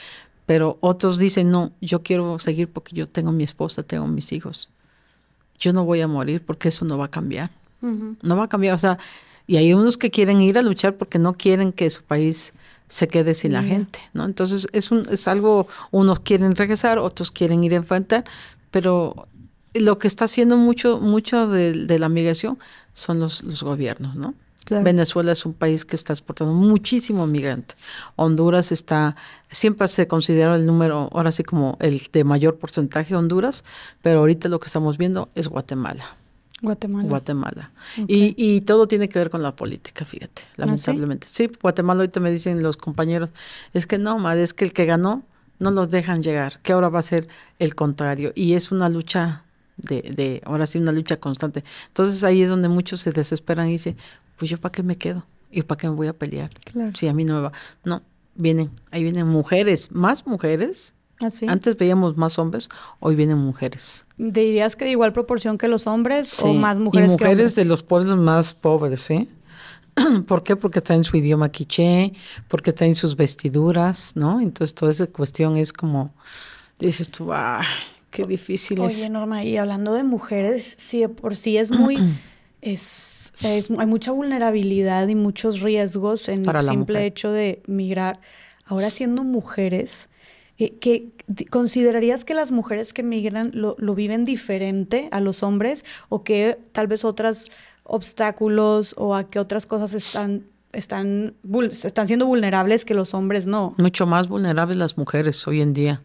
pero 0.46 0.78
otros 0.82 1.18
dicen, 1.18 1.50
no, 1.50 1.72
yo 1.82 2.02
quiero 2.02 2.38
seguir 2.40 2.70
porque 2.70 2.96
yo 2.96 3.08
tengo 3.08 3.32
mi 3.32 3.44
esposa, 3.44 3.84
tengo 3.84 4.08
mis 4.08 4.32
hijos. 4.32 4.70
Yo 5.60 5.74
no 5.74 5.86
voy 5.86 6.02
a 6.02 6.08
morir 6.08 6.44
porque 6.44 6.70
eso 6.70 6.86
no 6.86 6.98
va 6.98 7.06
a 7.06 7.12
cambiar. 7.12 7.52
No 7.82 8.36
va 8.36 8.46
a 8.46 8.50
cambiar, 8.50 8.74
o 8.74 8.80
sea, 8.80 8.98
y 9.46 9.58
hay 9.58 9.74
unos 9.74 9.98
que 9.98 10.10
quieren 10.10 10.42
ir 10.42 10.58
a 10.58 10.64
luchar 10.64 10.98
porque 10.98 11.20
no 11.20 11.34
quieren 11.34 11.72
que 11.72 11.88
su 11.92 12.02
país 12.02 12.54
se 12.88 13.08
quede 13.08 13.34
sin 13.34 13.54
la 13.54 13.64
gente, 13.64 14.00
¿no? 14.14 14.26
Entonces 14.26 14.68
es 14.72 14.92
un 14.92 15.04
es 15.10 15.28
algo 15.28 15.68
unos 15.92 16.20
quieren 16.20 16.56
regresar, 16.56 17.00
otros 17.00 17.32
quieren 17.32 17.64
ir 17.64 17.74
a 17.74 17.78
enfrentar, 17.78 18.26
pero 18.72 19.28
lo 19.74 19.98
que 19.98 20.08
está 20.08 20.26
haciendo 20.26 20.58
mucho 20.58 21.00
mucho 21.00 21.48
de, 21.48 22.00
la 22.00 22.10
migración 22.10 22.58
son 22.94 23.20
los, 23.20 23.44
los 23.44 23.64
gobiernos, 23.64 24.16
¿no? 24.16 24.34
Venezuela 24.70 25.32
es 25.32 25.46
un 25.46 25.54
país 25.54 25.86
que 25.86 25.96
está 25.96 26.14
exportando 26.14 26.54
muchísimo 26.54 27.28
migrante. 27.28 27.76
Honduras 28.16 28.72
está, 28.72 29.16
siempre 29.52 29.88
se 29.88 30.08
considera 30.08 30.56
el 30.56 30.66
número, 30.66 31.10
ahora 31.14 31.32
sí 31.32 31.44
como 31.44 31.78
el 31.80 32.02
de 32.12 32.24
mayor 32.24 32.58
porcentaje 32.58 33.16
Honduras, 33.16 33.64
pero 34.02 34.20
ahorita 34.20 34.50
lo 34.50 34.60
que 34.60 34.66
estamos 34.66 34.98
viendo 34.98 35.30
es 35.36 35.48
Guatemala. 35.48 36.18
Guatemala. 36.66 37.10
Guatemala. 37.10 37.72
Y, 38.08 38.36
y, 38.38 38.62
todo 38.62 38.88
tiene 38.88 39.10
que 39.10 39.20
ver 39.20 39.30
con 39.30 39.42
la 39.42 39.56
política, 39.56 40.06
fíjate, 40.06 40.42
¿Ah, 40.44 40.54
lamentablemente. 40.58 41.28
sí? 41.30 41.50
Guatemala 41.62 42.02
ahorita 42.02 42.20
me 42.20 42.32
dicen 42.32 42.62
los 42.62 42.78
compañeros, 42.78 43.30
es 43.74 43.88
que 43.88 43.98
no, 43.98 44.20
madre, 44.20 44.44
es 44.44 44.54
que 44.54 44.66
el 44.66 44.74
que 44.74 44.86
ganó 44.86 45.24
no 45.60 45.72
los 45.72 45.90
dejan 45.90 46.22
llegar, 46.24 46.60
que 46.62 46.74
ahora 46.74 46.90
va 46.90 47.00
a 47.00 47.04
ser 47.04 47.28
el 47.60 47.76
contrario. 47.76 48.32
Y 48.36 48.54
es 48.54 48.72
una 48.72 48.90
lucha 48.90 49.44
de, 49.78 50.02
de 50.02 50.42
ahora 50.46 50.66
sí, 50.66 50.78
una 50.78 50.92
lucha 50.92 51.18
constante. 51.18 51.64
Entonces 51.88 52.24
ahí 52.24 52.42
es 52.42 52.50
donde 52.50 52.68
muchos 52.68 53.02
se 53.02 53.12
desesperan 53.12 53.70
y 53.70 53.74
dicen, 53.74 53.96
pues 54.38 54.52
yo 54.52 54.60
para 54.60 54.72
qué 54.72 54.84
me 54.84 54.98
quedo 54.98 55.26
y 55.52 55.62
para 55.62 55.78
qué 55.78 55.90
me 55.90 55.96
voy 55.96 56.08
a 56.08 56.14
pelear. 56.14 56.50
Claro. 56.64 56.92
Si 56.96 57.08
a 57.08 57.14
mí 57.14 57.24
no 57.24 57.36
me 57.36 57.42
va. 57.42 57.52
No, 57.84 58.02
vienen, 58.36 58.72
ahí 58.92 59.04
vienen 59.04 59.28
mujeres, 59.28 59.92
más 59.92 60.28
mujeres 60.28 60.95
¿Ah, 61.22 61.30
Antes 61.48 61.78
veíamos 61.78 62.18
más 62.18 62.38
hombres, 62.38 62.70
hoy 63.00 63.16
vienen 63.16 63.38
mujeres. 63.38 64.06
¿Dirías 64.18 64.76
que 64.76 64.86
de 64.86 64.92
igual 64.92 65.14
proporción 65.14 65.58
que 65.58 65.68
los 65.68 65.88
hombres 65.88 66.42
o 66.44 66.54
más 66.54 66.78
mujeres? 66.78 67.10
Y 67.10 67.12
mujeres 67.14 67.56
de 67.56 67.66
los 67.66 67.84
pueblos 67.84 68.18
más 68.20 68.54
pobres, 68.54 69.02
¿sí? 69.02 69.30
¿Por 70.28 70.44
qué? 70.44 70.58
Porque 70.58 70.80
está 70.80 70.94
en 70.94 71.06
su 71.06 71.16
idioma 71.16 71.50
quiché, 71.50 72.12
porque 72.50 72.72
está 72.72 72.86
en 72.86 72.96
sus 72.96 73.16
vestiduras, 73.16 74.12
¿no? 74.16 74.42
Entonces 74.42 74.76
toda 74.76 74.92
esa 74.92 75.08
cuestión 75.08 75.56
es 75.56 75.72
como, 75.72 76.14
dices 76.80 77.10
tú, 77.10 77.32
¡ay, 77.32 77.66
qué 78.12 78.24
difícil 78.24 78.82
es! 78.82 78.98
Oye, 78.98 79.10
Norma, 79.10 79.44
y 79.46 79.56
hablando 79.56 79.94
de 79.94 80.04
mujeres, 80.04 80.76
sí, 80.78 81.08
por 81.08 81.38
sí 81.38 81.58
es 81.58 81.72
muy... 81.72 81.96
es, 82.62 83.32
es, 83.42 83.70
hay 83.72 83.88
mucha 83.88 84.12
vulnerabilidad 84.12 85.08
y 85.08 85.16
muchos 85.16 85.62
riesgos 85.62 86.28
en 86.28 86.46
el 86.46 86.64
simple 86.64 87.06
hecho 87.06 87.32
de 87.32 87.62
migrar. 87.68 88.20
Ahora 88.66 88.90
siendo 88.90 89.24
mujeres 89.24 90.10
eh, 90.58 90.76
que 90.80 91.12
¿Considerarías 91.50 92.24
que 92.24 92.36
las 92.36 92.52
mujeres 92.52 92.94
que 92.94 93.02
migran 93.02 93.50
lo, 93.54 93.76
viven 93.96 94.26
diferente 94.26 95.10
a 95.12 95.20
los 95.20 95.42
hombres 95.42 95.84
o 96.08 96.24
que 96.24 96.60
tal 96.72 96.86
vez 96.86 97.04
otros 97.04 97.48
obstáculos 97.84 98.94
o 98.96 99.16
a 99.16 99.28
qué 99.28 99.40
otras 99.40 99.66
cosas 99.66 99.94
están, 99.94 100.44
están, 100.72 101.34
están 101.72 102.06
siendo 102.06 102.28
vulnerables 102.28 102.86
que 102.86 102.94
los 102.94 103.16
hombres 103.16 103.48
no? 103.48 103.74
Mucho 103.78 104.06
más 104.06 104.28
vulnerables 104.28 104.78
las 104.78 105.00
mujeres 105.00 105.48
hoy 105.48 105.62
en 105.62 105.74
día, 105.74 106.04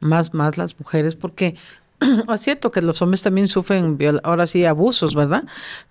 más, 0.00 0.34
más 0.34 0.58
las 0.58 0.76
mujeres, 0.76 1.14
porque 1.14 1.54
es 2.34 2.40
cierto 2.40 2.72
que 2.72 2.82
los 2.82 3.00
hombres 3.00 3.22
también 3.22 3.46
sufren 3.46 3.96
ahora 4.24 4.48
sí 4.48 4.64
abusos, 4.64 5.14
¿verdad? 5.14 5.44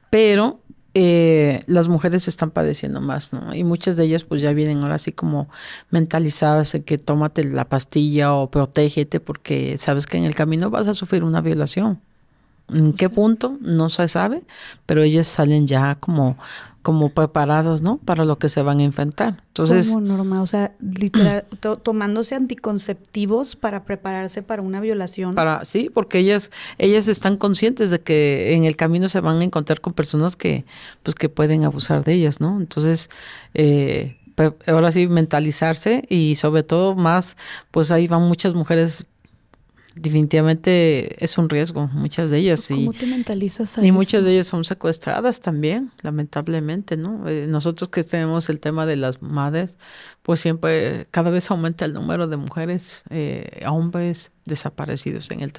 Pero 0.10 0.60
eh, 0.99 1.61
las 1.68 1.90
mujeres 1.90 2.28
están 2.28 2.49
padeciendo 2.49 3.02
más, 3.02 3.32
¿no? 3.32 3.53
Y 3.53 3.64
muchas 3.64 3.98
de 3.98 4.06
ellas 4.06 4.24
pues 4.24 4.41
ya 4.41 4.52
vienen 4.52 4.82
ahora 4.82 4.95
así 4.95 5.11
como 5.11 5.48
mentalizadas 5.91 6.74
en 6.74 6.82
que 6.82 6.98
tómate 6.98 7.44
la 7.44 7.69
pastilla 7.69 8.34
o 8.34 8.49
protégete 8.49 9.19
porque 9.19 9.78
sabes 9.78 10.07
que 10.07 10.18
en 10.18 10.24
el 10.24 10.34
camino 10.34 10.72
vas 10.72 10.88
a 10.88 10.95
sufrir 10.95 11.24
una 11.24 11.40
violación. 11.41 12.02
¿En 12.69 12.94
qué 12.94 13.10
punto? 13.10 13.57
No 13.61 13.89
se 13.89 14.07
sabe, 14.07 14.44
pero 14.85 15.02
ellas 15.02 15.27
salen 15.27 15.68
ya 15.68 15.95
como, 15.95 16.38
como 16.81 17.10
preparadas, 17.10 17.81
¿no? 17.81 17.98
Para 17.98 18.26
lo 18.26 18.38
que 18.39 18.49
se 18.49 18.61
van 18.61 18.80
a 18.80 18.84
enfrentar. 18.84 19.44
Entonces. 19.48 19.89
Como 19.89 20.02
norma, 20.02 20.41
o 20.41 20.48
sea, 20.48 20.73
literal, 20.80 21.45
tomándose 21.84 22.35
anticonceptivos 22.35 23.56
para 23.56 23.85
prepararse 23.85 24.41
para 24.41 24.61
una 24.61 24.81
violación. 24.81 25.35
Para, 25.35 25.64
sí, 25.64 25.89
porque 25.94 26.19
ellas, 26.19 26.52
ellas 26.77 27.07
están 27.07 27.38
conscientes 27.38 27.89
de 27.89 28.02
que 28.02 28.53
en 28.53 28.65
el 28.65 28.76
camino 28.76 29.07
se 29.07 29.22
van 29.22 29.39
a 29.39 29.44
encontrar 29.44 29.80
con 29.80 29.94
personas 29.94 30.35
que, 30.35 30.65
pues, 31.03 31.15
que 31.15 31.30
pueden 31.30 31.64
abusar 31.64 32.03
de 32.03 32.14
ellas, 32.14 32.41
¿no? 32.41 32.60
Entonces, 32.60 33.10
eh, 33.53 34.18
ahora 34.68 34.91
sí 34.91 35.07
mentalizarse 35.07 36.06
y 36.10 36.35
sobre 36.35 36.64
todo 36.64 36.95
más, 36.95 37.38
pues 37.72 37.91
ahí 37.91 38.07
van 38.07 38.23
muchas 38.23 38.53
mujeres 38.53 39.06
definitivamente 39.99 41.24
es 41.24 41.38
un 41.38 41.49
riesgo, 41.49 41.88
muchas 41.94 42.30
de 42.30 42.38
ellas. 42.40 42.68
¿Cómo 42.69 42.94
te 42.94 43.06
mentalizas 43.06 43.78
a 43.78 43.86
Y 43.86 43.91
muchas 43.91 44.24
de 44.24 44.34
ellas 44.34 44.48
son 44.48 44.64
secuestradas 44.64 45.40
también, 45.40 45.91
lamentablemente, 46.02 46.98
¿no? 46.98 47.28
Eh, 47.28 47.48
nosotros 47.48 47.90
que 47.90 48.03
tenemos 48.03 48.49
el 48.49 48.60
tema 48.60 48.86
de 48.86 48.95
las 48.95 49.22
madres, 49.22 49.78
pues 50.22 50.40
siempre, 50.40 51.07
cada 51.11 51.30
vez 51.30 51.49
aumenta 51.52 51.86
el 51.86 51.94
número 51.94 52.28
de 52.28 52.38
mujeres, 52.38 53.03
eh, 53.10 53.64
hombres, 53.68 54.32
desaparecidos 54.48 55.32
en 55.32 55.41
el, 55.41 55.53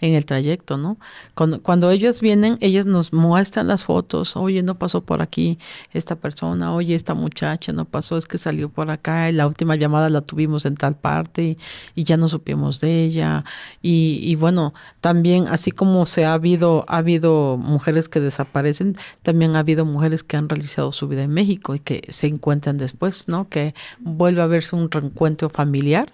en 0.00 0.14
el 0.14 0.24
trayecto, 0.26 0.76
¿no? 0.76 0.98
Cuando, 1.34 1.62
cuando 1.62 1.90
ellas 1.90 2.20
vienen, 2.20 2.58
ellas 2.60 2.86
nos 2.86 3.12
muestran 3.12 3.68
las 3.68 3.84
fotos, 3.84 4.36
oye, 4.36 4.62
no 4.62 4.78
pasó 4.78 5.02
por 5.02 5.22
aquí 5.22 5.58
esta 5.92 6.16
persona, 6.16 6.74
oye, 6.74 6.94
esta 6.94 7.14
muchacha 7.14 7.72
no 7.72 7.84
pasó, 7.84 8.16
es 8.16 8.26
que 8.26 8.38
salió 8.38 8.68
por 8.68 8.90
acá, 8.90 9.30
la 9.32 9.46
última 9.46 9.76
llamada 9.76 10.08
la 10.08 10.20
tuvimos 10.20 10.66
en 10.66 10.76
tal 10.76 10.96
parte 10.96 11.56
y, 11.94 12.04
ya 12.04 12.18
no 12.18 12.28
supimos 12.28 12.80
de 12.80 13.04
ella. 13.04 13.44
Y, 13.80 14.20
y, 14.22 14.34
bueno, 14.34 14.74
también 15.00 15.48
así 15.48 15.70
como 15.70 16.04
se 16.06 16.26
ha 16.26 16.34
habido, 16.34 16.84
ha 16.88 16.98
habido 16.98 17.56
mujeres 17.56 18.08
que 18.08 18.20
desaparecen, 18.20 18.96
también 19.22 19.56
ha 19.56 19.60
habido 19.60 19.84
mujeres 19.86 20.22
que 20.22 20.36
han 20.36 20.48
realizado 20.48 20.92
su 20.92 21.08
vida 21.08 21.22
en 21.22 21.30
México 21.30 21.74
y 21.74 21.78
que 21.80 22.02
se 22.10 22.26
encuentran 22.26 22.76
después, 22.76 23.28
¿no? 23.28 23.48
Que 23.48 23.74
vuelve 24.00 24.42
a 24.42 24.46
verse 24.46 24.76
un 24.76 24.90
reencuentro 24.90 25.48
familiar 25.48 26.12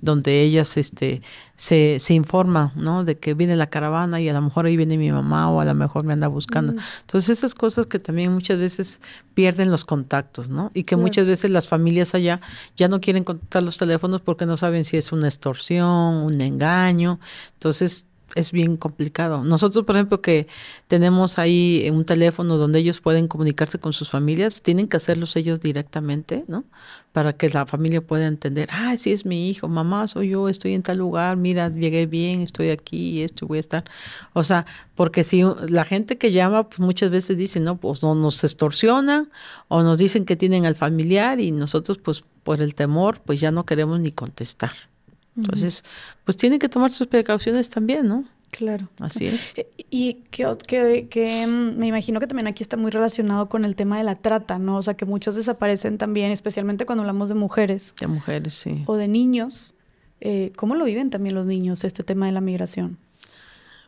donde 0.00 0.42
ellas 0.42 0.76
este, 0.76 1.22
se, 1.56 1.98
se 1.98 2.14
informan, 2.14 2.72
¿no? 2.74 3.04
De 3.04 3.18
que 3.18 3.34
viene 3.34 3.56
la 3.56 3.68
caravana 3.68 4.20
y 4.20 4.28
a 4.28 4.32
lo 4.32 4.42
mejor 4.42 4.66
ahí 4.66 4.76
viene 4.76 4.98
mi 4.98 5.10
mamá 5.10 5.50
o 5.50 5.60
a 5.60 5.64
lo 5.64 5.74
mejor 5.74 6.04
me 6.04 6.12
anda 6.12 6.28
buscando. 6.28 6.72
Mm. 6.72 6.78
Entonces 7.00 7.38
esas 7.38 7.54
cosas 7.54 7.86
que 7.86 7.98
también 7.98 8.32
muchas 8.32 8.58
veces 8.58 9.00
pierden 9.34 9.70
los 9.70 9.84
contactos, 9.84 10.48
¿no? 10.48 10.70
Y 10.74 10.84
que 10.84 10.96
muchas 10.96 11.26
veces 11.26 11.50
las 11.50 11.68
familias 11.68 12.14
allá 12.14 12.40
ya 12.76 12.88
no 12.88 13.00
quieren 13.00 13.24
contactar 13.24 13.62
los 13.62 13.78
teléfonos 13.78 14.20
porque 14.20 14.46
no 14.46 14.56
saben 14.56 14.84
si 14.84 14.96
es 14.96 15.12
una 15.12 15.28
extorsión, 15.28 15.88
un 15.88 16.40
engaño. 16.40 17.20
Entonces 17.54 18.06
es 18.34 18.52
bien 18.52 18.76
complicado. 18.76 19.44
Nosotros, 19.44 19.84
por 19.84 19.96
ejemplo, 19.96 20.20
que 20.20 20.46
tenemos 20.88 21.38
ahí 21.38 21.88
un 21.92 22.04
teléfono 22.04 22.58
donde 22.58 22.80
ellos 22.80 23.00
pueden 23.00 23.28
comunicarse 23.28 23.78
con 23.78 23.92
sus 23.92 24.10
familias, 24.10 24.62
tienen 24.62 24.88
que 24.88 24.96
hacerlos 24.96 25.36
ellos 25.36 25.60
directamente, 25.60 26.44
¿no? 26.48 26.64
Para 27.14 27.32
que 27.32 27.48
la 27.48 27.64
familia 27.64 28.00
pueda 28.00 28.26
entender, 28.26 28.68
ah, 28.72 28.96
sí 28.96 29.12
es 29.12 29.24
mi 29.24 29.48
hijo, 29.48 29.68
mamá, 29.68 30.08
soy 30.08 30.30
yo, 30.30 30.48
estoy 30.48 30.74
en 30.74 30.82
tal 30.82 30.98
lugar, 30.98 31.36
mira, 31.36 31.68
llegué 31.68 32.06
bien, 32.06 32.42
estoy 32.42 32.70
aquí, 32.70 33.22
esto 33.22 33.46
voy 33.46 33.58
a 33.58 33.60
estar. 33.60 33.84
O 34.32 34.42
sea, 34.42 34.66
porque 34.96 35.22
si 35.22 35.44
la 35.68 35.84
gente 35.84 36.18
que 36.18 36.32
llama, 36.32 36.68
pues 36.68 36.80
muchas 36.80 37.10
veces 37.10 37.38
dice, 37.38 37.60
no, 37.60 37.76
pues 37.76 38.02
no 38.02 38.16
nos 38.16 38.42
extorsionan 38.42 39.30
o 39.68 39.84
nos 39.84 39.98
dicen 39.98 40.24
que 40.24 40.34
tienen 40.34 40.66
al 40.66 40.74
familiar 40.74 41.38
y 41.38 41.52
nosotros, 41.52 41.98
pues 41.98 42.24
por 42.42 42.60
el 42.60 42.74
temor, 42.74 43.20
pues 43.24 43.40
ya 43.40 43.52
no 43.52 43.64
queremos 43.64 44.00
ni 44.00 44.10
contestar. 44.10 44.72
Entonces, 45.36 45.84
pues 46.24 46.36
tiene 46.36 46.58
que 46.58 46.68
tomar 46.68 46.90
sus 46.90 47.06
precauciones 47.06 47.70
también, 47.70 48.08
¿no? 48.08 48.24
Claro. 48.56 48.88
Así 49.00 49.26
es. 49.26 49.52
Eh, 49.56 49.68
y 49.90 50.14
que, 50.30 51.08
que, 51.10 51.46
mm, 51.46 51.76
me 51.76 51.88
imagino 51.88 52.20
que 52.20 52.28
también 52.28 52.46
aquí 52.46 52.62
está 52.62 52.76
muy 52.76 52.92
relacionado 52.92 53.48
con 53.48 53.64
el 53.64 53.74
tema 53.74 53.98
de 53.98 54.04
la 54.04 54.14
trata, 54.14 54.58
¿no? 54.58 54.76
O 54.76 54.82
sea, 54.82 54.94
que 54.94 55.04
muchos 55.04 55.34
desaparecen 55.34 55.98
también, 55.98 56.30
especialmente 56.30 56.86
cuando 56.86 57.02
hablamos 57.02 57.28
de 57.28 57.34
mujeres. 57.34 57.94
De 57.98 58.06
mujeres, 58.06 58.54
sí. 58.54 58.84
O 58.86 58.94
de 58.94 59.08
niños. 59.08 59.74
Eh, 60.20 60.52
¿Cómo 60.54 60.76
lo 60.76 60.84
viven 60.84 61.10
también 61.10 61.34
los 61.34 61.46
niños 61.46 61.82
este 61.82 62.04
tema 62.04 62.26
de 62.26 62.32
la 62.32 62.40
migración? 62.40 62.98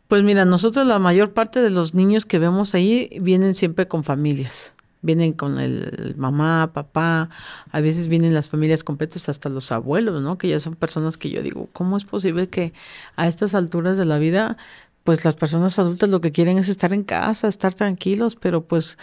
Pues 0.09 0.24
mira, 0.24 0.44
nosotros 0.44 0.86
la 0.86 0.98
mayor 0.98 1.32
parte 1.32 1.62
de 1.62 1.70
los 1.70 1.94
niños 1.94 2.26
que 2.26 2.38
vemos 2.38 2.74
ahí 2.74 3.09
vienen 3.20 3.55
siempre 3.55 3.86
con 3.86 4.02
familias 4.05 4.76
vienen 5.02 5.32
con 5.32 5.60
el 5.60 6.14
mamá, 6.16 6.70
papá, 6.73 7.31
a 7.70 7.81
veces 7.81 8.09
vienen 8.09 8.35
las 8.35 8.48
familias 8.48 8.85
completas, 8.85 9.28
hasta 9.28 9.48
los 9.48 9.73
abuelos, 9.73 10.23
¿no? 10.23 10.39
Que 10.39 10.48
ya 10.48 10.60
son 10.60 10.74
personas 10.74 11.16
que 11.16 11.31
yo 11.31 11.43
digo, 11.43 11.68
¿cómo 11.73 11.97
es 11.97 12.05
posible 12.05 12.48
que 12.48 12.73
a 13.16 13.28
estas 13.28 13.55
alturas 13.55 13.97
de 13.97 14.05
la 14.05 14.18
vida, 14.18 14.56
pues 15.05 15.24
las 15.24 15.36
personas 15.36 15.78
adultas 15.78 16.09
lo 16.09 16.20
que 16.20 16.32
quieren 16.32 16.59
es 16.59 16.68
estar 16.68 16.93
en 16.93 17.05
casa, 17.05 17.48
estar 17.48 17.74
tranquilos, 17.74 18.36
pero 18.36 18.64
pues 18.64 18.98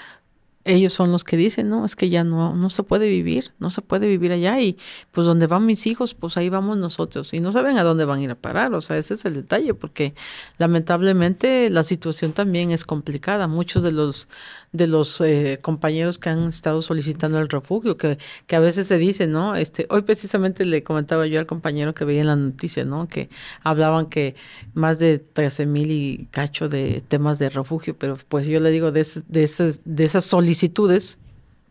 ellos 0.65 0.93
son 0.93 1.11
los 1.11 1.23
que 1.23 1.35
dicen, 1.35 1.69
no, 1.69 1.83
es 1.85 1.95
que 1.95 2.09
ya 2.09 2.23
no, 2.23 2.55
no 2.55 2.69
se 2.69 2.83
puede 2.83 3.09
vivir, 3.09 3.53
no 3.59 3.69
se 3.69 3.81
puede 3.81 4.07
vivir 4.07 4.31
allá 4.31 4.59
y 4.61 4.77
pues 5.11 5.27
donde 5.27 5.47
van 5.47 5.65
mis 5.65 5.85
hijos, 5.87 6.13
pues 6.13 6.37
ahí 6.37 6.49
vamos 6.49 6.77
nosotros 6.77 7.33
y 7.33 7.39
no 7.39 7.51
saben 7.51 7.77
a 7.77 7.83
dónde 7.83 8.05
van 8.05 8.19
a 8.19 8.23
ir 8.23 8.31
a 8.31 8.35
parar, 8.35 8.73
o 8.73 8.81
sea, 8.81 8.97
ese 8.97 9.15
es 9.15 9.25
el 9.25 9.33
detalle, 9.33 9.73
porque 9.73 10.13
lamentablemente 10.57 11.69
la 11.69 11.83
situación 11.83 12.33
también 12.33 12.71
es 12.71 12.85
complicada, 12.85 13.47
muchos 13.47 13.83
de 13.83 13.91
los 13.91 14.29
de 14.73 14.87
los 14.87 15.21
eh, 15.21 15.59
compañeros 15.61 16.17
que 16.17 16.29
han 16.29 16.47
estado 16.47 16.81
solicitando 16.81 17.39
el 17.39 17.47
refugio, 17.47 17.95
que, 17.95 18.17
que 18.47 18.55
a 18.55 18.59
veces 18.59 18.87
se 18.87 18.97
dice, 18.97 19.27
¿no? 19.27 19.55
Este, 19.55 19.85
hoy 19.89 20.01
precisamente 20.01 20.65
le 20.65 20.83
comentaba 20.83 21.27
yo 21.27 21.39
al 21.39 21.45
compañero 21.45 21.93
que 21.93 22.05
veía 22.05 22.21
en 22.21 22.27
la 22.27 22.35
noticia, 22.35 22.83
¿no? 22.83 23.07
Que 23.07 23.29
hablaban 23.63 24.07
que 24.07 24.35
más 24.73 24.97
de 24.97 25.19
13 25.19 25.67
mil 25.67 25.91
y 25.91 26.27
cacho 26.31 26.69
de 26.69 27.03
temas 27.07 27.37
de 27.37 27.49
refugio, 27.49 27.95
pero 27.97 28.17
pues 28.27 28.47
yo 28.47 28.59
le 28.59 28.71
digo, 28.71 28.91
de, 28.91 29.07
de, 29.27 29.43
esas, 29.43 29.79
de 29.85 30.03
esas 30.03 30.25
solicitudes, 30.25 31.19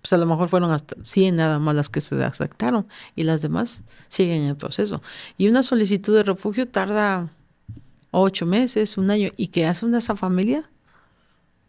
pues 0.00 0.12
a 0.12 0.16
lo 0.16 0.26
mejor 0.26 0.48
fueron 0.48 0.70
hasta 0.70 0.96
100 1.02 1.36
nada 1.36 1.58
más 1.58 1.74
las 1.74 1.88
que 1.88 2.00
se 2.00 2.22
aceptaron 2.22 2.86
y 3.16 3.24
las 3.24 3.42
demás 3.42 3.82
siguen 4.08 4.42
en 4.42 4.48
el 4.50 4.56
proceso. 4.56 5.02
Y 5.36 5.48
una 5.48 5.64
solicitud 5.64 6.14
de 6.14 6.22
refugio 6.22 6.68
tarda 6.68 7.30
ocho 8.12 8.46
meses, 8.46 8.96
un 8.96 9.10
año, 9.10 9.32
y 9.36 9.48
que 9.48 9.66
hace 9.66 9.86
una 9.86 9.98
esa 9.98 10.14
familia 10.14 10.68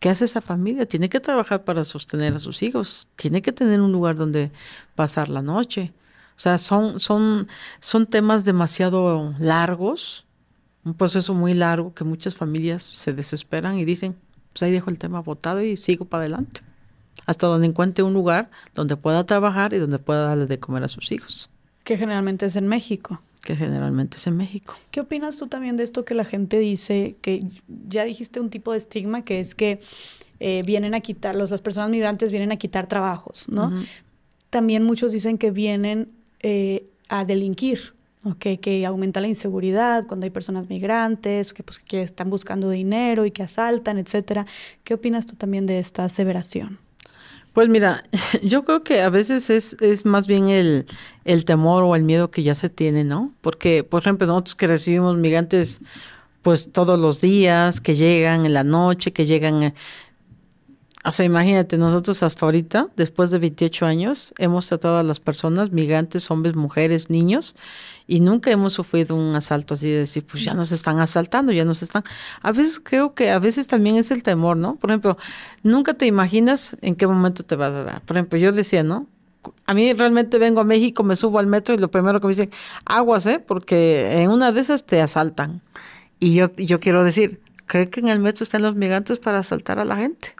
¿Qué 0.03 0.09
hace 0.09 0.25
esa 0.25 0.41
familia? 0.41 0.85
Tiene 0.85 1.07
que 1.07 1.21
trabajar 1.21 1.63
para 1.63 1.85
sostener 1.85 2.33
a 2.33 2.39
sus 2.39 2.61
hijos, 2.61 3.07
tiene 3.15 3.41
que 3.41 3.53
tener 3.53 3.79
un 3.79 3.93
lugar 3.93 4.17
donde 4.17 4.51
pasar 4.95 5.29
la 5.29 5.41
noche. 5.41 5.93
O 6.35 6.39
sea, 6.41 6.57
son, 6.57 6.99
son, 6.99 7.47
son 7.79 8.05
temas 8.05 8.43
demasiado 8.43 9.33
largos, 9.39 10.25
un 10.83 10.93
proceso 10.93 11.33
muy 11.33 11.53
largo 11.53 11.93
que 11.93 12.03
muchas 12.03 12.35
familias 12.35 12.83
se 12.83 13.13
desesperan 13.13 13.79
y 13.79 13.85
dicen, 13.85 14.17
pues 14.51 14.63
ahí 14.63 14.73
dejo 14.73 14.89
el 14.89 14.99
tema 14.99 15.21
botado 15.21 15.61
y 15.61 15.77
sigo 15.77 16.03
para 16.03 16.23
adelante. 16.23 16.59
Hasta 17.25 17.47
donde 17.47 17.67
encuentre 17.67 18.03
un 18.03 18.13
lugar 18.13 18.51
donde 18.73 18.97
pueda 18.97 19.25
trabajar 19.25 19.73
y 19.73 19.77
donde 19.77 19.99
pueda 19.99 20.27
darle 20.27 20.47
de 20.47 20.59
comer 20.59 20.83
a 20.83 20.89
sus 20.89 21.13
hijos. 21.13 21.49
Que 21.85 21.95
generalmente 21.95 22.45
es 22.45 22.57
en 22.57 22.67
México 22.67 23.21
que 23.43 23.55
generalmente 23.55 24.17
es 24.17 24.25
en 24.27 24.37
México. 24.37 24.75
¿Qué 24.89 25.01
opinas 25.01 25.37
tú 25.37 25.47
también 25.47 25.75
de 25.75 25.83
esto 25.83 26.05
que 26.05 26.15
la 26.15 26.23
gente 26.23 26.59
dice, 26.59 27.17
que 27.21 27.45
ya 27.87 28.05
dijiste 28.05 28.39
un 28.39 28.49
tipo 28.49 28.71
de 28.71 28.77
estigma, 28.77 29.25
que 29.25 29.41
es 29.41 29.53
que 29.53 29.81
eh, 30.39 30.63
vienen 30.65 30.93
a 30.93 31.01
quitar, 31.01 31.35
los, 31.35 31.51
las 31.51 31.61
personas 31.61 31.89
migrantes 31.89 32.31
vienen 32.31 32.51
a 32.51 32.55
quitar 32.55 32.87
trabajos, 32.87 33.49
¿no? 33.49 33.71
También 34.49 34.83
muchos 34.83 35.11
dicen 35.11 35.37
que 35.37 35.51
vienen 35.51 36.09
eh, 36.41 36.85
a 37.09 37.25
delinquir, 37.25 37.93
¿okay? 38.23 38.57
que 38.57 38.85
aumenta 38.85 39.19
la 39.19 39.27
inseguridad 39.27 40.07
cuando 40.07 40.25
hay 40.25 40.29
personas 40.29 40.69
migrantes, 40.69 41.53
que, 41.53 41.63
pues, 41.63 41.79
que 41.79 42.01
están 42.01 42.29
buscando 42.29 42.69
dinero 42.69 43.25
y 43.25 43.31
que 43.31 43.43
asaltan, 43.43 43.97
etcétera. 43.97 44.45
¿Qué 44.83 44.93
opinas 44.93 45.25
tú 45.25 45.35
también 45.35 45.65
de 45.65 45.79
esta 45.79 46.05
aseveración? 46.05 46.79
Pues 47.53 47.69
mira, 47.69 48.03
yo 48.43 48.65
creo 48.65 48.83
que 48.83 49.01
a 49.01 49.09
veces 49.09 49.49
es, 49.49 49.77
es 49.79 50.05
más 50.05 50.27
bien 50.27 50.49
el, 50.49 50.85
el 51.23 51.45
temor 51.45 51.83
o 51.83 51.95
el 51.95 52.03
miedo 52.03 52.31
que 52.31 52.43
ya 52.43 52.55
se 52.55 52.69
tiene, 52.69 53.03
¿no? 53.03 53.31
Porque, 53.41 53.83
por 53.83 54.01
ejemplo, 54.01 54.27
nosotros 54.27 54.55
que 54.55 54.67
recibimos 54.67 55.15
migrantes 55.17 55.79
pues 56.41 56.71
todos 56.73 56.99
los 56.99 57.21
días, 57.21 57.79
que 57.79 57.95
llegan 57.95 58.45
en 58.45 58.53
la 58.53 58.63
noche, 58.63 59.13
que 59.13 59.25
llegan... 59.25 59.73
O 61.05 61.11
sea, 61.11 61.25
imagínate, 61.25 61.77
nosotros 61.77 62.23
hasta 62.23 62.45
ahorita, 62.45 62.87
después 62.95 63.29
de 63.29 63.37
28 63.37 63.85
años, 63.85 64.33
hemos 64.37 64.67
tratado 64.67 64.99
a 64.99 65.03
las 65.03 65.19
personas, 65.19 65.71
migrantes, 65.71 66.31
hombres, 66.31 66.55
mujeres, 66.55 67.09
niños, 67.09 67.57
y 68.07 68.21
nunca 68.21 68.51
hemos 68.51 68.71
sufrido 68.71 69.13
un 69.17 69.35
asalto 69.35 69.73
así 69.73 69.89
de 69.89 69.99
decir, 69.99 70.25
pues 70.25 70.45
ya 70.45 70.53
nos 70.53 70.71
están 70.71 71.01
asaltando, 71.01 71.51
ya 71.51 71.65
nos 71.65 71.83
están. 71.83 72.03
A 72.41 72.53
veces 72.53 72.79
creo 72.81 73.13
que 73.15 73.31
a 73.31 73.39
veces 73.39 73.67
también 73.67 73.97
es 73.97 74.11
el 74.11 74.23
temor, 74.23 74.55
¿no? 74.55 74.77
Por 74.77 74.91
ejemplo, 74.91 75.17
nunca 75.61 75.93
te 75.93 76.05
imaginas 76.05 76.77
en 76.81 76.95
qué 76.95 77.05
momento 77.05 77.43
te 77.43 77.57
va 77.57 77.65
a 77.65 77.71
dar. 77.71 78.01
Por 78.01 78.15
ejemplo, 78.15 78.39
yo 78.39 78.53
decía, 78.53 78.83
¿no? 78.83 79.07
A 79.65 79.73
mí 79.73 79.91
realmente 79.91 80.37
vengo 80.37 80.61
a 80.61 80.63
México, 80.63 81.03
me 81.03 81.17
subo 81.17 81.39
al 81.39 81.47
metro 81.47 81.75
y 81.75 81.79
lo 81.79 81.91
primero 81.91 82.21
que 82.21 82.27
me 82.27 82.31
dicen, 82.31 82.49
aguas, 82.85 83.25
¿eh? 83.25 83.39
Porque 83.39 84.21
en 84.21 84.29
una 84.29 84.53
de 84.53 84.61
esas 84.61 84.85
te 84.85 85.01
asaltan. 85.01 85.61
Y 86.21 86.33
yo, 86.35 86.55
yo 86.55 86.79
quiero 86.79 87.03
decir, 87.03 87.41
¿cree 87.65 87.89
que 87.89 87.99
en 87.99 88.07
el 88.07 88.19
metro 88.19 88.43
están 88.43 88.61
los 88.61 88.75
migrantes 88.75 89.19
para 89.19 89.39
asaltar 89.39 89.79
a 89.79 89.85
la 89.85 89.97
gente? 89.97 90.35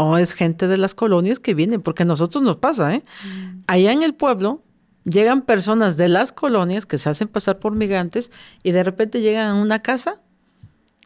O 0.00 0.16
es 0.16 0.32
gente 0.32 0.68
de 0.68 0.78
las 0.78 0.94
colonias 0.94 1.40
que 1.40 1.54
vienen, 1.54 1.82
porque 1.82 2.04
a 2.04 2.06
nosotros 2.06 2.42
nos 2.42 2.56
pasa, 2.56 2.94
¿eh? 2.94 3.04
Mm. 3.24 3.58
Allá 3.66 3.92
en 3.92 4.02
el 4.02 4.14
pueblo 4.14 4.62
llegan 5.04 5.42
personas 5.42 5.96
de 5.96 6.08
las 6.08 6.32
colonias 6.32 6.86
que 6.86 6.98
se 6.98 7.08
hacen 7.08 7.28
pasar 7.28 7.58
por 7.58 7.74
migrantes 7.74 8.30
y 8.62 8.72
de 8.72 8.84
repente 8.84 9.20
llegan 9.20 9.48
a 9.48 9.54
una 9.54 9.80
casa 9.80 10.20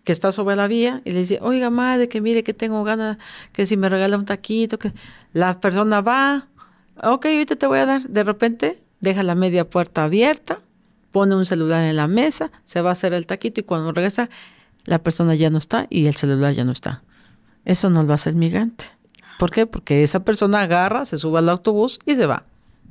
que 0.05 0.13
está 0.13 0.33
sobre 0.33 0.57
la 0.57 0.67
vía 0.67 1.01
y 1.05 1.13
le 1.13 1.21
dice, 1.21 1.39
oiga 1.43 1.71
madre, 1.71 2.09
que 2.09 2.21
mire 2.21 2.43
que 2.43 2.55
tengo 2.55 2.83
ganas, 2.85 3.19
que 3.53 3.67
si 3.67 3.77
me 3.77 3.89
regala 3.89 4.17
un 4.17 4.25
taquito, 4.25 4.79
que 4.79 4.93
la 5.33 5.61
persona 5.61 6.01
va, 6.01 6.49
ok, 7.03 7.27
ahorita 7.27 7.57
te 7.57 7.67
voy 7.67 7.79
a 7.79 7.87
dar. 7.87 8.09
De 8.09 8.25
repente 8.25 8.83
deja 9.01 9.23
la 9.23 9.35
media 9.35 9.69
puerta 9.69 10.05
abierta, 10.05 10.61
pone 11.13 11.35
un 11.37 11.45
celular 11.45 11.85
en 11.85 11.97
la 11.97 12.09
mesa, 12.09 12.51
se 12.65 12.81
va 12.81 12.91
a 12.91 12.93
hacer 12.93 13.15
el 13.15 13.27
taquito 13.27 13.61
y 13.61 13.65
cuando 13.65 13.93
regresa 13.93 14.29
la 14.85 15.03
persona 15.03 15.35
ya 15.35 15.51
no 15.51 15.59
está 15.59 15.87
y 15.89 16.07
el 16.07 16.17
celular 16.17 16.53
ya 16.55 16.65
no 16.65 16.73
está. 16.73 17.03
Eso 17.65 17.91
no 17.91 18.03
lo 18.03 18.13
hace 18.13 18.31
el 18.31 18.37
migrante. 18.37 18.85
¿Por 19.39 19.51
qué? 19.51 19.67
Porque 19.67 20.03
esa 20.03 20.25
persona 20.25 20.61
agarra, 20.61 21.05
se 21.05 21.19
sube 21.19 21.39
al 21.39 21.49
autobús 21.49 21.99
y 22.07 22.15
se 22.15 22.27
va. 22.27 22.45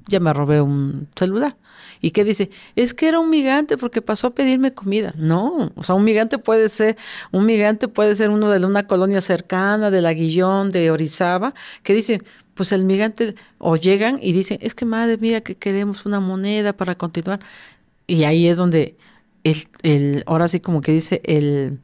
Ya 0.07 0.19
me 0.19 0.33
robé 0.33 0.61
un 0.61 1.07
celular. 1.15 1.55
¿Y 2.01 2.11
qué 2.11 2.23
dice? 2.23 2.49
Es 2.75 2.93
que 2.93 3.07
era 3.07 3.19
un 3.19 3.29
migrante 3.29 3.77
porque 3.77 4.01
pasó 4.01 4.27
a 4.27 4.35
pedirme 4.35 4.73
comida. 4.73 5.13
No, 5.17 5.71
o 5.75 5.83
sea, 5.83 5.95
un 5.95 6.03
migrante 6.03 6.39
puede 6.39 6.67
ser, 6.67 6.97
un 7.31 7.45
migrante 7.45 7.87
puede 7.87 8.15
ser 8.15 8.31
uno 8.31 8.49
de 8.49 8.65
una 8.65 8.87
colonia 8.87 9.21
cercana, 9.21 9.91
de 9.91 10.01
la 10.01 10.13
Guillón, 10.13 10.69
de 10.69 10.89
Orizaba, 10.89 11.53
que 11.83 11.93
dice, 11.93 12.21
pues 12.55 12.71
el 12.71 12.83
migrante, 12.83 13.35
o 13.59 13.75
llegan 13.75 14.19
y 14.21 14.33
dicen, 14.33 14.57
es 14.61 14.73
que 14.73 14.85
madre 14.85 15.17
mía, 15.17 15.41
que 15.41 15.55
queremos 15.55 16.05
una 16.07 16.19
moneda 16.19 16.73
para 16.73 16.95
continuar. 16.95 17.39
Y 18.07 18.23
ahí 18.23 18.47
es 18.47 18.57
donde 18.57 18.97
el, 19.43 19.67
el 19.83 20.23
ahora 20.25 20.47
sí 20.47 20.59
como 20.59 20.81
que 20.81 20.91
dice, 20.91 21.21
el, 21.23 21.79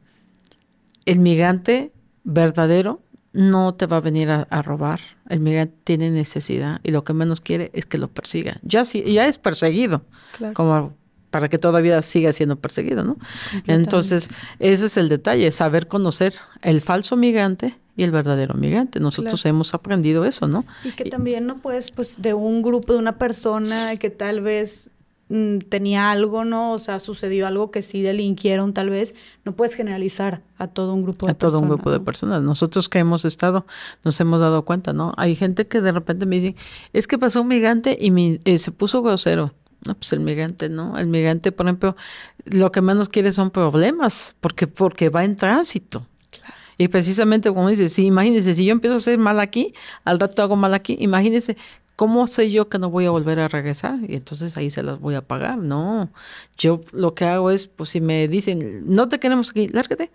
el 1.06 1.20
migrante 1.20 1.92
verdadero 2.28 3.00
no 3.32 3.74
te 3.74 3.86
va 3.86 3.98
a 3.98 4.00
venir 4.00 4.30
a, 4.30 4.62
robar. 4.62 5.00
El 5.28 5.40
migrante 5.40 5.74
tiene 5.84 6.10
necesidad 6.10 6.80
y 6.82 6.90
lo 6.90 7.04
que 7.04 7.12
menos 7.12 7.40
quiere 7.40 7.70
es 7.74 7.86
que 7.86 7.98
lo 7.98 8.08
persiga. 8.08 8.58
Ya 8.62 8.84
sí, 8.84 9.02
ya 9.02 9.26
es 9.26 9.38
perseguido, 9.38 10.02
como 10.54 10.94
para 11.30 11.48
que 11.48 11.58
todavía 11.58 12.00
siga 12.02 12.32
siendo 12.32 12.56
perseguido, 12.56 13.04
¿no? 13.04 13.16
Entonces, 13.66 14.28
ese 14.58 14.86
es 14.86 14.96
el 14.96 15.08
detalle, 15.08 15.50
saber 15.50 15.86
conocer 15.86 16.34
el 16.62 16.80
falso 16.80 17.16
migrante 17.16 17.76
y 17.96 18.02
el 18.02 18.12
verdadero 18.12 18.54
migrante. 18.54 18.98
Nosotros 18.98 19.44
hemos 19.46 19.74
aprendido 19.74 20.24
eso, 20.24 20.48
¿no? 20.48 20.64
Y 20.84 20.92
que 20.92 21.04
también 21.04 21.46
no 21.46 21.58
puedes, 21.58 21.90
pues, 21.92 22.20
de 22.20 22.34
un 22.34 22.62
grupo, 22.62 22.94
de 22.94 22.98
una 22.98 23.18
persona 23.18 23.96
que 23.96 24.10
tal 24.10 24.40
vez 24.40 24.90
Mm, 25.30 25.58
tenía 25.58 26.10
algo, 26.10 26.44
¿no? 26.44 26.72
O 26.72 26.78
sea, 26.78 27.00
sucedió 27.00 27.46
algo 27.46 27.70
que 27.70 27.82
sí 27.82 28.00
delinquieron 28.00 28.72
tal 28.72 28.88
vez, 28.88 29.14
no 29.44 29.54
puedes 29.54 29.74
generalizar 29.74 30.42
a 30.56 30.68
todo 30.68 30.94
un 30.94 31.02
grupo 31.02 31.26
de 31.26 31.34
personas. 31.34 31.54
A 31.54 31.58
todo 31.58 31.60
un 31.60 31.68
grupo 31.68 31.90
de 31.90 32.00
personas. 32.00 32.42
Nosotros 32.42 32.88
que 32.88 32.98
hemos 32.98 33.26
estado, 33.26 33.66
nos 34.04 34.18
hemos 34.20 34.40
dado 34.40 34.64
cuenta, 34.64 34.94
¿no? 34.94 35.12
Hay 35.18 35.36
gente 35.36 35.66
que 35.66 35.82
de 35.82 35.92
repente 35.92 36.24
me 36.24 36.36
dice, 36.36 36.56
es 36.94 37.06
que 37.06 37.18
pasó 37.18 37.42
un 37.42 37.48
migrante 37.48 37.98
y 38.00 38.40
eh, 38.44 38.58
se 38.58 38.72
puso 38.72 39.02
grosero. 39.02 39.52
No, 39.86 39.94
pues 39.94 40.12
el 40.12 40.20
migrante, 40.20 40.68
¿no? 40.70 40.98
El 40.98 41.06
migrante, 41.06 41.52
por 41.52 41.66
ejemplo, 41.66 41.94
lo 42.46 42.72
que 42.72 42.80
menos 42.80 43.08
quiere 43.08 43.32
son 43.32 43.50
problemas, 43.50 44.34
porque, 44.40 44.66
porque 44.66 45.08
va 45.10 45.24
en 45.24 45.36
tránsito. 45.36 46.06
Y 46.78 46.88
precisamente 46.88 47.50
como 47.50 47.68
dice, 47.68 47.88
sí, 47.88 48.06
imagínese, 48.06 48.54
si 48.54 48.64
yo 48.64 48.72
empiezo 48.72 48.94
a 48.94 48.98
hacer 48.98 49.18
mal 49.18 49.40
aquí, 49.40 49.74
al 50.04 50.18
rato 50.18 50.42
hago 50.42 50.56
mal 50.56 50.74
aquí, 50.74 50.96
imagínese 51.00 51.56
¿Cómo 51.98 52.28
sé 52.28 52.48
yo 52.52 52.68
que 52.68 52.78
no 52.78 52.90
voy 52.90 53.06
a 53.06 53.10
volver 53.10 53.40
a 53.40 53.48
regresar? 53.48 53.98
Y 54.06 54.14
entonces 54.14 54.56
ahí 54.56 54.70
se 54.70 54.84
las 54.84 55.00
voy 55.00 55.16
a 55.16 55.20
pagar. 55.20 55.58
No, 55.58 56.08
yo 56.56 56.80
lo 56.92 57.12
que 57.12 57.24
hago 57.24 57.50
es, 57.50 57.66
pues 57.66 57.90
si 57.90 58.00
me 58.00 58.28
dicen, 58.28 58.84
no 58.86 59.08
te 59.08 59.18
queremos 59.18 59.50
aquí, 59.50 59.66
lárgate. 59.66 60.12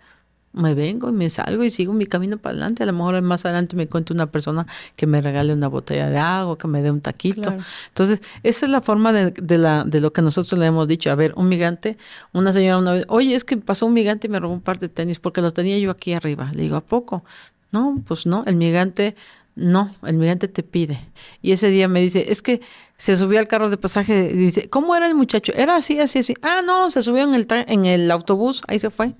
Me 0.54 0.72
vengo 0.72 1.10
y 1.10 1.12
me 1.12 1.28
salgo 1.28 1.62
y 1.62 1.68
sigo 1.68 1.92
mi 1.92 2.06
camino 2.06 2.38
para 2.38 2.52
adelante. 2.52 2.84
A 2.84 2.86
lo 2.86 2.94
mejor 2.94 3.20
más 3.20 3.44
adelante 3.44 3.76
me 3.76 3.82
encuentro 3.82 4.14
una 4.14 4.32
persona 4.32 4.66
que 4.96 5.06
me 5.06 5.20
regale 5.20 5.52
una 5.52 5.68
botella 5.68 6.08
de 6.08 6.16
agua, 6.16 6.56
que 6.56 6.66
me 6.68 6.80
dé 6.80 6.90
un 6.90 7.02
taquito. 7.02 7.54
Entonces, 7.88 8.22
esa 8.42 8.64
es 8.64 8.72
la 8.72 8.80
forma 8.80 9.12
de, 9.12 9.32
de, 9.32 9.58
la, 9.58 9.84
de 9.84 10.00
lo 10.00 10.10
que 10.10 10.22
nosotros 10.22 10.58
le 10.58 10.64
hemos 10.64 10.88
dicho. 10.88 11.10
A 11.10 11.16
ver, 11.16 11.34
un 11.36 11.50
migrante, 11.50 11.98
una 12.32 12.54
señora 12.54 12.78
una 12.78 12.92
vez, 12.92 13.04
oye, 13.08 13.34
es 13.34 13.44
que 13.44 13.58
pasó 13.58 13.84
un 13.84 13.92
migrante 13.92 14.26
y 14.26 14.30
me 14.30 14.40
robó 14.40 14.54
un 14.54 14.62
par 14.62 14.78
de 14.78 14.88
tenis 14.88 15.18
porque 15.18 15.42
los 15.42 15.52
tenía 15.52 15.78
yo 15.78 15.90
aquí 15.90 16.14
arriba. 16.14 16.50
Le 16.54 16.62
digo, 16.62 16.76
¿a 16.76 16.80
poco? 16.80 17.24
No, 17.72 18.00
pues 18.06 18.24
no, 18.24 18.42
el 18.46 18.56
migrante 18.56 19.16
no, 19.56 19.94
el 20.04 20.16
migrante 20.16 20.48
te 20.48 20.62
pide. 20.62 20.98
Y 21.40 21.52
ese 21.52 21.68
día 21.68 21.88
me 21.88 22.00
dice, 22.00 22.32
es 22.32 22.42
que 22.42 22.60
se 22.96 23.16
subió 23.16 23.38
al 23.38 23.48
carro 23.48 23.70
de 23.70 23.76
pasaje 23.76 24.30
y 24.32 24.36
dice, 24.36 24.68
¿cómo 24.68 24.96
era 24.96 25.06
el 25.06 25.14
muchacho? 25.14 25.52
Era 25.54 25.76
así, 25.76 26.00
así, 26.00 26.20
así. 26.20 26.34
Ah, 26.42 26.62
no, 26.64 26.90
se 26.90 27.02
subió 27.02 27.22
en 27.22 27.34
el, 27.34 27.46
en 27.50 27.84
el 27.84 28.10
autobús, 28.10 28.62
ahí 28.66 28.78
se 28.78 28.90
fue. 28.90 29.14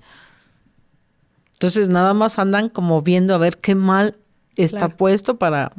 Entonces 1.53 1.87
nada 1.87 2.13
más 2.13 2.37
andan 2.37 2.69
como 2.69 3.01
viendo 3.01 3.33
a 3.33 3.37
ver 3.37 3.57
qué 3.57 3.75
mal 3.75 4.15
está 4.57 4.89
puesto 4.89 5.37
para 5.37 5.71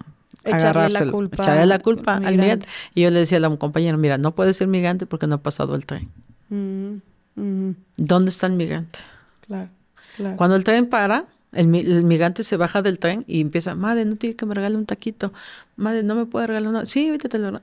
echarle 0.44 0.88
la 0.90 1.10
culpa, 1.10 1.42
echarle 1.42 1.66
la 1.66 1.78
culpa 1.78 2.16
al 2.16 2.36
migrante. 2.36 2.66
Y 2.94 3.02
yo 3.02 3.10
le 3.10 3.18
decía 3.18 3.38
a 3.38 3.40
la 3.42 3.54
compañera, 3.56 3.96
mira, 3.98 4.16
no 4.16 4.34
puede 4.34 4.54
ser 4.54 4.68
migrante 4.68 5.06
porque 5.06 5.26
no 5.26 5.36
ha 5.36 5.42
pasado 5.42 5.74
el 5.74 5.84
tren. 5.84 6.10
Mm, 6.48 6.96
mm. 7.34 7.76
¿Dónde 7.98 8.30
está 8.30 8.46
el 8.46 8.54
migrante? 8.54 9.00
Claro, 9.46 9.68
claro. 10.16 10.36
Cuando 10.36 10.56
el 10.56 10.64
tren 10.64 10.86
para, 10.86 11.26
el, 11.52 11.66
migrante 11.68 12.42
se 12.42 12.56
baja 12.56 12.82
del 12.82 12.98
tren 12.98 13.24
y 13.26 13.40
empieza, 13.40 13.74
madre, 13.74 14.04
no 14.04 14.16
tiene 14.16 14.36
que 14.36 14.46
me 14.46 14.54
regale 14.54 14.76
un 14.76 14.86
taquito. 14.86 15.32
Madre, 15.76 16.02
no 16.02 16.14
me 16.14 16.26
puede 16.26 16.46
regalar 16.48 16.68
una. 16.68 16.86
Sí, 16.86 17.06
ahorita 17.06 17.28
te 17.28 17.38
lo 17.38 17.60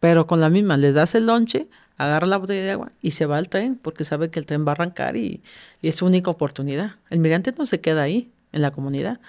Pero 0.00 0.26
con 0.26 0.40
la 0.40 0.50
misma, 0.50 0.76
le 0.76 0.92
das 0.92 1.14
el 1.14 1.26
lonche, 1.26 1.68
agarra 1.96 2.26
la 2.26 2.36
botella 2.38 2.62
de 2.64 2.70
agua 2.70 2.92
y 3.02 3.12
se 3.12 3.26
va 3.26 3.38
al 3.38 3.48
tren 3.48 3.76
porque 3.80 4.04
sabe 4.04 4.30
que 4.30 4.38
el 4.40 4.46
tren 4.46 4.66
va 4.66 4.72
a 4.72 4.72
arrancar 4.72 5.16
y, 5.16 5.42
y 5.82 5.88
es 5.88 5.96
su 5.96 6.06
única 6.06 6.30
oportunidad. 6.30 6.96
El 7.10 7.18
migrante 7.20 7.54
no 7.56 7.66
se 7.66 7.80
queda 7.80 8.02
ahí, 8.02 8.30
en 8.54 8.62
la 8.62 8.70
comunidad. 8.70 9.20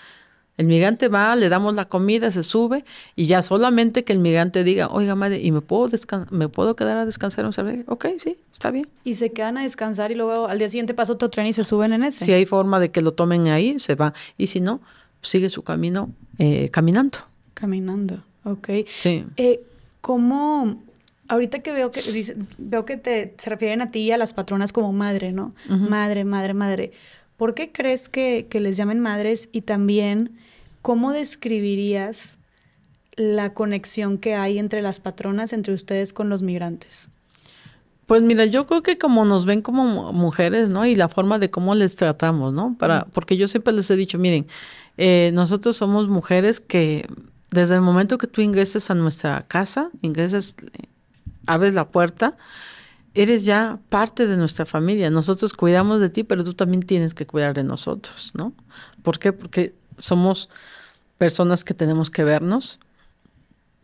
El 0.58 0.68
migrante 0.68 1.10
va, 1.10 1.36
le 1.36 1.50
damos 1.50 1.76
la 1.76 1.86
comida, 1.86 2.32
se 2.32 2.42
sube 2.42 2.86
y 3.16 3.26
ya 3.26 3.42
solamente 3.42 4.06
que 4.06 4.14
el 4.14 4.20
migrante 4.20 4.64
diga, 4.64 4.88
oiga 4.88 5.14
madre, 5.14 5.42
¿y 5.42 5.52
me 5.52 5.60
puedo, 5.60 5.90
me 6.32 6.48
puedo 6.48 6.78
quedar 6.78 6.98
a 6.98 7.06
descansar? 7.06 7.46
Ok, 7.88 8.06
sí, 8.20 8.38
está 8.54 8.72
bien. 8.72 8.88
Y 9.04 9.16
se 9.16 9.34
quedan 9.34 9.58
a 9.58 9.64
descansar 9.64 10.12
y 10.12 10.16
luego 10.16 10.48
al 10.48 10.58
día 10.58 10.70
siguiente 10.70 10.94
pasa 10.94 11.12
otro 11.12 11.30
tren 11.30 11.48
y 11.48 11.54
se 11.54 11.66
suben 11.66 11.92
en 11.92 12.06
ese. 12.06 12.24
Si 12.24 12.32
hay 12.32 12.46
forma 12.46 12.80
de 12.80 12.90
que 12.90 13.02
lo 13.02 13.14
tomen 13.14 13.48
ahí, 13.48 13.80
se 13.80 13.96
va. 13.96 14.14
Y 14.38 14.48
si 14.48 14.62
no, 14.62 14.80
sigue 15.22 15.50
su 15.50 15.64
camino 15.64 16.10
eh, 16.38 16.70
caminando. 16.70 17.18
Caminando, 17.54 18.24
ok. 18.46 18.70
Sí. 19.00 19.26
Eh, 19.36 19.62
¿Cómo, 20.00 20.82
ahorita 21.28 21.60
que 21.60 21.74
veo 21.74 21.92
que 21.92 22.02
dice, 22.02 22.38
veo 22.58 22.86
que 22.86 22.96
te, 22.96 23.34
se 23.38 23.50
refieren 23.50 23.82
a 23.82 23.92
ti 23.92 24.00
y 24.00 24.12
a 24.12 24.18
las 24.18 24.32
patronas 24.32 24.72
como 24.72 24.94
madre, 24.94 25.34
¿no? 25.34 25.54
Madre, 25.68 26.24
madre, 26.24 26.54
madre. 26.54 26.92
¿Por 27.36 27.56
qué 27.56 27.74
crees 27.74 28.08
que, 28.08 28.48
que 28.50 28.62
les 28.62 28.78
llamen 28.78 29.02
madres 29.02 29.50
y 29.52 29.62
también 29.62 30.38
¿cómo 30.86 31.14
describirías 31.14 32.38
la 33.16 33.56
conexión 33.56 34.20
que 34.20 34.36
hay 34.36 34.60
entre 34.60 34.84
las 34.84 35.00
patronas, 35.00 35.52
entre 35.52 35.74
ustedes 35.74 36.14
con 36.14 36.30
los 36.30 36.44
migrantes? 36.44 37.10
Pues 38.06 38.22
mira, 38.22 38.46
yo 38.46 38.68
creo 38.68 38.84
que 38.84 39.00
como 39.00 39.26
nos 39.26 39.46
ven 39.46 39.64
como 39.64 40.14
mujeres, 40.14 40.70
¿no? 40.70 40.86
Y 40.86 40.94
la 40.94 41.10
forma 41.10 41.40
de 41.40 41.50
cómo 41.50 41.74
les 41.74 41.96
tratamos, 41.96 42.54
¿no? 42.54 42.76
Para, 42.78 43.06
porque 43.06 43.36
yo 43.36 43.48
siempre 43.48 43.74
les 43.74 43.90
he 43.90 43.96
dicho, 43.96 44.20
miren, 44.20 44.46
eh, 44.98 45.32
nosotros 45.34 45.76
somos 45.76 46.08
mujeres 46.08 46.60
que 46.60 47.08
desde 47.50 47.74
el 47.74 47.82
momento 47.82 48.20
que 48.20 48.28
tú 48.28 48.42
ingresas 48.42 48.92
a 48.92 48.94
nuestra 48.94 49.48
casa, 49.48 49.90
ingresas, 50.04 50.56
abres 51.48 51.74
la 51.74 51.88
puerta, 51.88 52.38
eres 53.16 53.44
ya 53.44 53.80
parte 53.90 54.28
de 54.28 54.38
nuestra 54.38 54.68
familia. 54.68 55.10
Nosotros 55.10 55.54
cuidamos 55.54 56.00
de 56.00 56.12
ti, 56.12 56.24
pero 56.24 56.44
tú 56.44 56.54
también 56.54 56.84
tienes 56.84 57.16
que 57.16 57.26
cuidar 57.26 57.56
de 57.56 57.64
nosotros, 57.64 58.34
¿no? 58.36 58.54
¿Por 59.02 59.18
qué? 59.18 59.34
Porque 59.34 59.74
somos 59.98 60.50
personas 61.18 61.64
que 61.64 61.74
tenemos 61.74 62.10
que 62.10 62.24
vernos, 62.24 62.80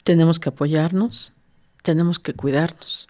tenemos 0.04 0.40
que 0.40 0.50
apoyarnos, 0.50 1.34
tenemos 1.84 2.20
que 2.20 2.34
cuidarnos. 2.34 3.08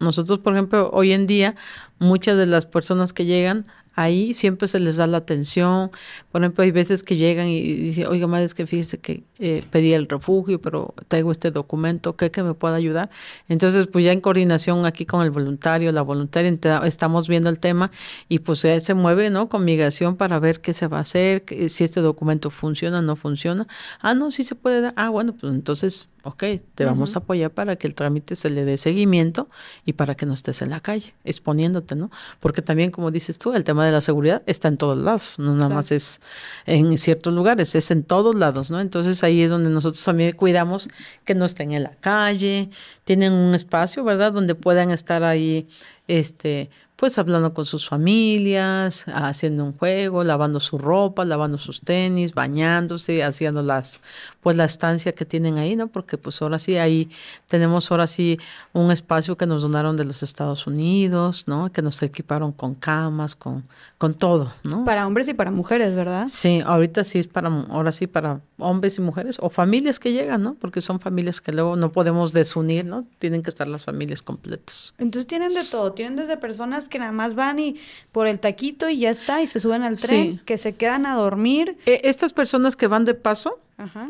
Nosotros, 0.00 0.40
por 0.40 0.52
ejemplo, 0.54 0.90
hoy 0.92 1.12
en 1.12 1.26
día, 1.26 1.54
muchas 1.98 2.36
de 2.36 2.46
las 2.46 2.66
personas 2.66 3.12
que 3.12 3.24
llegan 3.24 3.66
ahí 3.94 4.34
siempre 4.34 4.68
se 4.68 4.80
les 4.80 4.96
da 4.96 5.06
la 5.06 5.18
atención. 5.18 5.90
Por 6.30 6.42
ejemplo, 6.42 6.64
hay 6.64 6.70
veces 6.70 7.02
que 7.02 7.16
llegan 7.16 7.48
y 7.48 7.60
dicen, 7.60 8.06
oiga, 8.08 8.26
madre, 8.26 8.44
es 8.44 8.54
que 8.54 8.66
fíjese 8.66 8.98
que 8.98 9.24
eh, 9.38 9.62
pedí 9.70 9.92
el 9.92 10.08
refugio, 10.08 10.60
pero 10.60 10.94
traigo 11.08 11.30
este 11.32 11.50
documento, 11.50 12.16
¿qué 12.16 12.30
que 12.30 12.42
me 12.42 12.54
pueda 12.54 12.76
ayudar? 12.76 13.10
Entonces, 13.48 13.86
pues 13.86 14.04
ya 14.04 14.12
en 14.12 14.20
coordinación 14.20 14.86
aquí 14.86 15.06
con 15.06 15.22
el 15.22 15.30
voluntario, 15.30 15.92
la 15.92 16.02
voluntaria, 16.02 16.56
estamos 16.84 17.28
viendo 17.28 17.50
el 17.50 17.58
tema 17.58 17.90
y 18.28 18.40
pues 18.40 18.60
se 18.60 18.94
mueve, 18.94 19.30
¿no? 19.30 19.48
Con 19.48 19.64
migración 19.64 20.16
para 20.16 20.38
ver 20.38 20.60
qué 20.60 20.72
se 20.74 20.86
va 20.86 20.98
a 20.98 21.00
hacer, 21.02 21.44
si 21.68 21.84
este 21.84 22.00
documento 22.00 22.50
funciona 22.50 23.00
o 23.00 23.02
no 23.02 23.16
funciona. 23.16 23.66
Ah, 24.00 24.14
no, 24.14 24.30
sí 24.30 24.44
se 24.44 24.54
puede 24.54 24.80
dar. 24.80 24.94
Ah, 24.96 25.08
bueno, 25.08 25.34
pues 25.34 25.52
entonces 25.52 26.08
ok, 26.24 26.44
te 26.74 26.84
vamos 26.84 27.16
a 27.16 27.20
apoyar 27.20 27.50
para 27.50 27.76
que 27.76 27.86
el 27.86 27.94
trámite 27.94 28.36
se 28.36 28.50
le 28.50 28.64
dé 28.64 28.76
seguimiento 28.78 29.48
y 29.84 29.94
para 29.94 30.14
que 30.14 30.26
no 30.26 30.34
estés 30.34 30.62
en 30.62 30.70
la 30.70 30.80
calle 30.80 31.14
exponiéndote, 31.24 31.94
¿no? 31.94 32.10
Porque 32.40 32.62
también, 32.62 32.90
como 32.90 33.10
dices 33.10 33.38
tú, 33.38 33.52
el 33.52 33.64
tema 33.64 33.84
de 33.84 33.92
la 33.92 34.00
seguridad 34.00 34.42
está 34.46 34.68
en 34.68 34.76
todos 34.76 34.98
lados, 34.98 35.38
no 35.38 35.54
nada 35.54 35.74
más 35.74 35.92
es 35.92 36.20
en 36.66 36.96
ciertos 36.98 37.32
lugares, 37.32 37.74
es 37.74 37.90
en 37.90 38.04
todos 38.04 38.34
lados, 38.34 38.70
¿no? 38.70 38.80
Entonces 38.80 39.22
ahí 39.24 39.42
es 39.42 39.50
donde 39.50 39.70
nosotros 39.70 40.04
también 40.04 40.32
cuidamos 40.32 40.88
que 41.24 41.34
no 41.34 41.44
estén 41.44 41.72
en 41.72 41.84
la 41.84 41.96
calle, 42.00 42.70
tienen 43.04 43.32
un 43.32 43.54
espacio, 43.54 44.04
¿verdad? 44.04 44.32
Donde 44.32 44.54
puedan 44.54 44.90
estar 44.90 45.24
ahí 45.24 45.66
este, 46.08 46.70
pues 47.02 47.18
hablando 47.18 47.52
con 47.52 47.66
sus 47.66 47.88
familias, 47.88 49.06
haciendo 49.08 49.64
un 49.64 49.76
juego, 49.76 50.22
lavando 50.22 50.60
su 50.60 50.78
ropa, 50.78 51.24
lavando 51.24 51.58
sus 51.58 51.80
tenis, 51.80 52.32
bañándose, 52.32 53.24
haciendo 53.24 53.60
las, 53.60 54.00
pues 54.42 54.56
la 54.56 54.64
estancia 54.64 55.12
que 55.12 55.24
tienen 55.24 55.56
ahí, 55.56 55.76
¿no? 55.76 55.86
Porque 55.86 56.18
pues 56.18 56.42
ahora 56.42 56.58
sí 56.58 56.76
ahí 56.76 57.08
tenemos 57.46 57.90
ahora 57.90 58.08
sí 58.08 58.38
un 58.72 58.90
espacio 58.90 59.36
que 59.36 59.46
nos 59.46 59.62
donaron 59.62 59.96
de 59.96 60.04
los 60.04 60.24
Estados 60.24 60.66
Unidos, 60.66 61.46
¿no? 61.46 61.70
Que 61.70 61.80
nos 61.80 62.02
equiparon 62.02 62.50
con 62.50 62.74
camas, 62.74 63.36
con, 63.36 63.64
con 63.98 64.14
todo, 64.14 64.52
¿no? 64.64 64.84
Para 64.84 65.06
hombres 65.06 65.28
y 65.28 65.34
para 65.34 65.52
mujeres, 65.52 65.94
¿verdad? 65.94 66.26
Sí, 66.28 66.60
ahorita 66.64 67.04
sí 67.04 67.20
es 67.20 67.28
para, 67.28 67.48
ahora 67.70 67.92
sí 67.92 68.08
para 68.08 68.40
hombres 68.58 68.98
y 68.98 69.00
mujeres 69.00 69.38
o 69.40 69.48
familias 69.48 70.00
que 70.00 70.12
llegan, 70.12 70.42
¿no? 70.42 70.54
Porque 70.54 70.80
son 70.80 70.98
familias 70.98 71.40
que 71.40 71.52
luego 71.52 71.76
no 71.76 71.92
podemos 71.92 72.32
desunir, 72.32 72.84
¿no? 72.84 73.06
Tienen 73.20 73.42
que 73.42 73.50
estar 73.50 73.68
las 73.68 73.84
familias 73.84 74.22
completas. 74.22 74.92
Entonces 74.98 75.28
tienen 75.28 75.54
de 75.54 75.62
todo, 75.64 75.92
tienen 75.92 76.16
desde 76.16 76.36
personas 76.36 76.88
que 76.88 76.98
nada 76.98 77.12
más 77.12 77.36
van 77.36 77.60
y 77.60 77.76
por 78.10 78.26
el 78.26 78.40
taquito 78.40 78.88
y 78.88 78.98
ya 78.98 79.10
está, 79.10 79.40
y 79.40 79.46
se 79.46 79.60
suben 79.60 79.84
al 79.84 79.98
tren, 79.98 80.40
que 80.44 80.58
se 80.58 80.74
quedan 80.74 81.06
a 81.06 81.14
dormir. 81.14 81.76
E, 81.86 82.00
estas 82.04 82.32
personas 82.32 82.74
que 82.74 82.88
van 82.88 83.04
de 83.04 83.14
paso, 83.14 83.60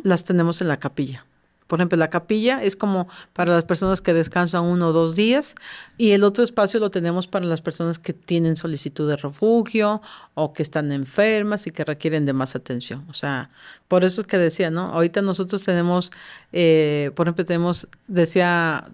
las 0.03 0.25
tenemos 0.25 0.61
en 0.61 0.69
la 0.69 0.79
capilla. 0.79 1.25
Por 1.73 1.81
ejemplo, 1.81 1.97
la 1.97 2.11
capilla 2.11 2.63
es 2.63 2.77
como 2.77 3.09
para 3.33 3.55
las 3.55 3.65
personas 3.65 4.03
que 4.03 4.13
descansan 4.13 4.65
uno 4.65 4.89
o 4.89 4.93
dos 4.93 5.17
días 5.17 5.55
y 5.97 6.11
el 6.11 6.23
otro 6.23 6.45
espacio 6.45 6.79
lo 6.79 6.91
tenemos 6.91 7.29
para 7.29 7.47
las 7.47 7.63
personas 7.63 7.99
que 7.99 8.13
tienen 8.13 8.57
solicitud 8.57 9.09
de 9.09 9.17
refugio 9.17 10.03
o 10.35 10.53
que 10.53 10.63
están 10.63 10.93
enfermas 10.93 11.67
y 11.67 11.71
que 11.71 11.85
requieren 11.85 12.27
de 12.27 12.35
más 12.35 12.55
atención. 12.57 13.07
O 13.09 13.15
sea, 13.15 13.49
por 13.89 14.05
eso 14.05 14.21
es 14.21 14.27
que 14.27 14.37
decía, 14.37 14.71
¿no? 14.71 14.93
Ahorita 14.93 15.23
nosotros 15.23 15.65
tenemos, 15.65 16.13
eh, 16.53 17.11
por 17.15 17.27
ejemplo, 17.27 17.47
tenemos, 17.47 17.89
decía, 18.07 18.85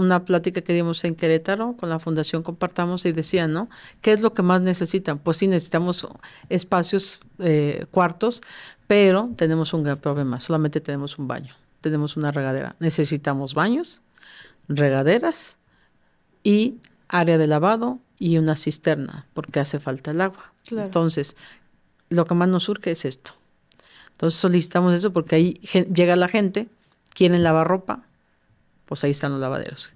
una 0.00 0.24
plática 0.24 0.60
que 0.62 0.72
dimos 0.72 1.04
en 1.04 1.14
Querétaro 1.14 1.76
con 1.76 1.88
la 1.88 1.98
Fundación 1.98 2.42
Compartamos 2.42 3.04
y 3.06 3.12
decían, 3.12 3.52
¿no? 3.52 3.68
¿Qué 4.00 4.12
es 4.12 4.22
lo 4.22 4.32
que 4.34 4.42
más 4.42 4.62
necesitan? 4.62 5.18
Pues 5.18 5.36
sí, 5.36 5.46
necesitamos 5.46 6.06
espacios, 6.48 7.20
eh, 7.38 7.86
cuartos, 7.90 8.40
pero 8.86 9.26
tenemos 9.36 9.72
un 9.72 9.82
gran 9.82 9.98
problema, 9.98 10.40
solamente 10.40 10.80
tenemos 10.80 11.18
un 11.18 11.28
baño, 11.28 11.54
tenemos 11.80 12.16
una 12.16 12.32
regadera. 12.32 12.76
Necesitamos 12.80 13.54
baños, 13.54 14.02
regaderas 14.68 15.58
y 16.42 16.78
área 17.08 17.38
de 17.38 17.46
lavado 17.46 17.98
y 18.18 18.38
una 18.38 18.56
cisterna, 18.56 19.26
porque 19.34 19.60
hace 19.60 19.78
falta 19.78 20.10
el 20.10 20.20
agua. 20.20 20.52
Entonces, 20.70 21.36
lo 22.08 22.26
que 22.26 22.34
más 22.34 22.48
nos 22.48 22.64
surge 22.64 22.90
es 22.90 23.04
esto. 23.04 23.32
Entonces 24.12 24.38
solicitamos 24.38 24.94
eso 24.94 25.12
porque 25.12 25.36
ahí 25.36 25.54
llega 25.94 26.14
la 26.14 26.28
gente, 26.28 26.68
quieren 27.14 27.42
lavar 27.42 27.66
ropa, 27.66 28.02
pues 28.90 29.04
ahí 29.04 29.12
están 29.12 29.30
los 29.30 29.40
lavaderos. 29.40 29.92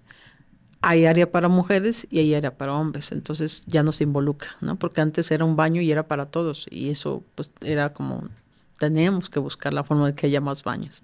Hay 0.82 1.04
área 1.04 1.32
para 1.32 1.48
mujeres 1.48 2.06
y 2.12 2.20
hay 2.20 2.32
área 2.32 2.56
para 2.56 2.74
hombres, 2.74 3.10
entonces 3.10 3.64
ya 3.66 3.82
no 3.82 3.90
se 3.90 4.04
involucra, 4.04 4.50
¿no? 4.60 4.76
Porque 4.76 5.00
antes 5.00 5.32
era 5.32 5.44
un 5.44 5.56
baño 5.56 5.82
y 5.82 5.90
era 5.90 6.06
para 6.06 6.26
todos 6.26 6.68
y 6.70 6.90
eso 6.90 7.24
pues 7.34 7.52
era 7.60 7.92
como 7.92 8.28
tenemos 8.78 9.28
que 9.28 9.40
buscar 9.40 9.74
la 9.74 9.82
forma 9.82 10.06
de 10.06 10.14
que 10.14 10.26
haya 10.26 10.40
más 10.40 10.62
baños. 10.62 11.02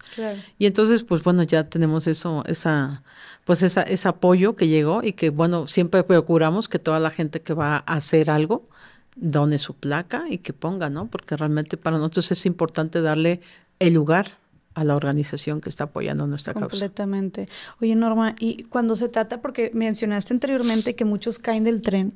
Y 0.57 0.67
entonces, 0.67 1.03
pues 1.03 1.25
bueno, 1.25 1.43
ya 1.43 1.65
tenemos 1.65 2.07
eso, 2.07 2.45
esa, 2.47 3.03
pues 3.45 3.65
esa, 3.65 3.83
ese 3.83 4.07
apoyo 4.07 4.55
que 4.55 4.69
llegó 4.69 5.03
y 5.03 5.15
que 5.15 5.31
bueno, 5.31 5.67
siempre 5.67 6.05
procuramos 6.05 6.69
que 6.69 6.79
toda 6.79 7.01
la 7.01 7.11
gente 7.11 7.41
que 7.41 7.55
va 7.55 7.77
a 7.79 7.95
hacer 7.95 8.31
algo 8.31 8.69
done 9.17 9.59
su 9.59 9.75
placa 9.75 10.27
y 10.29 10.39
que 10.39 10.53
ponga, 10.53 10.91
¿no? 10.91 11.07
Porque 11.09 11.37
realmente 11.37 11.77
para 11.77 11.99
nosotros 11.99 12.31
es 12.31 12.47
importante 12.47 13.01
darle 13.01 13.41
el 13.81 13.95
lugar 13.95 14.40
a 14.75 14.85
la 14.85 14.95
organización 14.95 15.61
que 15.61 15.69
está 15.69 15.85
apoyando 15.85 16.27
nuestra 16.27 16.55
causa. 16.55 16.71
Completamente. 16.71 17.49
Oye, 17.81 17.95
Norma, 17.97 18.37
y 18.39 18.63
cuando 18.65 18.95
se 18.95 19.09
trata, 19.09 19.43
porque 19.43 19.73
mencionaste 19.75 20.33
anteriormente 20.33 20.95
que 20.95 21.05
muchos 21.05 21.39
caen 21.41 21.65
del 21.65 21.83
tren 21.83 22.13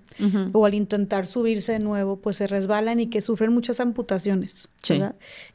o 0.53 0.65
al 0.65 0.75
intentar 0.75 1.27
subirse 1.27 1.73
de 1.73 1.79
nuevo, 1.81 2.17
pues 2.17 2.37
se 2.37 2.47
resbalan 2.47 3.01
y 3.01 3.09
que 3.09 3.21
sufren 3.21 3.53
muchas 3.53 3.81
amputaciones. 3.81 4.69
Sí. 4.83 5.01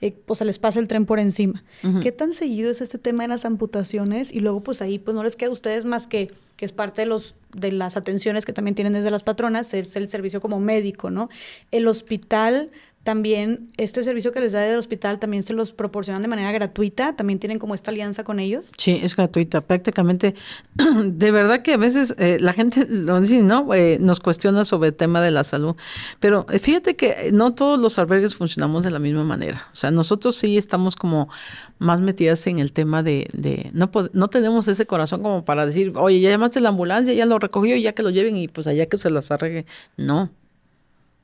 Eh, 0.02 0.12
pues 0.26 0.40
se 0.40 0.46
les 0.46 0.60
pasa 0.60 0.80
el 0.80 0.88
tren 0.88 1.06
por 1.06 1.20
encima. 1.20 1.64
¿Qué 2.02 2.12
tan 2.12 2.34
seguido 2.34 2.70
es 2.70 2.82
este 2.82 2.98
tema 2.98 3.24
de 3.24 3.30
las 3.30 3.46
amputaciones? 3.46 4.34
Y 4.34 4.42
luego, 4.42 4.62
pues 4.62 4.82
ahí, 4.82 5.00
pues 5.00 5.16
no 5.16 5.24
les 5.24 5.36
queda 5.36 5.50
a 5.50 5.54
ustedes 5.54 5.86
más 5.86 6.08
que 6.08 6.32
que 6.60 6.66
es 6.66 6.74
parte 6.74 7.04
de 7.04 7.06
los 7.06 7.36
de 7.54 7.72
las 7.72 7.96
atenciones 7.96 8.46
que 8.46 8.52
también 8.52 8.76
tienen 8.76 8.92
desde 8.92 9.10
las 9.12 9.24
patronas, 9.24 9.74
es 9.74 9.96
el 9.96 10.10
servicio 10.10 10.42
como 10.42 10.60
médico, 10.60 11.10
¿no? 11.10 11.30
El 11.72 11.88
hospital 11.88 12.70
también 13.10 13.72
este 13.78 14.04
servicio 14.04 14.32
que 14.32 14.40
les 14.40 14.52
da 14.52 14.60
del 14.60 14.78
hospital 14.78 15.18
también 15.18 15.42
se 15.42 15.54
los 15.54 15.74
proporcionan 15.74 16.22
de 16.22 16.28
manera 16.28 16.52
gratuita, 16.52 17.16
también 17.16 17.40
tienen 17.40 17.58
como 17.58 17.74
esta 17.74 17.90
alianza 17.90 18.24
con 18.24 18.40
ellos. 18.40 18.72
Sí, 18.78 19.00
es 19.02 19.16
gratuita, 19.16 19.62
prácticamente. 19.62 20.36
De 21.06 21.32
verdad 21.32 21.64
que 21.64 21.74
a 21.74 21.78
veces 21.78 22.14
eh, 22.20 22.38
la 22.40 22.54
gente 22.54 22.86
lo 22.88 23.20
dice, 23.20 23.42
¿no? 23.42 23.74
Eh, 23.74 23.98
nos 24.00 24.20
cuestiona 24.20 24.64
sobre 24.64 24.90
el 24.90 24.94
tema 24.94 25.24
de 25.24 25.32
la 25.32 25.44
salud, 25.44 25.76
pero 26.20 26.46
eh, 26.52 26.60
fíjate 26.60 26.96
que 26.96 27.32
no 27.34 27.56
todos 27.56 27.80
los 27.80 27.98
albergues 27.98 28.36
funcionamos 28.36 28.84
de 28.84 28.92
la 28.92 29.00
misma 29.00 29.24
manera. 29.24 29.70
O 29.74 29.76
sea, 29.76 29.90
nosotros 29.90 30.36
sí 30.36 30.56
estamos 30.56 30.96
como 30.96 31.30
más 31.80 32.02
metidas 32.02 32.46
en 32.46 32.60
el 32.60 32.74
tema 32.74 33.02
de, 33.02 33.28
de 33.34 33.72
no, 33.74 33.90
no 34.14 34.28
tenemos 34.28 34.68
ese 34.68 34.86
corazón 34.86 35.24
como 35.24 35.46
para 35.46 35.66
decir, 35.66 35.94
oye, 35.96 36.20
ya 36.20 36.30
llamaste 36.30 36.62
la 36.62 36.70
ambulancia, 36.70 37.12
ya 37.12 37.26
lo 37.26 37.40
recogió, 37.40 37.76
ya 37.76 37.94
que 37.94 38.04
lo 38.04 38.12
lleven 38.12 38.38
y 38.38 38.48
pues 38.48 38.68
allá 38.68 38.86
que 38.86 39.00
se 39.00 39.10
las 39.10 39.32
arregle. 39.32 39.66
No, 39.98 40.30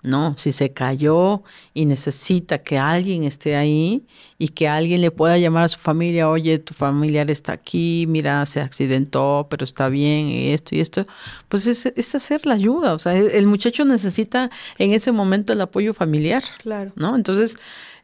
no, 0.06 0.36
si 0.38 0.52
se 0.52 0.72
cayó 0.72 1.44
y 1.74 1.86
necesita 1.86 2.60
que 2.60 2.78
alguien 2.78 3.24
esté 3.24 3.56
ahí 3.56 4.06
y 4.38 4.50
que 4.50 4.68
alguien 4.68 5.02
le 5.02 5.12
pueda 5.12 5.38
llamar 5.38 5.64
a 5.64 5.68
su 5.68 5.80
familia, 5.80 6.30
oye, 6.30 6.60
tu 6.60 6.74
familiar 6.74 7.30
está 7.32 7.54
aquí, 7.54 8.06
mira, 8.08 8.46
se 8.46 8.62
accidentó, 8.62 9.48
pero 9.50 9.64
está 9.64 9.90
bien, 9.90 10.28
y 10.28 10.50
esto 10.50 10.76
y 10.76 10.80
esto, 10.80 11.06
pues 11.50 11.68
es, 11.68 11.86
es 11.86 12.16
hacer 12.16 12.46
la 12.46 12.54
ayuda. 12.54 12.94
O 12.94 13.00
sea, 13.00 13.16
el 13.16 13.48
muchacho 13.48 13.86
necesita 13.86 14.50
en 14.78 14.92
ese 14.92 15.12
momento 15.12 15.54
el 15.54 15.62
apoyo 15.62 15.94
familiar. 15.94 16.44
Claro. 16.60 16.92
¿No? 16.96 17.16
Entonces, 17.16 17.56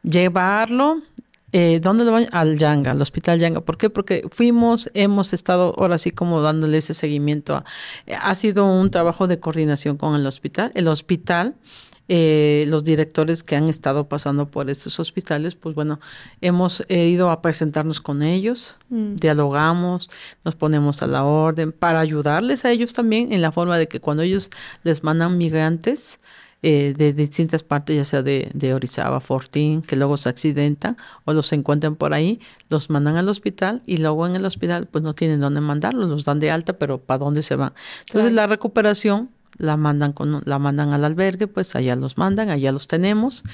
llevarlo, 0.02 1.02
eh, 1.52 1.80
¿Dónde 1.82 2.04
lo 2.04 2.12
van? 2.12 2.28
Al 2.32 2.58
Yanga, 2.58 2.92
al 2.92 3.02
Hospital 3.02 3.38
Yanga. 3.38 3.60
¿Por 3.60 3.76
qué? 3.76 3.90
Porque 3.90 4.26
fuimos, 4.30 4.90
hemos 4.94 5.34
estado 5.34 5.74
ahora 5.76 5.98
sí 5.98 6.10
como 6.10 6.40
dándole 6.40 6.78
ese 6.78 6.94
seguimiento. 6.94 7.62
ha 8.18 8.34
sido 8.34 8.64
un 8.64 8.90
trabajo 8.90 9.26
de 9.26 9.38
coordinación 9.38 9.98
con 9.98 10.14
el 10.14 10.26
hospital. 10.26 10.72
El 10.74 10.88
hospital 10.88 11.54
eh, 12.14 12.66
los 12.68 12.84
directores 12.84 13.42
que 13.42 13.56
han 13.56 13.70
estado 13.70 14.06
pasando 14.06 14.46
por 14.46 14.68
estos 14.68 15.00
hospitales, 15.00 15.54
pues 15.54 15.74
bueno, 15.74 15.98
hemos 16.42 16.84
ido 16.90 17.30
a 17.30 17.40
presentarnos 17.40 18.02
con 18.02 18.20
ellos, 18.20 18.76
mm. 18.90 19.14
dialogamos, 19.14 20.10
nos 20.44 20.54
ponemos 20.54 21.02
a 21.02 21.06
la 21.06 21.24
orden 21.24 21.72
para 21.72 22.00
ayudarles 22.00 22.66
a 22.66 22.70
ellos 22.70 22.92
también 22.92 23.32
en 23.32 23.40
la 23.40 23.50
forma 23.50 23.78
de 23.78 23.88
que 23.88 23.98
cuando 23.98 24.22
ellos 24.22 24.50
les 24.82 25.02
mandan 25.02 25.38
migrantes, 25.38 26.20
eh, 26.60 26.92
de, 26.94 27.14
distintas 27.14 27.62
partes, 27.62 27.96
ya 27.96 28.04
sea 28.04 28.22
de, 28.22 28.50
de, 28.52 28.74
Orizaba, 28.74 29.20
Fortín, 29.20 29.80
que 29.80 29.96
luego 29.96 30.18
se 30.18 30.28
accidentan 30.28 30.98
o 31.24 31.32
los 31.32 31.50
encuentran 31.54 31.96
por 31.96 32.12
ahí, 32.12 32.40
los 32.68 32.90
mandan 32.90 33.16
al 33.16 33.30
hospital 33.30 33.80
y 33.86 33.96
luego 33.96 34.26
en 34.26 34.36
el 34.36 34.44
hospital 34.44 34.86
pues 34.86 35.02
no 35.02 35.14
tienen 35.14 35.40
dónde 35.40 35.62
mandarlos, 35.62 36.10
los 36.10 36.26
dan 36.26 36.40
de 36.40 36.50
alta, 36.50 36.74
pero 36.74 36.98
¿para 36.98 37.24
dónde 37.24 37.40
se 37.40 37.56
van? 37.56 37.72
Entonces 38.06 38.32
la 38.32 38.46
recuperación 38.46 39.30
la 39.58 39.76
mandan 39.76 40.12
con, 40.12 40.42
la 40.44 40.58
mandan 40.58 40.92
al 40.92 41.04
albergue, 41.04 41.46
pues 41.46 41.74
allá 41.76 41.96
los 41.96 42.18
mandan, 42.18 42.50
allá 42.50 42.72
los 42.72 42.88
tenemos. 42.88 43.44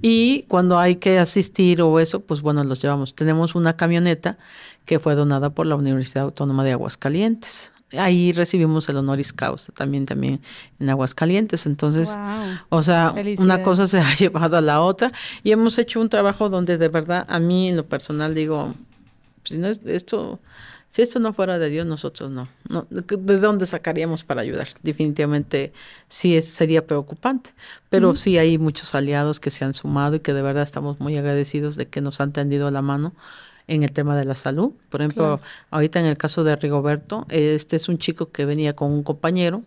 Y 0.00 0.42
cuando 0.44 0.78
hay 0.78 0.96
que 0.96 1.18
asistir 1.18 1.82
o 1.82 2.00
eso, 2.00 2.20
pues 2.20 2.40
bueno, 2.40 2.64
los 2.64 2.82
llevamos. 2.82 3.14
Tenemos 3.14 3.54
una 3.54 3.76
camioneta 3.76 4.38
que 4.84 4.98
fue 4.98 5.14
donada 5.14 5.50
por 5.50 5.66
la 5.66 5.76
Universidad 5.76 6.24
Autónoma 6.24 6.64
de 6.64 6.72
Aguascalientes. 6.72 7.72
Ahí 7.98 8.32
recibimos 8.32 8.88
el 8.88 8.96
honoris 8.96 9.34
causa 9.34 9.70
también, 9.72 10.06
también 10.06 10.40
en 10.80 10.88
Aguascalientes. 10.88 11.66
Entonces, 11.66 12.16
o 12.70 12.82
sea, 12.82 13.14
una 13.38 13.62
cosa 13.62 13.86
se 13.86 14.00
ha 14.00 14.14
llevado 14.14 14.56
a 14.56 14.60
la 14.62 14.80
otra 14.80 15.12
y 15.42 15.52
hemos 15.52 15.78
hecho 15.78 16.00
un 16.00 16.08
trabajo 16.08 16.48
donde 16.48 16.78
de 16.78 16.88
verdad 16.88 17.26
a 17.28 17.38
mí 17.38 17.68
en 17.68 17.76
lo 17.76 17.84
personal 17.84 18.34
digo, 18.34 18.74
si 19.44 19.58
no 19.58 19.68
es 19.68 19.82
esto, 19.84 20.40
si 20.92 21.00
esto 21.00 21.20
no 21.20 21.32
fuera 21.32 21.58
de 21.58 21.70
Dios, 21.70 21.86
nosotros 21.86 22.30
no. 22.30 22.48
no 22.68 22.86
¿De 22.90 23.38
dónde 23.38 23.64
sacaríamos 23.64 24.24
para 24.24 24.42
ayudar? 24.42 24.68
Definitivamente 24.82 25.72
sí 26.08 26.36
es, 26.36 26.46
sería 26.46 26.86
preocupante. 26.86 27.54
Pero 27.88 28.14
sí 28.14 28.36
hay 28.36 28.58
muchos 28.58 28.94
aliados 28.94 29.40
que 29.40 29.50
se 29.50 29.64
han 29.64 29.72
sumado 29.72 30.16
y 30.16 30.20
que 30.20 30.34
de 30.34 30.42
verdad 30.42 30.62
estamos 30.62 31.00
muy 31.00 31.16
agradecidos 31.16 31.76
de 31.76 31.86
que 31.86 32.02
nos 32.02 32.20
han 32.20 32.34
tendido 32.34 32.70
la 32.70 32.82
mano 32.82 33.14
en 33.68 33.84
el 33.84 33.92
tema 33.92 34.14
de 34.18 34.26
la 34.26 34.34
salud. 34.34 34.72
Por 34.90 35.00
ejemplo, 35.00 35.40
ahorita 35.70 35.98
en 35.98 36.04
el 36.04 36.18
caso 36.18 36.44
de 36.44 36.56
Rigoberto, 36.56 37.24
este 37.30 37.76
es 37.76 37.88
un 37.88 37.96
chico 37.96 38.30
que 38.30 38.44
venía 38.44 38.76
con 38.76 38.92
un 38.92 39.02
compañero, 39.02 39.62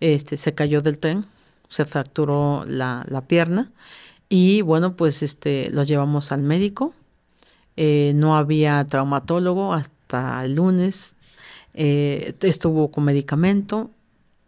este 0.00 0.36
se 0.36 0.54
cayó 0.54 0.82
del 0.82 0.98
tren, 0.98 1.22
se 1.70 1.86
fracturó 1.86 2.66
la, 2.66 3.06
la 3.08 3.22
pierna 3.22 3.70
y 4.28 4.60
bueno, 4.60 4.96
pues 4.96 5.22
este 5.22 5.70
lo 5.70 5.82
llevamos 5.82 6.30
al 6.30 6.42
médico. 6.42 6.92
Eh, 7.78 8.12
no 8.14 8.36
había 8.36 8.86
traumatólogo 8.86 9.74
hasta 9.74 9.95
hasta 10.06 10.44
el 10.44 10.54
lunes. 10.54 11.14
Eh, 11.74 12.34
estuvo 12.40 12.90
con 12.90 13.04
medicamento 13.04 13.90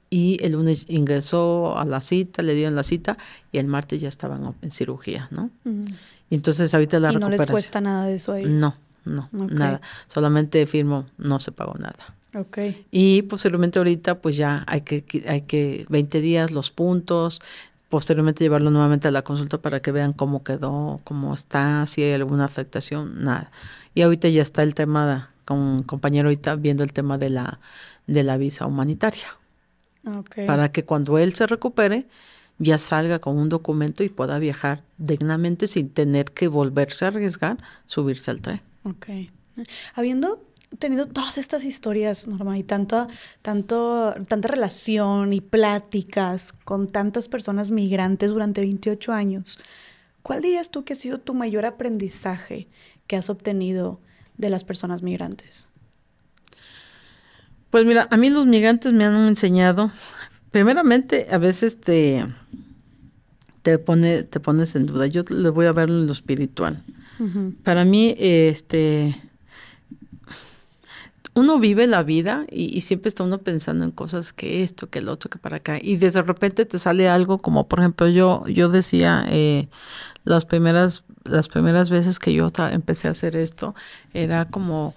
y 0.08 0.38
el 0.42 0.52
lunes 0.52 0.86
ingresó 0.88 1.76
a 1.76 1.84
la 1.84 2.00
cita, 2.00 2.42
le 2.42 2.54
dieron 2.54 2.74
la 2.74 2.82
cita 2.82 3.18
y 3.52 3.58
el 3.58 3.66
martes 3.66 4.00
ya 4.00 4.08
estaban 4.08 4.54
en 4.62 4.70
cirugía, 4.70 5.28
¿no? 5.30 5.50
Y 6.30 6.34
entonces 6.34 6.72
ahorita 6.72 6.98
la 7.00 7.12
¿Y 7.12 7.16
no 7.16 7.28
les 7.28 7.44
cuesta 7.44 7.80
nada 7.82 8.06
de 8.06 8.14
eso 8.14 8.32
a 8.32 8.40
ellos? 8.40 8.50
No, 8.50 8.74
no, 9.04 9.28
nada. 9.32 9.82
Solamente 10.06 10.64
firmo, 10.66 11.04
no 11.18 11.40
se 11.40 11.52
pagó 11.52 11.74
nada. 11.74 12.14
Ok. 12.34 12.58
Y 12.90 13.22
posteriormente 13.22 13.78
ahorita 13.78 14.20
pues 14.20 14.36
ya 14.38 14.64
hay 14.66 14.82
que, 14.82 15.04
hay 15.26 15.42
que 15.42 15.84
20 15.90 16.20
días, 16.22 16.50
los 16.50 16.70
puntos, 16.70 17.42
posteriormente 17.90 18.42
llevarlo 18.42 18.70
nuevamente 18.70 19.08
a 19.08 19.10
la 19.10 19.22
consulta 19.22 19.58
para 19.58 19.80
que 19.80 19.92
vean 19.92 20.14
cómo 20.14 20.42
quedó, 20.42 20.98
cómo 21.04 21.34
está, 21.34 21.84
si 21.84 22.02
hay 22.02 22.12
alguna 22.12 22.46
afectación, 22.46 23.22
nada. 23.22 23.50
Y 23.94 24.00
ahorita 24.00 24.28
ya 24.28 24.40
está 24.40 24.62
el 24.62 24.74
tema, 24.74 25.30
con 25.48 25.58
un 25.60 25.82
compañero 25.82 26.28
ahorita 26.28 26.56
viendo 26.56 26.82
el 26.82 26.92
tema 26.92 27.16
de 27.16 27.30
la, 27.30 27.58
de 28.06 28.22
la 28.22 28.36
visa 28.36 28.66
humanitaria. 28.66 29.28
Okay. 30.04 30.46
Para 30.46 30.70
que 30.72 30.84
cuando 30.84 31.16
él 31.16 31.32
se 31.32 31.46
recupere, 31.46 32.06
ya 32.58 32.76
salga 32.76 33.18
con 33.18 33.38
un 33.38 33.48
documento 33.48 34.04
y 34.04 34.10
pueda 34.10 34.38
viajar 34.38 34.82
dignamente 34.98 35.66
sin 35.66 35.88
tener 35.88 36.32
que 36.32 36.48
volverse 36.48 37.06
a 37.06 37.08
arriesgar, 37.08 37.56
subirse 37.86 38.30
al 38.30 38.42
tren. 38.42 38.60
Ok. 38.84 39.06
Habiendo 39.94 40.44
tenido 40.78 41.06
todas 41.06 41.38
estas 41.38 41.64
historias, 41.64 42.28
Norma, 42.28 42.58
y 42.58 42.62
tanto, 42.62 43.08
tanto, 43.40 44.14
tanta 44.28 44.48
relación 44.48 45.32
y 45.32 45.40
pláticas 45.40 46.52
con 46.52 46.88
tantas 46.88 47.26
personas 47.26 47.70
migrantes 47.70 48.32
durante 48.32 48.60
28 48.60 49.14
años, 49.14 49.58
¿cuál 50.22 50.42
dirías 50.42 50.70
tú 50.70 50.84
que 50.84 50.92
ha 50.92 50.96
sido 50.96 51.20
tu 51.20 51.32
mayor 51.32 51.64
aprendizaje 51.64 52.68
que 53.06 53.16
has 53.16 53.30
obtenido 53.30 53.98
de 54.38 54.50
las 54.50 54.64
personas 54.64 55.02
migrantes? 55.02 55.68
Pues 57.70 57.84
mira, 57.84 58.08
a 58.10 58.16
mí 58.16 58.30
los 58.30 58.46
migrantes 58.46 58.92
me 58.94 59.04
han 59.04 59.28
enseñado, 59.28 59.90
primeramente, 60.50 61.26
a 61.30 61.36
veces 61.36 61.78
te, 61.78 62.24
te, 63.62 63.78
pone, 63.78 64.22
te 64.22 64.40
pones 64.40 64.74
en 64.74 64.86
duda. 64.86 65.06
Yo 65.06 65.22
le 65.28 65.50
voy 65.50 65.66
a 65.66 65.72
ver 65.72 65.90
en 65.90 66.06
lo 66.06 66.12
espiritual. 66.12 66.82
Para 67.64 67.84
mí, 67.84 68.14
este, 68.16 69.20
uno 71.34 71.58
vive 71.58 71.86
la 71.86 72.02
vida 72.02 72.46
y, 72.50 72.80
siempre 72.82 73.08
está 73.08 73.24
uno 73.24 73.38
pensando 73.38 73.84
en 73.84 73.90
cosas 73.90 74.32
que 74.32 74.62
esto, 74.62 74.88
que 74.88 75.00
el 75.00 75.08
otro, 75.08 75.30
que 75.30 75.38
para 75.38 75.56
acá. 75.56 75.78
Y 75.80 75.96
de 75.96 76.10
repente 76.22 76.64
te 76.64 76.78
sale 76.78 77.08
algo 77.08 77.38
como, 77.38 77.68
por 77.68 77.80
ejemplo, 77.80 78.08
yo, 78.08 78.44
yo 78.46 78.68
decía, 78.68 79.24
eh, 79.28 79.68
las 80.28 80.44
primeras, 80.44 81.04
las 81.24 81.48
primeras 81.48 81.90
veces 81.90 82.18
que 82.18 82.32
yo 82.32 82.48
empecé 82.70 83.08
a 83.08 83.12
hacer 83.12 83.34
esto, 83.34 83.74
era 84.12 84.44
como 84.44 84.94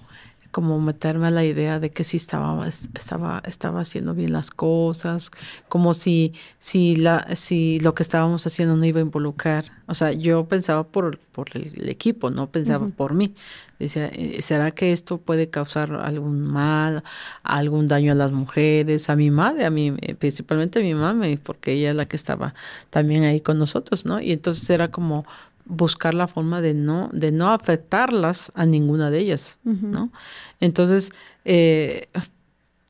como 0.51 0.79
meterme 0.79 1.27
a 1.27 1.31
la 1.31 1.43
idea 1.45 1.79
de 1.79 1.91
que 1.91 2.03
sí 2.03 2.17
estaba, 2.17 2.67
estaba, 2.67 3.41
estaba 3.45 3.81
haciendo 3.81 4.13
bien 4.13 4.33
las 4.33 4.51
cosas, 4.51 5.31
como 5.69 5.93
si, 5.93 6.33
si, 6.59 6.95
la, 6.95 7.35
si 7.35 7.79
lo 7.79 7.95
que 7.95 8.03
estábamos 8.03 8.45
haciendo 8.45 8.75
no 8.75 8.85
iba 8.85 8.99
a 8.99 9.03
involucrar. 9.03 9.71
O 9.87 9.93
sea, 9.93 10.11
yo 10.11 10.45
pensaba 10.45 10.83
por, 10.83 11.19
por 11.19 11.47
el, 11.53 11.89
equipo, 11.89 12.29
no 12.29 12.51
pensaba 12.51 12.87
por 12.87 13.13
mí. 13.13 13.33
Decía, 13.79 14.07
eh, 14.13 14.41
¿será 14.41 14.71
que 14.71 14.91
esto 14.91 15.17
puede 15.17 15.49
causar 15.49 15.91
algún 15.93 16.41
mal, 16.41 17.03
algún 17.41 17.87
daño 17.87 18.11
a 18.11 18.15
las 18.15 18.31
mujeres, 18.31 19.09
a 19.09 19.15
mi 19.15 19.31
madre, 19.31 19.65
a 19.65 19.71
mí, 19.71 19.93
eh, 20.01 20.13
principalmente 20.15 20.79
a 20.79 20.81
mi 20.83 20.93
mamá, 20.93 21.25
porque 21.41 21.73
ella 21.73 21.89
es 21.89 21.95
la 21.95 22.07
que 22.07 22.15
estaba 22.15 22.53
también 22.91 23.23
ahí 23.23 23.41
con 23.41 23.57
nosotros, 23.57 24.05
¿no? 24.05 24.21
Y 24.21 24.31
entonces 24.31 24.69
era 24.69 24.91
como, 24.91 25.25
buscar 25.71 26.13
la 26.13 26.27
forma 26.27 26.61
de 26.61 26.73
no, 26.73 27.09
de 27.13 27.31
no 27.31 27.51
afectarlas 27.53 28.51
a 28.55 28.65
ninguna 28.65 29.09
de 29.09 29.19
ellas, 29.19 29.57
¿no? 29.63 30.11
Entonces, 30.59 31.11
eh, 31.45 32.07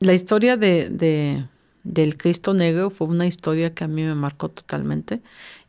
la 0.00 0.14
historia 0.14 0.56
de, 0.56 0.90
de, 0.90 1.44
del 1.84 2.16
Cristo 2.16 2.54
Negro 2.54 2.90
fue 2.90 3.06
una 3.06 3.26
historia 3.26 3.72
que 3.72 3.84
a 3.84 3.88
mí 3.88 4.02
me 4.02 4.16
marcó 4.16 4.48
totalmente 4.48 5.20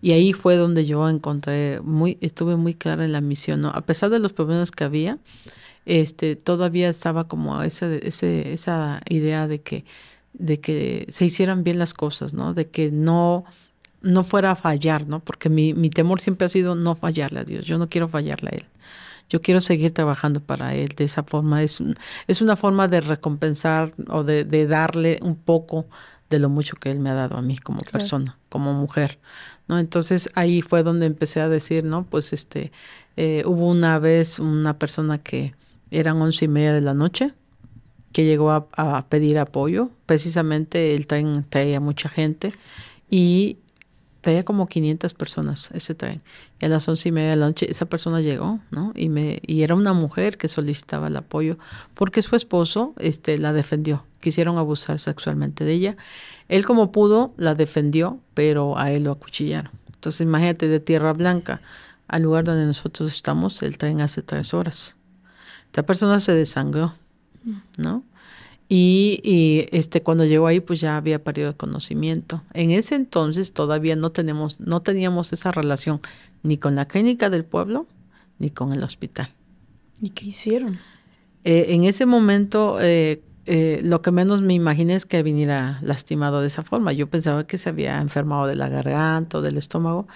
y 0.01 0.13
ahí 0.13 0.33
fue 0.33 0.55
donde 0.55 0.85
yo 0.85 1.07
encontré, 1.07 1.79
muy, 1.81 2.17
estuve 2.19 2.55
muy 2.55 2.73
clara 2.73 3.05
en 3.05 3.11
la 3.11 3.21
misión, 3.21 3.61
¿no? 3.61 3.69
A 3.69 3.81
pesar 3.81 4.09
de 4.09 4.17
los 4.17 4.33
problemas 4.33 4.71
que 4.71 4.83
había, 4.83 5.19
este, 5.85 6.35
todavía 6.35 6.89
estaba 6.89 7.27
como 7.27 7.61
ese, 7.61 8.07
ese, 8.07 8.53
esa 8.53 9.01
idea 9.07 9.47
de 9.47 9.61
que, 9.61 9.85
de 10.33 10.59
que 10.59 11.05
se 11.09 11.25
hicieran 11.25 11.63
bien 11.63 11.77
las 11.77 11.93
cosas, 11.93 12.33
¿no? 12.33 12.55
De 12.55 12.69
que 12.69 12.91
no 12.91 13.45
no 14.03 14.23
fuera 14.23 14.51
a 14.51 14.55
fallar, 14.55 15.07
¿no? 15.07 15.21
Porque 15.21 15.49
mi, 15.49 15.73
mi 15.73 15.89
temor 15.89 16.21
siempre 16.21 16.45
ha 16.45 16.49
sido 16.49 16.75
no 16.75 16.93
fallarle 16.93 17.39
a 17.39 17.43
Dios. 17.43 17.65
Yo 17.65 17.77
no 17.77 17.89
quiero 17.89 18.07
fallarle 18.07 18.49
a 18.51 18.55
Él. 18.57 18.65
Yo 19.29 19.41
quiero 19.41 19.61
seguir 19.61 19.91
trabajando 19.91 20.41
para 20.41 20.75
Él 20.75 20.89
de 20.89 21.05
esa 21.05 21.23
forma. 21.23 21.63
Es, 21.63 21.81
es 22.27 22.41
una 22.41 22.55
forma 22.55 22.87
de 22.87 23.01
recompensar 23.01 23.93
o 24.09 24.23
de, 24.23 24.43
de, 24.43 24.67
darle 24.67 25.19
un 25.23 25.35
poco 25.35 25.87
de 26.29 26.39
lo 26.39 26.49
mucho 26.49 26.75
que 26.75 26.91
Él 26.91 26.99
me 26.99 27.09
ha 27.09 27.13
dado 27.13 27.37
a 27.37 27.41
mí 27.41 27.57
como 27.57 27.79
persona, 27.79 28.37
como 28.49 28.73
mujer. 28.73 29.19
¿no? 29.67 29.79
Entonces 29.79 30.29
ahí 30.35 30.61
fue 30.61 30.83
donde 30.83 31.05
empecé 31.05 31.39
a 31.39 31.47
decir, 31.47 31.85
¿no? 31.85 32.03
Pues 32.03 32.33
este, 32.33 32.73
eh, 33.15 33.43
hubo 33.45 33.69
una 33.69 33.97
vez 33.99 34.39
una 34.39 34.77
persona 34.77 35.17
que 35.17 35.55
eran 35.91 36.21
once 36.21 36.45
y 36.45 36.47
media 36.49 36.73
de 36.73 36.81
la 36.81 36.93
noche 36.93 37.33
que 38.11 38.25
llegó 38.25 38.51
a, 38.51 38.67
a 38.73 39.07
pedir 39.07 39.39
apoyo. 39.39 39.89
Precisamente 40.05 40.93
él 40.93 41.07
traía 41.07 41.79
mucha 41.79 42.09
gente 42.09 42.53
y 43.09 43.57
traía 44.23 44.43
como 44.43 44.67
500 44.67 45.13
personas 45.13 45.69
ese 45.73 45.93
tren. 45.93 46.23
Y 46.59 46.65
a 46.65 46.69
las 46.69 46.87
once 46.87 47.09
y 47.09 47.11
media 47.11 47.31
de 47.31 47.35
la 47.35 47.47
noche 47.47 47.69
esa 47.69 47.85
persona 47.85 48.21
llegó, 48.21 48.59
¿no? 48.71 48.93
Y, 48.95 49.09
me, 49.09 49.41
y 49.45 49.63
era 49.63 49.75
una 49.75 49.91
mujer 49.91 50.37
que 50.37 50.47
solicitaba 50.47 51.07
el 51.07 51.17
apoyo 51.17 51.57
porque 51.93 52.21
su 52.21 52.37
esposo 52.37 52.93
este, 52.97 53.37
la 53.37 53.51
defendió. 53.51 54.05
Quisieron 54.21 54.57
abusar 54.57 54.99
sexualmente 54.99 55.65
de 55.65 55.73
ella. 55.73 55.97
Él 56.47 56.65
como 56.65 56.93
pudo 56.93 57.33
la 57.35 57.53
defendió, 57.53 58.19
pero 58.33 58.79
a 58.79 58.91
él 58.91 59.03
lo 59.03 59.11
acuchillaron. 59.11 59.73
Entonces 59.93 60.21
imagínate 60.21 60.69
de 60.69 60.79
Tierra 60.79 61.11
Blanca 61.11 61.61
al 62.07 62.21
lugar 62.23 62.45
donde 62.45 62.65
nosotros 62.65 63.13
estamos, 63.13 63.61
el 63.61 63.77
tren 63.77 63.99
hace 63.99 64.21
tres 64.21 64.53
horas. 64.53 64.95
Esta 65.65 65.83
persona 65.83 66.21
se 66.21 66.33
desangró, 66.33 66.93
¿no? 67.77 68.03
Y, 68.75 69.67
este, 69.71 70.01
cuando 70.01 70.25
llegó 70.25 70.47
ahí, 70.47 70.59
pues 70.59 70.81
ya 70.81 70.97
había 70.97 71.23
perdido 71.23 71.49
el 71.49 71.55
conocimiento. 71.55 72.41
En 72.55 72.71
ese 72.71 72.95
entonces 72.95 73.53
todavía 73.53 73.95
no, 73.95 74.11
tenemos, 74.11 74.59
no 74.59 74.81
teníamos 74.81 75.31
esa 75.31 75.51
relación 75.51 76.01
ni 76.41 76.57
con 76.57 76.73
la 76.73 76.87
clínica 76.87 77.29
del 77.29 77.45
pueblo 77.45 77.85
ni 78.39 78.49
con 78.49 78.73
el 78.73 78.83
hospital. 78.83 79.29
¿Y 80.01 80.09
qué 80.09 80.25
hicieron? 80.25 80.79
Eh, 81.43 81.67
en 81.69 81.83
ese 81.83 82.07
momento, 82.07 82.79
eh, 82.81 83.21
eh, 83.45 83.81
lo 83.83 84.01
que 84.01 84.11
menos 84.11 84.41
me 84.41 84.53
imaginé 84.53 84.95
es 84.95 85.05
que 85.05 85.21
viniera 85.21 85.79
lastimado 85.81 86.39
de 86.39 86.47
esa 86.47 86.63
forma. 86.63 86.93
Yo 86.93 87.09
pensaba 87.09 87.45
que 87.45 87.57
se 87.57 87.69
había 87.69 87.99
enfermado 87.99 88.47
de 88.47 88.55
la 88.55 88.69
garganta 88.69 89.39
o 89.39 89.41
del 89.41 89.57
estómago. 89.57 90.07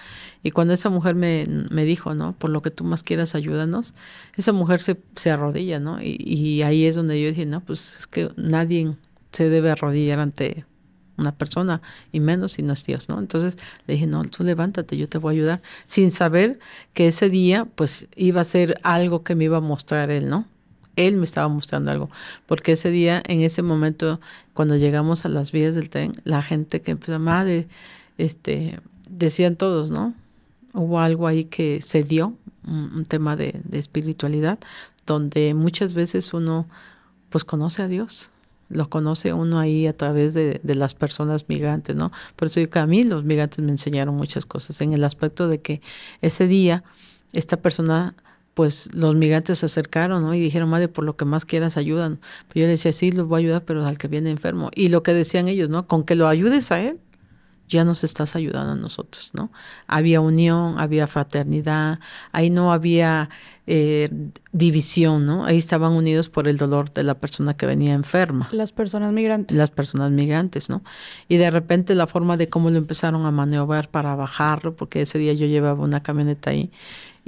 Y 0.42 0.52
cuando 0.52 0.72
esa 0.72 0.88
mujer 0.88 1.14
me, 1.14 1.46
me 1.70 1.84
dijo, 1.84 2.14
¿no? 2.14 2.32
Por 2.38 2.50
lo 2.50 2.62
que 2.62 2.70
tú 2.70 2.84
más 2.84 3.02
quieras, 3.02 3.34
ayúdanos, 3.34 3.92
esa 4.36 4.52
mujer 4.52 4.80
se, 4.80 4.98
se 5.14 5.30
arrodilla, 5.30 5.78
¿no? 5.78 6.00
Y, 6.00 6.16
y, 6.20 6.62
ahí 6.62 6.86
es 6.86 6.96
donde 6.96 7.20
yo 7.20 7.28
dije, 7.28 7.44
no, 7.44 7.60
pues 7.60 7.98
es 7.98 8.06
que 8.06 8.30
nadie 8.36 8.96
se 9.30 9.50
debe 9.50 9.70
arrodillar 9.70 10.20
ante 10.20 10.64
una 11.18 11.36
persona 11.36 11.82
y 12.12 12.20
menos 12.20 12.52
si 12.52 12.62
no 12.62 12.72
es 12.72 12.84
Dios, 12.84 13.08
¿no? 13.10 13.18
Entonces 13.18 13.58
le 13.86 13.94
dije, 13.94 14.06
no, 14.06 14.24
tú 14.24 14.44
levántate, 14.44 14.96
yo 14.96 15.08
te 15.08 15.18
voy 15.18 15.34
a 15.34 15.36
ayudar, 15.36 15.62
sin 15.86 16.10
saber 16.10 16.60
que 16.94 17.08
ese 17.08 17.28
día, 17.28 17.66
pues 17.66 18.08
iba 18.16 18.40
a 18.40 18.44
ser 18.44 18.78
algo 18.84 19.22
que 19.22 19.34
me 19.34 19.44
iba 19.44 19.58
a 19.58 19.60
mostrar 19.60 20.10
él, 20.10 20.28
¿no? 20.28 20.46
Él 20.98 21.16
me 21.16 21.24
estaba 21.24 21.48
mostrando 21.48 21.90
algo, 21.90 22.10
porque 22.46 22.72
ese 22.72 22.90
día, 22.90 23.22
en 23.26 23.40
ese 23.40 23.62
momento, 23.62 24.20
cuando 24.52 24.76
llegamos 24.76 25.24
a 25.24 25.28
las 25.28 25.52
vías 25.52 25.76
del 25.76 25.90
tren, 25.90 26.12
la 26.24 26.42
gente 26.42 26.82
que 26.82 26.90
empezó, 26.90 27.18
madre, 27.20 27.68
este, 28.18 28.80
decían 29.08 29.54
todos, 29.54 29.92
¿no? 29.92 30.14
Hubo 30.74 30.98
algo 30.98 31.28
ahí 31.28 31.44
que 31.44 31.80
se 31.80 32.02
dio, 32.02 32.34
un, 32.66 33.04
tema 33.06 33.36
de, 33.36 33.60
espiritualidad, 33.72 34.58
donde 35.06 35.54
muchas 35.54 35.94
veces 35.94 36.34
uno, 36.34 36.66
pues, 37.30 37.44
conoce 37.44 37.82
a 37.82 37.88
Dios, 37.88 38.30
lo 38.68 38.90
conoce 38.90 39.32
uno 39.32 39.60
ahí 39.60 39.86
a 39.86 39.96
través 39.96 40.34
de, 40.34 40.60
de, 40.62 40.74
las 40.74 40.94
personas 40.94 41.48
migrantes, 41.48 41.94
¿no? 41.94 42.10
Por 42.34 42.48
eso 42.48 42.58
digo 42.60 42.72
que 42.72 42.80
a 42.80 42.86
mí 42.86 43.04
los 43.04 43.24
migrantes 43.24 43.60
me 43.60 43.70
enseñaron 43.70 44.16
muchas 44.16 44.46
cosas, 44.46 44.80
en 44.80 44.92
el 44.92 45.04
aspecto 45.04 45.46
de 45.46 45.60
que 45.60 45.80
ese 46.20 46.48
día 46.48 46.82
esta 47.32 47.58
persona 47.58 48.14
pues 48.58 48.92
los 48.92 49.14
migrantes 49.14 49.60
se 49.60 49.66
acercaron 49.66 50.24
¿no? 50.24 50.34
y 50.34 50.40
dijeron, 50.40 50.68
madre, 50.68 50.88
por 50.88 51.04
lo 51.04 51.14
que 51.14 51.24
más 51.24 51.44
quieras 51.44 51.76
ayudan. 51.76 52.18
Pues 52.48 52.54
yo 52.56 52.62
le 52.62 52.70
decía, 52.70 52.92
sí, 52.92 53.12
los 53.12 53.28
voy 53.28 53.36
a 53.36 53.44
ayudar, 53.44 53.64
pero 53.64 53.86
al 53.86 53.98
que 53.98 54.08
viene 54.08 54.32
enfermo. 54.32 54.72
Y 54.74 54.88
lo 54.88 55.04
que 55.04 55.14
decían 55.14 55.46
ellos, 55.46 55.68
¿no? 55.68 55.86
Con 55.86 56.02
que 56.02 56.16
lo 56.16 56.26
ayudes 56.26 56.72
a 56.72 56.80
él, 56.80 56.98
ya 57.68 57.84
nos 57.84 58.02
estás 58.02 58.34
ayudando 58.34 58.72
a 58.72 58.74
nosotros, 58.74 59.30
¿no? 59.32 59.52
Había 59.86 60.20
unión, 60.20 60.76
había 60.76 61.06
fraternidad, 61.06 62.00
ahí 62.32 62.50
no 62.50 62.72
había 62.72 63.30
eh, 63.68 64.08
división, 64.50 65.24
¿no? 65.24 65.44
Ahí 65.44 65.58
estaban 65.58 65.92
unidos 65.92 66.28
por 66.28 66.48
el 66.48 66.56
dolor 66.56 66.92
de 66.92 67.04
la 67.04 67.14
persona 67.14 67.54
que 67.54 67.66
venía 67.66 67.94
enferma. 67.94 68.48
Las 68.50 68.72
personas 68.72 69.12
migrantes. 69.12 69.56
Las 69.56 69.70
personas 69.70 70.10
migrantes, 70.10 70.68
¿no? 70.68 70.82
Y 71.28 71.36
de 71.36 71.50
repente 71.50 71.94
la 71.94 72.06
forma 72.06 72.36
de 72.36 72.48
cómo 72.48 72.70
lo 72.70 72.78
empezaron 72.78 73.24
a 73.24 73.30
maniobrar 73.30 73.88
para 73.88 74.16
bajarlo, 74.16 74.74
porque 74.74 75.02
ese 75.02 75.18
día 75.18 75.34
yo 75.34 75.46
llevaba 75.46 75.84
una 75.84 76.02
camioneta 76.02 76.50
ahí, 76.50 76.72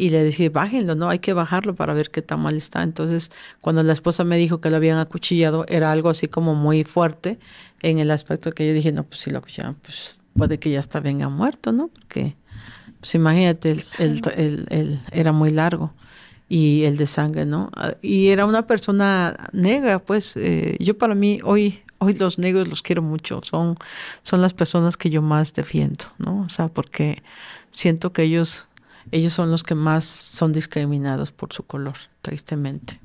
y 0.01 0.09
le 0.09 0.25
decía, 0.25 0.49
bájenlo, 0.49 0.95
no, 0.95 1.11
hay 1.11 1.19
que 1.19 1.35
bajarlo 1.35 1.75
para 1.75 1.93
ver 1.93 2.11
qué 2.11 2.23
tan 2.23 2.41
mal 2.41 2.57
está. 2.57 2.83
Entonces, 2.83 3.31
cuando 3.61 3.83
la 3.83 3.93
esposa 3.93 4.25
me 4.25 4.39
dijo 4.39 4.61
que 4.61 4.71
lo 4.71 4.77
habían 4.77 4.99
acuchillado, 4.99 5.67
era 5.69 5.93
algo 5.93 6.09
así 6.09 6.27
como 6.27 6.55
muy 6.55 6.85
fuerte 6.85 7.39
en 7.83 7.99
el 7.99 8.11
aspecto 8.11 8.53
que 8.53 8.67
yo 8.67 8.73
dije, 8.73 8.93
no, 8.93 9.05
pues 9.05 9.21
si 9.21 9.31
lo 9.31 9.39
acuchillaron, 9.39 9.75
pues 9.83 10.19
puede 10.35 10.59
que 10.59 10.71
ya 10.71 10.81
está 10.81 11.01
venga 11.01 11.29
muerto, 11.29 11.73
¿no? 11.73 11.89
Porque, 11.89 12.35
pues 13.01 13.15
imagínate, 13.15 13.73
el, 13.73 13.85
el, 14.37 14.67
el, 14.71 15.01
era 15.13 15.33
muy 15.33 15.51
largo. 15.51 15.93
y 16.49 16.85
el 16.85 16.97
de 16.97 17.07
sangre, 17.07 17.47
¿no? 17.47 17.71
Ah, 17.77 17.95
y 18.03 18.29
era 18.29 18.45
una 18.45 18.67
persona 18.67 19.37
negra, 19.53 20.01
pues 20.01 20.35
eh, 20.37 20.77
yo 20.81 20.99
para 20.99 21.15
mí 21.15 21.39
hoy 21.45 21.83
hoy 21.99 22.15
los 22.15 22.39
negros 22.39 22.67
los 22.69 22.83
quiero 22.83 23.03
mucho, 23.03 23.41
son 23.45 23.77
son 24.23 24.41
las 24.41 24.53
personas 24.55 24.97
que 24.97 25.11
yo 25.11 25.23
más 25.23 25.55
defiendo, 25.55 26.07
¿no? 26.19 26.41
O 26.43 26.49
sea, 26.49 26.69
porque 26.69 27.23
siento 27.71 28.13
que 28.13 28.23
ellos 28.25 28.67
ellos 29.13 29.33
son 29.33 29.51
los 29.51 29.63
que 29.63 29.75
más 29.75 30.05
son 30.05 30.53
discriminados 30.53 31.33
por 31.33 31.53
su 31.53 31.65
color, 31.65 31.95
tristemente. 32.23 33.01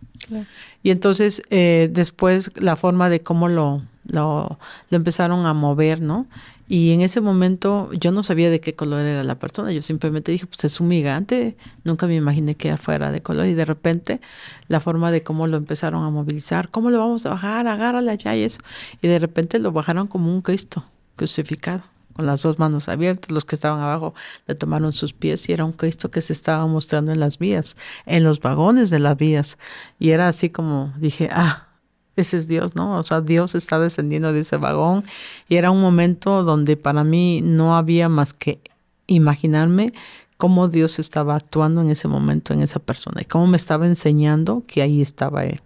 Y 0.82 0.90
entonces 0.90 1.42
eh, 1.50 1.90
después 1.92 2.52
la 2.56 2.76
forma 2.76 3.10
de 3.10 3.22
cómo 3.22 3.48
lo, 3.48 3.84
lo, 4.08 4.58
lo 4.90 4.98
empezaron 4.98 5.46
a 5.46 5.54
mover, 5.54 6.02
¿no? 6.02 6.26
Y 6.68 6.92
en 6.94 7.02
ese 7.02 7.22
momento 7.22 7.92
yo 7.94 8.12
no 8.12 8.24
sabía 8.24 8.50
de 8.50 8.60
qué 8.60 8.74
color 8.74 9.02
era 9.02 9.24
la 9.24 9.38
persona, 9.38 9.72
yo 9.72 9.84
simplemente 9.84 10.32
dije, 10.32 10.48
pues 10.48 10.64
es 10.64 10.80
un 10.80 10.88
migrante, 10.88 11.56
nunca 11.84 12.08
me 12.08 12.16
imaginé 12.16 12.56
que 12.56 12.76
fuera 12.78 13.12
de 13.12 13.22
color. 13.22 13.46
Y 13.46 13.54
de 13.54 13.66
repente 13.66 14.20
la 14.68 14.80
forma 14.80 15.12
de 15.12 15.22
cómo 15.22 15.46
lo 15.46 15.58
empezaron 15.58 16.04
a 16.04 16.10
movilizar, 16.10 16.70
cómo 16.72 16.90
lo 16.90 16.98
vamos 16.98 17.26
a 17.26 17.30
bajar, 17.30 17.68
agárrale 17.68 18.10
allá 18.10 18.36
y 18.36 18.44
eso, 18.44 18.62
y 19.02 19.08
de 19.08 19.20
repente 19.20 19.60
lo 19.60 19.72
bajaron 19.72 20.08
como 20.08 20.34
un 20.34 20.42
Cristo 20.42 20.84
crucificado, 21.16 21.84
con 22.16 22.26
las 22.26 22.44
dos 22.44 22.60
manos 22.60 22.88
abiertas, 22.88 23.30
los 23.32 23.44
que 23.44 23.56
estaban 23.56 23.82
abajo 23.82 24.14
le 24.48 24.56
tomaron 24.56 24.94
sus 24.94 25.12
pies 25.14 25.50
y 25.50 25.54
era 25.54 25.66
un 25.66 25.74
Cristo 25.74 26.10
que 26.10 26.22
se 26.22 26.32
estaba 26.32 26.66
mostrando 26.66 27.12
en 27.12 27.20
las 27.20 27.40
vías, 27.40 27.76
en 28.06 28.24
los 28.24 28.40
vagones 28.40 28.90
de 28.90 29.00
las 29.00 29.18
vías, 29.18 29.58
y 30.00 30.12
era 30.12 30.30
así 30.30 30.50
como 30.50 30.94
dije, 30.98 31.30
ah, 31.32 31.68
ese 32.16 32.38
es 32.38 32.48
Dios, 32.48 32.76
¿no? 32.76 32.98
O 32.98 33.04
sea, 33.04 33.20
Dios 33.20 33.54
está 33.56 33.80
descendiendo 33.80 34.32
de 34.32 34.40
ese 34.40 34.56
vagón 34.56 35.04
y 35.50 35.56
era 35.58 35.72
un 35.72 35.82
momento 35.82 36.44
donde 36.44 36.78
para 36.78 37.04
mí 37.04 37.42
no 37.44 37.76
había 37.76 38.08
más 38.08 38.32
que 38.32 38.62
imaginarme 39.08 39.92
cómo 40.38 40.68
Dios 40.68 41.00
estaba 41.00 41.36
actuando 41.36 41.82
en 41.82 41.90
ese 41.90 42.08
momento 42.08 42.54
en 42.54 42.62
esa 42.62 42.80
persona 42.80 43.22
y 43.22 43.26
cómo 43.26 43.48
me 43.48 43.58
estaba 43.58 43.86
enseñando 43.86 44.64
que 44.68 44.82
ahí 44.82 45.02
estaba 45.02 45.46
Él 45.46 45.62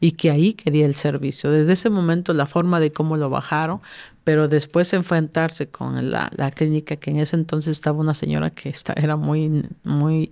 y 0.00 0.12
que 0.12 0.30
ahí 0.30 0.54
quería 0.54 0.86
el 0.86 0.94
servicio. 0.94 1.50
Desde 1.50 1.72
ese 1.72 1.90
momento 1.90 2.32
la 2.32 2.46
forma 2.46 2.78
de 2.80 2.92
cómo 2.92 3.16
lo 3.16 3.30
bajaron 3.30 3.80
pero 4.24 4.48
después 4.48 4.92
enfrentarse 4.92 5.68
con 5.68 6.10
la, 6.10 6.30
la, 6.36 6.50
clínica 6.50 6.96
que 6.96 7.10
en 7.10 7.18
ese 7.18 7.36
entonces 7.36 7.72
estaba 7.72 7.98
una 7.98 8.14
señora 8.14 8.50
que 8.50 8.68
está, 8.68 8.92
era 8.92 9.16
muy, 9.16 9.64
muy, 9.82 10.30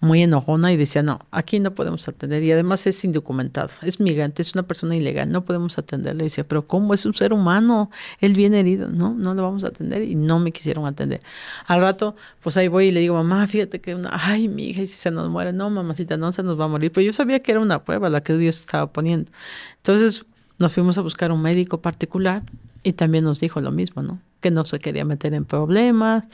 muy 0.00 0.22
enojona 0.22 0.72
y 0.72 0.76
decía, 0.76 1.02
no, 1.02 1.20
aquí 1.30 1.60
no 1.60 1.74
podemos 1.74 2.08
atender 2.08 2.42
y 2.42 2.50
además 2.50 2.86
es 2.86 3.04
indocumentado, 3.04 3.70
es 3.82 4.00
migrante, 4.00 4.42
es 4.42 4.54
una 4.54 4.64
persona 4.64 4.96
ilegal, 4.96 5.30
no 5.30 5.44
podemos 5.44 5.78
atenderle. 5.78 6.24
Y 6.24 6.26
decía, 6.26 6.46
pero 6.46 6.66
¿cómo 6.66 6.94
es 6.94 7.06
un 7.06 7.14
ser 7.14 7.32
humano? 7.32 7.90
Él 8.20 8.32
viene 8.32 8.60
herido, 8.60 8.88
no, 8.88 9.14
no 9.14 9.34
lo 9.34 9.42
vamos 9.42 9.62
a 9.64 9.68
atender 9.68 10.02
y 10.02 10.14
no 10.14 10.38
me 10.38 10.52
quisieron 10.52 10.86
atender. 10.86 11.20
Al 11.66 11.80
rato, 11.80 12.16
pues 12.42 12.56
ahí 12.56 12.68
voy 12.68 12.86
y 12.86 12.90
le 12.92 13.00
digo, 13.00 13.14
mamá, 13.14 13.46
fíjate 13.46 13.80
que 13.80 13.94
una, 13.94 14.10
ay, 14.12 14.48
mi 14.48 14.70
hija, 14.70 14.82
y 14.82 14.86
si 14.86 14.96
se 14.96 15.10
nos 15.10 15.28
muere, 15.28 15.52
no, 15.52 15.70
mamacita, 15.70 16.16
no 16.16 16.32
se 16.32 16.42
nos 16.42 16.58
va 16.58 16.64
a 16.64 16.68
morir, 16.68 16.90
pero 16.90 17.04
yo 17.04 17.12
sabía 17.12 17.40
que 17.40 17.52
era 17.52 17.60
una 17.60 17.84
prueba 17.84 18.08
la 18.08 18.22
que 18.22 18.34
Dios 18.36 18.58
estaba 18.58 18.92
poniendo. 18.92 19.30
Entonces 19.76 20.24
nos 20.60 20.72
fuimos 20.72 20.98
a 20.98 21.00
buscar 21.02 21.32
un 21.32 21.42
médico 21.42 21.80
particular 21.80 22.42
y 22.82 22.92
también 22.92 23.24
nos 23.24 23.40
dijo 23.40 23.60
lo 23.60 23.72
mismo, 23.72 24.02
¿no? 24.02 24.20
Que 24.40 24.50
no 24.50 24.64
se 24.64 24.78
quería 24.78 25.04
meter 25.04 25.34
en 25.34 25.44
problemas, 25.44 26.24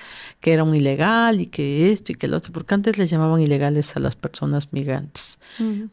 que 0.41 0.53
era 0.53 0.63
un 0.65 0.75
ilegal 0.75 1.41
y 1.41 1.47
que 1.47 1.93
esto 1.93 2.13
y 2.13 2.15
que 2.15 2.29
lo 2.29 2.37
otro, 2.37 2.53
porque 2.53 2.75
antes 2.75 2.99
les 2.99 3.11
llamaban 3.11 3.41
ilegales 3.41 3.97
a 3.97 4.01
las 4.01 4.15
personas 4.17 4.73
migrantes. 4.73 5.39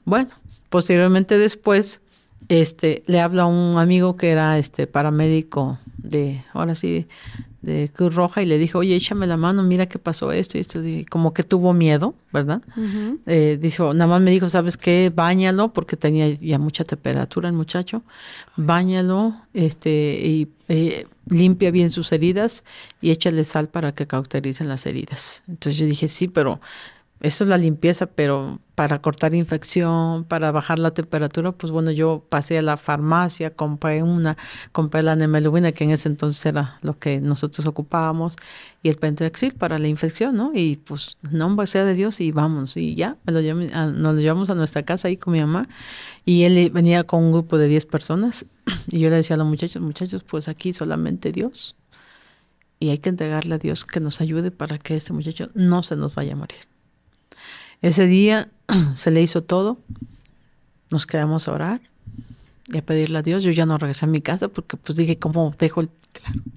Bueno, 0.05 0.30
posteriormente 0.69 1.38
después, 1.38 2.01
este, 2.49 3.03
le 3.07 3.19
habla 3.19 3.43
a 3.43 3.45
un 3.45 3.77
amigo 3.77 4.15
que 4.15 4.30
era 4.30 4.57
este 4.60 4.85
paramédico 4.85 5.80
de, 5.97 6.43
ahora 6.53 6.76
sí, 6.76 7.07
de 7.64 7.90
Cruz 7.91 8.14
Roja 8.14 8.41
y 8.41 8.45
le 8.45 8.57
dijo, 8.57 8.80
oye, 8.80 8.95
échame 8.95 9.26
la 9.26 9.38
mano, 9.38 9.64
mira 9.64 9.88
qué 9.88 9.98
pasó 9.98 10.31
esto 10.34 10.57
y 10.57 10.61
esto. 10.61 10.85
Y 10.85 11.06
como 11.06 11.34
que 11.34 11.44
tuvo 11.44 11.73
miedo, 11.73 12.14
¿verdad? 12.31 12.61
Eh, 13.26 13.57
dijo, 13.60 13.94
nada 13.94 14.07
más 14.07 14.22
me 14.22 14.31
dijo, 14.31 14.49
¿sabes 14.49 14.76
qué? 14.76 15.11
Báñalo, 15.15 15.72
porque 15.72 15.95
tenía 15.95 16.27
ya 16.27 16.60
mucha 16.60 16.84
temperatura 16.84 17.48
el 17.48 17.56
muchacho. 17.56 18.03
Báñalo 18.57 19.34
este, 19.53 20.19
y 20.23 20.49
eh, 20.68 21.07
limpia 21.27 21.72
bien 21.72 21.90
sus 21.90 22.11
heridas 22.11 22.65
y 22.99 23.11
échale 23.11 23.45
sal 23.45 23.69
para 23.69 23.95
que 23.95 24.07
cautericen 24.07 24.68
las 24.68 24.85
heridas. 24.85 25.44
Entonces 25.48 25.80
yo 25.80 25.85
dije, 25.85 26.10
sí, 26.10 26.27
pero 26.27 26.60
eso 27.23 27.45
es 27.45 27.49
la 27.49 27.57
limpieza, 27.57 28.05
pero 28.05 28.59
para 28.75 29.01
cortar 29.01 29.33
infección, 29.33 30.25
para 30.25 30.51
bajar 30.51 30.77
la 30.77 30.91
temperatura, 30.91 31.53
pues 31.53 31.71
bueno, 31.71 31.89
yo 31.91 32.25
pasé 32.27 32.57
a 32.57 32.61
la 32.61 32.75
farmacia, 32.75 33.55
compré 33.55 34.03
una, 34.03 34.35
compré 34.73 35.03
la 35.03 35.15
nemelubina, 35.15 35.71
que 35.71 35.85
en 35.85 35.91
ese 35.91 36.09
entonces 36.09 36.45
era 36.45 36.79
lo 36.81 36.99
que 36.99 37.21
nosotros 37.21 37.65
ocupábamos, 37.65 38.33
y 38.81 38.89
el 38.89 38.97
pentexil 38.97 39.53
para 39.53 39.77
la 39.77 39.87
infección, 39.87 40.35
¿no? 40.35 40.51
Y 40.53 40.75
pues, 40.75 41.17
nombre 41.31 41.65
sea 41.65 41.85
de 41.85 41.93
Dios, 41.93 42.19
y 42.19 42.33
vamos, 42.33 42.75
y 42.75 42.93
ya, 42.93 43.15
me 43.25 43.31
lo 43.31 43.41
nos 43.41 44.15
lo 44.15 44.19
llevamos 44.19 44.49
a 44.49 44.55
nuestra 44.55 44.83
casa 44.83 45.07
ahí 45.07 45.15
con 45.15 45.31
mi 45.31 45.39
mamá, 45.39 45.69
y 46.25 46.43
él 46.43 46.71
venía 46.71 47.05
con 47.05 47.23
un 47.23 47.31
grupo 47.31 47.57
de 47.57 47.69
10 47.69 47.85
personas, 47.85 48.47
y 48.87 48.99
yo 48.99 49.09
le 49.09 49.15
decía 49.15 49.35
a 49.35 49.37
los 49.37 49.47
muchachos, 49.47 49.81
muchachos, 49.81 50.23
pues 50.23 50.49
aquí 50.49 50.73
solamente 50.73 51.31
Dios, 51.31 51.77
y 52.81 52.89
hay 52.89 52.97
que 52.97 53.07
entregarle 53.07 53.55
a 53.55 53.59
Dios 53.59 53.85
que 53.85 54.01
nos 54.01 54.19
ayude 54.19 54.51
para 54.51 54.77
que 54.77 54.97
este 54.97 55.13
muchacho 55.13 55.47
no 55.53 55.83
se 55.83 55.95
nos 55.95 56.15
vaya 56.15 56.33
a 56.33 56.35
morir. 56.35 56.72
Ese 57.84 58.07
día 58.07 58.49
se 58.95 59.11
le 59.11 59.22
hizo 59.22 59.43
todo. 59.43 59.77
Nos 60.89 61.05
quedamos 61.05 61.47
a 61.47 61.51
orar 61.51 61.81
y 62.68 62.77
a 62.77 62.85
pedirle 62.85 63.19
a 63.19 63.22
Dios. 63.22 63.43
Yo 63.43 63.51
ya 63.51 63.65
no 63.65 63.77
regresé 63.77 64.05
a 64.05 64.07
mi 64.07 64.22
casa 64.22 64.47
porque 64.47 64.77
pues 64.77 64.97
dije, 64.97 65.19
¿cómo 65.19 65.51
dejo? 65.60 65.81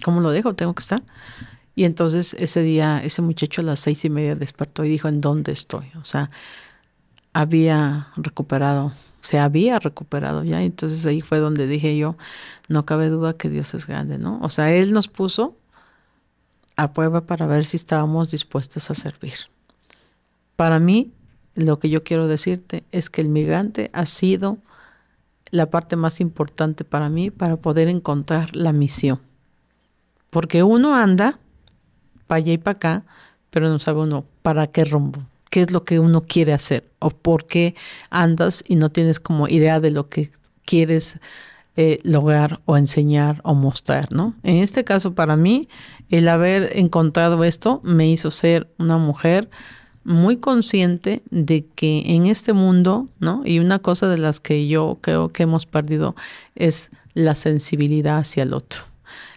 ¿Cómo 0.04 0.20
lo 0.20 0.30
dejo? 0.30 0.54
Tengo 0.54 0.74
que 0.74 0.82
estar. 0.82 1.02
Y 1.74 1.84
entonces 1.84 2.34
ese 2.38 2.62
día, 2.62 3.02
ese 3.02 3.22
muchacho 3.22 3.60
a 3.60 3.64
las 3.64 3.80
seis 3.80 4.04
y 4.04 4.10
media 4.10 4.36
despertó 4.36 4.84
y 4.84 4.88
dijo, 4.88 5.08
¿en 5.08 5.20
dónde 5.20 5.50
estoy? 5.50 5.90
O 6.00 6.04
sea, 6.04 6.30
había 7.32 8.08
recuperado, 8.16 8.92
se 9.20 9.40
había 9.40 9.80
recuperado 9.80 10.44
ya. 10.44 10.62
Entonces 10.62 11.04
ahí 11.06 11.22
fue 11.22 11.38
donde 11.38 11.66
dije 11.66 11.96
yo, 11.96 12.16
no 12.68 12.86
cabe 12.86 13.08
duda 13.08 13.32
que 13.32 13.50
Dios 13.50 13.74
es 13.74 13.86
grande, 13.88 14.18
¿no? 14.18 14.38
O 14.42 14.48
sea, 14.48 14.72
Él 14.72 14.92
nos 14.92 15.08
puso 15.08 15.56
a 16.76 16.92
prueba 16.92 17.22
para 17.22 17.46
ver 17.46 17.64
si 17.64 17.76
estábamos 17.76 18.30
dispuestos 18.30 18.90
a 18.90 18.94
servir. 18.94 19.34
Para 20.56 20.78
mí, 20.78 21.12
lo 21.54 21.78
que 21.78 21.88
yo 21.88 22.02
quiero 22.02 22.28
decirte 22.28 22.84
es 22.92 23.10
que 23.10 23.20
el 23.20 23.28
migrante 23.28 23.90
ha 23.92 24.06
sido 24.06 24.58
la 25.50 25.70
parte 25.70 25.96
más 25.96 26.20
importante 26.20 26.84
para 26.84 27.08
mí 27.08 27.30
para 27.30 27.56
poder 27.56 27.88
encontrar 27.88 28.54
la 28.56 28.72
misión. 28.72 29.20
Porque 30.30 30.62
uno 30.62 30.94
anda 30.94 31.38
para 32.26 32.38
allá 32.38 32.52
y 32.52 32.58
para 32.58 32.76
acá, 32.76 33.04
pero 33.50 33.68
no 33.68 33.78
sabe 33.78 34.00
uno 34.00 34.26
para 34.42 34.66
qué 34.66 34.84
rumbo, 34.84 35.22
qué 35.50 35.62
es 35.62 35.70
lo 35.70 35.84
que 35.84 36.00
uno 36.00 36.22
quiere 36.22 36.52
hacer 36.52 36.90
o 36.98 37.10
por 37.10 37.46
qué 37.46 37.74
andas 38.10 38.64
y 38.66 38.76
no 38.76 38.90
tienes 38.90 39.20
como 39.20 39.48
idea 39.48 39.80
de 39.80 39.90
lo 39.90 40.08
que 40.08 40.30
quieres 40.64 41.20
eh, 41.76 42.00
lograr 42.02 42.60
o 42.64 42.76
enseñar 42.76 43.40
o 43.44 43.54
mostrar, 43.54 44.12
¿no? 44.12 44.34
En 44.42 44.56
este 44.56 44.82
caso, 44.84 45.14
para 45.14 45.36
mí, 45.36 45.68
el 46.08 46.28
haber 46.28 46.76
encontrado 46.76 47.44
esto 47.44 47.80
me 47.84 48.08
hizo 48.08 48.30
ser 48.30 48.68
una 48.78 48.98
mujer 48.98 49.50
muy 50.06 50.36
consciente 50.36 51.22
de 51.30 51.66
que 51.74 52.14
en 52.14 52.26
este 52.26 52.52
mundo, 52.52 53.08
¿no? 53.18 53.42
Y 53.44 53.58
una 53.58 53.80
cosa 53.80 54.08
de 54.08 54.18
las 54.18 54.38
que 54.38 54.68
yo 54.68 54.98
creo 55.00 55.30
que 55.30 55.42
hemos 55.42 55.66
perdido 55.66 56.14
es 56.54 56.90
la 57.14 57.34
sensibilidad 57.34 58.18
hacia 58.18 58.44
el 58.44 58.54
otro, 58.54 58.84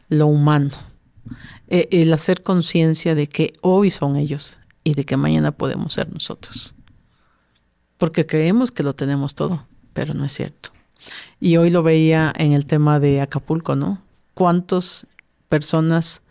lo 0.10 0.28
humano, 0.28 0.70
e, 1.70 1.90
el 1.92 2.14
hacer 2.14 2.44
conciencia 2.44 3.16
de 3.16 3.26
que 3.26 3.54
hoy 3.62 3.90
son 3.90 4.16
ellos 4.16 4.60
y 4.84 4.94
de 4.94 5.06
que 5.06 5.18
mañana 5.18 5.52
podemos 5.52 5.94
ser 5.94 6.14
nosotros. 6.14 6.76
Porque 7.98 8.28
creemos 8.28 8.70
que 8.70 8.84
lo 8.84 8.94
tenemos 8.94 9.34
todo, 9.34 9.66
pero 9.94 10.14
no 10.14 10.24
es 10.24 10.34
cierto. 10.34 10.70
Y 11.40 11.58
hoy 11.58 11.72
lo 11.72 11.82
veía 11.82 12.32
en 12.38 12.54
el 12.54 12.68
tema 12.68 13.00
de 13.00 13.22
Acapulco, 13.22 13.76
¿no? 13.76 14.04
¿Cuántas 14.36 15.08
personas 15.50 16.22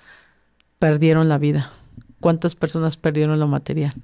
perdieron 0.79 1.29
la 1.29 1.39
vida? 1.39 1.73
¿Cuántas 2.21 2.55
personas 2.55 2.97
perdieron 2.97 3.41
lo 3.41 3.49
material? 3.49 3.95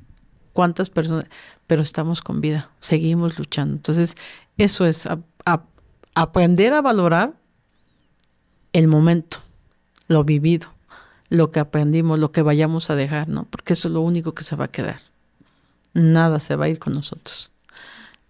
Cuántas 0.54 0.88
personas, 0.88 1.26
pero 1.66 1.82
estamos 1.82 2.22
con 2.22 2.40
vida, 2.40 2.70
seguimos 2.80 3.38
luchando. 3.38 3.74
Entonces, 3.74 4.14
eso 4.56 4.86
es 4.86 5.06
aprender 6.14 6.72
a 6.72 6.80
valorar 6.80 7.34
el 8.72 8.88
momento, 8.88 9.38
lo 10.08 10.24
vivido, 10.24 10.68
lo 11.28 11.50
que 11.50 11.60
aprendimos, 11.60 12.18
lo 12.18 12.32
que 12.32 12.40
vayamos 12.40 12.88
a 12.88 12.94
dejar, 12.94 13.28
¿no? 13.28 13.44
Porque 13.50 13.74
eso 13.74 13.88
es 13.88 13.94
lo 13.94 14.00
único 14.00 14.32
que 14.32 14.44
se 14.44 14.56
va 14.56 14.66
a 14.66 14.70
quedar. 14.70 15.00
Nada 15.92 16.40
se 16.40 16.56
va 16.56 16.64
a 16.66 16.68
ir 16.68 16.78
con 16.78 16.94
nosotros. 16.94 17.50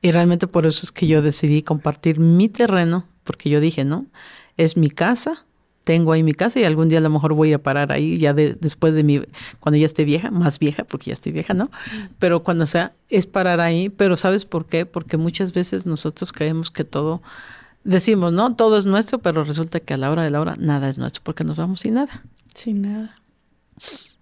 Y 0.00 0.10
realmente 0.10 0.46
por 0.46 0.66
eso 0.66 0.80
es 0.84 0.92
que 0.92 1.06
yo 1.06 1.22
decidí 1.22 1.62
compartir 1.62 2.18
mi 2.18 2.48
terreno, 2.48 3.06
porque 3.22 3.48
yo 3.48 3.60
dije, 3.60 3.84
¿no? 3.84 4.06
Es 4.56 4.76
mi 4.76 4.90
casa, 4.90 5.44
tengo 5.84 6.12
ahí 6.12 6.22
mi 6.22 6.32
casa 6.32 6.58
y 6.58 6.64
algún 6.64 6.88
día 6.88 6.98
a 6.98 7.02
lo 7.02 7.10
mejor 7.10 7.34
voy 7.34 7.48
a 7.48 7.50
ir 7.50 7.54
a 7.56 7.58
parar 7.62 7.92
ahí 7.92 8.18
ya 8.18 8.32
después 8.32 8.94
de 8.94 9.04
mi, 9.04 9.22
cuando 9.60 9.76
ya 9.76 9.86
esté 9.86 10.04
vieja, 10.04 10.30
más 10.30 10.58
vieja, 10.58 10.84
porque 10.84 11.10
ya 11.10 11.12
estoy 11.12 11.32
vieja, 11.32 11.52
¿no? 11.54 11.70
Pero 12.18 12.42
cuando 12.42 12.66
sea, 12.66 12.94
es 13.10 13.26
parar 13.26 13.60
ahí, 13.60 13.90
pero 13.90 14.16
¿sabes 14.16 14.46
por 14.46 14.66
qué? 14.66 14.86
Porque 14.86 15.18
muchas 15.18 15.52
veces 15.52 15.84
nosotros 15.84 16.32
creemos 16.32 16.70
que 16.70 16.84
todo, 16.84 17.22
decimos, 17.84 18.32
¿no? 18.32 18.54
Todo 18.56 18.78
es 18.78 18.86
nuestro, 18.86 19.18
pero 19.18 19.44
resulta 19.44 19.78
que 19.78 19.94
a 19.94 19.98
la 19.98 20.10
hora 20.10 20.22
de 20.22 20.30
la 20.30 20.40
hora 20.40 20.54
nada 20.58 20.88
es 20.88 20.98
nuestro, 20.98 21.22
porque 21.22 21.44
nos 21.44 21.58
vamos 21.58 21.80
sin 21.80 21.94
nada. 21.94 22.22
Sin 22.54 22.82
nada. 22.82 23.16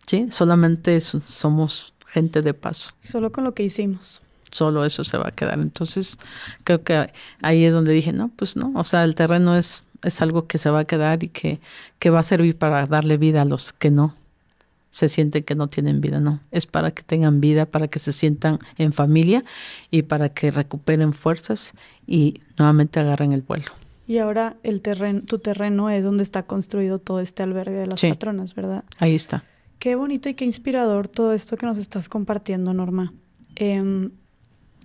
Sí, 0.06 0.26
solamente 0.30 1.00
somos 1.00 1.94
gente 2.06 2.42
de 2.42 2.54
paso. 2.54 2.90
Solo 3.00 3.30
con 3.32 3.44
lo 3.44 3.54
que 3.54 3.62
hicimos. 3.62 4.20
solo 4.50 4.84
eso 4.84 5.04
se 5.04 5.16
va 5.16 5.28
a 5.28 5.30
quedar. 5.30 5.58
Entonces, 5.60 6.18
creo 6.64 6.82
que 6.82 7.10
ahí 7.40 7.64
es 7.64 7.72
donde 7.72 7.92
dije, 7.92 8.12
no, 8.12 8.28
pues 8.28 8.56
no, 8.56 8.72
o 8.74 8.84
sea, 8.84 9.04
el 9.04 9.14
terreno 9.14 9.56
es, 9.56 9.84
es 10.02 10.20
algo 10.20 10.46
que 10.46 10.58
se 10.58 10.70
va 10.70 10.80
a 10.80 10.84
quedar 10.84 11.22
y 11.22 11.28
que, 11.28 11.60
que 11.98 12.10
va 12.10 12.20
a 12.20 12.22
servir 12.22 12.56
para 12.56 12.86
darle 12.86 13.16
vida 13.16 13.42
a 13.42 13.44
los 13.44 13.72
que 13.72 13.90
no 13.90 14.14
se 14.92 15.08
sienten 15.08 15.42
que 15.42 15.54
no 15.54 15.68
tienen 15.68 16.02
vida, 16.02 16.20
no, 16.20 16.40
es 16.50 16.66
para 16.66 16.90
que 16.90 17.02
tengan 17.02 17.40
vida, 17.40 17.64
para 17.64 17.88
que 17.88 17.98
se 17.98 18.12
sientan 18.12 18.58
en 18.76 18.92
familia 18.92 19.42
y 19.90 20.02
para 20.02 20.28
que 20.28 20.50
recuperen 20.50 21.14
fuerzas 21.14 21.72
y 22.06 22.42
nuevamente 22.58 23.00
agarren 23.00 23.32
el 23.32 23.40
vuelo. 23.40 23.72
Y 24.06 24.18
ahora 24.18 24.56
el 24.62 24.82
terreno, 24.82 25.22
tu 25.22 25.38
terreno 25.38 25.88
es 25.88 26.04
donde 26.04 26.22
está 26.22 26.42
construido 26.42 26.98
todo 26.98 27.20
este 27.20 27.42
albergue 27.42 27.80
de 27.80 27.86
las 27.86 28.02
patronas, 28.02 28.54
¿verdad? 28.54 28.84
Ahí 28.98 29.14
está. 29.14 29.44
Qué 29.78 29.94
bonito 29.94 30.28
y 30.28 30.34
qué 30.34 30.44
inspirador 30.44 31.08
todo 31.08 31.32
esto 31.32 31.56
que 31.56 31.64
nos 31.64 31.78
estás 31.78 32.10
compartiendo, 32.10 32.74
Norma. 32.74 33.14
Em, 33.56 34.10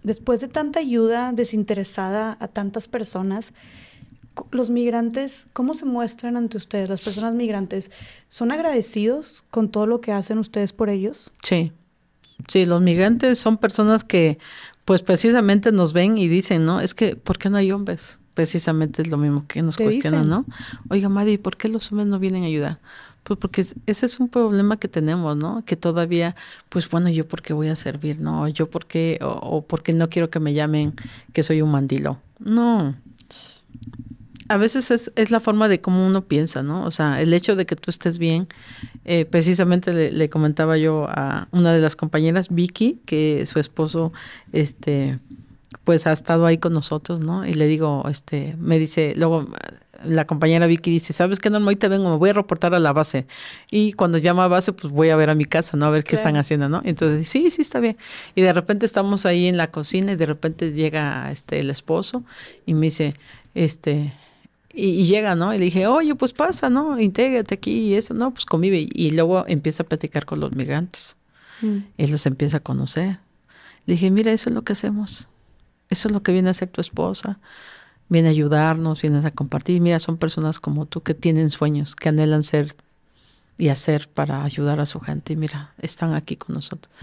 después 0.03 0.39
de 0.39 0.47
tanta 0.47 0.79
ayuda 0.79 1.33
desinteresada 1.33 2.37
a 2.39 2.47
tantas 2.47 2.87
personas, 2.87 3.53
los 4.51 4.69
migrantes, 4.69 5.48
¿cómo 5.53 5.74
se 5.74 5.85
muestran 5.85 6.38
ante 6.38 6.57
ustedes, 6.57 6.90
las 6.90 7.01
personas 7.01 7.33
migrantes? 7.33 7.91
¿Son 8.30 8.51
agradecidos 8.51 9.43
con 9.49 9.69
todo 9.69 9.88
lo 9.88 10.01
que 10.01 10.11
hacen 10.11 10.38
ustedes 10.38 10.74
por 10.74 10.90
ellos? 10.90 11.32
Sí, 11.41 11.72
sí, 12.48 12.66
los 12.66 12.82
migrantes 12.82 13.40
son 13.40 13.57
personas 13.57 14.03
que 14.03 14.38
pues 14.85 15.01
precisamente 15.01 15.72
nos 15.72 15.91
ven 15.91 16.17
y 16.17 16.27
dicen, 16.27 16.64
¿no? 16.66 16.80
Es 16.80 16.93
que, 16.93 17.16
¿por 17.16 17.38
qué 17.38 17.49
no 17.49 17.57
hay 17.57 17.72
hombres? 17.72 18.19
Precisamente 18.33 19.01
es 19.01 19.09
lo 19.09 19.17
mismo 19.17 19.45
que 19.48 19.61
nos 19.61 19.75
cuestionan, 19.75 20.30
¿no? 20.30 20.45
Oiga, 20.90 21.09
Mari, 21.09 21.38
¿por 21.38 21.57
qué 21.57 21.67
los 21.67 21.91
hombres 21.91 22.07
no 22.07 22.19
vienen 22.19 22.43
a 22.43 22.45
ayudar? 22.45 22.80
Pues 23.24 23.38
porque 23.38 23.61
ese 23.61 24.06
es 24.06 24.19
un 24.19 24.30
problema 24.30 24.77
que 24.77 24.88
tenemos, 24.88 25.35
¿no? 25.35 25.64
Que 25.66 25.75
todavía, 25.75 26.35
pues 26.69 26.90
bueno, 26.90 27.09
yo 27.09 27.27
por 27.27 27.41
qué 27.41 27.51
voy 27.51 27.67
a 27.67 27.75
servir, 27.75 28.22
¿no? 28.22 28.48
Yo 28.48 28.69
por 28.69 28.85
qué, 28.85 29.19
o, 29.22 29.27
o 29.27 29.66
porque 29.66 29.91
no 29.91 30.09
quiero 30.09 30.30
que 30.30 30.40
me 30.40 30.53
llamen 30.53 30.93
que 31.33 31.43
soy 31.43 31.61
un 31.61 31.72
mandilo. 31.72 32.19
No, 32.40 32.95
a 34.50 34.58
veces 34.58 34.92
es, 34.92 35.11
es, 35.16 35.32
la 35.32 35.40
forma 35.40 35.67
de 35.67 35.82
cómo 35.82 36.06
uno 36.06 36.26
piensa, 36.26 36.64
¿no? 36.64 36.85
O 36.85 36.92
sea, 36.92 37.22
el 37.22 37.34
hecho 37.34 37.56
de 37.56 37.66
que 37.66 37.76
tú 37.76 37.90
estés 37.90 38.17
bien, 38.17 38.48
eh, 39.06 39.26
precisamente 39.26 40.11
le, 40.11 40.30
comentaba 40.30 40.77
yo 40.77 41.08
a 41.09 41.48
una 41.51 41.74
de 41.74 41.82
las 41.82 41.95
compañeras, 41.95 42.50
Vicky, 42.50 43.00
que 43.06 43.45
su 43.45 43.59
esposo, 43.59 44.14
este, 44.51 45.19
pues 45.84 46.08
ha 46.08 46.14
estado 46.14 46.45
ahí 46.45 46.58
con 46.58 46.74
nosotros, 46.74 47.19
¿no? 47.19 47.45
Y 47.45 47.53
le 47.53 47.67
digo, 47.67 48.03
este, 48.09 48.56
me 48.59 48.80
dice, 48.80 49.14
luego 49.16 49.48
la 50.03 50.26
compañera 50.27 50.67
Vicky 50.67 50.92
dice, 50.92 51.14
¿sabes 51.14 51.40
qué, 51.40 51.50
Norma? 51.50 51.74
te 51.74 51.88
vengo, 51.88 52.09
me 52.09 52.17
voy 52.17 52.30
a 52.30 52.34
reportar 52.34 52.74
a 52.74 52.80
la 52.80 52.93
base. 52.93 53.26
Y 53.72 53.93
cuando 53.93 54.17
llama 54.17 54.45
a 54.45 54.48
base, 54.48 54.74
pues 54.74 54.92
voy 54.93 55.09
a 55.09 55.16
ver 55.16 55.30
a 55.30 55.35
mi 55.35 55.45
casa, 55.45 55.77
¿no? 55.77 55.85
A 55.85 55.90
ver 55.90 56.03
qué 56.03 56.16
están 56.16 56.38
haciendo, 56.38 56.69
¿no? 56.69 56.82
Entonces, 56.85 57.27
sí, 57.27 57.50
sí, 57.50 57.61
está 57.61 57.80
bien. 57.80 57.98
Y 58.35 58.42
de 58.42 58.53
repente 58.53 58.85
estamos 58.85 59.26
ahí 59.26 59.48
en 59.48 59.58
la 59.58 59.72
cocina 59.72 60.11
y 60.11 60.16
de 60.16 60.26
repente 60.26 60.72
llega 60.72 61.32
este 61.32 61.59
el 61.59 61.69
esposo 61.69 62.24
y 62.66 62.74
me 62.74 62.88
dice, 62.88 63.14
este, 63.56 64.14
y, 64.77 65.06
llega, 65.06 65.35
¿no? 65.35 65.53
Y 65.53 65.57
le 65.57 65.65
dije, 65.65 65.88
oye, 65.88 66.15
pues 66.15 66.33
pasa, 66.33 66.69
¿no? 66.69 66.99
Intégrate 66.99 67.56
aquí 67.56 67.72
y 67.72 67.93
eso, 67.95 68.14
no, 68.14 68.31
pues 68.31 68.45
convive. 68.45 68.88
Y 68.93 69.11
luego 69.11 69.43
empieza 69.47 69.83
a 69.83 69.85
platicar 69.85 70.25
con 70.25 70.39
los 70.39 70.53
migrantes. 70.53 71.17
Mm. 71.61 71.77
Él 71.97 72.11
los 72.11 72.25
empieza 72.25 72.57
a 72.57 72.59
conocer. 72.59 73.19
Le 73.85 73.95
dije, 73.95 74.11
mira, 74.11 74.31
eso 74.31 74.49
es 74.49 74.56
lo 74.56 74.64
que 74.64 74.73
hacemos. 74.73 75.30
Eso 75.89 76.07
es 76.07 76.14
lo 76.14 76.22
que 76.22 76.31
viene 76.31 76.49
a 76.49 76.51
hacer 76.51 76.69
tu 76.69 76.81
esposa. 76.81 77.39
Viene 78.09 78.27
a 78.27 78.31
ayudarnos, 78.31 79.01
viene 79.01 79.25
a 79.25 79.31
compartir. 79.31 79.81
Mira, 79.81 79.99
son 79.99 80.17
personas 80.17 80.59
como 80.59 80.85
tú 80.85 81.01
que 81.01 81.14
tienen 81.14 81.49
sueños, 81.49 81.95
que 81.95 82.09
anhelan 82.09 82.43
ser 82.43 82.73
y 83.58 83.69
hacer 83.69 84.08
para 84.10 84.44
ayudar 84.44 84.80
a 84.80 84.86
su 84.86 85.00
gente. 85.00 85.34
Y 85.34 85.36
mira, 85.36 85.74
están 85.80 86.14
aquí 86.14 86.36
con 86.36 86.56
nosotros. 86.56 86.94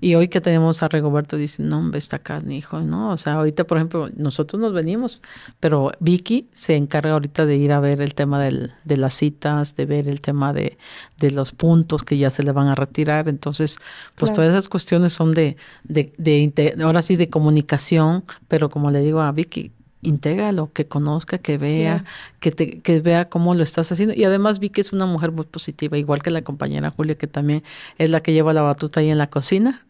Y 0.00 0.16
hoy 0.16 0.28
que 0.28 0.40
tenemos 0.40 0.82
a 0.82 0.88
Rigoberto, 0.88 1.36
dice, 1.36 1.62
no, 1.62 1.78
hombre, 1.78 1.98
está 1.98 2.16
acá, 2.16 2.40
mi 2.40 2.58
hijo, 2.58 2.80
¿no? 2.80 3.12
O 3.12 3.16
sea, 3.16 3.34
ahorita, 3.34 3.64
por 3.64 3.78
ejemplo, 3.78 4.10
nosotros 4.16 4.60
nos 4.60 4.74
venimos, 4.74 5.22
pero 5.60 5.92
Vicky 6.00 6.48
se 6.52 6.76
encarga 6.76 7.12
ahorita 7.12 7.46
de 7.46 7.56
ir 7.56 7.72
a 7.72 7.80
ver 7.80 8.02
el 8.02 8.14
tema 8.14 8.42
del, 8.42 8.72
de 8.84 8.96
las 8.96 9.14
citas, 9.14 9.76
de 9.76 9.86
ver 9.86 10.08
el 10.08 10.20
tema 10.20 10.52
de, 10.52 10.76
de, 11.18 11.30
los 11.30 11.52
puntos 11.52 12.02
que 12.02 12.18
ya 12.18 12.28
se 12.28 12.42
le 12.42 12.52
van 12.52 12.66
a 12.66 12.74
retirar. 12.74 13.28
Entonces, 13.28 13.78
pues 14.16 14.32
todas 14.32 14.50
esas 14.50 14.68
cuestiones 14.68 15.12
son 15.12 15.32
de, 15.32 15.56
de, 15.84 16.12
de, 16.18 16.74
ahora 16.82 17.00
sí, 17.00 17.16
de 17.16 17.30
comunicación, 17.30 18.24
pero 18.48 18.68
como 18.70 18.90
le 18.90 19.00
digo 19.00 19.20
a 19.20 19.32
Vicky, 19.32 19.72
intégralo, 20.04 20.72
que 20.72 20.86
conozca, 20.86 21.38
que 21.38 21.58
vea, 21.58 22.04
que, 22.40 22.52
te, 22.52 22.80
que 22.80 23.00
vea 23.00 23.28
cómo 23.28 23.54
lo 23.54 23.62
estás 23.62 23.90
haciendo. 23.90 24.14
Y 24.14 24.24
además 24.24 24.58
vi 24.60 24.70
que 24.70 24.80
es 24.80 24.92
una 24.92 25.06
mujer 25.06 25.32
muy 25.32 25.46
positiva, 25.46 25.98
igual 25.98 26.22
que 26.22 26.30
la 26.30 26.42
compañera 26.42 26.90
Julia, 26.90 27.16
que 27.16 27.26
también 27.26 27.62
es 27.98 28.10
la 28.10 28.20
que 28.20 28.32
lleva 28.32 28.52
la 28.52 28.62
batuta 28.62 29.00
ahí 29.00 29.10
en 29.10 29.18
la 29.18 29.28
cocina 29.28 29.84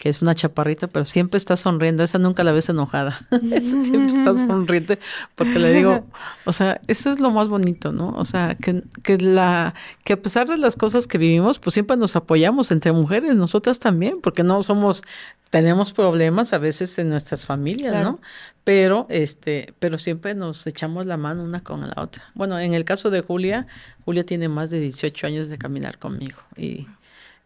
que 0.00 0.08
es 0.08 0.22
una 0.22 0.34
chaparrita, 0.34 0.88
pero 0.88 1.04
siempre 1.04 1.36
está 1.36 1.58
sonriendo. 1.58 2.02
Esa 2.02 2.18
nunca 2.18 2.42
la 2.42 2.52
ves 2.52 2.70
enojada. 2.70 3.18
Esa 3.30 3.84
siempre 3.84 4.06
está 4.06 4.34
sonriente 4.34 4.98
porque 5.34 5.58
le 5.58 5.74
digo, 5.74 6.06
o 6.46 6.54
sea, 6.54 6.80
eso 6.86 7.12
es 7.12 7.20
lo 7.20 7.30
más 7.30 7.48
bonito, 7.48 7.92
¿no? 7.92 8.14
O 8.16 8.24
sea, 8.24 8.54
que, 8.54 8.82
que, 9.02 9.18
la, 9.18 9.74
que 10.02 10.14
a 10.14 10.16
pesar 10.16 10.48
de 10.48 10.56
las 10.56 10.76
cosas 10.76 11.06
que 11.06 11.18
vivimos, 11.18 11.58
pues 11.58 11.74
siempre 11.74 11.98
nos 11.98 12.16
apoyamos 12.16 12.70
entre 12.70 12.92
mujeres, 12.92 13.36
nosotras 13.36 13.78
también, 13.78 14.22
porque 14.22 14.42
no 14.42 14.62
somos, 14.62 15.02
tenemos 15.50 15.92
problemas 15.92 16.54
a 16.54 16.58
veces 16.58 16.98
en 16.98 17.10
nuestras 17.10 17.44
familias, 17.44 18.02
¿no? 18.02 18.20
Pero, 18.64 19.06
este, 19.10 19.74
pero 19.80 19.98
siempre 19.98 20.34
nos 20.34 20.66
echamos 20.66 21.04
la 21.04 21.18
mano 21.18 21.44
una 21.44 21.62
con 21.62 21.82
la 21.82 22.02
otra. 22.02 22.22
Bueno, 22.32 22.58
en 22.58 22.72
el 22.72 22.86
caso 22.86 23.10
de 23.10 23.20
Julia, 23.20 23.66
Julia 24.06 24.24
tiene 24.24 24.48
más 24.48 24.70
de 24.70 24.80
18 24.80 25.26
años 25.26 25.48
de 25.48 25.58
caminar 25.58 25.98
conmigo 25.98 26.40
y 26.56 26.86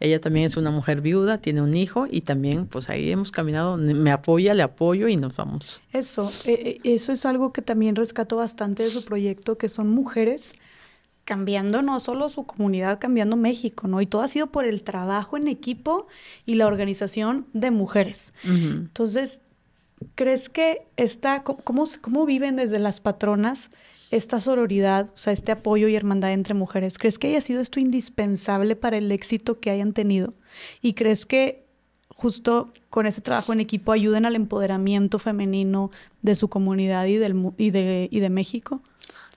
ella 0.00 0.20
también 0.20 0.46
es 0.46 0.56
una 0.56 0.70
mujer 0.70 1.00
viuda, 1.00 1.38
tiene 1.38 1.62
un 1.62 1.74
hijo 1.74 2.06
y 2.10 2.22
también 2.22 2.66
pues 2.66 2.90
ahí 2.90 3.10
hemos 3.10 3.30
caminado, 3.30 3.76
me 3.76 4.10
apoya, 4.10 4.54
le 4.54 4.62
apoyo 4.62 5.08
y 5.08 5.16
nos 5.16 5.36
vamos. 5.36 5.82
Eso, 5.92 6.32
eh, 6.44 6.80
eh, 6.84 6.94
eso 6.94 7.12
es 7.12 7.24
algo 7.24 7.52
que 7.52 7.62
también 7.62 7.96
rescato 7.96 8.36
bastante 8.36 8.82
de 8.82 8.90
su 8.90 9.04
proyecto, 9.04 9.56
que 9.56 9.68
son 9.68 9.88
mujeres 9.88 10.54
cambiando 11.24 11.82
no 11.82 12.00
solo 12.00 12.28
su 12.28 12.44
comunidad, 12.44 12.98
cambiando 12.98 13.36
México, 13.36 13.88
¿no? 13.88 14.00
Y 14.00 14.06
todo 14.06 14.22
ha 14.22 14.28
sido 14.28 14.48
por 14.48 14.66
el 14.66 14.82
trabajo 14.82 15.36
en 15.36 15.48
equipo 15.48 16.06
y 16.44 16.54
la 16.54 16.66
organización 16.66 17.46
de 17.54 17.70
mujeres. 17.70 18.34
Entonces, 18.44 19.40
¿crees 20.14 20.50
que 20.50 20.82
esta, 20.96 21.42
cómo, 21.42 21.84
cómo 22.02 22.26
viven 22.26 22.56
desde 22.56 22.78
las 22.78 23.00
patronas 23.00 23.70
esta 24.16 24.40
sororidad, 24.40 25.10
o 25.14 25.18
sea, 25.18 25.32
este 25.32 25.52
apoyo 25.52 25.88
y 25.88 25.96
hermandad 25.96 26.32
entre 26.32 26.54
mujeres, 26.54 26.98
¿crees 26.98 27.18
que 27.18 27.28
haya 27.28 27.40
sido 27.40 27.60
esto 27.60 27.80
indispensable 27.80 28.76
para 28.76 28.96
el 28.96 29.10
éxito 29.10 29.58
que 29.58 29.70
hayan 29.70 29.92
tenido? 29.92 30.34
¿Y 30.80 30.94
crees 30.94 31.26
que 31.26 31.64
justo 32.08 32.72
con 32.90 33.06
ese 33.06 33.20
trabajo 33.20 33.52
en 33.52 33.60
equipo 33.60 33.90
ayuden 33.90 34.24
al 34.24 34.36
empoderamiento 34.36 35.18
femenino 35.18 35.90
de 36.22 36.36
su 36.36 36.48
comunidad 36.48 37.06
y, 37.06 37.16
del, 37.16 37.52
y, 37.58 37.70
de, 37.70 38.08
y 38.10 38.20
de 38.20 38.30
México? 38.30 38.82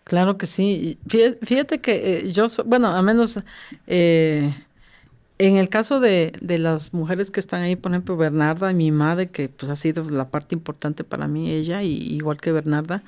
Claro 0.04 0.38
que 0.38 0.46
sí. 0.46 1.00
Fíjate, 1.42 1.82
que 1.82 2.18
eh, 2.18 2.32
yo, 2.32 2.48
bueno, 2.66 2.88
a 2.88 3.02
menos 3.02 3.40
eh, 3.88 4.54
en 5.40 5.58
el 5.58 5.70
caso 5.70 6.00
de, 6.00 6.34
de, 6.42 6.58
las 6.58 6.94
mujeres 6.94 7.30
que 7.30 7.40
están 7.40 7.62
ahí, 7.62 7.76
por 7.76 7.92
ejemplo, 7.92 8.18
Bernarda, 8.18 8.72
mi 8.74 8.92
madre, 8.92 9.30
que 9.30 9.50
pues 9.50 9.70
ha 9.70 9.76
sido 9.76 10.10
la 10.10 10.30
parte 10.30 10.56
importante 10.56 11.04
para 11.04 11.28
mí, 11.28 11.52
ella, 11.52 11.84
y 11.84 11.94
igual 12.16 12.38
que 12.38 12.52
Bernarda, 12.52 13.04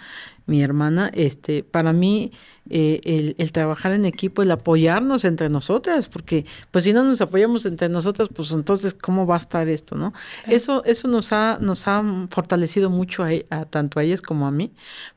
mi 0.49 0.61
hermana, 0.61 1.11
este, 1.13 1.63
para 1.63 1.93
mí 1.93 2.31
eh, 2.71 3.01
el, 3.03 3.35
el, 3.39 3.51
trabajar 3.51 3.93
en 3.93 4.05
equipo, 4.05 4.43
el 4.43 4.51
apoyarnos 4.51 5.25
entre 5.25 5.49
nosotras, 5.49 6.07
porque 6.07 6.45
pues 6.69 6.83
si 6.83 6.93
no 6.93 7.03
nos 7.03 7.19
apoyamos 7.19 7.65
entre 7.65 7.89
nosotras, 7.89 8.29
pues 8.31 8.51
entonces 8.51 8.93
cómo 8.93 9.25
va 9.25 9.35
a 9.35 9.37
estar 9.39 9.67
esto, 9.69 9.95
¿no? 9.95 10.13
Eso, 10.45 10.83
eso 10.85 11.07
nos 11.07 11.33
ha, 11.33 11.57
nos 11.59 11.87
ha 11.87 12.03
fortalecido 12.29 12.91
mucho 12.91 13.23
a, 13.23 13.29
a, 13.49 13.65
tanto 13.65 13.99
a 13.99 14.03
ellas 14.03 14.21
como 14.21 14.45
a 14.45 14.51
mí, 14.51 14.71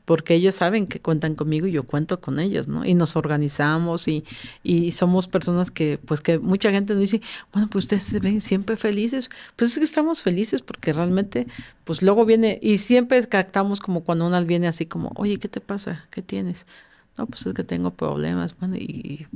porque 0.05 0.33
ellas 0.33 0.55
saben 0.55 0.87
que 0.87 0.99
cuentan 0.99 1.35
conmigo 1.35 1.67
y 1.67 1.73
yo 1.73 1.83
cuento 1.83 2.19
con 2.19 2.39
ellas, 2.39 2.67
¿no? 2.67 2.85
Y 2.85 2.95
nos 2.95 3.15
organizamos 3.15 4.07
y, 4.07 4.23
y 4.63 4.91
somos 4.91 5.27
personas 5.27 5.69
que, 5.69 5.99
pues 6.03 6.21
que 6.21 6.39
mucha 6.39 6.71
gente 6.71 6.93
nos 6.93 7.01
dice, 7.01 7.21
bueno, 7.51 7.67
pues 7.69 7.85
ustedes 7.85 8.03
se 8.03 8.19
ven 8.19 8.41
siempre 8.41 8.77
felices, 8.77 9.29
pues 9.55 9.71
es 9.71 9.77
que 9.77 9.83
estamos 9.83 10.23
felices 10.23 10.63
porque 10.63 10.91
realmente, 10.91 11.45
pues 11.83 12.01
luego 12.01 12.25
viene, 12.25 12.57
y 12.63 12.79
siempre 12.79 13.27
captamos 13.27 13.79
como 13.79 14.03
cuando 14.03 14.25
una 14.25 14.41
viene 14.41 14.67
así 14.67 14.87
como, 14.87 15.11
oye, 15.23 15.39
¿qué 15.39 15.47
te 15.47 15.61
pasa? 15.61 16.05
¿Qué 16.11 16.21
tienes? 16.21 16.65
no, 17.17 17.27
pues 17.27 17.45
es 17.45 17.53
que 17.53 17.63
tengo 17.63 17.91
problemas, 17.91 18.57
bueno, 18.57 18.75
y 18.75 19.27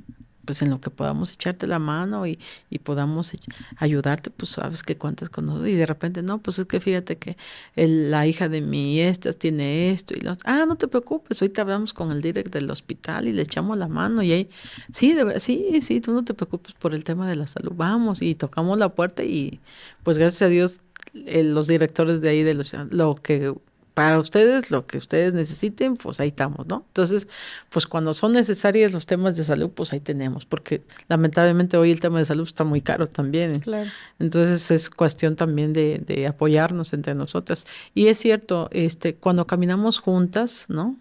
pues 0.46 0.62
en 0.62 0.70
lo 0.70 0.80
que 0.80 0.90
podamos 0.90 1.34
echarte 1.34 1.68
la 1.68 1.78
mano 1.78 2.26
y, 2.26 2.40
y 2.70 2.80
podamos 2.80 3.34
ayudarte, 3.80 4.30
pues 4.30 4.52
sabes 4.52 4.82
que 4.82 4.96
cuentas 4.98 5.30
con 5.30 5.46
nosotros. 5.46 5.68
Y 5.68 5.74
de 5.74 5.86
repente, 5.86 6.22
no, 6.22 6.38
pues 6.38 6.58
es 6.58 6.66
que 6.66 6.80
fíjate 6.80 7.18
que 7.18 7.36
la 7.76 8.26
hija 8.26 8.48
de 8.48 8.62
mi 8.62 9.02
estas 9.02 9.38
tiene 9.38 9.92
esto 9.92 10.14
y 10.16 10.22
los, 10.22 10.38
ah, 10.46 10.64
no 10.66 10.78
te 10.78 10.88
preocupes, 10.88 11.42
hoy 11.42 11.50
te 11.50 11.60
hablamos 11.60 11.94
con 11.94 12.14
el 12.14 12.22
direct 12.22 12.54
del 12.54 12.72
hospital 12.72 13.28
y 13.28 13.34
le 13.34 13.42
echamos 13.42 13.78
la 13.78 13.90
mano 13.90 14.24
y 14.24 14.32
ahí, 14.32 14.50
sí, 14.90 15.14
de 15.14 15.26
verdad, 15.26 15.42
sí, 15.42 15.82
sí, 15.82 16.00
tú 16.00 16.14
no 16.14 16.24
te 16.24 16.34
preocupes 16.34 16.74
por 16.76 16.96
el 16.96 17.04
tema 17.04 17.28
de 17.28 17.36
la 17.36 17.46
salud, 17.46 17.74
vamos 17.76 18.22
y 18.22 18.34
tocamos 18.34 18.80
la 18.80 18.96
puerta 18.96 19.24
y 19.24 19.60
pues 20.04 20.18
gracias 20.18 20.44
a 20.44 20.48
Dios 20.48 20.80
los 21.14 21.68
directores 21.68 22.22
de 22.22 22.30
ahí 22.30 22.44
de 22.44 22.54
los, 22.54 22.74
lo 22.90 23.16
que 23.16 23.54
para 23.98 24.20
ustedes, 24.20 24.70
lo 24.70 24.86
que 24.86 25.00
ustedes 25.00 25.34
necesiten, 25.34 25.98
pues 25.98 26.20
ahí 26.20 26.28
estamos, 26.28 26.68
¿no? 26.68 26.86
Entonces, 26.90 27.28
pues 27.72 27.88
cuando 27.88 28.14
son 28.14 28.32
necesarios 28.32 28.92
los 28.92 29.08
temas 29.08 29.36
de 29.36 29.44
salud, 29.44 29.72
pues 29.72 29.92
ahí 29.92 30.00
tenemos, 30.00 30.46
porque 30.46 30.84
lamentablemente 31.10 31.78
hoy 31.78 31.90
el 31.90 32.00
tema 32.00 32.20
de 32.20 32.26
salud 32.26 32.46
está 32.46 32.64
muy 32.64 32.82
caro 32.82 33.08
también. 33.08 33.60
Claro. 33.60 33.90
Entonces 34.20 34.70
es 34.70 34.92
cuestión 34.92 35.36
también 35.36 35.74
de, 35.74 35.98
de 36.06 36.28
apoyarnos 36.28 36.94
entre 36.94 37.16
nosotras. 37.16 37.66
Y 37.96 38.06
es 38.06 38.20
cierto, 38.20 38.70
este, 38.72 39.16
cuando 39.16 39.48
caminamos 39.48 39.98
juntas, 39.98 40.68
¿no? 40.70 40.96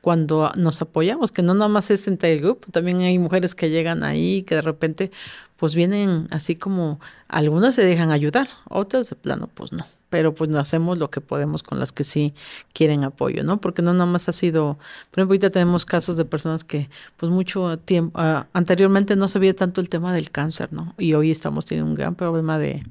cuando 0.00 0.50
nos 0.56 0.80
apoyamos, 0.80 1.32
que 1.32 1.42
no 1.42 1.52
nada 1.52 1.68
más 1.68 1.90
es 1.90 2.08
entre 2.08 2.32
el 2.32 2.40
grupo, 2.40 2.72
también 2.72 3.00
hay 3.00 3.18
mujeres 3.18 3.54
que 3.54 3.68
llegan 3.68 4.04
ahí 4.04 4.42
que 4.44 4.54
de 4.54 4.62
repente 4.62 5.10
pues 5.56 5.74
vienen 5.74 6.28
así 6.30 6.54
como 6.54 6.98
algunas 7.26 7.74
se 7.74 7.84
dejan 7.84 8.10
ayudar, 8.10 8.48
otras 8.70 9.10
de 9.10 9.16
plano 9.16 9.50
pues 9.52 9.70
no 9.70 9.84
pero 10.10 10.34
pues 10.34 10.48
no 10.50 10.58
hacemos 10.58 10.98
lo 10.98 11.10
que 11.10 11.20
podemos 11.20 11.62
con 11.62 11.78
las 11.78 11.92
que 11.92 12.04
sí 12.04 12.34
quieren 12.72 13.04
apoyo, 13.04 13.42
¿no? 13.42 13.60
Porque 13.60 13.82
no 13.82 13.92
nada 13.92 14.06
más 14.06 14.28
ha 14.28 14.32
sido, 14.32 14.78
por 15.10 15.20
ejemplo, 15.20 15.32
ahorita 15.34 15.50
tenemos 15.50 15.84
casos 15.84 16.16
de 16.16 16.24
personas 16.24 16.64
que 16.64 16.88
pues 17.16 17.30
mucho 17.30 17.78
tiempo, 17.78 18.18
ah, 18.18 18.46
anteriormente 18.52 19.16
no 19.16 19.28
se 19.28 19.38
veía 19.38 19.54
tanto 19.54 19.80
el 19.80 19.88
tema 19.88 20.14
del 20.14 20.30
cáncer, 20.30 20.72
¿no? 20.72 20.94
Y 20.98 21.14
hoy 21.14 21.30
estamos 21.30 21.66
teniendo 21.66 21.90
un 21.90 21.96
gran 21.96 22.14
problema 22.14 22.58
de, 22.58 22.82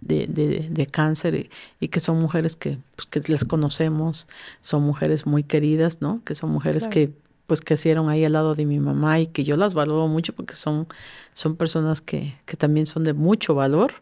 de, 0.00 0.68
de, 0.70 0.86
cáncer 0.86 1.48
y, 1.80 1.88
que 1.88 2.00
son 2.00 2.18
mujeres 2.18 2.56
que, 2.56 2.78
pues, 2.96 3.06
que 3.06 3.20
les 3.30 3.44
conocemos, 3.44 4.26
son 4.60 4.82
mujeres 4.82 5.26
muy 5.26 5.44
queridas, 5.44 6.00
¿no? 6.00 6.22
Que 6.24 6.34
son 6.34 6.50
mujeres 6.50 6.88
que 6.88 7.12
pues 7.46 7.62
crecieron 7.62 8.10
ahí 8.10 8.26
al 8.26 8.34
lado 8.34 8.54
de 8.54 8.66
mi 8.66 8.78
mamá 8.78 9.20
y 9.20 9.26
que 9.26 9.42
yo 9.42 9.56
las 9.56 9.72
valoro 9.72 10.06
mucho 10.06 10.34
porque 10.34 10.54
son, 10.54 10.86
son 11.32 11.56
personas 11.56 12.02
que, 12.02 12.34
que 12.44 12.58
también 12.58 12.84
son 12.84 13.04
de 13.04 13.14
mucho 13.14 13.54
valor 13.54 13.94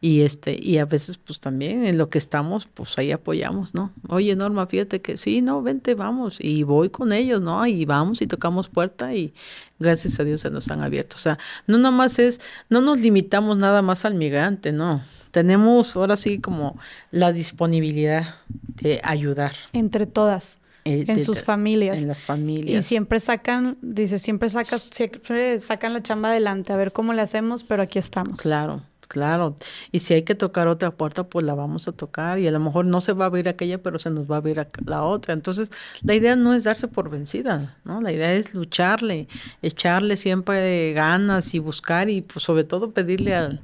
y 0.00 0.20
este 0.20 0.58
y 0.60 0.78
a 0.78 0.84
veces 0.84 1.16
pues 1.16 1.40
también 1.40 1.86
en 1.86 1.96
lo 1.96 2.10
que 2.10 2.18
estamos 2.18 2.66
pues 2.66 2.98
ahí 2.98 3.12
apoyamos 3.12 3.74
no 3.74 3.92
oye 4.08 4.36
Norma 4.36 4.66
fíjate 4.66 5.00
que 5.00 5.16
sí 5.16 5.40
no 5.40 5.62
vente 5.62 5.94
vamos 5.94 6.36
y 6.38 6.64
voy 6.64 6.90
con 6.90 7.12
ellos 7.12 7.40
no 7.40 7.66
y 7.66 7.84
vamos 7.86 8.20
y 8.20 8.26
tocamos 8.26 8.68
puerta 8.68 9.14
y 9.14 9.32
gracias 9.78 10.20
a 10.20 10.24
Dios 10.24 10.42
se 10.42 10.50
nos 10.50 10.68
han 10.70 10.82
abierto 10.82 11.16
o 11.16 11.18
sea 11.18 11.38
no 11.66 11.78
nada 11.78 11.92
más 11.92 12.18
es 12.18 12.40
no 12.68 12.80
nos 12.82 13.00
limitamos 13.00 13.56
nada 13.56 13.80
más 13.80 14.04
al 14.04 14.14
migrante 14.14 14.70
no 14.70 15.00
tenemos 15.30 15.96
ahora 15.96 16.16
sí 16.16 16.40
como 16.40 16.78
la 17.10 17.32
disponibilidad 17.32 18.36
de 18.48 19.00
ayudar 19.02 19.52
entre 19.72 20.06
todas 20.06 20.60
eh, 20.86 21.04
en 21.08 21.18
sus 21.18 21.42
familias. 21.42 22.00
En 22.00 22.06
las 22.06 22.22
familias. 22.22 22.84
Y 22.84 22.86
siempre 22.86 23.18
sacan, 23.18 23.76
dice, 23.82 24.20
siempre 24.20 24.48
sacas, 24.50 24.86
siempre 24.88 25.58
sacan 25.58 25.92
la 25.92 26.00
chamba 26.00 26.28
adelante, 26.28 26.72
a 26.72 26.76
ver 26.76 26.92
cómo 26.92 27.12
le 27.12 27.22
hacemos, 27.22 27.64
pero 27.64 27.82
aquí 27.82 27.98
estamos. 27.98 28.40
Claro, 28.40 28.84
Claro, 29.08 29.54
y 29.92 30.00
si 30.00 30.14
hay 30.14 30.22
que 30.22 30.34
tocar 30.34 30.66
otra 30.68 30.90
puerta, 30.90 31.24
pues 31.24 31.44
la 31.44 31.54
vamos 31.54 31.86
a 31.86 31.92
tocar 31.92 32.38
y 32.38 32.46
a 32.48 32.50
lo 32.50 32.58
mejor 32.58 32.86
no 32.86 33.00
se 33.00 33.12
va 33.12 33.24
a 33.24 33.28
abrir 33.28 33.48
aquella, 33.48 33.78
pero 33.78 33.98
se 33.98 34.10
nos 34.10 34.28
va 34.30 34.36
a 34.36 34.38
abrir 34.38 34.66
la 34.84 35.02
otra. 35.04 35.32
Entonces, 35.32 35.70
la 36.02 36.14
idea 36.14 36.34
no 36.34 36.54
es 36.54 36.64
darse 36.64 36.88
por 36.88 37.08
vencida, 37.08 37.76
¿no? 37.84 38.00
La 38.00 38.12
idea 38.12 38.32
es 38.34 38.54
lucharle, 38.54 39.28
echarle 39.62 40.16
siempre 40.16 40.92
ganas 40.92 41.54
y 41.54 41.60
buscar 41.60 42.10
y 42.10 42.22
pues 42.22 42.44
sobre 42.44 42.64
todo 42.64 42.90
pedirle 42.90 43.34
al, 43.34 43.60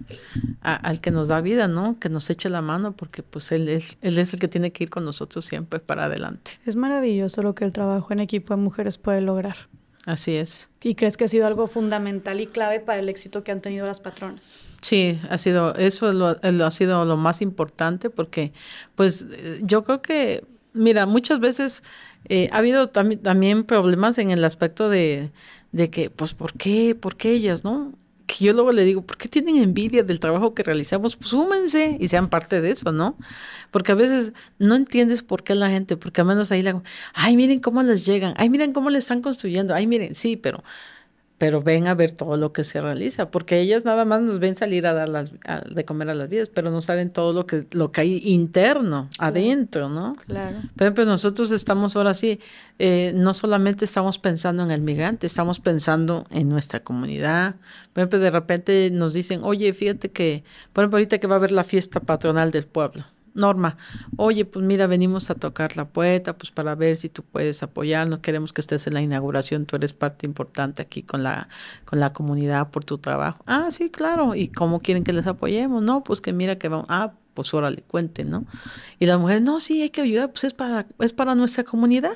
al 0.61 1.01
que 1.01 1.11
nos 1.11 1.29
da 1.29 1.41
vida, 1.41 1.67
¿no? 1.67 1.99
Que 1.99 2.09
nos 2.09 2.31
eche 2.31 2.49
la 2.49 2.63
mano 2.63 2.93
porque 2.93 3.23
pues 3.23 3.51
él 3.53 3.69
es, 3.69 3.99
él 4.01 4.19
es 4.19 4.33
el 4.35 4.41
que 4.41 4.49
tiene 4.49 4.71
que 4.73 4.85
ir 4.85 4.91
con 4.91 5.05
nosotros 5.05 5.45
siempre 5.45 5.81
para 5.81 6.05
adelante. 6.05 6.53
Es 6.65 6.77
maravilloso 6.77 7.43
lo 7.43 7.55
que 7.55 7.65
el 7.65 7.73
trabajo 7.73 8.13
en 8.13 8.21
equipo 8.21 8.55
de 8.55 8.63
mujeres 8.63 8.99
puede 8.99 9.21
lograr. 9.21 9.57
Así 10.07 10.35
es. 10.35 10.71
¿Y 10.83 10.95
crees 10.95 11.17
que 11.17 11.25
ha 11.25 11.29
sido 11.29 11.47
algo 11.47 11.67
fundamental 11.69 12.41
y 12.41 12.47
clave 12.47 12.81
para 12.81 12.99
el 12.99 13.09
éxito 13.09 13.45
que 13.45 13.53
han 13.53 13.61
tenido 13.61 13.87
las 13.87 14.01
patronas? 14.01 14.72
Sí, 14.83 15.21
ha 15.31 15.39
sido, 15.39 15.77
eso 15.77 16.13
lo, 16.13 16.37
ha 16.43 16.71
sido 16.73 17.05
lo 17.05 17.17
más 17.17 17.41
importante 17.41 18.11
porque, 18.11 18.53
pues, 18.97 19.27
yo 19.63 19.85
creo 19.85 20.03
que, 20.03 20.45
mira, 20.73 21.07
muchas 21.07 21.39
veces 21.39 21.83
eh, 22.29 22.49
ha 22.53 22.59
habido 22.59 22.89
también 22.89 23.63
problemas 23.65 24.19
en 24.19 24.31
el 24.31 24.45
aspecto 24.45 24.89
de, 24.89 25.31
de 25.71 25.89
que, 25.91 26.11
pues, 26.11 26.35
¿por 26.35 26.55
qué? 26.55 26.97
¿Por 26.97 27.17
qué 27.17 27.31
ellas, 27.31 27.63
no? 27.65 27.93
Que 28.27 28.45
yo 28.45 28.53
luego 28.55 28.73
le 28.73 28.85
digo, 28.85 29.03
¿por 29.07 29.17
qué 29.19 29.29
tienen 29.29 29.57
envidia 29.57 30.03
del 30.03 30.19
trabajo 30.19 30.53
que 30.55 30.65
realizamos? 30.65 31.17
Pues 31.17 31.31
súmense 31.31 31.97
y 32.01 32.09
sean 32.09 32.29
parte 32.29 32.61
de 32.61 32.71
eso, 32.73 32.91
¿no? 32.93 33.17
Porque 33.71 33.93
a 33.93 33.95
veces 33.95 34.33
no 34.59 34.75
entiendes 34.75 35.23
por 35.23 35.45
qué 35.45 35.55
la 35.55 35.71
gente, 35.71 35.97
porque 35.97 36.23
a 36.23 36.25
menos 36.25 36.51
ahí 36.53 36.63
la, 36.63 36.83
ay, 37.15 37.37
miren 37.37 37.61
cómo 37.61 37.83
les 37.85 38.05
llegan, 38.07 38.35
ay, 38.37 38.51
miren 38.51 38.73
cómo 38.73 38.91
le 38.91 38.99
están 38.99 39.21
construyendo, 39.23 39.75
ay, 39.75 39.87
miren, 39.87 40.15
sí, 40.17 40.37
pero 40.37 40.65
pero 41.43 41.61
ven 41.61 41.89
a 41.89 41.97
ver 41.97 42.13
todo 42.13 42.37
lo 42.37 42.53
que 42.53 42.63
se 42.63 42.81
realiza, 42.81 43.33
porque 43.33 43.59
ellas 43.59 43.85
nada 43.85 44.05
más 44.05 44.21
nos 44.21 44.39
ven 44.39 44.55
salir 44.55 44.87
a 44.87 44.93
dar 44.93 45.09
las, 45.09 45.33
de 45.69 45.85
comer 45.85 46.09
a 46.09 46.15
las 46.15 46.29
vidas, 46.29 46.49
pero 46.49 46.71
no 46.71 46.81
saben 46.83 47.11
todo 47.11 47.33
lo 47.33 47.47
que, 47.47 47.67
lo 47.73 47.91
que 47.91 48.03
hay 48.03 48.23
interno, 48.25 49.11
adentro, 49.19 49.89
¿no? 49.89 50.15
Claro. 50.25 50.59
Por 50.77 50.83
ejemplo, 50.85 51.05
nosotros 51.05 51.51
estamos 51.51 51.97
ahora 51.97 52.15
sí, 52.15 52.39
eh, 52.79 53.11
no 53.17 53.35
solamente 53.35 53.85
estamos 53.85 54.21
pensando 54.21 54.63
en 54.63 54.71
el 54.71 54.83
migrante, 54.83 55.27
estamos 55.27 55.59
pensando 55.59 56.29
en 56.31 56.49
nuestra 56.49 56.79
comunidad. 56.79 57.57
Por 57.93 58.03
ejemplo, 58.03 58.21
de 58.21 58.31
repente 58.31 58.91
nos 58.93 59.13
dicen, 59.13 59.41
oye, 59.43 59.73
fíjate 59.73 60.13
que, 60.13 60.45
por 60.73 60.85
ejemplo, 60.85 60.99
ahorita 60.99 61.19
que 61.19 61.27
va 61.27 61.35
a 61.35 61.39
haber 61.39 61.51
la 61.51 61.65
fiesta 61.65 61.99
patronal 61.99 62.53
del 62.53 62.67
pueblo. 62.67 63.05
Norma, 63.35 63.77
oye, 64.17 64.45
pues 64.45 64.65
mira, 64.65 64.87
venimos 64.87 65.31
a 65.31 65.35
tocar 65.35 65.77
la 65.77 65.87
puerta, 65.87 66.37
pues 66.37 66.51
para 66.51 66.75
ver 66.75 66.97
si 66.97 67.09
tú 67.09 67.23
puedes 67.23 67.63
apoyarnos, 67.63 68.21
queremos 68.21 68.53
que 68.53 68.61
estés 68.61 68.87
en 68.87 68.95
la 68.95 69.01
inauguración, 69.01 69.65
tú 69.65 69.77
eres 69.77 69.93
parte 69.95 70.27
importante 70.27 70.83
aquí 70.83 71.03
con 71.03 71.23
la, 71.23 71.49
con 71.85 71.99
la 71.99 72.13
comunidad 72.13 72.71
por 72.71 72.85
tu 72.85 72.99
trabajo. 72.99 73.43
Ah, 73.47 73.69
sí, 73.71 73.91
claro, 73.91 74.35
¿y 74.35 74.49
cómo 74.49 74.81
quieren 74.81 75.03
que 75.05 75.13
les 75.13 75.27
apoyemos? 75.27 75.83
No, 75.83 76.05
pues 76.05 76.21
que 76.21 76.33
mira 76.33 76.57
que 76.57 76.69
vamos, 76.69 76.87
ah, 76.89 77.13
pues 77.35 77.55
órale, 77.55 77.83
cuenten, 77.83 78.31
¿no? 78.31 78.45
Y 78.99 79.07
las 79.07 79.19
mujeres, 79.19 79.43
no, 79.43 79.61
sí, 79.61 79.83
hay 79.83 79.91
que 79.91 80.03
ayudar, 80.03 80.31
pues 80.31 80.45
es 80.45 80.55
para, 80.55 80.87
es 80.99 81.13
para 81.13 81.35
nuestra 81.35 81.65
comunidad. 81.65 82.15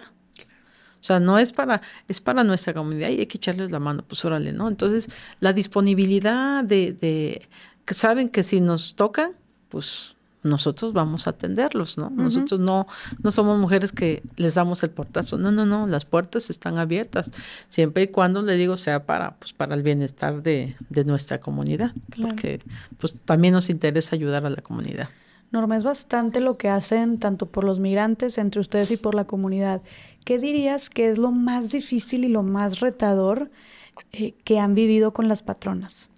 O 1.01 1.05
sea, 1.07 1.21
no 1.21 1.39
es 1.39 1.53
para, 1.53 1.83
es 2.09 2.21
para 2.21 2.43
nuestra 2.43 2.75
comunidad 2.75 3.11
y 3.11 3.21
hay 3.21 3.27
que 3.27 3.39
echarles 3.39 3.71
la 3.71 3.79
mano, 3.79 4.03
pues 4.07 4.25
órale, 4.25 4.53
¿no? 4.53 4.69
Entonces, 4.69 5.09
la 5.41 5.53
disponibilidad 5.53 6.65
de, 6.65 6.93
de 6.93 7.49
que 7.85 7.95
saben 7.95 8.29
que 8.29 8.43
si 8.43 8.61
nos 8.61 8.97
toca, 8.97 9.31
pues 9.69 10.16
nosotros 10.47 10.93
vamos 10.93 11.27
a 11.27 11.31
atenderlos, 11.31 11.99
¿no? 11.99 12.11
Nosotros 12.11 12.61
no, 12.61 12.87
no 13.23 13.31
somos 13.31 13.59
mujeres 13.59 13.93
que 13.93 14.23
les 14.37 14.55
damos 14.55 14.83
el 14.83 14.91
portazo, 14.91 15.39
no, 15.39 15.51
no, 15.51 15.67
no, 15.67 15.87
las 15.87 16.05
puertas 16.05 16.51
están 16.51 16.79
abiertas, 16.79 17.31
siempre 17.69 18.05
y 18.05 18.09
cuando, 18.09 18.43
le 18.43 18.57
digo, 18.57 18.77
sea 18.77 19.05
para, 19.05 19.37
pues, 19.37 19.53
para 19.53 19.75
el 19.75 19.83
bienestar 19.83 20.43
de, 20.43 20.77
de 20.89 21.05
nuestra 21.05 21.41
comunidad, 21.41 21.93
porque 22.21 22.61
pues 22.99 23.17
también 23.25 23.55
nos 23.55 23.71
interesa 23.71 24.17
ayudar 24.17 24.47
a 24.47 24.51
la 24.51 24.63
comunidad. 24.63 25.09
Norma, 25.53 25.77
es 25.77 25.85
bastante 25.85 26.41
lo 26.41 26.57
que 26.59 26.69
hacen 26.69 27.19
tanto 27.19 27.47
por 27.47 27.65
los 27.65 27.79
migrantes, 27.79 28.39
entre 28.39 28.61
ustedes 28.61 28.91
y 28.91 28.97
por 28.97 29.15
la 29.15 29.25
comunidad. 29.25 29.83
¿Qué 30.25 30.39
dirías 30.39 30.91
que 30.91 31.09
es 31.09 31.19
lo 31.19 31.31
más 31.31 31.71
difícil 31.71 32.25
y 32.25 32.29
lo 32.29 32.43
más 32.43 32.81
retador 32.81 33.51
eh, 34.13 34.35
que 34.45 34.59
han 34.59 34.75
vivido 34.75 35.13
con 35.13 35.29
las 35.29 35.43
patronas? 35.43 36.11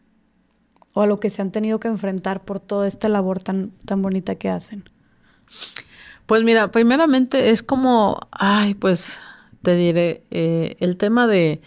O 0.94 1.02
a 1.02 1.06
lo 1.06 1.20
que 1.20 1.30
se 1.30 1.42
han 1.42 1.50
tenido 1.50 1.80
que 1.80 1.88
enfrentar 1.88 2.44
por 2.44 2.60
toda 2.60 2.86
esta 2.86 3.08
labor 3.08 3.40
tan, 3.40 3.70
tan 3.84 4.02
bonita 4.02 4.34
que 4.36 4.48
hacen? 4.48 4.88
Pues 6.26 6.42
mira, 6.42 6.70
primeramente 6.70 7.50
es 7.50 7.62
como, 7.62 8.20
ay, 8.30 8.74
pues 8.74 9.20
te 9.62 9.76
diré, 9.76 10.22
eh, 10.30 10.76
el 10.80 10.96
tema 10.96 11.26
de, 11.26 11.60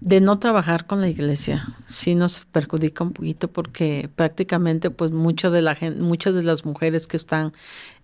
de 0.00 0.20
no 0.20 0.38
trabajar 0.38 0.86
con 0.86 1.00
la 1.00 1.08
iglesia 1.08 1.66
sí 1.86 2.14
nos 2.14 2.44
perjudica 2.44 3.04
un 3.04 3.12
poquito 3.12 3.48
porque 3.48 4.08
prácticamente 4.14 4.90
pues 4.90 5.10
mucho 5.10 5.50
de 5.50 5.62
la 5.62 5.74
gente, 5.74 6.00
muchas 6.00 6.34
de 6.34 6.42
las 6.42 6.64
mujeres 6.64 7.06
que 7.06 7.16
están 7.16 7.52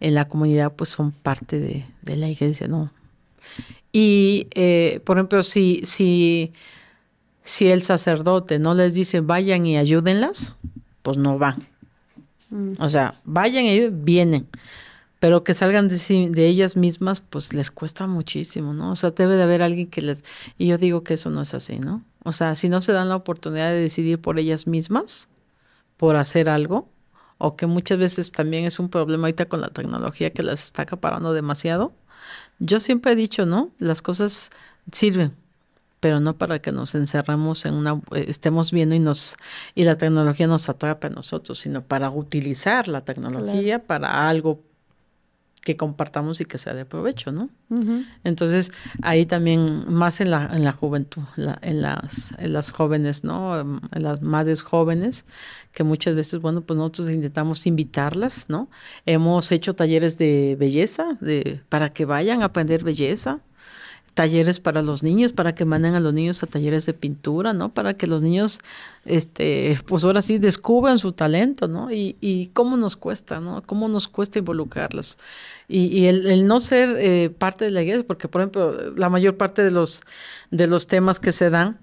en 0.01 0.15
la 0.15 0.29
comunidad 0.29 0.73
pues 0.75 0.91
son 0.91 1.13
parte 1.13 1.59
de, 1.59 1.87
de 2.03 2.17
la 2.17 2.29
iglesia, 2.29 2.69
¿no? 2.69 2.93
Y 3.93 4.47
eh, 4.55 5.01
por 5.05 5.17
ejemplo, 5.17 5.43
si, 5.43 5.81
si 5.85 6.53
si 7.49 7.71
el 7.71 7.83
sacerdote 7.83 8.59
no 8.59 8.75
les 8.75 8.93
dice 8.93 9.21
vayan 9.21 9.65
y 9.65 9.79
ayúdenlas, 9.79 10.59
pues 11.01 11.17
no 11.17 11.39
van. 11.39 11.67
Mm. 12.51 12.75
O 12.79 12.91
sea, 12.91 13.15
vayan 13.25 13.65
y 13.65 13.89
vienen. 13.89 14.47
Pero 15.19 15.45
que 15.45 15.55
salgan 15.55 15.89
de, 15.89 15.97
de, 16.31 16.47
ellas 16.47 16.77
mismas, 16.77 17.21
pues 17.21 17.55
les 17.55 17.71
cuesta 17.71 18.07
muchísimo, 18.07 18.75
¿no? 18.75 18.93
O 18.93 18.97
sea, 18.97 19.13
debe 19.13 19.37
de 19.37 19.45
haber 19.45 19.63
alguien 19.63 19.89
que 19.89 20.03
les... 20.03 20.25
Y 20.59 20.67
yo 20.67 20.77
digo 20.77 21.03
que 21.05 21.15
eso 21.15 21.31
no 21.31 21.41
es 21.41 21.55
así, 21.55 21.79
¿no? 21.79 22.05
O 22.23 22.33
sea, 22.33 22.55
si 22.55 22.69
no 22.69 22.83
se 22.83 22.93
dan 22.93 23.09
la 23.09 23.17
oportunidad 23.17 23.71
de 23.71 23.81
decidir 23.81 24.21
por 24.21 24.39
ellas 24.39 24.67
mismas, 24.67 25.31
por 25.97 26.17
hacer 26.17 26.51
algo, 26.51 26.87
o 27.39 27.57
que 27.57 27.67
muchas 27.67 27.97
veces 27.97 28.31
también 28.31 28.65
es 28.65 28.79
un 28.79 28.91
problema 28.91 29.27
ahorita 29.27 29.47
con 29.47 29.63
la 29.63 29.71
tecnología 29.71 30.35
que 30.35 30.43
las 30.43 30.65
está 30.65 30.83
acaparando 30.83 31.33
demasiado. 31.33 31.95
Yo 32.59 32.79
siempre 32.79 33.13
he 33.13 33.17
dicho, 33.17 33.47
¿no? 33.47 33.71
Las 33.79 34.03
cosas 34.03 34.51
sirven, 34.93 35.33
pero 36.01 36.21
no 36.21 36.37
para 36.37 36.61
que 36.61 36.73
nos 36.73 36.95
encerramos 36.95 37.65
en 37.65 37.75
una, 37.75 38.01
eh, 38.13 38.27
estemos 38.29 38.73
viendo 38.73 38.95
y 38.95 39.01
nos, 39.01 39.37
y 39.75 39.85
la 39.85 39.97
tecnología 39.97 40.47
nos 40.47 40.69
atrape 40.69 41.09
a 41.09 41.11
nosotros, 41.11 41.59
sino 41.59 41.83
para 41.83 42.11
utilizar 42.11 42.89
la 42.89 43.05
tecnología 43.05 43.85
para 43.85 44.29
algo 44.29 44.63
que 45.69 45.77
compartamos 45.77 46.41
y 46.41 46.47
que 46.47 46.57
sea 46.57 46.73
de 46.73 46.87
provecho, 46.87 47.31
¿no? 47.31 47.51
Entonces, 48.25 48.73
ahí 49.03 49.27
también, 49.27 49.85
más 49.93 50.23
en 50.23 50.31
la, 50.31 50.49
en 50.55 50.65
la 50.65 50.73
juventud, 50.73 51.25
en, 51.61 51.83
las, 51.83 52.33
en 52.39 52.55
las 52.55 52.71
jóvenes, 52.71 53.23
¿no? 53.23 53.61
En 53.61 54.03
las 54.03 54.23
madres 54.23 54.63
jóvenes, 54.63 55.27
que 55.73 55.85
muchas 55.85 56.15
veces, 56.15 56.41
bueno, 56.41 56.63
pues 56.63 56.79
nosotros 56.79 57.11
intentamos 57.11 57.67
invitarlas, 57.67 58.49
¿no? 58.49 58.71
Hemos 59.05 59.53
hecho 59.53 59.75
talleres 59.75 60.17
de 60.17 60.57
belleza, 60.59 61.19
de, 61.21 61.61
para 61.69 61.93
que 61.93 62.07
vayan 62.07 62.41
a 62.41 62.47
aprender 62.47 62.83
belleza, 62.83 63.41
talleres 64.19 64.59
para 64.59 64.83
los 64.83 65.05
niños, 65.05 65.33
para 65.33 65.55
que 65.55 65.65
manden 65.65 65.95
a 65.95 66.01
los 66.01 66.13
niños 66.13 66.43
a 66.43 66.49
talleres 66.49 66.85
de 66.87 66.93
pintura, 66.93 67.53
¿no? 67.53 67.73
Para 67.73 67.95
que 67.95 68.09
los 68.09 68.21
niños, 68.21 68.59
este, 69.05 69.79
pues 69.87 70.03
ahora 70.03 70.23
sí 70.23 70.39
descubran 70.39 70.99
su 70.99 71.13
talento, 71.13 71.69
¿no? 71.69 71.93
Y, 71.93 72.17
y 72.21 72.49
cómo 72.49 72.77
nos 72.77 72.97
cuesta, 72.97 73.39
¿no? 73.39 73.63
Cómo 73.63 73.87
nos 73.87 74.09
cuesta 74.09 74.41
involucrarlas. 74.41 75.19
Y, 75.69 75.87
y 75.97 76.07
el, 76.07 76.27
el, 76.27 76.49
no 76.49 76.59
ser 76.59 76.97
eh, 76.99 77.31
parte 77.31 77.67
de 77.67 77.71
la 77.71 77.83
iglesia, 77.83 78.05
porque 78.09 78.27
por 78.27 78.41
ejemplo, 78.41 78.91
la 78.97 79.09
mayor 79.09 79.37
parte 79.37 79.63
de 79.63 79.71
los, 79.71 80.01
de 80.51 80.67
los 80.67 80.89
temas 80.89 81.21
que 81.21 81.31
se 81.31 81.49
dan, 81.49 81.79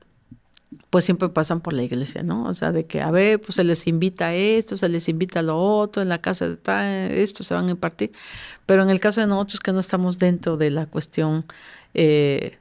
pues 0.90 1.06
siempre 1.06 1.30
pasan 1.30 1.62
por 1.62 1.72
la 1.72 1.84
iglesia, 1.84 2.22
¿no? 2.22 2.44
O 2.44 2.54
sea, 2.54 2.74
de 2.74 2.86
que, 2.86 3.02
a 3.02 3.12
ver, 3.12 3.40
pues 3.40 3.56
se 3.56 3.64
les 3.64 3.88
invita 3.88 4.28
a 4.28 4.36
esto, 4.36 4.76
se 4.76 4.90
les 4.90 5.08
invita 5.08 5.40
a 5.40 5.44
lo 5.44 5.58
otro, 5.58 6.02
en 6.02 6.10
la 6.10 6.20
casa 6.20 6.50
de 6.50 6.58
tal, 6.58 7.12
esto 7.12 7.46
se 7.46 7.54
van 7.54 7.70
a 7.70 7.72
impartir. 7.72 8.12
Pero 8.66 8.84
en 8.84 8.90
el 8.90 9.00
caso 9.00 9.22
de 9.22 9.28
nosotros 9.28 9.62
que 9.62 9.72
no 9.72 9.80
estamos 9.80 10.20
dentro 10.20 10.58
de 10.58 10.72
la 10.72 10.86
cuestión 10.86 11.46
eh, 11.96 12.58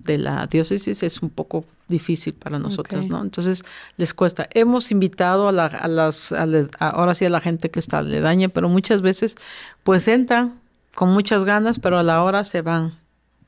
de 0.00 0.18
la 0.18 0.46
diócesis 0.46 1.02
es 1.02 1.22
un 1.22 1.30
poco 1.30 1.64
difícil 1.88 2.34
para 2.34 2.58
nosotros, 2.58 3.08
¿no? 3.08 3.22
Entonces 3.22 3.62
les 3.96 4.12
cuesta. 4.12 4.48
Hemos 4.52 4.90
invitado 4.90 5.48
a, 5.48 5.52
la, 5.52 5.66
a 5.66 5.88
las, 5.88 6.32
ahora 6.78 7.14
sí 7.14 7.24
a 7.24 7.30
la 7.30 7.40
gente 7.40 7.70
que 7.70 7.80
está 7.80 8.02
le 8.02 8.20
dañe, 8.20 8.48
pero 8.48 8.68
muchas 8.68 9.00
veces 9.00 9.36
pues 9.82 10.06
entran 10.08 10.60
con 10.94 11.10
muchas 11.10 11.44
ganas, 11.44 11.78
pero 11.78 11.98
a 11.98 12.02
la 12.02 12.22
hora 12.22 12.44
se 12.44 12.60
van, 12.60 12.92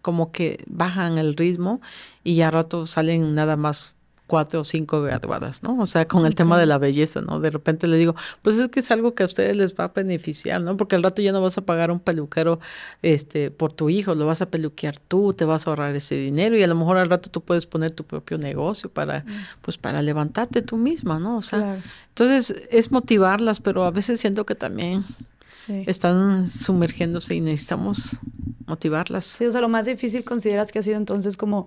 como 0.00 0.32
que 0.32 0.64
bajan 0.66 1.18
el 1.18 1.34
ritmo 1.34 1.80
y 2.24 2.36
ya 2.36 2.48
a 2.48 2.50
rato 2.50 2.86
salen 2.86 3.34
nada 3.34 3.56
más 3.56 3.95
cuatro 4.26 4.60
o 4.60 4.64
cinco 4.64 5.02
graduadas, 5.02 5.62
¿no? 5.62 5.78
O 5.78 5.86
sea, 5.86 6.08
con 6.08 6.26
el 6.26 6.34
tema 6.34 6.58
de 6.58 6.66
la 6.66 6.78
belleza, 6.78 7.20
¿no? 7.20 7.40
De 7.40 7.50
repente 7.50 7.86
le 7.86 7.96
digo, 7.96 8.14
pues 8.42 8.58
es 8.58 8.68
que 8.68 8.80
es 8.80 8.90
algo 8.90 9.14
que 9.14 9.22
a 9.22 9.26
ustedes 9.26 9.56
les 9.56 9.74
va 9.74 9.84
a 9.84 9.88
beneficiar, 9.88 10.60
¿no? 10.60 10.76
Porque 10.76 10.96
al 10.96 11.02
rato 11.02 11.22
ya 11.22 11.32
no 11.32 11.40
vas 11.40 11.58
a 11.58 11.62
pagar 11.62 11.90
un 11.90 12.00
peluquero 12.00 12.58
este 13.02 13.50
por 13.50 13.72
tu 13.72 13.88
hijo, 13.88 14.14
lo 14.14 14.26
vas 14.26 14.42
a 14.42 14.46
peluquear 14.46 14.98
tú, 14.98 15.32
te 15.32 15.44
vas 15.44 15.66
a 15.66 15.70
ahorrar 15.70 15.94
ese 15.94 16.16
dinero 16.16 16.56
y 16.56 16.62
a 16.62 16.66
lo 16.66 16.74
mejor 16.74 16.96
al 16.96 17.08
rato 17.08 17.30
tú 17.30 17.40
puedes 17.40 17.66
poner 17.66 17.94
tu 17.94 18.04
propio 18.04 18.38
negocio 18.38 18.90
para 18.90 19.24
pues 19.62 19.78
para 19.78 20.02
levantarte 20.02 20.62
tú 20.62 20.76
misma, 20.76 21.20
¿no? 21.20 21.36
O 21.36 21.42
sea, 21.42 21.78
entonces 22.08 22.66
es 22.70 22.90
motivarlas, 22.90 23.60
pero 23.60 23.84
a 23.84 23.90
veces 23.90 24.20
siento 24.20 24.44
que 24.44 24.54
también 24.54 25.04
están 25.86 26.48
sumergiéndose 26.48 27.34
y 27.34 27.40
necesitamos 27.40 28.18
motivarlas. 28.66 29.24
Sí, 29.24 29.46
o 29.46 29.50
sea, 29.50 29.60
lo 29.60 29.68
más 29.68 29.86
difícil 29.86 30.24
consideras 30.24 30.72
que 30.72 30.80
ha 30.80 30.82
sido 30.82 30.96
entonces 30.96 31.36
como 31.36 31.66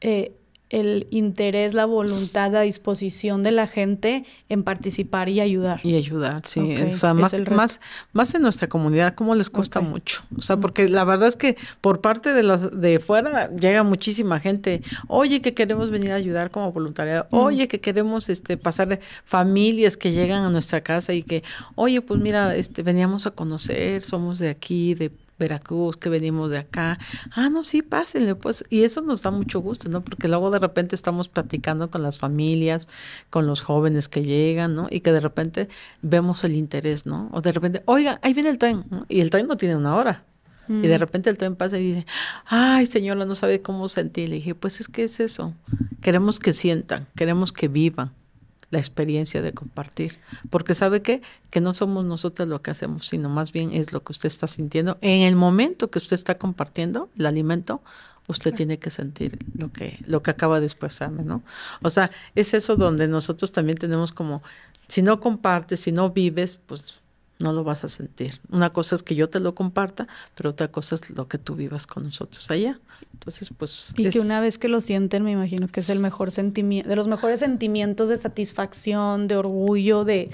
eh, 0.00 0.32
el 0.70 1.06
interés, 1.10 1.74
la 1.74 1.86
voluntad, 1.86 2.52
la 2.52 2.60
disposición 2.62 3.42
de 3.42 3.52
la 3.52 3.66
gente 3.66 4.24
en 4.48 4.62
participar 4.62 5.28
y 5.28 5.40
ayudar. 5.40 5.80
Y 5.82 5.96
ayudar, 5.96 6.42
sí. 6.44 6.60
o 6.60 6.90
sea, 6.90 7.14
más, 7.14 7.34
más, 7.50 7.80
más 8.12 8.34
en 8.34 8.42
nuestra 8.42 8.68
comunidad, 8.68 9.14
como 9.14 9.34
les 9.34 9.48
cuesta 9.48 9.80
mucho. 9.80 10.22
O 10.36 10.42
sea, 10.42 10.58
porque 10.58 10.88
la 10.88 11.04
verdad 11.04 11.28
es 11.28 11.36
que 11.36 11.56
por 11.80 12.00
parte 12.00 12.32
de 12.32 12.42
las 12.42 12.80
de 12.80 12.98
fuera 12.98 13.50
llega 13.50 13.82
muchísima 13.82 14.40
gente, 14.40 14.82
oye, 15.06 15.40
que 15.40 15.54
queremos 15.54 15.90
venir 15.90 16.12
a 16.12 16.16
ayudar 16.16 16.50
como 16.50 16.70
voluntariado, 16.72 17.26
oye, 17.30 17.66
que 17.66 17.80
queremos 17.80 18.28
este 18.28 18.56
pasar 18.56 19.00
familias 19.24 19.96
que 19.96 20.12
llegan 20.12 20.44
a 20.44 20.50
nuestra 20.50 20.82
casa 20.82 21.14
y 21.14 21.22
que, 21.22 21.42
oye, 21.76 22.02
pues 22.02 22.20
mira, 22.20 22.54
este 22.56 22.82
veníamos 22.82 23.26
a 23.26 23.30
conocer, 23.30 24.02
somos 24.02 24.38
de 24.38 24.50
aquí, 24.50 24.94
de 24.94 25.10
Veracruz, 25.38 25.96
que 25.96 26.08
venimos 26.08 26.50
de 26.50 26.58
acá. 26.58 26.98
Ah, 27.30 27.48
no, 27.50 27.64
sí, 27.64 27.82
pásenle, 27.82 28.34
pues. 28.34 28.64
Y 28.70 28.82
eso 28.82 29.00
nos 29.02 29.22
da 29.22 29.30
mucho 29.30 29.60
gusto, 29.60 29.88
¿no? 29.88 30.02
Porque 30.02 30.28
luego 30.28 30.50
de 30.50 30.58
repente 30.58 30.94
estamos 30.94 31.28
platicando 31.28 31.90
con 31.90 32.02
las 32.02 32.18
familias, 32.18 32.88
con 33.30 33.46
los 33.46 33.62
jóvenes 33.62 34.08
que 34.08 34.22
llegan, 34.22 34.74
¿no? 34.74 34.88
Y 34.90 35.00
que 35.00 35.12
de 35.12 35.20
repente 35.20 35.68
vemos 36.02 36.44
el 36.44 36.54
interés, 36.54 37.06
¿no? 37.06 37.28
O 37.32 37.40
de 37.40 37.52
repente, 37.52 37.82
oiga, 37.86 38.18
ahí 38.22 38.34
viene 38.34 38.50
el 38.50 38.58
tren, 38.58 38.84
Y 39.08 39.20
el 39.20 39.30
tren 39.30 39.46
no 39.46 39.56
tiene 39.56 39.76
una 39.76 39.96
hora. 39.96 40.24
Y 40.68 40.86
de 40.86 40.98
mm. 40.98 41.00
repente 41.00 41.30
el 41.30 41.38
tren 41.38 41.56
pasa 41.56 41.78
y 41.78 41.94
dice, 41.94 42.06
ay 42.44 42.84
señora, 42.84 43.24
no 43.24 43.34
sabe 43.34 43.62
cómo 43.62 43.88
sentir. 43.88 44.28
Le 44.28 44.36
dije, 44.36 44.54
pues 44.54 44.80
es 44.80 44.88
que 44.88 45.04
es 45.04 45.18
eso. 45.18 45.54
Queremos 46.02 46.38
que 46.38 46.52
sientan, 46.52 47.06
queremos 47.16 47.52
que 47.52 47.68
vivan 47.68 48.12
la 48.70 48.78
experiencia 48.78 49.42
de 49.42 49.52
compartir. 49.52 50.18
Porque 50.50 50.74
sabe 50.74 51.02
qué? 51.02 51.22
Que 51.50 51.60
no 51.60 51.74
somos 51.74 52.04
nosotros 52.04 52.48
lo 52.48 52.60
que 52.62 52.70
hacemos, 52.70 53.06
sino 53.06 53.28
más 53.28 53.52
bien 53.52 53.72
es 53.72 53.92
lo 53.92 54.02
que 54.02 54.12
usted 54.12 54.26
está 54.26 54.46
sintiendo. 54.46 54.98
En 55.00 55.22
el 55.22 55.36
momento 55.36 55.90
que 55.90 55.98
usted 55.98 56.14
está 56.14 56.36
compartiendo 56.36 57.08
el 57.18 57.26
alimento, 57.26 57.82
usted 58.26 58.52
tiene 58.52 58.78
que 58.78 58.90
sentir 58.90 59.38
lo 59.56 59.72
que, 59.72 59.98
lo 60.06 60.22
que 60.22 60.30
acaba 60.30 60.60
de 60.60 60.66
expresarme, 60.66 61.24
¿no? 61.24 61.42
O 61.82 61.90
sea, 61.90 62.10
es 62.34 62.52
eso 62.54 62.76
donde 62.76 63.08
nosotros 63.08 63.52
también 63.52 63.78
tenemos 63.78 64.12
como, 64.12 64.42
si 64.86 65.02
no 65.02 65.18
compartes, 65.18 65.80
si 65.80 65.92
no 65.92 66.10
vives, 66.10 66.58
pues 66.66 67.00
no 67.38 67.52
lo 67.52 67.64
vas 67.64 67.84
a 67.84 67.88
sentir. 67.88 68.40
Una 68.50 68.70
cosa 68.70 68.94
es 68.94 69.02
que 69.02 69.14
yo 69.14 69.28
te 69.28 69.40
lo 69.40 69.54
comparta, 69.54 70.08
pero 70.34 70.50
otra 70.50 70.68
cosa 70.68 70.96
es 70.96 71.10
lo 71.10 71.28
que 71.28 71.38
tú 71.38 71.54
vivas 71.54 71.86
con 71.86 72.04
nosotros 72.04 72.50
allá. 72.50 72.80
Entonces, 73.12 73.50
pues... 73.56 73.94
Y 73.96 74.08
que 74.08 74.20
una 74.20 74.40
vez 74.40 74.58
que 74.58 74.68
lo 74.68 74.80
sienten, 74.80 75.22
me 75.22 75.30
imagino 75.30 75.68
que 75.68 75.80
es 75.80 75.88
el 75.88 76.00
mejor 76.00 76.30
sentimiento, 76.30 76.88
de 76.88 76.96
los 76.96 77.06
mejores 77.06 77.40
sentimientos 77.40 78.08
de 78.08 78.16
satisfacción, 78.16 79.28
de 79.28 79.36
orgullo, 79.36 80.04
de 80.04 80.30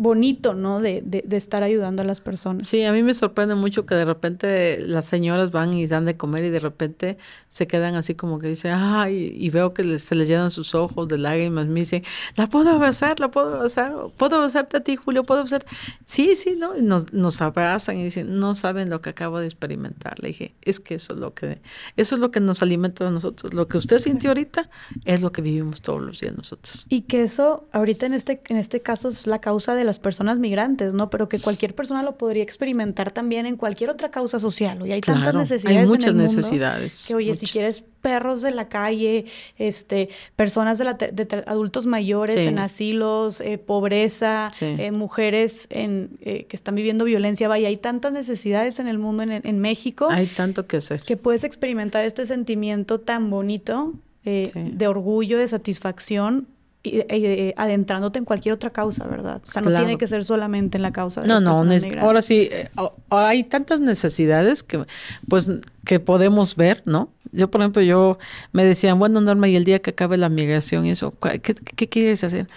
bonito, 0.00 0.54
¿no? 0.54 0.80
De, 0.80 1.02
de, 1.04 1.22
de, 1.26 1.36
estar 1.36 1.62
ayudando 1.62 2.00
a 2.00 2.06
las 2.06 2.20
personas. 2.20 2.66
Sí, 2.66 2.82
a 2.84 2.92
mí 2.92 3.02
me 3.02 3.12
sorprende 3.12 3.54
mucho 3.54 3.84
que 3.84 3.94
de 3.94 4.06
repente 4.06 4.80
las 4.86 5.04
señoras 5.04 5.50
van 5.50 5.74
y 5.74 5.86
dan 5.86 6.06
de 6.06 6.16
comer 6.16 6.44
y 6.44 6.48
de 6.48 6.58
repente 6.58 7.18
se 7.50 7.66
quedan 7.66 7.96
así 7.96 8.14
como 8.14 8.38
que 8.38 8.48
dicen, 8.48 8.72
ay, 8.74 9.36
y 9.36 9.50
veo 9.50 9.74
que 9.74 9.98
se 9.98 10.14
les 10.14 10.26
llenan 10.26 10.50
sus 10.50 10.74
ojos 10.74 11.06
de 11.06 11.18
lágrimas, 11.18 11.66
me 11.66 11.80
dicen, 11.80 12.02
la 12.34 12.46
puedo 12.46 12.70
abrazar, 12.70 13.20
la 13.20 13.30
puedo 13.30 13.56
abrazar, 13.56 13.92
puedo 14.16 14.36
abrazarte 14.36 14.78
a 14.78 14.80
ti, 14.80 14.96
Julio, 14.96 15.24
puedo 15.24 15.40
abrazar. 15.40 15.66
Sí, 16.06 16.34
sí, 16.34 16.56
¿no? 16.58 16.78
Y 16.78 16.80
nos, 16.80 17.12
nos 17.12 17.42
abrazan 17.42 17.98
y 17.98 18.04
dicen, 18.04 18.38
no 18.38 18.54
saben 18.54 18.88
lo 18.88 19.02
que 19.02 19.10
acabo 19.10 19.38
de 19.38 19.44
experimentar. 19.44 20.18
Le 20.20 20.28
dije, 20.28 20.54
es 20.62 20.80
que 20.80 20.94
eso 20.94 21.12
es 21.12 21.20
lo 21.20 21.34
que, 21.34 21.60
eso 21.98 22.14
es 22.14 22.20
lo 22.22 22.30
que 22.30 22.40
nos 22.40 22.62
alimenta 22.62 23.06
a 23.06 23.10
nosotros. 23.10 23.52
Lo 23.52 23.68
que 23.68 23.76
usted 23.76 23.98
sintió 23.98 24.30
ahorita 24.30 24.70
es 25.04 25.20
lo 25.20 25.30
que 25.30 25.42
vivimos 25.42 25.82
todos 25.82 26.00
los 26.00 26.20
días 26.20 26.34
nosotros. 26.34 26.86
Y 26.88 27.02
que 27.02 27.22
eso, 27.22 27.68
ahorita 27.72 28.06
en 28.06 28.14
este, 28.14 28.40
en 28.48 28.56
este 28.56 28.80
caso, 28.80 29.10
es 29.10 29.26
la 29.26 29.42
causa 29.42 29.74
de 29.74 29.84
la 29.84 29.89
las 29.90 29.98
personas 29.98 30.38
migrantes, 30.38 30.94
¿no? 30.94 31.10
Pero 31.10 31.28
que 31.28 31.40
cualquier 31.40 31.74
persona 31.74 32.04
lo 32.04 32.16
podría 32.16 32.44
experimentar 32.44 33.10
también 33.10 33.44
en 33.44 33.56
cualquier 33.56 33.90
otra 33.90 34.12
causa 34.12 34.38
social. 34.38 34.86
Y 34.86 34.92
hay 34.92 35.00
tantas 35.00 35.34
necesidades. 35.34 35.78
Hay 35.78 35.86
muchas 35.86 36.14
necesidades. 36.14 37.04
Que, 37.08 37.16
oye, 37.16 37.34
si 37.34 37.46
quieres 37.46 37.82
perros 38.00 38.40
de 38.40 38.52
la 38.52 38.68
calle, 38.68 39.24
este, 39.58 40.08
personas 40.36 40.78
de, 40.78 40.84
la 40.84 40.94
de 40.94 41.42
adultos 41.44 41.86
mayores 41.86 42.36
en 42.36 42.60
asilos, 42.60 43.40
eh, 43.40 43.58
pobreza, 43.58 44.52
eh, 44.60 44.92
mujeres 44.92 45.66
en, 45.70 46.10
eh, 46.20 46.46
que 46.48 46.56
están 46.56 46.76
viviendo 46.76 47.04
violencia. 47.04 47.48
Vaya, 47.48 47.66
hay 47.66 47.76
tantas 47.76 48.12
necesidades 48.12 48.78
en 48.78 48.86
el 48.86 48.98
mundo, 48.98 49.24
en, 49.24 49.32
en 49.32 49.58
México. 49.58 50.08
Hay 50.08 50.26
tanto 50.26 50.68
que 50.68 50.76
hacer. 50.76 51.02
Que 51.02 51.16
puedes 51.16 51.42
experimentar 51.42 52.04
este 52.04 52.26
sentimiento 52.26 53.00
tan 53.00 53.28
bonito 53.28 53.94
de 54.22 54.86
orgullo, 54.86 55.38
de 55.38 55.48
satisfacción 55.48 56.46
eh, 56.82 57.52
adentrándote 57.58 58.18
en 58.18 58.24
cualquier 58.24 58.54
otra 58.54 58.70
causa, 58.70 59.06
¿verdad? 59.06 59.42
O 59.46 59.50
sea, 59.50 59.60
no 59.60 59.70
tiene 59.74 59.98
que 59.98 60.06
ser 60.06 60.24
solamente 60.24 60.78
en 60.78 60.82
la 60.82 60.92
causa 60.92 61.20
de 61.20 61.28
No, 61.28 61.38
no, 61.38 61.62
ahora 62.00 62.22
sí, 62.22 62.48
eh, 62.50 62.70
ahora 63.10 63.28
hay 63.28 63.44
tantas 63.44 63.80
necesidades 63.80 64.62
que 64.62 64.86
pues 65.28 65.52
que 65.84 66.00
podemos 66.00 66.56
ver, 66.56 66.82
¿no? 66.86 67.10
Yo, 67.32 67.50
por 67.50 67.60
ejemplo, 67.60 67.82
yo 67.82 68.18
me 68.52 68.64
decían, 68.64 68.98
bueno, 68.98 69.20
Norma, 69.20 69.48
y 69.48 69.56
el 69.56 69.64
día 69.64 69.80
que 69.80 69.90
acabe 69.90 70.16
la 70.16 70.30
migración 70.30 70.86
y 70.86 70.90
eso, 70.90 71.14
¿qué, 71.20 71.40
qué 71.40 71.88
quieres 71.88 72.24
hacer? 72.24 72.48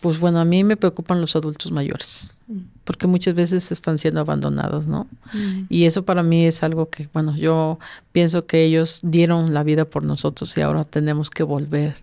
Pues 0.00 0.20
bueno, 0.20 0.40
a 0.40 0.44
mí 0.44 0.62
me 0.62 0.76
preocupan 0.76 1.22
los 1.22 1.34
adultos 1.34 1.72
mayores, 1.72 2.36
mm. 2.46 2.58
porque 2.84 3.06
muchas 3.06 3.34
veces 3.34 3.72
están 3.72 3.96
siendo 3.96 4.20
abandonados, 4.20 4.86
¿no? 4.86 5.08
Mm. 5.32 5.62
Y 5.70 5.86
eso 5.86 6.04
para 6.04 6.22
mí 6.22 6.44
es 6.44 6.62
algo 6.62 6.90
que, 6.90 7.08
bueno, 7.14 7.34
yo 7.34 7.78
pienso 8.12 8.44
que 8.44 8.62
ellos 8.62 9.00
dieron 9.02 9.54
la 9.54 9.62
vida 9.62 9.86
por 9.86 10.04
nosotros 10.04 10.54
y 10.58 10.60
ahora 10.60 10.84
tenemos 10.84 11.30
que 11.30 11.42
volver 11.42 11.96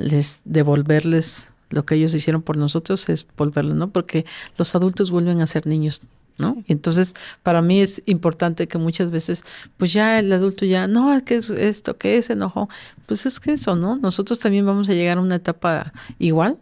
les 0.00 0.40
devolverles 0.44 1.48
lo 1.70 1.84
que 1.84 1.94
ellos 1.94 2.14
hicieron 2.14 2.42
por 2.42 2.56
nosotros 2.56 3.08
es 3.08 3.26
volverlo, 3.36 3.74
¿no? 3.74 3.90
Porque 3.90 4.26
los 4.58 4.74
adultos 4.74 5.10
vuelven 5.10 5.40
a 5.40 5.46
ser 5.46 5.66
niños, 5.66 6.02
¿no? 6.36 6.62
Entonces, 6.66 7.14
para 7.42 7.62
mí 7.62 7.80
es 7.80 8.02
importante 8.06 8.66
que 8.66 8.76
muchas 8.76 9.10
veces, 9.10 9.44
pues 9.76 9.92
ya 9.92 10.18
el 10.18 10.32
adulto 10.32 10.64
ya, 10.64 10.88
no, 10.88 11.16
¿qué 11.24 11.36
es 11.36 11.48
esto? 11.50 11.96
¿Qué 11.96 12.18
es 12.18 12.28
enojo? 12.28 12.68
Pues 13.06 13.24
es 13.24 13.38
que 13.38 13.52
eso, 13.52 13.76
¿no? 13.76 13.96
Nosotros 13.96 14.40
también 14.40 14.66
vamos 14.66 14.88
a 14.88 14.94
llegar 14.94 15.18
a 15.18 15.20
una 15.20 15.36
etapa 15.36 15.92
igual 16.18 16.58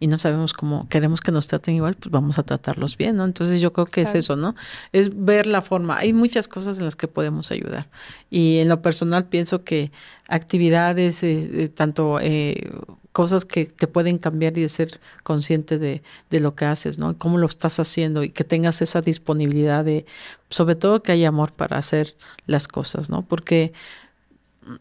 y 0.00 0.06
no 0.06 0.18
sabemos 0.18 0.52
cómo 0.52 0.88
queremos 0.88 1.20
que 1.20 1.32
nos 1.32 1.48
traten 1.48 1.74
igual, 1.74 1.94
pues 1.94 2.10
vamos 2.10 2.38
a 2.38 2.42
tratarlos 2.42 2.96
bien, 2.96 3.16
¿no? 3.16 3.24
Entonces 3.24 3.60
yo 3.60 3.72
creo 3.72 3.86
que 3.86 4.02
es 4.02 4.14
eso, 4.14 4.36
¿no? 4.36 4.54
Es 4.92 5.24
ver 5.24 5.46
la 5.46 5.62
forma. 5.62 5.98
Hay 5.98 6.12
muchas 6.12 6.46
cosas 6.46 6.78
en 6.78 6.84
las 6.84 6.96
que 6.96 7.08
podemos 7.08 7.50
ayudar. 7.50 7.88
Y 8.30 8.58
en 8.58 8.68
lo 8.68 8.80
personal 8.80 9.26
pienso 9.26 9.64
que 9.64 9.90
actividades, 10.28 11.22
eh, 11.22 11.70
tanto 11.74 12.20
eh, 12.20 12.70
cosas 13.12 13.44
que 13.44 13.66
te 13.66 13.88
pueden 13.88 14.18
cambiar 14.18 14.56
y 14.56 14.62
de 14.62 14.68
ser 14.68 15.00
consciente 15.24 15.78
de, 15.78 16.02
de 16.30 16.40
lo 16.40 16.54
que 16.54 16.66
haces, 16.66 16.98
¿no? 16.98 17.18
Cómo 17.18 17.38
lo 17.38 17.46
estás 17.46 17.80
haciendo 17.80 18.22
y 18.22 18.30
que 18.30 18.44
tengas 18.44 18.80
esa 18.82 19.00
disponibilidad 19.00 19.84
de, 19.84 20.06
sobre 20.50 20.76
todo 20.76 21.02
que 21.02 21.10
haya 21.10 21.28
amor 21.28 21.52
para 21.52 21.78
hacer 21.78 22.16
las 22.46 22.68
cosas, 22.68 23.10
¿no? 23.10 23.22
Porque 23.26 23.72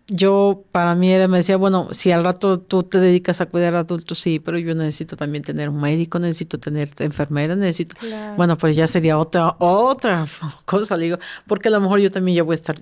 yo 0.07 0.63
para 0.71 0.95
mí 0.95 1.11
era, 1.11 1.27
me 1.27 1.37
decía, 1.37 1.57
bueno, 1.57 1.89
si 1.91 2.11
al 2.11 2.23
rato 2.23 2.59
tú 2.59 2.83
te 2.83 2.99
dedicas 2.99 3.41
a 3.41 3.45
cuidar 3.47 3.75
a 3.75 3.79
adultos, 3.79 4.19
sí, 4.19 4.39
pero 4.39 4.57
yo 4.57 4.75
necesito 4.75 5.15
también 5.15 5.43
tener 5.43 5.69
un 5.69 5.79
médico, 5.79 6.19
necesito 6.19 6.59
tener 6.59 6.89
enfermera, 6.99 7.55
necesito, 7.55 7.95
bueno, 8.35 8.57
pues 8.57 8.75
ya 8.75 8.87
sería 8.87 9.17
otra, 9.17 9.55
otra 9.59 10.25
cosa, 10.65 10.97
digo, 10.97 11.17
porque 11.47 11.69
a 11.69 11.71
lo 11.71 11.81
mejor 11.81 11.99
yo 11.99 12.11
también 12.11 12.37
ya 12.37 12.43
voy 12.43 12.53
a 12.53 12.55
estar 12.55 12.81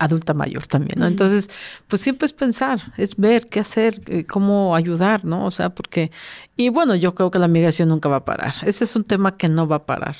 adulta 0.00 0.32
mayor 0.32 0.66
también, 0.66 0.98
¿no? 0.98 1.06
Entonces, 1.06 1.50
pues 1.86 2.00
siempre 2.00 2.26
es 2.26 2.32
pensar, 2.32 2.80
es 2.96 3.16
ver 3.16 3.48
qué 3.48 3.60
hacer, 3.60 4.00
eh, 4.06 4.24
cómo 4.24 4.74
ayudar, 4.74 5.24
¿no? 5.26 5.44
O 5.44 5.50
sea, 5.50 5.70
porque, 5.70 6.10
y 6.56 6.70
bueno, 6.70 6.94
yo 6.94 7.14
creo 7.14 7.30
que 7.30 7.38
la 7.38 7.48
migración 7.48 7.90
nunca 7.90 8.08
va 8.08 8.16
a 8.16 8.24
parar. 8.24 8.54
Ese 8.62 8.84
es 8.84 8.96
un 8.96 9.04
tema 9.04 9.36
que 9.36 9.48
no 9.48 9.68
va 9.68 9.76
a 9.76 9.86
parar. 9.86 10.16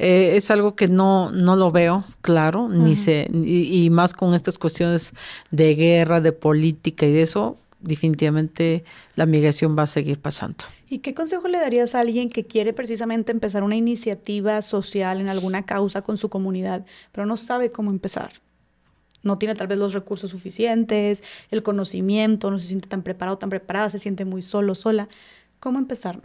Eh, 0.00 0.36
es 0.36 0.52
algo 0.52 0.76
que 0.76 0.86
no, 0.86 1.32
no 1.32 1.56
lo 1.56 1.72
veo 1.72 2.04
claro, 2.20 2.68
ni 2.68 2.94
sé, 2.94 3.28
y, 3.32 3.90
más 3.90 4.12
con 4.12 4.32
estas 4.32 4.56
cuestiones 4.56 5.12
de 5.50 5.74
guerra, 5.74 6.20
de 6.20 6.30
política 6.30 7.04
y 7.04 7.12
de 7.12 7.22
eso, 7.22 7.56
definitivamente 7.80 8.84
la 9.16 9.26
migración 9.26 9.76
va 9.76 9.82
a 9.82 9.86
seguir 9.88 10.20
pasando. 10.20 10.66
¿Y 10.88 10.98
qué 10.98 11.14
consejo 11.14 11.48
le 11.48 11.58
darías 11.58 11.96
a 11.96 12.00
alguien 12.00 12.30
que 12.30 12.46
quiere 12.46 12.72
precisamente 12.72 13.32
empezar 13.32 13.64
una 13.64 13.74
iniciativa 13.74 14.62
social 14.62 15.20
en 15.20 15.28
alguna 15.28 15.66
causa 15.66 16.02
con 16.02 16.16
su 16.16 16.28
comunidad, 16.28 16.86
pero 17.10 17.26
no 17.26 17.36
sabe 17.36 17.72
cómo 17.72 17.90
empezar? 17.90 18.30
No 19.24 19.36
tiene 19.36 19.56
tal 19.56 19.66
vez 19.66 19.80
los 19.80 19.94
recursos 19.94 20.30
suficientes, 20.30 21.24
el 21.50 21.64
conocimiento, 21.64 22.52
no 22.52 22.60
se 22.60 22.68
siente 22.68 22.88
tan 22.88 23.02
preparado, 23.02 23.36
tan 23.38 23.50
preparada, 23.50 23.90
se 23.90 23.98
siente 23.98 24.24
muy 24.24 24.42
solo, 24.42 24.76
sola. 24.76 25.08
¿Cómo 25.58 25.80
empezar, 25.80 26.20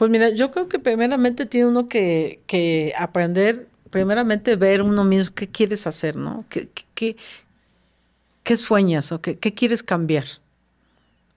pues 0.00 0.10
mira, 0.10 0.30
yo 0.30 0.50
creo 0.50 0.66
que 0.66 0.78
primeramente 0.78 1.44
tiene 1.44 1.66
uno 1.66 1.86
que, 1.86 2.40
que 2.46 2.94
aprender, 2.96 3.68
primeramente 3.90 4.56
ver 4.56 4.80
uno 4.80 5.04
mismo 5.04 5.34
qué 5.34 5.46
quieres 5.46 5.86
hacer, 5.86 6.16
¿no? 6.16 6.46
¿Qué, 6.48 6.70
qué, 6.94 8.56
sueñas 8.56 9.12
o 9.12 9.20
qué, 9.20 9.36
qué, 9.36 9.52
quieres 9.52 9.82
cambiar? 9.82 10.24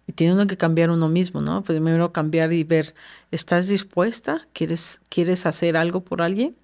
Y 0.07 0.13
tiene 0.13 0.31
uno 0.31 0.47
que 0.47 0.55
cambiar 0.55 0.91
uno 0.91 1.09
mismo, 1.09 1.41
¿no? 1.41 1.61
Primero 1.61 2.13
cambiar 2.13 2.53
y 2.53 2.63
ver, 2.63 2.95
¿estás 3.31 3.67
dispuesta? 3.67 4.47
¿Quieres, 4.53 5.01
¿Quieres 5.09 5.45
hacer 5.45 5.75
algo 5.75 5.99
por 6.05 6.21
alguien? 6.21 6.55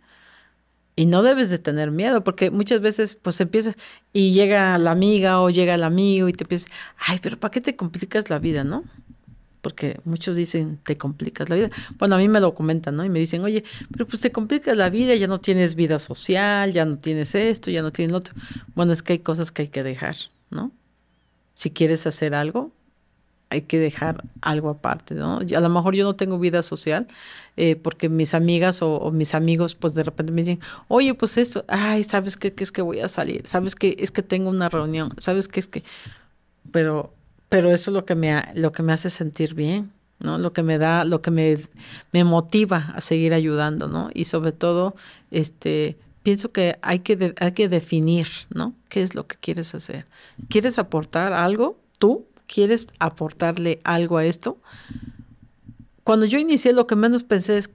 Y 0.95 1.05
no 1.05 1.21
debes 1.21 1.49
de 1.49 1.59
tener 1.59 1.91
miedo, 1.91 2.23
porque 2.23 2.49
muchas 2.49 2.79
veces 2.79 3.15
pues 3.15 3.41
empiezas 3.41 3.75
y 4.13 4.31
llega 4.31 4.77
la 4.77 4.91
amiga 4.91 5.41
o 5.41 5.49
llega 5.49 5.75
el 5.75 5.83
amigo 5.83 6.29
y 6.29 6.33
te 6.33 6.45
empiezas, 6.45 6.71
ay, 6.97 7.19
pero 7.21 7.37
¿para 7.37 7.51
qué 7.51 7.59
te 7.59 7.75
complicas 7.75 8.29
la 8.29 8.39
vida, 8.39 8.63
no? 8.63 8.85
Porque 9.61 9.99
muchos 10.05 10.35
dicen, 10.35 10.79
te 10.83 10.97
complicas 10.97 11.49
la 11.49 11.55
vida. 11.55 11.69
Bueno, 11.97 12.15
a 12.15 12.17
mí 12.17 12.27
me 12.29 12.39
lo 12.39 12.53
comentan, 12.53 12.95
¿no? 12.95 13.05
Y 13.05 13.09
me 13.09 13.19
dicen, 13.19 13.43
oye, 13.43 13.63
pero 13.91 14.07
pues 14.07 14.21
te 14.21 14.31
complicas 14.31 14.75
la 14.77 14.89
vida, 14.89 15.15
ya 15.15 15.27
no 15.27 15.39
tienes 15.39 15.75
vida 15.75 15.99
social, 15.99 16.71
ya 16.71 16.85
no 16.85 16.97
tienes 16.97 17.35
esto, 17.35 17.71
ya 17.71 17.81
no 17.81 17.91
tienes 17.91 18.11
lo 18.11 18.19
otro. 18.19 18.33
Bueno, 18.75 18.93
es 18.93 19.03
que 19.03 19.13
hay 19.13 19.19
cosas 19.19 19.51
que 19.51 19.63
hay 19.63 19.67
que 19.67 19.83
dejar, 19.83 20.15
¿no? 20.49 20.71
Si 21.53 21.71
quieres 21.71 22.07
hacer 22.07 22.35
algo, 22.35 22.71
hay 23.49 23.63
que 23.63 23.79
dejar 23.79 24.23
algo 24.41 24.69
aparte, 24.69 25.15
¿no? 25.15 25.39
A 25.39 25.59
lo 25.59 25.69
mejor 25.69 25.95
yo 25.95 26.03
no 26.03 26.15
tengo 26.15 26.39
vida 26.39 26.61
social 26.61 27.07
eh, 27.57 27.75
porque 27.75 28.07
mis 28.07 28.33
amigas 28.33 28.81
o, 28.81 29.11
mis 29.11 29.33
amigos 29.33 29.75
pues 29.75 29.95
de 29.95 30.03
repente 30.03 30.31
me 30.31 30.41
dicen, 30.41 30.59
oye, 30.87 31.13
pues 31.15 31.37
esto, 31.37 31.65
ay, 31.67 32.03
¿sabes 32.03 32.37
qué, 32.37 32.53
qué 32.53 32.63
es 32.63 32.71
que 32.71 32.81
voy 32.81 32.99
a 32.99 33.07
salir? 33.07 33.47
¿Sabes 33.47 33.75
qué 33.75 33.97
es 33.99 34.11
que 34.11 34.23
tengo 34.23 34.49
una 34.49 34.69
reunión? 34.69 35.11
¿Sabes 35.17 35.47
qué 35.47 35.59
es 35.59 35.67
que...? 35.67 35.83
Pero 36.71 37.13
pero 37.49 37.71
eso 37.71 37.91
es 37.91 37.93
lo 37.93 38.05
que 38.05 38.15
me, 38.15 38.43
lo 38.53 38.71
que 38.71 38.83
me 38.83 38.93
hace 38.93 39.09
sentir 39.09 39.55
bien, 39.55 39.91
¿no? 40.19 40.37
Lo 40.37 40.53
que 40.53 40.63
me 40.63 40.77
da, 40.77 41.03
lo 41.03 41.21
que 41.21 41.31
me, 41.31 41.57
me 42.11 42.23
motiva 42.23 42.93
a 42.95 43.01
seguir 43.01 43.33
ayudando, 43.33 43.87
¿no? 43.87 44.09
Y 44.13 44.25
sobre 44.25 44.51
todo, 44.51 44.95
este, 45.31 45.97
pienso 46.23 46.51
que 46.51 46.77
hay 46.81 46.99
que, 46.99 47.33
hay 47.39 47.51
que 47.53 47.67
definir, 47.67 48.27
¿no? 48.53 48.75
¿Qué 48.87 49.01
es 49.01 49.15
lo 49.15 49.25
que 49.25 49.35
quieres 49.37 49.73
hacer? 49.73 50.05
¿Quieres 50.47 50.77
aportar 50.77 51.33
algo? 51.33 51.79
¿Tú 51.97 52.25
quieres 52.47 52.87
aportarle 52.99 53.79
algo 53.83 54.17
a 54.17 54.25
esto? 54.25 54.57
Cuando 56.03 56.25
yo 56.25 56.37
inicié, 56.37 56.73
lo 56.73 56.87
que 56.87 56.95
menos 56.95 57.23
pensé 57.23 57.57
es 57.57 57.69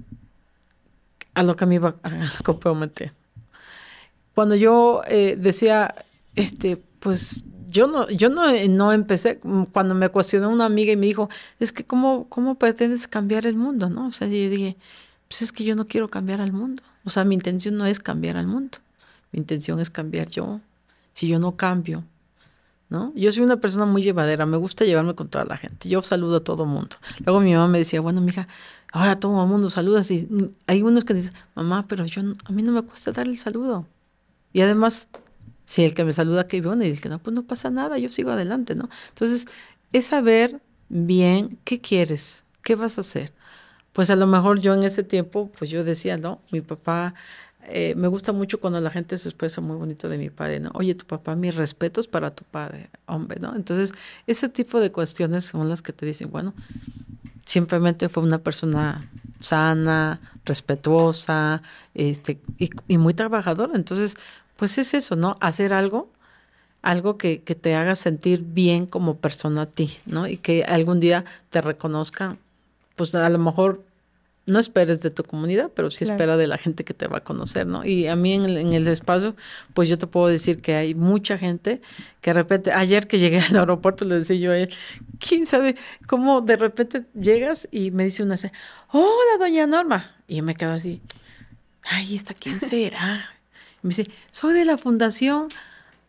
a 1.35 1.43
lo 1.43 1.57
que 1.57 1.67
me 1.67 1.77
iba 1.77 1.97
a 2.03 2.11
comprometer. 2.45 3.13
Cuando 4.35 4.55
yo 4.55 5.03
eh, 5.09 5.37
decía, 5.39 5.95
este, 6.35 6.77
pues 7.01 7.45
yo 7.75 7.89
no, 7.89 8.09
yo 8.09 8.31
no, 8.31 8.45
no 8.69 8.93
empecé, 8.93 9.41
mm, 9.43 9.65
cuando 9.73 9.95
me 9.97 10.09
cuestionó 10.09 10.49
una 10.49 10.65
amiga 10.65 10.93
y 10.93 10.97
me 10.97 11.07
dijo, 11.07 11.29
es 11.59 11.73
que 11.73 11.85
cómo, 11.85 12.29
cómo 12.29 12.55
pretendes 12.55 13.09
cambiar 13.09 13.47
el 13.47 13.57
mundo, 13.57 13.91
¿no? 13.91 14.07
O 14.07 14.13
sea, 14.13 14.29
yo 14.29 14.35
dije, 14.35 14.77
pues 15.29 15.43
es 15.43 15.51
que 15.51 15.65
yo 15.65 15.75
no 15.75 15.87
quiero 15.89 16.09
cambiar 16.09 16.41
al 16.41 16.53
mundo. 16.53 16.83
O 17.05 17.11
sea, 17.11 17.25
mi 17.25 17.35
intención 17.35 17.77
no 17.77 17.85
es 17.85 17.99
cambiar 17.99 18.37
al 18.37 18.47
mundo. 18.47 18.79
Mi 19.33 19.41
intención 19.41 19.81
es 19.81 19.91
cambiar 19.91 20.31
yo. 20.31 20.61
Si 21.13 21.27
yo 21.27 21.41
no 21.41 21.57
cambio, 21.57 22.05
¿no? 22.89 23.13
Yo 23.17 23.33
soy 23.33 23.43
una 23.43 23.57
persona 23.57 23.87
muy 23.87 24.03
llevadera, 24.05 24.47
me 24.47 24.57
gusta 24.57 24.85
llevarme 24.85 25.17
con 25.17 25.29
toda 25.29 25.45
la 25.45 25.57
gente. 25.57 25.89
Yo 25.89 26.01
saludo 26.03 26.37
a 26.37 26.45
todo 26.45 26.67
mundo. 26.67 26.97
Luego 27.25 27.41
mi 27.41 27.55
mamá 27.55 27.67
me 27.67 27.79
decía, 27.79 28.01
bueno, 28.01 28.21
mija, 28.21 28.47
ahora 28.93 29.19
todo 29.19 29.43
el 29.43 29.49
mundo 29.49 29.69
saludas 29.69 30.11
y 30.13 30.29
mm, 30.31 30.51
hay 30.69 30.83
unos 30.83 31.05
que 31.05 31.15
dicen, 31.15 31.35
mamá, 31.57 31.87
pero 31.89 32.05
yo 32.07 32.23
a 32.45 32.53
mí 32.53 32.63
no 32.63 32.71
me 32.71 32.83
cuesta 32.83 33.11
dar 33.11 33.27
el 33.27 33.37
saludo. 33.37 33.85
Y 34.53 34.61
además 34.61 35.09
si 35.65 35.85
el 35.85 35.95
que 35.95 36.05
me 36.05 36.13
saluda, 36.13 36.47
que 36.47 36.61
bueno, 36.61 36.85
y 36.85 36.89
el 36.89 37.01
que 37.01 37.09
no, 37.09 37.19
pues 37.19 37.35
no 37.35 37.43
pasa 37.45 37.71
nada, 37.71 37.99
yo 37.99 38.09
sigo 38.09 38.31
adelante, 38.31 38.75
¿no? 38.75 38.89
Entonces, 39.09 39.47
es 39.93 40.07
saber 40.07 40.61
bien 40.89 41.59
qué 41.65 41.81
quieres, 41.81 42.45
qué 42.63 42.75
vas 42.75 42.99
a 42.99 43.03
hacer. 43.03 43.33
Pues 43.93 44.11
a 44.11 44.17
lo 44.17 44.27
mejor 44.27 44.61
yo 44.61 44.75
en 44.75 44.83
ese 44.83 45.03
tiempo, 45.03 45.51
pues 45.57 45.71
yo 45.71 45.85
decía, 45.85 46.17
no, 46.17 46.41
mi 46.51 46.61
papá, 46.61 47.15
eh, 47.67 47.95
me 47.97 48.09
gusta 48.09 48.33
mucho 48.33 48.61
cuando 48.61 48.81
la 48.81 48.91
gente 48.91 49.17
se 49.17 49.29
expresa 49.29 49.61
muy 49.61 49.77
bonito 49.77 50.09
de 50.09 50.19
mi 50.19 50.31
padre, 50.31 50.61
¿no? 50.61 50.71
Oye, 50.75 50.95
tu 50.95 51.07
papá, 51.07 51.35
mis 51.37 51.55
respetos 51.55 52.09
para 52.09 52.35
tu 52.35 52.45
padre, 52.45 52.91
hombre, 53.07 53.39
¿no? 53.41 53.55
Entonces, 53.55 53.93
ese 54.27 54.49
tipo 54.49 54.81
de 54.81 54.93
cuestiones 54.93 55.45
son 55.45 55.69
las 55.69 55.81
que 55.81 55.93
te 55.93 56.05
dicen, 56.05 56.31
bueno, 56.31 56.55
simplemente 57.47 58.09
fue 58.09 58.23
una 58.23 58.39
persona 58.39 59.11
sana, 59.41 60.21
respetuosa, 60.45 61.63
este, 61.95 62.41
y, 62.59 62.71
y 62.89 62.99
muy 62.99 63.15
trabajadora. 63.15 63.75
Entonces, 63.77 64.17
pues 64.57 64.79
es 64.79 64.95
eso, 64.95 65.17
¿no? 65.17 65.37
Hacer 65.41 65.73
algo, 65.73 66.11
algo 66.83 67.19
que, 67.19 67.43
que, 67.43 67.55
te 67.55 67.75
haga 67.75 67.95
sentir 67.95 68.43
bien 68.43 68.87
como 68.87 69.17
persona 69.17 69.63
a 69.63 69.67
ti, 69.67 69.99
¿no? 70.07 70.27
Y 70.29 70.37
que 70.37 70.65
algún 70.65 71.01
día 71.01 71.25
te 71.51 71.61
reconozcan, 71.61 72.39
pues 72.97 73.15
a 73.15 73.29
lo 73.29 73.39
mejor 73.39 73.83
no 74.47 74.59
esperes 74.59 75.01
de 75.03 75.11
tu 75.11 75.25
comunidad, 75.25 75.71
pero 75.75 75.91
sí 75.91 76.05
espera 76.05 76.37
de 76.37 76.47
la 76.47 76.59
gente 76.59 76.85
que 76.85 76.93
te 76.93 77.07
va 77.07 77.19
a 77.19 77.21
conocer, 77.23 77.67
¿no? 77.67 77.85
Y 77.85 78.09
a 78.09 78.17
mí 78.17 78.35
en 78.35 78.45
el, 78.45 78.57
en 78.59 78.73
el, 78.75 78.87
espacio, 78.89 79.35
pues 79.73 79.89
yo 79.89 79.97
te 79.97 80.07
puedo 80.07 80.27
decir 80.27 80.61
que 80.61 80.75
hay 80.75 80.95
mucha 80.95 81.39
gente 81.39 81.81
que 82.21 82.31
de 82.31 82.35
repente, 82.35 82.73
ayer 82.73 83.07
que 83.07 83.19
llegué 83.19 83.41
al 83.51 83.57
aeropuerto, 83.57 84.05
le 84.05 84.17
decía 84.17 84.37
yo 84.37 84.53
a 84.53 84.59
él, 84.59 84.75
¿quién 85.19 85.47
sabe 85.47 85.77
cómo 86.07 86.43
de 86.43 86.57
repente 86.57 87.05
llegas 87.19 87.69
y 87.71 87.91
me 87.91 88.05
dice 88.05 88.23
una, 88.23 88.37
hola, 88.93 89.39
doña 89.39 89.67
Norma? 89.67 90.15
Y 90.29 90.37
yo 90.37 90.43
me 90.43 90.55
quedo 90.55 90.73
así, 90.73 91.01
ay, 91.85 92.15
¿esta 92.15 92.35
quién 92.35 92.61
será? 92.61 93.31
Me 93.85 93.91
dice, 93.91 94.11
soy 94.31 94.55
de 94.55 94.65
la 94.65 94.77
fundación. 94.77 95.49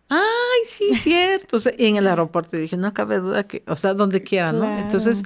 Ay, 0.07 0.19
sí, 0.65 0.93
cierto. 0.93 1.57
y 1.77 1.85
en 1.85 1.95
el 1.97 2.07
aeropuerto 2.07 2.57
dije, 2.57 2.77
no 2.77 2.93
cabe 2.93 3.19
duda 3.19 3.43
que, 3.43 3.63
o 3.67 3.75
sea, 3.75 3.93
donde 3.93 4.21
quiera, 4.21 4.51
¿no? 4.51 4.77
Entonces, 4.77 5.23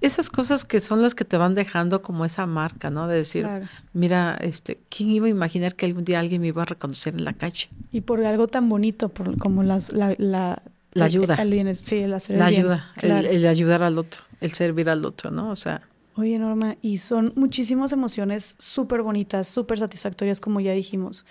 esas 0.00 0.30
cosas 0.30 0.64
que 0.64 0.80
son 0.80 1.02
las 1.02 1.14
que 1.14 1.24
te 1.24 1.36
van 1.36 1.54
dejando 1.54 2.00
como 2.00 2.24
esa 2.24 2.46
marca, 2.46 2.90
¿no? 2.90 3.08
De 3.08 3.16
decir, 3.16 3.46
mira, 3.92 4.38
este, 4.40 4.80
¿quién 4.88 5.10
iba 5.10 5.26
a 5.26 5.30
imaginar 5.30 5.74
que 5.74 5.86
algún 5.86 6.04
día 6.04 6.20
alguien 6.20 6.40
me 6.40 6.48
iba 6.48 6.62
a 6.62 6.66
reconocer 6.66 7.14
en 7.14 7.24
la 7.24 7.32
calle? 7.32 7.68
Y 7.90 8.02
por 8.02 8.24
algo 8.24 8.46
tan 8.46 8.68
bonito, 8.68 9.08
por, 9.08 9.36
como 9.36 9.62
las, 9.62 9.92
la, 9.92 10.14
la, 10.18 10.62
la 10.92 11.04
ayuda. 11.04 11.36
sí, 11.74 11.96
el 11.96 12.14
hacer 12.14 12.38
la 12.38 12.46
ayuda, 12.46 12.92
el 13.02 13.46
ayudar 13.46 13.82
al 13.82 13.98
otro, 13.98 14.22
el 14.40 14.52
servir 14.52 14.88
al 14.88 15.04
otro, 15.04 15.30
¿no? 15.30 15.50
O 15.50 15.56
sea. 15.56 15.82
Oye, 16.16 16.38
Norma, 16.38 16.76
y 16.82 16.98
son 16.98 17.32
muchísimas 17.36 17.92
emociones 17.92 18.54
súper 18.58 19.02
bonitas, 19.02 19.48
súper 19.48 19.78
satisfactorias, 19.78 20.40
como 20.40 20.60
ya 20.60 20.72
dijimos. 20.72 21.24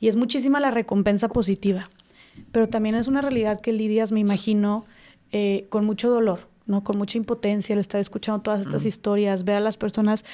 Y 0.00 0.08
es 0.08 0.16
muchísima 0.16 0.60
la 0.60 0.70
recompensa 0.70 1.28
positiva. 1.28 1.88
Pero 2.52 2.68
también 2.68 2.94
es 2.94 3.08
una 3.08 3.22
realidad 3.22 3.60
que 3.60 3.72
lidias, 3.72 4.12
me 4.12 4.20
imagino, 4.20 4.84
eh, 5.32 5.66
con 5.68 5.84
mucho 5.84 6.08
dolor, 6.08 6.48
¿no? 6.66 6.84
Con 6.84 6.98
mucha 6.98 7.18
impotencia 7.18 7.72
el 7.72 7.80
estar 7.80 8.00
escuchando 8.00 8.40
todas 8.40 8.60
estas 8.60 8.86
historias, 8.86 9.44
ver 9.44 9.56
a 9.56 9.60
las 9.60 9.76
personas 9.76 10.24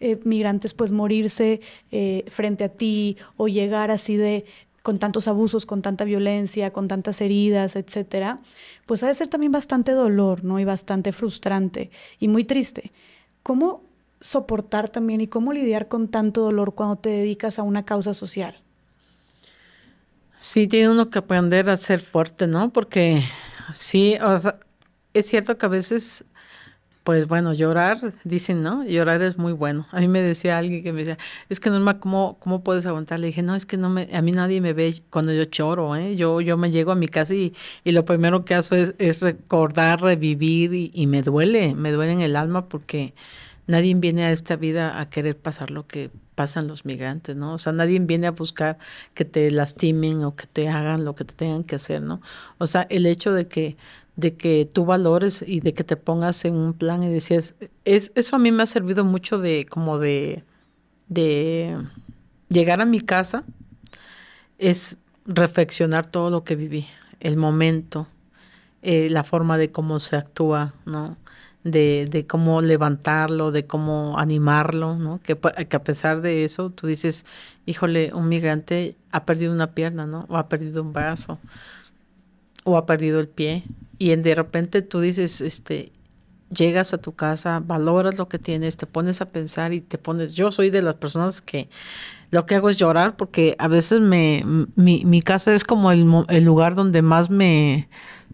eh, 0.00 0.18
migrantes 0.24 0.74
pues 0.74 0.90
morirse 0.90 1.60
eh, 1.92 2.24
frente 2.28 2.64
a 2.64 2.68
ti 2.68 3.16
o 3.36 3.46
llegar 3.46 3.92
así 3.92 4.16
de 4.16 4.44
con 4.82 4.98
tantos 4.98 5.28
abusos, 5.28 5.64
con 5.64 5.80
tanta 5.80 6.02
violencia, 6.04 6.72
con 6.72 6.88
tantas 6.88 7.20
heridas, 7.20 7.76
etcétera, 7.76 8.40
pues 8.84 9.04
ha 9.04 9.06
de 9.06 9.14
ser 9.14 9.28
también 9.28 9.52
bastante 9.52 9.92
dolor, 9.92 10.42
¿no? 10.42 10.58
Y 10.58 10.64
bastante 10.64 11.12
frustrante 11.12 11.90
y 12.18 12.26
muy 12.26 12.42
triste. 12.42 12.90
¿Cómo 13.44 13.82
soportar 14.20 14.88
también 14.88 15.20
y 15.20 15.28
cómo 15.28 15.52
lidiar 15.52 15.86
con 15.86 16.08
tanto 16.08 16.42
dolor 16.42 16.74
cuando 16.74 16.96
te 16.96 17.10
dedicas 17.10 17.60
a 17.60 17.62
una 17.62 17.84
causa 17.84 18.12
social? 18.12 18.56
Sí, 20.44 20.66
tiene 20.66 20.88
uno 20.90 21.08
que 21.08 21.20
aprender 21.20 21.70
a 21.70 21.76
ser 21.76 22.00
fuerte, 22.00 22.48
¿no? 22.48 22.72
Porque 22.72 23.22
sí, 23.72 24.16
o 24.20 24.36
sea, 24.38 24.58
es 25.14 25.26
cierto 25.26 25.56
que 25.56 25.66
a 25.66 25.68
veces 25.68 26.24
Pues 27.04 27.28
bueno, 27.28 27.52
llorar, 27.54 27.98
dicen, 28.24 28.62
¿no? 28.62 28.84
Llorar 28.84 29.22
es 29.22 29.38
muy 29.38 29.52
bueno. 29.52 29.88
A 29.92 30.00
mí 30.00 30.08
me 30.08 30.22
decía 30.22 30.58
alguien 30.58 30.82
que 30.84 30.92
me 30.92 31.00
decía, 31.00 31.18
es 31.48 31.60
que 31.60 31.70
Norma, 31.70 32.00
¿cómo, 32.00 32.38
cómo 32.40 32.64
puedes 32.64 32.86
aguantar? 32.86 33.20
Le 33.20 33.28
dije, 33.28 33.42
no, 33.42 33.56
es 33.56 33.66
que 33.66 33.76
no 33.78 33.90
me, 33.90 34.08
a 34.14 34.22
mí 34.22 34.32
nadie 34.32 34.60
me 34.60 34.72
ve 34.74 34.94
cuando 35.10 35.32
yo 35.32 35.44
choro, 35.46 35.96
¿eh? 35.96 36.16
Yo, 36.16 36.40
yo 36.42 36.56
me 36.58 36.70
llego 36.70 36.92
a 36.92 36.96
mi 36.96 37.08
casa 37.08 37.34
y, 37.34 37.54
y 37.84 37.92
lo 37.92 38.04
primero 38.04 38.44
que 38.44 38.54
hago 38.54 38.76
es, 38.76 38.94
es 38.98 39.22
recordar, 39.22 40.02
revivir 40.02 40.74
y, 40.74 40.90
y, 40.94 41.06
me 41.08 41.22
duele, 41.22 41.74
me 41.74 41.92
duele 41.92 42.12
en 42.12 42.20
el 42.22 42.36
alma 42.36 42.68
porque 42.68 43.14
nadie 43.66 43.94
viene 43.94 44.24
a 44.24 44.32
esta 44.32 44.56
vida 44.56 45.00
a 45.00 45.08
querer 45.10 45.36
pasar 45.38 45.70
lo 45.70 45.86
que 45.86 46.10
pasan 46.42 46.66
los 46.66 46.84
migrantes, 46.84 47.36
¿no? 47.36 47.54
O 47.54 47.58
sea, 47.58 47.72
nadie 47.72 48.00
viene 48.00 48.26
a 48.26 48.32
buscar 48.32 48.76
que 49.14 49.24
te 49.24 49.48
lastimen 49.52 50.24
o 50.24 50.34
que 50.34 50.48
te 50.48 50.68
hagan 50.68 51.04
lo 51.04 51.14
que 51.14 51.24
te 51.24 51.34
tengan 51.34 51.62
que 51.62 51.76
hacer, 51.76 52.02
¿no? 52.02 52.20
O 52.58 52.66
sea, 52.66 52.84
el 52.90 53.06
hecho 53.06 53.32
de 53.32 53.46
que 53.46 53.76
de 54.16 54.34
que 54.34 54.68
tú 54.70 54.84
valores 54.84 55.44
y 55.46 55.60
de 55.60 55.72
que 55.72 55.84
te 55.84 55.96
pongas 55.96 56.44
en 56.44 56.56
un 56.56 56.72
plan 56.72 57.04
y 57.04 57.08
decías, 57.08 57.54
es, 57.84 58.10
eso 58.16 58.34
a 58.34 58.40
mí 58.40 58.50
me 58.50 58.64
ha 58.64 58.66
servido 58.66 59.04
mucho 59.04 59.38
de 59.38 59.66
como 59.66 60.00
de, 60.00 60.42
de 61.06 61.78
llegar 62.48 62.80
a 62.80 62.84
mi 62.84 63.00
casa, 63.00 63.44
es 64.58 64.98
reflexionar 65.24 66.06
todo 66.06 66.28
lo 66.28 66.42
que 66.42 66.56
viví, 66.56 66.86
el 67.20 67.36
momento, 67.36 68.08
eh, 68.82 69.08
la 69.10 69.22
forma 69.22 69.58
de 69.58 69.70
cómo 69.70 70.00
se 70.00 70.16
actúa, 70.16 70.74
¿no? 70.86 71.16
De, 71.64 72.08
de, 72.10 72.26
cómo 72.26 72.60
levantarlo, 72.60 73.52
de 73.52 73.66
cómo 73.66 74.18
animarlo, 74.18 74.96
¿no? 74.96 75.20
Que, 75.22 75.38
que, 75.38 75.76
a 75.76 75.84
pesar 75.84 76.20
de 76.20 76.44
eso 76.44 76.70
tú 76.70 76.88
dices, 76.88 77.24
híjole, 77.66 78.12
un 78.14 78.28
migrante 78.28 78.96
ha 79.12 79.24
perdido 79.24 79.52
una 79.52 79.72
pierna, 79.72 80.04
¿no? 80.04 80.26
O 80.28 80.36
ha 80.36 80.48
perdido 80.48 80.82
un 80.82 80.92
brazo, 80.92 81.38
o 82.64 82.76
ha 82.76 82.84
perdido 82.84 83.20
el 83.20 83.28
pie, 83.28 83.62
y 83.98 84.16
de 84.16 84.34
repente 84.34 84.82
tú 84.82 84.98
dices, 84.98 85.40
este, 85.40 85.92
llegas 86.54 86.92
a 86.94 86.98
tu 86.98 87.12
casa, 87.12 87.62
valoras 87.64 88.18
lo 88.18 88.28
que 88.28 88.38
tienes, 88.38 88.76
te 88.76 88.86
pones 88.86 89.20
a 89.20 89.30
pensar 89.30 89.72
y 89.72 89.80
te 89.80 89.98
pones, 89.98 90.34
yo 90.34 90.50
soy 90.50 90.70
de 90.70 90.82
las 90.82 90.94
personas 90.94 91.40
que 91.40 91.68
lo 92.30 92.46
que 92.46 92.54
hago 92.54 92.68
es 92.68 92.78
llorar 92.78 93.16
porque 93.16 93.56
a 93.58 93.68
veces 93.68 94.00
me, 94.00 94.44
mi, 94.74 95.04
mi 95.04 95.22
casa 95.22 95.54
es 95.54 95.64
como 95.64 95.92
el, 95.92 96.06
el, 96.28 96.44
lugar 96.44 96.74
donde 96.74 97.02
más 97.02 97.30
me, 97.30 97.88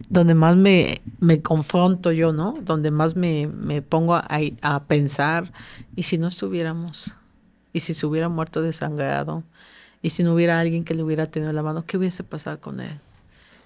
donde 0.08 0.34
más 0.34 0.56
me, 0.56 1.00
me 1.20 1.42
confronto 1.42 2.12
yo, 2.12 2.32
¿no? 2.32 2.56
Donde 2.62 2.90
más 2.90 3.16
me, 3.16 3.46
me 3.46 3.82
pongo 3.82 4.14
a, 4.14 4.28
a 4.62 4.84
pensar, 4.84 5.52
¿y 5.96 6.04
si 6.04 6.18
no 6.18 6.28
estuviéramos? 6.28 7.16
¿Y 7.72 7.80
si 7.80 7.94
se 7.94 8.06
hubiera 8.06 8.28
muerto 8.28 8.62
desangrado? 8.62 9.44
¿Y 10.02 10.10
si 10.10 10.22
no 10.22 10.34
hubiera 10.34 10.60
alguien 10.60 10.84
que 10.84 10.94
le 10.94 11.02
hubiera 11.02 11.26
tenido 11.26 11.52
la 11.52 11.62
mano? 11.62 11.84
¿Qué 11.84 11.96
hubiese 11.96 12.24
pasado 12.24 12.60
con 12.60 12.80
él? 12.80 13.00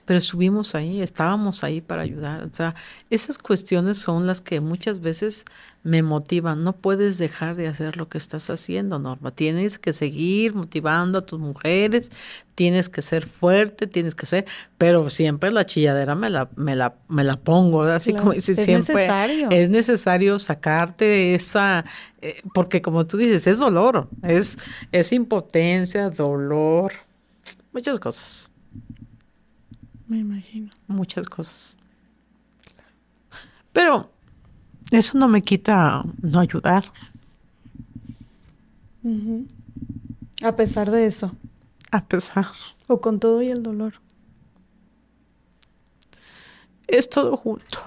Pero 0.05 0.19
estuvimos 0.19 0.75
ahí, 0.75 1.01
estábamos 1.01 1.63
ahí 1.65 1.81
para 1.81 2.03
ayudar. 2.03 2.45
O 2.45 2.53
sea, 2.53 2.75
esas 3.11 3.39
cuestiones 3.39 3.99
son 3.99 4.27
las 4.27 4.41
que 4.41 4.61
muchas 4.61 5.01
veces 5.01 5.45
me 5.85 6.03
motivan. 6.03 6.63
No 6.65 6.73
puedes 6.75 7.19
dejar 7.19 7.57
de 7.57 7.69
hacer 7.69 7.97
lo 7.97 8.09
que 8.09 8.19
estás 8.19 8.51
haciendo, 8.51 8.99
Norma. 8.99 9.33
Tienes 9.33 9.79
que 9.79 9.93
seguir 9.93 10.55
motivando 10.55 11.19
a 11.19 11.23
tus 11.23 11.39
mujeres, 11.39 12.11
tienes 12.55 12.89
que 12.89 13.03
ser 13.03 13.27
fuerte, 13.27 13.87
tienes 13.87 14.15
que 14.15 14.27
ser, 14.27 14.47
pero 14.79 15.09
siempre 15.11 15.51
la 15.51 15.67
chilladera 15.67 16.15
me 16.15 16.31
la, 16.31 16.49
me 16.57 16.77
la, 16.77 16.95
me 17.09 17.25
la 17.25 17.37
pongo, 17.37 17.83
así 17.83 18.13
como 18.13 18.33
dice 18.33 18.53
es 18.53 18.65
siempre. 18.65 18.95
Necesario. 18.95 19.51
Es 19.51 19.71
necesario 19.71 20.39
sacarte 20.39 21.05
de 21.05 21.35
esa, 21.35 21.85
eh, 22.21 22.43
porque 22.55 22.83
como 22.83 23.07
tú 23.07 23.17
dices, 23.17 23.47
es 23.47 23.59
dolor, 23.59 24.09
es, 24.23 24.59
es 24.93 25.13
impotencia, 25.13 26.11
dolor, 26.11 26.93
muchas 27.73 27.99
cosas. 27.99 28.52
Me 30.13 30.19
imagino. 30.19 30.71
Muchas 30.89 31.27
cosas. 31.27 31.79
Pero 33.73 34.13
eso 34.91 35.17
no 35.17 35.27
me 35.27 35.41
quita 35.41 36.05
no 36.21 36.39
ayudar. 36.39 36.93
A 40.43 40.55
pesar 40.55 40.91
de 40.91 41.07
eso. 41.07 41.35
A 41.91 42.05
pesar. 42.05 42.45
O 42.89 43.01
con 43.01 43.21
todo 43.21 43.41
y 43.41 43.49
el 43.49 43.63
dolor. 43.63 43.95
Es 46.87 47.09
todo 47.09 47.35
junto. 47.39 47.79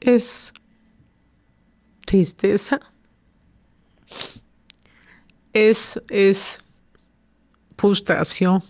Es 0.00 0.52
tristeza. 2.04 2.78
Es, 5.54 5.98
es 6.10 6.58
frustración 7.74 8.62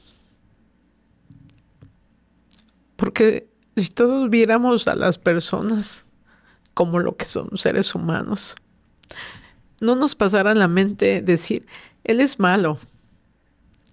Porque 2.96 3.48
si 3.76 3.88
todos 3.88 4.30
viéramos 4.30 4.86
a 4.88 4.94
las 4.94 5.18
personas 5.18 6.04
como 6.74 6.98
lo 6.98 7.16
que 7.16 7.26
son 7.26 7.56
seres 7.56 7.94
humanos, 7.94 8.54
no 9.80 9.94
nos 9.96 10.14
pasara 10.14 10.52
en 10.52 10.58
la 10.58 10.68
mente 10.68 11.22
decir, 11.22 11.66
él 12.04 12.20
es 12.20 12.38
malo, 12.38 12.78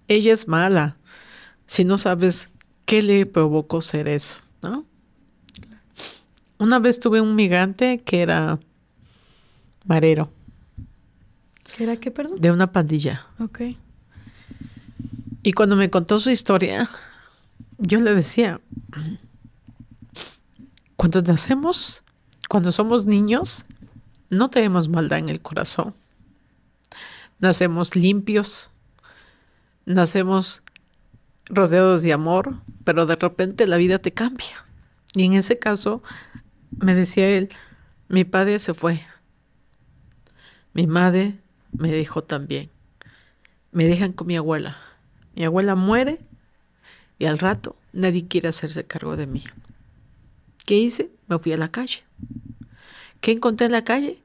ella 0.08 0.32
es 0.32 0.48
mala, 0.48 0.96
si 1.66 1.84
no 1.84 1.98
sabes 1.98 2.50
qué 2.86 3.02
le 3.02 3.26
provocó 3.26 3.80
ser 3.80 4.08
eso, 4.08 4.40
¿no? 4.62 4.84
Una 6.58 6.78
vez 6.78 7.00
tuve 7.00 7.20
un 7.20 7.34
migrante 7.34 7.98
que 7.98 8.22
era 8.22 8.60
marero. 9.84 10.30
¿Qué 11.76 11.84
era 11.84 11.96
qué, 11.96 12.10
perdón? 12.10 12.40
De 12.40 12.50
una 12.50 12.70
pandilla. 12.70 13.26
Ok. 13.40 13.62
Y 15.42 15.52
cuando 15.54 15.74
me 15.74 15.90
contó 15.90 16.20
su 16.20 16.30
historia, 16.30 16.88
yo 17.78 18.00
le 18.00 18.14
decía, 18.14 18.60
cuando 20.96 21.22
nacemos, 21.22 22.04
cuando 22.48 22.72
somos 22.72 23.06
niños, 23.06 23.66
no 24.30 24.50
tenemos 24.50 24.88
maldad 24.88 25.18
en 25.18 25.28
el 25.28 25.40
corazón. 25.40 25.94
Nacemos 27.38 27.96
limpios, 27.96 28.70
nacemos 29.84 30.62
rodeados 31.46 32.02
de 32.02 32.12
amor, 32.12 32.60
pero 32.84 33.06
de 33.06 33.16
repente 33.16 33.66
la 33.66 33.76
vida 33.76 33.98
te 33.98 34.12
cambia. 34.12 34.64
Y 35.14 35.24
en 35.24 35.34
ese 35.34 35.58
caso, 35.58 36.02
me 36.70 36.94
decía 36.94 37.28
él, 37.28 37.50
mi 38.08 38.24
padre 38.24 38.58
se 38.58 38.74
fue, 38.74 39.00
mi 40.72 40.86
madre 40.86 41.38
me 41.72 41.90
dejó 41.90 42.22
también, 42.22 42.70
me 43.72 43.84
dejan 43.86 44.12
con 44.12 44.26
mi 44.26 44.36
abuela, 44.36 44.78
mi 45.34 45.44
abuela 45.44 45.74
muere 45.74 46.20
y 47.22 47.26
al 47.26 47.38
rato 47.38 47.76
nadie 47.92 48.26
quiere 48.26 48.48
hacerse 48.48 48.82
cargo 48.82 49.16
de 49.16 49.28
mí. 49.28 49.44
¿Qué 50.66 50.76
hice? 50.76 51.12
Me 51.28 51.38
fui 51.38 51.52
a 51.52 51.56
la 51.56 51.70
calle. 51.70 52.02
¿Qué 53.20 53.30
encontré 53.30 53.66
en 53.66 53.72
la 53.72 53.84
calle? 53.84 54.20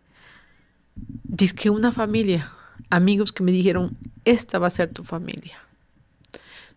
Dice 1.24 1.54
que 1.54 1.70
una 1.70 1.92
familia, 1.92 2.52
amigos 2.90 3.32
que 3.32 3.44
me 3.44 3.52
dijeron, 3.52 3.96
esta 4.26 4.58
va 4.58 4.66
a 4.66 4.72
ser 4.72 4.92
tu 4.92 5.04
familia. 5.04 5.60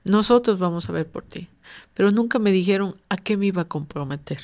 Nosotros 0.04 0.58
vamos 0.58 0.90
a 0.90 0.92
ver 0.92 1.08
por 1.08 1.24
ti. 1.24 1.48
Pero 1.94 2.10
nunca 2.10 2.38
me 2.38 2.52
dijeron 2.52 3.00
a 3.08 3.16
qué 3.16 3.38
me 3.38 3.46
iba 3.46 3.62
a 3.62 3.68
comprometer. 3.68 4.42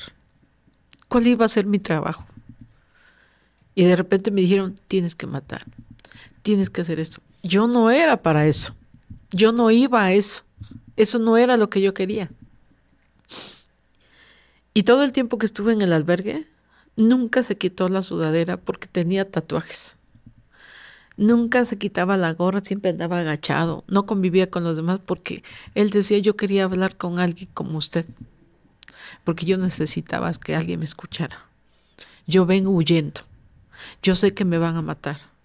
¿Cuál 1.09 1.27
iba 1.27 1.45
a 1.45 1.49
ser 1.49 1.67
mi 1.67 1.77
trabajo? 1.77 2.25
Y 3.75 3.83
de 3.83 3.95
repente 3.95 4.31
me 4.31 4.41
dijeron, 4.41 4.73
tienes 4.87 5.13
que 5.13 5.27
matar, 5.27 5.67
tienes 6.41 6.71
que 6.71 6.81
hacer 6.81 6.99
esto. 6.99 7.21
Yo 7.43 7.67
no 7.67 7.91
era 7.91 8.23
para 8.23 8.47
eso. 8.47 8.75
Yo 9.29 9.51
no 9.51 9.69
iba 9.69 10.03
a 10.03 10.13
eso. 10.13 10.46
Eso 10.97 11.19
no 11.19 11.37
era 11.37 11.57
lo 11.57 11.69
que 11.69 11.79
yo 11.79 11.93
quería. 11.93 12.29
Y 14.73 14.83
todo 14.83 15.03
el 15.03 15.13
tiempo 15.13 15.37
que 15.37 15.45
estuve 15.45 15.73
en 15.73 15.81
el 15.81 15.93
albergue, 15.93 16.47
nunca 16.97 17.43
se 17.43 17.57
quitó 17.57 17.87
la 17.87 18.01
sudadera 18.01 18.57
porque 18.57 18.87
tenía 18.87 19.29
tatuajes. 19.29 19.97
Nunca 21.17 21.65
se 21.65 21.77
quitaba 21.77 22.17
la 22.17 22.33
gorra, 22.33 22.61
siempre 22.61 22.91
andaba 22.91 23.19
agachado. 23.19 23.83
No 23.87 24.05
convivía 24.05 24.49
con 24.51 24.63
los 24.63 24.75
demás 24.75 24.99
porque 25.03 25.43
él 25.73 25.89
decía 25.89 26.19
yo 26.19 26.35
quería 26.35 26.63
hablar 26.63 26.95
con 26.97 27.19
alguien 27.19 27.49
como 27.53 27.77
usted. 27.77 28.05
Porque 29.23 29.45
yo 29.45 29.57
necesitaba 29.57 30.31
que 30.33 30.55
alguien 30.55 30.79
me 30.79 30.85
escuchara. 30.85 31.45
Yo 32.27 32.45
vengo 32.45 32.71
huyendo. 32.71 33.21
Yo 34.03 34.15
sé 34.15 34.33
que 34.33 34.45
me 34.45 34.57
van 34.57 34.75
a 34.75 34.81
matar 34.81 35.36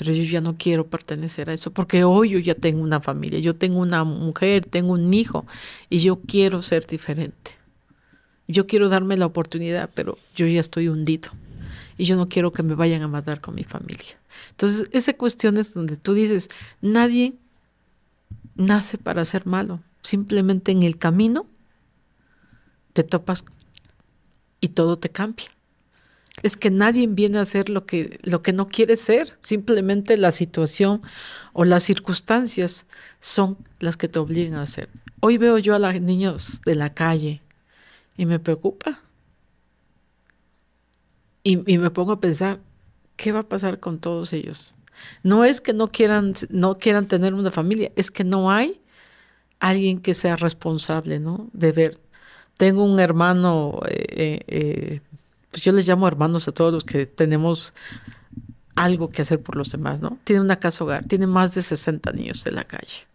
pero 0.00 0.14
yo 0.14 0.22
ya 0.22 0.40
no 0.40 0.56
quiero 0.56 0.86
pertenecer 0.86 1.50
a 1.50 1.52
eso, 1.52 1.72
porque 1.72 2.04
hoy 2.04 2.30
yo 2.30 2.38
ya 2.38 2.54
tengo 2.54 2.80
una 2.80 3.02
familia, 3.02 3.38
yo 3.38 3.54
tengo 3.54 3.80
una 3.80 4.02
mujer, 4.02 4.64
tengo 4.64 4.92
un 4.92 5.12
hijo, 5.12 5.44
y 5.90 5.98
yo 5.98 6.20
quiero 6.20 6.62
ser 6.62 6.86
diferente. 6.86 7.50
Yo 8.48 8.66
quiero 8.66 8.88
darme 8.88 9.18
la 9.18 9.26
oportunidad, 9.26 9.90
pero 9.92 10.16
yo 10.34 10.46
ya 10.46 10.58
estoy 10.58 10.88
hundido. 10.88 11.28
Y 11.98 12.06
yo 12.06 12.16
no 12.16 12.30
quiero 12.30 12.50
que 12.50 12.62
me 12.62 12.74
vayan 12.74 13.02
a 13.02 13.08
matar 13.08 13.42
con 13.42 13.54
mi 13.54 13.62
familia. 13.62 14.18
Entonces, 14.52 14.88
esa 14.92 15.12
cuestión 15.12 15.58
es 15.58 15.74
donde 15.74 15.98
tú 15.98 16.14
dices, 16.14 16.48
nadie 16.80 17.34
nace 18.54 18.96
para 18.96 19.22
ser 19.26 19.44
malo. 19.44 19.82
Simplemente 20.00 20.72
en 20.72 20.82
el 20.82 20.96
camino 20.96 21.44
te 22.94 23.04
topas 23.04 23.44
y 24.62 24.68
todo 24.68 24.98
te 24.98 25.10
cambia 25.10 25.50
es 26.42 26.56
que 26.56 26.70
nadie 26.70 27.06
viene 27.06 27.38
a 27.38 27.42
hacer 27.42 27.68
lo 27.68 27.86
que, 27.86 28.18
lo 28.22 28.42
que 28.42 28.52
no 28.52 28.66
quiere 28.68 28.96
ser. 28.96 29.36
Simplemente 29.40 30.16
la 30.16 30.32
situación 30.32 31.02
o 31.52 31.64
las 31.64 31.82
circunstancias 31.82 32.86
son 33.20 33.58
las 33.78 33.96
que 33.96 34.08
te 34.08 34.18
obligan 34.18 34.54
a 34.54 34.62
hacer. 34.62 34.88
Hoy 35.20 35.38
veo 35.38 35.58
yo 35.58 35.74
a 35.74 35.78
los 35.78 36.00
niños 36.00 36.60
de 36.64 36.74
la 36.74 36.94
calle 36.94 37.42
y 38.16 38.26
me 38.26 38.38
preocupa. 38.38 39.02
y, 41.42 41.56
me 41.56 41.90
pongo 41.90 42.12
a 42.12 42.20
pensar, 42.20 42.60
¿qué 43.16 43.32
va 43.32 43.40
a 43.40 43.48
pasar 43.48 43.80
con 43.80 43.98
todos 43.98 44.32
ellos? 44.32 44.74
No 45.22 45.44
es 45.44 45.60
que 45.60 45.72
no 45.72 45.88
quieran, 45.88 46.34
no 46.50 46.78
quieran 46.78 47.08
tener 47.08 47.34
una 47.34 47.50
familia, 47.50 47.92
es 47.96 48.10
que 48.10 48.24
no 48.24 48.50
hay 48.50 48.80
alguien 49.58 50.00
que 50.00 50.14
sea 50.14 50.36
responsable, 50.36 51.20
¿no? 51.20 51.48
De 51.52 51.72
ver. 51.72 51.98
Tengo 52.56 52.84
un 52.84 53.00
hermano, 53.00 53.80
eh, 53.88 54.40
eh, 54.46 55.00
pues 55.50 55.62
yo 55.62 55.72
les 55.72 55.86
llamo 55.88 56.06
hermanos 56.06 56.48
a 56.48 56.52
todos 56.52 56.72
los 56.72 56.84
que 56.84 57.06
tenemos 57.06 57.74
algo 58.76 59.10
que 59.10 59.22
hacer 59.22 59.42
por 59.42 59.56
los 59.56 59.70
demás, 59.70 60.00
¿no? 60.00 60.18
Tiene 60.24 60.40
una 60.42 60.58
casa 60.58 60.84
hogar, 60.84 61.04
tiene 61.04 61.26
más 61.26 61.54
de 61.54 61.62
60 61.62 62.12
niños 62.12 62.44
de 62.44 62.52
la 62.52 62.64
calle. 62.64 63.06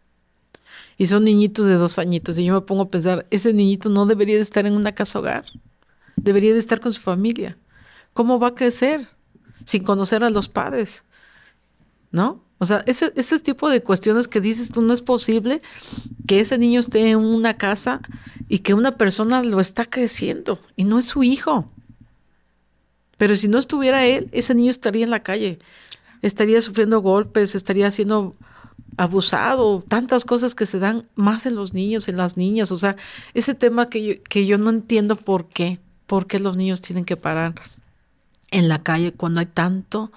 Y 0.98 1.08
son 1.08 1.24
niñitos 1.24 1.66
de 1.66 1.76
dos 1.76 2.00
añitos. 2.00 2.38
Y 2.38 2.46
yo 2.46 2.54
me 2.54 2.62
pongo 2.62 2.84
a 2.84 2.90
pensar, 2.90 3.26
ese 3.30 3.52
niñito 3.54 3.90
no 3.90 4.06
debería 4.06 4.36
de 4.36 4.42
estar 4.42 4.66
en 4.66 4.74
una 4.74 4.94
casa 4.94 5.20
hogar. 5.20 5.46
Debería 6.16 6.54
de 6.54 6.60
estar 6.60 6.80
con 6.80 6.94
su 6.94 7.02
familia. 7.02 7.58
¿Cómo 8.14 8.40
va 8.40 8.50
a 8.50 8.56
crecer? 8.56 9.10
Sin 9.66 9.84
conocer 9.84 10.24
a 10.24 10.30
los 10.30 10.48
padres. 10.48 11.04
¿No? 12.12 12.44
O 12.60 12.66
sea, 12.66 12.84
ese, 12.86 13.12
ese 13.16 13.40
tipo 13.40 13.70
de 13.70 13.84
cuestiones 13.84 14.30
que 14.30 14.40
dices 14.40 14.72
tú, 14.72 14.82
no 14.82 14.94
es 14.94 15.02
posible 15.02 15.62
que 16.26 16.40
ese 16.40 16.58
niño 16.58 16.80
esté 16.80 17.12
en 17.12 17.20
una 17.20 17.58
casa 17.58 18.00
y 18.48 18.60
que 18.60 18.74
una 18.74 18.96
persona 18.96 19.44
lo 19.44 19.60
está 19.60 19.86
creciendo 19.86 20.60
y 20.78 20.86
no 20.86 20.98
es 20.98 21.08
su 21.08 21.24
hijo. 21.24 21.70
Pero 23.18 23.36
si 23.36 23.48
no 23.48 23.58
estuviera 23.58 24.06
él, 24.06 24.30
ese 24.32 24.56
niño 24.56 24.70
estaría 24.70 25.04
en 25.04 25.10
la 25.10 25.22
calle, 25.22 25.60
estaría 26.22 26.62
sufriendo 26.62 27.00
golpes, 27.00 27.56
estaría 27.56 27.90
siendo 27.92 28.36
abusado, 28.98 29.84
tantas 29.88 30.26
cosas 30.26 30.56
que 30.56 30.66
se 30.66 30.80
dan 30.80 31.08
más 31.16 31.46
en 31.46 31.56
los 31.56 31.74
niños, 31.74 32.08
en 32.08 32.18
las 32.18 32.38
niñas. 32.38 32.72
O 32.72 32.78
sea, 32.78 32.96
ese 33.34 33.54
tema 33.54 33.90
que 33.90 34.06
yo, 34.06 34.24
que 34.24 34.46
yo 34.46 34.58
no 34.58 34.70
entiendo 34.70 35.16
por 35.16 35.48
qué, 35.48 35.80
por 36.08 36.28
qué 36.28 36.40
los 36.40 36.58
niños 36.58 36.82
tienen 36.82 37.06
que 37.06 37.18
parar 37.18 37.56
en 38.52 38.68
la 38.68 38.84
calle 38.84 39.12
cuando 39.12 39.40
hay 39.40 39.48
tanto, 39.48 40.12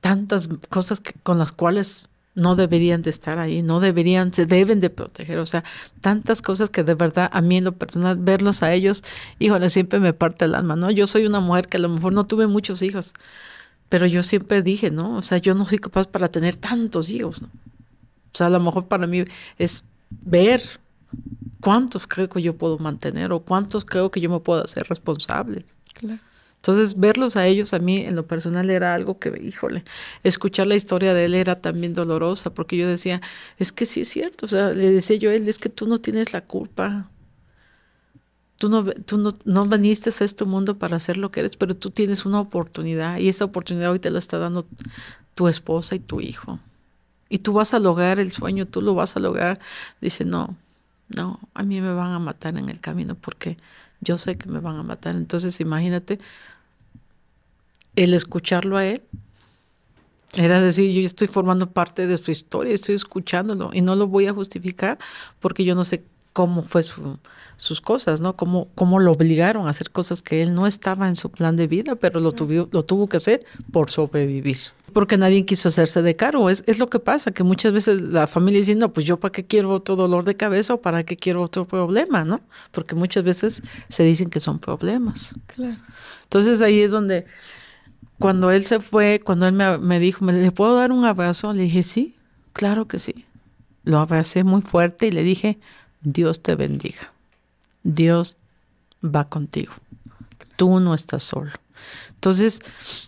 tantas 0.00 0.48
cosas 0.68 1.00
que, 1.00 1.12
con 1.22 1.38
las 1.38 1.52
cuales 1.52 2.08
no 2.38 2.56
deberían 2.56 3.02
de 3.02 3.10
estar 3.10 3.38
ahí, 3.38 3.62
no 3.62 3.80
deberían, 3.80 4.32
se 4.32 4.46
deben 4.46 4.80
de 4.80 4.90
proteger, 4.90 5.38
o 5.38 5.46
sea, 5.46 5.64
tantas 6.00 6.40
cosas 6.40 6.70
que 6.70 6.84
de 6.84 6.94
verdad 6.94 7.28
a 7.32 7.40
mí 7.40 7.56
en 7.56 7.64
lo 7.64 7.72
personal, 7.72 8.16
verlos 8.16 8.62
a 8.62 8.72
ellos, 8.72 9.02
híjole, 9.38 9.68
siempre 9.70 9.98
me 9.98 10.12
parte 10.12 10.44
el 10.44 10.54
alma, 10.54 10.76
¿no? 10.76 10.90
Yo 10.90 11.06
soy 11.06 11.26
una 11.26 11.40
mujer 11.40 11.66
que 11.66 11.76
a 11.76 11.80
lo 11.80 11.88
mejor 11.88 12.12
no 12.12 12.26
tuve 12.26 12.46
muchos 12.46 12.80
hijos, 12.82 13.12
pero 13.88 14.06
yo 14.06 14.22
siempre 14.22 14.62
dije, 14.62 14.90
¿no? 14.90 15.16
O 15.16 15.22
sea, 15.22 15.38
yo 15.38 15.54
no 15.54 15.66
soy 15.66 15.78
capaz 15.78 16.06
para 16.06 16.28
tener 16.28 16.56
tantos 16.56 17.10
hijos, 17.10 17.42
¿no? 17.42 17.48
O 18.32 18.36
sea, 18.36 18.46
a 18.46 18.50
lo 18.50 18.60
mejor 18.60 18.86
para 18.86 19.06
mí 19.06 19.24
es 19.58 19.84
ver 20.10 20.62
cuántos 21.60 22.06
creo 22.06 22.28
que 22.28 22.40
yo 22.40 22.56
puedo 22.56 22.78
mantener 22.78 23.32
o 23.32 23.40
cuántos 23.40 23.84
creo 23.84 24.10
que 24.10 24.20
yo 24.20 24.30
me 24.30 24.40
puedo 24.40 24.64
hacer 24.64 24.86
responsable. 24.88 25.64
Claro. 25.94 26.20
Entonces, 26.58 26.98
verlos 26.98 27.36
a 27.36 27.46
ellos 27.46 27.72
a 27.72 27.78
mí 27.78 27.98
en 27.98 28.16
lo 28.16 28.26
personal 28.26 28.68
era 28.70 28.94
algo 28.94 29.18
que, 29.18 29.30
híjole, 29.42 29.84
escuchar 30.24 30.66
la 30.66 30.74
historia 30.74 31.14
de 31.14 31.26
él 31.26 31.34
era 31.34 31.60
también 31.60 31.94
dolorosa, 31.94 32.52
porque 32.52 32.76
yo 32.76 32.88
decía, 32.88 33.22
es 33.58 33.72
que 33.72 33.86
sí 33.86 34.00
es 34.02 34.08
cierto, 34.08 34.46
o 34.46 34.48
sea, 34.48 34.70
le 34.72 34.90
decía 34.90 35.16
yo 35.16 35.30
a 35.30 35.34
él, 35.34 35.48
es 35.48 35.58
que 35.58 35.68
tú 35.68 35.86
no 35.86 35.98
tienes 35.98 36.32
la 36.32 36.42
culpa. 36.42 37.10
Tú 38.56 38.68
no, 38.68 38.84
tú 38.84 39.18
no, 39.18 39.38
no 39.44 39.66
viniste 39.66 40.10
a 40.10 40.24
este 40.24 40.44
mundo 40.44 40.78
para 40.78 40.96
hacer 40.96 41.16
lo 41.16 41.30
que 41.30 41.40
eres, 41.40 41.56
pero 41.56 41.76
tú 41.76 41.90
tienes 41.90 42.26
una 42.26 42.40
oportunidad 42.40 43.18
y 43.18 43.28
esta 43.28 43.44
oportunidad 43.44 43.92
hoy 43.92 44.00
te 44.00 44.10
la 44.10 44.18
está 44.18 44.38
dando 44.38 44.66
tu 45.34 45.46
esposa 45.46 45.94
y 45.94 46.00
tu 46.00 46.20
hijo. 46.20 46.58
Y 47.28 47.38
tú 47.38 47.52
vas 47.52 47.72
a 47.74 47.78
lograr 47.78 48.18
el 48.18 48.32
sueño, 48.32 48.66
tú 48.66 48.80
lo 48.80 48.94
vas 48.94 49.16
a 49.16 49.20
lograr. 49.20 49.60
Dice, 50.00 50.24
no, 50.24 50.56
no, 51.08 51.38
a 51.54 51.62
mí 51.62 51.80
me 51.80 51.92
van 51.92 52.12
a 52.12 52.18
matar 52.18 52.56
en 52.58 52.68
el 52.68 52.80
camino 52.80 53.14
porque 53.14 53.56
yo 54.00 54.18
sé 54.18 54.36
que 54.36 54.48
me 54.48 54.60
van 54.60 54.76
a 54.76 54.82
matar. 54.82 55.16
Entonces 55.16 55.60
imagínate 55.60 56.18
el 57.96 58.14
escucharlo 58.14 58.76
a 58.76 58.86
él. 58.86 59.02
Era 60.34 60.60
decir, 60.60 60.90
yo 60.92 61.00
estoy 61.00 61.26
formando 61.26 61.70
parte 61.70 62.06
de 62.06 62.18
su 62.18 62.30
historia, 62.30 62.74
estoy 62.74 62.94
escuchándolo 62.94 63.70
y 63.72 63.80
no 63.80 63.96
lo 63.96 64.08
voy 64.08 64.26
a 64.26 64.34
justificar 64.34 64.98
porque 65.40 65.64
yo 65.64 65.74
no 65.74 65.84
sé 65.84 66.04
cómo 66.34 66.62
fue 66.62 66.82
sus 67.56 67.80
cosas, 67.80 68.20
¿no? 68.20 68.36
Cómo, 68.36 68.68
cómo 68.74 69.00
lo 69.00 69.12
obligaron 69.12 69.66
a 69.66 69.70
hacer 69.70 69.90
cosas 69.90 70.22
que 70.22 70.42
él 70.42 70.54
no 70.54 70.66
estaba 70.66 71.08
en 71.08 71.16
su 71.16 71.30
plan 71.30 71.56
de 71.56 71.66
vida, 71.66 71.96
pero 71.96 72.20
lo, 72.20 72.32
tuvo, 72.32 72.68
lo 72.70 72.84
tuvo 72.84 73.08
que 73.08 73.16
hacer 73.16 73.44
por 73.72 73.90
sobrevivir. 73.90 74.58
Porque 74.98 75.16
nadie 75.16 75.44
quiso 75.44 75.68
hacerse 75.68 76.02
de 76.02 76.16
cargo. 76.16 76.50
Es, 76.50 76.64
es 76.66 76.80
lo 76.80 76.90
que 76.90 76.98
pasa, 76.98 77.30
que 77.30 77.44
muchas 77.44 77.70
veces 77.70 78.02
la 78.02 78.26
familia 78.26 78.58
dice, 78.58 78.74
no, 78.74 78.92
pues 78.92 79.06
yo 79.06 79.20
para 79.20 79.30
qué 79.30 79.46
quiero 79.46 79.70
otro 79.70 79.94
dolor 79.94 80.24
de 80.24 80.36
cabeza 80.36 80.74
o 80.74 80.80
para 80.80 81.04
qué 81.04 81.16
quiero 81.16 81.40
otro 81.40 81.68
problema, 81.68 82.24
¿no? 82.24 82.40
Porque 82.72 82.96
muchas 82.96 83.22
veces 83.22 83.62
se 83.88 84.02
dicen 84.02 84.28
que 84.28 84.40
son 84.40 84.58
problemas. 84.58 85.36
Claro. 85.46 85.78
Entonces 86.24 86.60
ahí 86.62 86.80
es 86.80 86.90
donde, 86.90 87.26
cuando 88.18 88.50
él 88.50 88.64
se 88.64 88.80
fue, 88.80 89.20
cuando 89.24 89.46
él 89.46 89.52
me, 89.52 89.78
me 89.78 90.00
dijo, 90.00 90.24
¿me 90.24 90.32
le 90.32 90.50
puedo 90.50 90.74
dar 90.74 90.90
un 90.90 91.04
abrazo? 91.04 91.52
Le 91.52 91.62
dije, 91.62 91.84
sí, 91.84 92.16
claro 92.52 92.88
que 92.88 92.98
sí. 92.98 93.24
Lo 93.84 93.98
abracé 93.98 94.42
muy 94.42 94.62
fuerte 94.62 95.06
y 95.06 95.12
le 95.12 95.22
dije, 95.22 95.60
Dios 96.00 96.42
te 96.42 96.56
bendiga. 96.56 97.12
Dios 97.84 98.36
va 99.00 99.28
contigo. 99.28 99.74
Tú 100.56 100.80
no 100.80 100.92
estás 100.92 101.22
solo. 101.22 101.52
Entonces, 102.14 103.07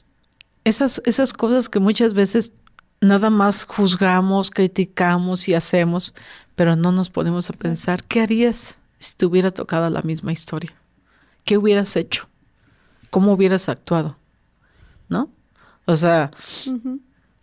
esas, 0.70 1.02
esas 1.04 1.32
cosas 1.32 1.68
que 1.68 1.80
muchas 1.80 2.14
veces 2.14 2.52
nada 3.00 3.30
más 3.30 3.66
juzgamos, 3.66 4.50
criticamos 4.50 5.48
y 5.48 5.54
hacemos, 5.54 6.14
pero 6.54 6.76
no 6.76 6.92
nos 6.92 7.10
ponemos 7.10 7.50
a 7.50 7.52
pensar, 7.52 8.04
¿qué 8.04 8.20
harías 8.20 8.80
si 8.98 9.14
te 9.14 9.26
hubiera 9.26 9.50
tocado 9.50 9.90
la 9.90 10.02
misma 10.02 10.32
historia? 10.32 10.72
¿Qué 11.44 11.58
hubieras 11.58 11.96
hecho? 11.96 12.28
¿Cómo 13.10 13.32
hubieras 13.32 13.68
actuado? 13.68 14.16
¿No? 15.08 15.28
O 15.86 15.96
sea, 15.96 16.30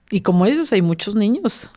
y 0.09 0.21
como 0.21 0.45
ellos 0.45 0.71
hay 0.71 0.81
muchos 0.81 1.15
niños, 1.15 1.71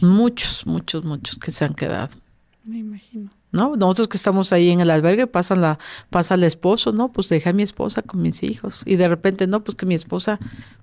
muchos, 0.00 0.66
muchos, 0.66 1.04
muchos 1.04 1.38
que 1.38 1.50
se 1.50 1.64
han 1.64 1.74
quedado. 1.74 2.16
Me 2.64 2.78
imagino. 2.78 3.28
¿No? 3.52 3.74
Nosotros 3.76 4.08
que 4.08 4.16
estamos 4.16 4.52
ahí 4.52 4.70
en 4.70 4.80
el 4.80 4.90
albergue, 4.90 5.26
pasa, 5.26 5.56
la, 5.56 5.78
pasa 6.08 6.34
el 6.34 6.44
esposo, 6.44 6.92
¿no? 6.92 7.10
Pues 7.10 7.28
dejé 7.28 7.50
a 7.50 7.52
mi 7.52 7.62
esposa 7.62 8.02
con 8.02 8.22
mis 8.22 8.42
hijos. 8.44 8.82
Y 8.86 8.96
de 8.96 9.08
repente, 9.08 9.46
no, 9.46 9.64
pues 9.64 9.74
que 9.74 9.86
mi 9.86 9.94
esposa, 9.94 10.38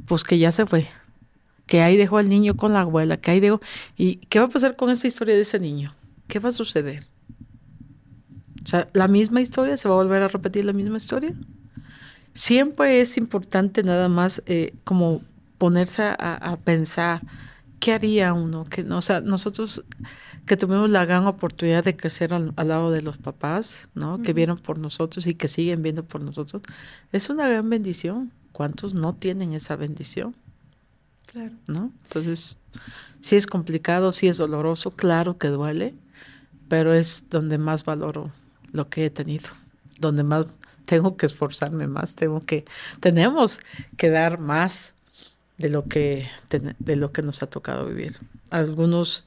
pues 0.05 0.23
que 0.23 0.37
ya 0.37 0.51
se 0.51 0.65
fue. 0.65 0.87
Que 1.65 1.81
ahí 1.81 1.95
dejó 1.95 2.17
al 2.17 2.27
niño 2.27 2.57
con 2.57 2.73
la 2.73 2.81
abuela, 2.81 3.17
que 3.17 3.31
ahí 3.31 3.39
dejó. 3.39 3.61
¿Y 3.95 4.17
qué 4.27 4.39
va 4.39 4.45
a 4.45 4.49
pasar 4.49 4.75
con 4.75 4.89
esa 4.89 5.07
historia 5.07 5.35
de 5.35 5.41
ese 5.41 5.59
niño? 5.59 5.95
¿Qué 6.27 6.39
va 6.39 6.49
a 6.49 6.51
suceder? 6.51 7.07
O 8.63 8.67
sea, 8.67 8.87
la 8.91 9.07
misma 9.07 9.39
historia, 9.39 9.77
¿se 9.77 9.87
va 9.87 9.95
a 9.95 10.03
volver 10.03 10.21
a 10.21 10.27
repetir 10.27 10.65
la 10.65 10.73
misma 10.73 10.97
historia? 10.97 11.33
Siempre 12.33 12.99
es 12.99 13.17
importante 13.17 13.81
nada 13.81 14.09
más 14.09 14.43
eh, 14.45 14.73
como 14.83 15.21
ponerse 15.57 16.03
a 16.03 16.57
pensar, 16.63 17.21
¿qué 17.79 17.93
haría 17.93 18.33
uno? 18.33 18.65
Que, 18.65 18.81
o 18.83 19.01
sea, 19.01 19.21
nosotros 19.21 19.83
que 20.45 20.57
tuvimos 20.57 20.89
la 20.89 21.05
gran 21.05 21.27
oportunidad 21.27 21.83
de 21.83 21.95
crecer 21.95 22.33
al, 22.33 22.53
lado 22.55 22.91
de 22.91 23.01
los 23.01 23.17
papás, 23.17 23.89
¿no? 23.93 24.21
Que 24.21 24.33
vieron 24.33 24.57
por 24.57 24.79
nosotros 24.79 25.27
y 25.27 25.35
que 25.35 25.47
siguen 25.47 25.83
viendo 25.83 26.03
por 26.03 26.23
nosotros. 26.23 26.63
Es 27.11 27.29
una 27.29 27.47
gran 27.47 27.69
bendición. 27.69 28.31
¿Cuántos 28.53 28.93
no 28.93 29.13
tienen 29.13 29.53
esa 29.53 29.75
bendición? 29.75 30.35
Claro. 31.27 31.53
¿No? 31.67 31.91
Entonces, 32.03 32.57
sí 33.19 33.35
es 33.35 33.45
complicado, 33.45 34.11
sí 34.13 34.27
es 34.27 34.37
doloroso, 34.37 34.91
claro 34.91 35.37
que 35.37 35.49
duele, 35.49 35.93
pero 36.69 36.93
es 36.93 37.25
donde 37.29 37.57
más 37.57 37.83
valoro 37.83 38.31
lo 38.71 38.89
que 38.89 39.05
he 39.05 39.09
tenido, 39.09 39.49
donde 39.99 40.23
más 40.23 40.47
tengo 40.85 41.17
que 41.17 41.25
esforzarme 41.25 41.87
más, 41.87 42.15
tengo 42.15 42.39
que 42.39 42.65
tenemos 43.01 43.59
que 43.97 44.09
dar 44.09 44.39
más 44.39 44.95
de 45.57 45.69
lo 45.69 45.85
que 45.85 46.27
de 46.79 46.95
lo 46.95 47.11
que 47.11 47.21
nos 47.21 47.41
ha 47.43 47.47
tocado 47.47 47.87
vivir. 47.87 48.17
Algunos 48.49 49.25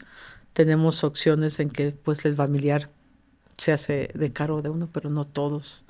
tenemos 0.53 1.05
opciones 1.05 1.61
en 1.61 1.71
que 1.71 1.93
pues 1.93 2.25
el 2.25 2.35
familiar 2.35 2.91
se 3.57 3.73
hace 3.73 4.11
de 4.15 4.33
cargo 4.33 4.63
de 4.63 4.71
uno, 4.71 4.89
pero 4.93 5.11
no 5.11 5.25
todos 5.25 5.85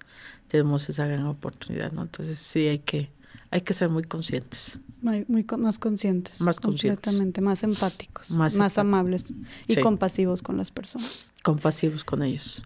tenemos 0.48 0.88
esa 0.88 1.06
gran 1.06 1.26
oportunidad, 1.26 1.92
¿no? 1.92 2.02
Entonces 2.02 2.38
sí 2.38 2.66
hay 2.66 2.80
que 2.80 3.10
hay 3.52 3.62
que 3.62 3.74
ser 3.74 3.88
muy 3.88 4.04
conscientes. 4.04 4.80
Muy, 5.02 5.26
más 5.58 5.78
conscientes. 5.78 6.40
Más 6.40 6.60
conscientes. 6.60 7.00
Completamente, 7.00 7.40
más 7.40 7.62
empáticos, 7.62 8.30
más, 8.30 8.78
amables 8.78 9.24
y 9.66 9.76
compasivos 9.76 10.42
con 10.42 10.56
las 10.56 10.70
personas. 10.70 11.32
Compasivos 11.42 12.04
con 12.04 12.22
ellos. 12.22 12.64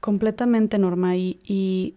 Completamente, 0.00 0.78
Norma. 0.78 1.16
Y, 1.16 1.40
y 1.44 1.94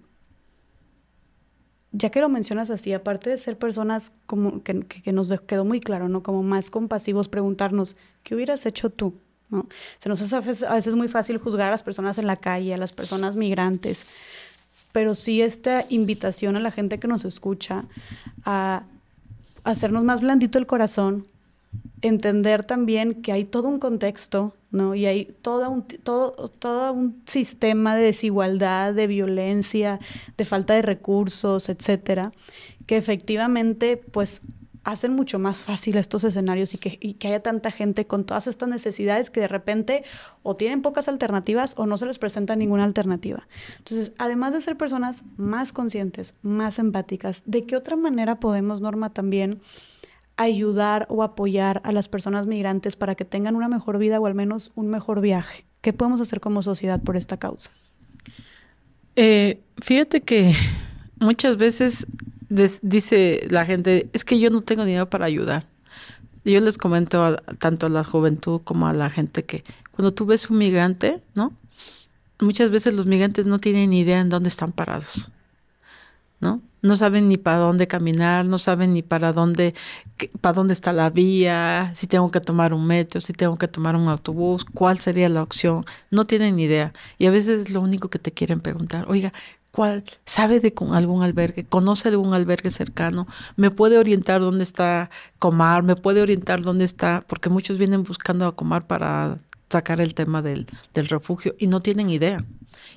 ya 1.94 2.10
que 2.10 2.20
lo 2.20 2.28
mencionas 2.28 2.72
así, 2.72 2.92
aparte 2.92 3.30
de 3.30 3.38
ser 3.38 3.58
personas 3.58 4.12
como 4.26 4.64
que, 4.64 4.82
que, 4.82 5.14
nos 5.14 5.32
quedó 5.42 5.64
muy 5.64 5.80
claro, 5.80 6.10
¿no? 6.10 6.24
Como 6.24 6.42
más 6.42 6.72
compasivos, 6.72 7.30
preguntarnos, 7.30 7.96
¿qué 8.24 8.34
hubieras 8.34 8.66
hecho 8.66 8.90
tú? 8.90 9.14
¿No? 9.50 9.68
Se 10.00 10.10
nos 10.10 10.20
hace 10.20 10.66
a 10.66 10.74
veces 10.74 10.96
muy 10.96 11.08
fácil 11.08 11.38
juzgar 11.38 11.68
a 11.68 11.72
las 11.72 11.84
personas 11.84 12.18
en 12.18 12.26
la 12.26 12.36
calle, 12.36 12.74
a 12.74 12.78
las 12.78 12.92
personas 12.92 13.36
migrantes, 13.36 14.08
pero 14.92 15.14
sí 15.14 15.44
esta 15.44 15.86
invitación 15.90 16.56
a 16.56 16.60
la 16.60 16.72
gente 16.72 17.00
que 17.00 17.08
nos 17.08 17.26
escucha 17.26 17.86
a 18.44 18.84
hacernos 19.64 20.04
más 20.04 20.22
blandito 20.22 20.58
el 20.58 20.66
corazón, 20.66 21.28
entender 22.02 22.66
también 22.66 23.22
que 23.22 23.32
hay 23.32 23.46
todo 23.46 23.68
un 23.68 23.80
contexto 23.80 24.56
¿no? 24.74 24.96
Y 24.96 25.06
hay 25.06 25.26
todo 25.42 25.70
un, 25.70 25.84
todo, 25.84 26.32
todo 26.50 26.92
un 26.92 27.22
sistema 27.26 27.96
de 27.96 28.04
desigualdad, 28.04 28.94
de 28.94 29.08
violencia, 29.08 30.00
de 30.36 30.46
falta 30.46 30.74
de 30.74 30.82
recursos, 30.82 31.70
etcétera, 31.70 32.34
que 32.86 32.98
efectivamente, 32.98 33.98
pues, 33.98 34.42
hacen 34.84 35.14
mucho 35.14 35.40
más 35.40 35.64
fácil 35.64 35.98
estos 35.98 36.26
escenarios 36.26 36.74
y 36.74 36.78
que, 36.78 36.98
y 37.00 37.14
que 37.14 37.30
haya 37.30 37.42
tanta 37.42 37.72
gente 37.72 38.06
con 38.06 38.26
todas 38.26 38.48
estas 38.48 38.68
necesidades 38.68 39.30
que 39.30 39.40
de 39.40 39.48
repente 39.48 40.04
o 40.42 40.56
tienen 40.58 40.82
pocas 40.82 41.08
alternativas 41.08 41.74
o 41.78 41.86
no 41.86 41.98
se 41.98 42.06
les 42.06 42.20
presenta 42.20 42.56
ninguna 42.56 42.84
alternativa. 42.84 43.48
Entonces, 43.78 44.12
además 44.18 44.54
de 44.54 44.60
ser 44.60 44.76
personas 44.76 45.24
más 45.38 45.72
conscientes, 45.72 46.36
más 46.42 46.80
empáticas, 46.80 47.44
¿de 47.46 47.66
qué 47.66 47.78
otra 47.78 47.96
manera 47.96 48.42
podemos, 48.42 48.82
Norma, 48.82 49.14
también 49.14 49.62
ayudar 50.38 51.06
o 51.10 51.24
apoyar 51.24 51.82
a 51.84 51.92
las 51.92 52.08
personas 52.08 52.48
migrantes 52.48 52.96
para 52.96 53.16
que 53.16 53.26
tengan 53.26 53.56
una 53.56 53.68
mejor 53.68 53.98
vida 53.98 54.20
o 54.20 54.26
al 54.26 54.36
menos 54.36 54.72
un 54.76 54.88
mejor 54.88 55.22
viaje? 55.22 55.66
¿Qué 55.82 55.94
podemos 55.94 56.22
hacer 56.22 56.40
como 56.40 56.64
sociedad 56.64 57.02
por 57.02 57.18
esta 57.18 57.38
causa? 57.38 57.72
Eh, 59.16 59.62
fíjate 59.82 60.22
que 60.22 60.54
muchas 61.20 61.58
veces 61.58 62.08
dice 62.82 63.46
la 63.50 63.66
gente, 63.66 64.10
es 64.14 64.26
que 64.26 64.40
yo 64.40 64.50
no 64.50 64.62
tengo 64.62 64.86
dinero 64.86 65.10
para 65.10 65.26
ayudar. 65.26 65.66
Yo 66.46 66.60
les 66.60 66.78
comento 66.78 67.38
tanto 67.60 67.86
a 67.86 67.90
la 67.90 68.04
juventud 68.04 68.62
como 68.64 68.88
a 68.88 68.94
la 68.94 69.10
gente 69.10 69.44
que 69.44 69.64
cuando 69.92 70.14
tú 70.14 70.26
ves 70.26 70.50
un 70.50 70.58
migrante, 70.58 71.22
¿no? 71.36 71.54
Muchas 72.42 72.70
veces 72.70 72.94
los 72.94 73.06
migrantes 73.06 73.46
no 73.46 73.60
tienen 73.60 73.92
ni 73.92 74.00
idea 74.00 74.20
en 74.20 74.30
dónde 74.30 74.50
están 74.50 74.72
parados. 74.74 75.32
¿no? 76.44 76.62
No 76.84 76.96
saben 76.96 77.30
ni 77.30 77.38
para 77.38 77.58
dónde 77.58 77.88
caminar, 77.88 78.46
no 78.46 78.60
saben 78.60 78.94
ni 78.94 79.02
para 79.02 79.34
dónde, 79.34 79.74
para 80.42 80.54
dónde 80.54 80.74
está 80.74 80.94
la 80.94 81.10
vía, 81.10 81.92
si 81.96 82.06
tengo 82.06 82.30
que 82.30 82.42
tomar 82.42 82.74
un 82.74 82.86
metro, 82.86 83.22
si 83.22 83.34
tengo 83.34 83.58
que 83.58 83.68
tomar 83.68 83.96
un 83.96 84.10
autobús, 84.10 84.66
cuál 84.66 85.00
sería 85.00 85.30
la 85.30 85.42
opción, 85.42 85.86
no 86.12 86.26
tienen 86.26 86.58
ni 86.58 86.64
idea. 86.64 86.94
Y 87.18 87.26
a 87.26 87.32
veces 87.32 87.62
es 87.62 87.70
lo 87.72 87.82
único 87.82 88.10
que 88.10 88.20
te 88.20 88.32
quieren 88.32 88.60
preguntar, 88.60 89.06
oiga, 89.10 89.34
¿cuál 89.72 90.04
sabe 90.26 90.60
de 90.60 90.74
algún 90.92 91.24
albergue? 91.24 91.64
¿Conoce 91.66 92.10
algún 92.10 92.34
albergue 92.34 92.70
cercano? 92.70 93.28
¿Me 93.56 93.72
puede 93.72 93.98
orientar 93.98 94.42
dónde 94.42 94.64
está 94.64 95.10
Comar? 95.40 95.84
¿Me 95.84 95.96
puede 95.96 96.22
orientar 96.22 96.62
dónde 96.62 96.86
está? 96.86 97.24
Porque 97.28 97.50
muchos 97.50 97.80
vienen 97.80 98.04
buscando 98.04 98.46
a 98.46 98.56
Comar 98.56 98.86
para 98.86 99.40
sacar 99.70 100.00
el 100.02 100.14
tema 100.14 100.42
del, 100.44 100.68
del 100.94 101.08
refugio 101.08 101.56
y 101.58 101.68
no 101.68 101.82
tienen 101.82 102.12
idea. 102.12 102.46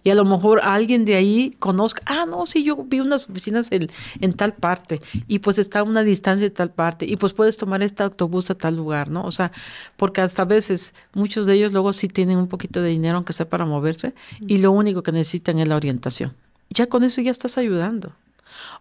Y 0.04 0.10
a 0.10 0.14
lo 0.14 0.24
mejor 0.24 0.60
alguien 0.62 1.04
de 1.04 1.16
ahí 1.16 1.54
conozca, 1.58 2.02
ah, 2.06 2.26
no, 2.26 2.46
sí, 2.46 2.62
yo 2.62 2.76
vi 2.76 3.00
unas 3.00 3.28
oficinas 3.28 3.68
en, 3.70 3.88
en, 4.20 4.32
tal 4.32 4.52
parte 4.54 5.00
y 5.26 5.40
pues 5.40 5.58
está 5.58 5.80
a 5.80 5.82
una 5.82 6.02
distancia 6.02 6.46
de 6.46 6.50
tal 6.50 6.70
parte 6.70 7.06
y 7.06 7.16
pues 7.16 7.32
puedes 7.32 7.56
tomar 7.56 7.82
este 7.82 8.02
autobús 8.02 8.50
a 8.50 8.54
tal 8.54 8.76
lugar, 8.76 9.10
¿no? 9.10 9.24
O 9.24 9.32
sea, 9.32 9.52
porque 9.96 10.20
hasta 10.20 10.42
a 10.42 10.44
veces 10.44 10.94
muchos 11.14 11.46
de 11.46 11.54
ellos 11.54 11.72
luego 11.72 11.92
sí 11.92 12.08
tienen 12.08 12.38
un 12.38 12.48
poquito 12.48 12.80
de 12.82 12.90
dinero, 12.90 13.16
aunque 13.16 13.32
sea 13.32 13.48
para 13.48 13.64
moverse, 13.64 14.14
y 14.40 14.58
lo 14.58 14.72
único 14.72 15.02
que 15.02 15.12
necesitan 15.12 15.58
es 15.58 15.68
la 15.68 15.76
orientación. 15.76 16.34
Ya 16.70 16.86
con 16.86 17.04
eso 17.04 17.20
ya 17.20 17.30
estás 17.30 17.58
ayudando. 17.58 18.12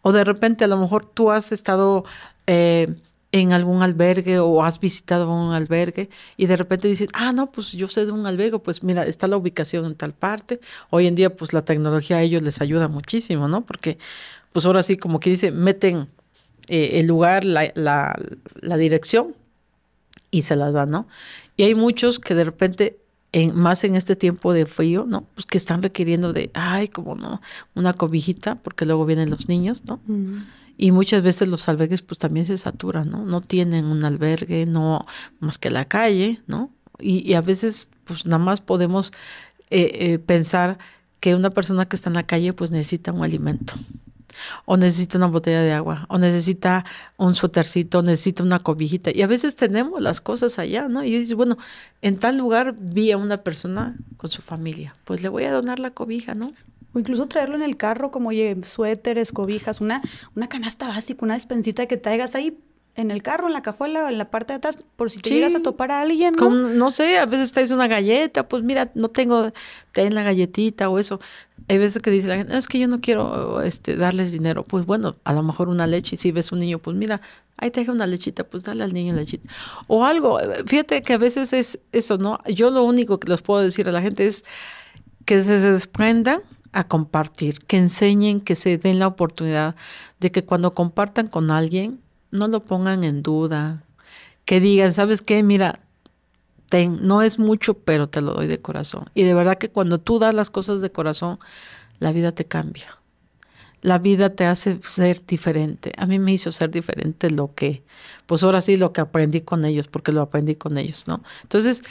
O 0.01 0.11
de 0.11 0.23
repente 0.23 0.63
a 0.63 0.67
lo 0.67 0.77
mejor 0.77 1.05
tú 1.05 1.31
has 1.31 1.51
estado... 1.51 2.05
Eh, 2.47 2.95
en 3.41 3.51
algún 3.51 3.83
albergue 3.83 4.39
o 4.39 4.63
has 4.63 4.79
visitado 4.79 5.29
un 5.29 5.51
albergue 5.51 6.09
y 6.37 6.45
de 6.45 6.55
repente 6.55 6.87
dices, 6.87 7.09
ah, 7.11 7.33
no, 7.33 7.51
pues 7.51 7.73
yo 7.73 7.89
sé 7.89 8.05
de 8.05 8.13
un 8.13 8.25
albergue, 8.25 8.59
pues 8.59 8.81
mira, 8.81 9.03
está 9.03 9.27
la 9.27 9.35
ubicación 9.35 9.83
en 9.83 9.95
tal 9.95 10.13
parte. 10.13 10.61
Hoy 10.89 11.05
en 11.05 11.15
día, 11.15 11.35
pues 11.35 11.51
la 11.51 11.65
tecnología 11.65 12.15
a 12.15 12.21
ellos 12.21 12.41
les 12.41 12.61
ayuda 12.61 12.87
muchísimo, 12.87 13.49
¿no? 13.49 13.65
Porque, 13.65 13.97
pues 14.53 14.65
ahora 14.65 14.81
sí, 14.83 14.95
como 14.95 15.19
que 15.19 15.31
dice, 15.31 15.51
meten 15.51 16.07
eh, 16.69 16.91
el 17.01 17.07
lugar, 17.07 17.43
la, 17.43 17.73
la, 17.75 18.77
dirección 18.77 19.35
y 20.31 20.43
se 20.43 20.55
la 20.55 20.71
dan, 20.71 20.91
¿no? 20.91 21.05
Y 21.57 21.63
hay 21.63 21.75
muchos 21.75 22.19
que 22.19 22.35
de 22.35 22.45
repente, 22.45 22.99
en, 23.33 23.53
más 23.53 23.83
en 23.83 23.97
este 23.97 24.15
tiempo 24.15 24.53
de 24.53 24.65
frío, 24.65 25.03
¿no? 25.05 25.25
Pues 25.35 25.45
que 25.45 25.57
están 25.57 25.83
requiriendo 25.83 26.31
de, 26.31 26.51
ay, 26.53 26.87
como 26.87 27.15
no, 27.15 27.41
una 27.73 27.91
cobijita, 27.91 28.55
porque 28.55 28.85
luego 28.85 29.05
vienen 29.05 29.29
los 29.29 29.49
niños, 29.49 29.83
¿no? 29.89 29.99
Y 30.77 30.91
muchas 30.91 31.23
veces 31.23 31.47
los 31.47 31.67
albergues 31.69 32.01
pues 32.01 32.19
también 32.19 32.45
se 32.45 32.57
saturan, 32.57 33.09
¿no? 33.09 33.25
No 33.25 33.41
tienen 33.41 33.85
un 33.85 34.03
albergue, 34.03 34.65
no 34.65 35.05
más 35.39 35.57
que 35.57 35.69
la 35.69 35.85
calle, 35.85 36.41
¿no? 36.47 36.71
Y, 36.99 37.33
a 37.33 37.41
veces 37.41 37.89
pues 38.05 38.25
nada 38.25 38.37
más 38.37 38.61
podemos 38.61 39.11
eh, 39.69 39.91
eh, 39.93 40.19
pensar 40.19 40.77
que 41.19 41.35
una 41.35 41.49
persona 41.49 41.85
que 41.85 41.95
está 41.95 42.09
en 42.09 42.15
la 42.15 42.23
calle 42.23 42.53
pues 42.53 42.71
necesita 42.71 43.11
un 43.11 43.23
alimento 43.23 43.73
o 44.65 44.77
necesita 44.77 45.17
una 45.17 45.27
botella 45.27 45.61
de 45.61 45.73
agua, 45.73 46.05
o 46.09 46.17
necesita 46.17 46.85
un 47.17 47.35
suétercito, 47.35 48.01
necesita 48.01 48.43
una 48.43 48.59
cobijita. 48.59 49.11
Y 49.13 49.21
a 49.21 49.27
veces 49.27 49.55
tenemos 49.55 50.01
las 50.01 50.21
cosas 50.21 50.59
allá, 50.59 50.87
¿no? 50.87 51.03
Y 51.03 51.11
yo 51.11 51.19
digo, 51.19 51.37
bueno, 51.37 51.57
en 52.01 52.17
tal 52.17 52.37
lugar 52.37 52.75
vi 52.77 53.11
a 53.11 53.17
una 53.17 53.37
persona 53.37 53.95
con 54.17 54.29
su 54.29 54.41
familia, 54.41 54.95
pues 55.05 55.21
le 55.21 55.29
voy 55.29 55.43
a 55.45 55.51
donar 55.51 55.79
la 55.79 55.91
cobija, 55.91 56.35
¿no? 56.35 56.53
O 56.95 56.99
incluso 56.99 57.27
traerlo 57.27 57.55
en 57.55 57.61
el 57.61 57.75
carro, 57.75 58.09
como 58.09 58.29
oye, 58.29 58.55
suéteres, 58.63 59.33
cobijas, 59.33 59.81
una, 59.81 60.01
una 60.33 60.47
canasta 60.47 60.87
básica, 60.87 61.25
una 61.25 61.33
despensita 61.33 61.87
que 61.87 61.97
traigas 61.97 62.35
ahí 62.35 62.57
en 62.95 63.11
el 63.11 63.21
carro, 63.21 63.47
en 63.47 63.53
la 63.53 63.61
cajuela, 63.61 64.09
en 64.09 64.17
la 64.17 64.31
parte 64.31 64.53
de 64.53 64.57
atrás, 64.57 64.85
por 64.95 65.11
si 65.11 65.19
te 65.19 65.29
llegas 65.29 65.53
a 65.55 65.61
topar 65.61 65.91
a 65.91 66.01
alguien. 66.01 66.33
¿no? 66.39 66.49
no 66.49 66.91
sé, 66.91 67.17
a 67.17 67.25
veces 67.25 67.51
traes 67.51 67.71
una 67.71 67.87
galleta, 67.87 68.47
pues 68.47 68.63
mira, 68.63 68.91
no 68.95 69.09
tengo, 69.09 69.51
ten 69.91 70.15
la 70.15 70.23
galletita 70.23 70.89
o 70.89 70.97
eso. 70.97 71.19
Hay 71.67 71.77
veces 71.77 72.01
que 72.01 72.11
dice 72.11 72.27
la 72.27 72.37
gente, 72.37 72.57
es 72.57 72.67
que 72.67 72.79
yo 72.79 72.87
no 72.87 73.01
quiero 73.01 73.61
este, 73.61 73.97
darles 73.97 74.31
dinero. 74.31 74.63
Pues 74.63 74.85
bueno, 74.85 75.17
a 75.25 75.33
lo 75.33 75.43
mejor 75.43 75.67
una 75.67 75.87
leche, 75.87 76.15
si 76.15 76.31
ves 76.31 76.53
un 76.53 76.59
niño, 76.59 76.79
pues 76.79 76.95
mira, 76.95 77.19
ahí 77.57 77.71
te 77.71 77.81
deja 77.81 77.91
una 77.91 78.07
lechita, 78.07 78.45
pues 78.45 78.63
dale 78.63 78.85
al 78.85 78.93
niño 78.93 79.13
lechita. 79.13 79.49
O 79.89 80.05
algo, 80.05 80.39
fíjate 80.65 81.01
que 81.01 81.13
a 81.13 81.17
veces 81.17 81.51
es 81.51 81.79
eso, 81.91 82.17
¿no? 82.17 82.39
Yo 82.47 82.69
lo 82.69 82.83
único 82.83 83.19
que 83.19 83.27
les 83.29 83.41
puedo 83.41 83.61
decir 83.61 83.89
a 83.89 83.91
la 83.91 84.01
gente 84.01 84.25
es 84.25 84.45
que 85.25 85.43
se 85.43 85.59
desprenda 85.59 86.41
a 86.75 86.83
compartir, 86.83 87.59
que 87.59 87.77
enseñen, 87.77 88.41
que 88.41 88.55
se 88.57 88.77
den 88.77 88.99
la 88.99 89.07
oportunidad 89.07 89.75
de 90.19 90.29
que 90.29 90.43
cuando 90.43 90.73
compartan 90.73 91.27
con 91.27 91.49
alguien, 91.49 92.01
no 92.31 92.49
lo 92.49 92.65
pongan 92.65 93.05
en 93.05 93.23
duda, 93.23 93.83
que 94.43 94.59
digan, 94.59 94.91
¿sabes 94.91 95.21
qué? 95.21 95.41
Mira, 95.41 95.79
ten, 96.67 96.99
no 97.01 97.21
es 97.21 97.39
mucho, 97.39 97.75
pero 97.75 98.09
te 98.09 98.19
lo 98.19 98.33
doy 98.33 98.47
de 98.47 98.59
corazón. 98.59 99.09
Y 99.13 99.23
de 99.23 99.33
verdad 99.33 99.57
que 99.57 99.69
cuando 99.69 99.99
tú 99.99 100.19
das 100.19 100.33
las 100.33 100.49
cosas 100.49 100.81
de 100.81 100.91
corazón, 100.91 101.39
la 101.99 102.11
vida 102.11 102.33
te 102.33 102.43
cambia. 102.43 102.87
La 103.81 103.97
vida 103.97 104.31
te 104.31 104.45
hace 104.45 104.77
ser 104.81 105.25
diferente. 105.25 105.93
A 105.97 106.05
mí 106.05 106.19
me 106.19 106.33
hizo 106.33 106.51
ser 106.51 106.71
diferente 106.71 107.29
lo 107.29 107.55
que, 107.55 107.83
pues 108.25 108.43
ahora 108.43 108.59
sí, 108.59 108.75
lo 108.75 108.91
que 108.91 108.99
aprendí 108.99 109.39
con 109.39 109.63
ellos, 109.63 109.87
porque 109.87 110.11
lo 110.11 110.21
aprendí 110.21 110.55
con 110.55 110.77
ellos, 110.77 111.07
¿no? 111.07 111.23
Entonces, 111.43 111.83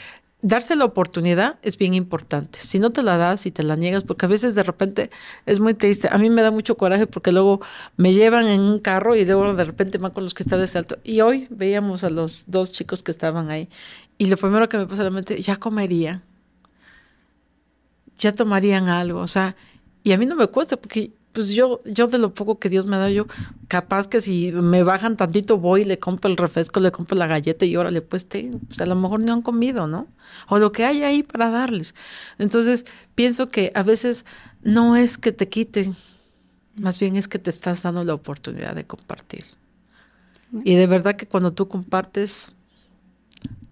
darse 0.44 0.76
la 0.76 0.84
oportunidad 0.84 1.58
es 1.62 1.78
bien 1.78 1.94
importante. 1.94 2.58
Si 2.60 2.78
no 2.78 2.92
te 2.92 3.02
la 3.02 3.16
das 3.16 3.46
y 3.46 3.50
te 3.50 3.62
la 3.62 3.76
niegas, 3.76 4.04
porque 4.04 4.26
a 4.26 4.28
veces 4.28 4.54
de 4.54 4.62
repente 4.62 5.10
es 5.46 5.58
muy 5.58 5.72
triste. 5.72 6.08
A 6.12 6.18
mí 6.18 6.28
me 6.28 6.42
da 6.42 6.50
mucho 6.50 6.76
coraje 6.76 7.06
porque 7.06 7.32
luego 7.32 7.62
me 7.96 8.12
llevan 8.12 8.46
en 8.48 8.60
un 8.60 8.78
carro 8.78 9.16
y 9.16 9.24
luego 9.24 9.54
de 9.54 9.64
repente 9.64 9.96
van 9.96 10.12
con 10.12 10.22
los 10.22 10.34
que 10.34 10.42
están 10.42 10.60
de 10.60 10.66
salto. 10.66 10.98
Y 11.02 11.22
hoy 11.22 11.46
veíamos 11.48 12.04
a 12.04 12.10
los 12.10 12.44
dos 12.46 12.72
chicos 12.72 13.02
que 13.02 13.10
estaban 13.10 13.50
ahí. 13.50 13.70
Y 14.18 14.26
lo 14.26 14.36
primero 14.36 14.68
que 14.68 14.76
me 14.76 14.86
pasa 14.86 15.00
a 15.00 15.06
la 15.06 15.10
mente, 15.10 15.40
ya 15.40 15.56
comerían, 15.56 16.22
ya 18.18 18.32
tomarían 18.32 18.90
algo. 18.90 19.20
O 19.20 19.28
sea, 19.28 19.56
y 20.02 20.12
a 20.12 20.18
mí 20.18 20.26
no 20.26 20.36
me 20.36 20.46
cuesta 20.48 20.76
porque 20.76 21.10
pues 21.34 21.50
yo, 21.50 21.82
yo 21.84 22.06
de 22.06 22.18
lo 22.18 22.32
poco 22.32 22.58
que 22.60 22.70
Dios 22.70 22.86
me 22.86 22.94
ha 22.94 23.00
dado, 23.00 23.10
yo 23.10 23.26
capaz 23.66 24.06
que 24.06 24.20
si 24.20 24.52
me 24.52 24.84
bajan 24.84 25.16
tantito 25.16 25.58
voy, 25.58 25.84
le 25.84 25.98
compro 25.98 26.30
el 26.30 26.36
refresco, 26.36 26.78
le 26.78 26.92
compro 26.92 27.18
la 27.18 27.26
galleta 27.26 27.64
y 27.64 27.76
órale, 27.76 28.00
pues, 28.00 28.26
te, 28.26 28.52
pues 28.68 28.80
a 28.80 28.86
lo 28.86 28.94
mejor 28.94 29.20
no 29.20 29.32
han 29.32 29.42
comido, 29.42 29.88
¿no? 29.88 30.06
O 30.48 30.58
lo 30.58 30.70
que 30.70 30.84
hay 30.84 31.02
ahí 31.02 31.24
para 31.24 31.50
darles. 31.50 31.96
Entonces, 32.38 32.86
pienso 33.16 33.48
que 33.48 33.72
a 33.74 33.82
veces 33.82 34.24
no 34.62 34.96
es 34.96 35.18
que 35.18 35.32
te 35.32 35.48
quiten, 35.48 35.96
más 36.76 37.00
bien 37.00 37.16
es 37.16 37.26
que 37.26 37.40
te 37.40 37.50
estás 37.50 37.82
dando 37.82 38.04
la 38.04 38.14
oportunidad 38.14 38.74
de 38.76 38.86
compartir. 38.86 39.44
Y 40.62 40.76
de 40.76 40.86
verdad 40.86 41.16
que 41.16 41.26
cuando 41.26 41.52
tú 41.52 41.66
compartes, 41.66 42.52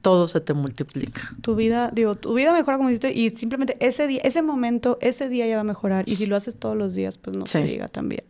todo 0.02 0.28
se 0.28 0.40
te 0.40 0.52
multiplica. 0.52 1.34
Tu 1.40 1.54
vida, 1.54 1.90
digo, 1.92 2.16
tu 2.16 2.34
vida 2.34 2.52
mejora 2.52 2.76
como 2.76 2.88
dijiste 2.88 3.12
y 3.12 3.30
simplemente 3.30 3.76
ese 3.80 4.06
día, 4.06 4.20
ese 4.24 4.42
momento, 4.42 4.98
ese 5.00 5.28
día 5.28 5.46
ya 5.46 5.54
va 5.54 5.60
a 5.62 5.64
mejorar. 5.64 6.08
Y 6.08 6.16
si 6.16 6.26
lo 6.26 6.36
haces 6.36 6.56
todos 6.56 6.76
los 6.76 6.94
días, 6.94 7.16
pues 7.18 7.36
no 7.36 7.46
se 7.46 7.62
diga 7.62 7.88
también. 7.88 8.24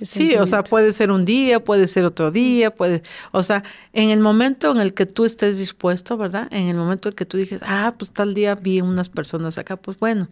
sí, 0.00 0.34
o 0.36 0.46
sea, 0.46 0.64
puede 0.64 0.90
ser 0.92 1.10
un 1.10 1.24
día, 1.24 1.62
puede 1.62 1.86
ser 1.86 2.06
otro 2.06 2.30
día, 2.30 2.74
puede, 2.74 3.02
o 3.30 3.42
sea, 3.42 3.62
en 3.92 4.08
el 4.08 4.20
momento 4.20 4.72
en 4.72 4.80
el 4.80 4.94
que 4.94 5.04
tú 5.04 5.26
estés 5.26 5.58
dispuesto, 5.58 6.16
¿verdad? 6.16 6.48
En 6.50 6.68
el 6.68 6.76
momento 6.76 7.10
en 7.10 7.14
que 7.14 7.26
tú 7.26 7.36
dices, 7.36 7.60
ah, 7.64 7.94
pues 7.98 8.12
tal 8.12 8.32
día 8.32 8.54
vi 8.54 8.80
unas 8.80 9.10
personas 9.10 9.58
acá, 9.58 9.76
pues 9.76 9.98
bueno, 9.98 10.28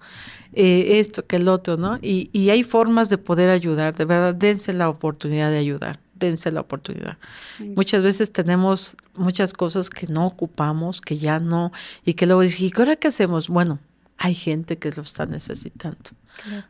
eh, 0.55 0.99
esto 0.99 1.27
que 1.27 1.37
el 1.37 1.49
otro, 1.49 1.77
¿no? 1.77 1.99
Y, 2.01 2.31
y 2.33 2.49
hay 2.51 2.65
formas 2.65 3.11
de 3.11 3.19
poder 3.19 3.51
ayudar, 3.51 3.95
de 3.95 4.07
verdad, 4.07 4.35
dense 4.35 4.73
la 4.73 4.89
oportunidad 4.89 5.51
de 5.51 5.59
ayudar 5.59 6.01
dense 6.21 6.53
la 6.53 6.61
oportunidad. 6.61 7.19
Muchas 7.59 8.03
veces 8.03 8.33
tenemos 8.33 8.97
muchas 9.15 9.53
cosas 9.53 9.91
que 9.91 10.07
no 10.07 10.27
ocupamos, 10.27 11.01
que 11.01 11.19
ya 11.19 11.41
no, 11.41 11.73
y 12.05 12.15
que 12.15 12.27
luego 12.27 12.43
dices, 12.43 12.61
¿y 12.61 12.73
ahora 12.77 12.97
qué 12.97 13.09
hacemos? 13.09 13.49
Bueno, 13.49 13.81
hay 14.19 14.35
gente 14.35 14.79
que 14.79 14.93
lo 14.93 15.03
está 15.03 15.27
necesitando. 15.27 16.11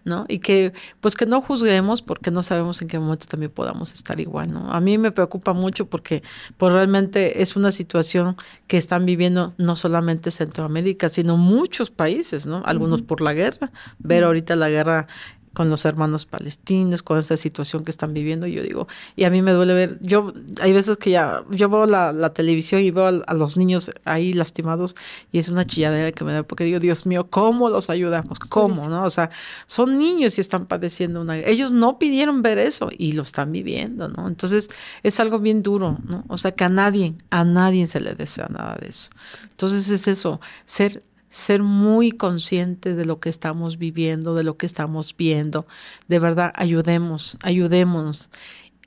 ¿no? 0.05 0.25
Y 0.29 0.39
que 0.39 0.73
pues 1.01 1.15
que 1.15 1.27
no 1.27 1.41
juzguemos 1.41 2.03
porque 2.03 2.31
no 2.31 2.43
sabemos 2.43 2.81
en 2.83 2.89
qué 2.89 2.99
momento 2.99 3.27
también 3.27 3.53
podamos 3.53 3.93
estar 3.93 4.19
igual, 4.21 4.53
¿no? 4.53 4.73
A 4.73 4.81
mí 4.81 4.99
me 4.99 5.13
preocupa 5.13 5.53
mucho 5.53 5.87
porque 5.87 6.23
pues 6.57 6.73
realmente 6.73 7.43
es 7.43 7.57
una 7.57 7.73
situación 7.73 8.37
que 8.67 8.77
están 8.77 9.07
viviendo 9.07 9.55
no 9.59 9.77
solamente 9.77 10.31
Centroamérica, 10.31 11.09
sino 11.09 11.37
muchos 11.37 11.91
países, 11.91 12.47
¿no? 12.47 12.63
Algunos 12.65 13.03
por 13.03 13.21
la 13.21 13.33
guerra, 13.33 13.71
ver 13.99 14.25
ahorita 14.25 14.57
la 14.57 14.69
guerra 14.69 15.07
con 15.53 15.69
los 15.69 15.85
hermanos 15.85 16.27
palestinos, 16.27 17.03
con 17.03 17.19
esta 17.19 17.37
situación 17.37 17.85
que 17.85 17.91
están 17.91 18.15
viviendo. 18.15 18.47
Yo 18.47 18.63
digo, 18.63 18.87
y 19.17 19.25
a 19.25 19.31
mí 19.31 19.43
me 19.43 19.53
duele 19.53 19.75
ver, 19.75 19.99
yo 20.01 20.33
hay 20.61 20.73
veces 20.73 20.97
que 20.97 21.11
ya, 21.11 21.45
yo 21.51 21.69
veo 21.69 21.87
la, 21.87 22.33
televisión 22.33 22.81
y 22.83 22.91
veo 22.91 23.07
a, 23.27 23.35
los 23.35 23.57
niños 23.57 23.91
ahí 24.05 24.33
lastimados 24.33 24.95
y 25.33 25.39
es 25.39 25.49
una 25.49 25.67
chilladera 25.67 26.13
que 26.13 26.23
me 26.23 26.33
da, 26.33 26.43
porque 26.45 26.65
digo, 26.65 26.79
Dios 26.79 27.07
mío, 27.07 27.29
¿cómo 27.29 27.69
los 27.69 27.91
ayudamos? 27.91 28.39
¿Cómo? 28.39 28.89
¿No? 28.89 29.05
O 29.05 29.11
sea, 29.11 29.31
son 29.67 29.99
niños 29.99 30.39
y 30.39 30.41
están 30.41 30.67
padeciendo 30.67 31.21
una... 31.21 31.39
Ellos 31.39 31.73
no 31.73 31.99
pidieron 31.99 32.43
ver 32.43 32.59
eso 32.59 32.89
y 32.97 33.13
lo 33.13 33.25
están 33.25 33.51
viviendo, 33.51 34.09
¿no? 34.09 34.29
Entonces 34.29 34.71
es 35.03 35.19
algo 35.19 35.41
bien 35.41 35.63
duro, 35.63 35.99
¿no? 36.07 36.25
O 36.29 36.39
sea, 36.39 36.53
que 36.53 36.65
a 36.65 36.69
nadie, 36.69 37.15
a 37.31 37.45
nadie 37.45 37.89
se 37.89 38.01
le 38.01 38.15
desea 38.15 38.47
nada 38.49 38.77
de 38.81 38.89
eso. 38.89 39.11
Entonces 39.51 39.89
es 39.89 40.07
eso, 40.07 40.41
ser 40.65 41.03
ser 41.31 41.63
muy 41.63 42.11
consciente 42.11 42.95
de 42.95 43.05
lo 43.05 43.21
que 43.21 43.29
estamos 43.29 43.79
viviendo, 43.79 44.35
de 44.35 44.43
lo 44.43 44.57
que 44.57 44.67
estamos 44.67 45.17
viendo. 45.17 45.65
De 46.09 46.19
verdad, 46.19 46.53
ayudemos, 46.57 47.39
ayudémonos. 47.43 48.29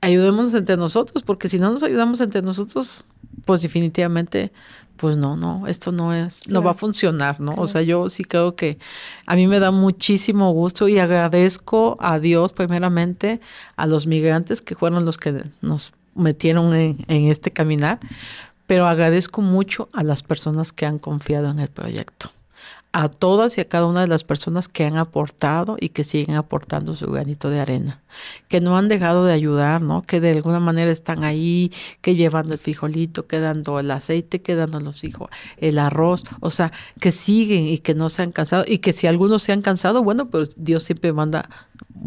Ayudémonos 0.02 0.52
entre 0.52 0.76
nosotros, 0.76 1.22
porque 1.22 1.48
si 1.48 1.58
no 1.58 1.72
nos 1.72 1.82
ayudamos 1.82 2.20
entre 2.20 2.42
nosotros, 2.42 3.04
pues 3.46 3.62
definitivamente, 3.62 4.52
pues 4.98 5.16
no, 5.16 5.36
no, 5.36 5.66
esto 5.66 5.90
no 5.90 6.12
es, 6.12 6.46
no 6.46 6.62
va 6.62 6.72
a 6.72 6.74
funcionar, 6.74 7.40
¿no? 7.40 7.54
O 7.56 7.66
sea, 7.66 7.80
yo 7.80 8.10
sí 8.10 8.24
creo 8.24 8.54
que 8.54 8.78
a 9.24 9.34
mí 9.34 9.46
me 9.46 9.58
da 9.58 9.70
muchísimo 9.70 10.52
gusto 10.52 10.86
y 10.88 10.98
agradezco 10.98 11.96
a 11.98 12.18
Dios 12.18 12.52
primeramente, 12.52 13.40
a 13.76 13.86
los 13.86 14.06
migrantes 14.06 14.60
que 14.60 14.74
fueron 14.74 15.06
los 15.06 15.16
que 15.16 15.44
nos 15.62 15.94
metieron 16.14 16.74
en, 16.74 16.98
en 17.08 17.24
este 17.24 17.50
caminar, 17.50 17.98
pero 18.66 18.86
agradezco 18.86 19.42
mucho 19.42 19.88
a 19.92 20.02
las 20.02 20.22
personas 20.22 20.72
que 20.72 20.86
han 20.86 20.98
confiado 20.98 21.50
en 21.50 21.58
el 21.58 21.68
proyecto 21.68 22.30
a 22.94 23.08
todas 23.08 23.58
y 23.58 23.60
a 23.60 23.64
cada 23.68 23.86
una 23.86 24.02
de 24.02 24.06
las 24.06 24.22
personas 24.22 24.68
que 24.68 24.84
han 24.84 24.96
aportado 24.96 25.76
y 25.80 25.88
que 25.88 26.04
siguen 26.04 26.36
aportando 26.36 26.94
su 26.94 27.10
granito 27.10 27.50
de 27.50 27.58
arena, 27.58 28.00
que 28.46 28.60
no 28.60 28.78
han 28.78 28.86
dejado 28.86 29.24
de 29.24 29.32
ayudar, 29.32 29.82
¿no? 29.82 30.02
Que 30.02 30.20
de 30.20 30.30
alguna 30.30 30.60
manera 30.60 30.92
están 30.92 31.24
ahí, 31.24 31.72
que 32.00 32.14
llevando 32.14 32.52
el 32.52 32.60
frijolito, 32.60 33.26
que 33.26 33.40
dando 33.40 33.80
el 33.80 33.90
aceite, 33.90 34.42
que 34.42 34.54
dando 34.54 34.78
los 34.78 35.02
hijos, 35.02 35.28
el 35.56 35.80
arroz, 35.80 36.22
o 36.38 36.50
sea, 36.50 36.70
que 37.00 37.10
siguen 37.10 37.66
y 37.66 37.78
que 37.78 37.94
no 37.94 38.10
se 38.10 38.22
han 38.22 38.30
cansado 38.30 38.64
y 38.64 38.78
que 38.78 38.92
si 38.92 39.08
algunos 39.08 39.42
se 39.42 39.50
han 39.50 39.60
cansado, 39.60 40.04
bueno, 40.04 40.30
pues 40.30 40.50
Dios 40.54 40.84
siempre 40.84 41.12
manda 41.12 41.48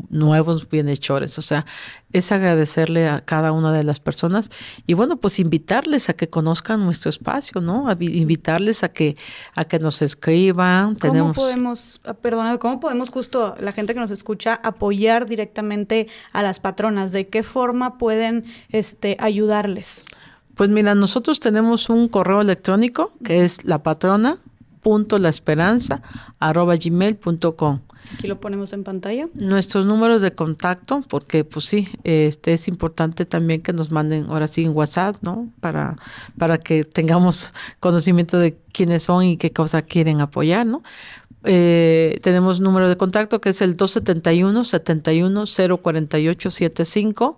nuevos 0.09 0.69
bienhechores, 0.69 1.38
o 1.38 1.41
sea, 1.41 1.65
es 2.11 2.31
agradecerle 2.31 3.07
a 3.07 3.22
cada 3.22 3.51
una 3.51 3.72
de 3.72 3.83
las 3.83 3.99
personas 3.99 4.49
y 4.85 4.93
bueno, 4.93 5.17
pues 5.17 5.39
invitarles 5.39 6.09
a 6.09 6.14
que 6.14 6.30
conozcan 6.30 6.83
nuestro 6.83 7.09
espacio, 7.09 7.61
¿no? 7.61 7.88
invitarles 7.99 8.83
a 8.83 8.89
que 8.89 9.15
a 9.56 9.65
que 9.65 9.80
nos 9.80 10.01
escriban. 10.01 10.95
¿Cómo 10.95 11.33
podemos, 11.33 12.01
ah, 12.06 12.14
perdona, 12.14 12.57
cómo 12.57 12.80
podemos 12.80 13.09
justo 13.09 13.56
la 13.59 13.72
gente 13.72 13.93
que 13.93 13.99
nos 13.99 14.11
escucha 14.11 14.59
apoyar 14.64 15.25
directamente 15.25 16.07
a 16.33 16.43
las 16.43 16.59
patronas? 16.59 17.11
¿De 17.11 17.27
qué 17.27 17.43
forma 17.43 17.97
pueden 17.97 18.45
este 18.69 19.17
ayudarles? 19.19 20.06
Pues 20.56 20.69
mira, 20.69 20.95
nosotros 20.95 21.39
tenemos 21.39 21.89
un 21.89 22.07
correo 22.07 22.41
electrónico 22.41 23.14
que 23.23 23.43
es 23.43 23.64
la 23.64 23.83
patrona 23.83 24.39
punto 24.81 25.17
la 25.17 25.30
esperanza 25.30 26.01
arroba 26.39 26.75
gmail.com 26.75 27.80
Aquí 28.14 28.27
lo 28.27 28.39
ponemos 28.39 28.73
en 28.73 28.83
pantalla. 28.83 29.27
Nuestros 29.39 29.85
números 29.85 30.22
de 30.22 30.31
contacto, 30.33 31.01
porque 31.09 31.43
pues 31.43 31.65
sí, 31.65 31.89
este 32.03 32.53
es 32.53 32.67
importante 32.67 33.25
también 33.25 33.61
que 33.61 33.73
nos 33.73 33.91
manden 33.91 34.27
ahora 34.30 34.47
sí 34.47 34.64
en 34.64 34.75
WhatsApp, 34.75 35.17
¿no? 35.22 35.49
Para, 35.59 35.97
para 36.38 36.57
que 36.57 36.83
tengamos 36.83 37.53
conocimiento 37.80 38.38
de 38.39 38.57
quiénes 38.72 39.03
son 39.03 39.23
y 39.23 39.38
qué 39.38 39.51
cosa 39.51 39.81
quieren 39.81 40.22
apoyar, 40.22 40.65
¿no? 40.65 40.83
Eh, 41.43 42.19
tenemos 42.23 42.59
número 42.59 42.89
de 42.89 42.97
contacto 42.97 43.39
que 43.39 43.49
es 43.49 43.61
el 43.61 43.77
271 43.77 44.64
71 44.64 45.43
048 45.81 46.51
75 46.51 47.38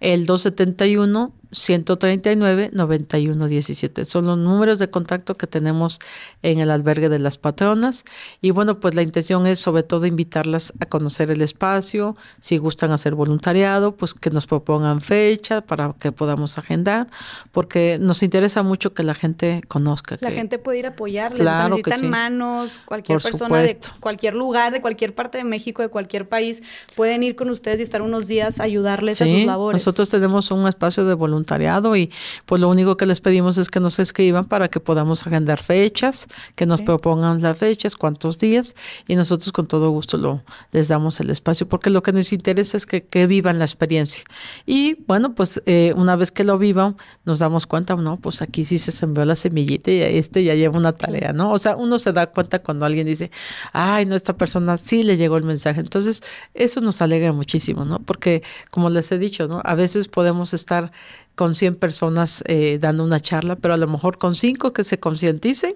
el 0.00 0.26
271 0.26 1.32
139 1.50 2.70
91 2.72 3.48
17. 3.48 4.04
Son 4.04 4.26
los 4.26 4.36
números 4.36 4.78
de 4.78 4.90
contacto 4.90 5.36
que 5.36 5.46
tenemos 5.46 5.98
en 6.42 6.58
el 6.58 6.70
albergue 6.70 7.08
de 7.08 7.18
las 7.18 7.38
patronas. 7.38 8.04
Y 8.42 8.50
bueno, 8.50 8.80
pues 8.80 8.94
la 8.94 9.02
intención 9.02 9.46
es 9.46 9.58
sobre 9.58 9.82
todo 9.82 10.06
invitarlas 10.06 10.72
a 10.80 10.86
conocer 10.86 11.30
el 11.30 11.40
espacio. 11.40 12.16
Si 12.40 12.58
gustan 12.58 12.90
hacer 12.92 13.14
voluntariado, 13.14 13.96
pues 13.96 14.14
que 14.14 14.30
nos 14.30 14.46
propongan 14.46 15.00
fecha 15.00 15.62
para 15.62 15.94
que 15.98 16.12
podamos 16.12 16.58
agendar, 16.58 17.08
porque 17.52 17.98
nos 18.00 18.22
interesa 18.22 18.62
mucho 18.62 18.92
que 18.92 19.02
la 19.02 19.14
gente 19.14 19.62
conozca. 19.68 20.18
La 20.20 20.30
gente 20.30 20.58
puede 20.58 20.80
ir 20.80 20.86
a 20.86 20.90
apoyarles, 20.90 21.40
claro 21.40 21.76
necesitan 21.76 22.10
manos, 22.10 22.78
cualquier 22.84 23.20
persona 23.20 23.62
de 23.62 23.78
cualquier 24.00 24.34
lugar, 24.34 24.72
de 24.72 24.80
cualquier 24.80 25.14
parte 25.14 25.38
de 25.38 25.44
México, 25.44 25.82
de 25.82 25.88
cualquier 25.88 26.28
país, 26.28 26.62
pueden 26.94 27.22
ir 27.22 27.36
con 27.36 27.48
ustedes 27.48 27.80
y 27.80 27.82
estar 27.82 28.02
unos 28.02 28.26
días 28.26 28.60
a 28.60 28.64
ayudarles 28.64 29.22
a 29.22 29.26
sus 29.26 29.44
labores. 29.44 29.87
Nosotros 29.88 30.10
tenemos 30.10 30.50
un 30.50 30.68
espacio 30.68 31.06
de 31.06 31.14
voluntariado 31.14 31.96
y 31.96 32.10
pues 32.44 32.60
lo 32.60 32.68
único 32.68 32.98
que 32.98 33.06
les 33.06 33.22
pedimos 33.22 33.56
es 33.56 33.70
que 33.70 33.80
nos 33.80 33.98
escriban 33.98 34.44
para 34.44 34.68
que 34.68 34.80
podamos 34.80 35.26
agendar 35.26 35.62
fechas, 35.62 36.26
que 36.56 36.66
nos 36.66 36.82
propongan 36.82 37.40
las 37.40 37.56
fechas, 37.56 37.96
cuántos 37.96 38.38
días 38.38 38.76
y 39.06 39.16
nosotros 39.16 39.50
con 39.50 39.66
todo 39.66 39.88
gusto 39.88 40.18
lo 40.18 40.42
les 40.72 40.88
damos 40.88 41.20
el 41.20 41.30
espacio 41.30 41.66
porque 41.66 41.88
lo 41.88 42.02
que 42.02 42.12
nos 42.12 42.34
interesa 42.34 42.76
es 42.76 42.84
que, 42.84 43.02
que 43.02 43.26
vivan 43.26 43.58
la 43.58 43.64
experiencia. 43.64 44.24
Y 44.66 44.98
bueno, 45.06 45.34
pues 45.34 45.62
eh, 45.64 45.94
una 45.96 46.16
vez 46.16 46.32
que 46.32 46.44
lo 46.44 46.58
vivan, 46.58 46.96
nos 47.24 47.38
damos 47.38 47.66
cuenta, 47.66 47.96
no, 47.96 48.18
pues 48.18 48.42
aquí 48.42 48.64
sí 48.64 48.76
se 48.76 48.92
sembró 48.92 49.24
la 49.24 49.36
semillita 49.36 49.90
y 49.90 50.02
este 50.02 50.44
ya 50.44 50.54
lleva 50.54 50.76
una 50.76 50.92
tarea, 50.92 51.32
¿no? 51.32 51.50
O 51.50 51.56
sea, 51.56 51.76
uno 51.76 51.98
se 51.98 52.12
da 52.12 52.26
cuenta 52.26 52.58
cuando 52.58 52.84
alguien 52.84 53.06
dice, 53.06 53.30
ay, 53.72 54.04
no, 54.04 54.14
esta 54.14 54.36
persona 54.36 54.76
sí 54.76 55.02
le 55.02 55.16
llegó 55.16 55.38
el 55.38 55.44
mensaje. 55.44 55.80
Entonces, 55.80 56.22
eso 56.52 56.82
nos 56.82 57.00
alegra 57.00 57.32
muchísimo, 57.32 57.86
¿no? 57.86 58.00
Porque, 58.00 58.42
como 58.70 58.90
les 58.90 59.10
he 59.12 59.18
dicho, 59.18 59.48
¿no? 59.48 59.62
A 59.64 59.74
veces 59.78 60.08
podemos 60.08 60.52
estar 60.52 60.92
con 61.34 61.54
100 61.54 61.76
personas 61.76 62.44
eh, 62.46 62.78
dando 62.78 63.04
una 63.04 63.20
charla, 63.20 63.56
pero 63.56 63.72
a 63.72 63.76
lo 63.78 63.86
mejor 63.86 64.18
con 64.18 64.34
5 64.34 64.72
que 64.72 64.84
se 64.84 65.00
concienticen, 65.00 65.74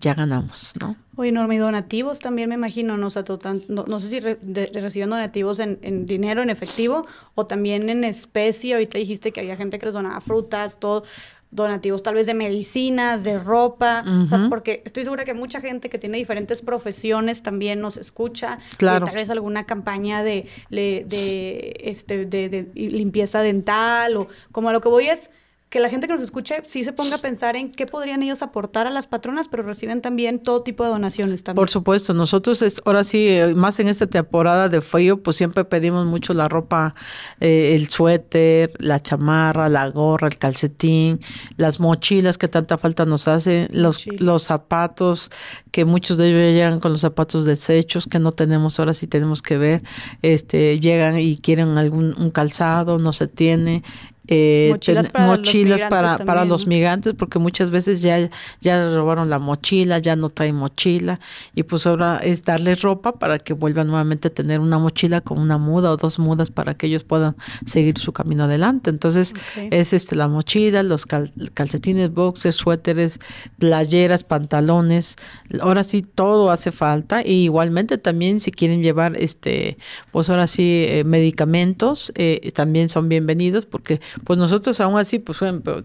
ya 0.00 0.14
ganamos, 0.14 0.72
¿no? 0.80 0.96
Oye, 1.16 1.30
Norma, 1.32 1.54
y 1.54 1.58
donativos 1.58 2.20
también 2.20 2.48
me 2.48 2.54
imagino, 2.54 2.96
no, 2.96 3.08
no, 3.08 4.00
sé 4.00 4.08
si 4.08 4.20
reciben 4.20 5.10
donativos 5.10 5.58
en, 5.58 5.78
en, 5.82 6.06
dinero, 6.06 6.40
en 6.40 6.48
efectivo, 6.48 7.04
o 7.34 7.44
también 7.44 7.90
en 7.90 8.04
especie. 8.04 8.72
Ahorita 8.72 8.96
dijiste 8.96 9.30
que 9.30 9.40
había 9.40 9.56
gente 9.56 9.78
que 9.78 9.84
les 9.84 9.94
donaba 9.94 10.22
frutas, 10.22 10.80
todo 10.80 11.04
donativos 11.50 12.02
tal 12.02 12.14
vez 12.14 12.26
de 12.26 12.34
medicinas, 12.34 13.24
de 13.24 13.38
ropa, 13.38 14.04
porque 14.48 14.82
estoy 14.84 15.04
segura 15.04 15.24
que 15.24 15.34
mucha 15.34 15.60
gente 15.60 15.88
que 15.88 15.98
tiene 15.98 16.18
diferentes 16.18 16.62
profesiones 16.62 17.42
también 17.42 17.80
nos 17.80 17.96
escucha, 17.96 18.58
claro. 18.76 19.06
tal 19.06 19.16
vez 19.16 19.30
alguna 19.30 19.66
campaña 19.66 20.22
de, 20.22 20.46
de, 20.70 21.74
este, 21.80 22.26
de, 22.26 22.48
de 22.48 22.70
limpieza 22.74 23.42
dental 23.42 24.16
o 24.16 24.28
como 24.52 24.68
a 24.68 24.72
lo 24.72 24.80
que 24.80 24.88
voy 24.88 25.08
es 25.08 25.30
que 25.70 25.78
la 25.78 25.88
gente 25.88 26.08
que 26.08 26.14
nos 26.14 26.22
escuche 26.22 26.60
sí 26.66 26.82
se 26.82 26.92
ponga 26.92 27.16
a 27.16 27.18
pensar 27.18 27.54
en 27.54 27.70
qué 27.70 27.86
podrían 27.86 28.24
ellos 28.24 28.42
aportar 28.42 28.88
a 28.88 28.90
las 28.90 29.06
patronas, 29.06 29.46
pero 29.46 29.62
reciben 29.62 30.02
también 30.02 30.40
todo 30.40 30.62
tipo 30.62 30.82
de 30.82 30.90
donaciones 30.90 31.44
también. 31.44 31.62
Por 31.62 31.70
supuesto, 31.70 32.12
nosotros 32.12 32.60
es, 32.62 32.82
ahora 32.84 33.04
sí, 33.04 33.28
eh, 33.28 33.54
más 33.54 33.78
en 33.78 33.86
esta 33.86 34.08
temporada 34.08 34.68
de 34.68 34.80
frío, 34.80 35.22
pues 35.22 35.36
siempre 35.36 35.64
pedimos 35.64 36.06
mucho 36.06 36.34
la 36.34 36.48
ropa, 36.48 36.96
eh, 37.38 37.76
el 37.76 37.88
suéter, 37.88 38.72
la 38.78 39.00
chamarra, 39.00 39.68
la 39.68 39.88
gorra, 39.90 40.26
el 40.26 40.38
calcetín, 40.38 41.20
las 41.56 41.78
mochilas 41.78 42.36
que 42.36 42.48
tanta 42.48 42.76
falta 42.76 43.04
nos 43.04 43.28
hacen, 43.28 43.68
los, 43.70 44.08
los 44.18 44.42
zapatos, 44.42 45.30
que 45.70 45.84
muchos 45.84 46.18
de 46.18 46.30
ellos 46.30 46.52
llegan 46.52 46.80
con 46.80 46.90
los 46.90 47.02
zapatos 47.02 47.44
desechos 47.44 48.08
que 48.08 48.18
no 48.18 48.32
tenemos, 48.32 48.80
ahora 48.80 48.92
sí 48.92 49.06
tenemos 49.06 49.40
que 49.40 49.56
ver, 49.56 49.82
este, 50.22 50.80
llegan 50.80 51.16
y 51.16 51.36
quieren 51.36 51.78
algún 51.78 52.12
un 52.18 52.30
calzado, 52.30 52.98
no 52.98 53.12
se 53.12 53.28
tiene, 53.28 53.84
eh, 54.26 54.70
mochilas, 54.70 55.82
para, 55.88 56.18
para, 56.18 56.44
los 56.44 56.66
migrantes, 56.66 57.14
porque 57.14 57.38
muchas 57.38 57.70
veces 57.70 58.02
ya, 58.02 58.30
ya 58.60 58.94
robaron 58.94 59.30
la 59.30 59.38
mochila, 59.38 59.98
ya 59.98 60.16
no 60.16 60.28
traen 60.28 60.54
mochila, 60.54 61.20
y 61.54 61.62
pues 61.62 61.86
ahora 61.86 62.18
es 62.18 62.44
darles 62.44 62.82
ropa 62.82 63.12
para 63.12 63.38
que 63.38 63.52
vuelvan 63.52 63.88
nuevamente 63.88 64.28
a 64.28 64.30
tener 64.30 64.60
una 64.60 64.78
mochila 64.78 65.20
con 65.20 65.38
una 65.38 65.58
muda 65.58 65.90
o 65.90 65.96
dos 65.96 66.18
mudas 66.18 66.50
para 66.50 66.74
que 66.74 66.86
ellos 66.86 67.04
puedan 67.04 67.36
seguir 67.66 67.98
su 67.98 68.12
camino 68.12 68.44
adelante. 68.44 68.90
Entonces, 68.90 69.34
es 69.56 69.92
este 69.92 70.16
la 70.16 70.28
mochila, 70.28 70.82
los 70.82 71.06
calcetines, 71.06 72.12
boxers, 72.12 72.56
suéteres, 72.56 73.18
playeras, 73.58 74.24
pantalones, 74.24 75.16
ahora 75.60 75.82
sí 75.82 76.02
todo 76.02 76.50
hace 76.50 76.72
falta, 76.72 77.22
y 77.24 77.44
igualmente 77.44 77.98
también 77.98 78.40
si 78.40 78.50
quieren 78.50 78.82
llevar 78.82 79.16
este, 79.16 79.78
pues 80.12 80.30
ahora 80.30 80.46
sí, 80.46 80.84
eh, 80.88 81.04
medicamentos, 81.04 82.12
eh, 82.14 82.52
también 82.54 82.88
son 82.88 83.08
bienvenidos 83.08 83.66
porque 83.66 84.00
pues 84.24 84.38
nosotros 84.38 84.80
aún 84.80 84.98
así, 84.98 85.18
pues 85.18 85.38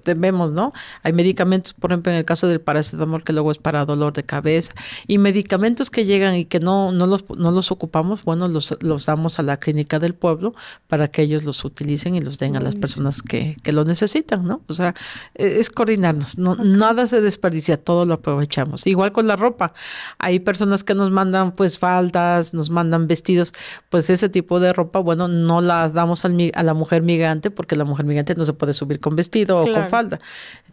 vemos, 0.06 0.52
¿no? 0.52 0.72
Hay 1.04 1.14
medicamentos, 1.14 1.74
por 1.74 1.92
ejemplo, 1.92 2.12
en 2.12 2.18
el 2.20 2.26
caso 2.26 2.48
del 2.48 2.62
paracetamol, 2.62 3.24
que 3.24 3.34
luego 3.34 3.52
es 3.52 3.58
para 3.58 3.86
dolor 3.86 4.14
de 4.14 4.24
cabeza, 4.24 4.74
y 5.08 5.18
medicamentos 5.18 5.90
que 5.90 6.06
llegan 6.06 6.36
y 6.36 6.46
que 6.46 6.60
no, 6.60 6.92
no, 6.92 7.08
los, 7.08 7.26
no 7.38 7.52
los 7.52 7.72
ocupamos, 7.72 8.24
bueno, 8.24 8.48
los, 8.48 8.76
los 8.82 9.06
damos 9.06 9.40
a 9.40 9.44
la 9.44 9.58
clínica 9.58 10.00
del 10.00 10.14
pueblo 10.14 10.54
para 10.88 11.08
que 11.08 11.22
ellos 11.22 11.44
los 11.44 11.64
utilicen 11.64 12.16
y 12.16 12.22
los 12.22 12.40
den 12.40 12.56
a 12.56 12.60
las 12.60 12.76
personas 12.76 13.22
que, 13.22 13.58
que 13.64 13.72
lo 13.72 13.86
necesitan, 13.86 14.46
¿no? 14.46 14.62
O 14.68 14.74
sea, 14.74 14.96
e, 15.36 15.60
es 15.60 15.70
coordinarnos, 15.70 16.38
no, 16.38 16.56
nada 16.56 17.06
se 17.06 17.22
desperdicia, 17.22 17.78
todo 17.78 18.06
lo 18.06 18.16
aprovechamos. 18.16 18.88
Igual 18.88 19.12
con 19.12 19.28
la 19.28 19.36
ropa, 19.36 19.74
hay 20.18 20.40
personas 20.40 20.84
que 20.84 20.96
nos 20.96 21.12
mandan 21.12 21.52
pues 21.54 21.80
faldas, 21.80 22.54
nos 22.54 22.70
mandan 22.70 23.08
vestidos, 23.08 23.54
pues 23.90 24.10
ese 24.10 24.30
tipo 24.30 24.60
de 24.60 24.74
ropa, 24.74 25.00
bueno, 25.00 25.28
no 25.28 25.62
las 25.62 25.94
damos 25.94 26.26
al, 26.26 26.36
a 26.54 26.64
la 26.64 26.74
mujer 26.74 27.02
migrante 27.02 27.52
porque 27.52 27.76
la 27.76 27.86
mujer 27.86 28.06
migrante 28.06 28.15
no 28.24 28.46
se 28.46 28.54
puede 28.54 28.74
subir 28.74 29.00
con 29.00 29.16
vestido 29.16 29.60
o 29.60 29.64
con 29.64 29.90
falda, 29.90 30.20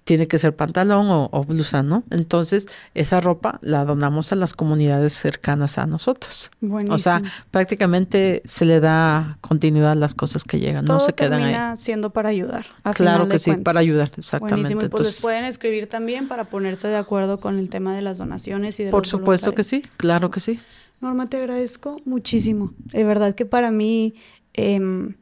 tiene 0.04 0.26
que 0.26 0.38
ser 0.38 0.54
pantalón 0.54 1.06
o, 1.08 1.44
blusa, 1.44 1.82
¿no? 1.82 2.04
Entonces, 2.10 2.66
esa 2.94 3.20
ropa 3.20 3.58
la 3.62 3.84
donamos 3.84 4.32
a 4.32 4.36
las 4.36 4.54
comunidades 4.54 5.12
cercanas 5.12 5.78
a 5.78 5.86
nosotros. 5.86 6.50
O 6.90 6.98
sea, 6.98 7.22
prácticamente 7.50 8.42
se 8.44 8.64
le 8.64 8.80
da 8.80 9.38
continuidad 9.40 9.92
a 9.92 9.94
las 9.94 10.14
cosas 10.14 10.44
que 10.44 10.60
llegan, 10.60 10.84
no 10.84 11.00
se 11.00 11.12
quedan 11.12 11.42
ahí. 11.42 11.78
siendo 11.78 12.10
para 12.10 12.28
ayudar. 12.28 12.66
claro 12.94 13.28
que 13.28 13.38
sí, 13.38 13.52
para 13.56 13.80
ayudar, 13.80 14.10
exactamente. 14.16 14.74
Buenísimo. 14.74 14.90
pues 14.90 15.20
pueden 15.20 15.44
escribir 15.44 15.88
también 15.88 16.28
para 16.28 16.44
ponerse 16.44 16.88
de 16.88 16.96
acuerdo 16.96 17.38
con 17.38 17.58
el 17.58 17.68
tema 17.68 17.94
de 17.94 18.02
las 18.02 18.18
donaciones 18.18 18.78
y 18.80 18.84
de 18.84 18.90
Por 18.90 19.06
supuesto 19.06 19.54
que 19.54 19.64
sí, 19.64 19.82
claro 19.96 20.30
que 20.30 20.40
sí. 20.40 20.60
Norma, 21.00 21.26
te 21.26 21.36
agradezco 21.36 22.00
muchísimo. 22.04 22.74
De 22.78 23.02
verdad 23.02 23.34
que 23.34 23.44
para 23.44 23.72
mí 23.72 24.14
em, 24.54 25.14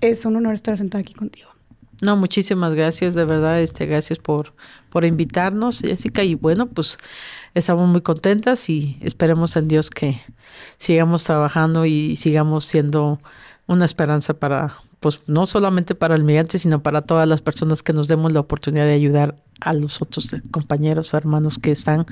es 0.00 0.24
un 0.24 0.36
honor 0.36 0.54
estar 0.54 0.76
sentada 0.76 1.00
aquí 1.00 1.14
contigo. 1.14 1.50
No, 2.02 2.16
muchísimas 2.16 2.74
gracias, 2.74 3.14
de 3.14 3.26
verdad, 3.26 3.60
este, 3.60 3.84
gracias 3.84 4.18
por, 4.18 4.54
por 4.88 5.04
invitarnos, 5.04 5.80
Jessica, 5.80 6.24
y 6.24 6.34
bueno, 6.34 6.66
pues 6.66 6.98
estamos 7.52 7.86
muy 7.88 8.00
contentas 8.00 8.70
y 8.70 8.96
esperemos 9.02 9.54
en 9.56 9.68
Dios 9.68 9.90
que 9.90 10.18
sigamos 10.78 11.24
trabajando 11.24 11.84
y 11.84 12.16
sigamos 12.16 12.64
siendo 12.64 13.20
una 13.66 13.84
esperanza 13.84 14.32
para, 14.32 14.76
pues 15.00 15.28
no 15.28 15.46
solamente 15.46 15.94
para 15.94 16.14
el 16.14 16.24
migrante, 16.24 16.58
sino 16.58 16.82
para 16.82 17.02
todas 17.02 17.26
las 17.26 17.40
personas 17.40 17.82
que 17.82 17.92
nos 17.92 18.06
demos 18.06 18.32
la 18.32 18.40
oportunidad 18.40 18.84
de 18.84 18.92
ayudar 18.92 19.36
a 19.60 19.72
los 19.74 20.00
otros 20.00 20.34
compañeros 20.50 21.12
o 21.12 21.16
hermanos 21.16 21.58
que 21.58 21.70
están, 21.70 22.06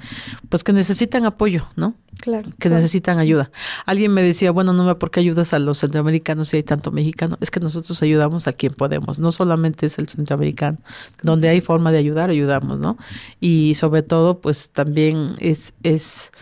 pues 0.48 0.64
que 0.64 0.72
necesitan 0.72 1.24
apoyo, 1.24 1.66
¿no? 1.76 1.94
Claro. 2.20 2.50
Que 2.58 2.68
necesitan 2.68 3.18
ayuda. 3.18 3.50
Alguien 3.86 4.12
me 4.12 4.22
decía, 4.22 4.50
bueno, 4.50 4.72
no 4.72 4.84
me 4.84 4.94
por 4.96 5.10
qué 5.10 5.20
ayudas 5.20 5.52
a 5.52 5.58
los 5.58 5.78
centroamericanos 5.78 6.48
si 6.48 6.56
hay 6.56 6.62
tanto 6.62 6.90
mexicano. 6.90 7.38
Es 7.40 7.50
que 7.50 7.60
nosotros 7.60 8.02
ayudamos 8.02 8.48
a 8.48 8.52
quien 8.52 8.74
podemos. 8.74 9.18
No 9.18 9.30
solamente 9.30 9.86
es 9.86 9.98
el 9.98 10.08
centroamericano. 10.08 10.78
Donde 11.22 11.48
hay 11.48 11.60
forma 11.60 11.92
de 11.92 11.98
ayudar, 11.98 12.30
ayudamos, 12.30 12.78
¿no? 12.80 12.98
Y 13.40 13.74
sobre 13.76 14.02
todo, 14.02 14.40
pues 14.40 14.70
también 14.70 15.28
es, 15.38 15.74
es 15.84 16.32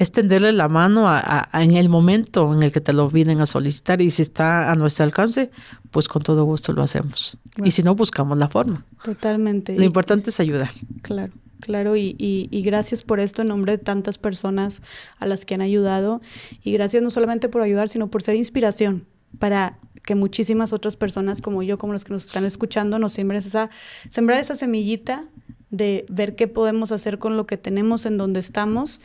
es 0.00 0.12
tenderle 0.12 0.52
la 0.52 0.66
mano 0.66 1.10
a, 1.10 1.46
en 1.52 1.74
el 1.74 1.90
momento 1.90 2.54
en 2.54 2.62
el 2.62 2.72
que 2.72 2.80
te 2.80 2.94
lo 2.94 3.10
vienen 3.10 3.42
a 3.42 3.46
solicitar 3.46 4.00
y 4.00 4.08
si 4.08 4.22
está 4.22 4.72
a 4.72 4.74
nuestro 4.74 5.04
alcance, 5.04 5.50
pues 5.90 6.08
con 6.08 6.22
todo 6.22 6.44
gusto 6.44 6.72
lo 6.72 6.82
hacemos. 6.82 7.36
Y 7.62 7.72
si 7.72 7.82
no, 7.82 7.94
buscamos 7.94 8.38
la 8.38 8.48
forma. 8.48 8.86
Totalmente. 9.04 9.76
Lo 9.76 9.84
importante 9.84 10.30
es 10.30 10.40
ayudar. 10.40 10.70
Claro. 11.02 11.34
Claro, 11.60 11.94
y, 11.94 12.16
y, 12.18 12.48
y, 12.50 12.62
gracias 12.62 13.02
por 13.02 13.20
esto 13.20 13.42
en 13.42 13.48
nombre 13.48 13.72
de 13.72 13.78
tantas 13.78 14.16
personas 14.16 14.80
a 15.18 15.26
las 15.26 15.44
que 15.44 15.52
han 15.52 15.60
ayudado. 15.60 16.22
Y 16.64 16.72
gracias 16.72 17.02
no 17.02 17.10
solamente 17.10 17.50
por 17.50 17.60
ayudar, 17.60 17.90
sino 17.90 18.08
por 18.08 18.22
ser 18.22 18.36
inspiración 18.36 19.04
para 19.38 19.78
que 20.04 20.14
muchísimas 20.14 20.72
otras 20.72 20.96
personas 20.96 21.40
como 21.40 21.62
yo, 21.62 21.78
como 21.78 21.92
los 21.92 22.04
que 22.04 22.12
nos 22.12 22.26
están 22.26 22.44
escuchando, 22.44 22.98
nos 22.98 23.12
siembren 23.12 23.38
esa, 23.38 23.70
sembrar 24.08 24.40
esa 24.40 24.54
semillita 24.54 25.28
de 25.70 26.04
ver 26.08 26.34
qué 26.34 26.48
podemos 26.48 26.90
hacer 26.90 27.18
con 27.18 27.36
lo 27.36 27.46
que 27.46 27.56
tenemos 27.56 28.04
en 28.04 28.18
donde 28.18 28.40
estamos, 28.40 29.00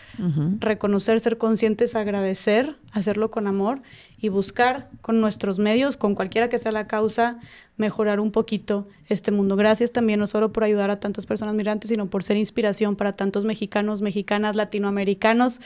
reconocer, 0.60 1.20
ser 1.20 1.38
conscientes, 1.38 1.96
agradecer, 1.96 2.76
hacerlo 2.92 3.30
con 3.30 3.46
amor 3.46 3.84
y 4.18 4.30
buscar 4.30 4.90
con 5.02 5.22
nuestros 5.22 5.60
medios, 5.60 5.96
con 5.96 6.16
cualquiera 6.16 6.50
que 6.50 6.58
sea 6.58 6.72
la 6.72 6.88
causa, 6.88 7.40
mejorar 7.78 8.20
un 8.20 8.32
poquito 8.32 8.88
este 9.08 9.32
mundo. 9.32 9.56
Gracias 9.56 9.92
también 9.92 10.20
no 10.20 10.26
solo 10.26 10.52
por 10.52 10.64
ayudar 10.64 10.90
a 10.90 11.00
tantas 11.00 11.28
personas 11.28 11.54
migrantes, 11.54 11.90
sino 11.90 12.10
por 12.10 12.24
ser 12.24 12.38
inspiración 12.38 12.96
para 12.96 13.14
tantos 13.14 13.46
mexicanos, 13.46 14.02
mexicanas, 14.02 14.56
latinoamericanos. 14.56 15.62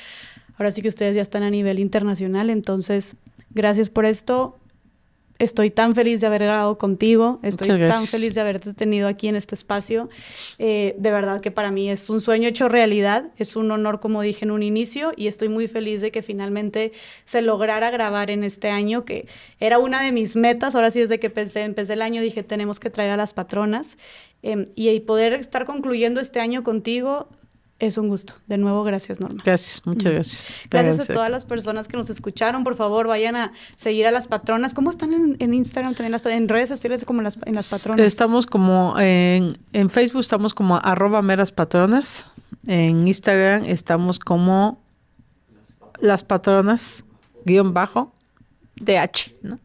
Ahora 0.58 0.72
sí 0.72 0.82
que 0.82 0.90
ustedes 0.90 1.16
ya 1.16 1.22
están 1.22 1.44
a 1.44 1.50
nivel 1.50 1.80
internacional, 1.80 2.50
entonces 2.50 3.16
gracias 3.52 3.90
por 3.90 4.04
esto. 4.04 4.59
Estoy 5.40 5.72
tan 5.72 5.96
feliz 5.96 6.20
de 6.20 6.28
haber 6.28 6.44
grabado 6.44 6.78
contigo, 6.78 7.40
estoy 7.44 7.70
tan 7.70 8.06
feliz 8.06 8.36
de 8.36 8.42
haberte 8.42 8.74
tenido 8.74 9.08
aquí 9.08 9.30
en 9.30 9.38
este 9.38 9.56
espacio. 9.56 10.10
Eh, 10.58 10.96
de 10.98 11.12
verdad 11.12 11.40
que 11.40 11.50
para 11.50 11.72
mí 11.72 11.90
es 11.90 12.10
un 12.10 12.20
sueño 12.20 12.50
hecho 12.50 12.68
realidad, 12.68 13.32
es 13.38 13.56
un 13.56 13.72
honor 13.72 14.02
como 14.02 14.22
dije 14.22 14.44
en 14.44 14.52
un 14.52 14.64
inicio 14.64 15.14
y 15.16 15.28
estoy 15.28 15.48
muy 15.48 15.70
feliz 15.70 16.02
de 16.02 16.12
que 16.12 16.24
finalmente 16.24 16.92
se 17.24 17.42
lograra 17.42 17.90
grabar 17.90 18.32
en 18.32 18.44
este 18.44 18.70
año, 18.70 19.06
que 19.06 19.28
era 19.62 19.80
una 19.80 20.04
de 20.04 20.12
mis 20.12 20.36
metas, 20.36 20.76
ahora 20.76 20.92
sí 20.92 21.00
desde 21.00 21.22
que 21.22 21.30
pensé, 21.30 21.62
empecé 21.62 21.94
el 21.94 22.02
año 22.02 22.22
dije 22.22 22.44
tenemos 22.44 22.82
que 22.82 22.90
traer 22.90 23.12
a 23.12 23.18
las 23.18 23.34
patronas 23.34 23.98
em, 24.44 24.66
y 24.76 25.00
poder 25.00 25.34
estar 25.34 25.64
concluyendo 25.64 26.20
este 26.20 26.42
año 26.42 26.64
contigo 26.66 27.30
es 27.80 27.98
un 27.98 28.10
gusto. 28.10 28.34
De 28.48 28.58
nuevo, 28.58 28.84
gracias, 28.84 29.20
Norma. 29.20 29.42
Gracias, 29.44 29.82
muchas 29.86 30.12
gracias. 30.12 30.58
Gracias 30.70 31.10
a 31.10 31.14
todas 31.14 31.30
las 31.30 31.46
personas 31.46 31.88
que 31.88 31.98
nos 31.98 32.10
escucharon. 32.10 32.64
Por 32.64 32.76
favor, 32.76 33.08
vayan 33.08 33.36
a 33.36 33.54
seguir 33.78 34.06
a 34.06 34.12
las 34.12 34.28
patronas. 34.28 34.74
¿Cómo 34.74 34.90
están 34.90 35.38
en, 35.40 35.54
Instagram 35.54 35.96
también? 35.96 36.12
Las, 36.12 36.26
en 36.26 36.50
redes 36.50 36.70
sociales 36.70 37.06
como 37.06 37.22
las, 37.22 37.40
en 37.46 37.56
las 37.56 37.70
patronas. 37.70 38.06
Estamos 38.06 38.46
como 38.46 39.00
en, 39.00 39.50
en 39.74 39.90
Facebook, 39.90 40.22
estamos 40.22 40.54
como 40.54 40.78
arroba 40.78 41.22
meras 41.22 41.52
patronas. 41.52 42.28
En 42.68 43.08
Instagram 43.08 43.66
estamos 43.66 44.20
como 44.20 44.82
las 46.00 46.24
patronas, 46.24 47.04
guion 47.46 47.74
bajo, 47.74 48.14
DH, 48.76 49.36
¿no? 49.42 49.58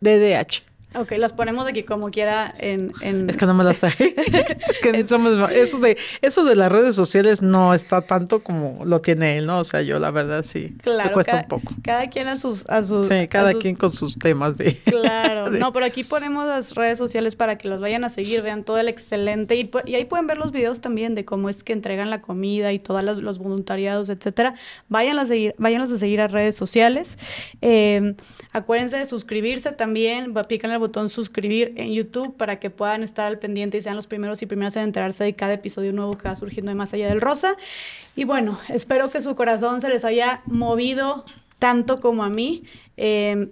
DDH. 0.00 0.62
Ok, 0.98 1.12
las 1.18 1.32
ponemos 1.32 1.66
aquí 1.66 1.82
como 1.82 2.10
quiera 2.10 2.52
en... 2.58 2.92
en... 3.00 3.28
Es 3.28 3.36
que 3.36 3.46
no 3.46 3.54
me 3.54 3.64
las 3.64 3.80
traje. 3.80 4.14
que 4.82 5.06
somos, 5.06 5.50
eso, 5.50 5.78
de, 5.78 5.96
eso 6.22 6.44
de 6.44 6.56
las 6.56 6.70
redes 6.70 6.94
sociales 6.94 7.42
no 7.42 7.74
está 7.74 8.02
tanto 8.02 8.42
como 8.42 8.84
lo 8.84 9.00
tiene 9.00 9.38
él, 9.38 9.46
¿no? 9.46 9.60
O 9.60 9.64
sea, 9.64 9.82
yo 9.82 9.98
la 9.98 10.10
verdad 10.10 10.44
sí. 10.44 10.74
Claro. 10.82 11.08
Me 11.08 11.12
cuesta 11.12 11.36
un 11.36 11.48
poco. 11.48 11.74
Cada 11.82 12.08
quien 12.08 12.28
a 12.28 12.38
sus... 12.38 12.64
A 12.68 12.84
sus 12.84 13.08
sí, 13.08 13.28
cada 13.28 13.54
quien 13.54 13.76
con 13.76 13.90
sus 13.90 14.18
temas 14.18 14.56
de... 14.56 14.76
Claro. 14.84 15.50
No, 15.50 15.72
pero 15.72 15.86
aquí 15.86 16.04
ponemos 16.04 16.46
las 16.46 16.74
redes 16.74 16.98
sociales 16.98 17.36
para 17.36 17.58
que 17.58 17.68
los 17.68 17.80
vayan 17.80 18.04
a 18.04 18.08
seguir, 18.08 18.42
vean 18.42 18.64
todo 18.64 18.78
el 18.78 18.88
excelente. 18.88 19.56
Y, 19.56 19.70
y 19.84 19.94
ahí 19.94 20.04
pueden 20.04 20.26
ver 20.26 20.38
los 20.38 20.52
videos 20.52 20.80
también 20.80 21.14
de 21.14 21.24
cómo 21.24 21.48
es 21.48 21.62
que 21.62 21.72
entregan 21.72 22.10
la 22.10 22.20
comida 22.20 22.72
y 22.72 22.78
todos 22.78 23.02
los 23.02 23.38
voluntariados, 23.38 24.08
etcétera. 24.08 24.54
Vayan 24.88 25.18
a 25.18 25.26
seguir, 25.26 25.54
váyanlos 25.58 25.92
a 25.92 25.96
seguir 25.96 26.20
a 26.20 26.28
redes 26.28 26.54
sociales. 26.54 27.18
Eh, 27.60 28.14
acuérdense 28.52 28.98
de 28.98 29.06
suscribirse 29.06 29.72
también. 29.72 30.34
Pícanle 30.48 30.74
el 30.76 30.80
botón 30.86 31.10
suscribir 31.10 31.72
en 31.76 31.92
YouTube 31.92 32.36
para 32.36 32.58
que 32.58 32.70
puedan 32.70 33.02
estar 33.02 33.26
al 33.26 33.38
pendiente 33.38 33.78
y 33.78 33.82
sean 33.82 33.96
los 33.96 34.06
primeros 34.06 34.42
y 34.42 34.46
primeras 34.46 34.76
en 34.76 34.82
enterarse 34.82 35.24
de 35.24 35.34
cada 35.34 35.54
episodio 35.54 35.92
nuevo 35.92 36.16
que 36.16 36.28
va 36.28 36.34
surgiendo 36.34 36.70
de 36.70 36.76
Más 36.76 36.92
Allá 36.92 37.08
del 37.08 37.20
Rosa. 37.20 37.56
Y 38.14 38.24
bueno, 38.24 38.58
espero 38.68 39.10
que 39.10 39.20
su 39.20 39.34
corazón 39.34 39.80
se 39.80 39.88
les 39.88 40.04
haya 40.04 40.42
movido 40.46 41.24
tanto 41.58 41.96
como 41.96 42.24
a 42.24 42.30
mí. 42.30 42.64
Em, 42.96 43.50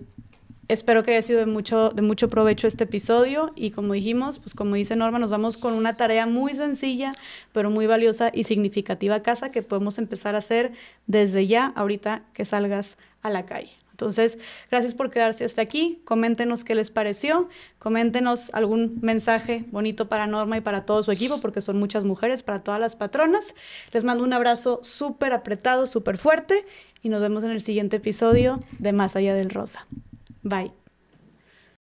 espero 0.68 1.02
que 1.02 1.12
haya 1.12 1.22
sido 1.22 1.40
de 1.40 1.46
mucho, 1.46 1.90
de 1.90 2.02
mucho 2.02 2.28
provecho 2.28 2.66
este 2.66 2.84
episodio 2.84 3.50
y 3.54 3.70
como 3.70 3.94
dijimos, 3.94 4.38
pues 4.38 4.54
como 4.54 4.76
dice 4.76 4.96
Norma, 4.96 5.18
nos 5.18 5.30
vamos 5.30 5.58
con 5.58 5.74
una 5.74 5.96
tarea 5.96 6.26
muy 6.26 6.54
sencilla, 6.54 7.10
pero 7.52 7.70
muy 7.70 7.86
valiosa 7.86 8.30
y 8.32 8.44
significativa 8.44 9.16
a 9.16 9.22
casa 9.22 9.50
que 9.50 9.62
podemos 9.62 9.98
empezar 9.98 10.34
a 10.34 10.38
hacer 10.38 10.72
desde 11.06 11.46
ya, 11.46 11.72
ahorita 11.76 12.22
que 12.32 12.44
salgas 12.44 12.96
a 13.22 13.30
la 13.30 13.44
calle. 13.44 13.83
Entonces, 13.94 14.40
gracias 14.72 14.92
por 14.92 15.08
quedarse 15.08 15.44
hasta 15.44 15.62
aquí. 15.62 16.02
Coméntenos 16.04 16.64
qué 16.64 16.74
les 16.74 16.90
pareció. 16.90 17.48
Coméntenos 17.78 18.50
algún 18.52 18.98
mensaje 19.02 19.66
bonito 19.70 20.08
para 20.08 20.26
Norma 20.26 20.56
y 20.56 20.60
para 20.60 20.84
todo 20.84 21.04
su 21.04 21.12
equipo, 21.12 21.40
porque 21.40 21.60
son 21.60 21.78
muchas 21.78 22.02
mujeres, 22.02 22.42
para 22.42 22.64
todas 22.64 22.80
las 22.80 22.96
patronas. 22.96 23.54
Les 23.92 24.02
mando 24.02 24.24
un 24.24 24.32
abrazo 24.32 24.80
súper 24.82 25.32
apretado, 25.32 25.86
súper 25.86 26.18
fuerte 26.18 26.66
y 27.04 27.08
nos 27.08 27.20
vemos 27.20 27.44
en 27.44 27.52
el 27.52 27.60
siguiente 27.60 27.98
episodio 27.98 28.64
de 28.80 28.92
Más 28.92 29.14
allá 29.14 29.32
del 29.32 29.50
Rosa. 29.50 29.86
Bye. 30.42 30.83